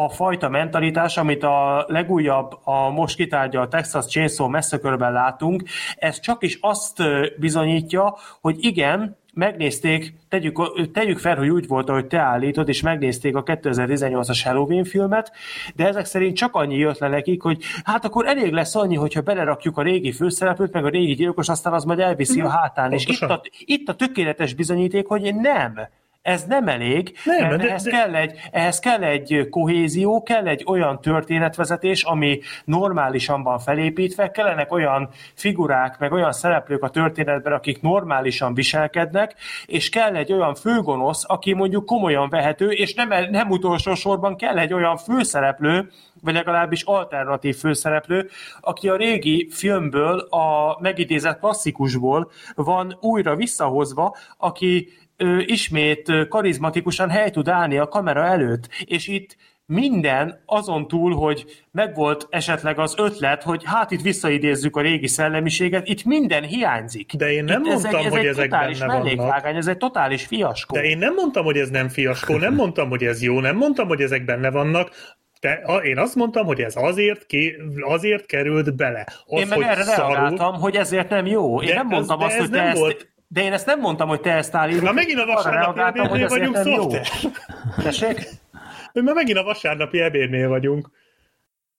a, 0.04 0.08
fajta 0.08 0.48
mentalitás, 0.48 1.16
amit 1.16 1.42
a 1.42 1.84
legújabb, 1.88 2.58
a 2.64 2.90
most 2.90 3.16
kitárgyalt 3.16 3.70
Texas 3.70 4.06
Chainsaw 4.06 4.48
Massacre-ben 4.48 5.12
látunk, 5.12 5.62
ez 5.96 6.20
csak 6.20 6.42
is 6.42 6.58
azt 6.60 7.02
bizonyítja, 7.38 8.16
hogy 8.40 8.56
igen, 8.64 9.16
megnézték, 9.38 10.14
tegyük, 10.28 10.90
tegyük 10.92 11.18
fel, 11.18 11.36
hogy 11.36 11.48
úgy 11.48 11.66
volt, 11.66 11.88
ahogy 11.88 12.06
te 12.06 12.18
állítod, 12.18 12.68
és 12.68 12.80
megnézték 12.80 13.36
a 13.36 13.42
2018-as 13.42 14.40
Halloween 14.44 14.84
filmet, 14.84 15.32
de 15.74 15.86
ezek 15.86 16.04
szerint 16.04 16.36
csak 16.36 16.54
annyi 16.54 16.76
jött 16.76 16.98
le 16.98 17.08
nekik, 17.08 17.42
hogy 17.42 17.62
hát 17.84 18.04
akkor 18.04 18.26
elég 18.26 18.52
lesz 18.52 18.74
annyi, 18.74 18.96
hogyha 18.96 19.20
belerakjuk 19.20 19.78
a 19.78 19.82
régi 19.82 20.12
főszereplőt, 20.12 20.72
meg 20.72 20.84
a 20.84 20.88
régi 20.88 21.14
gyilkos, 21.14 21.48
aztán 21.48 21.72
az 21.72 21.84
majd 21.84 21.98
elviszi 21.98 22.40
a 22.40 22.44
mhm. 22.44 22.52
hátán. 22.52 22.92
És 22.92 23.06
itt 23.06 23.20
a, 23.20 23.40
itt 23.58 23.88
a 23.88 23.94
tökéletes 23.94 24.54
bizonyíték, 24.54 25.06
hogy 25.06 25.34
nem 25.34 25.80
ez 26.28 26.44
nem 26.44 26.68
elég, 26.68 27.18
nem, 27.24 27.56
de, 27.56 27.68
ehhez, 27.68 27.82
de... 27.82 27.90
Kell 27.90 28.14
egy, 28.14 28.38
ehhez 28.50 28.78
kell 28.78 29.02
egy 29.02 29.46
kohézió, 29.50 30.22
kell 30.22 30.46
egy 30.46 30.64
olyan 30.66 31.00
történetvezetés, 31.00 32.02
ami 32.02 32.40
normálisan 32.64 33.42
van 33.42 33.58
felépítve, 33.58 34.30
kellenek 34.30 34.72
olyan 34.72 35.08
figurák, 35.34 35.98
meg 35.98 36.12
olyan 36.12 36.32
szereplők 36.32 36.82
a 36.82 36.90
történetben, 36.90 37.52
akik 37.52 37.80
normálisan 37.80 38.54
viselkednek, 38.54 39.34
és 39.66 39.88
kell 39.88 40.16
egy 40.16 40.32
olyan 40.32 40.54
főgonosz, 40.54 41.24
aki 41.26 41.52
mondjuk 41.52 41.86
komolyan 41.86 42.28
vehető, 42.28 42.70
és 42.70 42.94
nem, 42.94 43.08
nem 43.30 43.50
utolsó 43.50 43.94
sorban 43.94 44.36
kell 44.36 44.58
egy 44.58 44.72
olyan 44.72 44.96
főszereplő, 44.96 45.90
vagy 46.22 46.34
legalábbis 46.34 46.82
alternatív 46.82 47.56
főszereplő, 47.56 48.28
aki 48.60 48.88
a 48.88 48.96
régi 48.96 49.48
filmből, 49.50 50.18
a 50.18 50.78
megidézett 50.80 51.38
klasszikusból 51.38 52.30
van 52.54 52.96
újra 53.00 53.36
visszahozva, 53.36 54.16
aki 54.36 54.88
ö, 55.18 55.38
ismét 55.38 56.12
karizmatikusan 56.28 57.10
hely 57.10 57.30
tud 57.30 57.48
állni 57.48 57.78
a 57.78 57.88
kamera 57.88 58.24
előtt, 58.24 58.68
és 58.84 59.08
itt 59.08 59.36
minden 59.68 60.42
azon 60.46 60.88
túl, 60.88 61.14
hogy 61.14 61.44
megvolt 61.70 62.26
esetleg 62.30 62.78
az 62.78 62.94
ötlet, 62.98 63.42
hogy 63.42 63.62
hát 63.64 63.90
itt 63.90 64.00
visszaidézzük 64.00 64.76
a 64.76 64.80
régi 64.80 65.06
szellemiséget, 65.06 65.88
itt 65.88 66.04
minden 66.04 66.42
hiányzik. 66.42 67.12
De 67.12 67.32
én 67.32 67.44
nem 67.44 67.62
itt 67.64 67.68
mondtam, 67.68 67.94
ez 67.94 68.00
egy, 68.00 68.04
ez 68.04 68.10
hogy 68.12 68.20
egy 68.20 68.26
ezek 68.26 68.48
totális 68.48 68.78
benne 68.78 69.14
vannak. 69.14 69.46
Ez 69.46 69.66
egy 69.66 69.76
totális 69.76 70.26
fiaskó. 70.26 70.74
De 70.76 70.82
én 70.82 70.98
nem 70.98 71.14
mondtam, 71.14 71.44
hogy 71.44 71.56
ez 71.56 71.68
nem 71.68 71.88
fiaskó, 71.88 72.36
nem 72.36 72.54
mondtam, 72.62 72.88
hogy 72.88 73.02
ez 73.02 73.22
jó, 73.22 73.40
nem 73.40 73.56
mondtam, 73.56 73.88
hogy 73.88 74.00
ezek 74.00 74.24
benne 74.24 74.50
vannak. 74.50 74.90
De 75.40 75.80
én 75.82 75.98
azt 75.98 76.14
mondtam, 76.14 76.46
hogy 76.46 76.60
ez 76.60 76.76
azért, 76.76 77.26
ké, 77.26 77.56
azért 77.80 78.26
került 78.26 78.76
bele. 78.76 79.06
Az, 79.26 79.40
én 79.40 79.46
meg 79.46 79.62
erre 79.62 79.82
szarul, 79.82 80.14
reagáltam, 80.14 80.54
hogy 80.54 80.76
ezért 80.76 81.08
nem 81.08 81.26
jó. 81.26 81.62
Én 81.62 81.74
nem 81.74 81.86
mondtam 81.86 82.20
azt, 82.20 82.36
hogy 82.36 82.50
te 82.50 82.62
ezt, 82.62 82.78
volt 82.78 83.12
de 83.28 83.42
én 83.42 83.52
ezt 83.52 83.66
nem 83.66 83.80
mondtam, 83.80 84.08
hogy 84.08 84.20
te 84.20 84.32
ezt 84.32 84.54
állítod. 84.54 84.82
Már 84.82 84.94
megint 84.94 85.18
a 85.18 85.26
vasárnapi 85.26 85.80
ebédnél 85.80 86.28
vagyunk, 86.28 86.56
Szofter. 86.56 87.08
Tessék? 87.82 88.28
Már 88.92 89.14
megint 89.14 89.38
a 89.38 89.42
vasárnapi 89.42 90.00
ebédnél 90.00 90.48
vagyunk. 90.48 90.90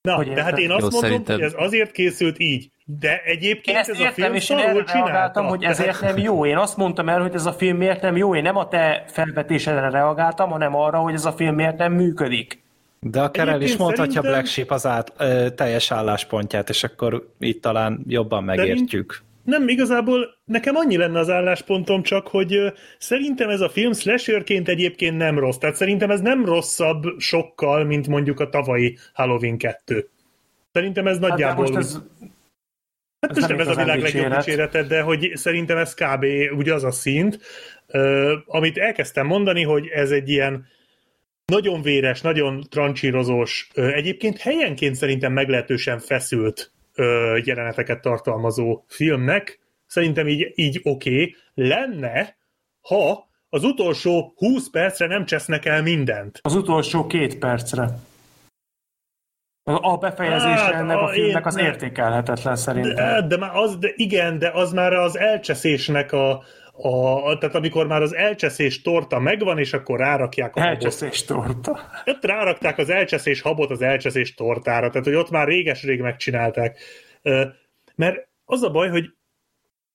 Na, 0.01 0.15
hogy 0.15 0.33
tehát 0.33 0.57
én 0.57 0.71
azt 0.71 0.81
Jó, 0.81 0.89
mondom, 0.89 1.01
szerintem... 1.01 1.35
hogy 1.35 1.45
ez 1.45 1.53
azért 1.57 1.91
készült 1.91 2.39
így. 2.39 2.71
De 2.85 3.21
egyébként 3.25 3.67
én 3.67 3.75
ezt 3.75 3.89
ez 3.89 3.99
értem, 3.99 4.11
a 4.11 4.13
film 4.13 4.33
és 4.33 4.49
én 4.49 4.57
erre 4.57 4.83
reagáltam, 4.93 5.45
hogy 5.45 5.63
ezért 5.63 6.01
nem 6.01 6.17
jó. 6.17 6.45
Én 6.45 6.57
azt 6.57 6.77
mondtam 6.77 7.09
el, 7.09 7.21
hogy 7.21 7.33
ez 7.33 7.45
a 7.45 7.53
film 7.53 7.77
miért 7.77 8.01
nem 8.01 8.17
jó. 8.17 8.35
Én 8.35 8.41
nem 8.41 8.55
a 8.55 8.67
te 8.67 9.03
felvetésedre 9.07 9.89
reagáltam, 9.89 10.49
hanem 10.49 10.75
arra, 10.75 10.97
hogy 10.97 11.13
ez 11.13 11.25
a 11.25 11.31
film 11.31 11.55
miért 11.55 11.77
nem 11.77 11.93
működik. 11.93 12.63
De 12.99 13.21
akár 13.21 13.47
el 13.47 13.61
is 13.61 13.77
mondhatja 13.77 14.05
szerintem... 14.05 14.31
Black 14.31 14.45
Sheep 14.45 14.71
az 14.71 14.85
át, 14.85 15.13
ö, 15.17 15.49
teljes 15.49 15.91
álláspontját, 15.91 16.69
és 16.69 16.83
akkor 16.83 17.29
itt 17.39 17.61
talán 17.61 18.03
jobban 18.07 18.43
megértjük. 18.43 19.21
Nem, 19.43 19.67
igazából 19.67 20.37
nekem 20.45 20.75
annyi 20.75 20.97
lenne 20.97 21.19
az 21.19 21.29
álláspontom 21.29 22.03
csak, 22.03 22.27
hogy 22.27 22.73
szerintem 22.97 23.49
ez 23.49 23.61
a 23.61 23.69
film 23.69 23.93
slasherként 23.93 24.67
egyébként 24.67 25.17
nem 25.17 25.39
rossz. 25.39 25.57
Tehát 25.57 25.75
szerintem 25.75 26.11
ez 26.11 26.21
nem 26.21 26.45
rosszabb 26.45 27.03
sokkal, 27.17 27.83
mint 27.83 28.07
mondjuk 28.07 28.39
a 28.39 28.49
tavalyi 28.49 28.97
Halloween 29.13 29.57
2. 29.57 30.09
Szerintem 30.71 31.07
ez 31.07 31.19
hát 31.19 31.29
nagyjából... 31.29 31.65
Hát 31.65 31.73
most 31.73 31.87
ez... 31.87 32.01
Hát 33.19 33.31
ez 33.31 33.37
most 33.37 33.47
nem 33.47 33.59
ez 33.59 33.67
a 33.67 33.75
világ 33.75 34.01
legjobb 34.01 34.33
dicsérete, 34.33 34.83
de 34.83 35.01
hogy 35.01 35.31
szerintem 35.33 35.77
ez 35.77 35.93
kb. 35.93 36.25
ugye 36.57 36.73
az 36.73 36.83
a 36.83 36.91
szint, 36.91 37.39
amit 38.45 38.77
elkezdtem 38.77 39.25
mondani, 39.25 39.63
hogy 39.63 39.87
ez 39.87 40.11
egy 40.11 40.29
ilyen 40.29 40.67
nagyon 41.45 41.81
véres, 41.81 42.21
nagyon 42.21 42.63
trancsírozós, 42.69 43.69
egyébként 43.73 44.37
helyenként 44.37 44.95
szerintem 44.95 45.33
meglehetősen 45.33 45.99
feszült 45.99 46.71
jeleneteket 47.43 48.01
tartalmazó 48.01 48.83
filmnek, 48.87 49.59
szerintem 49.85 50.27
így, 50.27 50.51
így 50.55 50.79
oké, 50.83 51.09
okay. 51.09 51.35
lenne, 51.53 52.37
ha 52.81 53.27
az 53.49 53.63
utolsó 53.63 54.33
20 54.35 54.69
percre 54.69 55.07
nem 55.07 55.25
csesznek 55.25 55.65
el 55.65 55.81
mindent. 55.81 56.39
Az 56.41 56.55
utolsó 56.55 57.07
két 57.07 57.37
percre. 57.37 57.89
A 59.63 59.97
befejezése 59.97 60.47
hát, 60.47 60.73
ennek 60.73 60.97
a, 60.97 61.03
a 61.03 61.07
filmnek 61.07 61.45
az 61.45 61.57
értékelhetetlen 61.57 62.55
szerintem. 62.55 62.95
De, 62.95 63.27
de, 63.27 63.37
már 63.37 63.55
az, 63.55 63.77
de 63.77 63.91
igen, 63.95 64.39
de 64.39 64.49
az 64.49 64.71
már 64.71 64.93
az 64.93 65.17
elcseszésnek 65.17 66.11
a, 66.11 66.43
a, 66.81 67.37
tehát 67.37 67.55
amikor 67.55 67.87
már 67.87 68.01
az 68.01 68.15
elcseszés 68.15 68.81
torta 68.81 69.19
megvan, 69.19 69.57
és 69.57 69.73
akkor 69.73 69.99
rárakják 69.99 70.55
a 70.55 70.61
elcseszés 70.61 71.25
habot. 71.27 71.45
torta. 71.45 71.89
Ott 72.05 72.25
rárakták 72.25 72.77
az 72.77 72.89
elcseszés 72.89 73.41
habot 73.41 73.71
az 73.71 73.81
elcseszés 73.81 74.33
tortára, 74.33 74.89
tehát 74.89 75.07
hogy 75.07 75.15
ott 75.15 75.29
már 75.29 75.47
réges-rég 75.47 76.01
megcsinálták. 76.01 76.79
Mert 77.95 78.27
az 78.45 78.63
a 78.63 78.71
baj, 78.71 78.89
hogy 78.89 79.13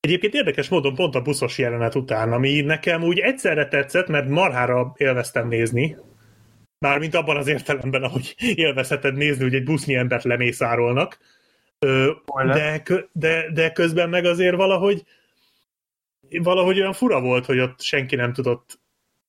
Egyébként 0.01 0.35
érdekes 0.35 0.69
módon 0.69 0.95
pont 0.95 1.15
a 1.15 1.23
buszos 1.23 1.59
jelenet 1.59 1.95
után, 1.95 2.33
ami 2.33 2.61
nekem 2.61 3.03
úgy 3.03 3.19
egyszerre 3.19 3.69
tetszett, 3.69 4.09
mert 4.09 4.29
marhára 4.29 4.93
élveztem 4.97 5.49
nézni, 5.49 5.97
mármint 6.79 7.15
abban 7.15 7.37
az 7.37 7.47
értelemben, 7.47 8.03
ahogy 8.03 8.35
élvezheted 8.55 9.15
nézni, 9.15 9.43
hogy 9.43 9.55
egy 9.55 9.65
busznyi 9.65 9.95
embert 9.95 10.25
lemészárolnak, 10.25 11.19
de, 12.53 12.83
de, 13.13 13.51
de 13.53 13.73
közben 13.73 14.09
meg 14.09 14.25
azért 14.25 14.57
valahogy 14.57 15.05
valahogy 16.43 16.81
olyan 16.81 16.93
fura 16.93 17.21
volt, 17.21 17.47
hogy 17.47 17.59
ott 17.59 17.81
senki 17.81 18.17
nem 18.17 18.33
tudott 18.33 18.83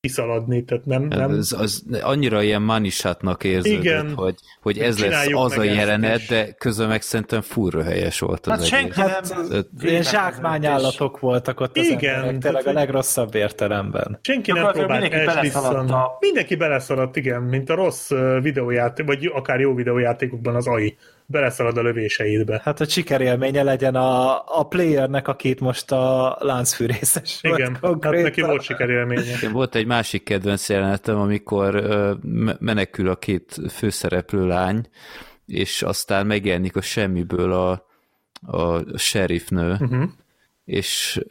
kiszaladni, 0.06 0.64
tehát 0.64 0.86
nem... 0.86 1.04
nem... 1.04 1.32
Az, 1.32 1.56
az 1.60 1.84
annyira 2.02 2.42
ilyen 2.42 2.62
manisátnak 2.62 3.44
érződött, 3.44 3.84
Igen, 3.84 4.14
hogy, 4.14 4.36
hogy 4.62 4.80
ez 4.80 5.00
lesz 5.00 5.28
az 5.32 5.58
a 5.58 5.64
jelenet, 5.64 6.20
is. 6.20 6.28
de 6.28 6.52
közben 6.52 6.88
meg 6.88 7.02
szerintem 7.02 7.42
furra 7.42 7.84
helyes 7.84 8.20
volt 8.20 8.48
az 8.48 8.70
hát 8.70 8.82
egész. 8.82 8.96
Hát, 8.96 9.68
ilyen 9.80 10.04
zsákmányállatok 10.04 11.20
voltak 11.20 11.60
ott 11.60 11.78
az 11.78 11.86
Igen, 11.86 12.16
emberek, 12.16 12.42
tényleg 12.42 12.68
a 12.68 12.72
legrosszabb 12.72 13.36
értelemben. 13.36 14.20
Senki 14.22 14.52
nem 14.52 14.72
próbált 14.72 15.14
elslisszani. 15.14 15.92
Mindenki 16.20 16.56
beleszaladt, 16.56 17.16
igen, 17.16 17.42
mint 17.42 17.70
a 17.70 17.76
rossz 17.76 18.10
videójáték, 18.42 19.06
vagy 19.06 19.32
akár 19.34 19.60
jó 19.60 19.74
videójátékokban 19.74 20.56
az 20.56 20.68
AI 20.68 20.98
beleszalad 21.26 21.78
a 21.78 21.82
lövéseidbe. 21.82 22.62
Hát 22.64 22.82
a 22.82 22.86
sikerélménye 22.86 23.64
legyen 23.64 23.96
a, 23.96 24.44
a 24.60 24.68
playernek, 24.68 25.28
akit 25.28 25.60
most 25.60 25.92
a 25.92 26.38
láncfűrészes 26.40 27.40
Igen, 27.42 27.78
volt 27.82 28.04
hát 28.04 28.22
neki 28.22 28.42
volt 28.42 28.62
sikerélménye. 28.62 29.36
Igen, 29.38 29.52
volt 29.52 29.76
egy 29.76 29.86
másik 29.86 30.24
kedvenc 30.24 30.70
jelenetem, 30.70 31.20
amikor 31.20 31.84
menekül 32.60 33.10
a 33.10 33.16
két 33.16 33.58
főszereplő 33.70 34.48
lány, 34.48 34.88
és 35.46 35.82
aztán 35.82 36.26
megjelenik 36.26 36.76
a 36.76 36.82
semmiből 36.82 37.52
a, 37.52 37.86
a 38.58 38.98
sheriffnő, 38.98 39.72
uh-huh. 39.72 40.04
és 40.66 41.22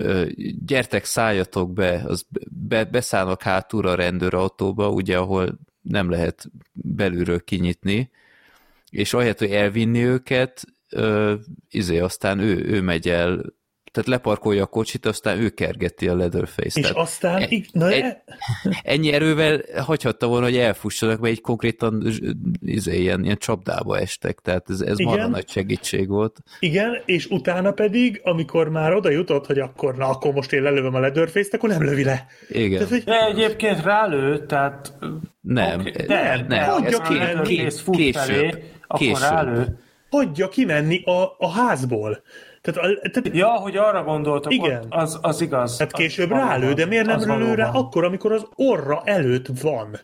gyertek, 0.66 1.04
szálljatok 1.04 1.72
be, 1.72 2.02
az 2.06 2.26
be, 2.50 2.84
beszállnak 2.84 3.42
hátulra 3.42 3.90
a 3.90 3.94
rendőrautóba, 3.94 4.88
ugye, 4.88 5.18
ahol 5.18 5.58
nem 5.82 6.10
lehet 6.10 6.50
belülről 6.72 7.44
kinyitni, 7.44 8.10
és 8.94 9.14
ahelyett, 9.14 9.38
hogy 9.38 9.50
elvinni 9.50 10.04
őket, 10.04 10.62
ö, 10.90 11.34
izé, 11.68 11.98
aztán 11.98 12.38
ő, 12.38 12.64
ő 12.64 12.80
megy 12.80 13.08
el, 13.08 13.44
tehát 13.94 14.08
leparkolja 14.08 14.62
a 14.62 14.66
kocsit, 14.66 15.06
aztán 15.06 15.38
ő 15.38 15.48
kergeti 15.48 16.08
a 16.08 16.16
Leatherface. 16.16 16.80
És 16.80 16.86
tehát 16.86 16.96
aztán... 16.96 17.42
E, 17.42 17.48
na, 17.72 17.88
egy, 17.88 18.02
e... 18.02 18.24
ennyi 18.82 19.12
erővel 19.12 19.60
hagyhatta 19.76 20.26
volna, 20.26 20.44
hogy 20.44 20.56
elfussanak, 20.56 21.20
mert 21.20 21.32
egy 21.32 21.40
konkrétan 21.40 22.12
izé, 22.60 23.00
ilyen, 23.00 23.24
ilyen 23.24 23.36
csapdába 23.36 23.98
estek, 23.98 24.38
tehát 24.38 24.70
ez, 24.70 24.80
ez 24.80 24.98
marha 24.98 25.26
nagy 25.26 25.48
segítség 25.48 26.08
volt. 26.08 26.38
Igen, 26.58 27.02
és 27.04 27.26
utána 27.26 27.72
pedig, 27.72 28.20
amikor 28.24 28.68
már 28.68 28.94
oda 28.94 29.10
jutott, 29.10 29.46
hogy 29.46 29.58
akkor, 29.58 29.96
na, 29.96 30.08
akkor 30.08 30.32
most 30.32 30.52
én 30.52 30.62
lelövöm 30.62 30.94
a 30.94 30.98
Leatherface-t, 30.98 31.54
akkor 31.54 31.68
nem 31.68 31.82
lövi 31.82 32.04
le. 32.04 32.26
Igen. 32.48 32.78
Tehát, 32.78 32.88
hogy... 32.88 33.04
De 33.04 33.26
egyébként 33.26 33.82
rálő, 33.82 34.46
tehát... 34.46 34.92
Nem, 35.40 35.80
okay, 35.80 36.06
nem, 36.06 36.46
nem. 36.48 36.68
Hagyja 36.68 37.00
ki, 37.00 37.14
később. 37.92 38.12
Felé, 38.12 38.54
akkor 38.86 39.18
rálő. 39.20 39.78
Hagyja 40.10 40.48
kimenni 40.48 41.02
a, 41.04 41.34
a 41.38 41.50
házból. 41.50 42.22
Tehát, 42.64 42.90
a, 42.90 43.08
tehát, 43.10 43.36
ja, 43.36 43.48
hogy 43.48 43.76
arra 43.76 44.02
gondoltok, 44.02 44.52
igen. 44.52 44.84
az, 44.88 45.18
az 45.22 45.40
igaz. 45.40 45.78
Hát 45.78 45.92
később 45.92 46.30
az 46.30 46.38
rálő, 46.38 46.72
de 46.72 46.86
miért 46.86 47.06
nem 47.06 47.38
lő 47.38 47.54
rá 47.54 47.70
akkor, 47.70 48.04
amikor 48.04 48.32
az 48.32 48.46
orra 48.54 49.02
előtt 49.04 49.46
van? 49.60 49.96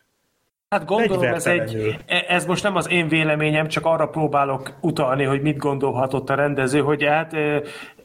Hát 0.69 0.85
gondolom, 0.85 1.23
ez, 1.23 1.47
egy, 1.47 1.97
e- 2.07 2.25
ez 2.29 2.47
most 2.47 2.63
nem 2.63 2.77
az 2.77 2.91
én 2.91 3.09
véleményem, 3.09 3.69
csak 3.69 3.87
arra 3.87 4.09
próbálok 4.09 4.73
utalni, 4.81 5.25
hogy 5.25 5.43
mit 5.43 5.57
gondolhatott 5.57 6.31
a 6.31 6.35
rendező, 6.35 6.81
hogy 6.81 7.05
hát 7.05 7.33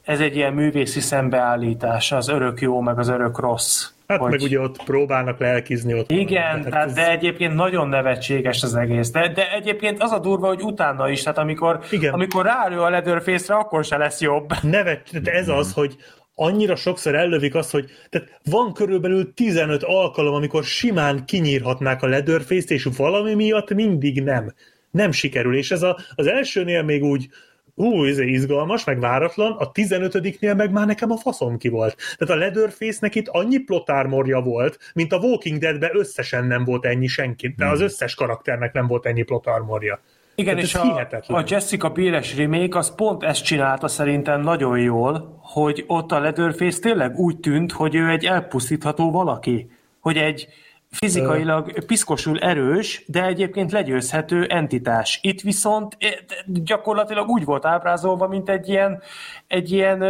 ez 0.03 0.19
egy 0.19 0.35
ilyen 0.35 0.53
művészi 0.53 0.99
szembeállítás, 0.99 2.11
az 2.11 2.27
örök 2.27 2.61
jó, 2.61 2.81
meg 2.81 2.99
az 2.99 3.07
örök 3.07 3.39
rossz. 3.39 3.89
Hát 4.07 4.19
hogy... 4.19 4.31
meg 4.31 4.41
ugye 4.41 4.59
ott 4.59 4.83
próbálnak 4.83 5.39
lelkizni 5.39 5.93
ott. 5.93 6.11
Igen, 6.11 6.61
van, 6.61 6.69
tehát 6.71 6.87
ez... 6.87 6.93
de 6.93 7.11
egyébként 7.11 7.53
nagyon 7.53 7.87
nevetséges 7.87 8.63
az 8.63 8.75
egész. 8.75 9.11
De, 9.11 9.27
de 9.27 9.51
egyébként 9.51 10.03
az 10.03 10.11
a 10.11 10.19
durva, 10.19 10.47
hogy 10.47 10.61
utána 10.61 11.09
is, 11.09 11.21
tehát 11.21 11.37
amikor, 11.37 11.79
Igen. 11.91 12.13
amikor 12.13 12.45
ráállő 12.45 12.79
a 12.79 12.89
Leatherface-re, 12.89 13.59
akkor 13.59 13.83
se 13.83 13.97
lesz 13.97 14.21
jobb. 14.21 14.53
Nevet, 14.61 15.09
tehát 15.11 15.27
ez 15.27 15.49
az, 15.49 15.73
hogy 15.73 15.95
annyira 16.35 16.75
sokszor 16.75 17.15
ellövik 17.15 17.55
azt, 17.55 17.71
hogy 17.71 17.89
tehát 18.09 18.39
van 18.49 18.73
körülbelül 18.73 19.33
15 19.33 19.83
alkalom, 19.83 20.33
amikor 20.33 20.63
simán 20.63 21.25
kinyírhatnák 21.25 22.01
a 22.01 22.07
Leatherface-t, 22.07 22.71
és 22.71 22.87
valami 22.97 23.33
miatt 23.33 23.73
mindig 23.73 24.23
nem. 24.23 24.53
Nem 24.91 25.11
sikerül, 25.11 25.55
és 25.55 25.71
ez 25.71 25.81
a, 25.81 25.97
az 26.15 26.27
elsőnél 26.27 26.83
még 26.83 27.03
úgy 27.03 27.27
ú, 27.75 28.05
ez 28.05 28.19
izgalmas, 28.19 28.83
meg 28.83 28.99
váratlan, 28.99 29.51
a 29.51 29.71
15-nél 29.71 30.55
meg 30.55 30.71
már 30.71 30.85
nekem 30.85 31.11
a 31.11 31.17
faszom 31.17 31.57
ki 31.57 31.69
volt. 31.69 31.95
Tehát 32.17 32.35
a 32.35 32.37
Leatherface-nek 32.37 33.15
itt 33.15 33.27
annyi 33.27 33.57
plotármorja 33.57 34.41
volt, 34.41 34.79
mint 34.93 35.13
a 35.13 35.17
Walking 35.17 35.59
Dead-ben 35.59 35.97
összesen 35.97 36.45
nem 36.45 36.63
volt 36.63 36.85
ennyi 36.85 37.07
senki, 37.07 37.53
de 37.57 37.65
az 37.65 37.77
hmm. 37.77 37.85
összes 37.85 38.15
karakternek 38.15 38.73
nem 38.73 38.87
volt 38.87 39.05
ennyi 39.05 39.23
plotármorja. 39.23 39.99
Igen, 40.35 40.57
és 40.57 40.75
a, 40.75 41.07
a 41.27 41.43
Jessica 41.47 41.89
Biel-es 41.89 42.37
remake 42.37 42.77
az 42.77 42.95
pont 42.95 43.23
ezt 43.23 43.43
csinálta 43.43 43.87
szerintem 43.87 44.41
nagyon 44.41 44.79
jól, 44.79 45.39
hogy 45.41 45.83
ott 45.87 46.11
a 46.11 46.19
Leatherface 46.19 46.79
tényleg 46.79 47.15
úgy 47.15 47.39
tűnt, 47.39 47.71
hogy 47.71 47.95
ő 47.95 48.09
egy 48.09 48.25
elpusztítható 48.25 49.11
valaki. 49.11 49.69
Hogy 49.99 50.17
egy, 50.17 50.47
fizikailag 50.95 51.85
piszkosul 51.85 52.39
erős, 52.39 53.03
de 53.07 53.25
egyébként 53.25 53.71
legyőzhető 53.71 54.45
entitás. 54.45 55.19
Itt 55.21 55.41
viszont 55.41 55.97
eh, 55.99 56.11
gyakorlatilag 56.45 57.29
úgy 57.29 57.45
volt 57.45 57.65
ábrázolva, 57.65 58.27
mint 58.27 58.49
egy 58.49 58.69
ilyen, 58.69 59.01
egy 59.47 59.71
ilyen 59.71 60.03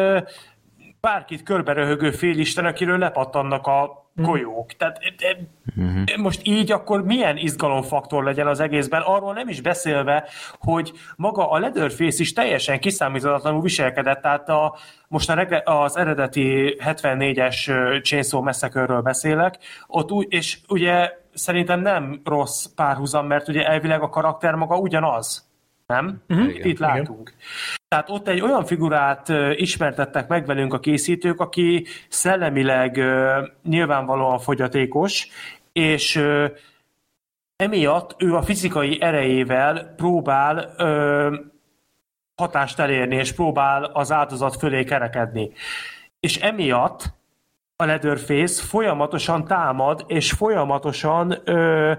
bárkit 1.02 1.44
körberöhögő 1.44 2.12
félisten, 2.12 2.66
akiről 2.66 2.98
lepattannak 2.98 3.68
a 3.68 4.05
golyók. 4.16 4.74
Tehát 4.74 5.00
uh-huh. 5.76 6.18
most 6.18 6.42
így 6.44 6.72
akkor 6.72 7.04
milyen 7.04 7.38
izgalomfaktor 7.38 8.24
legyen 8.24 8.48
az 8.48 8.60
egészben, 8.60 9.02
arról 9.02 9.34
nem 9.34 9.48
is 9.48 9.62
beszélve, 9.62 10.28
hogy 10.60 10.92
maga 11.16 11.50
a 11.50 11.60
Leatherface 11.60 12.22
is 12.22 12.34
teljesen 12.34 12.80
kiszámíthatatlanul 12.80 13.62
viselkedett, 13.62 14.22
tehát 14.22 14.50
a, 14.50 14.76
most 15.08 15.30
a 15.30 15.62
az 15.64 15.98
eredeti 15.98 16.78
74-es 16.86 17.66
Chainsaw 18.04 18.42
massacre 18.42 19.02
beszélek, 19.02 19.58
ott 19.88 20.12
úgy, 20.12 20.26
és 20.30 20.60
ugye 20.68 21.12
szerintem 21.34 21.80
nem 21.80 22.22
rossz 22.24 22.66
párhuzam, 22.66 23.28
mert 23.28 23.48
ugye 23.48 23.66
elvileg 23.66 24.02
a 24.02 24.10
karakter 24.10 24.54
maga 24.56 24.78
ugyanaz. 24.78 25.45
Nem? 25.86 26.22
Uh-huh. 26.30 26.50
Igen, 26.50 26.68
Itt 26.68 26.80
látunk. 26.80 27.30
Igen. 27.30 27.42
Tehát 27.88 28.10
ott 28.10 28.28
egy 28.28 28.42
olyan 28.42 28.66
figurát 28.66 29.30
ismertettek 29.56 30.28
meg 30.28 30.46
velünk 30.46 30.74
a 30.74 30.80
készítők, 30.80 31.40
aki 31.40 31.86
szellemileg 32.10 33.02
nyilvánvalóan 33.64 34.40
fogyatékos, 34.40 35.28
és 35.74 36.24
emiatt 37.56 38.16
ő 38.18 38.36
a 38.36 38.42
fizikai 38.42 39.02
erejével 39.02 39.94
próbál 39.96 40.76
hatást 42.36 42.80
elérni, 42.80 43.16
és 43.16 43.34
próbál 43.34 43.84
az 43.84 44.12
áldozat 44.12 44.56
fölé 44.56 44.84
kerekedni. 44.84 45.52
És 46.20 46.38
emiatt 46.38 47.14
a 47.76 47.86
Leatherface 47.86 48.64
folyamatosan 48.64 49.46
támad, 49.46 50.04
és 50.08 50.32
folyamatosan 50.32 51.38
ö, 51.44 51.94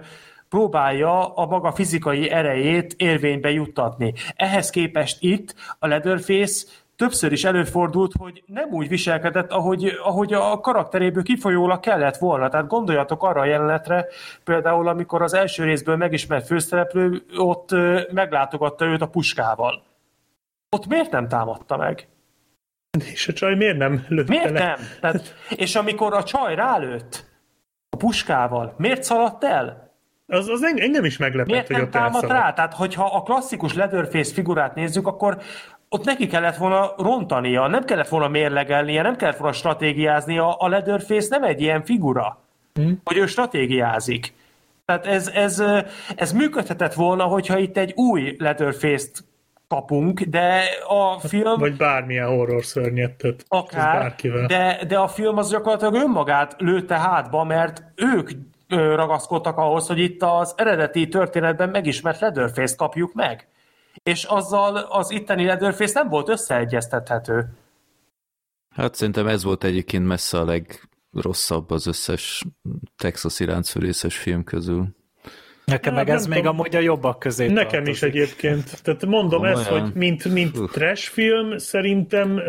próbálja 0.57 1.35
a 1.35 1.47
maga 1.47 1.73
fizikai 1.73 2.31
erejét 2.31 2.95
érvénybe 2.97 3.51
juttatni. 3.51 4.15
Ehhez 4.37 4.71
képest 4.71 5.23
itt 5.23 5.55
a 5.79 5.87
Leatherface 5.87 6.67
többször 6.97 7.33
is 7.33 7.45
előfordult, 7.45 8.13
hogy 8.19 8.43
nem 8.47 8.69
úgy 8.71 8.89
viselkedett, 8.89 9.51
ahogy, 9.51 9.99
ahogy 10.03 10.33
a 10.33 10.61
karakteréből 10.61 11.23
kifolyólag 11.23 11.81
kellett 11.81 12.17
volna. 12.17 12.49
Tehát 12.49 12.67
gondoljatok 12.67 13.23
arra 13.23 13.41
a 13.41 13.45
jelenetre, 13.45 14.07
például 14.45 14.89
amikor 14.89 15.23
az 15.23 15.35
első 15.35 15.65
részből 15.65 15.97
megismert 15.97 16.47
főszereplő 16.47 17.23
ott 17.37 17.71
meglátogatta 18.13 18.85
őt 18.85 19.03
a 19.03 19.09
puskával. 19.09 19.83
Ott 20.77 20.87
miért 20.87 21.11
nem 21.11 21.29
támadta 21.29 21.77
meg? 21.77 22.09
És 23.13 23.29
a 23.29 23.33
csaj 23.33 23.55
miért 23.55 23.77
nem 23.77 24.05
lőtte 24.09 24.33
Miért 24.33 24.51
le? 24.51 24.65
nem? 24.65 24.79
Tehát, 25.01 25.35
és 25.57 25.75
amikor 25.75 26.15
a 26.15 26.23
csaj 26.23 26.55
rálőtt 26.55 27.25
a 27.91 27.97
puskával, 27.97 28.75
miért 28.77 29.03
szaladt 29.03 29.45
el? 29.45 29.86
Az, 30.27 30.49
az 30.49 30.63
engem 30.63 31.05
is 31.05 31.17
meglepett, 31.17 31.51
Miért 31.51 31.67
hogy 31.67 31.77
nem 31.77 31.91
támad 31.91 32.27
rá? 32.27 32.53
Tehát, 32.53 32.75
hogyha 32.75 33.05
a 33.05 33.23
klasszikus 33.23 33.75
Leatherface 33.75 34.33
figurát 34.33 34.75
nézzük, 34.75 35.07
akkor 35.07 35.39
ott 35.89 36.05
neki 36.05 36.27
kellett 36.27 36.57
volna 36.57 36.93
rontania, 36.97 37.67
nem 37.67 37.85
kellett 37.85 38.09
volna 38.09 38.29
mérlegelnie, 38.29 39.03
nem 39.03 39.17
kellett 39.17 39.37
volna 39.37 39.55
stratégiáznia. 39.55 40.53
A 40.53 40.69
Leatherface 40.69 41.27
nem 41.31 41.43
egy 41.43 41.61
ilyen 41.61 41.85
figura, 41.85 42.39
hmm. 42.75 43.01
hogy 43.05 43.17
ő 43.17 43.27
stratégiázik. 43.27 44.33
Tehát 44.85 45.07
ez, 45.07 45.29
ez, 45.29 45.63
ez 46.17 46.33
működhetett 46.33 46.95
volna, 46.95 47.25
hogyha 47.25 47.59
itt 47.59 47.77
egy 47.77 47.93
új 47.95 48.37
Leatherface-t 48.39 49.25
kapunk, 49.69 50.21
de 50.21 50.63
a 50.89 51.29
film... 51.29 51.59
Vagy 51.59 51.77
bármilyen 51.77 52.29
horror 52.29 52.65
szörnyetet. 52.65 53.45
Akár, 53.49 54.15
de, 54.47 54.81
de 54.89 54.99
a 54.99 55.09
film 55.09 55.37
az 55.37 55.51
gyakorlatilag 55.51 55.95
önmagát 55.95 56.55
lőtte 56.59 56.99
hátba, 56.99 57.45
mert 57.45 57.83
ők 57.95 58.31
ragaszkodtak 58.69 59.57
ahhoz, 59.57 59.87
hogy 59.87 59.99
itt 59.99 60.23
az 60.23 60.55
eredeti 60.57 61.09
történetben 61.09 61.69
megismert 61.69 62.21
Leatherface-t 62.21 62.77
kapjuk 62.77 63.13
meg. 63.13 63.49
És 64.03 64.25
azzal 64.25 64.77
az 64.77 65.11
itteni 65.11 65.45
Leatherface 65.45 66.01
nem 66.01 66.09
volt 66.09 66.29
összeegyeztethető. 66.29 67.49
Hát 68.75 68.95
szerintem 68.95 69.27
ez 69.27 69.45
volt 69.45 69.65
egyébként 69.65 70.07
messze 70.07 70.39
a 70.39 70.45
legrosszabb 70.45 71.71
az 71.71 71.87
összes 71.87 72.45
Texas 72.97 73.41
iráncfűrészes 73.41 74.17
film 74.17 74.45
közül. 74.45 74.89
Nekem 75.65 75.95
hát, 75.95 76.05
meg 76.05 76.15
ez 76.15 76.27
még 76.27 76.39
tudom. 76.39 76.59
amúgy 76.59 76.77
a 76.77 76.81
jobbak 76.81 77.19
közé 77.19 77.47
Nekem 77.47 77.85
tartozik. 77.85 77.95
is 77.95 78.03
egyébként. 78.03 78.83
Tehát 78.83 79.07
mondom 79.07 79.43
Olyan. 79.43 79.59
ezt, 79.59 79.67
hogy 79.69 79.95
mint, 79.95 80.25
mint 80.25 80.71
trash 80.73 81.11
film, 81.11 81.59
szerintem 81.59 82.41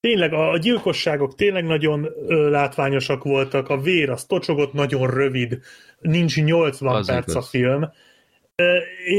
tényleg 0.00 0.32
a, 0.32 0.50
a 0.50 0.58
gyilkosságok 0.58 1.34
tényleg 1.34 1.64
nagyon 1.64 2.08
ö, 2.26 2.50
látványosak 2.50 3.24
voltak, 3.24 3.68
a 3.68 3.80
vér 3.80 4.10
az 4.10 4.24
tocsogott, 4.24 4.72
nagyon 4.72 5.10
rövid, 5.10 5.58
nincs 6.00 6.42
80 6.42 6.94
az 6.94 7.06
perc 7.06 7.30
igaz. 7.30 7.36
a 7.36 7.48
film, 7.48 7.90
ö, 8.54 8.76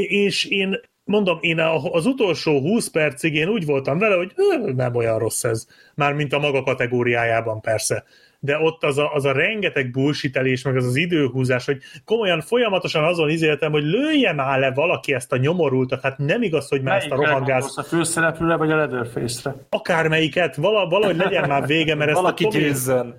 és 0.07 0.45
én 0.45 0.79
mondom, 1.03 1.37
én 1.41 1.59
az 1.91 2.05
utolsó 2.05 2.59
20 2.59 2.87
percig 2.87 3.35
én 3.35 3.47
úgy 3.47 3.65
voltam 3.65 3.97
vele, 3.97 4.15
hogy 4.15 4.33
nem 4.75 4.95
olyan 4.95 5.19
rossz 5.19 5.43
ez, 5.43 5.67
már 5.95 6.13
mint 6.13 6.33
a 6.33 6.39
maga 6.39 6.63
kategóriájában 6.63 7.61
persze 7.61 8.03
de 8.39 8.57
ott 8.59 8.83
az 8.83 8.97
a, 8.97 9.13
az 9.13 9.25
a 9.25 9.31
rengeteg 9.31 9.91
bullshitelés, 9.91 10.63
meg 10.63 10.75
az 10.75 10.85
az 10.85 10.95
időhúzás, 10.95 11.65
hogy 11.65 11.77
komolyan 12.05 12.41
folyamatosan 12.41 13.03
azon 13.03 13.29
izéltem, 13.29 13.71
hogy 13.71 13.83
lője 13.83 14.33
már 14.33 14.59
le 14.59 14.71
valaki 14.71 15.13
ezt 15.13 15.31
a 15.31 15.37
nyomorultat, 15.37 16.01
hát 16.01 16.17
nem 16.17 16.41
igaz, 16.41 16.69
hogy 16.69 16.81
már 16.81 16.97
ezt 16.97 17.11
a 17.11 17.15
rohangást... 17.15 17.77
a 17.77 17.83
főszereplőre, 17.83 18.55
vagy 18.55 18.71
a 18.71 18.75
Leatherface-re? 18.75 19.55
Akármelyiket, 19.69 20.55
vala, 20.55 20.87
valahogy 20.87 21.17
legyen 21.17 21.47
már 21.47 21.65
vége, 21.65 21.95
mert 21.95 22.09
ezt 22.09 22.19
valaki 22.19 22.45
a 22.45 22.49
Tom, 22.49 22.61
győzzön. 22.61 23.15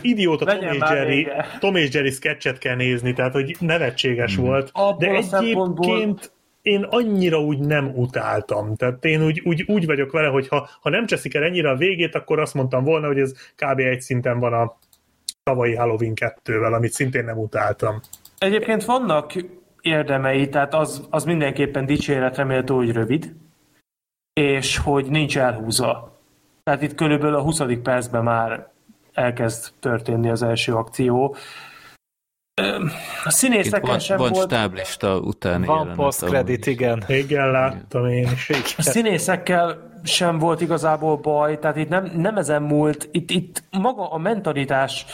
idióta 0.00 0.44
Tom 0.44 0.72
és, 0.72 0.78
Jerry, 0.78 1.28
Tom 1.58 1.76
és 1.76 1.94
Jerry 1.94 2.10
sketchet 2.10 2.58
kell 2.58 2.76
nézni, 2.76 3.12
tehát 3.12 3.32
hogy 3.32 3.56
nevetséges 3.60 4.34
hmm. 4.34 4.44
volt. 4.44 4.70
Abból 4.72 4.96
de 4.98 5.36
egyébként 5.36 6.32
én 6.62 6.82
annyira 6.82 7.40
úgy 7.40 7.58
nem 7.58 7.92
utáltam. 7.94 8.74
Tehát 8.74 9.04
én 9.04 9.24
úgy, 9.24 9.42
úgy, 9.44 9.64
úgy 9.68 9.86
vagyok 9.86 10.12
vele, 10.12 10.28
hogy 10.28 10.48
ha, 10.48 10.68
ha 10.80 10.90
nem 10.90 11.06
cseszik 11.06 11.34
el 11.34 11.42
ennyire 11.42 11.70
a 11.70 11.76
végét, 11.76 12.14
akkor 12.14 12.40
azt 12.40 12.54
mondtam 12.54 12.84
volna, 12.84 13.06
hogy 13.06 13.18
ez 13.18 13.32
kb. 13.56 13.78
egy 13.78 14.00
szinten 14.00 14.38
van 14.38 14.52
a 14.52 14.78
tavalyi 15.42 15.74
Halloween 15.74 16.12
2-vel, 16.16 16.74
amit 16.74 16.92
szintén 16.92 17.24
nem 17.24 17.38
utáltam. 17.38 18.00
Egyébként 18.38 18.84
vannak 18.84 19.32
érdemei, 19.80 20.48
tehát 20.48 20.74
az, 20.74 21.06
az 21.10 21.24
mindenképpen 21.24 21.86
dicséretre 21.86 22.44
méltó, 22.44 22.76
hogy 22.76 22.92
rövid, 22.92 23.34
és 24.32 24.76
hogy 24.76 25.06
nincs 25.06 25.38
elhúzva. 25.38 26.20
Tehát 26.62 26.82
itt 26.82 26.94
körülbelül 26.94 27.34
a 27.34 27.42
20. 27.42 27.62
percben 27.82 28.22
már 28.22 28.68
elkezd 29.12 29.72
történni 29.80 30.30
az 30.30 30.42
első 30.42 30.74
akció. 30.74 31.36
A 33.24 33.30
színészeken 33.30 33.90
van, 33.90 33.98
sem 33.98 34.16
van 34.16 34.32
volt... 34.32 34.50
stáblista 34.50 35.18
utáni 35.18 35.66
Van 35.66 35.92
post-credit, 35.94 36.66
igen. 36.66 37.04
Igen, 37.06 37.50
láttam 37.50 38.06
én 38.06 38.28
is. 38.32 38.74
A 38.76 38.82
színészekkel 38.82 39.90
sem 40.04 40.38
volt 40.38 40.60
igazából 40.60 41.16
baj, 41.16 41.58
tehát 41.58 41.76
itt 41.76 41.88
nem, 41.88 42.10
nem 42.16 42.36
ezen 42.36 42.62
múlt, 42.62 43.08
itt, 43.12 43.30
itt 43.30 43.62
maga 43.70 44.10
a 44.10 44.18
mentalitás 44.18 45.04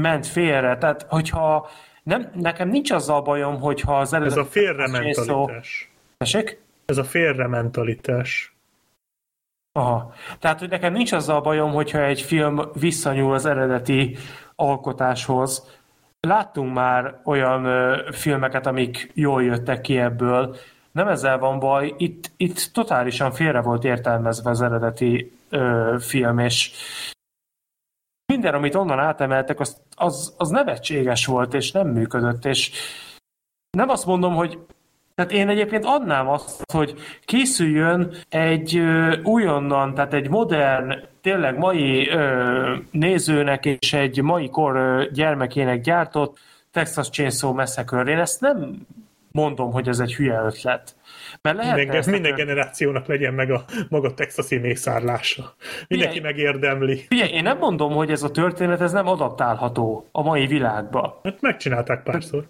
ment 0.00 0.26
félre, 0.26 0.78
tehát 0.78 1.06
hogyha 1.08 1.68
nem, 2.02 2.30
nekem 2.34 2.68
nincs 2.68 2.90
azzal 2.90 3.22
bajom, 3.22 3.60
hogyha 3.60 3.98
az 3.98 4.12
eredeti... 4.12 4.38
Ez 4.40 4.46
a 4.46 4.50
félre 4.50 4.88
mentalitás. 4.88 5.90
Tessék? 6.16 6.60
Ez 6.86 6.98
a 6.98 7.04
félre 7.04 7.46
mentalitás. 7.46 8.54
Aha. 9.72 10.12
Tehát, 10.38 10.58
hogy 10.58 10.68
nekem 10.68 10.92
nincs 10.92 11.12
azzal 11.12 11.40
bajom, 11.40 11.72
hogyha 11.72 12.04
egy 12.04 12.20
film 12.20 12.60
visszanyúl 12.74 13.34
az 13.34 13.46
eredeti 13.46 14.16
alkotáshoz, 14.56 15.79
Láttunk 16.20 16.74
már 16.74 17.20
olyan 17.24 17.64
filmeket, 18.12 18.66
amik 18.66 19.10
jól 19.14 19.42
jöttek 19.42 19.80
ki 19.80 19.98
ebből. 19.98 20.56
Nem 20.92 21.08
ezzel 21.08 21.38
van 21.38 21.58
baj, 21.58 21.94
itt, 21.96 22.30
itt 22.36 22.70
totálisan 22.72 23.32
félre 23.32 23.60
volt 23.60 23.84
értelmezve 23.84 24.50
az 24.50 24.62
eredeti 24.62 25.38
ö, 25.48 25.96
film, 26.00 26.38
és 26.38 26.72
minden, 28.32 28.54
amit 28.54 28.74
onnan 28.74 28.98
átemeltek, 28.98 29.60
az, 29.60 29.82
az, 29.96 30.34
az 30.38 30.48
nevetséges 30.48 31.26
volt, 31.26 31.54
és 31.54 31.72
nem 31.72 31.88
működött, 31.88 32.44
és 32.44 32.70
nem 33.70 33.88
azt 33.88 34.06
mondom, 34.06 34.34
hogy 34.34 34.58
tehát 35.20 35.34
én 35.34 35.48
egyébként 35.48 35.84
adnám 35.86 36.28
azt, 36.28 36.62
hogy 36.72 36.94
készüljön 37.24 38.14
egy 38.28 38.76
ö, 38.76 39.16
újonnan, 39.22 39.94
tehát 39.94 40.14
egy 40.14 40.28
modern, 40.28 40.94
tényleg 41.20 41.58
mai 41.58 42.08
ö, 42.08 42.74
nézőnek 42.90 43.64
és 43.64 43.92
egy 43.92 44.22
mai 44.22 44.48
kor 44.48 44.76
ö, 44.76 45.04
gyermekének 45.12 45.80
gyártott 45.80 46.38
Texas 46.72 47.10
Chainsaw 47.10 47.52
Massacre. 47.52 48.02
Én 48.02 48.18
ezt 48.18 48.40
nem 48.40 48.86
mondom, 49.32 49.72
hogy 49.72 49.88
ez 49.88 49.98
egy 49.98 50.14
hülye 50.14 50.40
ötlet. 50.44 50.96
Mert 51.42 51.56
minden, 51.56 51.96
ezt 51.96 52.10
minden 52.10 52.34
generációnak 52.34 53.06
legyen 53.06 53.34
meg 53.34 53.50
a 53.50 53.64
maga 53.88 54.14
texasi 54.14 54.56
mészárlása. 54.56 55.54
Mindenki 55.88 56.14
Figyelj, 56.14 56.34
megérdemli. 56.34 57.04
Figyelj, 57.08 57.30
én 57.30 57.42
nem 57.42 57.58
mondom, 57.58 57.92
hogy 57.92 58.10
ez 58.10 58.22
a 58.22 58.30
történet 58.30 58.80
ez 58.80 58.92
nem 58.92 59.06
adaptálható 59.06 60.08
a 60.12 60.22
mai 60.22 60.46
világba. 60.46 61.20
Hát 61.22 61.40
megcsinálták 61.40 62.02
párszor. 62.02 62.44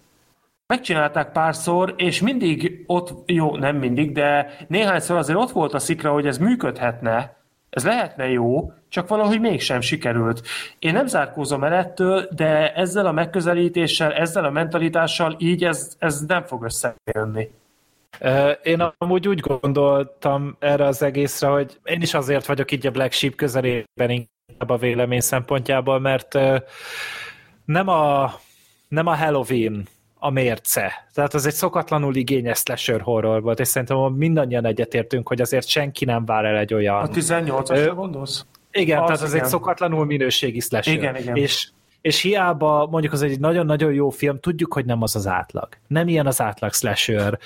Megcsinálták 0.71 1.31
párszor, 1.31 1.93
és 1.97 2.21
mindig 2.21 2.83
ott, 2.87 3.29
jó, 3.29 3.55
nem 3.55 3.75
mindig, 3.75 4.11
de 4.11 4.55
néhányszor 4.67 5.17
azért 5.17 5.37
ott 5.37 5.51
volt 5.51 5.73
a 5.73 5.79
szikra, 5.79 6.11
hogy 6.11 6.27
ez 6.27 6.37
működhetne, 6.37 7.35
ez 7.69 7.85
lehetne 7.85 8.29
jó, 8.29 8.73
csak 8.89 9.07
valahogy 9.07 9.39
mégsem 9.39 9.81
sikerült. 9.81 10.47
Én 10.79 10.93
nem 10.93 11.07
zárkózom 11.07 11.63
el 11.63 11.73
ettől, 11.73 12.27
de 12.35 12.73
ezzel 12.73 13.05
a 13.05 13.11
megközelítéssel, 13.11 14.13
ezzel 14.13 14.45
a 14.45 14.49
mentalitással 14.49 15.35
így 15.37 15.63
ez, 15.63 15.95
ez 15.99 16.19
nem 16.19 16.43
fog 16.43 16.63
összejönni. 16.63 17.49
Én 18.63 18.91
amúgy 18.97 19.27
úgy 19.27 19.39
gondoltam 19.39 20.55
erre 20.59 20.85
az 20.85 21.01
egészre, 21.01 21.47
hogy 21.47 21.79
én 21.83 22.01
is 22.01 22.13
azért 22.13 22.45
vagyok 22.45 22.71
így 22.71 22.87
a 22.87 22.91
Black 22.91 23.11
Sheep 23.11 23.35
közelében 23.35 24.09
inkább 24.09 24.69
a 24.69 24.77
vélemény 24.77 25.19
szempontjából, 25.19 25.99
mert 25.99 26.33
nem 27.65 27.87
a, 27.87 28.33
nem 28.87 29.07
a 29.07 29.15
Halloween 29.15 29.87
a 30.23 30.29
mérce. 30.29 31.07
Tehát 31.13 31.33
az 31.33 31.45
egy 31.45 31.53
szokatlanul 31.53 32.15
igényes 32.15 32.57
slasher 32.57 33.01
horror 33.01 33.41
volt, 33.41 33.59
és 33.59 33.67
szerintem 33.67 33.97
mindannyian 33.97 34.65
egyetértünk, 34.65 35.27
hogy 35.27 35.41
azért 35.41 35.67
senki 35.67 36.05
nem 36.05 36.25
vár 36.25 36.45
el 36.45 36.57
egy 36.57 36.73
olyan... 36.73 37.01
A 37.01 37.07
18-asra 37.07 37.91
gondolsz? 37.95 38.45
Igen, 38.71 38.97
az 38.97 39.05
tehát 39.05 39.21
az 39.21 39.29
igen. 39.29 39.43
egy 39.43 39.49
szokatlanul 39.49 40.05
minőségi 40.05 40.59
slasher. 40.59 40.93
Igen, 40.93 41.15
igen. 41.15 41.35
És 41.35 41.69
és 42.01 42.21
hiába 42.21 42.87
mondjuk 42.91 43.13
az 43.13 43.21
egy 43.21 43.39
nagyon-nagyon 43.39 43.93
jó 43.93 44.09
film, 44.09 44.39
tudjuk, 44.39 44.73
hogy 44.73 44.85
nem 44.85 45.01
az 45.01 45.15
az 45.15 45.27
átlag. 45.27 45.67
Nem 45.87 46.07
ilyen 46.07 46.27
az 46.27 46.41
átlag 46.41 46.73
slasher 46.73 47.39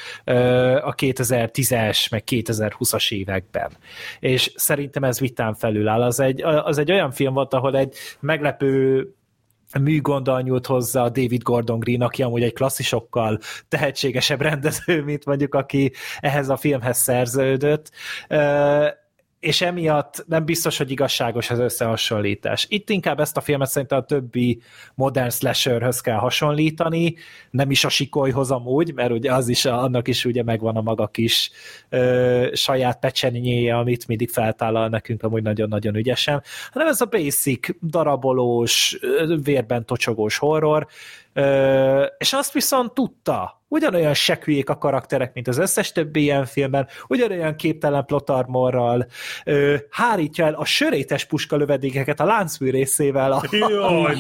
a 0.84 0.96
2010-es, 0.96 2.12
meg 2.12 2.24
2020-as 2.32 3.12
években. 3.14 3.72
És 4.20 4.52
szerintem 4.56 5.04
ez 5.04 5.20
vitán 5.20 5.54
felül 5.54 5.88
áll. 5.88 6.02
Az 6.02 6.20
egy, 6.20 6.42
az 6.44 6.78
egy 6.78 6.92
olyan 6.92 7.12
film 7.12 7.34
volt, 7.34 7.54
ahol 7.54 7.78
egy 7.78 7.96
meglepő 8.20 9.08
műgonddal 9.80 10.42
nyújt 10.42 10.66
hozzá 10.66 11.02
a 11.02 11.10
David 11.10 11.44
Gordon 11.44 11.80
Green, 11.80 12.02
aki 12.02 12.24
amúgy 12.24 12.44
egy 12.44 12.54
klasszisokkal 12.54 13.40
tehetségesebb 13.68 14.42
rendező, 14.42 15.04
mint 15.04 15.26
mondjuk 15.26 15.56
aki 15.56 15.92
ehhez 16.20 16.50
a 16.50 16.58
filmhez 16.58 16.98
szerződött 16.98 17.92
és 19.40 19.62
emiatt 19.62 20.24
nem 20.28 20.46
biztos, 20.46 20.78
hogy 20.78 20.92
igazságos 20.92 21.50
az 21.50 21.60
összehasonlítás. 21.60 22.66
Itt 22.70 22.90
inkább 22.90 23.20
ezt 23.20 23.38
a 23.38 23.42
filmet 23.42 23.70
szerintem 23.70 23.98
a 23.98 24.04
többi 24.04 24.62
modern 24.96 25.30
slasherhöz 25.30 26.02
kell 26.02 26.18
hasonlítani, 26.18 27.16
nem 27.52 27.72
is 27.72 27.84
a 27.84 27.90
sikolyhoz 27.90 28.52
amúgy, 28.52 28.94
mert 28.94 29.12
ugye 29.12 29.34
az 29.34 29.48
is, 29.48 29.66
annak 29.66 30.08
is 30.08 30.26
ugye 30.26 30.44
megvan 30.44 30.76
a 30.76 30.82
maga 30.82 31.08
kis 31.08 31.52
ö, 31.90 32.48
saját 32.54 33.00
pecsenyéje, 33.00 33.78
amit 33.78 34.08
mindig 34.08 34.30
feltállal 34.30 34.90
nekünk 34.90 35.24
amúgy 35.24 35.44
nagyon-nagyon 35.44 35.96
ügyesen, 35.96 36.44
hanem 36.72 36.88
ez 36.88 37.02
a 37.02 37.06
basic, 37.06 37.68
darabolós, 37.82 39.00
vérben 39.44 39.86
tocsogós 39.86 40.38
horror, 40.38 40.88
ö, 41.36 42.06
és 42.18 42.34
azt 42.34 42.54
viszont 42.54 42.94
tudta, 42.94 43.64
ugyanolyan 43.68 44.14
seküljék 44.14 44.70
a 44.70 44.78
karakterek, 44.78 45.34
mint 45.34 45.48
az 45.48 45.58
összes 45.58 45.92
többi 45.92 46.22
ilyen 46.22 46.46
filmben, 46.46 46.88
ugyanolyan 47.08 47.56
képtelen 47.56 48.06
plot 48.06 48.30
armorral, 48.30 49.06
ö, 49.46 49.76
hárítja 49.90 50.46
el 50.46 50.54
a 50.54 50.66
sörétes 50.66 51.26
puska 51.26 51.56
lövedékeket 51.56 52.20
a 52.20 52.26
láncműrészével 52.26 53.32
a, 53.32 53.44
a, 53.60 54.12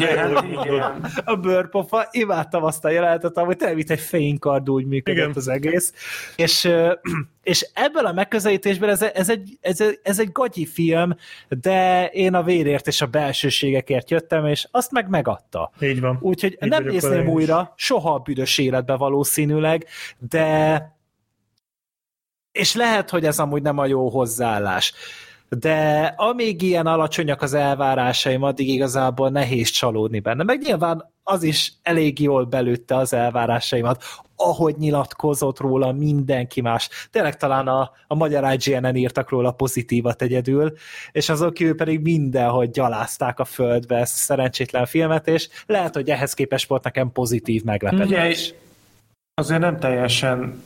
a 1.25 1.35
bőrpofa, 1.35 2.07
imádtam 2.11 2.63
azt 2.63 2.85
a 2.85 2.89
jelenetet, 2.89 3.37
hogy 3.37 3.57
tényleg 3.57 3.75
mint 3.75 3.91
egy 3.91 3.99
fénykard 3.99 4.69
úgy 4.69 4.85
működött 4.85 5.23
Igen. 5.23 5.31
az 5.35 5.47
egész, 5.47 5.93
és 6.35 6.69
és 7.45 7.67
ebből 7.73 8.05
a 8.05 8.13
megközelítésből 8.13 8.89
ez, 8.89 9.01
ez, 9.01 9.29
egy, 9.29 9.57
ez, 9.61 9.83
ez 10.03 10.19
egy 10.19 10.31
gagyi 10.31 10.65
film, 10.65 11.15
de 11.49 12.07
én 12.07 12.33
a 12.33 12.43
vérért 12.43 12.87
és 12.87 13.01
a 13.01 13.05
belsőségekért 13.05 14.09
jöttem, 14.09 14.45
és 14.45 14.67
azt 14.71 14.91
meg 14.91 15.09
megadta. 15.09 15.71
Így 15.81 15.99
van. 15.99 16.17
Úgyhogy 16.21 16.57
Így 16.63 16.69
nem 16.69 16.83
nézném 16.83 17.27
újra, 17.27 17.73
soha 17.75 18.13
a 18.13 18.19
büdös 18.19 18.57
életbe 18.57 18.95
valószínűleg, 18.95 19.85
de 20.29 20.81
és 22.51 22.75
lehet, 22.75 23.09
hogy 23.09 23.25
ez 23.25 23.39
amúgy 23.39 23.61
nem 23.61 23.77
a 23.77 23.85
jó 23.85 24.09
hozzáállás 24.09 24.93
de 25.49 26.13
amíg 26.17 26.61
ilyen 26.61 26.87
alacsonyak 26.87 27.41
az 27.41 27.53
elvárásaim, 27.53 28.43
addig 28.43 28.69
igazából 28.69 29.29
nehéz 29.29 29.69
csalódni 29.69 30.19
benne. 30.19 30.43
Meg 30.43 30.61
nyilván 30.61 31.11
az 31.23 31.43
is 31.43 31.73
elég 31.83 32.19
jól 32.19 32.43
belőtte 32.45 32.95
az 32.95 33.13
elvárásaimat, 33.13 34.03
ahogy 34.35 34.75
nyilatkozott 34.77 35.59
róla 35.59 35.91
mindenki 35.91 36.61
más. 36.61 36.89
Tényleg 37.11 37.37
talán 37.37 37.67
a, 37.67 37.91
a 38.07 38.15
magyar 38.15 38.53
IGN-en 38.53 38.95
írtak 38.95 39.29
róla 39.29 39.51
pozitívat 39.51 40.21
egyedül, 40.21 40.73
és 41.11 41.29
azok 41.29 41.59
ő 41.59 41.75
pedig 41.75 42.01
mindenhogy 42.01 42.69
gyalázták 42.69 43.39
a 43.39 43.45
földbe 43.45 43.95
ezt 43.95 44.13
a 44.13 44.17
szerencsétlen 44.17 44.85
filmet, 44.85 45.27
és 45.27 45.49
lehet, 45.65 45.93
hogy 45.93 46.09
ehhez 46.09 46.33
képest 46.33 46.67
volt 46.67 46.83
nekem 46.83 47.11
pozitív 47.11 47.63
meglepetés. 47.63 48.47
Ugye, 48.47 48.57
azért 49.33 49.61
nem 49.61 49.79
teljesen 49.79 50.63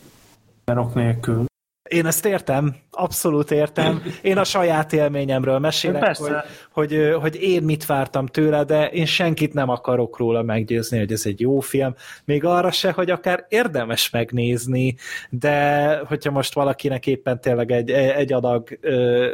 ok 0.77 0.93
nélkül. 0.93 1.48
Én 1.89 2.05
ezt 2.05 2.25
értem, 2.25 2.75
abszolút 2.91 3.51
értem. 3.51 4.03
Én 4.21 4.37
a 4.37 4.43
saját 4.43 4.93
élményemről 4.93 5.59
mesélek, 5.59 6.17
hogy, 6.17 6.33
hogy, 6.71 7.13
hogy 7.21 7.35
én 7.41 7.63
mit 7.63 7.85
vártam 7.85 8.25
tőle, 8.25 8.63
de 8.63 8.89
én 8.89 9.05
senkit 9.05 9.53
nem 9.53 9.69
akarok 9.69 10.17
róla 10.17 10.41
meggyőzni, 10.41 10.97
hogy 10.97 11.11
ez 11.11 11.25
egy 11.25 11.39
jó 11.39 11.59
film. 11.59 11.95
Még 12.25 12.45
arra 12.45 12.71
se, 12.71 12.91
hogy 12.91 13.09
akár 13.09 13.45
érdemes 13.49 14.09
megnézni, 14.09 14.95
de 15.29 15.97
hogyha 15.97 16.31
most 16.31 16.53
valakinek 16.53 17.07
éppen 17.07 17.41
tényleg 17.41 17.71
egy, 17.71 17.91
egy 17.91 18.33
adag 18.33 18.77
ö, 18.81 19.27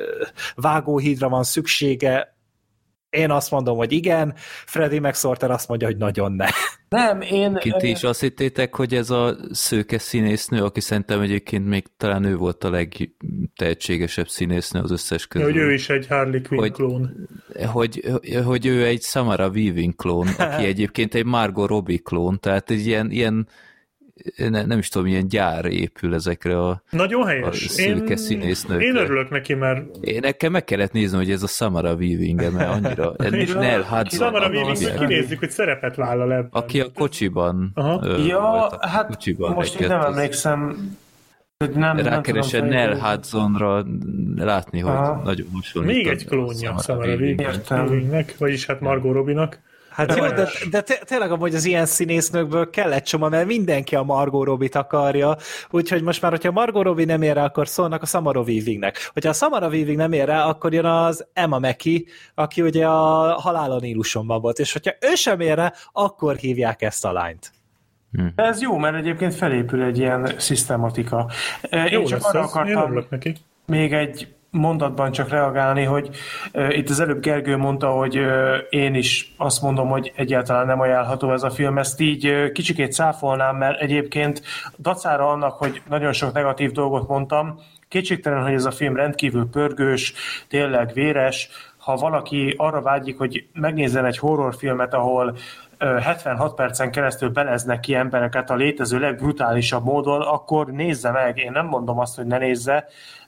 vágóhídra 0.55 1.29
van 1.29 1.43
szüksége, 1.43 2.34
én 3.15 3.31
azt 3.31 3.51
mondom, 3.51 3.77
hogy 3.77 3.91
igen, 3.91 4.33
Freddy 4.65 4.99
McSorter 4.99 5.51
azt 5.51 5.67
mondja, 5.67 5.87
hogy 5.87 5.97
nagyon 5.97 6.31
ne. 6.31 6.45
Nem, 6.89 7.21
én... 7.21 7.55
Kint 7.55 7.83
is 7.83 8.03
azt 8.03 8.21
hittétek, 8.21 8.75
hogy 8.75 8.93
ez 8.93 9.09
a 9.09 9.35
szőke 9.51 9.97
színésznő, 9.97 10.63
aki 10.63 10.79
szerintem 10.79 11.21
egyébként 11.21 11.67
még 11.67 11.85
talán 11.97 12.23
ő 12.23 12.35
volt 12.35 12.63
a 12.63 12.69
legtehetségesebb 12.69 14.27
színésznő 14.27 14.81
az 14.81 14.91
összes 14.91 15.27
közül. 15.27 15.51
Hogy 15.51 15.57
ő 15.57 15.73
is 15.73 15.89
egy 15.89 16.07
Harley 16.07 16.41
Quinn 16.41 16.61
hogy, 16.61 16.71
klón. 16.71 17.29
Hogy, 17.65 18.03
hogy 18.45 18.65
ő 18.65 18.85
egy 18.85 19.01
Samara 19.01 19.49
Weaving 19.49 19.95
klón, 19.95 20.27
aki 20.27 20.65
egyébként 20.73 21.15
egy 21.15 21.25
Margot 21.25 21.69
Robbie 21.69 21.99
klón, 22.03 22.39
tehát 22.39 22.69
egy 22.69 22.85
ilyen, 22.85 23.11
ilyen 23.11 23.47
ne, 24.37 24.65
nem 24.65 24.77
is 24.77 24.89
tudom, 24.89 25.07
milyen 25.07 25.27
gyár 25.27 25.65
épül 25.65 26.13
ezekre 26.13 26.61
a, 26.61 26.81
Nagyon 26.89 27.25
helyes. 27.25 27.65
a 27.65 27.69
szőke 27.69 28.09
én, 28.09 28.17
színésznőkre. 28.17 28.85
Én 28.85 28.95
örülök 28.95 29.29
neki, 29.29 29.53
mert... 29.53 29.97
Én 30.01 30.19
nekem 30.21 30.51
meg 30.51 30.63
kellett 30.63 30.91
nézni, 30.91 31.17
hogy 31.17 31.31
ez 31.31 31.43
a 31.43 31.47
Samara 31.47 31.93
weaving 31.93 32.41
-e, 32.41 32.49
mert 32.49 32.69
annyira... 32.69 33.13
És 33.31 33.53
Nell 33.53 33.81
Hudson. 33.83 34.27
Samara 34.27 34.49
weaving 34.49 34.97
kinézzük, 34.97 35.39
hogy 35.39 35.49
szerepet 35.49 35.95
vállal 35.95 36.33
ebben. 36.33 36.47
Aki 36.51 36.79
a 36.79 36.91
kocsiban 36.93 37.71
Aha. 37.73 37.99
Ö, 38.03 38.25
ja, 38.25 38.67
a 38.67 38.87
hát 38.87 39.07
kocsiban 39.07 39.53
most 39.53 39.79
én 39.79 39.87
nem 39.87 40.01
emlékszem, 40.01 40.91
nem, 41.73 41.97
Rákeresen 41.97 42.65
Nell 42.65 42.99
Hudsonra 42.99 43.85
látni, 44.35 44.79
hogy 44.79 44.91
Aha. 44.91 45.21
nagyon 45.23 45.47
hasonlít. 45.53 45.95
Még 45.95 46.07
egy 46.07 46.25
klónja 46.25 46.77
Samara 46.77 47.15
Weavingnek, 47.15 48.35
vagyis 48.37 48.65
hát 48.65 48.79
Margot 48.79 49.13
Robinak. 49.13 49.59
Hát 49.95 50.15
jó, 50.15 50.27
de, 50.27 50.49
de 50.69 50.81
tényleg 50.81 51.31
amúgy 51.31 51.55
az 51.55 51.65
ilyen 51.65 51.85
színésznőkből 51.85 52.69
kell 52.69 52.93
egy 52.93 53.03
csomag, 53.03 53.31
mert 53.31 53.45
mindenki 53.45 53.95
a 53.95 54.03
Margot 54.03 54.45
Robbie-t 54.45 54.75
akarja, 54.75 55.37
úgyhogy 55.69 56.01
most 56.01 56.21
már, 56.21 56.31
hogyha 56.31 56.51
Margot 56.51 56.83
Robbie 56.83 57.05
nem 57.05 57.21
ér 57.21 57.33
rá, 57.33 57.43
akkor 57.43 57.67
szólnak 57.67 58.01
a 58.01 58.05
Samara 58.05 58.41
Weavingnek. 58.41 59.09
Hogyha 59.13 59.29
a 59.29 59.33
Samara 59.33 59.67
Weaving 59.67 59.97
nem 59.97 60.11
ér 60.11 60.25
rá, 60.25 60.45
akkor 60.45 60.73
jön 60.73 60.85
az 60.85 61.27
Emma 61.33 61.59
Meki, 61.59 62.07
aki 62.33 62.61
ugye 62.61 62.87
a 62.87 63.33
Halálon 63.39 63.79
Nílusonban 63.81 64.41
volt, 64.41 64.59
és 64.59 64.73
hogyha 64.73 64.91
ő 65.01 65.15
sem 65.15 65.39
ér 65.39 65.55
rá, 65.55 65.73
akkor 65.91 66.35
hívják 66.35 66.81
ezt 66.81 67.05
a 67.05 67.11
lányt. 67.11 67.51
Hm. 68.11 68.25
Ez 68.35 68.61
jó, 68.61 68.77
mert 68.77 68.95
egyébként 68.95 69.33
felépül 69.33 69.83
egy 69.83 69.97
ilyen 69.97 70.33
szisztematika. 70.37 71.29
Én 71.69 71.87
jó 71.89 72.03
csak 72.03 72.23
arra 72.23 72.41
akartam 72.41 73.05
neki. 73.09 73.35
még 73.65 73.93
egy 73.93 74.34
mondatban 74.55 75.11
csak 75.11 75.29
reagálni, 75.29 75.83
hogy 75.83 76.09
itt 76.69 76.89
az 76.89 76.99
előbb 76.99 77.21
Gergő 77.21 77.57
mondta, 77.57 77.89
hogy 77.89 78.19
én 78.69 78.95
is 78.95 79.33
azt 79.37 79.61
mondom, 79.61 79.87
hogy 79.87 80.11
egyáltalán 80.15 80.65
nem 80.65 80.79
ajánlható 80.79 81.31
ez 81.31 81.43
a 81.43 81.49
film. 81.49 81.77
Ezt 81.77 81.99
így 81.99 82.27
uh, 82.27 82.51
kicsikét 82.51 82.91
száfolnám, 82.91 83.55
mert 83.55 83.81
egyébként 83.81 84.41
dacára 84.77 85.29
annak, 85.29 85.57
hogy 85.57 85.81
nagyon 85.89 86.13
sok 86.13 86.33
negatív 86.33 86.71
dolgot 86.71 87.07
mondtam, 87.07 87.59
kétségtelen, 87.87 88.43
hogy 88.43 88.53
ez 88.53 88.65
a 88.65 88.71
film 88.71 88.95
rendkívül 88.95 89.49
pörgős, 89.49 90.13
tényleg 90.47 90.93
véres, 90.93 91.49
ha 91.77 91.95
valaki 91.95 92.53
arra 92.57 92.81
vágyik, 92.81 93.17
hogy 93.17 93.47
megnézzen 93.53 94.05
egy 94.05 94.17
horrorfilmet, 94.17 94.93
ahol 94.93 95.37
76 95.79 96.55
percen 96.55 96.91
keresztül 96.91 97.29
beleznek 97.29 97.79
ki 97.79 97.95
embereket 97.95 98.49
a 98.49 98.55
létező 98.55 98.99
legbrutálisabb 98.99 99.83
módon, 99.83 100.21
akkor 100.21 100.67
nézze 100.67 101.11
meg. 101.11 101.37
Én 101.37 101.51
nem 101.51 101.65
mondom 101.65 101.99
azt, 101.99 102.15
hogy 102.15 102.25
ne 102.25 102.37
nézze. 102.37 102.87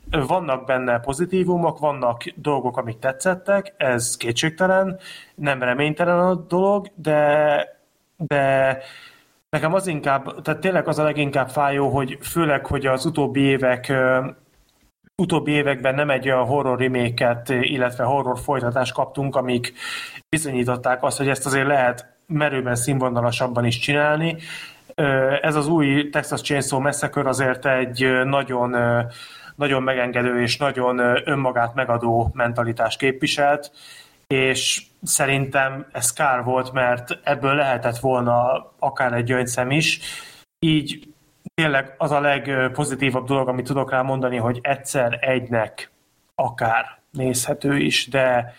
Vannak 0.09 0.65
benne 0.65 0.99
pozitívumok, 0.99 1.79
vannak 1.79 2.23
dolgok, 2.35 2.77
amik 2.77 2.99
tetszettek, 2.99 3.73
ez 3.77 4.17
kétségtelen, 4.17 4.99
nem 5.35 5.63
reménytelen 5.63 6.19
a 6.19 6.35
dolog, 6.35 6.87
de, 6.95 7.65
de 8.17 8.77
nekem 9.49 9.73
az 9.73 9.87
inkább, 9.87 10.41
tehát 10.41 10.61
tényleg 10.61 10.87
az 10.87 10.99
a 10.99 11.03
leginkább 11.03 11.49
fájó, 11.49 11.89
hogy 11.89 12.17
főleg, 12.21 12.65
hogy 12.65 12.85
az 12.85 13.05
utóbbi 13.05 13.41
évek 13.41 13.93
utóbbi 15.21 15.51
években 15.51 15.95
nem 15.95 16.09
egy 16.09 16.29
olyan 16.29 16.45
horror 16.45 16.79
reméket, 16.79 17.49
illetve 17.49 18.03
horror 18.03 18.39
folytatást 18.39 18.93
kaptunk, 18.93 19.35
amik 19.35 19.73
bizonyították 20.29 21.03
azt, 21.03 21.17
hogy 21.17 21.27
ezt 21.27 21.45
azért 21.45 21.67
lehet 21.67 22.05
merőben 22.27 22.75
színvonalasabban 22.75 23.65
is 23.65 23.77
csinálni. 23.77 24.37
Ez 25.41 25.55
az 25.55 25.67
új 25.67 26.09
Texas 26.09 26.41
Chainsaw 26.41 26.79
Massacre 26.79 27.29
azért 27.29 27.65
egy 27.65 28.23
nagyon, 28.25 28.75
nagyon 29.57 29.83
megengedő 29.83 30.41
és 30.41 30.57
nagyon 30.57 30.99
önmagát 31.29 31.73
megadó 31.73 32.31
mentalitást 32.33 32.97
képviselt, 32.97 33.71
és 34.27 34.83
szerintem 35.03 35.87
ez 35.91 36.13
kár 36.13 36.43
volt, 36.43 36.71
mert 36.71 37.19
ebből 37.23 37.55
lehetett 37.55 37.97
volna 37.97 38.67
akár 38.79 39.13
egy 39.13 39.23
gyöngyszem 39.23 39.71
is. 39.71 39.99
Így 40.59 41.07
tényleg 41.55 41.93
az 41.97 42.11
a 42.11 42.19
legpozitívabb 42.19 43.27
dolog, 43.27 43.47
amit 43.47 43.65
tudok 43.65 43.91
rá 43.91 44.01
mondani, 44.01 44.37
hogy 44.37 44.59
egyszer 44.61 45.17
egynek 45.21 45.91
akár 46.35 46.99
nézhető 47.11 47.77
is, 47.77 48.07
de 48.07 48.53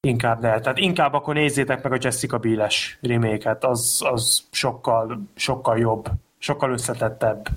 inkább 0.00 0.40
ne. 0.40 0.60
Tehát 0.60 0.78
inkább 0.78 1.12
akkor 1.12 1.34
nézzétek 1.34 1.82
meg 1.82 1.92
a 1.92 1.98
Jessica 2.00 2.38
Biel-es 2.38 2.98
remake 3.02 3.56
az, 3.60 4.02
az 4.10 4.48
sokkal, 4.50 5.22
sokkal 5.34 5.78
jobb, 5.78 6.08
sokkal 6.38 6.72
összetettebb. 6.72 7.48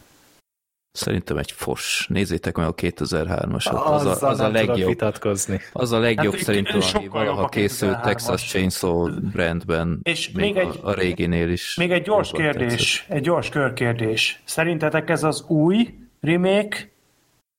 Szerintem 0.94 1.38
egy 1.38 1.52
fos. 1.52 2.06
Nézzétek 2.10 2.58
meg 2.58 2.68
a 2.68 2.74
2003-asat. 2.74 3.84
Az, 3.84 4.06
a, 4.06 4.28
az 4.28 4.40
a 4.40 4.50
legjobb. 4.50 4.88
Vitatkozni. 4.88 5.60
Az 5.72 5.92
a 5.92 6.00
legjobb 6.00 6.34
hát, 6.34 6.44
szerintem, 6.44 6.82
ami 6.94 7.08
valaha 7.08 7.50
készült 7.50 8.02
Texas 8.02 8.48
Chainsaw 8.48 9.20
brandben. 9.32 10.00
És 10.04 10.32
még, 10.32 10.54
még 10.54 10.64
egy, 10.64 10.80
a, 10.82 10.88
a 10.88 10.94
réginél 10.94 11.50
is. 11.50 11.76
Még 11.76 11.92
egy 11.92 12.04
gyors 12.04 12.32
kérdés, 12.32 12.98
tetszett. 12.98 13.16
egy 13.16 13.22
gyors 13.22 13.50
körkérdés. 13.50 14.42
Szerintetek 14.46 15.10
ez 15.10 15.24
az 15.24 15.44
új 15.48 15.94
remake, 16.22 16.90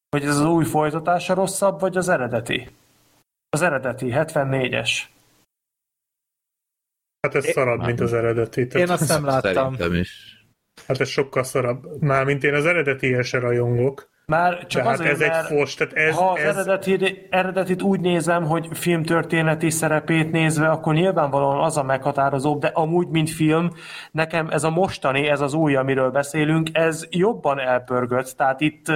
vagy 0.09 0.25
ez 0.25 0.39
az 0.39 0.45
új 0.45 0.65
folytatása 0.65 1.35
rosszabb, 1.35 1.81
vagy 1.81 1.97
az 1.97 2.09
eredeti? 2.09 2.69
Az 3.49 3.63
eredeti, 3.63 4.07
74-es. 4.11 4.91
Hát 7.21 7.35
ez 7.35 7.47
szarad, 7.47 7.87
mint 7.87 8.01
az 8.01 8.13
eredeti. 8.13 8.67
Tehát... 8.67 8.89
Én 8.89 8.95
azt 8.95 9.09
nem 9.09 9.25
láttam. 9.25 9.53
Szerintem 9.53 9.95
is. 9.95 10.34
Hát 10.87 11.01
ez 11.01 11.09
sokkal 11.09 11.43
szarabb. 11.43 12.03
Mármint 12.03 12.45
én 12.45 12.55
az 12.55 12.67
eredeti 12.67 13.23
se 13.23 13.39
rajongok. 13.39 14.13
Már 14.27 14.67
csak 14.67 14.83
hát 14.85 14.93
azért, 14.93 15.11
ez 15.11 15.21
egy 15.21 15.59
fos, 15.59 15.75
tehát 15.75 15.93
ez, 15.93 16.17
ha 16.17 16.31
az 16.31 16.41
ez... 16.41 16.57
Eredeti, 16.57 17.27
eredetit 17.31 17.83
úgy 17.83 18.01
nézem, 18.01 18.45
hogy 18.45 18.69
filmtörténeti 18.73 19.71
szerepét 19.71 20.31
nézve, 20.31 20.69
akkor 20.69 20.95
nyilvánvalóan 20.95 21.65
az 21.65 21.77
a 21.77 21.83
meghatározóbb, 21.83 22.61
de 22.61 22.71
amúgy, 22.75 23.09
mint 23.09 23.31
film, 23.31 23.71
nekem 24.11 24.49
ez 24.51 24.65
a 24.65 24.71
mostani, 24.71 25.27
ez 25.27 25.41
az 25.41 25.55
új, 25.55 25.77
amiről 25.77 26.11
beszélünk, 26.11 26.69
ez 26.73 27.07
jobban 27.11 27.59
elpörgött, 27.61 28.35
tehát 28.37 28.61
itt, 28.61 28.87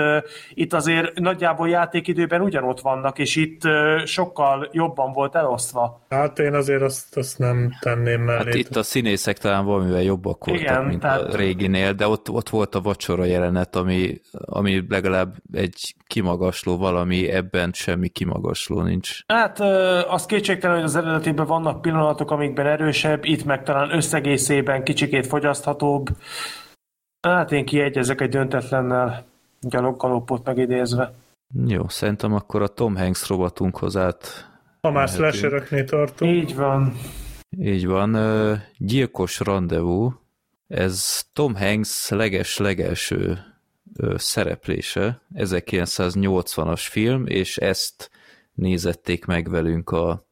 itt 0.55 0.73
azért 0.73 1.19
nagyjából 1.19 1.69
játékidőben 1.69 2.41
ugyanott 2.41 2.81
vannak, 2.81 3.19
és 3.19 3.37
itt 3.37 3.61
sokkal 4.05 4.69
jobban 4.73 5.13
volt 5.13 5.35
elosztva. 5.35 6.07
Hát 6.09 6.39
én 6.39 6.55
azért 6.55 6.83
azt, 6.83 7.17
azt 7.17 7.39
nem 7.39 7.71
tenném 7.81 8.21
mellé. 8.21 8.45
Hát 8.45 8.55
itt 8.55 8.77
a 8.77 8.83
színészek 8.83 9.39
talán 9.39 9.65
valamivel 9.65 10.03
jobbak 10.03 10.45
voltak, 10.45 10.65
Igen, 10.65 10.85
mint 10.85 11.01
tehát... 11.01 11.21
a 11.21 11.37
réginél, 11.37 11.93
de 11.93 12.09
ott, 12.09 12.31
ott 12.31 12.49
volt 12.49 12.75
a 12.75 12.81
vacsora 12.81 13.25
jelenet, 13.25 13.77
ami, 13.77 14.21
ami 14.33 14.85
legalább 14.89 15.17
legalább 15.19 15.43
egy 15.53 15.95
kimagasló 16.07 16.77
valami, 16.77 17.29
ebben 17.29 17.73
semmi 17.73 18.09
kimagasló 18.09 18.83
nincs. 18.83 19.21
Hát 19.27 19.61
az 20.09 20.27
kétségtelen, 20.27 20.77
hogy 20.77 20.85
az 20.85 20.97
eredetében 20.97 21.47
vannak 21.47 21.83
pillanatok, 21.83 22.31
amikben 22.31 22.67
erősebb, 22.67 23.25
itt 23.25 23.45
meg 23.45 23.63
talán 23.63 23.95
összegészében 23.95 24.85
kicsikét 24.85 25.27
fogyaszthatóbb. 25.27 26.09
Hát 27.21 27.53
én 27.53 27.65
kiegyezek 27.65 28.21
egy 28.21 28.29
döntetlennel, 28.29 29.25
gyaloggalopot 29.61 30.45
megidézve. 30.45 31.13
Jó, 31.67 31.89
szerintem 31.89 32.35
akkor 32.35 32.63
a 32.63 32.69
Tom 32.69 32.97
Hanks 32.97 33.29
robatunkhoz 33.29 33.97
át 33.97 34.47
Ha 34.81 34.91
már 34.91 35.09
slashereknél 35.09 35.85
tartunk. 35.85 36.33
Így 36.33 36.55
van. 36.55 36.93
Így 37.59 37.87
van. 37.87 38.17
Gyilkos 38.77 39.41
rendezvú. 39.41 40.13
Ez 40.67 41.23
Tom 41.33 41.55
Hanks 41.57 42.09
leges-legelső 42.09 43.39
szereplése, 44.17 45.21
1980-as 45.35 46.87
film, 46.91 47.27
és 47.27 47.57
ezt 47.57 48.11
nézették 48.55 49.25
meg 49.25 49.51
velünk 49.51 49.91
a 49.91 50.27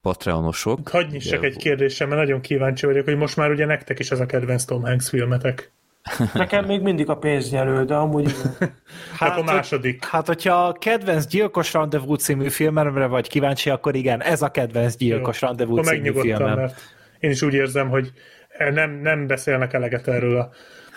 Patreonosok. 0.00 0.88
Hagyj 0.88 1.12
nyissak 1.12 1.44
egy 1.44 1.56
kérdésem, 1.56 2.08
mert 2.08 2.20
nagyon 2.20 2.40
kíváncsi 2.40 2.86
vagyok, 2.86 3.04
hogy 3.04 3.16
most 3.16 3.36
már 3.36 3.50
ugye 3.50 3.66
nektek 3.66 3.98
is 3.98 4.10
ez 4.10 4.20
a 4.20 4.26
kedvenc 4.26 4.64
Tom 4.64 4.82
Hanks 4.82 5.08
filmetek. 5.08 5.70
Nekem 6.34 6.64
még 6.64 6.80
mindig 6.80 7.08
a 7.08 7.16
pénznyelő, 7.16 7.84
de 7.84 7.94
amúgy... 7.94 8.34
hát, 9.18 9.38
a 9.38 9.42
második. 9.42 10.04
Hát, 10.04 10.26
hogyha 10.26 10.66
a 10.66 10.72
kedvenc 10.72 11.26
Gyilkos 11.26 11.72
Rendezvú 11.72 12.14
című 12.14 12.48
filmemre 12.48 13.06
vagy 13.06 13.28
kíváncsi, 13.28 13.70
akkor 13.70 13.94
igen, 13.94 14.22
ez 14.22 14.42
a 14.42 14.48
kedvenc 14.48 14.96
Gyilkos 14.96 15.40
Jó, 15.40 15.48
Rendezvú 15.48 15.76
című 15.76 16.12
filmem. 16.12 16.56
Mert 16.56 16.80
én 17.18 17.30
is 17.30 17.42
úgy 17.42 17.54
érzem, 17.54 17.88
hogy 17.88 18.12
nem, 18.58 18.90
nem 18.90 19.26
beszélnek 19.26 19.72
eleget 19.72 20.08
erről 20.08 20.40
a 20.40 20.50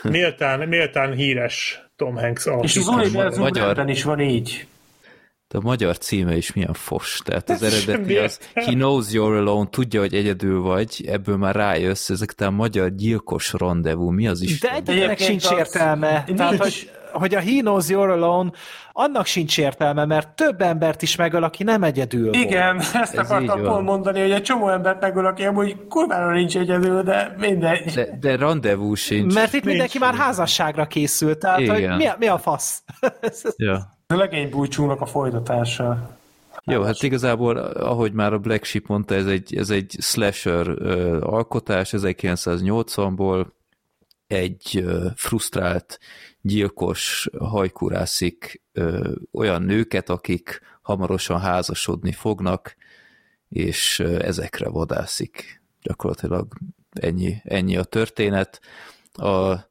méltán, 0.10 0.68
méltán 0.68 1.14
híres 1.14 1.89
Tom 2.00 2.16
Hanks 2.16 2.48
És 2.62 2.78
új 2.78 3.10
magyar... 3.38 3.90
is 3.90 4.04
van 4.04 4.20
így. 4.20 4.68
De 5.48 5.58
a 5.58 5.62
magyar 5.62 5.98
címe 5.98 6.38
is 6.38 6.54
milyen 6.54 6.74
fos. 6.74 7.22
Tehát 7.24 7.50
az 7.50 7.64
eredeti 7.64 8.18
az 8.18 8.40
He 8.54 8.72
knows 8.72 9.08
you're 9.12 9.38
alone, 9.38 9.70
tudja, 9.70 10.00
hogy 10.00 10.14
egyedül 10.14 10.62
vagy, 10.62 11.06
ebből 11.08 11.38
már 11.38 11.56
rájössz, 11.56 12.10
ezek 12.10 12.34
a 12.38 12.50
magyar 12.50 12.96
gyilkos 12.96 13.54
rendezvú, 13.54 14.10
mi 14.10 14.28
az 14.28 14.42
is? 14.42 14.60
De 14.60 14.72
egyébként 14.72 15.20
sincs 15.20 15.52
értelme. 15.52 16.24
Nincs. 16.28 16.40
Tehát, 16.40 16.58
hogy, 16.58 16.92
hogy 17.12 17.36
a 17.36 17.40
He 17.40 17.60
knows 17.60 17.86
you're 17.88 18.12
alone, 18.12 18.52
annak 18.92 19.26
sincs 19.26 19.58
értelme, 19.58 20.06
mert 20.06 20.30
több 20.30 20.62
embert 20.62 21.02
is 21.02 21.16
megöl, 21.16 21.44
aki 21.44 21.64
nem 21.64 21.84
egyedül 21.84 22.34
Igen, 22.34 22.76
volt. 22.76 22.96
ezt 22.96 23.18
Ez 23.18 23.32
akartam 23.32 23.64
pont 23.64 23.86
mondani, 23.86 24.22
hogy 24.22 24.32
egy 24.32 24.44
csomó 24.44 24.70
embert 24.70 25.02
megöl, 25.02 25.26
aki 25.26 25.46
amúgy 25.46 25.88
kurvára 25.88 26.32
nincs 26.32 26.58
egyedül, 26.58 27.04
de 27.04 27.36
mindegy. 27.38 27.94
De, 27.94 28.18
de 28.20 28.36
rendezvú 28.36 28.94
sincs. 28.94 29.34
Mert 29.34 29.48
itt 29.48 29.52
nincs. 29.52 29.66
mindenki 29.66 29.98
már 29.98 30.16
házasságra 30.16 30.86
készült, 30.86 31.40
tehát 31.40 31.68
hogy 31.68 31.88
mi, 31.98 32.06
a, 32.06 32.16
mi 32.20 32.28
a 32.28 32.38
fasz? 32.38 32.84
ja. 33.58 33.98
A 34.08 34.16
legénybúcsúnak 34.16 35.02
a 35.02 35.06
folytatása. 35.06 36.18
Jó, 36.64 36.82
hát 36.82 37.04
igazából, 37.04 37.58
ahogy 37.58 38.14
már 38.14 38.34
a 38.34 38.40
Black 38.40 38.64
Sheep 38.64 38.88
mondta, 38.88 39.16
ez 39.16 39.26
egy, 39.26 39.56
ez 39.56 39.70
egy 39.70 39.96
slasher 40.00 40.70
uh, 40.70 41.18
alkotás 41.22 41.94
1980-ból, 41.98 43.46
egy 44.28 44.82
uh, 44.84 45.06
frusztrált 45.16 46.00
gyilkos 46.42 47.30
hajkurászik 47.40 48.62
uh, 48.74 49.12
olyan 49.32 49.62
nőket, 49.62 50.10
akik 50.10 50.62
hamarosan 50.82 51.40
házasodni 51.40 52.12
fognak, 52.12 52.76
és 53.50 54.00
uh, 54.00 54.26
ezekre 54.26 54.70
vadászik. 54.70 55.62
Gyakorlatilag 55.82 56.48
ennyi, 56.92 57.42
ennyi 57.44 57.78
a 57.78 57.84
történet. 57.84 58.62
A 59.14 59.68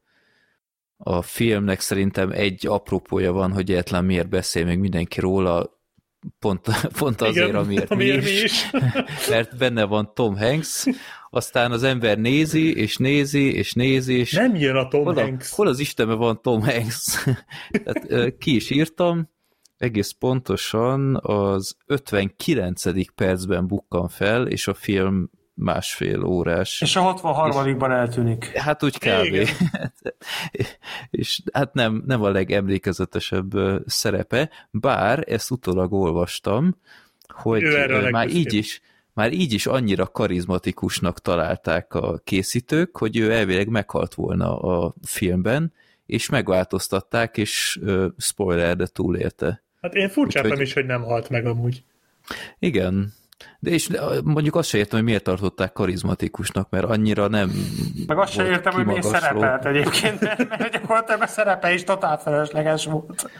a 1.01 1.23
filmnek 1.23 1.81
szerintem 1.81 2.31
egy 2.31 2.67
apropója 2.67 3.33
van, 3.33 3.53
hogy 3.53 3.71
egyetlen 3.71 4.05
miért 4.05 4.29
beszél 4.29 4.65
még 4.65 4.79
mindenki 4.79 5.21
róla, 5.21 5.78
pont, 6.39 6.69
pont 6.99 7.21
azért, 7.21 7.49
Igen, 7.49 7.61
amiért, 7.61 7.91
amiért 7.91 8.25
mi 8.25 8.31
is, 8.31 8.41
mi 8.41 8.45
is. 8.45 8.71
mert 9.31 9.57
benne 9.57 9.85
van 9.85 10.15
Tom 10.15 10.37
Hanks, 10.37 10.87
aztán 11.31 11.73
az 11.73 11.83
ember 11.83 12.19
nézi, 12.19 12.77
és 12.77 12.97
nézi, 12.97 13.55
és 13.55 13.73
nézi, 13.73 14.19
és 14.19 14.33
nem 14.33 14.55
jön 14.55 14.77
a 14.77 14.89
Tom 14.89 15.05
hol 15.05 15.19
a, 15.19 15.21
Hanks. 15.21 15.51
Hol 15.51 15.67
az 15.67 15.79
Istenben 15.79 16.19
van 16.19 16.43
Tom 16.43 16.63
Hanks? 16.63 17.25
Tehát, 17.85 18.37
ki 18.39 18.55
is 18.55 18.71
írtam, 18.71 19.31
egész 19.77 20.11
pontosan 20.11 21.17
az 21.23 21.77
59. 21.87 23.15
percben 23.15 23.67
bukkan 23.67 24.09
fel, 24.09 24.47
és 24.47 24.69
a 24.69 24.75
film 24.75 25.31
másfél 25.59 26.25
órás. 26.25 26.81
És 26.81 26.97
a 26.97 27.15
63-ban 27.15 27.91
eltűnik. 27.91 28.45
Hát 28.45 28.83
úgy 28.83 28.99
kb. 28.99 29.49
és 31.11 31.41
hát 31.53 31.75
nem, 31.75 32.03
nem 32.07 32.23
a 32.23 32.29
legemlékezetesebb 32.29 33.51
szerepe, 33.87 34.51
bár 34.71 35.25
ezt 35.27 35.51
utólag 35.51 35.93
olvastam, 35.93 36.77
hogy 37.29 37.63
már 38.11 38.29
így 38.29 38.55
is 38.55 38.81
már 39.13 39.33
így 39.33 39.53
is 39.53 39.67
annyira 39.67 40.07
karizmatikusnak 40.07 41.21
találták 41.21 41.95
a 41.95 42.19
készítők, 42.25 42.97
hogy 42.97 43.17
ő 43.17 43.33
elvileg 43.33 43.69
meghalt 43.69 44.15
volna 44.15 44.59
a 44.59 44.95
filmben, 45.03 45.73
és 46.07 46.29
megváltoztatták, 46.29 47.37
és 47.37 47.81
spoiler, 48.17 48.77
de 48.77 48.87
túlélte. 48.87 49.63
Hát 49.81 49.95
én 49.95 50.09
furcsáltam 50.09 50.51
Úgyhogy... 50.51 50.67
is, 50.67 50.73
hogy 50.73 50.87
nem 50.87 51.03
halt 51.03 51.29
meg 51.29 51.47
amúgy. 51.47 51.83
Igen, 52.59 53.13
de 53.59 53.71
és 53.71 53.89
mondjuk 54.25 54.55
azt 54.55 54.69
sem 54.69 54.81
értem, 54.81 54.99
hogy 54.99 55.09
miért 55.09 55.23
tartották 55.23 55.73
karizmatikusnak, 55.73 56.71
mert 56.71 56.85
annyira 56.85 57.29
nem 57.29 57.53
Meg 58.07 58.19
azt 58.19 58.33
sem 58.33 58.47
értem, 58.47 58.73
hogy 58.73 58.85
miért 58.85 59.03
szerepelt 59.03 59.65
egyébként, 59.65 60.21
mert 60.49 60.73
gyakorlatilag 60.73 61.23
a 61.23 61.27
szerepe 61.27 61.73
is 61.73 61.85
totál 61.85 62.19
felesleges 62.19 62.85
volt. 62.85 63.31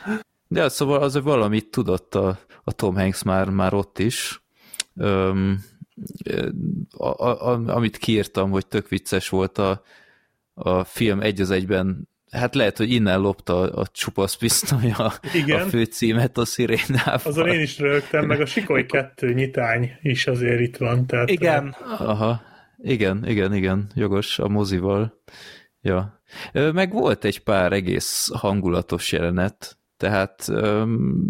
De 0.49 0.69
szóval 0.69 1.03
az, 1.03 1.13
hogy 1.13 1.23
valamit 1.23 1.71
tudott 1.71 2.15
a, 2.15 2.39
a 2.65 2.73
Tom 2.73 2.97
Hanks 2.97 3.23
már, 3.23 3.49
már 3.49 3.75
ott 3.75 3.99
is. 3.99 4.43
Öm, 4.97 5.65
a, 6.97 7.07
a, 7.07 7.49
a, 7.49 7.67
amit 7.67 7.97
kiírtam, 7.97 8.51
hogy 8.51 8.67
tök 8.67 8.89
vicces 8.89 9.29
volt 9.29 9.59
a, 9.59 9.83
a 10.55 10.85
film 10.85 11.21
egy 11.21 11.41
az 11.41 11.51
egyben 11.51 12.09
Hát 12.31 12.55
lehet, 12.55 12.77
hogy 12.77 12.93
innen 12.93 13.21
lopta 13.21 13.61
a, 13.61 13.81
a 13.81 13.87
csupasz 13.87 14.35
pisztoly 14.35 14.91
a, 14.91 15.13
Igen. 15.35 15.61
a 15.61 15.65
főcímet 15.65 16.39
a 16.39 16.45
szirénával. 16.45 17.21
Azon 17.25 17.49
én 17.49 17.61
is 17.61 17.79
rögtem, 17.79 18.27
meg 18.27 18.41
a 18.41 18.47
Sikoly 18.47 18.87
2 18.87 19.33
nyitány 19.33 19.91
is 20.03 20.27
azért 20.27 20.61
itt 20.61 20.77
van. 20.77 21.07
Tehát 21.07 21.31
igen. 21.31 21.77
Aha, 21.99 22.43
igen, 22.79 23.27
igen, 23.27 23.55
igen, 23.55 23.91
jogos, 23.95 24.39
a 24.39 24.49
mozival. 24.49 25.23
Ja. 25.81 26.23
Meg 26.53 26.93
volt 26.93 27.25
egy 27.25 27.43
pár 27.43 27.73
egész 27.73 28.31
hangulatos 28.33 29.13
jelenet, 29.13 29.79
tehát 29.97 30.49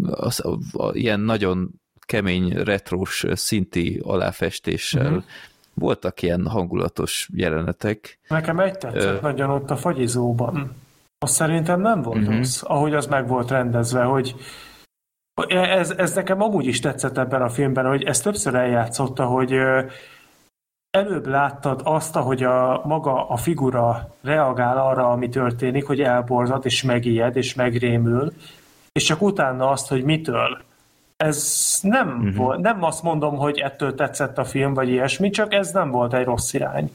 az, 0.01 0.45
a, 0.45 0.57
a, 0.71 0.95
ilyen 0.95 1.19
nagyon 1.19 1.81
kemény, 1.99 2.53
retrós, 2.53 3.25
szinti 3.33 4.01
aláfestéssel 4.03 5.05
uh-huh. 5.05 5.23
voltak 5.73 6.21
ilyen 6.21 6.47
hangulatos 6.47 7.29
jelenetek. 7.33 8.19
Nekem 8.27 8.59
egy 8.59 8.77
tetszett 8.77 9.15
uh, 9.15 9.21
nagyon 9.21 9.49
ott 9.49 9.69
a 9.69 9.75
fagyizóban. 9.75 10.75
Azt 11.19 11.33
szerintem 11.33 11.81
nem 11.81 12.01
volt 12.01 12.17
uh-huh. 12.17 12.35
rossz, 12.35 12.61
ahogy 12.63 12.93
az 12.93 13.05
meg 13.05 13.27
volt 13.27 13.49
rendezve, 13.49 14.03
hogy 14.03 14.35
ez, 15.47 15.91
ez 15.91 16.13
nekem 16.13 16.41
amúgy 16.41 16.65
is 16.65 16.79
tetszett 16.79 17.17
ebben 17.17 17.41
a 17.41 17.49
filmben, 17.49 17.85
hogy 17.85 18.03
ezt 18.03 18.23
többször 18.23 18.55
eljátszotta, 18.55 19.25
hogy 19.25 19.59
előbb 20.89 21.27
láttad 21.27 21.81
azt, 21.83 22.15
ahogy 22.15 22.43
a 22.43 22.81
maga 22.85 23.27
a 23.29 23.35
figura 23.35 24.15
reagál 24.21 24.77
arra, 24.77 25.09
ami 25.09 25.29
történik, 25.29 25.85
hogy 25.85 26.01
elborzad, 26.01 26.65
és 26.65 26.83
megijed, 26.83 27.35
és 27.35 27.53
megrémül, 27.53 28.33
és 28.91 29.03
csak 29.03 29.21
utána 29.21 29.69
azt, 29.69 29.87
hogy 29.87 30.03
mitől. 30.03 30.61
Ez 31.17 31.79
nem 31.81 32.17
uh-huh. 32.17 32.35
volt, 32.35 32.59
nem 32.59 32.83
azt 32.83 33.03
mondom, 33.03 33.37
hogy 33.37 33.57
ettől 33.57 33.95
tetszett 33.95 34.37
a 34.37 34.45
film, 34.45 34.73
vagy 34.73 34.89
ilyesmi, 34.89 35.29
csak 35.29 35.53
ez 35.53 35.71
nem 35.71 35.91
volt 35.91 36.13
egy 36.13 36.25
rossz 36.25 36.53
irány. 36.53 36.91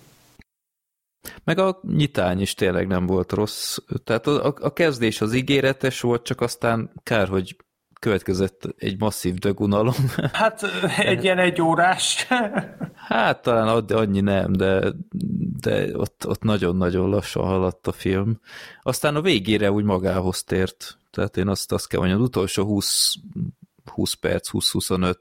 Meg 1.44 1.58
a 1.58 1.80
nyitány 1.82 2.40
is 2.40 2.54
tényleg 2.54 2.86
nem 2.86 3.06
volt 3.06 3.32
rossz. 3.32 3.78
Tehát 4.04 4.26
a, 4.26 4.54
a 4.60 4.72
kezdés 4.72 5.20
az 5.20 5.34
ígéretes 5.34 6.00
volt, 6.00 6.24
csak 6.24 6.40
aztán 6.40 6.90
kár, 7.02 7.28
hogy 7.28 7.56
következett 8.04 8.74
egy 8.76 8.98
masszív 8.98 9.34
dögunalom. 9.34 9.94
Hát 10.32 10.62
egy 10.98 11.24
ilyen 11.24 11.38
egy 11.38 11.60
órás. 11.60 12.26
Hát 12.94 13.42
talán 13.42 13.84
annyi 13.88 14.20
nem, 14.20 14.52
de, 14.52 14.92
de 15.60 15.98
ott, 15.98 16.26
ott 16.26 16.42
nagyon-nagyon 16.42 17.08
lassan 17.08 17.44
haladt 17.44 17.86
a 17.86 17.92
film. 17.92 18.40
Aztán 18.82 19.16
a 19.16 19.20
végére 19.20 19.70
úgy 19.70 19.84
magához 19.84 20.42
tért. 20.42 20.98
Tehát 21.10 21.36
én 21.36 21.48
azt, 21.48 21.72
azt 21.72 21.88
kell 21.88 21.98
mondjam, 21.98 22.20
az 22.20 22.26
utolsó 22.26 22.64
20, 22.64 23.14
20 23.84 24.12
perc, 24.12 24.48
20-25 24.52 25.14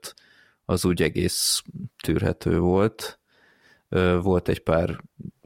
az 0.66 0.86
úgy 0.86 1.02
egész 1.02 1.64
tűrhető 2.04 2.60
volt. 2.60 3.20
Volt 4.22 4.48
egy 4.48 4.60
pár 4.60 5.00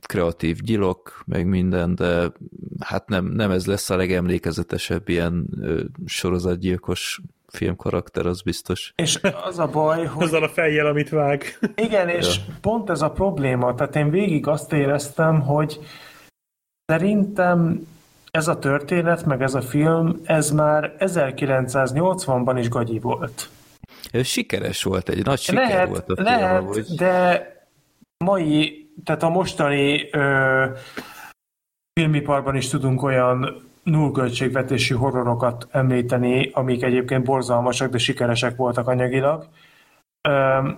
kreatív 0.06 0.60
gyilok, 0.60 1.22
meg 1.26 1.46
minden, 1.46 1.96
de 1.96 2.32
hát 2.80 3.10
nem, 3.10 3.26
nem 3.26 3.52
ez 3.52 3.66
lesz 3.66 3.90
a 3.90 3.96
legemlékezetesebb 3.96 5.10
ilyen 5.10 5.48
sorozatgyilkos 6.06 7.22
filmkarakter, 7.48 8.26
az 8.26 8.42
biztos. 8.42 8.94
És 8.96 9.20
az 9.44 9.60
a 9.60 9.68
baj, 9.68 10.06
hogy... 10.06 10.24
Azzal 10.24 10.44
a 10.44 10.50
fejjel, 10.50 10.86
amit 10.86 11.10
vág. 11.10 11.60
Igen, 11.76 12.10
és 12.10 12.38
ja. 12.48 12.54
pont 12.62 12.90
ez 12.90 13.02
a 13.02 13.12
probléma. 13.12 13.76
Tehát 13.76 13.96
én 13.96 14.10
végig 14.10 14.48
azt 14.48 14.74
éreztem, 14.74 15.42
hogy 15.42 15.80
szerintem 16.86 17.88
ez 18.32 18.48
a 18.48 18.60
történet, 18.60 19.26
meg 19.26 19.42
ez 19.42 19.54
a 19.54 19.62
film, 19.62 20.20
ez 20.24 20.52
már 20.52 20.96
1980-ban 21.00 22.56
is 22.60 22.70
gagyi 22.70 23.00
volt. 23.00 23.50
Ez 24.12 24.26
sikeres 24.26 24.84
volt, 24.84 25.10
egy 25.10 25.26
nagy 25.26 25.40
siker 25.40 25.68
lehet, 25.68 25.88
volt 25.88 26.10
a 26.10 26.16
film. 26.16 26.26
Lehet, 26.28 26.64
hogy... 26.64 26.86
de 26.96 27.56
mai 28.26 28.86
tehát 29.04 29.24
a 29.24 29.30
mostani 29.30 30.10
ö, 30.12 30.66
filmiparban 31.94 32.56
is 32.56 32.70
tudunk 32.70 33.04
olyan 33.04 33.66
nullköltségvetésű 33.84 34.96
horrorokat 34.96 35.68
említeni, 35.72 36.50
amik 36.54 36.84
egyébként 36.84 37.24
borzalmasak, 37.24 37.92
de 37.92 37.98
sikeresek 37.98 38.56
voltak 38.56 38.88
anyagilag. 38.88 39.48
Ö, 40.30 40.70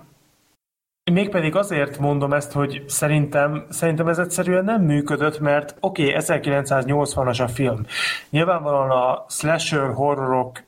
Mégpedig 1.12 1.56
azért 1.56 1.98
mondom 1.98 2.32
ezt, 2.32 2.52
hogy 2.52 2.84
szerintem, 2.86 3.66
szerintem 3.68 4.08
ez 4.08 4.18
egyszerűen 4.18 4.64
nem 4.64 4.82
működött, 4.82 5.38
mert 5.40 5.76
oké, 5.80 6.08
okay, 6.08 6.22
1980-as 6.26 7.42
a 7.44 7.48
film. 7.48 7.86
Nyilvánvalóan 8.30 8.90
a 8.90 9.24
slasher 9.28 9.92
horrorok 9.94 10.62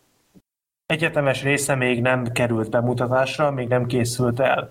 egyetemes 0.87 1.43
része 1.43 1.75
még 1.75 2.01
nem 2.01 2.25
került 2.25 2.71
bemutatásra, 2.71 3.51
még 3.51 3.69
nem 3.69 3.87
készült 3.87 4.41
el. 4.41 4.71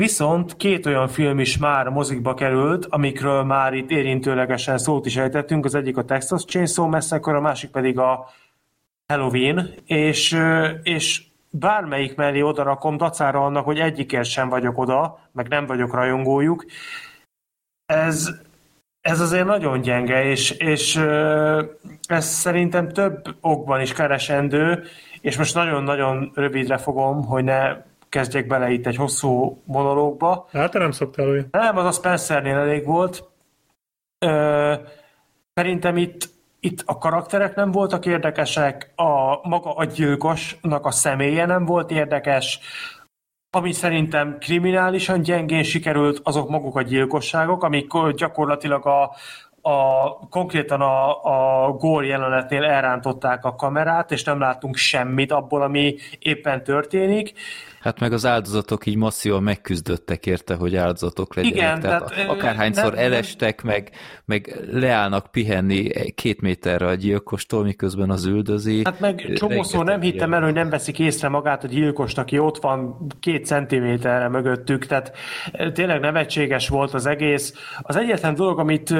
Viszont 0.00 0.56
két 0.56 0.86
olyan 0.86 1.08
film 1.08 1.38
is 1.38 1.58
már 1.58 1.88
mozikba 1.88 2.34
került, 2.34 2.86
amikről 2.86 3.42
már 3.42 3.72
itt 3.72 3.90
érintőlegesen 3.90 4.78
szót 4.78 5.06
is 5.06 5.16
ejtettünk, 5.16 5.64
az 5.64 5.74
egyik 5.74 5.96
a 5.96 6.04
Texas 6.04 6.44
Chainsaw 6.44 6.88
Massacre, 6.88 7.36
a 7.36 7.40
másik 7.40 7.70
pedig 7.70 7.98
a 7.98 8.28
Halloween, 9.06 9.70
és, 9.86 10.38
és 10.82 11.22
bármelyik 11.50 12.16
mellé 12.16 12.40
odarakom, 12.40 12.96
dacára 12.96 13.44
annak, 13.44 13.64
hogy 13.64 13.78
egyikért 13.78 14.28
sem 14.28 14.48
vagyok 14.48 14.78
oda, 14.78 15.18
meg 15.32 15.48
nem 15.48 15.66
vagyok 15.66 15.94
rajongójuk, 15.94 16.64
ez, 17.86 18.30
ez 19.00 19.20
azért 19.20 19.46
nagyon 19.46 19.80
gyenge, 19.80 20.24
és, 20.24 20.50
és 20.50 20.96
ez 22.08 22.24
szerintem 22.24 22.88
több 22.88 23.36
okban 23.40 23.80
is 23.80 23.92
keresendő, 23.92 24.82
és 25.20 25.38
most 25.38 25.54
nagyon-nagyon 25.54 26.30
rövidre 26.34 26.76
fogom, 26.76 27.24
hogy 27.24 27.44
ne 27.44 27.88
kezdjek 28.10 28.46
bele 28.46 28.70
itt 28.70 28.86
egy 28.86 28.96
hosszú 28.96 29.62
monológba. 29.64 30.48
Hát 30.52 30.70
te 30.70 30.78
nem 30.78 30.90
szoktál 30.90 31.28
olyan. 31.28 31.48
Nem, 31.50 31.76
az 31.76 31.84
a 31.84 31.90
Spencernél 31.90 32.56
elég 32.56 32.84
volt. 32.86 33.28
Ö, 34.18 34.74
szerintem 35.54 35.96
itt, 35.96 36.28
itt 36.60 36.82
a 36.86 36.98
karakterek 36.98 37.54
nem 37.54 37.70
voltak 37.70 38.06
érdekesek, 38.06 38.92
a 38.96 39.48
maga 39.48 39.74
a 39.74 39.84
gyilkosnak 39.84 40.86
a 40.86 40.90
személye 40.90 41.46
nem 41.46 41.64
volt 41.64 41.90
érdekes, 41.90 42.60
ami 43.50 43.72
szerintem 43.72 44.38
kriminálisan 44.38 45.22
gyengén 45.22 45.62
sikerült, 45.62 46.20
azok 46.22 46.48
maguk 46.48 46.76
a 46.76 46.82
gyilkosságok, 46.82 47.62
amik 47.62 47.92
gyakorlatilag 48.14 48.86
a, 48.86 49.14
a, 49.62 50.08
konkrétan 50.28 50.80
a, 50.80 51.24
a 51.64 51.70
gól 51.72 52.06
jelenetnél 52.06 52.64
elrántották 52.64 53.44
a 53.44 53.54
kamerát, 53.54 54.12
és 54.12 54.24
nem 54.24 54.40
láttunk 54.40 54.76
semmit 54.76 55.32
abból, 55.32 55.62
ami 55.62 55.96
éppen 56.18 56.64
történik. 56.64 57.32
Hát 57.80 58.00
meg 58.00 58.12
az 58.12 58.26
áldozatok 58.26 58.86
így 58.86 58.96
masszívan 58.96 59.42
megküzdöttek 59.42 60.26
érte, 60.26 60.54
hogy 60.54 60.76
áldozatok 60.76 61.34
legyenek. 61.34 61.56
Igen, 61.56 61.80
tehát, 61.80 62.04
tehát 62.04 62.30
akárhányszor 62.30 62.94
nem, 62.94 63.04
elestek, 63.04 63.62
meg, 63.62 63.90
meg 64.24 64.68
leállnak 64.72 65.26
pihenni 65.30 65.88
két 66.14 66.40
méterre 66.40 66.86
a 66.86 66.94
gyilkostól, 66.94 67.64
miközben 67.64 68.10
az 68.10 68.24
üldözi. 68.24 68.82
Hát 68.84 69.00
meg 69.00 69.32
csomószor 69.34 69.84
nem 69.84 70.00
hittem 70.00 70.34
el, 70.34 70.42
hogy 70.42 70.52
nem 70.52 70.70
veszik 70.70 70.98
észre 70.98 71.28
magát 71.28 71.64
a 71.64 71.66
gyilkost, 71.66 72.18
aki 72.18 72.38
ott 72.38 72.58
van 72.58 73.06
két 73.20 73.46
centiméterre 73.46 74.28
mögöttük, 74.28 74.86
tehát 74.86 75.12
tényleg 75.72 76.00
nevetséges 76.00 76.68
volt 76.68 76.94
az 76.94 77.06
egész. 77.06 77.54
Az 77.82 77.96
egyetlen 77.96 78.34
dolog, 78.34 78.58
amit 78.58 78.94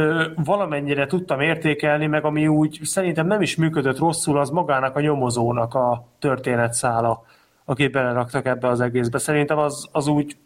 valamennyire 0.44 1.06
tudtam 1.06 1.40
értékelni, 1.40 2.06
meg 2.06 2.24
ami 2.24 2.46
úgy 2.46 2.80
szerintem 2.82 3.26
nem 3.26 3.42
is 3.42 3.56
működött 3.56 3.98
rosszul, 3.98 4.38
az 4.38 4.50
magának 4.50 4.96
a 4.96 5.00
nyomozónak 5.00 5.74
a 5.74 6.08
történetszála 6.18 7.24
akit 7.70 7.90
beleraktak 7.90 8.46
ebbe 8.46 8.68
az 8.68 8.80
egészbe. 8.80 9.18
Szerintem 9.18 9.58
az, 9.58 9.88
az 9.92 10.06
úgy 10.06 10.36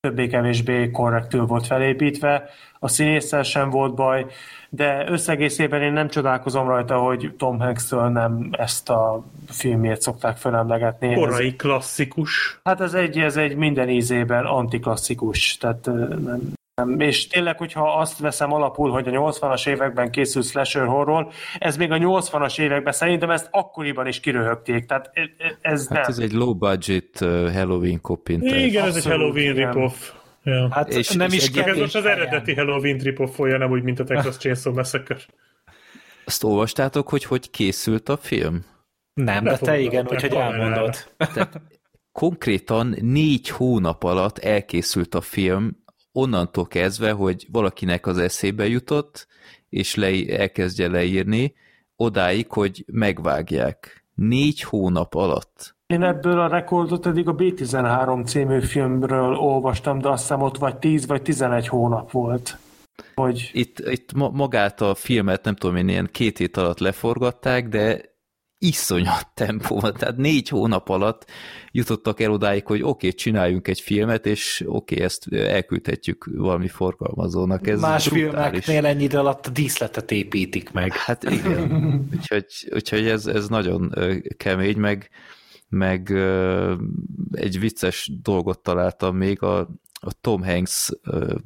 többé-kevésbé 0.00 0.90
korrektül 0.90 1.46
volt 1.46 1.66
felépítve, 1.66 2.48
a 2.78 2.88
színésszel 2.88 3.42
sem 3.42 3.70
volt 3.70 3.94
baj, 3.94 4.26
de 4.68 5.04
összegészében 5.08 5.82
én 5.82 5.92
nem 5.92 6.08
csodálkozom 6.08 6.68
rajta, 6.68 6.98
hogy 6.98 7.34
Tom 7.38 7.58
Hanks-től 7.58 8.08
nem 8.08 8.48
ezt 8.50 8.90
a 8.90 9.24
filmét 9.48 10.00
szokták 10.00 10.36
felemlegetni. 10.36 11.14
Korai 11.14 11.46
ez, 11.46 11.54
klasszikus. 11.56 12.60
Hát 12.64 12.80
ez 12.80 12.94
egy, 12.94 13.18
ez 13.18 13.36
egy 13.36 13.56
minden 13.56 13.88
ízében 13.88 14.44
antiklasszikus, 14.44 15.56
tehát 15.56 15.84
nem, 16.24 16.52
és 16.98 17.26
tényleg, 17.26 17.58
hogyha 17.58 17.98
azt 17.98 18.18
veszem 18.18 18.52
alapul, 18.52 18.90
hogy 18.90 19.08
a 19.08 19.10
80-as 19.10 19.68
években 19.68 20.10
készült 20.10 20.44
slasher 20.44 20.86
horror, 20.86 21.28
ez 21.58 21.76
még 21.76 21.90
a 21.90 21.96
80-as 21.96 22.60
években 22.60 22.92
szerintem 22.92 23.30
ezt 23.30 23.48
akkoriban 23.50 24.06
is 24.06 24.20
kiröhögték, 24.20 24.86
tehát 24.86 25.10
e, 25.12 25.20
e, 25.20 25.58
ez 25.60 25.88
hát 25.88 25.98
nem. 25.98 26.04
ez 26.06 26.18
egy 26.18 26.32
low 26.32 26.54
budget 26.54 27.18
Halloween 27.54 28.00
kopintás. 28.00 28.62
Igen, 28.62 28.86
ez 28.86 28.96
egy 28.96 29.04
Halloween 29.04 29.54
rip-off. 29.54 30.12
Ja. 30.42 30.68
Hát 30.70 30.88
és, 30.88 31.10
nem 31.10 31.30
és 31.30 31.34
is 31.34 31.50
kell. 31.50 31.68
Ez 31.68 31.78
most 31.78 31.96
az 31.96 32.04
eredeti 32.04 32.54
Halloween 32.54 32.98
rip 32.98 33.38
olyan, 33.38 33.58
nem 33.58 33.70
úgy, 33.70 33.82
mint 33.82 34.00
a 34.00 34.04
Texas 34.04 34.36
Chainsaw 34.36 34.74
Massacre. 34.74 35.16
Azt 36.24 36.44
olvastátok, 36.44 37.08
hogy 37.08 37.24
hogy 37.24 37.50
készült 37.50 38.08
a 38.08 38.16
film? 38.16 38.64
Nem, 39.14 39.44
de 39.44 39.56
te 39.56 39.78
igen, 39.78 40.06
úgyhogy 40.10 40.34
elmondod. 40.34 40.94
Tehát 41.16 41.60
konkrétan 42.12 42.96
négy 43.00 43.48
hónap 43.48 44.02
alatt 44.02 44.38
elkészült 44.38 45.14
a 45.14 45.20
film, 45.20 45.83
onnantól 46.14 46.66
kezdve, 46.66 47.12
hogy 47.12 47.46
valakinek 47.52 48.06
az 48.06 48.18
eszébe 48.18 48.68
jutott, 48.68 49.26
és 49.68 49.94
le, 49.94 50.36
elkezdje 50.38 50.88
leírni, 50.88 51.54
odáig, 51.96 52.50
hogy 52.50 52.84
megvágják. 52.92 54.04
Négy 54.14 54.62
hónap 54.62 55.14
alatt. 55.14 55.76
Én 55.86 56.02
ebből 56.02 56.40
a 56.40 56.48
rekordot 56.48 57.06
eddig 57.06 57.28
a 57.28 57.34
B13 57.34 58.26
című 58.26 58.60
filmről 58.60 59.34
olvastam, 59.34 59.98
de 59.98 60.08
azt 60.08 60.22
hiszem 60.22 60.42
ott 60.42 60.58
vagy 60.58 60.76
10 60.76 61.06
vagy 61.06 61.22
11 61.22 61.68
hónap 61.68 62.10
volt. 62.10 62.58
Hogy... 63.14 63.50
Itt, 63.52 63.78
itt 63.78 64.12
magát 64.12 64.80
a 64.80 64.94
filmet 64.94 65.44
nem 65.44 65.54
tudom 65.54 65.76
én 65.76 65.88
ilyen 65.88 66.08
két 66.12 66.38
hét 66.38 66.56
alatt 66.56 66.78
leforgatták, 66.78 67.68
de 67.68 68.13
iszonyat 68.64 69.28
tempó 69.34 69.80
van, 69.80 69.94
tehát 69.98 70.16
négy 70.16 70.48
hónap 70.48 70.88
alatt 70.88 71.30
jutottak 71.72 72.20
el 72.20 72.30
odáig, 72.30 72.66
hogy 72.66 72.80
oké, 72.80 72.88
okay, 72.88 73.12
csináljunk 73.12 73.68
egy 73.68 73.80
filmet, 73.80 74.26
és 74.26 74.62
oké, 74.66 74.94
okay, 74.94 75.06
ezt 75.06 75.32
elküldhetjük 75.32 76.30
valami 76.34 76.68
forgalmazónak. 76.68 77.66
Ez 77.66 77.80
Más 77.80 78.08
brutális. 78.08 78.64
filmeknél 78.64 78.86
ennyi 78.86 79.02
idő 79.02 79.18
alatt 79.18 79.46
a 79.46 79.50
díszletet 79.50 80.10
építik 80.10 80.72
meg. 80.72 80.92
Hát 80.92 81.22
igen, 81.22 82.08
úgyhogy, 82.12 82.46
úgyhogy 82.74 83.06
ez, 83.06 83.26
ez 83.26 83.48
nagyon 83.48 83.94
kemény, 84.36 84.76
meg, 84.76 85.10
meg 85.68 86.12
egy 87.32 87.60
vicces 87.60 88.10
dolgot 88.22 88.58
találtam 88.58 89.16
még, 89.16 89.42
a, 89.42 89.58
a 90.00 90.12
Tom 90.20 90.42
Hanks 90.42 90.90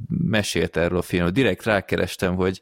mesélt 0.08 0.76
erről 0.76 0.98
a 0.98 1.02
filmről. 1.02 1.30
Direkt 1.30 1.64
rákerestem, 1.64 2.34
hogy 2.34 2.60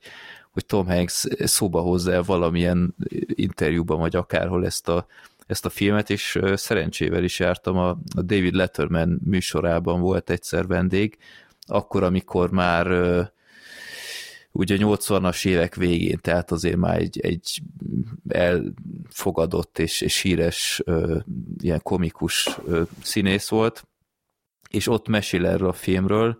hogy 0.57 0.67
Tom 0.67 0.87
Hanks 0.87 1.27
szóba 1.39 1.81
hozza 1.81 2.13
el 2.13 2.23
valamilyen 2.23 2.95
interjúban, 3.27 3.99
vagy 3.99 4.17
akárhol 4.17 4.65
ezt 4.65 4.89
a, 4.89 5.07
ezt 5.47 5.65
a 5.65 5.71
filmet, 5.71 6.11
és 6.11 6.39
szerencsével 6.55 7.25
is 7.25 7.39
jártam, 7.39 7.77
a, 7.77 7.99
David 8.15 8.55
Letterman 8.55 9.21
műsorában 9.25 10.01
volt 10.01 10.31
egyszer 10.31 10.67
vendég, 10.67 11.19
akkor, 11.67 12.03
amikor 12.03 12.51
már 12.51 12.87
ugye 14.53 14.77
80-as 14.79 15.47
évek 15.47 15.75
végén, 15.75 16.19
tehát 16.21 16.51
azért 16.51 16.77
már 16.77 16.99
egy, 16.99 17.21
egy 17.21 17.63
elfogadott 18.29 19.79
és, 19.79 20.01
és 20.01 20.21
híres 20.21 20.83
ilyen 21.59 21.81
komikus 21.83 22.49
színész 23.03 23.49
volt, 23.49 23.87
és 24.69 24.89
ott 24.89 25.09
mesél 25.09 25.47
erről 25.47 25.69
a 25.69 25.73
filmről, 25.73 26.39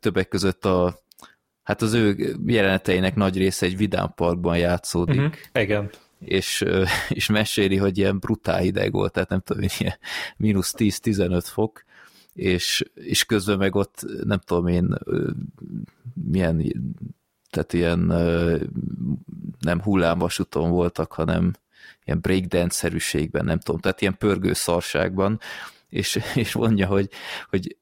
többek 0.00 0.28
között 0.28 0.64
a 0.64 1.02
hát 1.64 1.82
az 1.82 1.92
ő 1.92 2.36
jeleneteinek 2.46 3.14
nagy 3.14 3.36
része 3.36 3.66
egy 3.66 3.76
vidámparkban 3.76 4.58
játszódik. 4.58 5.20
Uh-huh. 5.20 5.32
Igen. 5.52 5.90
És, 6.18 6.64
és 7.08 7.26
meséli, 7.26 7.76
hogy 7.76 7.98
ilyen 7.98 8.18
brutál 8.18 8.58
hideg 8.60 8.92
volt, 8.92 9.12
tehát 9.12 9.28
nem 9.28 9.40
tudom, 9.40 9.62
ilyen 9.78 9.98
mínusz 10.36 10.74
10-15 10.78 11.40
fok, 11.44 11.84
és, 12.32 12.84
és 12.94 13.24
közben 13.24 13.58
meg 13.58 13.74
ott 13.74 14.06
nem 14.24 14.38
tudom 14.38 14.66
én 14.66 14.94
milyen, 16.30 16.62
tehát 17.50 17.72
ilyen 17.72 17.98
nem 19.60 19.82
hullámvasúton 19.82 20.70
voltak, 20.70 21.12
hanem 21.12 21.52
ilyen 22.04 22.20
breakdance-szerűségben, 22.20 23.44
nem 23.44 23.58
tudom, 23.58 23.80
tehát 23.80 24.00
ilyen 24.00 24.16
pörgő 24.18 24.52
szarságban, 24.52 25.40
és, 25.88 26.20
és 26.34 26.52
mondja, 26.52 26.86
hogy, 26.86 27.10
hogy 27.50 27.76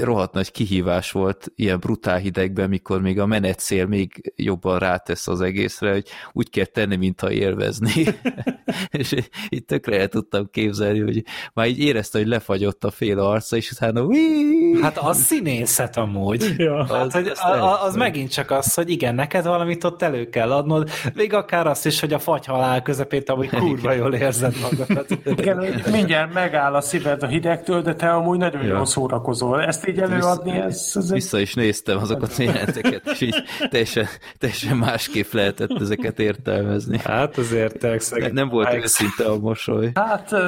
rohadt 0.00 0.32
nagy 0.32 0.50
kihívás 0.50 1.10
volt 1.10 1.52
ilyen 1.54 1.78
brutál 1.78 2.18
hidegben, 2.18 2.68
mikor 2.68 3.00
még 3.00 3.20
a 3.20 3.26
menetszél 3.26 3.86
még 3.86 4.32
jobban 4.36 4.78
rátesz 4.78 5.28
az 5.28 5.40
egészre, 5.40 5.92
hogy 5.92 6.08
úgy 6.32 6.50
kell 6.50 6.64
tenni, 6.64 6.96
mintha 6.96 7.30
élvezni. 7.30 8.04
és 8.90 9.14
itt 9.48 9.66
tökre 9.66 10.00
el 10.00 10.08
tudtam 10.08 10.48
képzelni, 10.50 11.00
hogy 11.00 11.24
már 11.54 11.66
így 11.66 11.78
érezte, 11.78 12.18
hogy 12.18 12.26
lefagyott 12.26 12.84
a 12.84 12.90
fél 12.90 13.18
arca, 13.18 13.56
és 13.56 13.70
utána 13.70 14.02
Wii! 14.02 14.82
Hát 14.82 14.98
az 14.98 15.16
színészet 15.16 15.96
amúgy. 15.96 16.54
Ja. 16.56 16.86
Hát, 16.86 17.06
az, 17.06 17.12
hogy 17.12 17.28
az, 17.28 17.40
az 17.82 17.96
megint 17.96 18.30
csak 18.30 18.50
az, 18.50 18.74
hogy 18.74 18.90
igen, 18.90 19.14
neked 19.14 19.44
valamit 19.44 19.84
ott 19.84 20.02
elő 20.02 20.28
kell 20.28 20.52
adnod, 20.52 20.90
még 21.14 21.34
akár 21.34 21.66
azt 21.66 21.86
is, 21.86 22.00
hogy 22.00 22.12
a 22.12 22.18
fagyhalál 22.18 22.82
közepén, 22.82 23.22
hogy 23.26 23.48
kurva 23.48 23.92
jól 23.92 24.14
érzed 24.14 24.54
magad. 24.60 25.06
Igen, 25.24 25.82
mindjárt 25.90 26.32
megáll 26.32 26.74
a 26.74 26.80
szíved 26.80 27.22
a 27.22 27.26
hidegtől, 27.26 27.82
de 27.82 27.94
te 27.94 28.10
amúgy 28.10 28.38
nagyon 28.38 28.62
ja. 28.62 28.76
jól 28.76 28.84
szórakozol 28.84 29.67
ezt 29.68 29.88
így 29.88 29.98
előadni, 29.98 30.50
ez... 30.50 30.92
ez 30.94 31.12
Vissza 31.12 31.38
is 31.38 31.54
néztem 31.54 31.98
azokat 31.98 32.34
a 32.38 32.42
jelenteket, 32.42 33.06
és 33.06 33.20
így 33.20 33.34
teljesen, 33.70 34.06
teljesen 34.38 34.76
másképp 34.76 35.32
lehetett 35.32 35.80
ezeket 35.80 36.18
értelmezni. 36.18 36.98
Hát 36.98 37.38
azért 37.38 37.82
ne, 38.10 38.28
Nem 38.28 38.48
volt 38.48 38.74
őszinte 38.74 39.24
a 39.24 39.38
mosoly. 39.38 39.90
Hát... 39.94 40.32
Uh, 40.32 40.38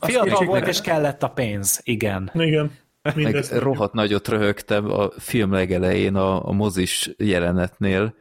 Fiatal 0.00 0.44
volt, 0.44 0.66
és 0.66 0.80
kellett 0.80 1.22
a 1.22 1.28
pénz, 1.28 1.80
igen. 1.82 2.30
Igen. 2.34 2.70
Meg 3.14 3.44
rohadt 3.50 3.92
nagyot 3.92 4.28
röhögtem 4.28 4.92
a 4.92 5.10
film 5.18 5.52
legelején 5.52 6.14
a, 6.14 6.48
a 6.48 6.52
mozis 6.52 7.10
jelenetnél, 7.16 8.14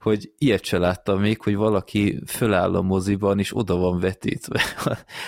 hogy 0.00 0.32
ilyet 0.38 0.64
se 0.64 0.78
láttam 0.78 1.20
még, 1.20 1.42
hogy 1.42 1.56
valaki 1.56 2.22
föláll 2.26 2.74
a 2.74 2.82
moziban, 2.82 3.38
és 3.38 3.56
oda 3.56 3.76
van 3.76 4.00
vetítve. 4.00 4.62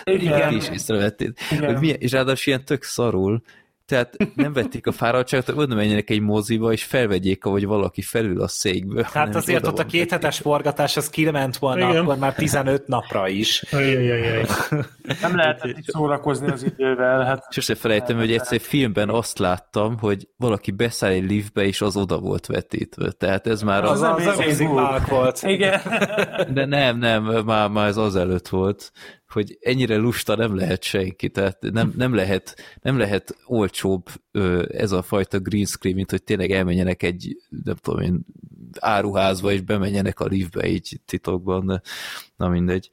Igen. 0.05 0.55
is 0.55 0.69
észrevették. 0.69 1.39
Hogy 1.49 1.79
milyen, 1.79 1.97
és 1.99 2.13
ráadásul 2.13 2.53
ilyen 2.53 2.65
tök 2.65 2.83
szarul, 2.83 3.43
tehát 3.89 4.17
nem 4.35 4.53
vették 4.53 4.87
a 4.87 4.93
fáradtságot, 4.93 5.47
hogy 5.47 5.57
oda 5.57 5.75
menjenek 5.75 6.11
egy 6.11 6.21
moziba, 6.21 6.73
és 6.73 6.85
felvegyék, 6.85 7.45
ahogy 7.45 7.67
valaki 7.67 8.03
felül 8.03 8.41
a 8.41 8.49
székből. 8.49 9.07
Hát 9.13 9.35
azért 9.35 9.67
ott 9.67 9.79
a 9.79 9.85
kéthetes 9.85 10.39
forgatás, 10.39 10.97
az 10.97 11.11
kiment 11.11 11.57
volna 11.57 11.89
Igen. 11.91 12.03
akkor 12.03 12.17
már 12.17 12.35
15 12.35 12.87
napra 12.87 13.29
is. 13.29 13.65
Nem 15.21 15.37
lehetett 15.37 15.79
itt 15.79 15.85
szórakozni 15.85 16.51
az 16.51 16.63
idővel. 16.63 17.25
Hát... 17.25 17.53
Sose 17.53 17.75
felejtem, 17.75 18.17
hogy 18.17 18.33
egyszer 18.33 18.61
filmben 18.61 19.09
azt 19.09 19.39
láttam, 19.39 19.99
hogy 19.99 20.29
valaki 20.37 20.71
beszáll 20.71 21.11
egy 21.11 21.31
liftbe, 21.31 21.65
és 21.65 21.81
az 21.81 21.97
oda 21.97 22.19
volt 22.19 22.47
vetítve. 22.47 23.11
Tehát 23.13 23.47
ez 23.47 23.63
már 23.63 23.85
az... 23.85 24.03
Az, 24.03 24.27
az, 24.27 24.27
az, 24.27 24.61
az 24.61 25.09
volt. 25.09 25.43
Igen. 25.43 25.81
De 26.55 26.65
nem, 26.65 26.99
nem, 26.99 27.25
már, 27.25 27.69
már 27.69 27.89
ez 27.89 27.97
az 27.97 28.17
előtt 28.17 28.49
volt 28.49 28.93
hogy 29.33 29.59
ennyire 29.61 29.97
lusta 29.97 30.37
nem 30.37 30.57
lehet 30.57 30.83
senki, 30.83 31.29
tehát 31.29 31.59
nem, 31.61 31.93
nem, 31.97 32.15
lehet, 32.15 32.57
nem 32.83 32.99
lehet 32.99 33.37
olcsóbb 33.47 34.09
ez 34.69 34.93
a 34.93 35.03
fajta 35.03 35.39
green 35.39 35.65
screen, 35.65 35.95
mint 35.95 36.11
hogy 36.11 36.23
tényleg 36.23 36.51
elmenjenek 36.51 37.03
egy, 37.03 37.37
nem 37.65 37.77
tudom 37.77 38.01
én, 38.01 38.25
áruházba, 38.81 39.53
és 39.53 39.61
bemenjenek 39.61 40.21
a 40.21 40.27
liftbe 40.27 40.69
így 40.69 41.01
titokban, 41.05 41.67
de 41.67 41.81
na 42.37 42.49
mindegy. 42.49 42.91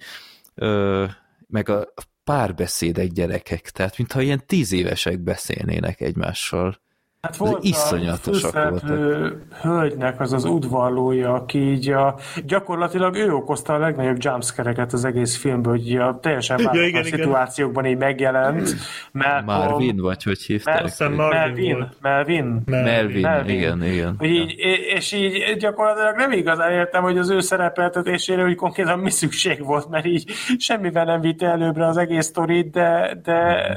Meg 1.47 1.69
a 1.69 1.93
párbeszédek 2.23 3.07
gyerekek, 3.07 3.69
tehát 3.69 3.97
mintha 3.97 4.21
ilyen 4.21 4.43
tíz 4.45 4.71
évesek 4.71 5.19
beszélnének 5.19 6.01
egymással. 6.01 6.83
Hát 7.25 7.35
volt 7.37 7.63
iszonyatosak 7.63 8.55
a 8.55 8.69
voltak. 8.69 9.35
hölgynek 9.61 10.19
az 10.19 10.33
az 10.33 10.45
udvarlója, 10.45 11.33
aki 11.33 11.57
így 11.57 11.89
a, 11.89 12.15
gyakorlatilag 12.45 13.15
ő 13.15 13.33
okozta 13.33 13.73
a 13.73 13.77
legnagyobb 13.77 14.17
jumpscare 14.19 14.85
az 14.91 15.05
egész 15.05 15.37
filmből, 15.37 15.73
hogy 15.73 15.95
a 15.95 16.19
teljesen 16.21 16.59
ja, 16.73 16.85
igen, 16.85 17.03
szituációkban 17.03 17.85
így 17.85 17.97
megjelent. 17.97 18.75
Malcolm, 19.11 19.45
Marvin, 19.45 20.01
vagy 20.01 20.23
hogy 20.23 20.41
hívták? 20.41 20.99
Mel- 20.99 21.29
Melvin, 21.29 21.87
Melvin, 22.01 22.63
Melvin. 22.65 22.65
Melvin, 22.65 23.21
Melvin. 23.21 23.55
igen, 23.55 23.83
igen. 23.83 24.15
Hogy 24.17 24.29
így, 24.29 24.55
és 24.95 25.11
így 25.11 25.55
gyakorlatilag 25.57 26.15
nem 26.15 26.31
igazán 26.31 26.71
értem, 26.71 27.03
hogy 27.03 27.17
az 27.17 27.29
ő 27.29 27.39
szerepeltetésére 27.39 28.43
hogy 28.43 28.55
konkrétan 28.55 28.99
mi 28.99 29.09
szükség 29.09 29.65
volt, 29.65 29.89
mert 29.89 30.05
így 30.05 30.31
semmivel 30.57 31.05
nem 31.05 31.21
vitte 31.21 31.47
előbbre 31.47 31.87
az 31.87 31.97
egész 31.97 32.25
sztorit, 32.25 32.71
de, 32.71 33.17
de 33.23 33.67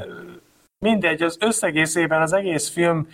mindegy, 0.79 1.21
az 1.21 1.37
összegészében 1.39 2.21
az 2.21 2.33
egész 2.33 2.69
film 2.69 3.07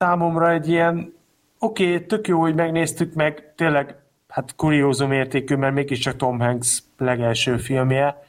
számomra 0.00 0.50
egy 0.50 0.68
ilyen 0.68 1.14
oké, 1.58 1.94
okay, 1.94 2.06
tök 2.06 2.28
jó, 2.28 2.40
hogy 2.40 2.54
megnéztük 2.54 3.14
meg, 3.14 3.52
tényleg 3.54 3.96
hát 4.28 4.54
kuriózum 4.56 5.12
értékű, 5.12 5.54
mert 5.54 5.74
mégiscsak 5.74 6.16
Tom 6.16 6.40
Hanks 6.40 6.82
legelső 6.98 7.56
filmje, 7.56 8.24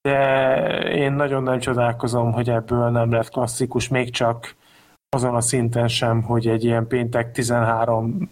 de 0.00 0.18
én 0.90 1.12
nagyon 1.12 1.42
nem 1.42 1.58
csodálkozom, 1.58 2.32
hogy 2.32 2.50
ebből 2.50 2.90
nem 2.90 3.12
lett 3.12 3.28
klasszikus, 3.28 3.88
még 3.88 4.10
csak 4.10 4.54
azon 5.08 5.34
a 5.34 5.40
szinten 5.40 5.88
sem, 5.88 6.22
hogy 6.22 6.46
egy 6.46 6.64
ilyen 6.64 6.86
péntek 6.86 7.32
13 7.32 8.30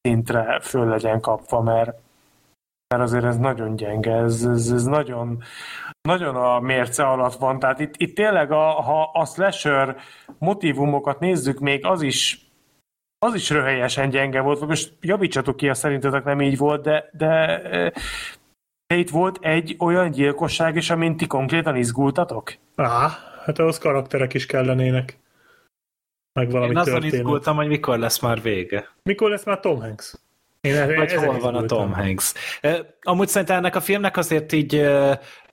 szintre 0.00 0.60
föl 0.60 0.88
legyen 0.88 1.20
kapva, 1.20 1.60
mert, 1.60 1.98
mert 2.92 3.04
azért 3.04 3.24
ez 3.24 3.36
nagyon 3.36 3.76
gyenge, 3.76 4.12
ez, 4.12 4.44
ez, 4.44 4.70
ez 4.70 4.84
nagyon, 4.84 5.42
nagyon 6.08 6.36
a 6.36 6.60
mérce 6.60 7.04
alatt 7.04 7.34
van, 7.34 7.58
tehát 7.58 7.80
itt, 7.80 7.94
itt 7.96 8.14
tényleg, 8.14 8.50
a, 8.50 8.70
ha 8.70 9.10
a 9.12 9.24
slasher 9.24 9.96
motivumokat 10.38 11.20
nézzük, 11.20 11.58
még 11.58 11.86
az 11.86 12.02
is 12.02 12.50
az 13.26 13.34
is 13.34 13.50
röhelyesen 13.50 14.08
gyenge 14.08 14.40
volt, 14.40 14.66
most 14.66 14.92
javítsatok 15.00 15.56
ki, 15.56 15.66
ha 15.66 15.74
szerintetek 15.74 16.24
nem 16.24 16.40
így 16.40 16.58
volt, 16.58 16.82
de, 16.82 17.10
de, 17.12 17.60
de 18.86 18.96
itt 18.96 19.10
volt 19.10 19.38
egy 19.40 19.76
olyan 19.78 20.10
gyilkosság 20.10 20.76
is, 20.76 20.90
amint 20.90 21.16
ti 21.16 21.26
konkrétan 21.26 21.76
izgultatok? 21.76 22.54
Á, 22.74 23.08
hát 23.44 23.58
ahhoz 23.58 23.78
karakterek 23.78 24.34
is 24.34 24.46
kellenének. 24.46 25.18
Meg 26.32 26.50
valami 26.50 26.70
Én 26.70 26.76
azon 26.76 26.92
történet. 26.92 27.14
izgultam, 27.14 27.56
hogy 27.56 27.68
mikor 27.68 27.98
lesz 27.98 28.20
már 28.20 28.42
vége. 28.42 28.88
Mikor 29.02 29.30
lesz 29.30 29.44
már 29.44 29.60
Tom 29.60 29.80
Hanks? 29.80 30.14
Én 30.62 30.74
erre, 30.74 30.96
Vagy 30.96 31.12
hol 31.12 31.38
van 31.38 31.54
a 31.54 31.64
Tom 31.64 31.92
Hanks. 31.92 32.32
Amúgy 33.02 33.28
szerintem 33.28 33.56
ennek 33.56 33.76
a 33.76 33.80
filmnek 33.80 34.16
azért 34.16 34.52
így 34.52 34.88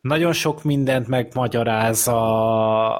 nagyon 0.01 0.33
sok 0.33 0.63
mindent 0.63 1.07
megmagyaráz 1.07 2.07
a, 2.07 2.95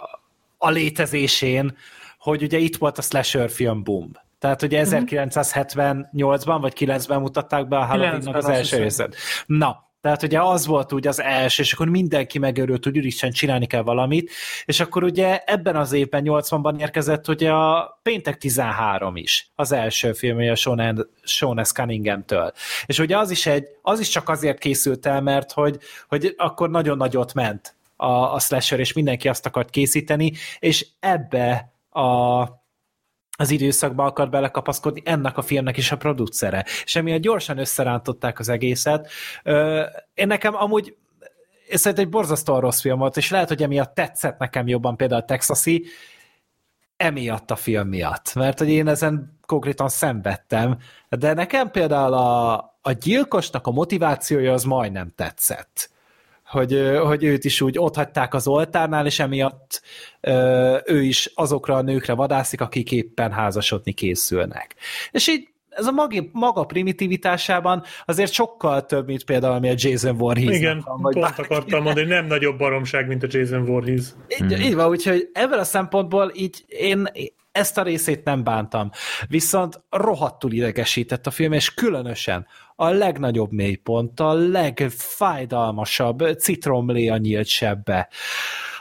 a 0.58 0.70
létezésén, 0.70 1.78
hogy 2.20 2.44
ugye 2.44 2.58
itt 2.58 2.78
volt 2.78 2.98
a 2.98 3.02
slasher 3.02 3.50
film 3.50 3.84
boom. 3.84 4.12
Tehát 4.40 4.62
ugye 4.62 4.84
1978-ban 4.86 6.58
vagy 6.62 6.74
9-ben 6.80 7.22
mutatták 7.22 7.68
be 7.68 7.78
a 7.78 7.86
halloween 7.86 8.28
az 8.28 8.48
első 8.48 8.78
részet. 8.78 9.16
Na, 9.46 9.89
tehát 10.02 10.24
ugye 10.24 10.42
az 10.42 10.66
volt 10.66 10.92
ugye 10.92 11.10
az 11.10 11.22
első, 11.22 11.64
és 11.64 11.74
akkor 11.74 11.90
mindenki 11.90 12.40
megörült, 12.40 12.84
hogy 12.84 12.98
úristen 12.98 13.32
csinálni 13.32 13.66
kell 13.66 13.82
valamit, 13.82 14.32
és 14.66 14.80
akkor 14.80 15.04
ugye 15.04 15.40
ebben 15.46 15.76
az 15.76 15.92
évben, 15.92 16.24
80-ban 16.26 16.80
érkezett 16.80 17.28
ugye 17.28 17.52
a 17.52 18.00
Péntek 18.04 18.38
13 18.38 19.16
is, 19.16 19.52
az 19.56 19.72
első 19.72 20.14
filmje 20.14 20.56
Sean, 20.56 21.10
Sean 21.24 21.64
S. 21.64 21.72
Cunningham-től. 21.72 22.52
És 22.86 23.00
ugye 23.00 23.18
az 23.18 23.32
is, 23.32 23.46
egy, 23.46 23.68
az 23.82 24.00
is 24.00 24.10
csak 24.10 24.30
azért 24.30 24.60
készült 24.60 25.06
el, 25.06 25.22
mert 25.22 25.52
hogy, 25.52 25.78
hogy 26.08 26.34
akkor 26.38 26.70
nagyon 26.70 26.98
nagyot 26.98 27.34
ment 27.34 27.76
a, 27.96 28.34
a 28.34 28.40
slasher, 28.40 28.80
és 28.80 28.94
mindenki 28.94 29.30
azt 29.30 29.46
akart 29.46 29.70
készíteni, 29.70 30.32
és 30.60 30.88
ebbe 31.00 31.74
a 31.90 32.44
az 33.40 33.52
időszakba 33.52 34.06
akar 34.06 34.30
belekapaszkodni 34.30 35.02
ennek 35.06 35.38
a 35.38 35.42
filmnek 35.42 35.78
is 35.78 35.92
a 35.92 35.98
producere. 35.98 36.66
És 36.84 36.96
emiatt 36.96 37.22
gyorsan 37.22 37.58
összerántották 37.58 38.40
az 38.40 38.50
egészet. 38.50 39.10
Én 40.14 40.28
nekem 40.28 40.56
amúgy 40.56 40.96
ez 41.70 41.86
egy 41.86 42.10
borzasztóan 42.10 42.60
rossz 42.60 42.82
film 42.82 43.00
volt, 43.00 43.18
és 43.18 43.30
lehet, 43.30 43.48
hogy 43.48 43.64
emiatt 43.64 43.94
tetszett 43.94 44.38
nekem 44.38 44.68
jobban 44.68 44.98
például 44.98 45.22
a 45.22 45.26
Texasi, 45.26 45.86
emiatt 46.98 47.52
a 47.52 47.56
film 47.56 47.88
miatt. 47.88 48.34
Mert 48.36 48.60
hogy 48.60 48.70
én 48.70 48.88
ezen 48.88 49.40
konkrétan 49.46 49.90
szenvedtem, 49.90 50.78
de 51.10 51.34
nekem 51.34 51.72
például 51.72 52.14
a, 52.14 52.54
a 52.82 52.92
gyilkosnak 52.92 53.68
a 53.68 53.72
motivációja 53.72 54.54
az 54.54 54.64
majdnem 54.64 55.12
tetszett 55.16 55.90
hogy, 56.50 56.98
hogy 57.04 57.24
őt 57.24 57.46
is 57.46 57.62
úgy 57.62 57.80
ott 57.80 57.96
hagyták 57.96 58.34
az 58.34 58.48
oltárnál, 58.48 59.06
és 59.06 59.20
emiatt 59.20 59.82
ő 60.86 61.04
is 61.04 61.32
azokra 61.36 61.76
a 61.76 61.82
nőkre 61.82 62.14
vadászik, 62.14 62.62
akik 62.62 62.92
éppen 62.92 63.32
házasodni 63.32 63.92
készülnek. 63.92 64.76
És 65.12 65.28
így 65.28 65.48
ez 65.70 65.86
a 65.86 65.92
maga, 65.92 66.24
maga 66.32 66.64
primitivitásában 66.64 67.84
azért 68.06 68.32
sokkal 68.32 68.86
több, 68.86 69.06
mint 69.06 69.24
például, 69.24 69.54
ami 69.54 69.70
a 69.70 69.76
Jason 69.76 70.18
Voorhees. 70.18 70.56
Igen, 70.56 70.82
van, 70.86 71.02
vagy 71.02 71.14
pont 71.14 71.26
bárki. 71.26 71.42
akartam 71.42 71.84
mondani, 71.84 72.08
hogy 72.08 72.16
nem 72.16 72.26
nagyobb 72.26 72.58
baromság, 72.58 73.08
mint 73.08 73.24
a 73.24 73.28
Jason 73.30 73.66
Voorhees. 73.66 74.06
Így, 74.28 74.54
hmm. 74.54 74.62
így 74.62 74.76
van, 74.76 74.90
úgyhogy 74.90 75.30
ebből 75.34 75.60
a 75.60 75.64
szempontból 75.64 76.32
így 76.36 76.64
én 76.68 77.08
ezt 77.52 77.78
a 77.78 77.84
részét 77.84 78.24
nem 78.24 78.44
bántam. 78.44 78.90
Viszont 79.28 79.82
rohadtul 79.90 80.52
idegesített 80.52 81.28
a 81.28 81.32
film, 81.32 81.52
és 81.52 81.74
különösen 81.74 82.48
a 82.82 82.90
legnagyobb 82.90 83.52
mélypont, 83.52 84.20
a 84.20 84.34
legfájdalmasabb 84.34 86.38
citromlé 86.38 87.08
a 87.08 87.18
nyílt 87.18 87.48
sebbe. 87.48 88.10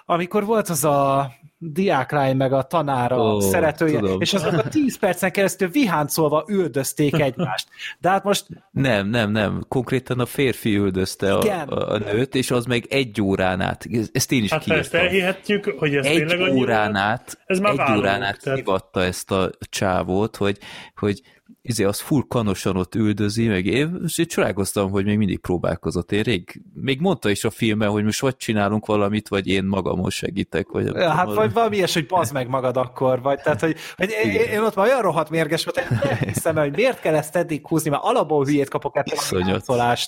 Amikor 0.07 0.45
volt 0.45 0.69
az 0.69 0.85
a 0.85 1.33
diáklány 1.59 2.37
meg 2.37 2.53
a 2.53 2.63
tanára 2.63 3.17
oh, 3.17 3.43
szeretője, 3.43 3.99
tudom. 3.99 4.21
és 4.21 4.35
azok 4.35 4.53
a 4.53 4.69
tíz 4.69 4.99
percen 4.99 5.33
keresztül 5.33 5.69
viháncolva 5.69 6.45
üldözték 6.49 7.21
egymást. 7.21 7.69
De 7.99 8.09
hát 8.09 8.25
most... 8.25 8.47
Nem, 8.71 9.09
nem, 9.09 9.31
nem. 9.31 9.65
Konkrétan 9.69 10.21
a 10.21 10.27
férfi 10.27 10.77
üldözte 10.77 11.35
a, 11.35 11.65
a, 11.69 11.99
nőt, 11.99 12.35
és 12.35 12.51
az 12.51 12.65
meg 12.65 12.87
egy 12.89 13.23
órán 13.23 13.61
át. 13.61 13.87
Ezt 14.13 14.33
én 14.33 14.43
is 14.43 14.51
hát 14.51 14.63
kiírtam. 14.63 14.85
ezt 14.85 14.95
elhihetjük, 14.95 15.75
hogy 15.79 15.95
ez 15.95 16.07
egy 16.07 16.51
órán 16.51 16.95
át, 16.95 17.39
ez 17.47 17.59
már 17.59 17.73
egy 17.73 17.97
órán 17.97 18.23
át 18.23 18.43
tehát... 18.43 18.87
ezt 18.93 19.31
a 19.31 19.51
csávót, 19.71 20.37
hogy, 20.37 20.59
hogy 20.95 21.23
izé, 21.69 21.85
az 21.85 22.01
full 22.01 22.23
kanosan 22.29 22.77
ott 22.77 22.95
üldözi, 22.95 23.47
meg 23.47 23.67
én, 23.67 24.01
és 24.05 24.19
én 24.19 24.27
csodálkoztam, 24.27 24.91
hogy 24.91 25.05
még 25.05 25.17
mindig 25.17 25.39
próbálkozott. 25.39 26.13
Én 26.13 26.23
rég, 26.23 26.63
még 26.75 27.01
mondta 27.01 27.31
is 27.31 27.45
a 27.45 27.51
filmben, 27.51 27.89
hogy 27.89 28.05
most 28.05 28.21
vagy 28.21 28.37
csinálunk 28.37 28.87
valamit, 28.87 29.29
vagy 29.29 29.47
én 29.47 29.65
magamon 29.65 30.11
segítek. 30.11 30.69
Vagy 30.69 30.87
ja, 30.87 31.11
hát 31.11 31.35
vagy 31.35 31.53
valami 31.53 31.77
ilyes, 31.77 31.95
hogy 31.95 32.07
bazd 32.07 32.33
meg 32.33 32.49
magad 32.49 32.77
akkor, 32.77 33.23
vagy 33.23 33.41
tehát, 33.41 33.61
hogy, 33.61 33.77
hogy 33.97 34.11
én, 34.25 34.31
én, 34.31 34.61
ott 34.61 34.75
már 34.75 34.87
olyan 34.87 35.03
rohadt 35.03 35.31
mérges 35.31 35.65
volt, 35.65 35.79
hogy 35.79 36.19
hiszem 36.33 36.57
hogy 36.57 36.77
miért 36.77 37.01
kell 37.01 37.15
ezt 37.15 37.37
eddig 37.37 37.67
húzni, 37.67 37.91
mert 37.91 38.03
alapból 38.03 38.45
hülyét 38.45 38.69
kapok 38.69 38.97
ettől 38.97 39.19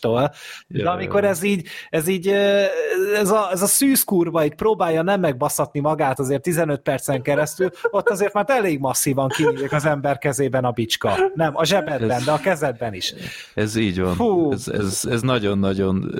a. 0.02 0.30
De 0.66 0.78
ja, 0.78 0.90
amikor 0.90 1.24
ez 1.24 1.42
így, 1.42 1.66
ez 1.90 2.08
így, 2.08 2.28
ez 3.14 3.30
a, 3.30 3.48
ez 3.52 3.62
a 3.62 3.66
szűz 3.66 4.04
kurva 4.04 4.44
így 4.44 4.54
próbálja 4.54 5.02
nem 5.02 5.20
megbaszatni 5.20 5.80
magát 5.80 6.18
azért 6.18 6.42
15 6.42 6.80
percen 6.80 7.22
keresztül, 7.22 7.70
ott 7.90 8.08
azért 8.08 8.32
már 8.32 8.44
elég 8.48 8.78
masszívan 8.78 9.28
kinyílik 9.28 9.72
az 9.72 9.84
ember 9.84 10.18
kezében 10.18 10.64
a 10.64 10.70
bicska. 10.70 11.18
Nem 11.34 11.49
nem, 11.50 11.60
a 11.60 11.64
zsebedben, 11.64 12.10
ez, 12.10 12.24
de 12.24 12.30
a 12.30 12.38
kezedben 12.38 12.94
is. 12.94 13.14
Ez 13.54 13.76
így 13.76 14.00
van. 14.00 14.14
Fú. 14.14 14.52
Ez, 14.52 14.68
ez, 14.68 15.04
ez 15.10 15.20
nagyon-nagyon 15.20 16.10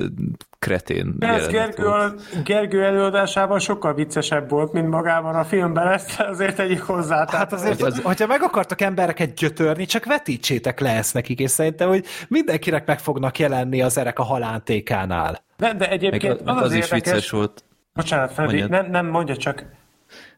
kretén. 0.58 1.14
De 1.18 1.26
ez 1.26 1.46
Gergő, 1.46 1.90
Gergő 2.44 2.84
előadásában 2.84 3.58
sokkal 3.58 3.94
viccesebb 3.94 4.50
volt, 4.50 4.72
mint 4.72 4.88
magában 4.88 5.34
a 5.34 5.44
filmben, 5.44 5.88
ezt 5.88 6.20
azért 6.20 6.56
tegyük 6.56 6.82
hozzá. 6.82 7.26
Hát 7.30 7.52
azért, 7.52 7.82
az... 7.82 8.00
hogyha 8.02 8.26
meg 8.26 8.42
akartak 8.42 8.80
embereket 8.80 9.34
gyötörni, 9.34 9.86
csak 9.86 10.04
vetítsétek 10.04 10.80
le 10.80 10.90
ezt 10.96 11.14
nekik, 11.14 11.38
és 11.38 11.50
szerintem, 11.50 11.88
hogy 11.88 12.04
mindenkinek 12.28 12.86
meg 12.86 12.98
fognak 12.98 13.38
jelenni 13.38 13.82
az 13.82 13.98
erek 13.98 14.18
a 14.18 14.22
halántékánál. 14.22 15.44
Nem, 15.56 15.78
de 15.78 15.90
egyébként 15.90 16.44
meg 16.44 16.56
az, 16.56 16.62
az, 16.62 16.70
az 16.70 16.72
is 16.72 16.84
érdekes... 16.84 17.12
vicces 17.12 17.30
volt. 17.30 17.64
Bocsánat, 17.94 18.32
Freddy, 18.32 18.60
nem, 18.60 18.90
nem 18.90 19.06
mondja 19.06 19.36
csak. 19.36 19.64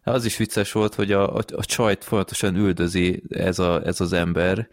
Az 0.04 0.24
is 0.24 0.36
vicces 0.36 0.72
volt, 0.72 0.94
hogy 0.94 1.12
a, 1.12 1.36
a, 1.36 1.42
a 1.56 1.64
csajt 1.64 2.04
folyamatosan 2.04 2.56
üldözi 2.56 3.22
ez, 3.28 3.58
a, 3.58 3.82
ez 3.84 4.00
az 4.00 4.12
ember, 4.12 4.68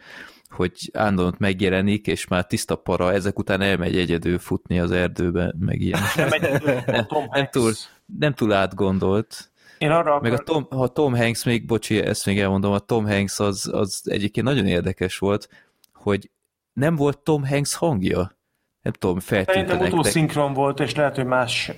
hogy 0.50 0.90
állandóan 0.94 1.36
megjelenik, 1.38 2.08
és 2.08 2.28
már 2.28 2.46
tiszta 2.46 2.76
para, 2.76 3.14
ezek 3.14 3.40
után 3.40 3.62
elmegy 3.62 3.98
egyedül 3.98 4.40
futni 4.40 4.80
az 4.80 4.92
erdőbe, 4.92 5.54
meg 5.60 5.82
ilyen. 5.82 6.02
Nem, 6.16 6.30
nem, 6.86 7.06
nem, 7.32 7.48
túl, 7.52 7.74
nem 8.20 8.34
túl 8.34 8.54
átgondolt. 8.54 9.52
Én 9.78 9.92
arra 9.92 10.20
Meg 10.20 10.34
a 10.34 10.38
Tom, 10.38 10.66
a 10.70 10.88
Tom 10.88 11.16
Hanks, 11.16 11.44
még, 11.44 11.66
bocsi, 11.66 12.00
ezt 12.00 12.26
még 12.26 12.40
elmondom, 12.40 12.72
a 12.72 12.80
Tom 12.80 13.06
Hanks 13.06 13.40
az, 13.40 13.70
az 13.74 14.02
egyébként 14.06 14.46
nagyon 14.46 14.66
érdekes 14.66 15.18
volt, 15.18 15.50
hogy 15.94 16.30
nem 16.74 16.96
volt 16.96 17.18
Tom 17.18 17.46
Hanks 17.46 17.76
hangja. 17.76 18.38
Nem 18.82 18.94
tudom, 18.94 19.20
feltűnt 19.20 19.68
Szerintem 19.68 20.00
utószinkron 20.00 20.54
volt, 20.54 20.80
és 20.80 20.96
lehet, 20.96 21.16
hogy 21.16 21.26
más. 21.26 21.72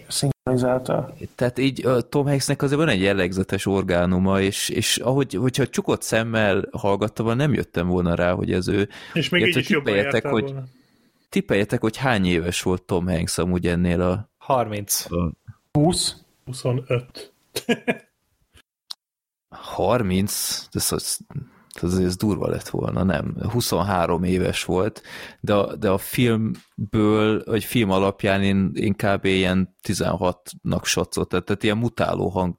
Tehát 1.35 1.57
így 1.57 1.85
a 1.85 2.01
Tom 2.01 2.25
Hanksnek 2.25 2.61
azért 2.61 2.79
van 2.79 2.89
egy 2.89 3.01
jellegzetes 3.01 3.65
orgánuma, 3.65 4.41
és, 4.41 4.69
és 4.69 4.97
ahogy, 4.97 5.33
hogyha 5.33 5.67
csukott 5.67 6.01
szemmel 6.01 6.67
hallgattam, 6.71 7.35
nem 7.35 7.53
jöttem 7.53 7.87
volna 7.87 8.15
rá, 8.15 8.31
hogy 8.31 8.51
ez 8.51 8.67
ő. 8.67 8.89
És 9.13 9.29
még 9.29 9.47
így 9.47 9.57
is 9.57 9.65
tippeljetek, 9.67 10.25
hogy, 10.25 10.43
volna. 10.43 10.63
tippeljetek, 11.29 11.81
hogy 11.81 11.97
hány 11.97 12.25
éves 12.25 12.61
volt 12.61 12.83
Tom 12.83 13.07
Hanks 13.07 13.37
amúgy 13.37 13.67
ennél 13.67 14.01
a... 14.01 14.29
30. 14.37 15.11
A... 15.11 15.31
20? 15.71 16.15
25. 16.45 17.33
30? 19.49 20.67
Ez 20.71 20.91
az, 20.91 21.19
ez, 21.81 21.97
ez 21.97 22.15
durva 22.15 22.47
lett 22.47 22.69
volna, 22.69 23.03
nem. 23.03 23.35
23 23.51 24.23
éves 24.23 24.63
volt, 24.63 25.01
de 25.39 25.53
a, 25.53 25.75
de 25.75 25.89
a 25.89 25.97
filmből, 25.97 27.43
vagy 27.45 27.63
film 27.63 27.91
alapján 27.91 28.43
én, 28.43 28.71
én 28.73 28.93
kb. 28.93 29.25
ilyen 29.25 29.75
16-nak 29.87 30.83
satszott, 30.83 31.29
tehát, 31.29 31.45
tehát 31.45 31.63
ilyen 31.63 31.77
mutáló 31.77 32.29
hang, 32.29 32.55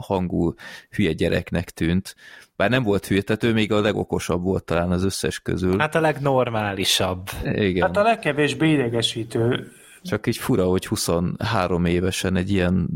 hangú 0.00 0.54
hülye 0.90 1.12
gyereknek 1.12 1.70
tűnt. 1.70 2.14
Bár 2.56 2.70
nem 2.70 2.82
volt 2.82 3.06
hülye, 3.06 3.22
tehát 3.22 3.42
ő 3.42 3.52
még 3.52 3.72
a 3.72 3.80
legokosabb 3.80 4.42
volt 4.42 4.64
talán 4.64 4.90
az 4.90 5.04
összes 5.04 5.40
közül. 5.40 5.78
Hát 5.78 5.94
a 5.94 6.00
legnormálisabb. 6.00 7.28
Igen. 7.44 7.86
Hát 7.86 7.96
a 7.96 8.02
legkevésbé 8.02 8.72
idegesítő. 8.72 9.72
Csak 10.02 10.26
így 10.26 10.36
fura, 10.36 10.64
hogy 10.64 10.86
23 10.86 11.84
évesen 11.84 12.36
egy 12.36 12.50
ilyen 12.50 12.88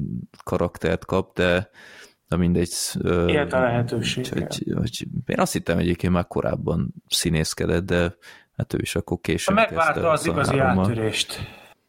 karaktert 0.44 1.04
kap, 1.04 1.34
de 1.34 1.70
Na 2.28 2.36
mindegy. 2.36 2.72
Élt 3.26 3.52
a 3.52 3.60
lehetőség. 3.60 4.28
Hogy, 4.28 4.64
hogy, 4.76 5.06
én 5.26 5.38
azt 5.38 5.52
hittem 5.52 5.78
egyébként 5.78 6.12
már 6.12 6.26
korábban 6.26 6.94
színészkedett, 7.08 7.84
de 7.84 8.14
hát 8.56 8.74
ő 8.74 8.78
is 8.80 8.94
akkor 8.94 9.18
később 9.20 9.54
Megvárta 9.54 10.10
az 10.10 10.26
igazi 10.26 10.58
áttörést. 10.58 11.40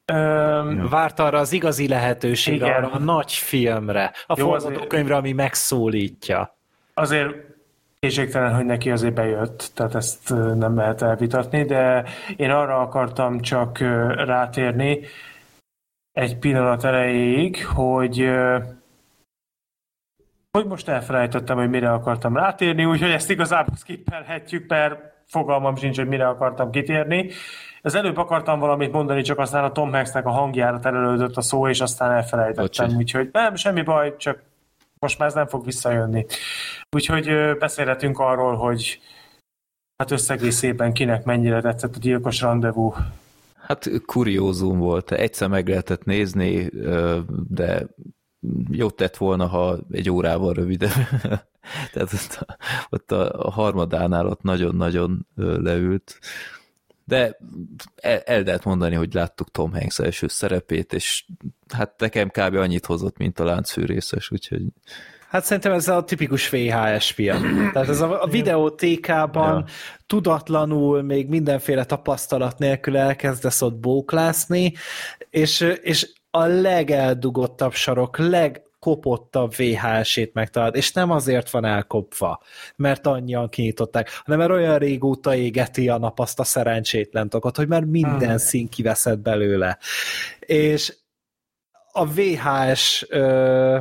Öm, 0.06 0.88
Várt 0.90 1.20
arra 1.20 1.40
az 1.40 1.52
igazi 1.52 1.88
lehetőségre, 1.88 2.66
igen. 2.66 2.84
arra 2.84 2.94
a 2.94 3.00
nagy 3.00 3.32
filmre, 3.32 4.14
a 4.28 4.36
forgatókönyvre, 4.36 5.16
ami 5.16 5.32
megszólítja. 5.32 6.58
Azért 6.94 7.36
készségtelen, 8.00 8.56
hogy 8.56 8.66
neki 8.66 8.92
azért 8.92 9.14
bejött, 9.14 9.72
tehát 9.74 9.96
ezt 9.96 10.30
nem 10.56 10.76
lehet 10.76 11.02
elvitatni, 11.02 11.64
de 11.64 12.04
én 12.36 12.50
arra 12.50 12.80
akartam 12.80 13.40
csak 13.40 13.78
rátérni 14.16 15.00
egy 16.12 16.38
pillanat 16.38 16.84
erejéig, 16.84 17.66
hogy 17.66 18.30
hogy 20.60 20.70
most 20.70 20.88
elfelejtettem, 20.88 21.58
hogy 21.58 21.70
mire 21.70 21.92
akartam 21.92 22.36
rátérni, 22.36 22.86
úgyhogy 22.86 23.12
ezt 23.12 23.30
igazából 23.30 23.76
skippelhetjük, 23.76 24.70
mert 24.70 25.00
fogalmam 25.28 25.76
sincs, 25.76 25.98
hogy 25.98 26.08
mire 26.08 26.28
akartam 26.28 26.72
kitérni. 26.72 27.30
Az 27.82 27.96
előbb 27.96 28.18
akartam 28.18 28.60
valamit 28.60 28.92
mondani, 28.92 29.22
csak 29.22 29.40
aztán 29.40 29.64
a 29.64 29.72
Tom 29.72 29.92
Hanksnek 29.92 30.26
a 30.26 30.32
hangjára 30.32 30.80
terelődött 30.80 31.36
a 31.36 31.42
szó, 31.42 31.68
és 31.68 31.82
aztán 31.82 32.12
elfelejtettem, 32.12 32.88
Bocsi. 32.88 32.98
úgyhogy 32.98 33.30
nem, 33.32 33.56
semmi 33.56 33.82
baj, 33.82 34.16
csak 34.18 34.42
most 35.00 35.20
már 35.20 35.28
ez 35.28 35.34
nem 35.34 35.48
fog 35.48 35.66
visszajönni. 35.66 36.26
Úgyhogy 36.90 37.58
beszélhetünk 37.60 38.20
arról, 38.20 38.56
hogy 38.56 39.00
Hát 40.00 40.12
összegli 40.12 40.52
szépen 40.52 40.94
kinek 40.94 41.24
mennyire 41.24 41.62
tetszett 41.62 41.96
a 41.96 42.00
gyilkos 42.00 42.42
rendezvú. 42.42 42.94
Hát 43.56 43.90
kuriózum 44.06 44.78
volt, 44.78 45.12
egyszer 45.12 45.48
meg 45.48 45.68
lehetett 45.68 46.04
nézni, 46.04 46.70
de 47.50 47.88
jót 48.72 48.96
tett 48.96 49.18
volna, 49.18 49.48
ha 49.48 49.80
egy 49.92 50.10
órával 50.10 50.54
rövidebb. 50.54 50.92
Tehát 51.94 52.14
ott 52.14 52.38
a, 52.40 52.58
ott 52.90 53.12
a 53.12 53.52
harmadánál 53.52 54.28
ott 54.28 54.42
nagyon-nagyon 54.42 55.28
leült. 55.36 56.20
De 57.06 57.38
el, 57.96 58.20
el 58.20 58.44
lehet 58.44 58.64
mondani, 58.64 58.96
hogy 58.96 59.14
láttuk 59.14 59.52
Tom 59.52 59.72
Hanks 59.72 60.00
első 60.00 60.28
szerepét, 60.28 60.94
és 60.94 61.26
hát 61.74 61.94
nekem 61.98 62.30
kb. 62.30 62.56
annyit 62.56 62.86
hozott, 62.86 63.18
mint 63.18 63.40
a 63.40 63.44
láncfűrészes, 63.44 64.32
úgyhogy 64.32 64.64
Hát 65.30 65.44
szerintem 65.44 65.72
ez 65.72 65.88
a 65.88 66.04
tipikus 66.04 66.50
VHS 66.50 67.12
film. 67.12 67.70
Tehát 67.74 67.90
ez 67.90 68.02
a, 68.02 68.24
a 68.24 68.28
videótékában 68.28 69.58
ja. 69.58 69.66
tudatlanul, 70.08 71.02
még 71.02 71.28
mindenféle 71.28 71.86
tapasztalat 71.86 72.58
nélkül 72.58 72.98
elkezdesz 72.98 73.62
ott 73.62 73.80
bóklászni, 73.80 74.74
és, 75.30 75.76
és 75.82 76.14
a 76.32 76.46
legeldugottabb 76.46 77.74
sarok, 77.74 78.18
leg 78.18 78.62
kopottabb 78.80 79.56
VHS-ét 79.56 80.34
megtalált, 80.34 80.76
és 80.76 80.92
nem 80.92 81.12
azért 81.12 81.50
van 81.50 81.66
elkopva, 81.66 82.42
mert 82.76 83.08
annyian 83.08 83.50
kinyitották, 83.50 84.10
hanem 84.24 84.40
mert 84.40 84.52
olyan 84.52 84.78
régóta 84.78 85.36
égeti 85.36 85.90
a 85.90 85.98
nap 85.98 86.20
azt 86.20 86.40
a 86.40 86.44
szerencsétlen 86.44 87.30
tokot, 87.30 87.56
hogy 87.56 87.68
már 87.68 87.84
minden 87.84 88.28
hmm. 88.28 88.38
szín 88.38 88.70
kiveszett 88.70 89.20
belőle. 89.20 89.78
És 90.40 90.94
a 91.92 92.06
VHS 92.06 93.06
ö, 93.10 93.80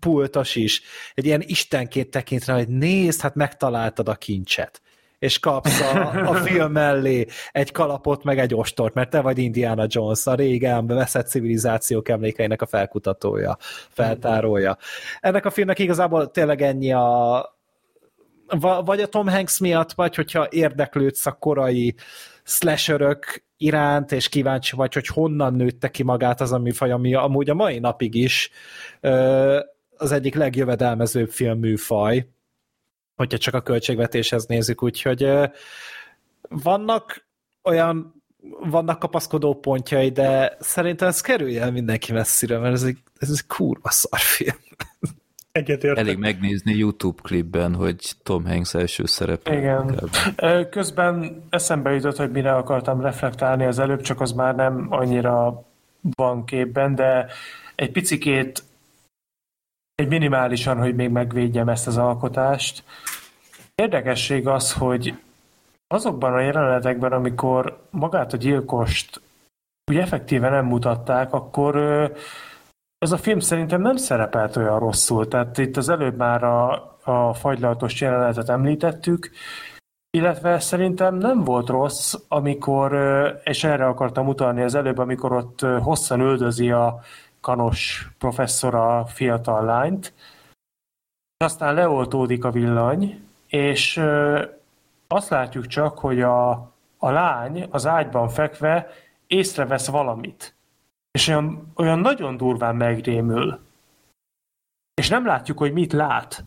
pultos 0.00 0.56
is 0.56 0.82
egy 1.14 1.26
ilyen 1.26 1.42
istenként 1.46 2.10
tekintve, 2.10 2.52
hogy 2.52 2.68
nézd, 2.68 3.20
hát 3.20 3.34
megtaláltad 3.34 4.08
a 4.08 4.14
kincset 4.14 4.80
és 5.20 5.38
kapsz 5.38 5.80
a, 5.80 6.28
a 6.28 6.34
film 6.46 6.72
mellé 6.72 7.26
egy 7.52 7.72
kalapot, 7.72 8.24
meg 8.24 8.38
egy 8.38 8.54
ostort, 8.54 8.94
mert 8.94 9.10
te 9.10 9.20
vagy 9.20 9.38
Indiana 9.38 9.84
Jones, 9.88 10.26
a 10.26 10.34
régen 10.34 10.86
veszett 10.86 11.26
civilizációk 11.26 12.08
emlékeinek 12.08 12.62
a 12.62 12.66
felkutatója, 12.66 13.56
feltárója. 13.88 14.76
Ennek 15.20 15.44
a 15.44 15.50
filmnek 15.50 15.78
igazából 15.78 16.30
tényleg 16.30 16.62
ennyi 16.62 16.92
a 16.92 17.58
vagy 18.84 19.00
a 19.00 19.06
Tom 19.06 19.28
Hanks 19.28 19.58
miatt, 19.58 19.92
vagy 19.92 20.14
hogyha 20.14 20.46
érdeklődsz 20.50 21.26
a 21.26 21.32
korai 21.32 21.94
slasherök 22.44 23.44
iránt, 23.56 24.12
és 24.12 24.28
kíváncsi 24.28 24.76
vagy, 24.76 24.94
hogy 24.94 25.06
honnan 25.06 25.54
nőtte 25.54 25.88
ki 25.88 26.02
magát 26.02 26.40
az 26.40 26.52
a 26.52 26.58
műfaj, 26.58 26.90
ami 26.90 27.14
amúgy 27.14 27.50
a 27.50 27.54
mai 27.54 27.78
napig 27.78 28.14
is 28.14 28.50
az 29.96 30.12
egyik 30.12 30.34
legjövedelmezőbb 30.34 31.30
filmműfaj, 31.30 32.26
hogyha 33.20 33.38
csak 33.38 33.54
a 33.54 33.60
költségvetéshez 33.60 34.46
nézzük, 34.46 34.82
úgyhogy 34.82 35.28
vannak 36.48 37.24
olyan 37.62 38.22
vannak 38.60 38.98
kapaszkodó 38.98 39.54
pontjai, 39.54 40.10
de 40.10 40.56
szerintem 40.60 41.08
ez 41.08 41.20
kerülje 41.20 41.62
el 41.62 41.72
mindenki 41.72 42.12
messzire, 42.12 42.58
mert 42.58 42.74
ez 42.74 42.82
egy, 42.82 42.98
ez 43.18 43.30
egy 43.30 43.46
kurva 43.46 43.90
film. 44.10 44.56
Egyetértek. 45.52 46.04
Elég 46.04 46.18
megnézni 46.18 46.74
YouTube 46.76 47.22
klipben, 47.22 47.74
hogy 47.74 48.12
Tom 48.22 48.46
Hanks 48.46 48.74
első 48.74 49.06
szerepe. 49.06 49.56
Igen. 49.56 50.10
Közben 50.70 51.42
eszembe 51.50 51.90
jutott, 51.90 52.16
hogy 52.16 52.30
mire 52.30 52.54
akartam 52.54 53.00
reflektálni 53.00 53.64
az 53.64 53.78
előbb, 53.78 54.00
csak 54.00 54.20
az 54.20 54.32
már 54.32 54.54
nem 54.54 54.86
annyira 54.90 55.64
van 56.00 56.44
képben, 56.44 56.94
de 56.94 57.26
egy 57.74 57.90
picikét 57.90 58.62
egy 60.00 60.08
minimálisan, 60.08 60.78
hogy 60.78 60.94
még 60.94 61.08
megvédjem 61.10 61.68
ezt 61.68 61.86
az 61.86 61.96
alkotást. 61.96 62.84
Érdekesség 63.80 64.46
az, 64.46 64.72
hogy 64.72 65.14
azokban 65.86 66.32
a 66.32 66.40
jelenetekben, 66.40 67.12
amikor 67.12 67.86
magát 67.90 68.32
a 68.32 68.36
gyilkost 68.36 69.20
úgy 69.90 69.96
effektíve 69.96 70.48
nem 70.48 70.66
mutatták, 70.66 71.32
akkor 71.32 71.76
ez 72.98 73.12
a 73.12 73.16
film 73.16 73.38
szerintem 73.38 73.80
nem 73.80 73.96
szerepelt 73.96 74.56
olyan 74.56 74.78
rosszul. 74.78 75.28
Tehát 75.28 75.58
itt 75.58 75.76
az 75.76 75.88
előbb 75.88 76.16
már 76.16 76.44
a, 76.44 76.72
a 77.04 77.34
fagylaltos 77.34 78.00
jelenetet 78.00 78.48
említettük, 78.48 79.30
illetve 80.10 80.58
szerintem 80.58 81.14
nem 81.14 81.44
volt 81.44 81.68
rossz, 81.68 82.14
amikor, 82.28 82.92
és 83.44 83.64
erre 83.64 83.86
akartam 83.86 84.28
utalni 84.28 84.62
az 84.62 84.74
előbb, 84.74 84.98
amikor 84.98 85.32
ott 85.32 85.60
hosszan 85.60 86.20
üldözi 86.20 86.70
a 86.70 87.00
kanos 87.40 88.10
professzor 88.18 88.74
a 88.74 89.06
fiatal 89.06 89.64
lányt, 89.64 90.12
aztán 91.36 91.74
leoltódik 91.74 92.44
a 92.44 92.50
villany, 92.50 93.28
és 93.50 94.02
azt 95.08 95.28
látjuk 95.28 95.66
csak, 95.66 95.98
hogy 95.98 96.20
a, 96.20 96.50
a 96.98 97.10
lány 97.10 97.66
az 97.70 97.86
ágyban 97.86 98.28
fekve 98.28 98.88
észrevesz 99.26 99.86
valamit. 99.86 100.54
És 101.10 101.28
olyan, 101.28 101.72
olyan 101.76 101.98
nagyon 101.98 102.36
durván 102.36 102.76
megrémül. 102.76 103.60
És 104.94 105.08
nem 105.08 105.26
látjuk, 105.26 105.58
hogy 105.58 105.72
mit 105.72 105.92
lát. 105.92 106.44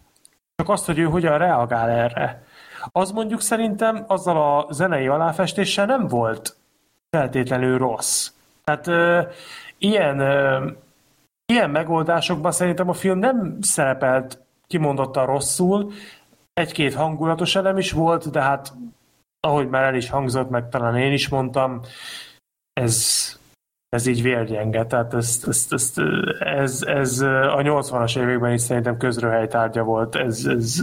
Csak 0.56 0.69
azt, 0.69 0.85
hogy 0.85 0.99
ő 0.99 1.03
hogyan 1.03 1.38
reagál 1.38 1.90
erre. 1.90 2.43
Az 2.91 3.11
mondjuk 3.11 3.41
szerintem 3.41 4.03
azzal 4.07 4.57
a 4.57 4.73
zenei 4.73 5.07
aláfestéssel 5.07 5.85
nem 5.85 6.07
volt 6.07 6.57
feltétlenül 7.09 7.77
rossz. 7.77 8.32
Tehát 8.64 8.88
ö, 8.88 9.22
ilyen, 9.77 10.19
ö, 10.19 10.72
ilyen 11.45 11.69
megoldásokban 11.69 12.51
szerintem 12.51 12.90
a 12.90 12.93
film 12.93 13.19
nem 13.19 13.57
szerepelt 13.61 14.40
kimondottan 14.67 15.25
rosszul, 15.25 15.91
egy-két 16.53 16.93
hangulatos 16.93 17.56
elem 17.56 17.77
is 17.77 17.91
volt, 17.91 18.32
de 18.32 18.41
hát 18.41 18.73
ahogy 19.40 19.69
már 19.69 19.83
el 19.83 19.95
is 19.95 20.09
hangzott, 20.09 20.49
meg 20.49 20.69
talán 20.69 20.98
én 20.98 21.11
is 21.11 21.30
mondtam, 21.30 21.82
ez, 22.73 23.07
ez 23.90 24.06
így 24.06 24.22
vérgyenge, 24.22 24.85
tehát 24.85 25.14
ez, 25.14 25.43
ez, 25.48 25.67
ez, 25.69 25.93
ez, 26.40 26.82
ez 26.82 27.19
a 27.19 27.61
80-as 27.61 28.17
években 28.17 28.53
is 28.53 28.61
szerintem 28.61 28.98
közröhely 28.98 29.48
tárgya 29.48 29.83
volt, 29.83 30.15
ez, 30.15 30.45
ez 30.45 30.80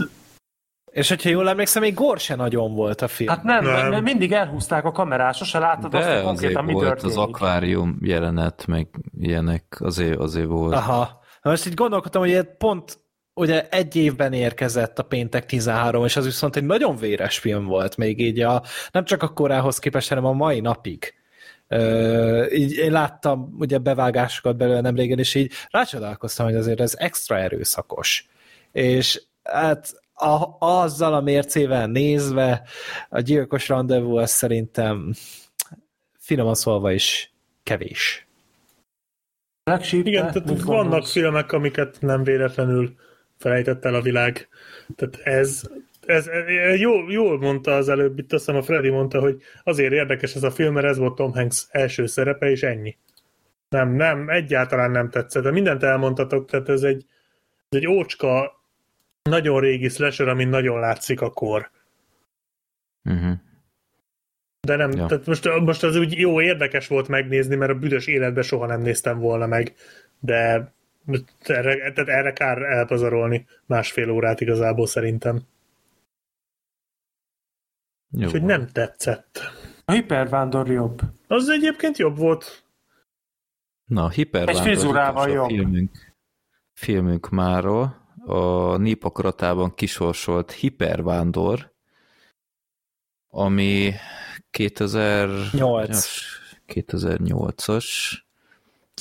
és 0.91 1.09
hogyha 1.09 1.29
jól 1.29 1.49
emlékszem, 1.49 1.81
még 1.81 1.93
gor 1.93 2.19
se 2.19 2.35
nagyon 2.35 2.75
volt 2.75 3.01
a 3.01 3.07
film. 3.07 3.29
Hát 3.29 3.43
nem, 3.43 3.63
nem. 3.63 3.89
mert 3.89 4.01
mindig 4.01 4.31
elhúzták 4.31 4.85
a 4.85 4.91
kamerát, 4.91 5.35
sose 5.35 5.59
láttad 5.59 5.91
De 5.91 5.97
azt, 5.97 6.07
hogy 6.07 6.23
konkrétan 6.23 6.65
mi 6.65 6.73
volt 6.73 6.87
történik. 6.87 7.17
az 7.17 7.23
akvárium 7.23 7.97
jelenet, 8.01 8.65
meg 8.67 8.87
ilyenek, 9.19 9.77
azért, 9.79 10.19
azért 10.19 10.47
volt. 10.47 10.73
Aha. 10.73 11.19
Na 11.41 11.49
most 11.49 11.67
így 11.67 11.73
gondolkodtam, 11.73 12.21
hogy 12.21 12.43
pont 12.57 12.99
ugye 13.33 13.67
egy 13.69 13.95
évben 13.95 14.33
érkezett 14.33 14.99
a 14.99 15.03
Péntek 15.03 15.45
13, 15.45 16.05
és 16.05 16.15
az 16.15 16.25
viszont 16.25 16.55
egy 16.55 16.63
nagyon 16.63 16.95
véres 16.95 17.39
film 17.39 17.65
volt, 17.65 17.97
még 17.97 18.19
így 18.19 18.39
a, 18.39 18.63
nem 18.91 19.05
csak 19.05 19.23
a 19.23 19.33
korához 19.33 19.79
képest, 19.79 20.09
hanem 20.09 20.25
a 20.25 20.31
mai 20.31 20.59
napig. 20.59 21.13
Uh, 21.69 22.45
így 22.53 22.77
én 22.77 22.91
láttam 22.91 23.55
ugye 23.59 23.77
bevágásokat 23.77 24.57
belőle 24.57 24.81
nem 24.81 24.95
régen, 24.95 25.19
és 25.19 25.35
így 25.35 25.51
rácsodálkoztam, 25.69 26.45
hogy 26.45 26.55
azért 26.55 26.79
ez 26.79 26.95
extra 26.97 27.37
erőszakos. 27.37 28.27
És 28.71 29.21
hát 29.43 30.01
a, 30.13 30.55
azzal 30.59 31.13
a 31.13 31.21
mércével 31.21 31.87
nézve 31.87 32.63
a 33.09 33.19
gyilkos 33.19 33.67
rendezvú 33.67 34.17
az 34.17 34.31
szerintem 34.31 35.13
finoman 36.17 36.55
szólva 36.55 36.91
is 36.91 37.33
kevés. 37.63 38.27
Igen, 39.91 40.31
tehát 40.31 40.61
vannak 40.61 41.07
filmek, 41.07 41.51
amiket 41.51 41.97
nem 41.99 42.23
véletlenül 42.23 42.95
felejtett 43.41 43.85
el 43.85 43.95
a 43.95 44.01
világ. 44.01 44.47
Tehát 44.95 45.19
ez, 45.23 45.61
ez, 46.05 46.27
ez 46.27 46.79
jó, 46.79 47.09
jól 47.09 47.39
mondta 47.39 47.75
az 47.75 47.89
előbb, 47.89 48.19
itt 48.19 48.33
azt 48.33 48.45
hiszem 48.45 48.61
a 48.61 48.63
Freddy 48.63 48.89
mondta, 48.89 49.19
hogy 49.19 49.41
azért 49.63 49.93
érdekes 49.93 50.35
ez 50.35 50.43
a 50.43 50.51
film, 50.51 50.73
mert 50.73 50.85
ez 50.85 50.97
volt 50.97 51.15
Tom 51.15 51.33
Hanks 51.33 51.65
első 51.69 52.05
szerepe, 52.05 52.49
és 52.49 52.63
ennyi. 52.63 52.97
Nem, 53.69 53.89
nem, 53.89 54.29
egyáltalán 54.29 54.91
nem 54.91 55.09
tetszett, 55.09 55.43
de 55.43 55.51
mindent 55.51 55.83
elmondtatok, 55.83 56.49
tehát 56.49 56.69
ez 56.69 56.83
egy, 56.83 57.05
ez 57.69 57.77
egy 57.77 57.87
ócska, 57.87 58.61
nagyon 59.29 59.59
régi 59.59 59.89
slasher, 59.89 60.27
amin 60.27 60.47
nagyon 60.47 60.79
látszik 60.79 61.21
a 61.21 61.29
kor. 61.29 61.69
Uh-huh. 63.03 63.33
De 64.67 64.75
nem, 64.75 64.91
ja. 64.91 65.05
tehát 65.05 65.25
most, 65.25 65.59
most 65.59 65.83
az 65.83 65.95
úgy 65.95 66.17
jó, 66.17 66.41
érdekes 66.41 66.87
volt 66.87 67.07
megnézni, 67.07 67.55
mert 67.55 67.71
a 67.71 67.75
büdös 67.75 68.07
életben 68.07 68.43
soha 68.43 68.65
nem 68.65 68.81
néztem 68.81 69.19
volna 69.19 69.47
meg, 69.47 69.75
de 70.19 70.73
erre, 71.39 71.91
tehát 71.91 72.09
erre 72.09 72.33
kár 72.33 72.61
elpazarolni 72.61 73.47
másfél 73.65 74.09
órát 74.09 74.41
igazából 74.41 74.87
szerintem. 74.87 75.41
Jó. 78.09 78.25
Úgyhogy 78.25 78.43
nem 78.43 78.67
tetszett. 78.67 79.39
A 79.85 79.91
hipervándor 79.91 80.69
jobb. 80.69 81.01
Az 81.27 81.49
egyébként 81.49 81.97
jobb 81.97 82.17
volt. 82.17 82.65
Na, 83.85 84.09
hipervándor 84.09 84.67
Egy 84.67 84.67
frizurával 84.67 85.29
a 85.29 85.33
jobb. 85.33 85.49
filmünk, 85.49 86.13
filmünk 86.73 87.29
máról. 87.29 87.99
A 88.25 88.77
népakaratában 88.77 89.73
kisorsolt 89.73 90.51
hipervándor, 90.51 91.73
ami 93.29 93.93
2008. 94.49 96.09
2008-as, 96.67 97.85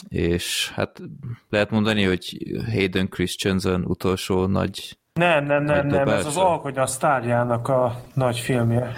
és 0.09 0.71
hát 0.75 1.01
lehet 1.49 1.71
mondani, 1.71 2.05
hogy 2.05 2.37
Hayden 2.71 3.09
Christensen 3.09 3.85
utolsó 3.85 4.47
nagy 4.47 4.99
Nem, 5.13 5.45
nem, 5.45 5.65
nem, 5.65 5.87
Nagy 5.87 5.97
nem, 5.97 6.09
ez 6.09 6.27
az. 6.27 6.37
Alkonya 6.37 6.87
sztárjának 6.87 7.69
a 7.69 8.01
nagy 8.15 8.39
filmje. 8.39 8.93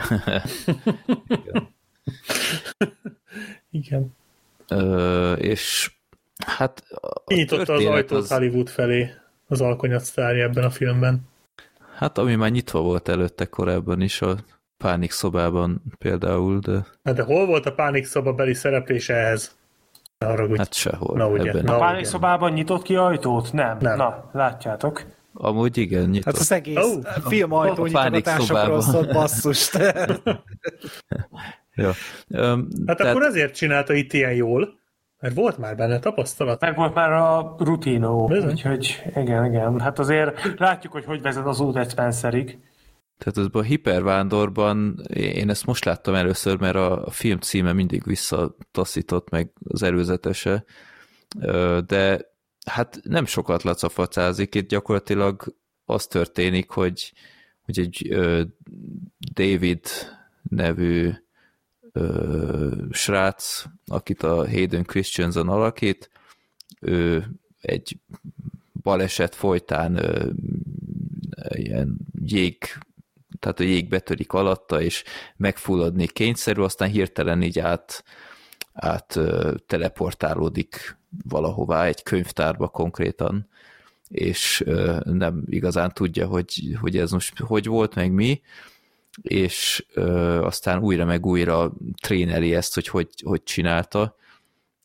Igen. 3.71 4.15
Ö, 4.69 5.33
és 5.33 5.93
hát 6.47 6.83
Kinyitotta 7.25 7.73
az 7.73 7.85
ajtót 7.85 8.29
Hollywood 8.29 8.69
felé 8.69 9.11
az 9.47 9.61
alkonyat 9.61 10.05
sztárja 10.05 10.45
ebben 10.45 10.65
a 10.65 10.71
filmben. 10.71 11.29
Hát 11.97 12.19
ami 12.19 12.35
már 12.35 12.51
nyitva 12.51 12.81
volt 12.81 13.09
előtte 13.09 13.45
korábban 13.45 14.01
is, 14.01 14.23
a 14.23 14.37
pánik 14.77 15.11
szobában 15.11 15.83
például, 15.99 16.59
de 16.59 16.87
Hát 17.05 17.15
de 17.15 17.23
hol 17.23 17.47
volt 17.47 17.67
a 17.67 17.73
pánik 17.73 18.05
szoba 18.05 18.33
beli 18.33 18.55
szereplése 18.55 19.15
ehhez? 19.15 19.57
Ne 20.23 20.29
haragudj. 20.29 20.59
hát 20.59 20.75
sehol. 20.75 21.17
Na, 21.17 21.29
ugye. 21.29 21.51
ebben. 21.51 21.65
Na, 21.65 21.75
A 21.75 21.79
pánikszobában 21.79 22.53
nyitott 22.53 22.83
ki 22.83 22.97
ajtót? 22.97 23.53
Nem. 23.53 23.77
Nem. 23.81 23.97
Na, 23.97 24.31
látjátok. 24.33 25.03
Amúgy 25.35 25.79
igen, 25.79 26.09
nyitott. 26.09 26.25
Hát 26.25 26.43
az 26.43 26.53
egész 26.53 26.77
oh, 26.77 27.03
film 27.29 27.53
ajtó 27.53 27.87
nyitogatásokról 27.87 28.81
szólt 28.81 29.13
basszust. 29.13 29.79
ja. 31.75 31.91
Öm, 32.29 32.69
Hát 32.87 32.97
tehát, 32.97 33.15
akkor 33.15 33.27
ezért 33.27 33.55
csinálta 33.55 33.93
itt 33.93 34.13
ilyen 34.13 34.33
jól, 34.33 34.81
mert 35.21 35.35
volt 35.35 35.59
már 35.59 35.77
benne 35.77 35.99
tapasztalat. 35.99 36.61
Meg 36.61 36.77
volt 36.77 36.95
már 36.95 37.13
a 37.13 37.55
rutinó, 37.59 38.27
Bizony. 38.27 38.51
úgyhogy 38.51 39.03
igen, 39.15 39.45
igen. 39.45 39.81
Hát 39.81 39.99
azért 39.99 40.59
látjuk, 40.59 40.93
hogy 40.93 41.05
hogy 41.05 41.23
vezet 41.23 41.47
az 41.47 41.61
út 41.61 41.77
egy 41.77 41.91
Spencerig. 41.91 42.59
Tehát 43.23 43.39
az 43.39 43.61
a 43.61 43.63
hipervándorban 43.63 44.99
én 45.15 45.51
ezt 45.51 45.67
most 45.67 45.85
láttam 45.85 46.15
először, 46.15 46.59
mert 46.59 46.77
a, 46.77 47.11
film 47.11 47.39
címe 47.39 47.73
mindig 47.73 48.05
visszataszított 48.05 49.31
meg 49.31 49.51
az 49.65 49.83
előzetese, 49.83 50.65
de 51.87 52.31
hát 52.67 53.01
nem 53.03 53.25
sokat 53.25 53.63
lacafacázik, 53.63 54.55
itt 54.55 54.69
gyakorlatilag 54.69 55.57
az 55.85 56.07
történik, 56.07 56.71
hogy, 56.71 57.13
hogy 57.63 57.79
egy 57.79 58.09
David 59.33 59.87
nevű 60.43 61.11
ö, 61.93 62.75
srác, 62.91 63.65
akit 63.87 64.23
a 64.23 64.49
Hayden 64.49 64.85
Christensen 64.85 65.49
alakít, 65.49 66.11
ő 66.81 67.27
egy 67.61 67.99
baleset 68.83 69.35
folytán 69.35 69.97
ö, 69.97 70.31
ilyen 71.49 71.97
jég, 72.25 72.65
tehát 73.43 73.61
a 73.61 73.63
jég 73.63 73.89
betörik 73.89 74.33
alatta, 74.33 74.81
és 74.81 75.05
megfulladni 75.37 76.07
kényszerű, 76.07 76.61
aztán 76.61 76.89
hirtelen 76.89 77.43
így 77.43 77.59
át, 77.59 78.05
át 78.73 79.19
teleportálódik 79.67 80.99
valahová, 81.29 81.85
egy 81.85 82.03
könyvtárba 82.03 82.69
konkrétan, 82.69 83.49
és 84.09 84.65
nem 85.05 85.43
igazán 85.47 85.93
tudja, 85.95 86.27
hogy, 86.27 86.77
hogy 86.81 86.97
ez 86.97 87.11
most 87.11 87.39
hogy 87.39 87.67
volt, 87.67 87.95
meg 87.95 88.13
mi, 88.13 88.41
és 89.23 89.87
aztán 90.41 90.83
újra 90.83 91.05
meg 91.05 91.27
újra 91.27 91.73
tréneli 92.03 92.55
ezt, 92.55 92.75
hogy 92.75 92.89
hogy, 92.89 93.09
hogy 93.25 93.43
csinálta, 93.43 94.17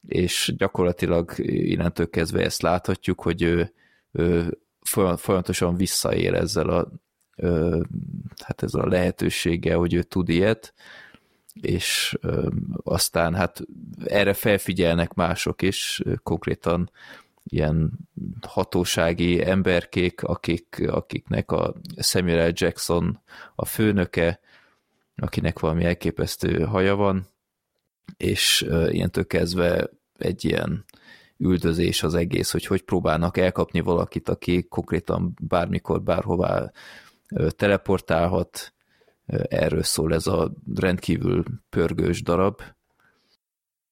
és 0.07 0.53
gyakorlatilag 0.57 1.33
innentől 1.37 2.09
kezdve 2.09 2.43
ezt 2.43 2.61
láthatjuk, 2.61 3.21
hogy 3.21 3.41
ő, 3.41 3.73
ő 4.11 4.57
folya- 4.81 5.19
folyamatosan 5.19 5.75
visszaér 5.75 6.33
ezzel 6.33 6.69
a, 6.69 6.91
hát 8.43 8.63
ezzel 8.63 8.81
a 8.81 8.87
lehetőséggel, 8.87 9.77
hogy 9.77 9.93
ő 9.93 10.03
tud 10.03 10.29
ilyet, 10.29 10.73
és 11.61 12.17
aztán 12.83 13.35
hát 13.35 13.61
erre 14.05 14.33
felfigyelnek 14.33 15.13
mások 15.13 15.61
is, 15.61 16.01
konkrétan 16.23 16.91
ilyen 17.43 17.91
hatósági 18.47 19.45
emberkék, 19.45 20.23
akik, 20.23 20.83
akiknek 20.87 21.51
a 21.51 21.73
Samuel. 21.97 22.51
Jackson 22.53 23.21
a 23.55 23.65
főnöke, 23.65 24.39
akinek 25.15 25.59
valami 25.59 25.83
elképesztő 25.83 26.63
haja 26.63 26.95
van, 26.95 27.27
és 28.17 28.65
ilyentől 28.89 29.27
kezdve 29.27 29.89
egy 30.17 30.45
ilyen 30.45 30.85
üldözés 31.37 32.03
az 32.03 32.13
egész, 32.13 32.51
hogy 32.51 32.65
hogy 32.65 32.81
próbálnak 32.81 33.37
elkapni 33.37 33.79
valakit, 33.79 34.29
aki 34.29 34.63
konkrétan 34.63 35.33
bármikor, 35.41 36.01
bárhová 36.01 36.71
teleportálhat. 37.55 38.73
Erről 39.49 39.83
szól 39.83 40.13
ez 40.13 40.27
a 40.27 40.51
rendkívül 40.75 41.43
pörgős 41.69 42.23
darab. 42.23 42.61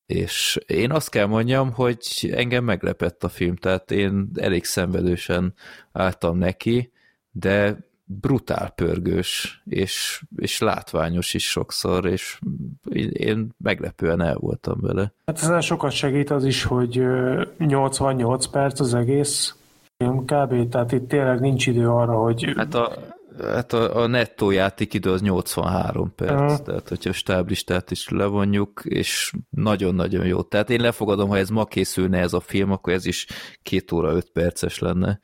És 0.05 0.59
én 0.67 0.91
azt 0.91 1.09
kell 1.09 1.25
mondjam, 1.25 1.71
hogy 1.71 2.29
engem 2.31 2.63
meglepett 2.63 3.23
a 3.23 3.29
film, 3.29 3.55
tehát 3.55 3.91
én 3.91 4.29
elég 4.35 4.63
szenvedősen 4.63 5.53
álltam 5.91 6.37
neki, 6.37 6.91
de 7.31 7.77
brutál 8.05 8.69
pörgős, 8.69 9.61
és, 9.65 10.23
és 10.35 10.59
látványos 10.59 11.33
is 11.33 11.49
sokszor, 11.49 12.05
és 12.05 12.39
én 13.11 13.49
meglepően 13.57 14.21
el 14.21 14.35
voltam 14.35 14.77
vele. 14.81 15.13
Hát 15.25 15.41
ezen 15.41 15.61
sokat 15.61 15.91
segít 15.91 16.29
az 16.29 16.45
is, 16.45 16.63
hogy 16.63 16.97
ö, 16.97 17.43
88 17.57 18.45
perc 18.45 18.79
az 18.79 18.93
egész 18.93 19.55
film 19.97 20.25
kb. 20.25 20.69
Tehát 20.69 20.91
itt 20.91 21.07
tényleg 21.07 21.39
nincs 21.39 21.67
idő 21.67 21.89
arra, 21.89 22.13
hogy 22.13 22.53
Hát 22.55 22.73
a, 22.73 23.14
hát 23.41 23.73
a, 23.73 23.95
a 24.01 24.07
nettó 24.07 24.51
játékidő 24.51 25.11
az 25.11 25.21
83 25.21 26.15
perc, 26.15 26.31
Aha. 26.31 26.57
tehát 26.61 26.89
hogyha 26.89 27.09
a 27.09 27.13
stáblistát 27.13 27.91
is 27.91 28.09
levonjuk, 28.09 28.81
és 28.83 29.33
nagyon-nagyon 29.49 30.25
jó. 30.25 30.41
Tehát 30.41 30.69
én 30.69 30.81
lefogadom, 30.81 31.29
ha 31.29 31.37
ez 31.37 31.49
ma 31.49 31.65
készülne 31.65 32.19
ez 32.19 32.33
a 32.33 32.39
film, 32.39 32.71
akkor 32.71 32.93
ez 32.93 33.05
is 33.05 33.27
két 33.61 33.91
óra 33.91 34.11
öt 34.11 34.31
perces 34.31 34.79
lenne. 34.79 35.19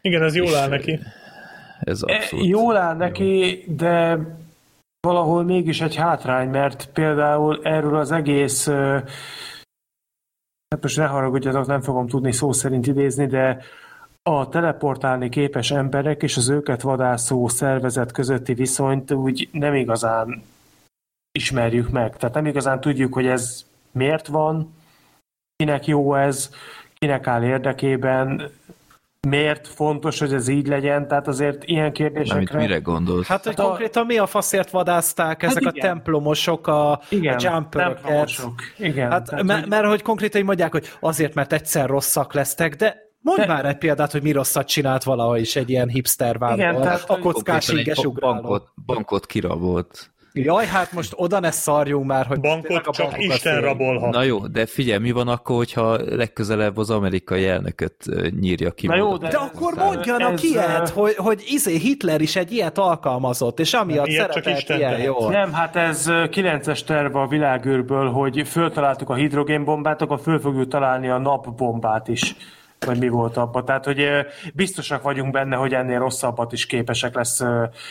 Igen, 0.00 0.22
ez 0.22 0.34
jól 0.34 0.46
És- 0.46 0.54
áll 0.54 0.68
neki. 0.68 0.98
Ez 1.80 2.02
E, 2.06 2.14
abszolút. 2.14 2.46
Jól 2.46 2.76
áll 2.76 2.96
neki, 2.96 3.64
de 3.68 4.18
valahol 5.00 5.44
mégis 5.44 5.80
egy 5.80 5.94
hátrány, 5.94 6.48
mert 6.48 6.90
például 6.92 7.60
erről 7.62 7.96
az 7.96 8.12
egész, 8.12 8.66
hát 10.68 10.82
most 10.82 10.96
ne 10.96 11.06
haragudjatok, 11.06 11.66
nem 11.66 11.80
fogom 11.80 12.06
tudni 12.08 12.32
szó 12.32 12.52
szerint 12.52 12.86
idézni, 12.86 13.26
de 13.26 13.62
a 14.28 14.48
teleportálni 14.48 15.28
képes 15.28 15.70
emberek 15.70 16.22
és 16.22 16.36
az 16.36 16.48
őket 16.48 16.80
vadászó 16.82 17.48
szervezet 17.48 18.12
közötti 18.12 18.54
viszonyt 18.54 19.10
úgy 19.12 19.48
nem 19.52 19.74
igazán 19.74 20.42
ismerjük 21.32 21.88
meg. 21.88 22.16
Tehát 22.16 22.34
nem 22.34 22.46
igazán 22.46 22.80
tudjuk, 22.80 23.14
hogy 23.14 23.26
ez 23.26 23.64
miért 23.92 24.26
van, 24.26 24.74
kinek 25.56 25.86
jó 25.86 26.14
ez, 26.14 26.50
kinek 26.98 27.26
áll 27.26 27.42
érdekében, 27.42 28.50
miért 29.28 29.68
fontos, 29.68 30.18
hogy 30.18 30.32
ez 30.32 30.48
így 30.48 30.66
legyen, 30.66 31.08
tehát 31.08 31.28
azért 31.28 31.64
ilyen 31.64 31.92
kérdésekre... 31.92 32.58
mire 32.58 32.78
gondolsz? 32.78 33.26
Hát, 33.26 33.44
hogy 33.44 33.54
Hát 33.56 33.64
a- 33.64 33.68
konkrétan 33.68 34.06
mi 34.06 34.18
a 34.18 34.26
faszért 34.26 34.70
vadázták 34.70 35.42
ezek 35.42 35.66
a 35.66 35.70
igen. 35.74 35.88
templomosok, 35.90 36.66
a, 36.66 37.00
Igen, 37.08 37.34
a 37.36 37.38
templomosok. 37.68 38.54
Igen, 38.78 39.10
Hát, 39.10 39.24
tehát, 39.28 39.44
mert, 39.44 39.60
hogy- 39.60 39.68
mert 39.68 39.86
hogy 39.86 40.02
konkrétan 40.02 40.40
így 40.40 40.46
mondják, 40.46 40.72
hogy 40.72 40.86
azért, 41.00 41.34
mert 41.34 41.52
egyszer 41.52 41.88
rosszak 41.88 42.32
lesztek, 42.34 42.76
de 42.76 43.05
mondj 43.20 43.40
De- 43.40 43.46
már 43.46 43.64
egy 43.64 43.78
példát, 43.78 44.12
hogy 44.12 44.22
mi 44.22 44.32
rosszat 44.32 44.66
csinált 44.66 45.04
valaha 45.04 45.38
is 45.38 45.56
egy 45.56 45.70
ilyen 45.70 45.88
hipster 45.88 46.38
vállal. 46.38 46.56
Igen, 46.58 46.80
tehát, 46.80 47.04
a 47.10 47.18
kockás 47.18 47.68
inges 47.68 48.06
bankot, 48.20 48.68
bankot 48.86 49.26
kirabolt. 49.26 50.10
Jaj, 50.32 50.66
hát 50.66 50.92
most 50.92 51.12
oda 51.16 51.40
ne 51.40 51.50
szarjunk 51.50 52.06
már, 52.06 52.26
hogy 52.26 52.40
Bankot 52.40 52.86
a 52.86 52.92
csak 52.92 53.18
Isten 53.22 53.52
fél. 53.52 53.60
rabolhat. 53.60 54.12
Na 54.12 54.22
jó, 54.22 54.46
de 54.46 54.66
figyelj, 54.66 54.98
mi 55.00 55.10
van 55.10 55.28
akkor, 55.28 55.56
hogyha 55.56 55.98
legközelebb 56.16 56.76
az 56.76 56.90
amerikai 56.90 57.46
elnököt 57.46 57.96
nyírja 58.40 58.70
ki? 58.70 58.86
Na 58.86 58.96
jó, 58.96 59.16
de- 59.16 59.28
De 59.28 59.36
akkor 59.36 59.74
mondjanak 59.74 60.32
ez, 60.32 60.44
ilyet, 60.44 60.88
hogy, 60.88 61.14
hogy 61.16 61.42
izé 61.48 61.76
Hitler 61.78 62.20
is 62.20 62.36
egy 62.36 62.52
ilyet 62.52 62.78
alkalmazott, 62.78 63.60
és 63.60 63.72
amiatt 63.74 64.06
ilyet 64.06 64.24
csak 64.24 64.32
szerepelt 64.32 64.58
Isten 64.58 64.76
ilyen 64.78 64.90
tehet. 64.90 65.04
jól. 65.06 65.30
Nem, 65.30 65.52
hát 65.52 65.76
ez 65.76 66.04
9-es 66.08 66.84
terve 66.84 67.20
a 67.20 67.26
világűrből, 67.26 68.10
hogy 68.10 68.42
föltaláltuk 68.48 69.10
a 69.10 69.14
hidrogénbombát, 69.14 70.02
akkor 70.02 70.20
föl 70.20 70.38
fogjuk 70.40 70.68
találni 70.68 71.08
a 71.08 71.18
napbombát 71.18 72.08
is. 72.08 72.36
Vagy 72.80 72.98
mi 72.98 73.08
volt 73.08 73.36
abban. 73.36 73.64
Tehát, 73.64 73.84
hogy 73.84 74.06
biztosak 74.54 75.02
vagyunk 75.02 75.32
benne, 75.32 75.56
hogy 75.56 75.72
ennél 75.72 75.98
rosszabbat 75.98 76.52
is 76.52 76.66
képesek 76.66 77.14
lesz 77.14 77.42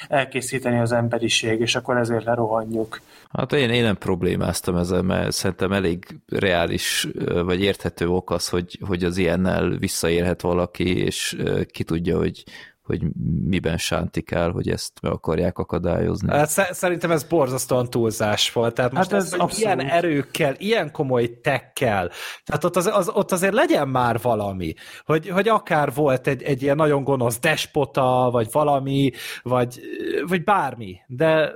elkészíteni 0.07 0.79
az 0.79 0.91
emberiség, 0.91 1.59
és 1.59 1.75
akkor 1.75 1.97
ezért 1.97 2.23
lerohanjuk. 2.23 3.01
Hát 3.31 3.53
én, 3.53 3.69
én 3.69 3.83
nem 3.83 3.97
problémáztam 3.97 4.75
ezzel, 4.75 5.01
mert 5.01 5.31
szerintem 5.31 5.71
elég 5.71 6.05
reális 6.27 7.07
vagy 7.45 7.61
érthető 7.61 8.07
ok 8.07 8.31
az, 8.31 8.49
hogy, 8.49 8.79
hogy 8.87 9.03
az 9.03 9.17
ilyennel 9.17 9.69
visszaérhet 9.69 10.41
valaki, 10.41 10.97
és 10.97 11.37
ki 11.71 11.83
tudja, 11.83 12.17
hogy, 12.17 12.43
hogy 12.85 13.01
miben 13.45 13.77
sántikál, 13.77 14.49
hogy 14.51 14.69
ezt 14.69 14.91
meg 15.01 15.11
akarják 15.11 15.57
akadályozni. 15.57 16.31
Hát 16.31 16.49
sze- 16.49 16.73
Szerintem 16.73 17.11
ez 17.11 17.23
borzasztóan 17.23 17.89
túlzás 17.89 18.51
volt. 18.53 18.73
Tehát 18.73 18.91
most 18.91 19.11
Hát 19.11 19.19
ez, 19.19 19.25
ez 19.25 19.31
abszolút. 19.39 19.57
ilyen 19.57 19.79
erőkkel, 19.79 20.53
ilyen 20.57 20.91
komoly 20.91 21.39
tekkel, 21.41 22.11
tehát 22.43 22.63
ott, 22.63 22.75
az, 22.75 22.85
az, 22.93 23.09
ott 23.13 23.31
azért 23.31 23.53
legyen 23.53 23.87
már 23.87 24.19
valami, 24.21 24.73
hogy, 25.05 25.29
hogy 25.29 25.47
akár 25.47 25.93
volt 25.93 26.27
egy, 26.27 26.43
egy 26.43 26.61
ilyen 26.61 26.75
nagyon 26.75 27.03
gonosz 27.03 27.39
despota, 27.39 28.29
vagy 28.31 28.47
valami, 28.51 29.11
vagy, 29.43 29.79
vagy 30.27 30.43
bármi, 30.43 30.97
de 31.07 31.51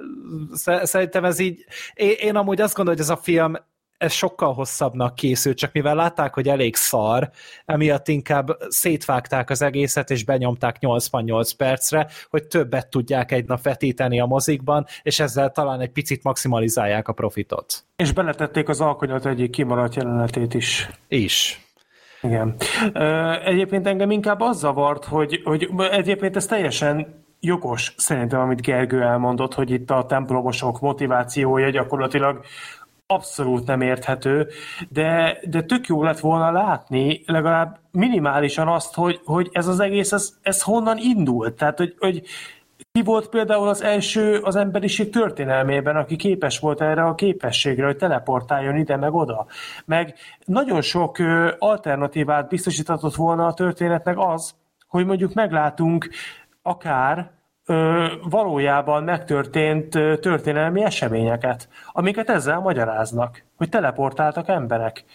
sze- 0.54 0.86
szerintem 0.86 1.26
ez 1.26 1.40
így, 1.40 1.66
én, 1.94 2.14
én 2.20 2.36
amúgy 2.36 2.62
azt 2.62 2.76
gondolom, 2.76 3.00
hogy 3.00 3.10
ez 3.12 3.18
a 3.18 3.22
film 3.24 3.54
ez 4.00 4.14
sokkal 4.14 4.54
hosszabbnak 4.54 5.16
készült, 5.16 5.58
csak 5.58 5.72
mivel 5.72 5.96
látták, 5.96 6.34
hogy 6.34 6.50
elég 6.50 6.76
szar, 6.76 7.30
emiatt 7.66 8.08
inkább 8.08 8.48
szétvágták 8.68 9.50
az 9.50 9.62
egészet, 9.62 10.10
és 10.10 10.24
benyomták 10.24 10.80
88 10.80 11.52
percre, 11.52 12.08
hogy 12.30 12.48
többet 12.48 12.90
tudják 12.90 13.32
egy 13.32 13.46
nap 13.46 13.62
vetíteni 13.62 14.20
a 14.20 14.26
mozikban, 14.26 14.86
és 15.02 15.20
ezzel 15.20 15.52
talán 15.52 15.80
egy 15.82 15.92
picit 15.92 16.24
maximalizálják 16.24 17.08
a 17.08 17.14
profitot. 17.14 17.86
És 17.96 18.12
beletették 18.12 18.70
az 18.70 18.82
alkonyat 18.82 19.26
egyik 19.26 19.52
kimaradt 19.52 19.96
jelenetét 19.96 20.54
is. 20.54 20.90
Is. 21.08 21.64
Igen. 22.22 22.56
Egyébként 23.46 23.88
engem 23.88 24.12
inkább 24.12 24.42
az 24.42 24.58
zavart, 24.58 25.06
hogy, 25.06 25.42
hogy 25.44 25.70
egyébként 25.92 26.36
ez 26.36 26.46
teljesen 26.46 27.20
jogos 27.40 27.94
szerintem, 27.98 28.40
amit 28.40 28.62
Gergő 28.62 29.02
elmondott, 29.02 29.54
hogy 29.54 29.72
itt 29.72 29.92
a 29.92 30.06
templomosok 30.06 30.80
motivációja 30.80 31.70
gyakorlatilag 31.70 32.46
abszolút 33.12 33.66
nem 33.66 33.82
érthető, 33.82 34.48
de, 34.90 35.40
de 35.44 35.62
tök 35.62 35.88
jó 35.88 36.04
lett 36.04 36.20
volna 36.20 36.52
látni 36.52 37.24
legalább 37.26 37.80
minimálisan 37.92 38.68
azt, 38.68 38.96
hogy, 38.96 39.22
hogy 39.26 39.50
ez 39.52 39.68
az 39.68 39.80
egész, 39.80 40.12
ez, 40.12 40.34
ez 40.42 40.62
honnan 40.62 40.98
indult. 40.98 41.54
Tehát, 41.54 41.78
hogy, 41.78 41.96
hogy 42.00 42.24
ki 42.92 43.04
volt 43.04 43.30
például 43.30 43.68
az 43.68 43.84
első 43.84 44.40
az 44.40 44.56
emberiség 44.56 45.10
történelmében, 45.10 45.96
aki 45.96 46.16
képes 46.16 46.60
volt 46.60 46.82
erre 46.82 47.04
a 47.04 47.16
képességre, 47.16 47.86
hogy 47.86 47.98
teleportáljon 47.98 48.78
ide 48.78 48.96
meg 48.96 49.14
oda. 49.14 49.46
Meg 49.86 50.16
nagyon 50.46 50.82
sok 50.82 51.18
alternatívát 51.60 52.50
biztosítatott 52.50 53.16
volna 53.16 53.46
a 53.46 53.54
történetnek 53.54 54.18
az, 54.18 54.56
hogy 54.88 55.06
mondjuk 55.06 55.34
meglátunk 55.34 56.10
akár 56.62 57.32
valójában 58.30 59.04
megtörtént 59.04 59.90
történelmi 60.20 60.84
eseményeket, 60.84 61.68
amiket 61.92 62.30
ezzel 62.30 62.60
magyaráznak, 62.60 63.44
hogy 63.58 63.70
teleportáltak 63.70 64.48
emberek. 64.48 65.06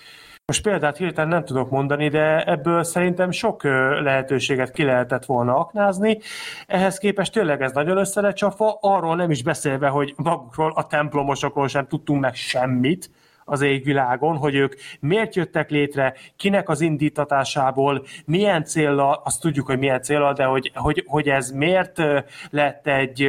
Most 0.47 0.63
példát 0.63 0.97
hirtelen 0.97 1.31
nem 1.31 1.45
tudok 1.45 1.71
mondani, 1.71 2.09
de 2.09 2.45
ebből 2.45 2.83
szerintem 2.83 3.31
sok 3.31 3.63
lehetőséget 4.03 4.71
ki 4.71 4.85
lehetett 4.85 5.25
volna 5.25 5.57
aknázni. 5.57 6.19
Ehhez 6.67 6.99
képest 6.99 7.33
tényleg 7.33 7.63
ez 7.63 7.73
nagyon 7.73 7.97
össze 7.97 8.21
lett 8.21 8.35
csapva, 8.35 8.79
arról 8.81 9.17
nem 9.17 9.31
is 9.31 9.43
beszélve, 9.43 9.89
hogy 9.89 10.15
magukról, 10.17 10.73
a 10.75 10.87
templomosokról 10.87 11.69
sem 11.69 11.87
tudtunk 11.87 12.21
meg 12.21 12.35
semmit, 12.35 13.11
az 13.45 13.61
égvilágon, 13.61 14.37
hogy 14.37 14.55
ők 14.55 14.75
miért 15.01 15.35
jöttek 15.35 15.71
létre, 15.71 16.15
kinek 16.37 16.69
az 16.69 16.81
indítatásából, 16.81 18.05
milyen 18.25 18.65
célra, 18.65 19.13
azt 19.13 19.41
tudjuk, 19.41 19.67
hogy 19.67 19.79
milyen 19.79 20.03
célra, 20.03 20.33
de 20.33 20.45
hogy, 20.45 20.71
hogy, 20.75 21.05
hogy 21.07 21.29
ez 21.29 21.51
miért 21.51 22.03
lett 22.51 22.87
egy 22.87 23.29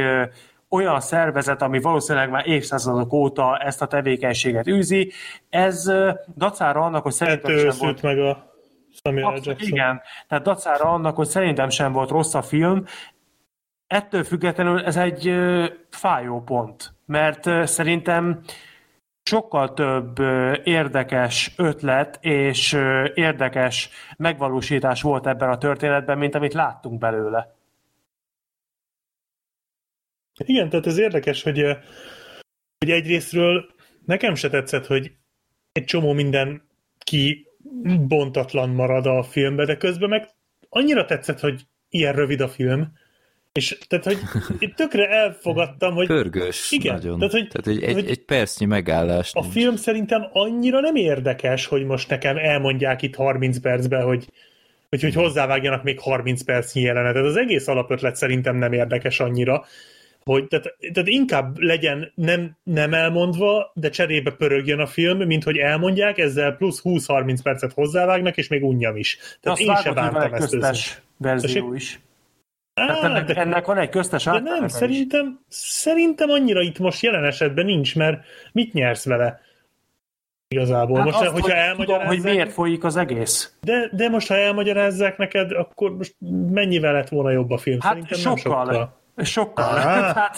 olyan 0.68 1.00
szervezet, 1.00 1.62
ami 1.62 1.80
valószínűleg 1.80 2.30
már 2.30 2.46
évszázadok 2.46 3.12
óta 3.12 3.56
ezt 3.58 3.82
a 3.82 3.86
tevékenységet 3.86 4.66
űzi, 4.66 5.12
ez 5.50 5.92
dacára 6.36 6.80
annak, 6.80 7.02
hogy 7.02 7.12
szerintem 7.12 7.58
sem 7.58 7.78
volt... 7.78 8.02
meg 8.02 8.18
a 8.18 8.54
Samuel 9.02 9.24
Abszolút, 9.24 9.62
Igen, 9.62 10.00
tehát 10.28 10.44
dacára 10.44 10.84
annak, 10.84 11.16
hogy 11.16 11.26
szerintem 11.26 11.68
sem 11.68 11.92
volt 11.92 12.10
rossz 12.10 12.34
a 12.34 12.42
film, 12.42 12.84
ettől 13.86 14.24
függetlenül 14.24 14.84
ez 14.84 14.96
egy 14.96 15.34
fájó 15.90 16.42
pont, 16.42 16.92
mert 17.06 17.66
szerintem 17.66 18.40
sokkal 19.26 19.74
több 19.74 20.18
érdekes 20.64 21.52
ötlet 21.56 22.18
és 22.20 22.72
érdekes 23.14 23.90
megvalósítás 24.16 25.02
volt 25.02 25.26
ebben 25.26 25.48
a 25.48 25.58
történetben, 25.58 26.18
mint 26.18 26.34
amit 26.34 26.54
láttunk 26.54 26.98
belőle. 26.98 27.54
Igen, 30.44 30.68
tehát 30.68 30.86
ez 30.86 30.98
érdekes, 30.98 31.42
hogy, 31.42 31.58
hogy 32.78 32.90
egyrésztről 32.90 33.66
nekem 34.04 34.34
se 34.34 34.48
tetszett, 34.48 34.86
hogy 34.86 35.12
egy 35.72 35.84
csomó 35.84 36.12
minden 36.12 36.68
ki 36.98 37.46
bontatlan 38.06 38.70
marad 38.70 39.06
a 39.06 39.22
filmbe, 39.22 39.64
de 39.64 39.76
közben 39.76 40.08
meg 40.08 40.28
annyira 40.68 41.04
tetszett, 41.04 41.40
hogy 41.40 41.66
ilyen 41.88 42.14
rövid 42.14 42.40
a 42.40 42.48
film, 42.48 42.92
és 43.56 43.78
tehát, 43.88 44.04
hogy 44.04 44.18
itt 44.58 44.74
tökre 44.74 45.08
elfogadtam, 45.08 45.94
hogy... 45.94 46.06
Pörgős 46.06 46.70
igen, 46.72 46.94
nagyon. 46.94 47.18
Tehát, 47.18 47.32
hogy, 47.32 47.48
tehát, 47.48 47.64
hogy 47.64 47.82
egy, 47.82 47.94
hogy 47.94 48.10
egy 48.10 48.24
percnyi 48.24 48.66
megállás 48.66 49.30
A 49.34 49.40
nincs. 49.40 49.52
film 49.52 49.76
szerintem 49.76 50.26
annyira 50.32 50.80
nem 50.80 50.94
érdekes, 50.94 51.66
hogy 51.66 51.84
most 51.84 52.08
nekem 52.08 52.36
elmondják 52.36 53.02
itt 53.02 53.14
30 53.14 53.58
percben, 53.58 54.04
hogy, 54.04 54.28
hogy, 54.88 55.02
hogy 55.02 55.14
hozzávágjanak 55.14 55.82
még 55.82 56.00
30 56.00 56.42
percnyi 56.42 56.80
jelenetet. 56.80 57.24
Az 57.24 57.36
egész 57.36 57.68
alapötlet 57.68 58.16
szerintem 58.16 58.56
nem 58.56 58.72
érdekes 58.72 59.20
annyira, 59.20 59.64
hogy 60.24 60.46
tehát, 60.46 60.76
tehát 60.92 61.08
inkább 61.08 61.58
legyen 61.58 62.12
nem, 62.14 62.56
nem 62.62 62.94
elmondva, 62.94 63.72
de 63.74 63.90
cserébe 63.90 64.30
pörögjön 64.30 64.78
a 64.78 64.86
film, 64.86 65.18
mint 65.18 65.44
hogy 65.44 65.56
elmondják, 65.56 66.18
ezzel 66.18 66.52
plusz 66.52 66.80
20-30 66.84 67.38
percet 67.42 67.72
hozzávágnak, 67.72 68.36
és 68.36 68.48
még 68.48 68.64
unjam 68.64 68.96
is. 68.96 69.18
Tehát 69.40 69.58
Azt 69.58 69.68
én 69.68 69.76
se 69.76 69.92
bántam 69.92 70.34
ezt 70.34 71.02
verzió 71.16 71.74
is. 71.74 72.00
Tehát 72.76 73.02
Á, 73.02 73.06
ennek, 73.08 73.24
de- 73.24 73.34
ennek 73.34 73.66
van 73.66 73.78
egy 73.78 73.88
köztes 73.88 74.24
De 74.24 74.30
nem, 74.30 74.40
átmenete 74.40 74.64
is. 74.66 74.72
szerintem, 74.72 75.40
szerintem 75.48 76.30
annyira 76.30 76.60
itt 76.62 76.78
most 76.78 77.02
jelen 77.02 77.24
esetben 77.24 77.64
nincs, 77.64 77.96
mert 77.96 78.24
mit 78.52 78.72
nyersz 78.72 79.04
vele? 79.04 79.40
Igazából. 80.48 80.96
Hát 80.96 81.04
most, 81.04 81.20
azt, 81.20 81.24
hogyha 81.30 81.40
hogy, 81.40 81.50
tudom, 81.50 81.60
elmagyarázzák, 81.60 82.06
hogy 82.08 82.20
miért 82.22 82.52
folyik 82.52 82.84
az 82.84 82.96
egész. 82.96 83.52
de, 83.60 83.88
de 83.92 84.08
most, 84.08 84.28
ha 84.28 84.36
elmagyarázzák 84.36 85.16
neked, 85.16 85.52
akkor 85.52 85.96
most 85.96 86.14
mennyivel 86.50 86.92
lett 86.92 87.08
volna 87.08 87.30
jobb 87.30 87.50
a 87.50 87.58
film? 87.58 87.80
Hát 87.80 87.92
Szerintem 87.92 88.18
sokkal. 88.36 88.64
nem 89.14 89.24
sokkal. 89.24 89.78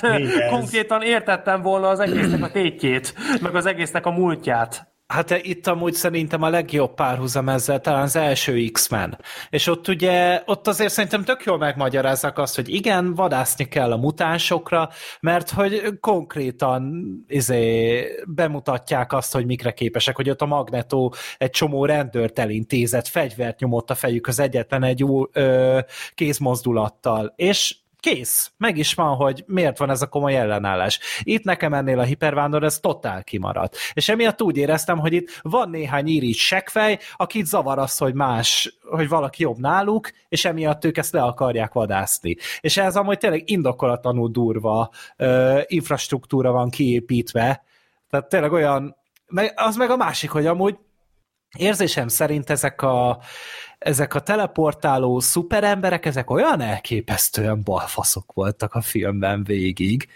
Mi 0.02 0.08
ez? 0.42 0.50
konkrétan 0.50 1.02
értettem 1.02 1.62
volna 1.62 1.88
az 1.88 2.00
egésznek 2.00 2.42
a 2.42 2.50
tétjét, 2.50 3.14
meg 3.42 3.54
az 3.54 3.66
egésznek 3.66 4.06
a 4.06 4.10
múltját. 4.10 4.86
Hát 5.08 5.30
itt 5.30 5.66
amúgy 5.66 5.94
szerintem 5.94 6.42
a 6.42 6.48
legjobb 6.48 6.94
párhuzam 6.94 7.48
ezzel 7.48 7.80
talán 7.80 8.02
az 8.02 8.16
első 8.16 8.64
X-Men. 8.72 9.18
És 9.50 9.66
ott 9.66 9.88
ugye, 9.88 10.42
ott 10.46 10.66
azért 10.66 10.92
szerintem 10.92 11.24
tök 11.24 11.44
jól 11.44 11.58
megmagyarázzák 11.58 12.38
azt, 12.38 12.54
hogy 12.54 12.68
igen, 12.68 13.14
vadászni 13.14 13.64
kell 13.64 13.92
a 13.92 13.96
mutánsokra, 13.96 14.88
mert 15.20 15.50
hogy 15.50 15.98
konkrétan 16.00 17.04
izé, 17.28 18.04
bemutatják 18.26 19.12
azt, 19.12 19.32
hogy 19.32 19.46
mikre 19.46 19.72
képesek, 19.72 20.16
hogy 20.16 20.30
ott 20.30 20.42
a 20.42 20.46
Magneto 20.46 21.10
egy 21.38 21.50
csomó 21.50 21.84
rendőrt 21.84 22.38
elintézett, 22.38 23.06
fegyvert 23.06 23.60
nyomott 23.60 23.90
a 23.90 23.94
fejük 23.94 24.26
az 24.26 24.38
egyetlen 24.38 24.82
egy 24.82 24.98
jó 24.98 25.22
ö, 25.32 25.78
kézmozdulattal. 26.14 27.32
És 27.36 27.76
kész, 28.00 28.52
meg 28.56 28.76
is 28.76 28.94
van, 28.94 29.16
hogy 29.16 29.44
miért 29.46 29.78
van 29.78 29.90
ez 29.90 30.02
a 30.02 30.06
komoly 30.06 30.36
ellenállás. 30.36 31.00
Itt 31.22 31.44
nekem 31.44 31.74
ennél 31.74 31.98
a 31.98 32.02
hipervándor 32.02 32.64
ez 32.64 32.78
totál 32.78 33.24
kimaradt. 33.24 33.76
És 33.92 34.08
emiatt 34.08 34.42
úgy 34.42 34.56
éreztem, 34.56 34.98
hogy 34.98 35.12
itt 35.12 35.40
van 35.42 35.70
néhány 35.70 36.06
íri 36.06 36.32
seggfej, 36.32 36.98
akit 37.16 37.46
zavar 37.46 37.78
az, 37.78 37.98
hogy 37.98 38.14
más, 38.14 38.78
hogy 38.82 39.08
valaki 39.08 39.42
jobb 39.42 39.58
náluk, 39.58 40.10
és 40.28 40.44
emiatt 40.44 40.84
ők 40.84 40.96
ezt 40.96 41.12
le 41.12 41.22
akarják 41.22 41.72
vadászni. 41.72 42.36
És 42.60 42.76
ez 42.76 42.96
amúgy 42.96 43.18
tényleg 43.18 43.50
indokolatlanul 43.50 44.30
durva 44.30 44.90
ö, 45.16 45.60
infrastruktúra 45.66 46.52
van 46.52 46.70
kiépítve, 46.70 47.64
tehát 48.10 48.28
tényleg 48.28 48.52
olyan, 48.52 48.96
meg, 49.26 49.52
az 49.56 49.76
meg 49.76 49.90
a 49.90 49.96
másik, 49.96 50.30
hogy 50.30 50.46
amúgy 50.46 50.78
érzésem 51.56 52.08
szerint 52.08 52.50
ezek 52.50 52.82
a, 52.82 53.18
ezek 53.78 54.14
a 54.14 54.20
teleportáló 54.20 55.20
szuperemberek, 55.20 56.06
ezek 56.06 56.30
olyan 56.30 56.60
elképesztően 56.60 57.62
balfaszok 57.62 58.32
voltak 58.32 58.74
a 58.74 58.80
filmben 58.80 59.44
végig. 59.44 60.08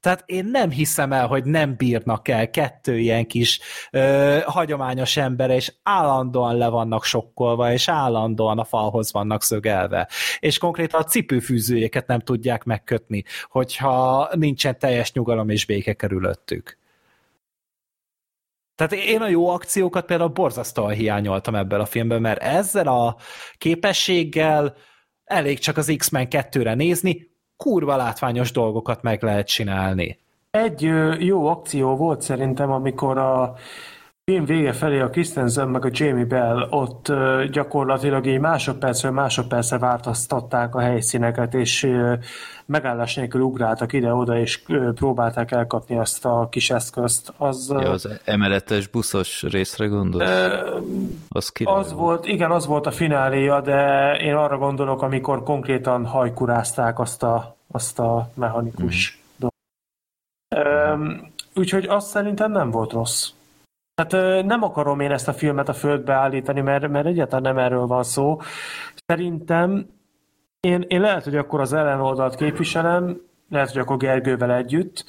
Tehát 0.00 0.22
én 0.26 0.44
nem 0.44 0.70
hiszem 0.70 1.12
el, 1.12 1.26
hogy 1.26 1.44
nem 1.44 1.76
bírnak 1.76 2.28
el 2.28 2.50
kettő 2.50 2.98
ilyen 2.98 3.26
kis 3.26 3.60
ö, 3.90 4.38
hagyományos 4.44 5.16
ember, 5.16 5.50
és 5.50 5.72
állandóan 5.82 6.56
le 6.56 6.68
vannak 6.68 7.04
sokkolva, 7.04 7.72
és 7.72 7.88
állandóan 7.88 8.58
a 8.58 8.64
falhoz 8.64 9.12
vannak 9.12 9.42
szögelve. 9.42 10.08
És 10.38 10.58
konkrétan 10.58 11.00
a 11.00 11.04
cipőfűzőjéket 11.04 12.06
nem 12.06 12.20
tudják 12.20 12.64
megkötni, 12.64 13.24
hogyha 13.48 14.28
nincsen 14.32 14.78
teljes 14.78 15.12
nyugalom 15.12 15.48
és 15.48 15.66
béke 15.66 15.94
körülöttük. 15.94 16.78
Tehát 18.76 18.92
én 18.92 19.20
a 19.20 19.28
jó 19.28 19.48
akciókat 19.48 20.04
például 20.04 20.30
borzasztóan 20.30 20.92
hiányoltam 20.92 21.54
ebből 21.54 21.80
a 21.80 21.86
filmben, 21.86 22.20
mert 22.20 22.42
ezzel 22.42 22.86
a 22.86 23.16
képességgel 23.58 24.74
elég 25.24 25.58
csak 25.58 25.76
az 25.76 25.94
X-Men 25.96 26.26
2-re 26.30 26.74
nézni, 26.74 27.30
kurva 27.56 27.96
látványos 27.96 28.52
dolgokat 28.52 29.02
meg 29.02 29.22
lehet 29.22 29.46
csinálni. 29.46 30.18
Egy 30.50 30.82
jó 31.18 31.46
akció 31.46 31.96
volt 31.96 32.20
szerintem, 32.20 32.70
amikor 32.70 33.18
a 33.18 33.54
film 34.30 34.44
vége 34.44 34.72
felé 34.72 35.00
a 35.00 35.08
Christensen 35.10 35.68
meg 35.68 35.84
a 35.84 35.88
Jamie 35.92 36.24
Bell 36.24 36.66
ott 36.70 37.12
gyakorlatilag 37.50 38.26
így 38.26 38.40
másodpercről 38.40 39.12
másodpercre 39.12 39.78
változtatták 39.78 40.74
a 40.74 40.80
helyszíneket, 40.80 41.54
és 41.54 41.90
megállás 42.64 43.14
nélkül 43.14 43.40
ugráltak 43.40 43.92
ide-oda, 43.92 44.38
és 44.38 44.62
próbálták 44.94 45.50
elkapni 45.50 45.98
azt 45.98 46.24
a 46.24 46.48
kis 46.50 46.70
eszközt. 46.70 47.32
Az, 47.36 47.68
Ja, 47.80 47.90
az 47.90 48.08
emeletes 48.24 48.88
buszos 48.88 49.42
részre 49.42 49.86
gondolsz? 49.86 50.30
Az 51.28 51.52
az 51.64 51.92
volt, 51.92 52.26
igen, 52.26 52.50
az 52.50 52.66
volt 52.66 52.86
a 52.86 52.90
fináléja, 52.90 53.60
de 53.60 54.12
én 54.20 54.34
arra 54.34 54.58
gondolok, 54.58 55.02
amikor 55.02 55.42
konkrétan 55.42 56.06
hajkurázták 56.06 56.98
azt 56.98 57.22
a, 57.22 57.56
azt 57.72 57.98
a 57.98 58.30
mechanikus 58.34 59.20
Mhm. 59.38 59.48
dolgot. 60.48 61.20
Úgyhogy 61.54 61.84
azt 61.86 62.06
szerintem 62.08 62.52
nem 62.52 62.70
volt 62.70 62.92
rossz. 62.92 63.30
Hát 63.96 64.12
nem 64.44 64.62
akarom 64.62 65.00
én 65.00 65.10
ezt 65.10 65.28
a 65.28 65.32
filmet 65.32 65.68
a 65.68 65.72
földbe 65.72 66.12
állítani, 66.12 66.60
mert, 66.60 66.88
mert 66.88 67.06
egyáltalán 67.06 67.54
nem 67.54 67.64
erről 67.64 67.86
van 67.86 68.02
szó. 68.02 68.40
Szerintem 69.06 69.86
én, 70.60 70.84
én 70.88 71.00
lehet, 71.00 71.24
hogy 71.24 71.36
akkor 71.36 71.60
az 71.60 71.72
ellenoldalt 71.72 72.34
képviselem, 72.34 73.20
lehet, 73.48 73.70
hogy 73.70 73.80
akkor 73.80 73.96
Gergővel 73.96 74.52
együtt. 74.52 75.04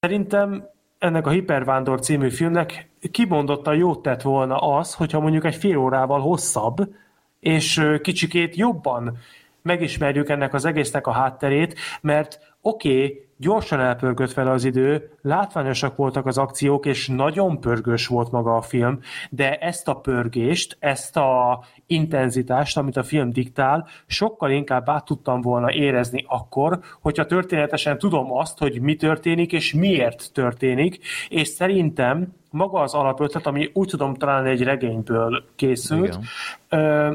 Szerintem 0.00 0.68
ennek 0.98 1.26
a 1.26 1.30
Hipervándor 1.30 2.00
című 2.00 2.30
filmnek 2.30 2.90
kimondottan 3.10 3.76
jót 3.76 4.02
tett 4.02 4.22
volna 4.22 4.56
az, 4.56 4.94
hogyha 4.94 5.20
mondjuk 5.20 5.44
egy 5.44 5.54
fél 5.54 5.76
órával 5.76 6.20
hosszabb, 6.20 6.94
és 7.40 7.82
kicsikét 8.02 8.56
jobban 8.56 9.18
megismerjük 9.62 10.28
ennek 10.28 10.54
az 10.54 10.64
egésznek 10.64 11.06
a 11.06 11.12
hátterét, 11.12 11.78
mert 12.00 12.38
oké, 12.60 13.04
okay, 13.04 13.25
gyorsan 13.38 13.80
elpörgött 13.80 14.32
fel 14.32 14.46
az 14.46 14.64
idő, 14.64 15.10
látványosak 15.22 15.96
voltak 15.96 16.26
az 16.26 16.38
akciók, 16.38 16.86
és 16.86 17.08
nagyon 17.08 17.60
pörgős 17.60 18.06
volt 18.06 18.30
maga 18.30 18.56
a 18.56 18.62
film, 18.62 19.00
de 19.30 19.56
ezt 19.56 19.88
a 19.88 19.94
pörgést, 19.94 20.76
ezt 20.80 21.16
a 21.16 21.64
intenzitást, 21.86 22.76
amit 22.76 22.96
a 22.96 23.02
film 23.02 23.32
diktál, 23.32 23.88
sokkal 24.06 24.50
inkább 24.50 24.88
át 24.88 25.04
tudtam 25.04 25.40
volna 25.40 25.72
érezni 25.72 26.24
akkor, 26.28 26.78
hogyha 27.00 27.26
történetesen 27.26 27.98
tudom 27.98 28.32
azt, 28.32 28.58
hogy 28.58 28.80
mi 28.80 28.96
történik, 28.96 29.52
és 29.52 29.74
miért 29.74 30.32
történik, 30.32 30.98
és 31.28 31.48
szerintem 31.48 32.34
maga 32.50 32.80
az 32.80 32.94
alapötlet, 32.94 33.46
ami 33.46 33.70
úgy 33.72 33.88
tudom 33.88 34.14
talán 34.14 34.46
egy 34.46 34.62
regényből 34.62 35.44
készült, 35.56 36.06
Igen. 36.06 36.22
Ö, 36.68 37.12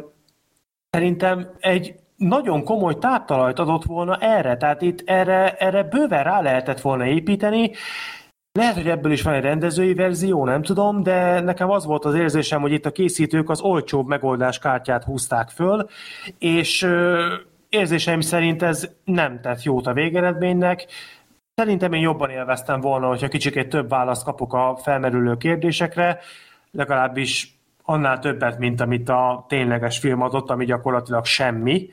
szerintem 0.89 1.49
egy 1.59 1.95
nagyon 2.21 2.63
komoly 2.63 2.97
táptalajt 2.97 3.59
adott 3.59 3.83
volna 3.83 4.17
erre, 4.17 4.57
tehát 4.57 4.81
itt 4.81 5.01
erre, 5.05 5.53
erre 5.53 5.83
bőven 5.83 6.23
rá 6.23 6.41
lehetett 6.41 6.81
volna 6.81 7.05
építeni, 7.05 7.71
lehet, 8.51 8.75
hogy 8.75 8.87
ebből 8.87 9.11
is 9.11 9.21
van 9.21 9.33
egy 9.33 9.41
rendezői 9.41 9.93
verzió, 9.93 10.45
nem 10.45 10.61
tudom, 10.61 11.03
de 11.03 11.39
nekem 11.39 11.69
az 11.69 11.85
volt 11.85 12.05
az 12.05 12.15
érzésem, 12.15 12.61
hogy 12.61 12.71
itt 12.71 12.85
a 12.85 12.91
készítők 12.91 13.49
az 13.49 13.61
olcsóbb 13.61 14.07
megoldás 14.07 14.59
kártyát 14.59 15.03
húzták 15.03 15.49
föl, 15.49 15.87
és 16.39 16.87
érzéseim 17.69 18.21
szerint 18.21 18.61
ez 18.61 18.89
nem 19.03 19.41
tett 19.41 19.63
jót 19.63 19.87
a 19.87 19.93
végeredménynek. 19.93 20.85
Szerintem 21.55 21.93
én 21.93 22.01
jobban 22.01 22.29
élveztem 22.29 22.79
volna, 22.81 23.07
hogyha 23.07 23.27
kicsikét 23.27 23.69
több 23.69 23.89
választ 23.89 24.23
kapok 24.23 24.53
a 24.53 24.77
felmerülő 24.83 25.37
kérdésekre, 25.37 26.19
legalábbis 26.71 27.59
annál 27.83 28.19
többet, 28.19 28.59
mint 28.59 28.81
amit 28.81 29.09
a 29.09 29.45
tényleges 29.47 29.99
film 29.99 30.21
adott, 30.21 30.49
ami 30.49 30.65
gyakorlatilag 30.65 31.25
semmi. 31.25 31.89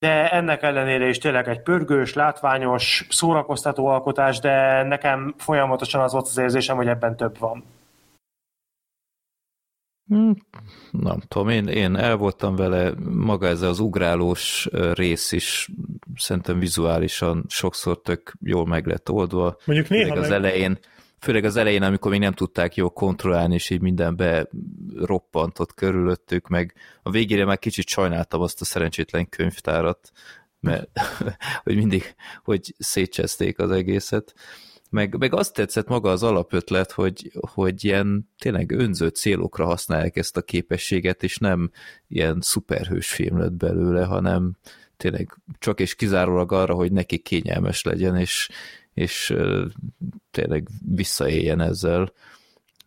De 0.00 0.30
ennek 0.30 0.62
ellenére 0.62 1.08
is 1.08 1.18
tényleg 1.18 1.48
egy 1.48 1.62
pörgős, 1.62 2.14
látványos, 2.14 3.06
szórakoztató 3.10 3.86
alkotás, 3.86 4.38
de 4.38 4.82
nekem 4.82 5.34
folyamatosan 5.38 6.00
az 6.00 6.12
volt 6.12 6.26
az 6.26 6.38
érzésem, 6.38 6.76
hogy 6.76 6.86
ebben 6.86 7.16
több 7.16 7.38
van. 7.38 7.64
Hmm, 10.06 10.34
nem 10.90 11.20
tudom, 11.28 11.48
én, 11.48 11.68
én 11.68 11.96
el 11.96 12.16
voltam 12.16 12.56
vele, 12.56 12.92
maga 13.10 13.46
ez 13.46 13.62
az 13.62 13.78
ugrálós 13.80 14.68
rész 14.92 15.32
is 15.32 15.70
szerintem 16.16 16.58
vizuálisan 16.58 17.44
sokszor 17.48 18.00
tök 18.00 18.32
jól 18.40 18.66
meg 18.66 18.86
lett 18.86 19.10
oldva. 19.10 19.56
Mondjuk 19.64 19.88
néha 19.88 20.14
meg... 20.14 20.18
az 20.18 20.30
elején 20.30 20.78
főleg 21.20 21.44
az 21.44 21.56
elején, 21.56 21.82
amikor 21.82 22.10
még 22.10 22.20
nem 22.20 22.32
tudták 22.32 22.74
jól 22.74 22.90
kontrollálni, 22.90 23.54
és 23.54 23.70
így 23.70 23.80
mindenbe 23.80 24.48
roppantott 24.96 25.74
körülöttük, 25.74 26.48
meg 26.48 26.74
a 27.02 27.10
végére 27.10 27.44
már 27.44 27.58
kicsit 27.58 27.88
sajnáltam 27.88 28.40
azt 28.40 28.60
a 28.60 28.64
szerencsétlen 28.64 29.28
könyvtárat, 29.28 30.10
mert 30.60 30.88
hogy 31.64 31.76
mindig, 31.76 32.14
hogy 32.44 32.74
szétcsezték 32.78 33.58
az 33.58 33.70
egészet. 33.70 34.34
Meg, 34.90 35.18
meg 35.18 35.34
azt 35.34 35.54
tetszett 35.54 35.88
maga 35.88 36.10
az 36.10 36.22
alapötlet, 36.22 36.92
hogy, 36.92 37.32
hogy 37.40 37.84
ilyen 37.84 38.28
tényleg 38.38 38.70
önző 38.70 39.08
célokra 39.08 39.64
használják 39.64 40.16
ezt 40.16 40.36
a 40.36 40.42
képességet, 40.42 41.22
és 41.22 41.38
nem 41.38 41.70
ilyen 42.08 42.40
szuperhős 42.40 43.10
film 43.10 43.38
lett 43.38 43.52
belőle, 43.52 44.04
hanem 44.04 44.56
tényleg 44.96 45.36
csak 45.58 45.80
és 45.80 45.94
kizárólag 45.94 46.52
arra, 46.52 46.74
hogy 46.74 46.92
neki 46.92 47.18
kényelmes 47.18 47.82
legyen, 47.82 48.16
és, 48.16 48.48
és 49.00 49.34
tényleg 50.30 50.68
visszaéljen 50.94 51.60
ezzel. 51.60 52.12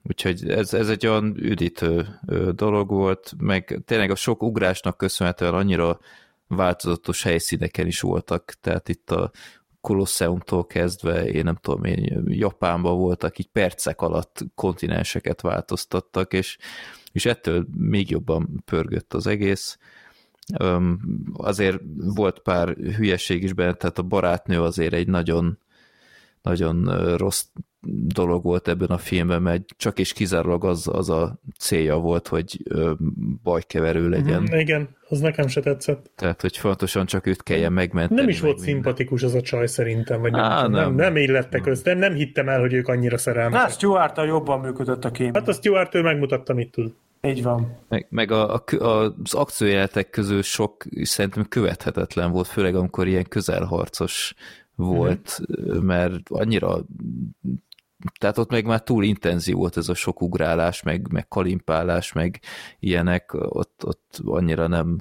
Úgyhogy 0.03 0.49
ez, 0.49 0.73
ez 0.73 0.89
egy 0.89 1.07
olyan 1.07 1.35
üdítő 1.37 2.19
dolog 2.55 2.89
volt, 2.89 3.33
meg 3.37 3.81
tényleg 3.85 4.11
a 4.11 4.15
sok 4.15 4.43
ugrásnak 4.43 4.97
köszönhetően 4.97 5.53
annyira 5.53 5.99
változatos 6.47 7.23
helyszíneken 7.23 7.87
is 7.87 8.01
voltak, 8.01 8.53
tehát 8.61 8.89
itt 8.89 9.11
a 9.11 9.31
Kolosseumtól 9.81 10.67
kezdve, 10.67 11.25
én 11.25 11.43
nem 11.43 11.55
tudom, 11.55 11.83
én 11.83 12.23
Japánban 12.27 12.97
voltak, 12.97 13.39
így 13.39 13.47
percek 13.47 14.01
alatt 14.01 14.45
kontinenseket 14.55 15.41
változtattak, 15.41 16.33
és, 16.33 16.57
és 17.11 17.25
ettől 17.25 17.67
még 17.77 18.09
jobban 18.09 18.63
pörgött 18.65 19.13
az 19.13 19.27
egész. 19.27 19.77
Azért 21.33 21.79
volt 21.95 22.39
pár 22.39 22.67
hülyeség 22.69 23.43
is 23.43 23.53
benne, 23.53 23.73
tehát 23.73 23.97
a 23.97 24.03
barátnő 24.03 24.61
azért 24.61 24.93
egy 24.93 25.07
nagyon 25.07 25.59
nagyon 26.43 27.15
rossz 27.17 27.45
dolog 28.07 28.43
volt 28.43 28.67
ebben 28.67 28.89
a 28.89 28.97
filmben, 28.97 29.41
mert 29.41 29.63
csak 29.77 29.99
és 29.99 30.13
kizárólag 30.13 30.65
az, 30.65 30.87
az 30.87 31.09
a 31.09 31.39
célja 31.59 31.97
volt, 31.97 32.27
hogy 32.27 32.57
bajkeverő 33.43 34.09
legyen. 34.09 34.41
Mm, 34.41 34.59
igen, 34.59 34.89
az 35.09 35.19
nekem 35.19 35.47
se 35.47 35.61
tetszett. 35.61 36.11
Tehát, 36.15 36.41
hogy 36.41 36.57
fontosan 36.57 37.05
csak 37.05 37.25
őt 37.25 37.43
kelljen 37.43 37.73
megmenteni. 37.73 38.19
Nem 38.19 38.29
is 38.29 38.39
volt 38.39 38.59
meg 38.59 38.67
szimpatikus 38.67 39.23
az 39.23 39.33
a 39.33 39.41
csaj 39.41 39.67
szerintem, 39.67 40.21
vagy 40.21 40.31
Á, 40.35 40.61
nem, 40.61 40.71
nem, 40.71 40.95
nem 40.95 41.15
illettek 41.15 41.65
össze, 41.65 41.93
nem 41.93 42.13
hittem 42.13 42.49
el, 42.49 42.59
hogy 42.59 42.73
ők 42.73 42.87
annyira 42.87 43.17
szerelmesek. 43.17 43.61
Hát 43.61 43.73
stuart 43.73 44.17
jobban 44.17 44.59
működött 44.59 45.05
a 45.05 45.11
kép. 45.11 45.33
Hát 45.33 45.47
a 45.47 45.53
Stuart 45.53 45.95
ő 45.95 46.01
megmutatta, 46.01 46.53
mit 46.53 46.71
tud. 46.71 46.93
Így 47.27 47.43
van. 47.43 47.77
Meg, 47.89 48.07
meg 48.09 48.31
a, 48.31 48.53
a, 48.53 48.63
az 48.79 49.33
akciójeletek 49.33 50.09
közül 50.09 50.41
sok 50.41 50.83
szerintem 51.01 51.45
követhetetlen 51.49 52.31
volt, 52.31 52.47
főleg 52.47 52.75
amikor 52.75 53.07
ilyen 53.07 53.27
közelharcos 53.27 54.33
volt, 54.75 55.39
mm-hmm. 55.39 55.85
mert 55.85 56.29
annyira 56.29 56.77
tehát 58.19 58.37
ott 58.37 58.51
meg 58.51 58.65
már 58.65 58.81
túl 58.81 59.03
intenzív 59.03 59.55
volt 59.55 59.77
ez 59.77 59.89
a 59.89 59.93
sok 59.93 60.21
ugrálás, 60.21 60.83
meg, 60.83 61.07
meg 61.11 61.27
kalimpálás, 61.27 62.13
meg 62.13 62.39
ilyenek, 62.79 63.33
ott, 63.33 63.81
ott 63.85 64.19
annyira 64.25 64.67
nem, 64.67 64.97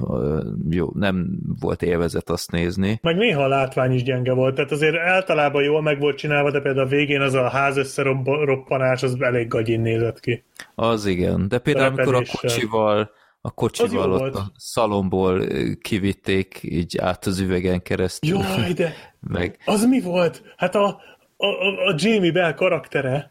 jó, 0.70 0.90
nem 0.94 1.26
volt 1.60 1.82
élvezet 1.82 2.30
azt 2.30 2.50
nézni. 2.50 2.98
Meg 3.02 3.16
néha 3.16 3.42
a 3.42 3.48
látvány 3.48 3.92
is 3.92 4.02
gyenge 4.02 4.32
volt, 4.32 4.54
tehát 4.54 4.70
azért 4.70 4.96
általában 4.96 5.62
jól 5.62 5.82
meg 5.82 6.00
volt 6.00 6.16
csinálva, 6.16 6.50
de 6.50 6.60
például 6.60 6.86
a 6.86 6.90
végén 6.90 7.20
az 7.20 7.34
a 7.34 7.48
ház 7.48 7.76
összeroppanás, 7.76 9.02
az 9.02 9.16
elég 9.20 9.48
gagyin 9.48 9.80
nézett 9.80 10.20
ki. 10.20 10.44
Az 10.74 11.06
igen, 11.06 11.48
de 11.48 11.58
például 11.58 11.86
amikor 11.86 12.14
a 12.14 12.22
kocsival 12.40 13.10
a 13.44 13.50
kocsival 13.50 14.12
ott 14.12 14.34
a 14.34 14.52
szalomból 14.56 15.46
kivitték 15.80 16.58
így 16.62 16.98
át 16.98 17.26
az 17.26 17.38
üvegen 17.38 17.82
keresztül. 17.82 18.38
Jaj, 18.38 18.72
de 18.72 18.94
meg... 19.20 19.58
az 19.64 19.84
mi 19.84 20.00
volt? 20.00 20.54
Hát 20.56 20.74
a, 20.74 21.00
a, 21.36 21.46
a 21.88 21.94
Jamie 21.96 22.32
Bell 22.32 22.54
karaktere 22.54 23.30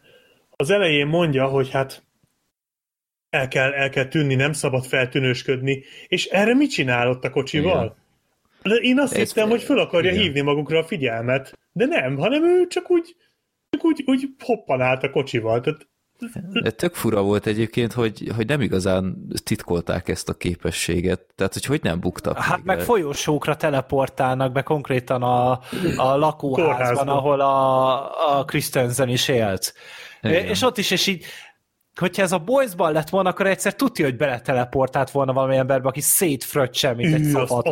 az 0.50 0.70
elején 0.70 1.06
mondja, 1.06 1.46
hogy 1.46 1.70
hát 1.70 2.04
el 3.30 3.48
kell, 3.48 3.72
el 3.72 3.90
kell 3.90 4.08
tűnni, 4.08 4.34
nem 4.34 4.52
szabad 4.52 4.84
feltűnősködni, 4.84 5.84
és 6.08 6.26
erre 6.26 6.54
mit 6.54 6.70
csinál 6.70 7.08
ott 7.08 7.24
a 7.24 7.30
kocsival? 7.30 7.84
Igen. 7.84 8.00
De 8.62 8.74
én 8.74 8.98
azt 8.98 9.12
Ez 9.12 9.28
hittem, 9.28 9.48
hogy 9.48 9.62
fel 9.62 9.78
akarja 9.78 10.10
igen. 10.10 10.22
hívni 10.22 10.40
magukra 10.40 10.78
a 10.78 10.84
figyelmet, 10.84 11.58
de 11.72 11.86
nem, 11.86 12.16
hanem 12.16 12.44
ő 12.44 12.66
csak 12.66 12.90
úgy, 12.90 13.16
csak 13.70 13.84
úgy, 13.84 14.02
úgy 14.06 14.28
hoppan 14.38 14.80
át 14.80 15.02
a 15.02 15.10
kocsival. 15.10 15.60
Tehát 15.60 15.80
de 15.80 15.91
tök 16.76 16.94
fura 16.94 17.22
volt 17.22 17.46
egyébként, 17.46 17.92
hogy, 17.92 18.30
hogy 18.36 18.46
nem 18.46 18.60
igazán 18.60 19.26
titkolták 19.44 20.08
ezt 20.08 20.28
a 20.28 20.34
képességet, 20.34 21.20
tehát 21.34 21.52
hogy 21.52 21.64
hogy 21.64 21.80
nem 21.82 22.00
buktak 22.00 22.38
Hát 22.38 22.64
meg, 22.64 22.76
meg 22.76 22.84
folyosókra 22.84 23.56
teleportálnak 23.56 24.52
be 24.52 24.62
konkrétan 24.62 25.22
a, 25.22 25.50
a 25.96 26.16
lakóházban, 26.16 26.76
Kórházban. 26.76 27.08
ahol 27.08 27.40
a, 27.40 28.38
a 28.38 28.44
Christensen 28.44 29.08
is 29.08 29.28
élt. 29.28 29.74
Igen. 30.22 30.44
És 30.44 30.62
ott 30.62 30.78
is, 30.78 30.90
és 30.90 31.06
így 31.06 31.24
hogyha 31.96 32.22
ez 32.22 32.32
a 32.32 32.38
Boysban 32.38 32.92
lett 32.92 33.08
volna, 33.08 33.28
akkor 33.28 33.46
egyszer 33.46 33.74
tudja, 33.74 34.04
hogy 34.04 34.16
beleteleportált 34.16 35.10
volna 35.10 35.32
valami 35.32 35.56
emberbe, 35.56 35.88
aki 35.88 36.00
szétfröccse, 36.00 36.94
mint 36.94 37.14
egy 37.14 37.24
szabad 37.24 37.68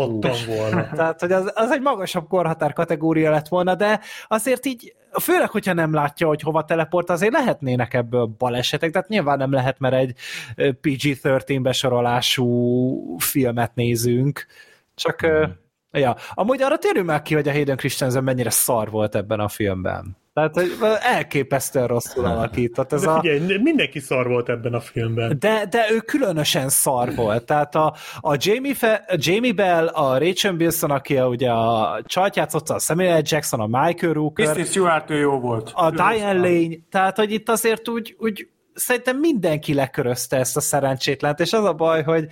volna. 0.47 0.89
Tehát, 0.97 1.21
hogy 1.21 1.33
az, 1.33 1.51
az 1.55 1.71
egy 1.71 1.81
magasabb 1.81 2.29
korhatár 2.29 2.73
kategória 2.73 3.31
lett 3.31 3.49
volna, 3.49 3.75
de 3.75 4.01
azért 4.29 4.67
így, 4.67 4.95
főleg, 5.21 5.51
hogyha 5.51 5.73
nem 5.73 5.95
látja, 5.95 6.27
hogy 6.27 6.41
hova 6.41 6.65
teleport, 6.65 7.11
azért 7.11 7.33
lehetnének 7.33 7.95
ebből 7.95 8.35
balesetek, 8.39 8.91
tehát 8.91 9.09
nyilván 9.09 9.39
nem 9.39 9.53
lehet, 9.53 9.79
mert 9.79 9.95
egy 9.95 10.15
PG-13 10.57 11.59
besorolású 11.63 13.17
filmet 13.19 13.75
nézünk, 13.75 14.47
csak 14.95 15.27
mm. 15.27 15.43
ja. 15.91 16.17
Amúgy 16.35 16.63
arra 16.63 16.79
térjünk 16.79 17.07
meg 17.07 17.23
ki, 17.23 17.35
hogy 17.35 17.49
a 17.49 17.53
Hayden 17.53 17.77
Christensen 17.77 18.25
mennyire 18.25 18.51
szar 18.51 18.91
volt 18.91 19.15
ebben 19.15 19.41
a 19.41 19.49
filmben. 19.49 20.20
Tehát, 20.33 20.55
hogy 20.55 20.73
elképesztően 21.01 21.87
rosszul 21.87 22.25
alakított. 22.25 22.93
Ez 22.93 23.03
de 23.03 23.21
figyelj, 23.21 23.55
a... 23.55 23.61
mindenki 23.63 23.99
szar 23.99 24.29
volt 24.29 24.49
ebben 24.49 24.75
a 24.75 24.81
filmben. 24.81 25.37
De, 25.39 25.67
de 25.71 25.87
ő 25.91 25.99
különösen 25.99 26.69
szar 26.69 27.15
volt. 27.15 27.45
Tehát 27.45 27.75
a, 27.75 27.95
a, 28.21 28.37
Jamie, 28.39 28.75
Fe, 28.75 29.05
a 29.09 29.17
Jamie 29.17 29.53
Bell, 29.53 29.87
a 29.87 30.19
Rachel 30.19 30.53
Bilson, 30.53 30.91
aki 30.91 31.17
a, 31.17 31.27
ugye 31.27 31.51
a 31.51 32.01
csajt 32.05 32.37
játszotta, 32.37 32.75
a 32.75 32.79
Samuel 32.79 33.23
Jackson, 33.25 33.61
a 33.61 33.67
Michael 33.67 34.13
Rooker. 34.13 34.45
Kristen 34.45 34.65
Stewart 34.65 35.11
ő 35.11 35.19
jó 35.19 35.41
volt. 35.41 35.71
A 35.75 35.91
Diane 35.91 36.33
Lane. 36.33 36.75
Tehát, 36.91 37.17
hogy 37.17 37.33
itt 37.33 37.49
azért 37.49 37.89
úgy, 37.89 38.17
úgy 38.19 38.49
szerintem 38.81 39.19
mindenki 39.19 39.75
lekörözte 39.75 40.37
ezt 40.37 40.57
a 40.57 40.61
szerencsétlent, 40.61 41.41
és 41.41 41.53
az 41.53 41.65
a 41.65 41.73
baj, 41.73 42.03
hogy, 42.03 42.27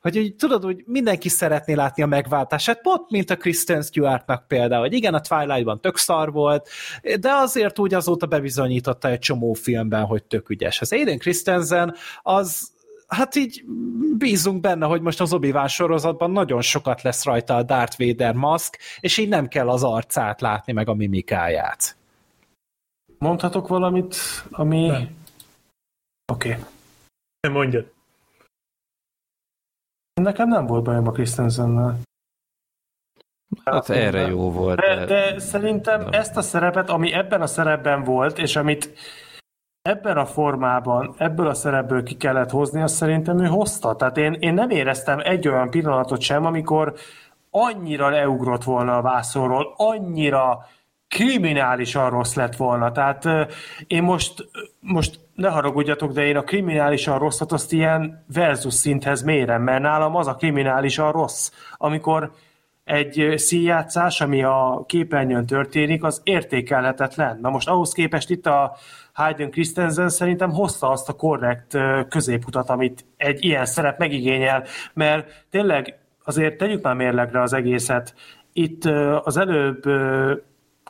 hogy 0.00 0.16
hogy 0.16 0.34
tudod, 0.34 0.64
hogy 0.64 0.82
mindenki 0.86 1.28
szeretné 1.28 1.74
látni 1.74 2.02
a 2.02 2.06
megváltását, 2.06 2.80
pont 2.80 3.10
mint 3.10 3.30
a 3.30 3.36
Kristen 3.36 3.82
Stewartnak 3.82 4.48
például, 4.48 4.82
hogy 4.82 4.92
igen, 4.92 5.14
a 5.14 5.20
Twilight-ban 5.20 5.80
tök 5.80 5.96
szar 5.96 6.32
volt, 6.32 6.68
de 7.20 7.30
azért 7.32 7.78
úgy 7.78 7.94
azóta 7.94 8.26
bebizonyította 8.26 9.08
egy 9.08 9.18
csomó 9.18 9.52
filmben, 9.52 10.04
hogy 10.04 10.24
tök 10.24 10.48
ügyes. 10.48 10.80
Az 10.80 10.92
Aiden 10.92 11.18
Christensen 11.18 11.94
az 12.22 12.70
hát 13.06 13.34
így 13.34 13.64
bízunk 14.18 14.60
benne, 14.60 14.86
hogy 14.86 15.00
most 15.00 15.20
az 15.20 15.32
obi 15.32 15.54
sorozatban 15.66 16.30
nagyon 16.30 16.60
sokat 16.60 17.02
lesz 17.02 17.24
rajta 17.24 17.56
a 17.56 17.62
Darth 17.62 17.98
Vader 17.98 18.34
maszk, 18.34 18.78
és 19.00 19.18
így 19.18 19.28
nem 19.28 19.48
kell 19.48 19.68
az 19.68 19.82
arcát 19.82 20.40
látni, 20.40 20.72
meg 20.72 20.88
a 20.88 20.94
mimikáját. 20.94 21.96
Mondhatok 23.18 23.68
valamit, 23.68 24.16
ami... 24.50 24.90
Oké. 26.32 26.50
Okay. 26.50 26.64
Nem 27.40 27.52
mondjad. 27.52 27.92
Nekem 30.20 30.48
nem 30.48 30.66
volt 30.66 30.84
bajom 30.84 31.06
a 31.06 31.10
Christensennel. 31.10 31.98
Hát 33.64 33.88
erre 33.88 34.20
jó 34.20 34.50
volt. 34.50 34.78
De, 34.78 34.94
de, 34.94 35.04
de 35.04 35.38
szerintem 35.38 36.10
de. 36.10 36.18
ezt 36.18 36.36
a 36.36 36.42
szerepet, 36.42 36.90
ami 36.90 37.12
ebben 37.12 37.42
a 37.42 37.46
szerepben 37.46 38.04
volt, 38.04 38.38
és 38.38 38.56
amit 38.56 38.98
ebben 39.82 40.16
a 40.16 40.26
formában, 40.26 41.14
ebből 41.18 41.46
a 41.46 41.54
szerepből 41.54 42.02
ki 42.02 42.16
kellett 42.16 42.50
hozni, 42.50 42.82
azt 42.82 42.94
szerintem 42.94 43.38
ő 43.38 43.46
hozta. 43.46 43.96
Tehát 43.96 44.16
én, 44.16 44.32
én 44.32 44.54
nem 44.54 44.70
éreztem 44.70 45.18
egy 45.18 45.48
olyan 45.48 45.70
pillanatot 45.70 46.20
sem, 46.20 46.44
amikor 46.44 46.94
annyira 47.50 48.08
leugrott 48.08 48.64
volna 48.64 48.96
a 48.96 49.02
vászorról, 49.02 49.74
annyira 49.76 50.66
kriminálisan 51.12 52.10
rossz 52.10 52.34
lett 52.34 52.56
volna. 52.56 52.92
Tehát 52.92 53.28
én 53.86 54.02
most, 54.02 54.48
most 54.80 55.20
ne 55.34 55.48
haragudjatok, 55.48 56.12
de 56.12 56.26
én 56.26 56.36
a 56.36 56.42
kriminálisan 56.42 57.18
rosszat 57.18 57.52
azt 57.52 57.72
ilyen 57.72 58.24
versus 58.34 58.74
szinthez 58.74 59.22
mérem, 59.22 59.62
mert 59.62 59.82
nálam 59.82 60.16
az 60.16 60.26
a 60.26 60.34
kriminálisan 60.34 61.12
rossz, 61.12 61.50
amikor 61.76 62.32
egy 62.84 63.32
színjátszás, 63.36 64.20
ami 64.20 64.42
a 64.42 64.84
képernyőn 64.86 65.46
történik, 65.46 66.04
az 66.04 66.20
értékelhetetlen. 66.24 67.38
Na 67.42 67.50
most 67.50 67.68
ahhoz 67.68 67.92
képest 67.92 68.30
itt 68.30 68.46
a 68.46 68.76
Hayden 69.12 69.50
Christensen 69.50 70.08
szerintem 70.08 70.50
hozta 70.50 70.90
azt 70.90 71.08
a 71.08 71.12
korrekt 71.12 71.78
középutat, 72.08 72.70
amit 72.70 73.04
egy 73.16 73.44
ilyen 73.44 73.64
szerep 73.64 73.98
megigényel, 73.98 74.64
mert 74.94 75.44
tényleg 75.50 75.98
azért 76.24 76.56
tegyük 76.56 76.82
már 76.82 76.94
mérlegre 76.94 77.40
az 77.40 77.52
egészet. 77.52 78.14
Itt 78.52 78.84
az 79.24 79.36
előbb 79.36 79.82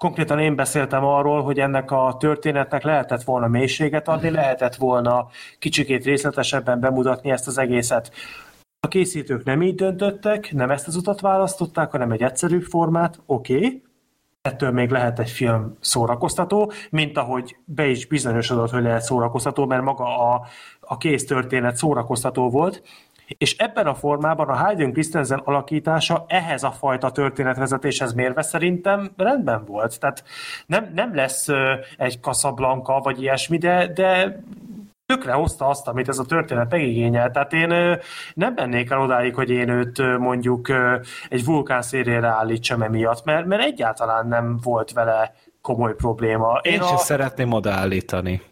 konkrétan 0.02 0.38
én 0.38 0.56
beszéltem 0.56 1.04
arról, 1.04 1.42
hogy 1.42 1.58
ennek 1.58 1.90
a 1.90 2.16
történetnek 2.18 2.82
lehetett 2.82 3.22
volna 3.22 3.48
mélységet 3.48 4.08
adni, 4.08 4.30
lehetett 4.30 4.74
volna 4.74 5.26
kicsikét 5.58 6.04
részletesebben 6.04 6.80
bemutatni 6.80 7.30
ezt 7.30 7.46
az 7.46 7.58
egészet. 7.58 8.12
A 8.80 8.88
készítők 8.88 9.44
nem 9.44 9.62
így 9.62 9.74
döntöttek, 9.74 10.52
nem 10.52 10.70
ezt 10.70 10.86
az 10.86 10.96
utat 10.96 11.20
választották, 11.20 11.90
hanem 11.90 12.10
egy 12.10 12.22
egyszerűbb 12.22 12.62
formát, 12.62 13.20
oké, 13.26 13.56
okay, 13.56 13.82
ettől 14.40 14.70
még 14.70 14.90
lehet 14.90 15.18
egy 15.18 15.30
film 15.30 15.76
szórakoztató, 15.80 16.72
mint 16.90 17.16
ahogy 17.16 17.56
be 17.64 17.86
is 17.86 18.06
bizonyosodott, 18.06 18.70
hogy 18.70 18.82
lehet 18.82 19.02
szórakoztató, 19.02 19.66
mert 19.66 19.82
maga 19.82 20.32
a, 20.32 20.46
a 20.80 20.96
kész 20.96 21.26
történet 21.26 21.76
szórakoztató 21.76 22.50
volt, 22.50 22.82
és 23.38 23.56
ebben 23.56 23.86
a 23.86 23.94
formában 23.94 24.48
a 24.48 24.56
Hayden 24.56 24.92
Christensen 24.92 25.38
alakítása 25.44 26.24
ehhez 26.28 26.62
a 26.62 26.70
fajta 26.70 27.10
történetvezetéshez 27.10 28.12
mérve 28.12 28.42
szerintem 28.42 29.10
rendben 29.16 29.64
volt. 29.64 30.00
Tehát 30.00 30.24
nem, 30.66 30.90
nem 30.94 31.14
lesz 31.14 31.48
egy 31.96 32.20
Casablanca 32.20 33.00
vagy 33.02 33.22
ilyesmi, 33.22 33.58
de, 33.58 33.86
de 33.86 34.40
tökre 35.06 35.32
hozta 35.32 35.68
azt, 35.68 35.88
amit 35.88 36.08
ez 36.08 36.18
a 36.18 36.24
történet 36.24 36.70
megigényel. 36.70 37.30
Tehát 37.30 37.52
én 37.52 37.68
nem 38.34 38.52
mennék 38.54 38.90
el 38.90 39.00
odáig, 39.00 39.34
hogy 39.34 39.50
én 39.50 39.68
őt 39.68 40.18
mondjuk 40.18 40.68
egy 41.28 41.44
vulkán 41.44 41.82
szérére 41.82 42.26
állítsam 42.26 42.82
emiatt, 42.82 43.24
mert, 43.24 43.46
mert 43.46 43.62
egyáltalán 43.62 44.26
nem 44.26 44.58
volt 44.62 44.92
vele 44.92 45.34
komoly 45.60 45.94
probléma. 45.94 46.60
Én, 46.62 46.72
én 46.72 46.80
a... 46.80 46.86
sem 46.86 46.96
szeretném 46.96 47.52
odaállítani. 47.52 48.42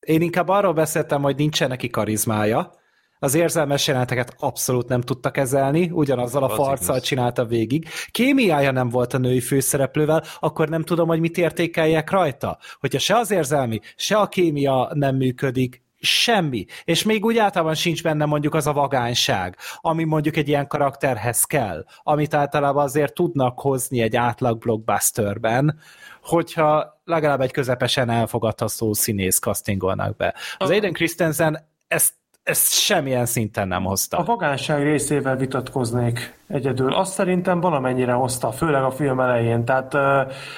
Én 0.00 0.22
inkább 0.22 0.48
arról 0.48 0.72
beszéltem, 0.72 1.22
hogy 1.22 1.36
nincsen 1.36 1.68
neki 1.68 1.88
karizmája, 1.88 2.72
az 3.18 3.34
érzelmes 3.34 3.86
jeleneteket 3.86 4.34
abszolút 4.38 4.88
nem 4.88 5.00
tudta 5.00 5.30
kezelni, 5.30 5.90
ugyanazzal 5.92 6.42
a 6.42 6.48
farccal 6.48 7.00
csinálta 7.00 7.44
végig. 7.44 7.88
Kémiája 8.10 8.70
nem 8.70 8.88
volt 8.88 9.14
a 9.14 9.18
női 9.18 9.40
főszereplővel, 9.40 10.22
akkor 10.40 10.68
nem 10.68 10.82
tudom, 10.82 11.08
hogy 11.08 11.20
mit 11.20 11.38
értékeljek 11.38 12.10
rajta. 12.10 12.58
Hogyha 12.80 12.98
se 12.98 13.16
az 13.16 13.30
érzelmi, 13.30 13.80
se 13.96 14.16
a 14.16 14.28
kémia 14.28 14.90
nem 14.94 15.16
működik, 15.16 15.82
semmi. 16.00 16.64
És 16.84 17.02
még 17.02 17.24
úgy 17.24 17.38
általában 17.38 17.74
sincs 17.74 18.02
benne 18.02 18.24
mondjuk 18.24 18.54
az 18.54 18.66
a 18.66 18.72
vagányság, 18.72 19.56
ami 19.80 20.04
mondjuk 20.04 20.36
egy 20.36 20.48
ilyen 20.48 20.66
karakterhez 20.66 21.44
kell, 21.44 21.84
amit 22.02 22.34
általában 22.34 22.84
azért 22.84 23.14
tudnak 23.14 23.60
hozni 23.60 24.00
egy 24.00 24.16
átlag 24.16 24.58
blockbusterben, 24.58 25.78
hogyha 26.22 27.00
legalább 27.04 27.40
egy 27.40 27.52
közepesen 27.52 28.10
elfogadható 28.10 28.92
színész 28.92 29.38
castingolnak 29.38 30.16
be. 30.16 30.34
Az 30.56 30.70
Aiden 30.70 30.92
Christensen 30.92 31.68
ezt 31.88 32.14
ezt 32.48 32.72
semmilyen 32.72 33.26
szinten 33.26 33.68
nem 33.68 33.84
hozta. 33.84 34.16
A 34.16 34.22
vagánság 34.22 34.82
részével 34.82 35.36
vitatkoznék 35.36 36.36
egyedül. 36.48 36.92
Azt 36.92 37.12
szerintem 37.12 37.60
valamennyire 37.60 38.12
hozta, 38.12 38.52
főleg 38.52 38.82
a 38.82 38.90
film 38.90 39.20
elején. 39.20 39.64
Tehát 39.64 39.96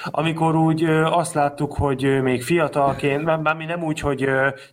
amikor 0.05 0.55
úgy 0.55 0.83
azt 1.03 1.33
láttuk, 1.33 1.73
hogy 1.73 2.21
még 2.21 2.43
fiatalként, 2.43 3.41
már 3.41 3.55
mi 3.55 3.65
nem 3.65 3.83
úgy, 3.83 3.99
hogy 3.99 4.25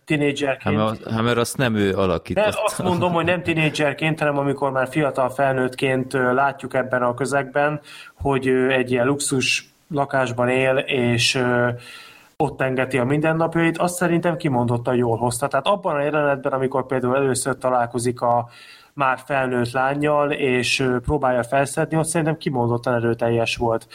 tinédzserként. 0.05 0.79
Hát, 0.79 0.97
hát 1.11 1.21
mert 1.21 1.37
azt 1.37 1.57
nem 1.57 1.75
ő 1.75 1.93
alakította. 1.93 2.49
De 2.49 2.57
azt 2.63 2.83
mondom, 2.83 3.11
hogy 3.11 3.25
nem 3.25 3.43
tinédzserként, 3.43 4.19
hanem 4.19 4.37
amikor 4.37 4.71
már 4.71 4.87
fiatal 4.87 5.29
felnőttként 5.29 6.13
látjuk 6.13 6.73
ebben 6.73 7.01
a 7.01 7.13
közegben, 7.13 7.79
hogy 8.13 8.47
egy 8.69 8.91
ilyen 8.91 9.05
luxus 9.05 9.73
lakásban 9.89 10.49
él, 10.49 10.77
és 10.77 11.43
ott 12.43 12.61
engeti 12.61 12.97
a 12.97 13.03
mindennapjait, 13.03 13.77
azt 13.77 13.95
szerintem 13.95 14.37
kimondottan 14.37 14.95
jól 14.95 15.17
hozta. 15.17 15.47
Tehát 15.47 15.67
abban 15.67 15.95
a 15.95 16.01
jelenetben, 16.01 16.51
amikor 16.51 16.85
például 16.85 17.15
először 17.15 17.57
találkozik 17.57 18.21
a 18.21 18.49
már 18.93 19.19
felnőtt 19.25 19.71
lányjal, 19.71 20.31
és 20.31 20.87
próbálja 21.03 21.43
felszedni, 21.43 21.97
ott 21.97 22.05
szerintem 22.05 22.37
kimondottan 22.37 22.93
erőteljes 22.93 23.57
volt. 23.57 23.87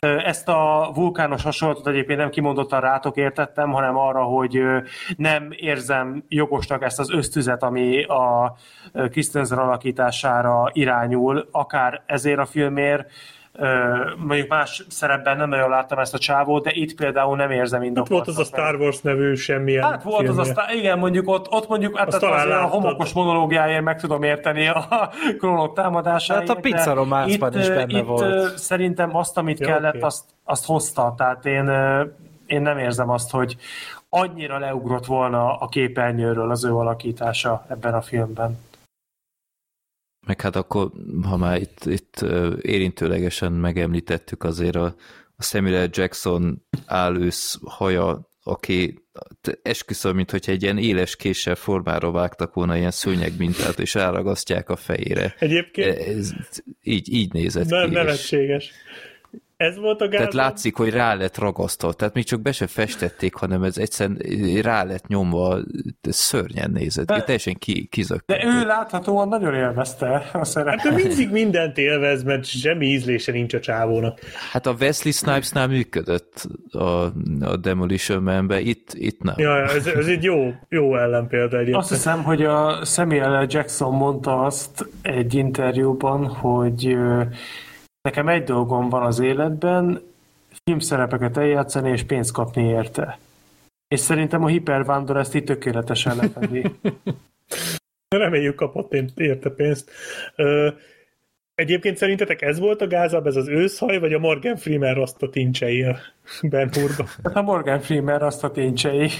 Ezt 0.00 0.48
a 0.48 0.90
vulkános 0.94 1.42
hasonlatot 1.42 1.86
egyébként 1.86 2.18
nem 2.18 2.30
kimondottan 2.30 2.80
rátok 2.80 3.16
értettem, 3.16 3.70
hanem 3.70 3.96
arra, 3.96 4.22
hogy 4.22 4.62
nem 5.16 5.48
érzem 5.50 6.24
jogosnak 6.28 6.82
ezt 6.82 6.98
az 6.98 7.10
ösztüzet, 7.10 7.62
ami 7.62 8.04
a 8.04 8.56
Christensen 8.92 9.58
alakítására 9.58 10.70
irányul, 10.72 11.48
akár 11.50 12.02
ezért 12.06 12.38
a 12.38 12.46
filmért, 12.46 13.10
mondjuk 14.16 14.48
más 14.48 14.84
szerepben 14.88 15.36
nem 15.36 15.48
nagyon 15.48 15.68
láttam 15.68 15.98
ezt 15.98 16.14
a 16.14 16.18
csávót, 16.18 16.64
de 16.64 16.70
itt 16.72 16.94
például 16.94 17.36
nem 17.36 17.50
érzem 17.50 17.82
indokolt. 17.82 18.26
Hát 18.26 18.26
volt 18.26 18.38
az 18.38 18.52
a 18.52 18.56
Star 18.56 18.74
Wars 18.74 19.00
nevű 19.00 19.34
semmilyen 19.34 19.82
Hát 19.82 20.02
volt 20.02 20.24
filmje. 20.24 20.40
az 20.40 20.48
a 20.48 20.52
Star, 20.52 20.74
igen, 20.74 20.98
mondjuk 20.98 21.28
ott, 21.28 21.50
ott 21.50 21.68
mondjuk 21.68 21.98
hát 21.98 22.14
az 22.14 22.22
a 22.22 22.66
homokos 22.66 23.12
monológiáért 23.12 23.82
meg 23.82 24.00
tudom 24.00 24.22
érteni 24.22 24.68
a 24.68 25.10
krónok 25.38 25.74
támadásáért. 25.74 26.48
Hát 26.48 26.56
a 26.56 26.60
pizza 26.60 26.94
románcban 26.94 27.58
is 27.58 27.68
benne 27.68 27.98
itt 27.98 28.06
volt. 28.06 28.58
szerintem 28.58 29.16
azt, 29.16 29.38
amit 29.38 29.60
Jó, 29.60 29.66
kellett, 29.66 29.94
okay. 29.94 30.06
azt, 30.06 30.24
azt 30.44 30.66
hozta. 30.66 31.14
Tehát 31.16 31.46
én, 31.46 31.70
én 32.46 32.62
nem 32.62 32.78
érzem 32.78 33.10
azt, 33.10 33.30
hogy 33.30 33.56
annyira 34.08 34.58
leugrott 34.58 35.06
volna 35.06 35.56
a 35.56 35.68
képernyőről 35.68 36.50
az 36.50 36.64
ő 36.64 36.74
alakítása 36.74 37.64
ebben 37.68 37.94
a 37.94 38.00
filmben. 38.00 38.58
Meg 40.28 40.40
hát 40.40 40.56
akkor, 40.56 40.90
ha 41.22 41.36
már 41.36 41.60
itt, 41.60 41.84
itt 41.84 42.20
érintőlegesen 42.60 43.52
megemlítettük 43.52 44.44
azért 44.44 44.76
a, 44.76 44.94
a 45.36 45.42
Samuel 45.42 45.88
Jackson 45.92 46.66
állősz 46.86 47.58
haja, 47.64 48.30
aki 48.42 49.04
esküszöm, 49.62 50.16
mint 50.16 50.30
hogyha 50.30 50.52
egy 50.52 50.62
ilyen 50.62 50.78
éles 50.78 51.16
késsel 51.16 51.54
formára 51.54 52.10
vágtak 52.10 52.54
volna 52.54 52.76
ilyen 52.76 52.90
szőnyeg 52.90 53.32
mintát, 53.38 53.78
és 53.78 53.94
elragasztják 53.94 54.68
a 54.68 54.76
fejére. 54.76 55.34
Egyébként? 55.38 55.98
Ez, 55.98 56.30
így, 56.82 57.12
így 57.12 57.32
nézett 57.32 57.68
Nem, 57.68 57.88
ki. 57.88 57.94
Nevetséges. 57.94 58.64
És 58.64 58.72
ez 59.58 59.78
volt 59.78 60.00
a 60.00 60.08
gázom. 60.08 60.28
Tehát 60.28 60.48
látszik, 60.48 60.76
hogy 60.76 60.90
rá 60.90 61.14
lett 61.14 61.38
ragasztva. 61.38 61.92
Tehát 61.92 62.14
még 62.14 62.24
csak 62.24 62.40
be 62.40 62.52
se 62.52 62.66
festették, 62.66 63.34
hanem 63.34 63.62
ez 63.62 63.78
egyszerűen 63.78 64.18
rá 64.62 64.84
lett 64.84 65.06
nyomva, 65.06 65.58
szörnyen 66.00 66.70
nézett. 66.70 67.06
De, 67.06 67.22
teljesen 67.22 67.54
ki, 67.54 67.86
kizökkent. 67.86 68.42
De 68.42 68.48
ő 68.48 68.66
láthatóan 68.66 69.28
nagyon 69.28 69.54
élvezte 69.54 70.30
a 70.32 70.44
szerepet. 70.44 70.80
Hát 70.80 70.92
ő 70.92 70.94
mindig 70.94 71.30
mindent 71.30 71.78
élvez, 71.78 72.22
mert 72.22 72.44
semmi 72.44 72.86
ízlése 72.86 73.32
nincs 73.32 73.54
a 73.54 73.60
csávónak. 73.60 74.18
Hát 74.50 74.66
a 74.66 74.74
Wesley 74.80 75.12
Snipesnál 75.12 75.66
működött 75.66 76.46
a, 76.70 77.12
a 77.40 77.56
Demolition 77.60 78.22
man 78.22 78.52
itt, 78.58 78.90
itt 78.92 79.22
nem. 79.22 79.34
Ja, 79.36 79.62
ez, 79.62 79.86
ez 79.86 80.06
egy 80.06 80.22
jó, 80.22 80.54
jó 80.68 80.96
ellenpélda 80.96 81.56
egyébként. 81.56 81.76
Azt 81.76 81.88
hiszem, 81.88 82.22
hogy 82.22 82.44
a 82.44 82.84
Samuel 82.84 83.46
Jackson 83.48 83.94
mondta 83.94 84.40
azt 84.40 84.88
egy 85.02 85.34
interjúban, 85.34 86.26
hogy 86.26 86.96
Nekem 88.08 88.28
egy 88.28 88.44
dolgom 88.44 88.88
van 88.88 89.02
az 89.02 89.18
életben, 89.18 90.02
filmszerepeket 90.64 91.36
eljátszani 91.36 91.90
és 91.90 92.02
pénzt 92.02 92.32
kapni 92.32 92.62
érte. 92.62 93.18
És 93.88 94.00
szerintem 94.00 94.44
a 94.44 94.46
hipervándor 94.46 95.16
ezt 95.16 95.34
így 95.34 95.44
tökéletesen 95.44 96.16
lefedi. 96.16 96.64
Reméljük 98.16 98.54
kapott 98.54 98.92
érte 99.14 99.50
pénzt. 99.50 99.90
Egyébként 101.58 101.96
szerintetek 101.96 102.42
ez 102.42 102.58
volt 102.58 102.80
a 102.80 102.86
gázabb, 102.86 103.26
ez 103.26 103.36
az 103.36 103.48
őszhaj, 103.48 103.98
vagy 103.98 104.12
a 104.12 104.18
Morgan 104.18 104.56
Freeman 104.56 104.94
rasta 104.94 105.28
tincsei 105.28 105.82
a 105.82 105.98
Ben 106.42 106.70
Hurban? 106.72 107.06
Hát 107.24 107.36
a 107.36 107.42
Morgan 107.42 107.80
Freeman 107.80 108.18
rasta 108.18 108.50
tincsei. 108.50 109.10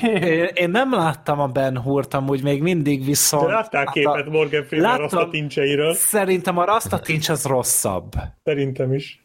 Én, 0.54 0.70
nem 0.70 0.94
láttam 0.94 1.40
a 1.40 1.46
Ben 1.46 1.78
Hurt 1.78 2.14
amúgy 2.14 2.42
még 2.42 2.62
mindig, 2.62 3.04
viszont... 3.04 3.46
De 3.46 3.52
láttál 3.52 3.84
képet 3.84 4.26
a... 4.26 4.30
Morgan 4.30 4.64
Freeman 4.64 4.90
Láttam. 4.90 5.02
rasta 5.02 5.30
tincseiről? 5.30 5.94
Szerintem 5.94 6.58
a 6.58 6.64
rasta 6.64 7.00
tincs 7.00 7.28
az 7.28 7.44
rosszabb. 7.44 8.12
Szerintem 8.44 8.92
is. 8.92 9.22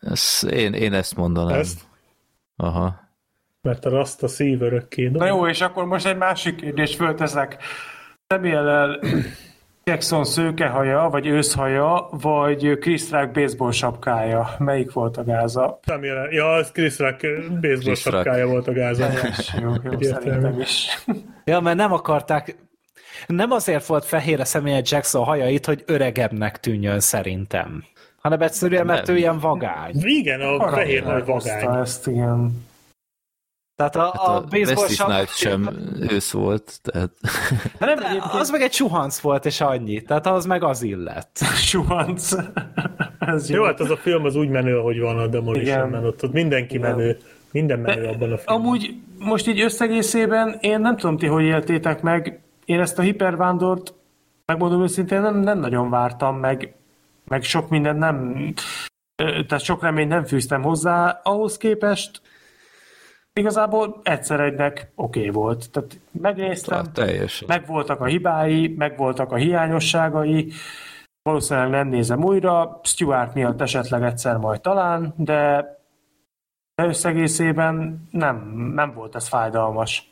Ez, 0.00 0.46
én, 0.50 0.72
én 0.72 0.92
ezt 0.92 1.16
mondanám. 1.16 1.58
Ezt? 1.58 1.80
Aha. 2.56 3.00
Mert 3.60 3.84
a 3.84 3.90
rasta 3.90 4.28
szív 4.28 4.62
örökké. 4.62 5.08
Na 5.08 5.26
jó, 5.26 5.46
és 5.46 5.60
akkor 5.60 5.84
most 5.84 6.06
egy 6.06 6.16
másik 6.16 6.56
kérdést 6.56 6.96
fölteszek. 6.96 7.62
Samuel 8.26 9.00
Jackson 9.84 10.24
szőkehaja, 10.24 11.08
vagy 11.10 11.26
őszhaja, 11.26 12.08
vagy 12.10 12.78
Chris 12.80 13.10
Rock 13.10 13.30
baseball 13.32 13.70
sapkája? 13.70 14.54
Melyik 14.58 14.92
volt 14.92 15.16
a 15.16 15.24
gáza? 15.24 15.80
Samuel, 15.86 16.32
ja, 16.32 16.52
az 16.52 16.70
Chris 16.72 16.98
Rock 16.98 17.20
baseball 17.20 17.60
Chris 17.60 18.04
Rock. 18.04 18.16
sapkája 18.16 18.46
volt 18.46 18.68
a 18.68 18.72
gáza. 18.72 19.08
Jó, 19.62 19.70
jó, 19.90 20.00
szerintem 20.00 20.60
is. 20.60 20.86
Ja, 21.44 21.60
mert 21.60 21.76
nem 21.76 21.92
akarták... 21.92 22.56
Nem 23.26 23.50
azért 23.50 23.86
volt 23.86 24.04
fehér 24.04 24.40
a 24.40 24.44
Samuel 24.44 24.82
Jackson 24.84 25.24
haja 25.24 25.48
itt, 25.48 25.64
hogy 25.64 25.82
öregebbnek 25.86 26.60
tűnjön 26.60 27.00
szerintem. 27.00 27.84
Hanem 28.20 28.40
egyszerűen, 28.40 28.86
mert 28.86 29.06
Nem. 29.06 29.16
ő 29.16 29.18
ilyen 29.18 29.38
vagány. 29.38 29.92
Igen, 30.02 30.40
a 30.40 30.70
fehér 30.70 31.04
nagy 31.04 31.24
vagány. 31.24 31.80
Ezt, 31.80 32.06
igen. 32.06 32.66
Tehát 33.76 33.96
a, 33.96 34.00
Hát 34.00 34.14
a, 34.14 34.36
a 34.36 34.40
baseball. 34.40 34.88
Snipes 34.88 35.36
sem 35.36 35.68
ősz 36.00 36.30
volt, 36.30 36.78
tehát 36.82 37.10
De 37.78 37.86
nem 37.86 37.98
egyébként 37.98 38.32
Az 38.32 38.50
meg 38.50 38.60
egy 38.60 38.72
suhanc 38.72 39.20
volt, 39.20 39.46
és 39.46 39.60
annyi. 39.60 40.02
Tehát 40.02 40.26
az 40.26 40.46
meg 40.46 40.62
az 40.62 40.82
illett. 40.82 41.38
suhanc. 41.70 42.32
Ez 43.18 43.50
Jó, 43.50 43.64
hát 43.64 43.80
az 43.80 43.90
a 43.90 43.96
film 43.96 44.24
az 44.24 44.36
úgy 44.36 44.48
menő, 44.48 44.78
hogy 44.78 45.00
van 45.00 45.18
a 45.18 45.26
Demolition. 45.26 45.88
Man, 45.88 46.04
ott, 46.04 46.24
ott 46.24 46.32
mindenki 46.32 46.74
Igen. 46.74 46.90
menő. 46.90 47.18
Minden 47.50 47.78
menő 47.78 48.06
abban 48.06 48.32
a 48.32 48.36
filmben. 48.36 48.44
Amúgy 48.44 48.94
most 49.18 49.46
így 49.46 49.60
összegészében 49.60 50.56
én 50.60 50.80
nem 50.80 50.96
tudom 50.96 51.16
ti, 51.16 51.26
hogy 51.26 51.44
éltétek 51.44 52.02
meg, 52.02 52.40
én 52.64 52.80
ezt 52.80 52.98
a 52.98 53.02
hipervándort 53.02 53.94
megmondom 54.46 54.82
őszintén 54.82 55.20
nem, 55.20 55.36
nem 55.36 55.58
nagyon 55.58 55.90
vártam, 55.90 56.36
meg, 56.36 56.74
meg 57.24 57.42
sok 57.42 57.68
mindent 57.68 57.98
nem, 57.98 58.36
tehát 59.16 59.60
sok 59.60 59.82
reményt 59.82 60.08
nem 60.08 60.24
fűztem 60.24 60.62
hozzá, 60.62 61.20
ahhoz 61.22 61.56
képest 61.56 62.20
igazából 63.32 64.00
egyszer 64.02 64.40
egynek 64.40 64.92
oké 64.94 65.18
okay 65.18 65.30
volt. 65.30 65.70
Tehát 65.70 66.00
megnéztem, 66.10 66.76
hát 66.76 67.46
megvoltak 67.46 68.00
a 68.00 68.04
hibái, 68.04 68.74
megvoltak 68.78 69.32
a 69.32 69.36
hiányosságai, 69.36 70.52
valószínűleg 71.22 71.70
nem 71.70 71.88
nézem 71.88 72.24
újra, 72.24 72.80
Stuart 72.82 73.34
miatt 73.34 73.60
esetleg 73.60 74.02
egyszer 74.02 74.36
majd 74.36 74.60
talán, 74.60 75.14
de 75.16 75.70
de 76.74 76.84
összegészében 76.88 78.08
nem, 78.10 78.36
nem 78.74 78.92
volt 78.94 79.14
ez 79.14 79.28
fájdalmas. 79.28 80.11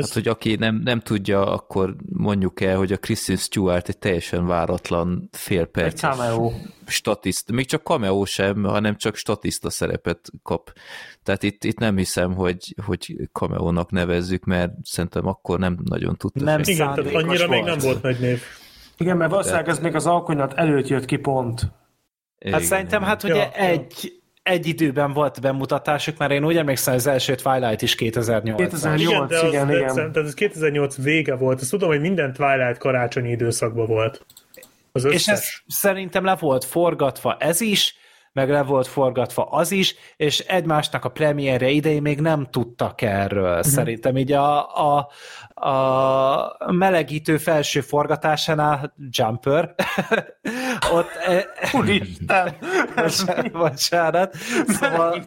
Hát, 0.00 0.12
hogy 0.12 0.28
aki 0.28 0.54
nem, 0.54 0.80
nem 0.84 1.00
tudja, 1.00 1.52
akkor 1.52 1.96
mondjuk 2.12 2.60
el, 2.60 2.76
hogy 2.76 2.92
a 2.92 2.96
Kristen 2.96 3.36
Stewart 3.36 3.88
egy 3.88 3.98
teljesen 3.98 4.46
váratlan 4.46 5.28
Egy 5.32 5.38
félperces 5.38 6.16
cameo. 6.16 6.52
statiszt, 6.86 7.52
még 7.52 7.66
csak 7.66 7.82
cameo 7.82 8.24
sem, 8.24 8.64
hanem 8.64 8.96
csak 8.96 9.16
statiszta 9.16 9.70
szerepet 9.70 10.30
kap. 10.42 10.72
Tehát 11.22 11.42
itt, 11.42 11.64
itt 11.64 11.78
nem 11.78 11.96
hiszem, 11.96 12.34
hogy, 12.34 12.74
hogy 12.84 13.16
cameo-nak 13.32 13.90
nevezzük, 13.90 14.44
mert 14.44 14.72
szerintem 14.82 15.26
akkor 15.26 15.58
nem 15.58 15.78
nagyon 15.84 16.16
tudta. 16.16 16.44
Nem 16.44 16.62
senki. 16.62 16.72
Igen, 16.72 16.94
tehát 16.94 17.14
annyira 17.14 17.48
még 17.48 17.64
nem 17.64 17.78
volt. 17.78 17.82
volt 17.82 18.02
nagy 18.02 18.20
név. 18.20 18.42
Igen, 18.96 19.16
mert 19.16 19.30
valószínűleg 19.30 19.68
ez 19.68 19.78
még 19.78 19.94
az 19.94 20.06
alkonyat 20.06 20.52
előtt 20.54 20.88
jött 20.88 21.04
ki 21.04 21.16
pont. 21.16 21.60
Hát 21.60 21.70
Igen, 22.38 22.60
szerintem, 22.60 23.02
hát 23.02 23.22
ugye 23.22 23.34
ja. 23.34 23.50
egy, 23.52 24.20
egy 24.46 24.66
időben 24.66 25.12
volt 25.12 25.40
bemutatásuk, 25.40 26.18
mert 26.18 26.32
én 26.32 26.44
úgy 26.44 26.56
emlékszem, 26.56 26.94
az 26.94 27.06
első 27.06 27.34
Twilight 27.34 27.82
is 27.82 27.94
2008 27.94 28.56
2008. 28.56 29.00
Igen, 29.00 29.26
de 29.26 29.38
az, 29.38 29.48
igen, 29.48 29.66
de, 29.66 29.76
igen. 29.76 29.94
Tehát 29.94 30.16
ez 30.16 30.34
2008 30.34 30.96
vége 30.96 31.34
volt. 31.34 31.60
Azt 31.60 31.70
tudom, 31.70 31.88
hogy 31.88 32.00
minden 32.00 32.32
Twilight 32.32 32.78
karácsonyi 32.78 33.30
időszakban 33.30 33.86
volt. 33.86 34.26
Az 34.92 35.04
összes. 35.04 35.20
És 35.20 35.26
ez 35.26 35.44
szerintem 35.66 36.24
le 36.24 36.36
volt 36.40 36.64
forgatva 36.64 37.36
ez 37.40 37.60
is, 37.60 37.94
meg 38.36 38.50
le 38.50 38.62
volt 38.62 38.86
forgatva 38.86 39.44
az 39.44 39.72
is, 39.72 39.94
és 40.16 40.38
egymásnak 40.38 41.04
a 41.04 41.08
premierje 41.08 41.68
idején 41.68 42.02
még 42.02 42.20
nem 42.20 42.46
tudtak 42.50 43.02
erről. 43.02 43.48
Uh-huh. 43.48 43.64
Szerintem 43.64 44.16
így 44.16 44.32
a, 44.32 44.76
a, 44.76 45.08
a 45.54 46.72
melegítő 46.72 47.36
felső 47.36 47.80
forgatásánál 47.80 48.94
Jumper, 49.10 49.74
ott 50.96 51.10
e, 51.26 51.46
Úristen! 51.72 52.56
bocsánat, 52.96 53.52
bocsánat. 53.52 54.34
Szóval 54.66 55.24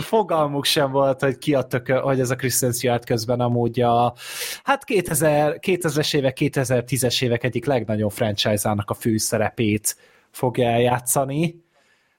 fogalmuk 0.00 0.64
sem 0.64 0.90
volt, 0.90 1.20
hogy 1.20 1.38
ki 1.38 1.54
a 1.54 1.62
tökö, 1.62 1.94
hogy 1.94 2.20
ez 2.20 2.30
a 2.30 2.36
Kristen 2.36 2.72
Stewart 2.72 3.04
közben 3.04 3.40
amúgy 3.40 3.80
a 3.80 4.14
hát 4.62 4.84
2000, 4.84 5.58
2000-es 5.60 6.16
évek, 6.16 6.36
2010-es 6.40 7.22
évek 7.22 7.44
egyik 7.44 7.64
legnagyobb 7.64 8.12
franchise-ának 8.12 8.90
a 8.90 8.94
főszerepét 8.94 9.96
fogja 10.30 10.68
eljátszani, 10.68 11.64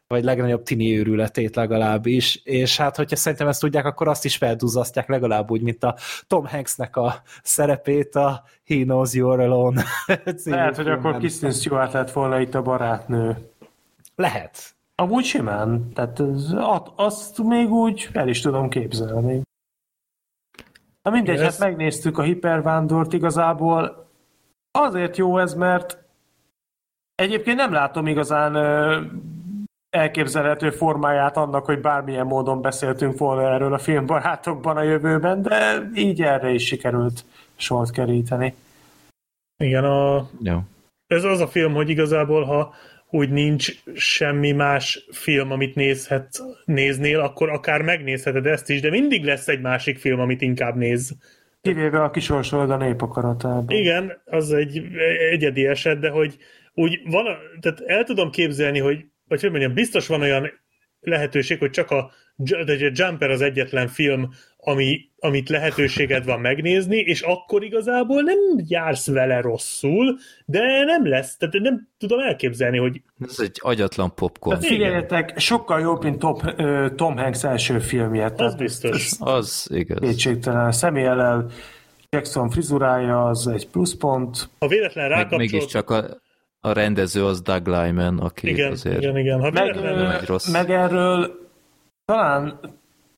vagy 0.08 0.24
legnagyobb 0.24 0.64
tini 0.64 0.98
őrületét 0.98 1.56
legalábbis, 1.56 2.42
és 2.44 2.78
hát 2.78 2.96
hogyha 2.96 3.16
szerintem 3.16 3.48
ezt 3.48 3.60
tudják, 3.60 3.86
akkor 3.86 4.08
azt 4.08 4.26
is 4.26 4.38
felduzasztják 4.38 5.08
legalább 5.08 5.52
úgy, 5.52 5.62
mint 5.62 5.84
a 5.84 5.96
Tom 6.28 6.46
Hanksnek 6.46 6.96
a 6.96 7.22
szerepét 7.44 8.16
a 8.16 8.44
He 8.66 8.76
Knows 8.76 9.12
You're 9.14 9.44
Alone 9.44 9.84
Lehet, 10.44 10.76
hogy 10.76 10.88
akkor. 10.88 11.18
Kristen 11.18 11.52
Stewart 11.52 11.94
lett 11.94 12.12
volna 12.12 12.40
itt 12.40 12.56
a 12.56 12.62
barátnő. 12.62 13.38
Lehet. 14.16 14.76
Amúgy 14.96 15.26
simán. 15.26 15.90
Tehát 15.94 16.20
at- 16.56 16.92
azt 16.96 17.44
még 17.44 17.72
úgy 17.72 18.10
el 18.14 18.28
is 18.28 18.42
tudom 18.42 18.70
képzelni. 18.70 19.42
Na 21.02 21.12
mindegy, 21.12 21.42
hát 21.42 21.60
megnéztük 21.60 22.18
a 22.18 22.22
hipervándort 22.22 23.14
igazából. 23.14 24.10
Azért 24.72 25.18
jó 25.18 25.38
ez, 25.38 25.54
mert 25.54 26.04
egyébként 27.16 27.58
nem 27.58 27.72
látom 27.72 28.08
igazán 28.08 28.56
elképzelhető 29.98 30.70
formáját 30.70 31.38
annak, 31.38 31.66
hogy 31.66 31.82
bármilyen 31.82 32.26
módon 32.26 32.62
beszéltünk 32.62 33.18
volna 33.18 33.54
erről 33.54 33.74
a 33.74 33.78
filmbarátokban 33.78 34.78
a 34.78 34.84
jövőben, 34.84 35.42
de 35.42 35.90
így 35.94 36.22
erre 36.22 36.50
is 36.50 36.66
sikerült 36.66 37.26
sort 37.56 37.92
keríteni. 37.92 38.54
Igen, 39.64 39.84
a, 39.84 40.30
Jó. 40.44 40.60
ez 41.08 41.24
az 41.24 41.40
a 41.40 41.48
film, 41.48 41.74
hogy 41.74 41.90
igazából, 41.90 42.44
ha 42.44 42.74
úgy 43.10 43.30
nincs 43.30 43.84
semmi 43.96 44.52
más 44.52 45.06
film, 45.12 45.52
amit 45.52 45.76
nézhet, 45.76 46.44
néznél, 46.66 47.20
akkor 47.20 47.50
akár 47.50 47.82
megnézheted 47.82 48.46
ezt 48.46 48.70
is, 48.70 48.82
de 48.82 48.90
mindig 48.90 49.24
lesz 49.24 49.48
egy 49.48 49.62
másik 49.62 49.98
film, 49.98 50.20
amit 50.20 50.42
inkább 50.42 50.76
néz. 50.76 51.16
Kivéve 51.62 52.04
a 52.04 52.12
kisorsolod 52.12 52.70
a 52.70 52.78
népakaratában. 52.78 53.70
Igen, 53.70 54.22
az 54.26 54.54
egy 54.54 54.82
egyedi 55.32 55.66
eset, 55.66 56.00
de 56.00 56.10
hogy 56.10 56.38
úgy 56.74 57.02
van, 57.06 57.26
tehát 57.60 57.80
el 57.80 58.04
tudom 58.04 58.32
képzelni, 58.32 58.80
hogy, 58.80 59.06
vagy 59.28 59.42
hogy 59.42 59.50
mondjam, 59.50 59.74
biztos 59.74 60.08
van 60.08 60.22
olyan 60.22 60.52
lehetőség, 61.00 61.60
hogy 61.60 61.70
csak 61.70 61.92
a, 61.92 62.12
de 62.36 62.74
a 62.86 62.92
Jumper 62.94 63.30
az 63.30 63.42
egyetlen 63.42 63.88
film, 63.88 64.30
ami, 64.58 65.10
amit 65.20 65.50
lehetőséged 65.50 66.26
van 66.26 66.40
megnézni, 66.40 66.98
és 66.98 67.22
akkor 67.22 67.64
igazából 67.64 68.22
nem 68.22 68.38
jársz 68.68 69.08
vele 69.08 69.42
rosszul, 69.42 70.18
de 70.46 70.84
nem 70.84 71.08
lesz, 71.08 71.38
tehát 71.38 71.56
nem 71.60 71.88
tudom 71.98 72.20
elképzelni, 72.20 72.78
hogy 72.78 73.02
Ez 73.20 73.40
egy 73.40 73.58
agyatlan 73.62 74.14
popcorn. 74.16 74.60
Tehát 74.60 74.74
figyeljetek, 74.74 75.40
sokkal 75.40 75.80
jobb, 75.80 76.04
mint 76.04 76.20
Top, 76.20 76.54
ö, 76.58 76.88
Tom 76.96 77.18
Hanks 77.18 77.44
első 77.44 77.80
filmje. 77.80 78.32
az 78.36 78.56
biztos. 78.56 79.12
Az 79.20 79.68
igaz. 79.74 80.00
Kétségtelen. 80.00 80.72
Személyellel 80.72 81.52
Jackson 82.10 82.50
frizurája 82.50 83.26
az 83.26 83.48
egy 83.48 83.68
pluszpont. 83.68 84.50
Ha 84.60 84.68
véletlen 84.68 85.10
Meg, 85.10 85.18
rákapcsolt... 85.18 85.52
mégiscsak 85.52 85.90
a, 85.90 86.22
a 86.68 86.74
rendező 86.74 87.26
az 87.26 87.42
Doug 87.42 87.68
Lyman, 87.68 88.20
aki 88.20 88.50
Igen, 88.50 88.72
azért... 88.72 89.02
igen, 89.02 89.18
igen. 89.18 89.40
Ha 89.40 89.52
Meg, 89.52 89.82
nem 89.82 90.20
rossz. 90.26 90.52
meg 90.52 90.72
erről 90.72 91.40
talán, 92.06 92.60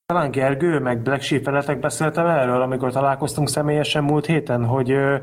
talán 0.05 0.31
Gergő, 0.31 0.79
meg 0.79 1.01
Black 1.01 1.21
Sheep 1.21 1.43
veletek 1.43 1.79
beszéltem 1.79 2.25
erről, 2.25 2.61
amikor 2.61 2.91
találkoztunk 2.91 3.49
személyesen 3.49 4.03
múlt 4.03 4.25
héten, 4.25 4.65
hogy 4.65 4.91
ö, 4.91 5.15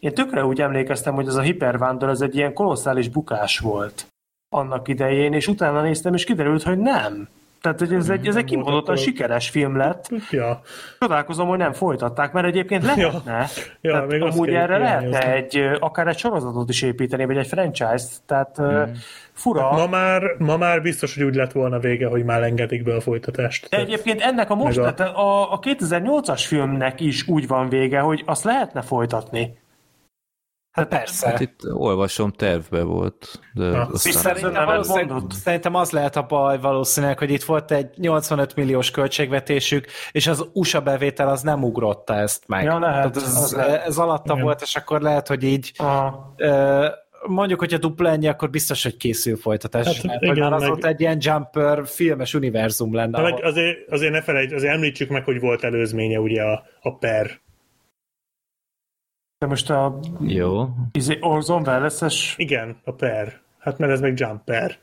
én 0.00 0.14
tökre 0.14 0.44
úgy 0.44 0.60
emlékeztem, 0.60 1.14
hogy 1.14 1.26
ez 1.26 1.34
a 1.34 1.40
hipervándor 1.40 2.08
az 2.08 2.22
egy 2.22 2.36
ilyen 2.36 2.52
kolosszális 2.52 3.08
bukás 3.08 3.58
volt 3.58 4.06
annak 4.48 4.88
idején, 4.88 5.32
és 5.32 5.48
utána 5.48 5.82
néztem, 5.82 6.14
és 6.14 6.24
kiderült, 6.24 6.62
hogy 6.62 6.78
nem. 6.78 7.28
Tehát 7.72 7.80
hogy 7.80 7.94
ez 7.94 8.08
egy, 8.08 8.26
ez 8.26 8.36
egy 8.36 8.44
kimondottan 8.44 8.96
sikeres 8.96 9.48
film 9.48 9.76
lett. 9.76 10.10
Ja. 10.30 10.60
Csodálkozom, 10.98 11.48
hogy 11.48 11.58
nem 11.58 11.72
folytatták, 11.72 12.32
mert 12.32 12.46
egyébként 12.46 12.82
lehetne. 12.82 13.46
Ja, 13.80 13.92
tehát 13.92 14.10
még 14.10 14.22
amúgy 14.22 14.48
erre 14.48 14.78
lehetne 14.78 15.32
egy, 15.32 15.68
akár 15.80 16.06
egy 16.06 16.18
sorozatot 16.18 16.68
is 16.68 16.82
építeni, 16.82 17.24
vagy 17.24 17.36
egy 17.36 17.46
franchise-t. 17.46 18.10
Tehát 18.26 18.56
hmm. 18.56 18.92
fura. 19.32 19.72
Ma 19.72 19.86
már, 19.86 20.22
ma 20.38 20.56
már 20.56 20.82
biztos, 20.82 21.14
hogy 21.14 21.24
úgy 21.24 21.34
lett 21.34 21.52
volna 21.52 21.78
vége, 21.78 22.06
hogy 22.06 22.24
már 22.24 22.42
engedik 22.42 22.82
be 22.82 22.94
a 22.94 23.00
folytatást. 23.00 23.68
De 23.68 23.76
egyébként 23.76 24.20
ennek 24.20 24.50
a 24.50 24.54
most, 24.54 24.78
a- 24.78 24.94
a... 24.98 25.02
A, 25.02 25.52
a 25.52 25.58
2008-as 25.58 26.44
filmnek 26.46 27.00
is 27.00 27.28
úgy 27.28 27.46
van 27.46 27.68
vége, 27.68 27.98
hogy 27.98 28.22
azt 28.26 28.44
lehetne 28.44 28.82
folytatni. 28.82 29.58
Hát 30.76 30.88
persze. 30.88 31.26
Hát 31.26 31.40
itt 31.40 31.60
olvasom, 31.72 32.30
tervbe 32.32 32.82
volt, 32.82 33.40
de 33.54 33.70
Ha. 33.70 33.88
aztán... 33.92 34.12
Szerintem, 34.12 34.64
valószínűleg, 34.64 35.08
mondott. 35.08 35.32
szerintem 35.32 35.74
az 35.74 35.90
lehet 35.90 36.16
a 36.16 36.22
baj 36.22 36.58
valószínűleg, 36.60 37.18
hogy 37.18 37.30
itt 37.30 37.42
volt 37.44 37.70
egy 37.70 37.88
85 37.96 38.54
milliós 38.56 38.90
költségvetésük, 38.90 39.86
és 40.12 40.26
az 40.26 40.46
USA 40.52 40.80
bevétel 40.80 41.28
az 41.28 41.42
nem 41.42 41.64
ugrotta 41.64 42.14
ezt 42.14 42.44
meg. 42.46 42.64
Ja, 42.64 42.78
lehet, 42.78 43.12
Tehát 43.12 43.16
az 43.16 43.42
ez, 43.42 43.52
lehet. 43.52 43.86
ez 43.86 43.98
alatta 43.98 44.32
Igen. 44.32 44.44
volt, 44.44 44.60
és 44.62 44.74
akkor 44.76 45.00
lehet, 45.00 45.28
hogy 45.28 45.42
így 45.42 45.72
A, 45.76 46.12
ö, 46.36 46.86
mondjuk, 47.26 47.58
hogyha 47.58 47.78
dupla 47.78 48.08
ennyi, 48.08 48.28
akkor 48.28 48.50
biztos, 48.50 48.82
hogy 48.82 48.96
készül 48.96 49.36
folytatás. 49.36 49.86
Hát, 49.86 50.02
mert 50.02 50.22
igen, 50.22 50.52
az 50.52 50.62
meg- 50.62 50.70
ott 50.70 50.84
egy 50.84 51.00
ilyen 51.00 51.16
jumper 51.20 51.86
filmes 51.86 52.34
univerzum 52.34 52.94
lenne. 52.94 53.20
Meg 53.20 53.32
ahol- 53.32 53.44
azért, 53.44 53.90
azért 53.90 54.12
ne 54.12 54.22
felejtsd, 54.22 54.52
azért 54.54 54.72
említsük 54.72 55.08
meg, 55.10 55.24
hogy 55.24 55.40
volt 55.40 55.64
előzménye 55.64 56.18
ugye 56.20 56.42
a, 56.42 56.62
a 56.80 56.96
per. 56.96 57.30
De 59.38 59.46
most 59.46 59.70
a 59.70 59.98
Jó, 60.20 60.68
izé, 60.92 61.18
Orson 61.20 61.62
Welles-es 61.66 62.34
Igen, 62.36 62.76
a 62.84 62.92
per. 62.92 63.40
Hát 63.58 63.78
mert 63.78 63.92
ez 63.92 64.00
meg 64.00 64.18
jumper. 64.18 64.78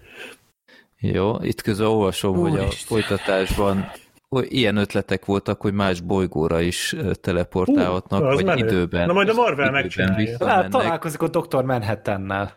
jó. 0.99 1.35
Itt 1.41 1.61
közben 1.61 1.87
olvasom, 1.87 2.35
hogy 2.37 2.57
a 2.57 2.61
Úristen. 2.61 2.87
folytatásban 2.87 3.91
ilyen 4.29 4.77
ötletek 4.77 5.25
voltak, 5.25 5.61
hogy 5.61 5.73
más 5.73 6.01
bolygóra 6.01 6.59
is 6.61 6.95
teleportálhatnak, 7.21 8.21
Hú, 8.21 8.27
az 8.27 8.35
vagy 8.35 8.45
menő. 8.45 8.65
időben. 8.65 9.05
Na 9.07 9.13
majd 9.13 9.29
a 9.29 9.33
Marvel 9.33 9.71
megcsinálja. 9.71 10.47
Hát 10.47 10.69
találkozik 10.69 11.21
a 11.21 11.27
Dr. 11.27 11.63
Manhattannel. 11.63 12.53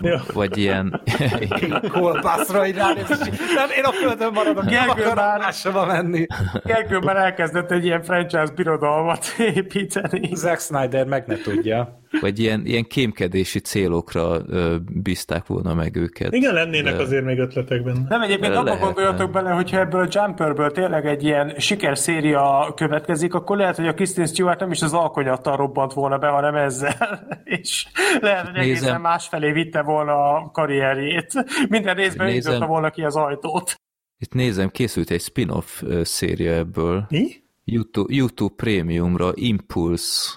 Ja. 0.00 0.22
vagy 0.32 0.56
ilyen... 0.58 1.00
Kolbászra 1.92 2.66
így 2.66 2.76
ránéz, 2.76 3.08
nem, 3.54 3.70
én 3.76 3.84
a 3.84 3.92
földön 3.92 4.32
maradok, 4.32 4.64
nem 4.64 4.72
Gergő 4.72 5.14
már- 5.14 5.40
máshova 5.40 5.86
menni. 5.86 6.26
Gergő 6.64 6.98
már 6.98 7.16
elkezdett 7.16 7.70
egy 7.70 7.84
ilyen 7.84 8.02
franchise 8.02 8.52
birodalmat 8.54 9.24
építeni. 9.38 10.34
Zack 10.34 10.60
Snyder 10.60 11.06
meg 11.06 11.26
ne 11.26 11.36
tudja. 11.36 12.00
Vagy 12.20 12.38
ilyen, 12.38 12.66
ilyen 12.66 12.84
kémkedési 12.84 13.58
célokra 13.60 14.38
ö, 14.46 14.76
bízták 14.92 15.46
volna 15.46 15.74
meg 15.74 15.96
őket. 15.96 16.32
Igen, 16.32 16.54
lennének 16.54 16.96
De- 16.96 17.02
azért 17.02 17.24
még 17.24 17.38
ötletek 17.38 17.82
benne. 17.82 18.06
Nem 18.08 18.22
egyébként 18.22 18.52
abban 18.52 18.64
Lehetne. 18.64 18.84
gondoljatok 18.86 19.30
bele, 19.30 19.50
hogyha 19.50 19.78
ebből 19.78 20.00
a 20.00 20.08
Jumperből 20.10 20.70
tényleg 20.70 21.06
egy 21.06 21.24
ilyen 21.24 21.54
sikerszéria 21.58 22.72
következik, 22.76 23.34
akkor 23.34 23.56
lehet, 23.56 23.76
hogy 23.76 23.86
a 23.88 23.94
Kristen 23.94 24.26
Stewart 24.26 24.60
nem 24.60 24.70
is 24.70 24.82
az 24.82 24.92
alkonyattal 24.92 25.56
robbant 25.56 25.92
volna 25.92 26.18
be, 26.18 26.28
hanem 26.28 26.54
ezzel. 26.54 27.26
És 27.44 27.86
lehet, 28.20 28.46
hogy 28.46 28.56
egészen 28.56 28.82
Nézem. 28.84 29.00
másfelé 29.00 29.52
vitte 29.52 29.82
volna 29.82 30.12
a 30.34 30.50
karrierjét. 30.52 31.32
Minden 31.68 31.94
részben 31.94 32.30
nyitotta 32.30 32.66
volna 32.66 32.90
ki 32.90 33.02
az 33.02 33.16
ajtót. 33.16 33.74
Itt 34.18 34.32
nézem, 34.34 34.68
készült 34.68 35.10
egy 35.10 35.20
spin-off 35.20 35.82
széria 36.02 36.52
ebből. 36.52 37.06
Mi? 37.08 37.26
YouTube, 37.64 38.14
YouTube 38.14 38.54
Premiumra 38.56 39.30
Impulse, 39.34 40.30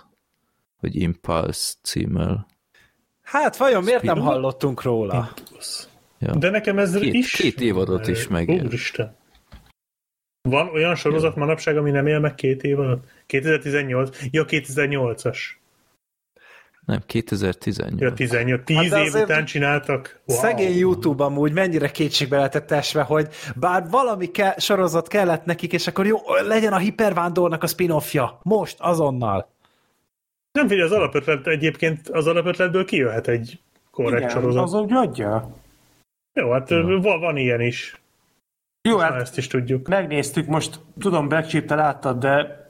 vagy 0.81 0.95
Impulse 0.95 1.73
címmel. 1.83 2.47
Hát 3.21 3.57
vajon 3.57 3.83
miért 3.83 4.01
nem 4.03 4.15
Spin-off? 4.15 4.33
hallottunk 4.33 4.81
róla? 4.81 5.33
Ja. 6.19 6.35
De 6.35 6.49
nekem 6.49 6.79
ez 6.79 6.93
Két- 6.93 7.13
is... 7.13 7.31
két 7.31 7.61
évadot 7.61 8.07
is 8.07 8.27
megél. 8.27 8.63
Úristen. 8.65 9.15
Van 10.41 10.67
olyan 10.69 10.95
sorozat 10.95 11.35
manapság, 11.35 11.77
ami 11.77 11.91
nem 11.91 12.07
él 12.07 12.19
meg 12.19 12.35
két 12.35 12.63
év 12.63 12.79
alatt? 12.79 13.03
2018? 13.25 14.17
Ja, 14.31 14.45
2008-as. 14.47 15.37
Nem, 16.85 17.01
2018. 17.05 18.01
Ja, 18.01 18.13
18. 18.13 18.63
10 18.65 18.91
Hát 18.91 19.05
év 19.05 19.13
után 19.21 19.45
csináltak. 19.45 20.19
Wow. 20.25 20.37
Szegény 20.37 20.77
YouTube 20.77 21.23
amúgy 21.23 21.51
mennyire 21.53 21.91
kétségbe 21.91 22.35
lehetett 22.35 22.71
esve, 22.71 23.01
hogy 23.01 23.27
bár 23.55 23.89
valami 23.89 24.31
ke- 24.31 24.59
sorozat 24.59 25.07
kellett 25.07 25.45
nekik, 25.45 25.73
és 25.73 25.87
akkor 25.87 26.05
jó, 26.05 26.17
legyen 26.47 26.73
a 26.73 26.77
hipervándornak 26.77 27.63
a 27.63 27.67
spin-offja. 27.67 28.39
Most, 28.43 28.75
azonnal. 28.79 29.49
Nem 30.57 30.67
figyelj, 30.67 30.87
az 30.87 30.95
alapötlet 30.95 31.47
egyébként 31.47 32.09
az 32.09 32.27
alapötletből 32.27 32.85
kijöhet 32.85 33.27
egy 33.27 33.59
korrekt 33.91 34.17
Igen, 34.21 34.29
sorozat. 34.29 34.63
az 34.63 34.73
úgy 34.73 34.91
adja. 34.93 35.51
Jó, 36.33 36.51
hát 36.51 36.69
Ja. 36.69 36.99
van, 36.99 37.19
van 37.19 37.37
ilyen 37.37 37.61
is. 37.61 38.01
Jó, 38.89 38.97
Hát, 38.97 39.11
hát 39.11 39.21
ezt 39.21 39.37
is 39.37 39.47
tudjuk. 39.47 39.87
megnéztük, 39.87 40.47
most 40.47 40.79
tudom, 40.99 41.27
Black 41.27 41.49
Sheep-te 41.49 41.75
láttad, 41.75 42.19
de 42.19 42.65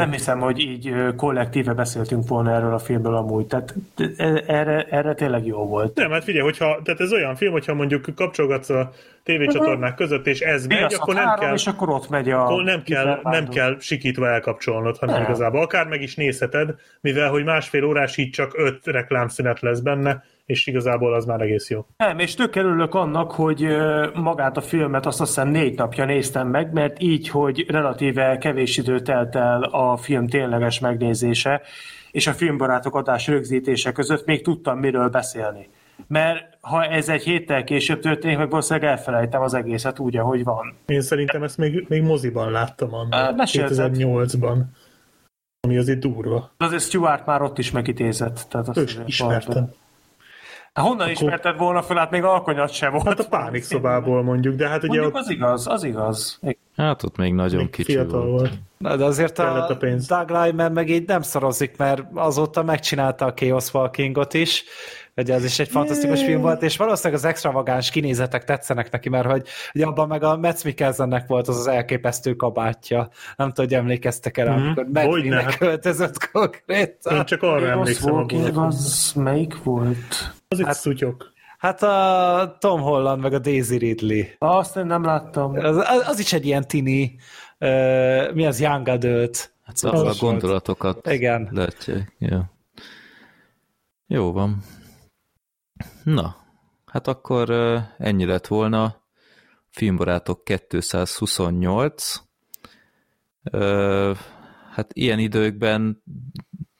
nem 0.00 0.12
hiszem, 0.12 0.40
hogy 0.40 0.58
így 0.58 0.94
kollektíve 1.16 1.72
beszéltünk 1.72 2.28
volna 2.28 2.54
erről 2.54 2.74
a 2.74 2.78
filmről 2.78 3.14
amúgy. 3.14 3.46
Tehát 3.46 3.74
e- 4.16 4.42
erre, 4.46 4.86
erre 4.90 5.14
tényleg 5.14 5.46
jó 5.46 5.66
volt. 5.66 5.94
Nem, 5.96 6.10
hát 6.10 6.24
figyelj, 6.24 6.44
hogyha, 6.44 6.80
tehát 6.84 7.00
ez 7.00 7.12
olyan 7.12 7.34
film, 7.36 7.52
hogyha 7.52 7.74
mondjuk 7.74 8.06
kapcsolgatsz 8.14 8.70
a 8.70 8.92
tévécsatornák 9.22 9.94
között, 9.94 10.26
és 10.26 10.40
ez 10.40 10.66
megy, 10.66 10.78
Viaszat 10.78 11.00
akkor 11.00 11.14
nem 11.14 11.34
kell, 11.38 11.54
és 11.54 11.66
akkor 11.66 11.88
ott 11.88 12.08
megy 12.08 12.30
a... 12.30 12.44
akkor 12.44 12.64
nem 12.64 12.82
kell, 12.82 13.20
nem 13.22 13.48
kell 13.48 13.76
sikítva 13.80 14.28
elkapcsolnod, 14.28 14.98
hanem 14.98 15.14
Nem. 15.14 15.24
igazából 15.24 15.62
akár 15.62 15.86
meg 15.86 16.02
is 16.02 16.14
nézheted, 16.14 16.74
mivel 17.00 17.30
hogy 17.30 17.44
másfél 17.44 17.84
órás 17.84 18.16
így 18.16 18.30
csak 18.30 18.52
öt 18.56 18.86
reklámszünet 18.86 19.60
lesz 19.60 19.80
benne, 19.80 20.24
és 20.46 20.66
igazából 20.66 21.14
az 21.14 21.24
már 21.24 21.40
egész 21.40 21.70
jó. 21.70 21.86
Nem, 21.96 22.18
és 22.18 22.34
tök 22.34 22.56
örülök 22.56 22.94
annak, 22.94 23.30
hogy 23.32 23.66
magát 24.14 24.56
a 24.56 24.60
filmet 24.60 25.06
azt 25.06 25.18
hiszem 25.18 25.48
négy 25.48 25.76
napja 25.76 26.04
néztem 26.04 26.48
meg, 26.48 26.72
mert 26.72 27.02
így, 27.02 27.28
hogy 27.28 27.64
relatíve 27.68 28.38
kevés 28.38 28.76
idő 28.76 29.00
telt 29.00 29.34
el 29.36 29.62
a 29.62 29.96
film 29.96 30.26
tényleges 30.26 30.78
megnézése, 30.80 31.62
és 32.10 32.26
a 32.26 32.32
filmbarátok 32.32 32.94
adás 32.94 33.26
rögzítése 33.26 33.92
között 33.92 34.26
még 34.26 34.42
tudtam 34.42 34.78
miről 34.78 35.08
beszélni. 35.08 35.68
Mert 36.06 36.58
ha 36.60 36.84
ez 36.84 37.08
egy 37.08 37.22
héttel 37.22 37.64
később 37.64 38.00
történik, 38.00 38.38
meg 38.38 38.50
valószínűleg 38.50 38.90
elfelejtem 38.90 39.42
az 39.42 39.54
egészet 39.54 39.98
úgy, 39.98 40.16
ahogy 40.16 40.44
van. 40.44 40.74
Én 40.86 41.00
szerintem 41.00 41.42
ezt 41.42 41.58
még, 41.58 41.84
még 41.88 42.02
moziban 42.02 42.50
láttam 42.50 42.94
annak, 42.94 43.36
mesélted. 43.36 43.96
2008-ban, 43.96 44.58
ami 45.60 45.76
azért 45.76 45.98
durva. 45.98 46.50
De 46.58 46.64
azért 46.64 46.82
Stuart 46.82 47.26
már 47.26 47.42
ott 47.42 47.58
is 47.58 47.70
megidézett. 47.70 48.46
Tehát 48.48 48.68
azt 48.68 49.02
ismertem. 49.06 49.54
Hát 49.54 49.83
honnan 50.80 51.10
ismerted 51.10 51.56
volna 51.58 51.82
fel, 51.82 51.96
hát 51.96 52.10
még 52.10 52.22
alkonyat 52.22 52.72
se 52.72 52.88
volt. 52.88 53.06
Hát 53.06 53.18
a 53.20 53.28
pánik 53.28 53.62
szobából 53.62 54.22
mondjuk, 54.22 54.54
de 54.54 54.68
hát 54.68 54.82
ugye 54.82 54.86
Mondjuk 54.86 55.14
ott 55.14 55.20
az 55.20 55.30
igaz, 55.30 55.66
az 55.68 55.84
igaz. 55.84 56.40
Hát 56.76 57.02
ott 57.02 57.16
még 57.16 57.34
nagyon 57.34 57.58
még 57.60 57.70
kicsi 57.70 57.92
fiatal 57.92 58.26
volt. 58.26 58.40
volt. 58.40 58.52
Na, 58.78 58.96
de 58.96 59.04
azért 59.04 59.38
a, 59.38 59.68
a 59.68 59.76
pénz. 59.76 60.06
Doug 60.06 60.30
Lyman 60.30 60.72
meg 60.72 60.88
így 60.90 61.06
nem 61.06 61.22
szarozik, 61.22 61.76
mert 61.76 62.02
azóta 62.14 62.62
megcsinálta 62.62 63.24
a 63.24 63.34
Chaos 63.34 63.74
Walkingot 63.74 64.34
is, 64.34 64.64
ugye 65.16 65.34
az 65.34 65.44
is 65.44 65.58
egy 65.58 65.68
fantasztikus 65.68 66.22
film 66.24 66.40
volt, 66.40 66.62
és 66.62 66.76
valószínűleg 66.76 67.18
az 67.18 67.26
extravagáns 67.28 67.90
kinézetek 67.90 68.44
tetszenek 68.44 68.90
neki, 68.90 69.08
mert 69.08 69.30
hogy 69.30 69.46
ugye 69.74 69.86
abban 69.86 70.08
meg 70.08 70.22
a 70.22 70.36
Metz 70.36 70.62
Mikkelsennek 70.62 71.26
volt 71.26 71.48
az 71.48 71.58
az 71.58 71.66
elképesztő 71.66 72.34
kabátja. 72.34 73.08
Nem 73.36 73.48
tudom, 73.48 73.66
hogy 73.66 73.74
emlékeztek 73.74 74.38
erre, 74.38 74.50
Mhm. 74.54 74.62
amikor 74.64 74.86
Medvinek 74.92 75.42
hát. 75.42 75.56
költözött 75.56 76.30
konkrétan. 76.32 77.16
Én 77.16 77.24
csak 77.24 77.42
arra 77.42 77.58
Chaos 77.58 77.70
emlékszem 77.70 78.12
Walking 78.12 78.56
az 78.58 79.12
melyik 79.16 79.62
volt? 79.62 80.32
Az 80.60 80.66
egy 80.66 80.74
szutyok. 80.74 81.32
Hát 81.58 81.82
a 81.82 82.56
Tom 82.60 82.80
Holland 82.80 83.22
meg 83.22 83.32
a 83.32 83.38
Daisy 83.38 83.76
Ridley. 83.76 84.22
Azt 84.38 84.76
én 84.76 84.86
nem 84.86 85.04
láttam. 85.04 85.54
Az, 85.54 85.76
az, 85.76 86.08
az 86.08 86.18
is 86.18 86.32
egy 86.32 86.46
ilyen 86.46 86.68
tini, 86.68 87.16
uh, 87.60 88.32
mi 88.32 88.46
az 88.46 88.60
Young 88.60 88.88
Adult. 88.88 89.54
Hát 89.64 89.76
szóval 89.76 90.00
a 90.00 90.02
volt. 90.02 90.18
gondolatokat 90.18 91.06
Igen. 91.06 91.48
látják. 91.52 92.14
Ja. 92.18 92.52
Jó 94.06 94.32
van. 94.32 94.62
Na, 96.02 96.36
hát 96.86 97.08
akkor 97.08 97.50
ennyi 97.98 98.24
lett 98.24 98.46
volna. 98.46 99.02
Filmbarátok 99.70 100.44
228. 100.44 102.22
Ö, 103.42 104.12
hát 104.72 104.92
ilyen 104.92 105.18
időkben 105.18 106.02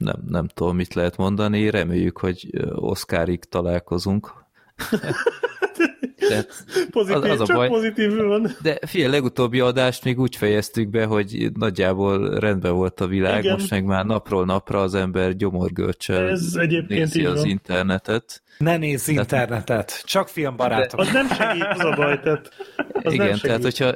nem, 0.05 0.23
nem 0.29 0.47
tudom, 0.47 0.77
mit 0.77 0.95
lehet 0.95 1.17
mondani. 1.17 1.71
Reméljük, 1.71 2.19
hogy 2.19 2.49
ö, 2.53 2.73
Oscarig 2.75 3.45
találkozunk. 3.45 4.33
Tehát 6.29 6.65
Pozitív, 6.91 7.23
Az- 7.23 7.31
az 7.31 7.41
a 7.41 7.47
csak 7.47 7.57
baj. 7.57 7.69
pozitív 7.69 8.17
van. 8.17 8.51
De 8.63 8.79
figyelj, 8.87 9.11
legutóbbi 9.11 9.61
adást 9.61 10.05
még 10.05 10.21
úgy 10.21 10.37
fejeztük 10.37 10.89
be, 10.89 11.05
hogy 11.05 11.51
nagyjából 11.55 12.39
rendben 12.39 12.73
volt 12.75 13.01
a 13.01 13.07
világ, 13.07 13.43
Igen. 13.45 13.53
most 13.59 13.71
meg 13.71 13.85
már 13.85 14.05
napról 14.05 14.45
napra 14.45 14.81
az 14.83 14.95
ember 14.95 15.37
gyomorgörcsel 15.37 16.29
Ez 16.29 16.55
egyébként 16.59 16.89
nézi 17.01 17.25
az 17.27 17.39
van. 17.41 17.49
internetet. 17.49 18.43
Ne 18.59 18.77
nézz 18.77 19.09
internetet, 19.09 20.03
csak 20.05 20.29
filmbarátok. 20.29 21.01
Az 21.01 21.13
nem 21.13 21.27
segít, 21.29 21.65
az 21.71 21.85
a 21.85 21.95
baj, 21.97 22.21
tehát 22.21 22.51
az 22.77 23.03
nem 23.03 23.13
Igen, 23.13 23.27
segít. 23.27 23.43
tehát 23.43 23.63
hogyha 23.63 23.93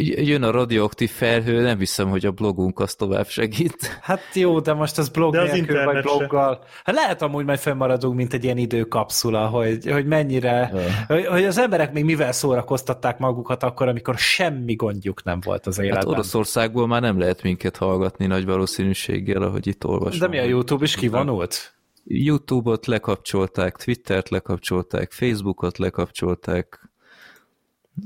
jön 0.00 0.42
a 0.42 0.50
radioaktív 0.50 1.10
felhő, 1.10 1.60
nem 1.60 1.78
hiszem, 1.78 2.08
hogy 2.08 2.26
a 2.26 2.30
blogunk 2.30 2.78
az 2.78 2.94
tovább 2.94 3.28
segít. 3.28 3.98
Hát 4.02 4.20
jó, 4.34 4.60
de 4.60 4.72
most 4.72 4.98
az 4.98 5.08
blog 5.08 5.32
De 5.32 5.40
az 5.40 5.50
nélkül, 5.50 5.84
vagy 5.84 6.02
bloggal. 6.02 6.64
Hát 6.84 6.94
lehet 6.94 7.22
amúgy 7.22 7.44
majd 7.44 7.58
fennmaradunk, 7.58 8.14
mint 8.14 8.32
egy 8.32 8.44
ilyen 8.44 8.56
időkapszula, 8.56 9.46
hogy, 9.46 9.90
hogy 9.90 10.06
mennyire, 10.06 10.72
hogy, 11.06 11.26
hogy 11.26 11.44
az 11.44 11.58
emberek 11.58 11.92
még 11.92 12.04
mivel 12.04 12.32
szórakoztatták 12.32 13.18
magukat 13.18 13.62
akkor, 13.62 13.88
amikor 13.88 14.18
semmi 14.18 14.74
gondjuk 14.74 15.24
nem 15.24 15.40
volt 15.44 15.66
az 15.66 15.76
Hát 15.76 15.86
életben. 15.86 16.08
Oroszországból 16.08 16.86
már 16.86 17.00
nem 17.00 17.18
lehet 17.18 17.42
minket 17.42 17.76
hallgatni 17.76 18.26
nagy 18.26 18.44
valószínűséggel, 18.44 19.42
ahogy 19.42 19.66
itt 19.66 19.86
olvasom. 19.86 20.18
de 20.18 20.28
mi 20.28 20.38
a 20.38 20.44
YouTube 20.44 20.84
is 20.84 20.94
kivonult? 20.94 21.74
YouTube-ot 22.04 22.86
lekapcsolták, 22.86 23.76
Twittert 23.76 24.28
lekapcsolták, 24.28 25.12
Facebookot 25.12 25.78
lekapcsolták, 25.78 26.79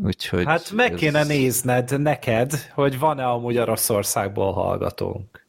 úgyhogy... 0.02 0.44
Hát 0.44 0.70
meg 0.70 0.92
ez- 0.92 0.98
kéne 0.98 1.24
nézned 1.24 2.00
neked, 2.00 2.52
hogy 2.74 2.98
van-e 2.98 3.28
amúgy 3.28 3.58
Oroszországból 3.58 4.52
hallgatónk. 4.52 5.46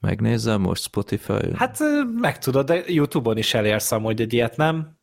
Megnézem 0.00 0.60
most 0.60 0.82
Spotify-on? 0.82 1.54
Hát 1.54 1.78
meg 2.20 2.38
tudod, 2.38 2.66
de 2.66 2.82
YouTube-on 2.86 3.36
is 3.36 3.54
elérsz 3.54 3.92
amúgy 3.92 4.20
egy 4.20 4.32
ilyet, 4.32 4.56
nem? 4.56 4.96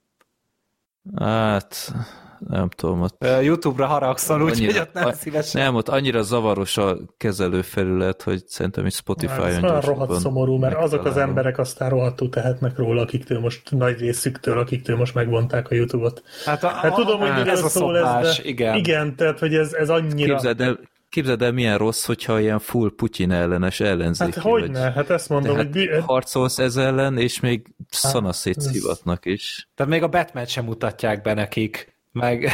Hát, 1.16 1.94
nem 2.40 2.70
tudom, 2.70 3.02
ott 3.02 3.26
YouTube-ra 3.42 3.86
haragszol, 3.86 4.42
úgyhogy 4.42 4.78
ott 4.78 4.94
nem 4.94 5.12
szívesen. 5.12 5.62
Nem, 5.62 5.76
ott 5.76 5.90
annyira 5.90 6.22
zavaros 6.22 6.78
a 6.78 6.98
kezelőfelület, 7.18 8.22
hogy 8.22 8.44
szerintem 8.48 8.86
is 8.86 8.94
Ez 8.94 8.98
Spotify-on 9.00 9.40
olyan 9.42 9.62
rohadt 9.62 9.82
gyorsabban 9.82 10.20
szomorú, 10.20 10.58
mert 10.58 10.76
azok 10.76 11.06
az 11.06 11.18
emberek 11.18 11.58
aztán 11.58 11.90
rohadtul 11.90 12.30
tehetnek 12.30 12.78
róla, 12.78 13.02
akiktől 13.02 13.40
most 13.40 13.72
nagy 13.72 14.00
részüktől, 14.00 14.60
akiktől 14.60 14.98
most 14.98 15.14
megvonták 15.14 15.70
a 15.70 15.76
YouTube-ot. 15.76 16.24
Hát, 16.46 16.64
a, 16.64 16.68
Hát 16.68 16.94
tudom, 16.94 17.20
hogy 17.20 17.30
hát 17.30 17.48
ez 17.48 17.64
a 17.64 17.70
szól 17.70 17.98
ez, 17.98 18.38
de 18.38 18.44
igen. 18.44 18.76
igen, 18.76 19.16
tehát, 19.16 19.40
hogy 19.40 19.56
ez, 19.56 19.74
ez 19.74 19.90
annyira... 19.90 20.34
Képzeld 20.34 20.62
el, 20.62 20.80
képzeld 21.10 21.42
el, 21.42 21.52
milyen 21.52 21.78
rossz, 21.78 22.06
hogyha 22.06 22.40
ilyen 22.40 22.60
full 22.60 22.92
Putyin 22.96 23.32
ellenes 23.32 23.80
ellenzéki 23.80 24.32
Hát 24.32 24.44
hogy 24.44 24.72
ne? 24.72 24.92
Hát 24.92 25.10
ezt 25.10 25.30
mondom, 25.30 25.56
hogy... 25.56 25.70
bi- 25.70 25.90
harcolsz 26.06 26.60
ez 26.60 26.76
ellen, 26.78 27.18
és 27.18 27.40
még 27.40 27.68
szana 27.90 28.28
ez- 28.28 28.38
szétszivatnak 28.38 29.26
is. 29.26 29.70
Tehát 29.76 29.92
még 29.92 30.04
a 30.04 30.08
Batman 30.08 30.46
sem 30.46 30.66
mutatják 30.66 31.22
be 31.22 31.34
nekik, 31.34 31.95
meg 32.16 32.52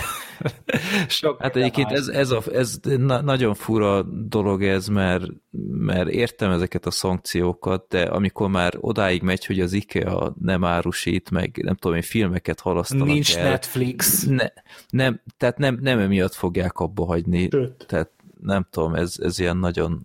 sok 1.07 1.41
Hát 1.41 1.55
egyébként 1.55 1.91
ez, 1.91 2.07
ez, 2.07 2.31
a, 2.31 2.41
ez 2.53 2.79
na, 2.83 3.21
nagyon 3.21 3.53
fura 3.53 4.01
dolog 4.03 4.63
ez, 4.63 4.87
mert, 4.87 5.25
mert 5.71 6.09
értem 6.09 6.51
ezeket 6.51 6.85
a 6.85 6.91
szankciókat, 6.91 7.85
de 7.89 8.01
amikor 8.01 8.49
már 8.49 8.73
odáig 8.79 9.21
megy, 9.21 9.45
hogy 9.45 9.59
az 9.59 9.73
IKEA 9.73 10.35
nem 10.41 10.63
árusít, 10.63 11.31
meg 11.31 11.59
nem 11.63 11.75
tudom 11.75 11.95
én, 11.97 12.03
filmeket 12.03 12.59
halasztanak 12.59 13.07
Nincs 13.07 13.37
el. 13.37 13.49
Netflix. 13.49 14.23
Ne, 14.23 14.47
nem, 14.89 15.21
tehát 15.37 15.57
nem, 15.57 15.77
nem 15.81 15.99
emiatt 15.99 16.33
fogják 16.33 16.79
abba 16.79 17.05
hagyni. 17.05 17.49
Sőt. 17.51 17.85
Tehát 17.87 18.09
nem 18.41 18.67
tudom, 18.69 18.95
ez, 18.95 19.15
ez 19.19 19.39
ilyen 19.39 19.57
nagyon... 19.57 20.01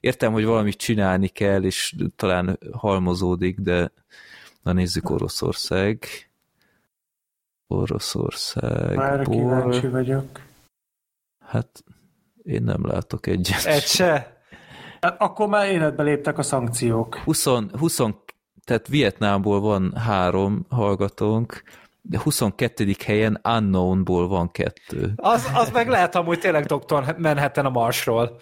Értem, 0.00 0.32
hogy 0.32 0.44
valamit 0.44 0.76
csinálni 0.76 1.28
kell, 1.28 1.62
és 1.62 1.94
talán 2.16 2.58
halmozódik, 2.72 3.58
de 3.58 3.92
na 4.62 4.72
nézzük 4.72 5.10
Oroszország. 5.10 6.06
Már 8.94 9.26
kíváncsi 9.28 9.88
vagyok. 9.88 10.40
Hát 11.46 11.84
én 12.42 12.62
nem 12.62 12.86
látok 12.86 13.26
egyet. 13.26 13.64
Egy 13.64 13.82
se? 13.82 14.42
Hát 15.00 15.20
Akkor 15.20 15.48
már 15.48 15.66
életbe 15.68 16.02
léptek 16.02 16.38
a 16.38 16.42
szankciók. 16.42 17.16
20, 17.16 17.44
20, 17.78 17.98
tehát 18.64 18.88
Vietnámból 18.88 19.60
van 19.60 19.92
három 19.96 20.66
hallgatónk, 20.70 21.62
de 22.00 22.20
22. 22.22 22.94
helyen 23.04 23.40
Unknownból 23.44 24.28
van 24.28 24.50
kettő. 24.50 25.12
Az, 25.16 25.50
az 25.54 25.70
meg 25.70 25.88
lehet 25.88 26.14
amúgy 26.14 26.38
tényleg 26.38 26.64
Dr. 26.64 27.14
Manhattan 27.18 27.64
a 27.66 27.70
Marsról. 27.70 28.36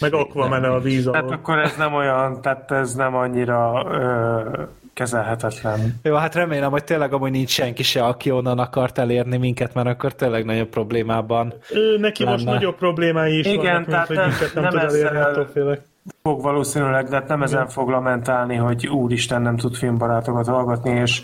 Meg 0.00 0.14
Aquaman 0.14 0.64
a 0.64 0.78
víz 0.80 1.04
Hát 1.04 1.14
alól. 1.14 1.32
akkor 1.32 1.58
ez 1.58 1.76
nem 1.76 1.94
olyan, 1.94 2.40
tehát 2.40 2.70
ez 2.70 2.94
nem 2.94 3.14
annyira 3.14 3.86
ö, 3.90 4.62
kezelhetetlen. 4.98 5.98
Jó, 6.02 6.14
hát 6.14 6.34
remélem, 6.34 6.70
hogy 6.70 6.84
tényleg 6.84 7.12
amúgy 7.12 7.30
nincs 7.30 7.50
senki 7.50 7.82
se, 7.82 8.04
aki 8.04 8.30
onnan 8.30 8.58
akart 8.58 8.98
elérni 8.98 9.36
minket, 9.36 9.74
mert 9.74 9.86
akkor 9.88 10.14
tényleg 10.14 10.44
nagyobb 10.44 10.68
problémában. 10.68 11.54
Ő, 11.70 11.98
neki 11.98 12.24
most 12.24 12.44
lenne. 12.44 12.56
nagyobb 12.56 12.76
problémái 12.76 13.38
is 13.38 13.46
Igen, 13.46 13.64
vannak, 13.72 13.86
tehát 13.86 14.06
hogy 14.06 14.16
nem- 14.16 14.28
minket 14.28 14.54
nem, 14.54 14.62
nem 14.62 14.72
tud 14.72 14.80
elérni, 14.80 15.18
attól 15.18 15.48
félek. 15.52 15.80
Fog 16.22 16.42
valószínűleg, 16.42 17.08
de 17.08 17.14
hát 17.16 17.28
nem 17.28 17.42
ezen 17.42 17.68
fog 17.68 17.88
lamentálni, 17.88 18.56
hogy 18.56 18.86
úristen 18.86 19.42
nem 19.42 19.56
tud 19.56 19.74
filmbarátokat 19.74 20.46
hallgatni, 20.46 20.90
és, 20.90 21.22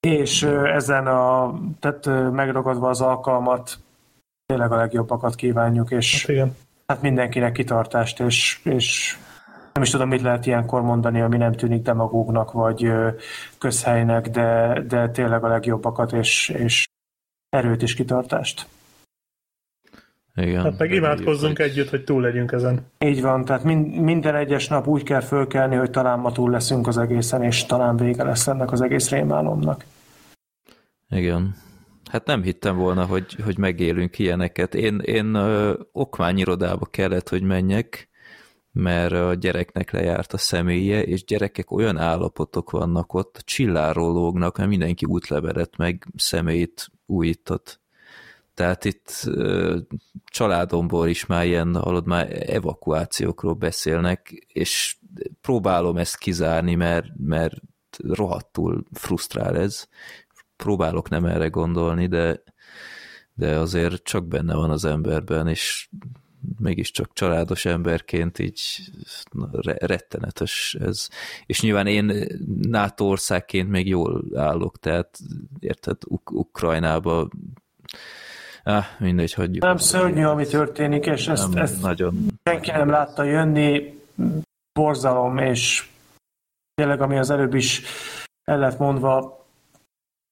és 0.00 0.42
ezen 0.64 1.06
a, 1.06 1.54
tehát 1.80 2.32
megragadva 2.32 2.88
az 2.88 3.00
alkalmat 3.00 3.78
tényleg 4.46 4.72
a 4.72 4.76
legjobbakat 4.76 5.34
kívánjuk, 5.34 5.90
és 5.90 6.20
Hát 6.20 6.30
igen. 6.30 6.56
hát 6.86 7.02
mindenkinek 7.02 7.52
kitartást, 7.52 8.20
és, 8.20 8.58
és 8.62 9.16
nem 9.74 9.82
is 9.82 9.90
tudom, 9.90 10.08
mit 10.08 10.20
lehet 10.22 10.46
ilyenkor 10.46 10.82
mondani, 10.82 11.20
ami 11.20 11.36
nem 11.36 11.52
tűnik 11.52 11.82
demagógnak, 11.82 12.52
vagy 12.52 12.92
közhelynek, 13.58 14.28
de, 14.28 14.80
de 14.88 15.10
tényleg 15.10 15.44
a 15.44 15.48
legjobbakat, 15.48 16.12
és, 16.12 16.48
és 16.48 16.86
erőt 17.48 17.82
és 17.82 17.94
kitartást. 17.94 18.66
Igen. 20.34 20.62
Hát 20.62 20.78
meg 20.78 20.92
imádkozzunk 20.92 21.56
hogy- 21.56 21.66
együtt, 21.66 21.88
hogy 21.88 22.04
túl 22.04 22.22
legyünk 22.22 22.52
ezen. 22.52 22.86
Így 22.98 23.22
van, 23.22 23.44
tehát 23.44 23.64
min- 23.64 24.00
minden 24.00 24.34
egyes 24.34 24.68
nap 24.68 24.86
úgy 24.86 25.02
kell 25.02 25.20
fölkelni, 25.20 25.74
hogy 25.76 25.90
talán 25.90 26.18
ma 26.18 26.32
túl 26.32 26.50
leszünk 26.50 26.86
az 26.86 26.98
egészen, 26.98 27.42
és 27.42 27.64
talán 27.64 27.96
vége 27.96 28.24
lesz 28.24 28.46
ennek 28.46 28.72
az 28.72 28.80
egész 28.80 29.10
rémálomnak. 29.10 29.84
Igen. 31.08 31.54
Hát 32.10 32.26
nem 32.26 32.42
hittem 32.42 32.76
volna, 32.76 33.04
hogy, 33.06 33.36
hogy 33.44 33.58
megélünk 33.58 34.18
ilyeneket. 34.18 34.74
Én, 34.74 34.98
én 34.98 35.34
ö, 35.34 35.72
okmányirodába 35.92 36.86
kellett, 36.86 37.28
hogy 37.28 37.42
menjek, 37.42 38.08
mert 38.74 39.12
a 39.12 39.34
gyereknek 39.34 39.90
lejárt 39.90 40.32
a 40.32 40.38
személye, 40.38 41.02
és 41.02 41.24
gyerekek 41.24 41.70
olyan 41.70 41.98
állapotok 41.98 42.70
vannak 42.70 43.14
ott, 43.14 43.42
csilláról 43.44 44.12
lógnak, 44.12 44.56
mert 44.56 44.68
mindenki 44.68 45.04
útlevelet 45.06 45.76
meg 45.76 46.06
személyt 46.16 46.90
újított. 47.06 47.80
Tehát 48.54 48.84
itt 48.84 49.30
családomból 50.24 51.08
is 51.08 51.26
már 51.26 51.46
ilyen, 51.46 51.76
hallod, 51.76 52.06
már 52.06 52.50
evakuációkról 52.50 53.54
beszélnek, 53.54 54.28
és 54.46 54.96
próbálom 55.40 55.96
ezt 55.96 56.18
kizárni, 56.18 56.74
mert, 56.74 57.06
mert 57.16 57.54
rohadtul 58.08 58.84
frusztrál 58.92 59.56
ez. 59.56 59.88
Próbálok 60.56 61.08
nem 61.08 61.24
erre 61.24 61.48
gondolni, 61.48 62.06
de, 62.06 62.42
de 63.34 63.58
azért 63.58 64.02
csak 64.02 64.26
benne 64.26 64.54
van 64.54 64.70
az 64.70 64.84
emberben, 64.84 65.48
és 65.48 65.88
mégiscsak 66.58 67.12
családos 67.12 67.64
emberként 67.64 68.38
így 68.38 68.60
re- 69.52 69.86
rettenetes 69.86 70.76
ez. 70.80 71.08
És 71.46 71.60
nyilván 71.60 71.86
én 71.86 72.26
NATO 72.68 73.04
országként 73.04 73.68
még 73.68 73.88
jól 73.88 74.24
állok, 74.34 74.78
tehát 74.78 75.18
érted, 75.58 75.96
Uk- 76.08 76.30
Ukrajnába 76.30 77.28
Ah, 78.66 78.84
mindegy, 78.98 79.32
hagyjuk. 79.32 79.62
Nem 79.62 79.76
szörnyű, 79.76 80.24
ami 80.24 80.46
történik, 80.46 81.06
és 81.06 81.28
ezt, 81.28 81.52
Nem, 81.52 81.62
ezt 81.62 81.80
nagyon 81.82 82.26
senki 82.42 82.70
nem 82.70 82.88
látta 82.88 83.22
jönni, 83.22 84.00
borzalom, 84.72 85.38
és 85.38 85.88
tényleg, 86.74 87.00
ami 87.00 87.18
az 87.18 87.30
előbb 87.30 87.54
is 87.54 87.82
el 88.44 88.58
lett 88.58 88.78
mondva, 88.78 89.43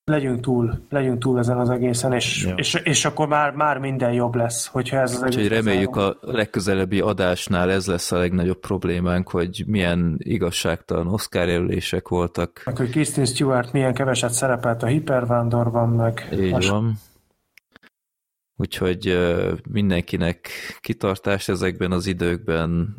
legyünk 0.04 0.40
túl, 0.40 0.86
legyünk 0.88 1.18
túl 1.18 1.38
ezen 1.38 1.58
az 1.58 1.70
egészen, 1.70 2.12
és, 2.12 2.44
Ja. 2.44 2.54
és, 2.54 2.74
és 2.74 3.04
akkor 3.04 3.28
már, 3.28 3.52
már 3.52 3.78
minden 3.78 4.12
jobb 4.12 4.34
lesz, 4.34 4.66
hogyha 4.66 4.96
ez 4.96 5.12
az. 5.14 5.22
Úgyhogy 5.22 5.48
reméljük 5.48 5.96
a 5.96 6.16
legközelebbi 6.20 7.00
adásnál 7.00 7.70
ez 7.70 7.86
lesz 7.86 8.12
a 8.12 8.18
legnagyobb 8.18 8.60
problémánk, 8.60 9.30
hogy 9.30 9.64
milyen 9.66 10.14
igazságtalan 10.18 11.06
Oscar 11.06 11.48
jelölések 11.48 12.08
voltak. 12.08 12.62
Meg, 12.64 12.76
hogy 12.76 12.90
Kristen 12.90 13.24
Stewart 13.24 13.72
milyen 13.72 13.94
keveset 13.94 14.32
szerepelt 14.32 14.82
a 14.82 14.86
hipervándorban, 14.86 15.88
meg... 15.88 16.28
Így 16.32 16.68
van. 16.68 16.94
Úgyhogy 18.56 19.18
mindenkinek 19.68 20.48
kitartást 20.80 21.48
ezekben 21.48 21.92
az 21.92 22.06
időkben, 22.06 22.96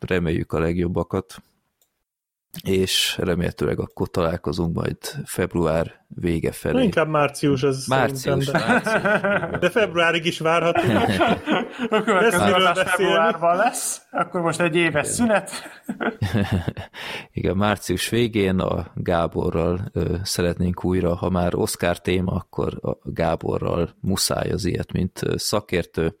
reméljük 0.00 0.52
a 0.52 0.58
legjobbakat, 0.58 1.42
és 2.60 3.16
remélhetőleg 3.18 3.78
akkor 3.78 4.10
találkozunk 4.10 4.74
majd 4.74 4.96
február 5.24 6.04
vége 6.08 6.52
felé. 6.52 6.82
Inkább 6.82 7.08
március 7.08 7.62
az 7.62 7.86
Március, 7.86 8.46
de, 8.46 8.58
március. 8.58 9.58
de 9.60 9.70
februárig 9.70 10.24
is 10.24 10.38
várhatunk. 10.38 10.98
A 11.90 12.02
következő 12.02 12.72
februárban 12.74 13.56
lesz, 13.56 14.02
akkor 14.10 14.40
most 14.40 14.60
egy 14.60 14.76
éves 14.76 15.06
szünet. 15.06 15.50
Igen, 17.32 17.56
március 17.56 18.08
végén 18.08 18.58
a 18.58 18.86
Gáborral 18.94 19.90
ö, 19.92 20.16
szeretnénk 20.22 20.84
újra, 20.84 21.16
ha 21.16 21.30
már 21.30 21.54
Oscar 21.54 22.00
téma, 22.00 22.32
akkor 22.32 22.78
a 22.82 22.98
Gáborral 23.02 23.94
muszáj 24.00 24.50
az 24.50 24.64
ilyet, 24.64 24.92
mint 24.92 25.20
szakértő. 25.36 26.16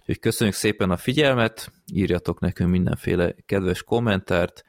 Úgyhogy 0.00 0.18
köszönjük 0.18 0.56
szépen 0.56 0.90
a 0.90 0.96
figyelmet, 0.96 1.72
írjatok 1.92 2.40
nekünk 2.40 2.70
mindenféle 2.70 3.34
kedves 3.46 3.82
kommentárt, 3.82 4.64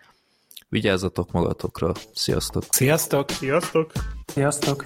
vigyázzatok 0.74 1.32
magatokra, 1.32 1.92
sziasztok! 2.14 2.64
Sziasztok! 2.70 3.30
Sziasztok! 3.30 3.92
Sziasztok! 4.34 4.86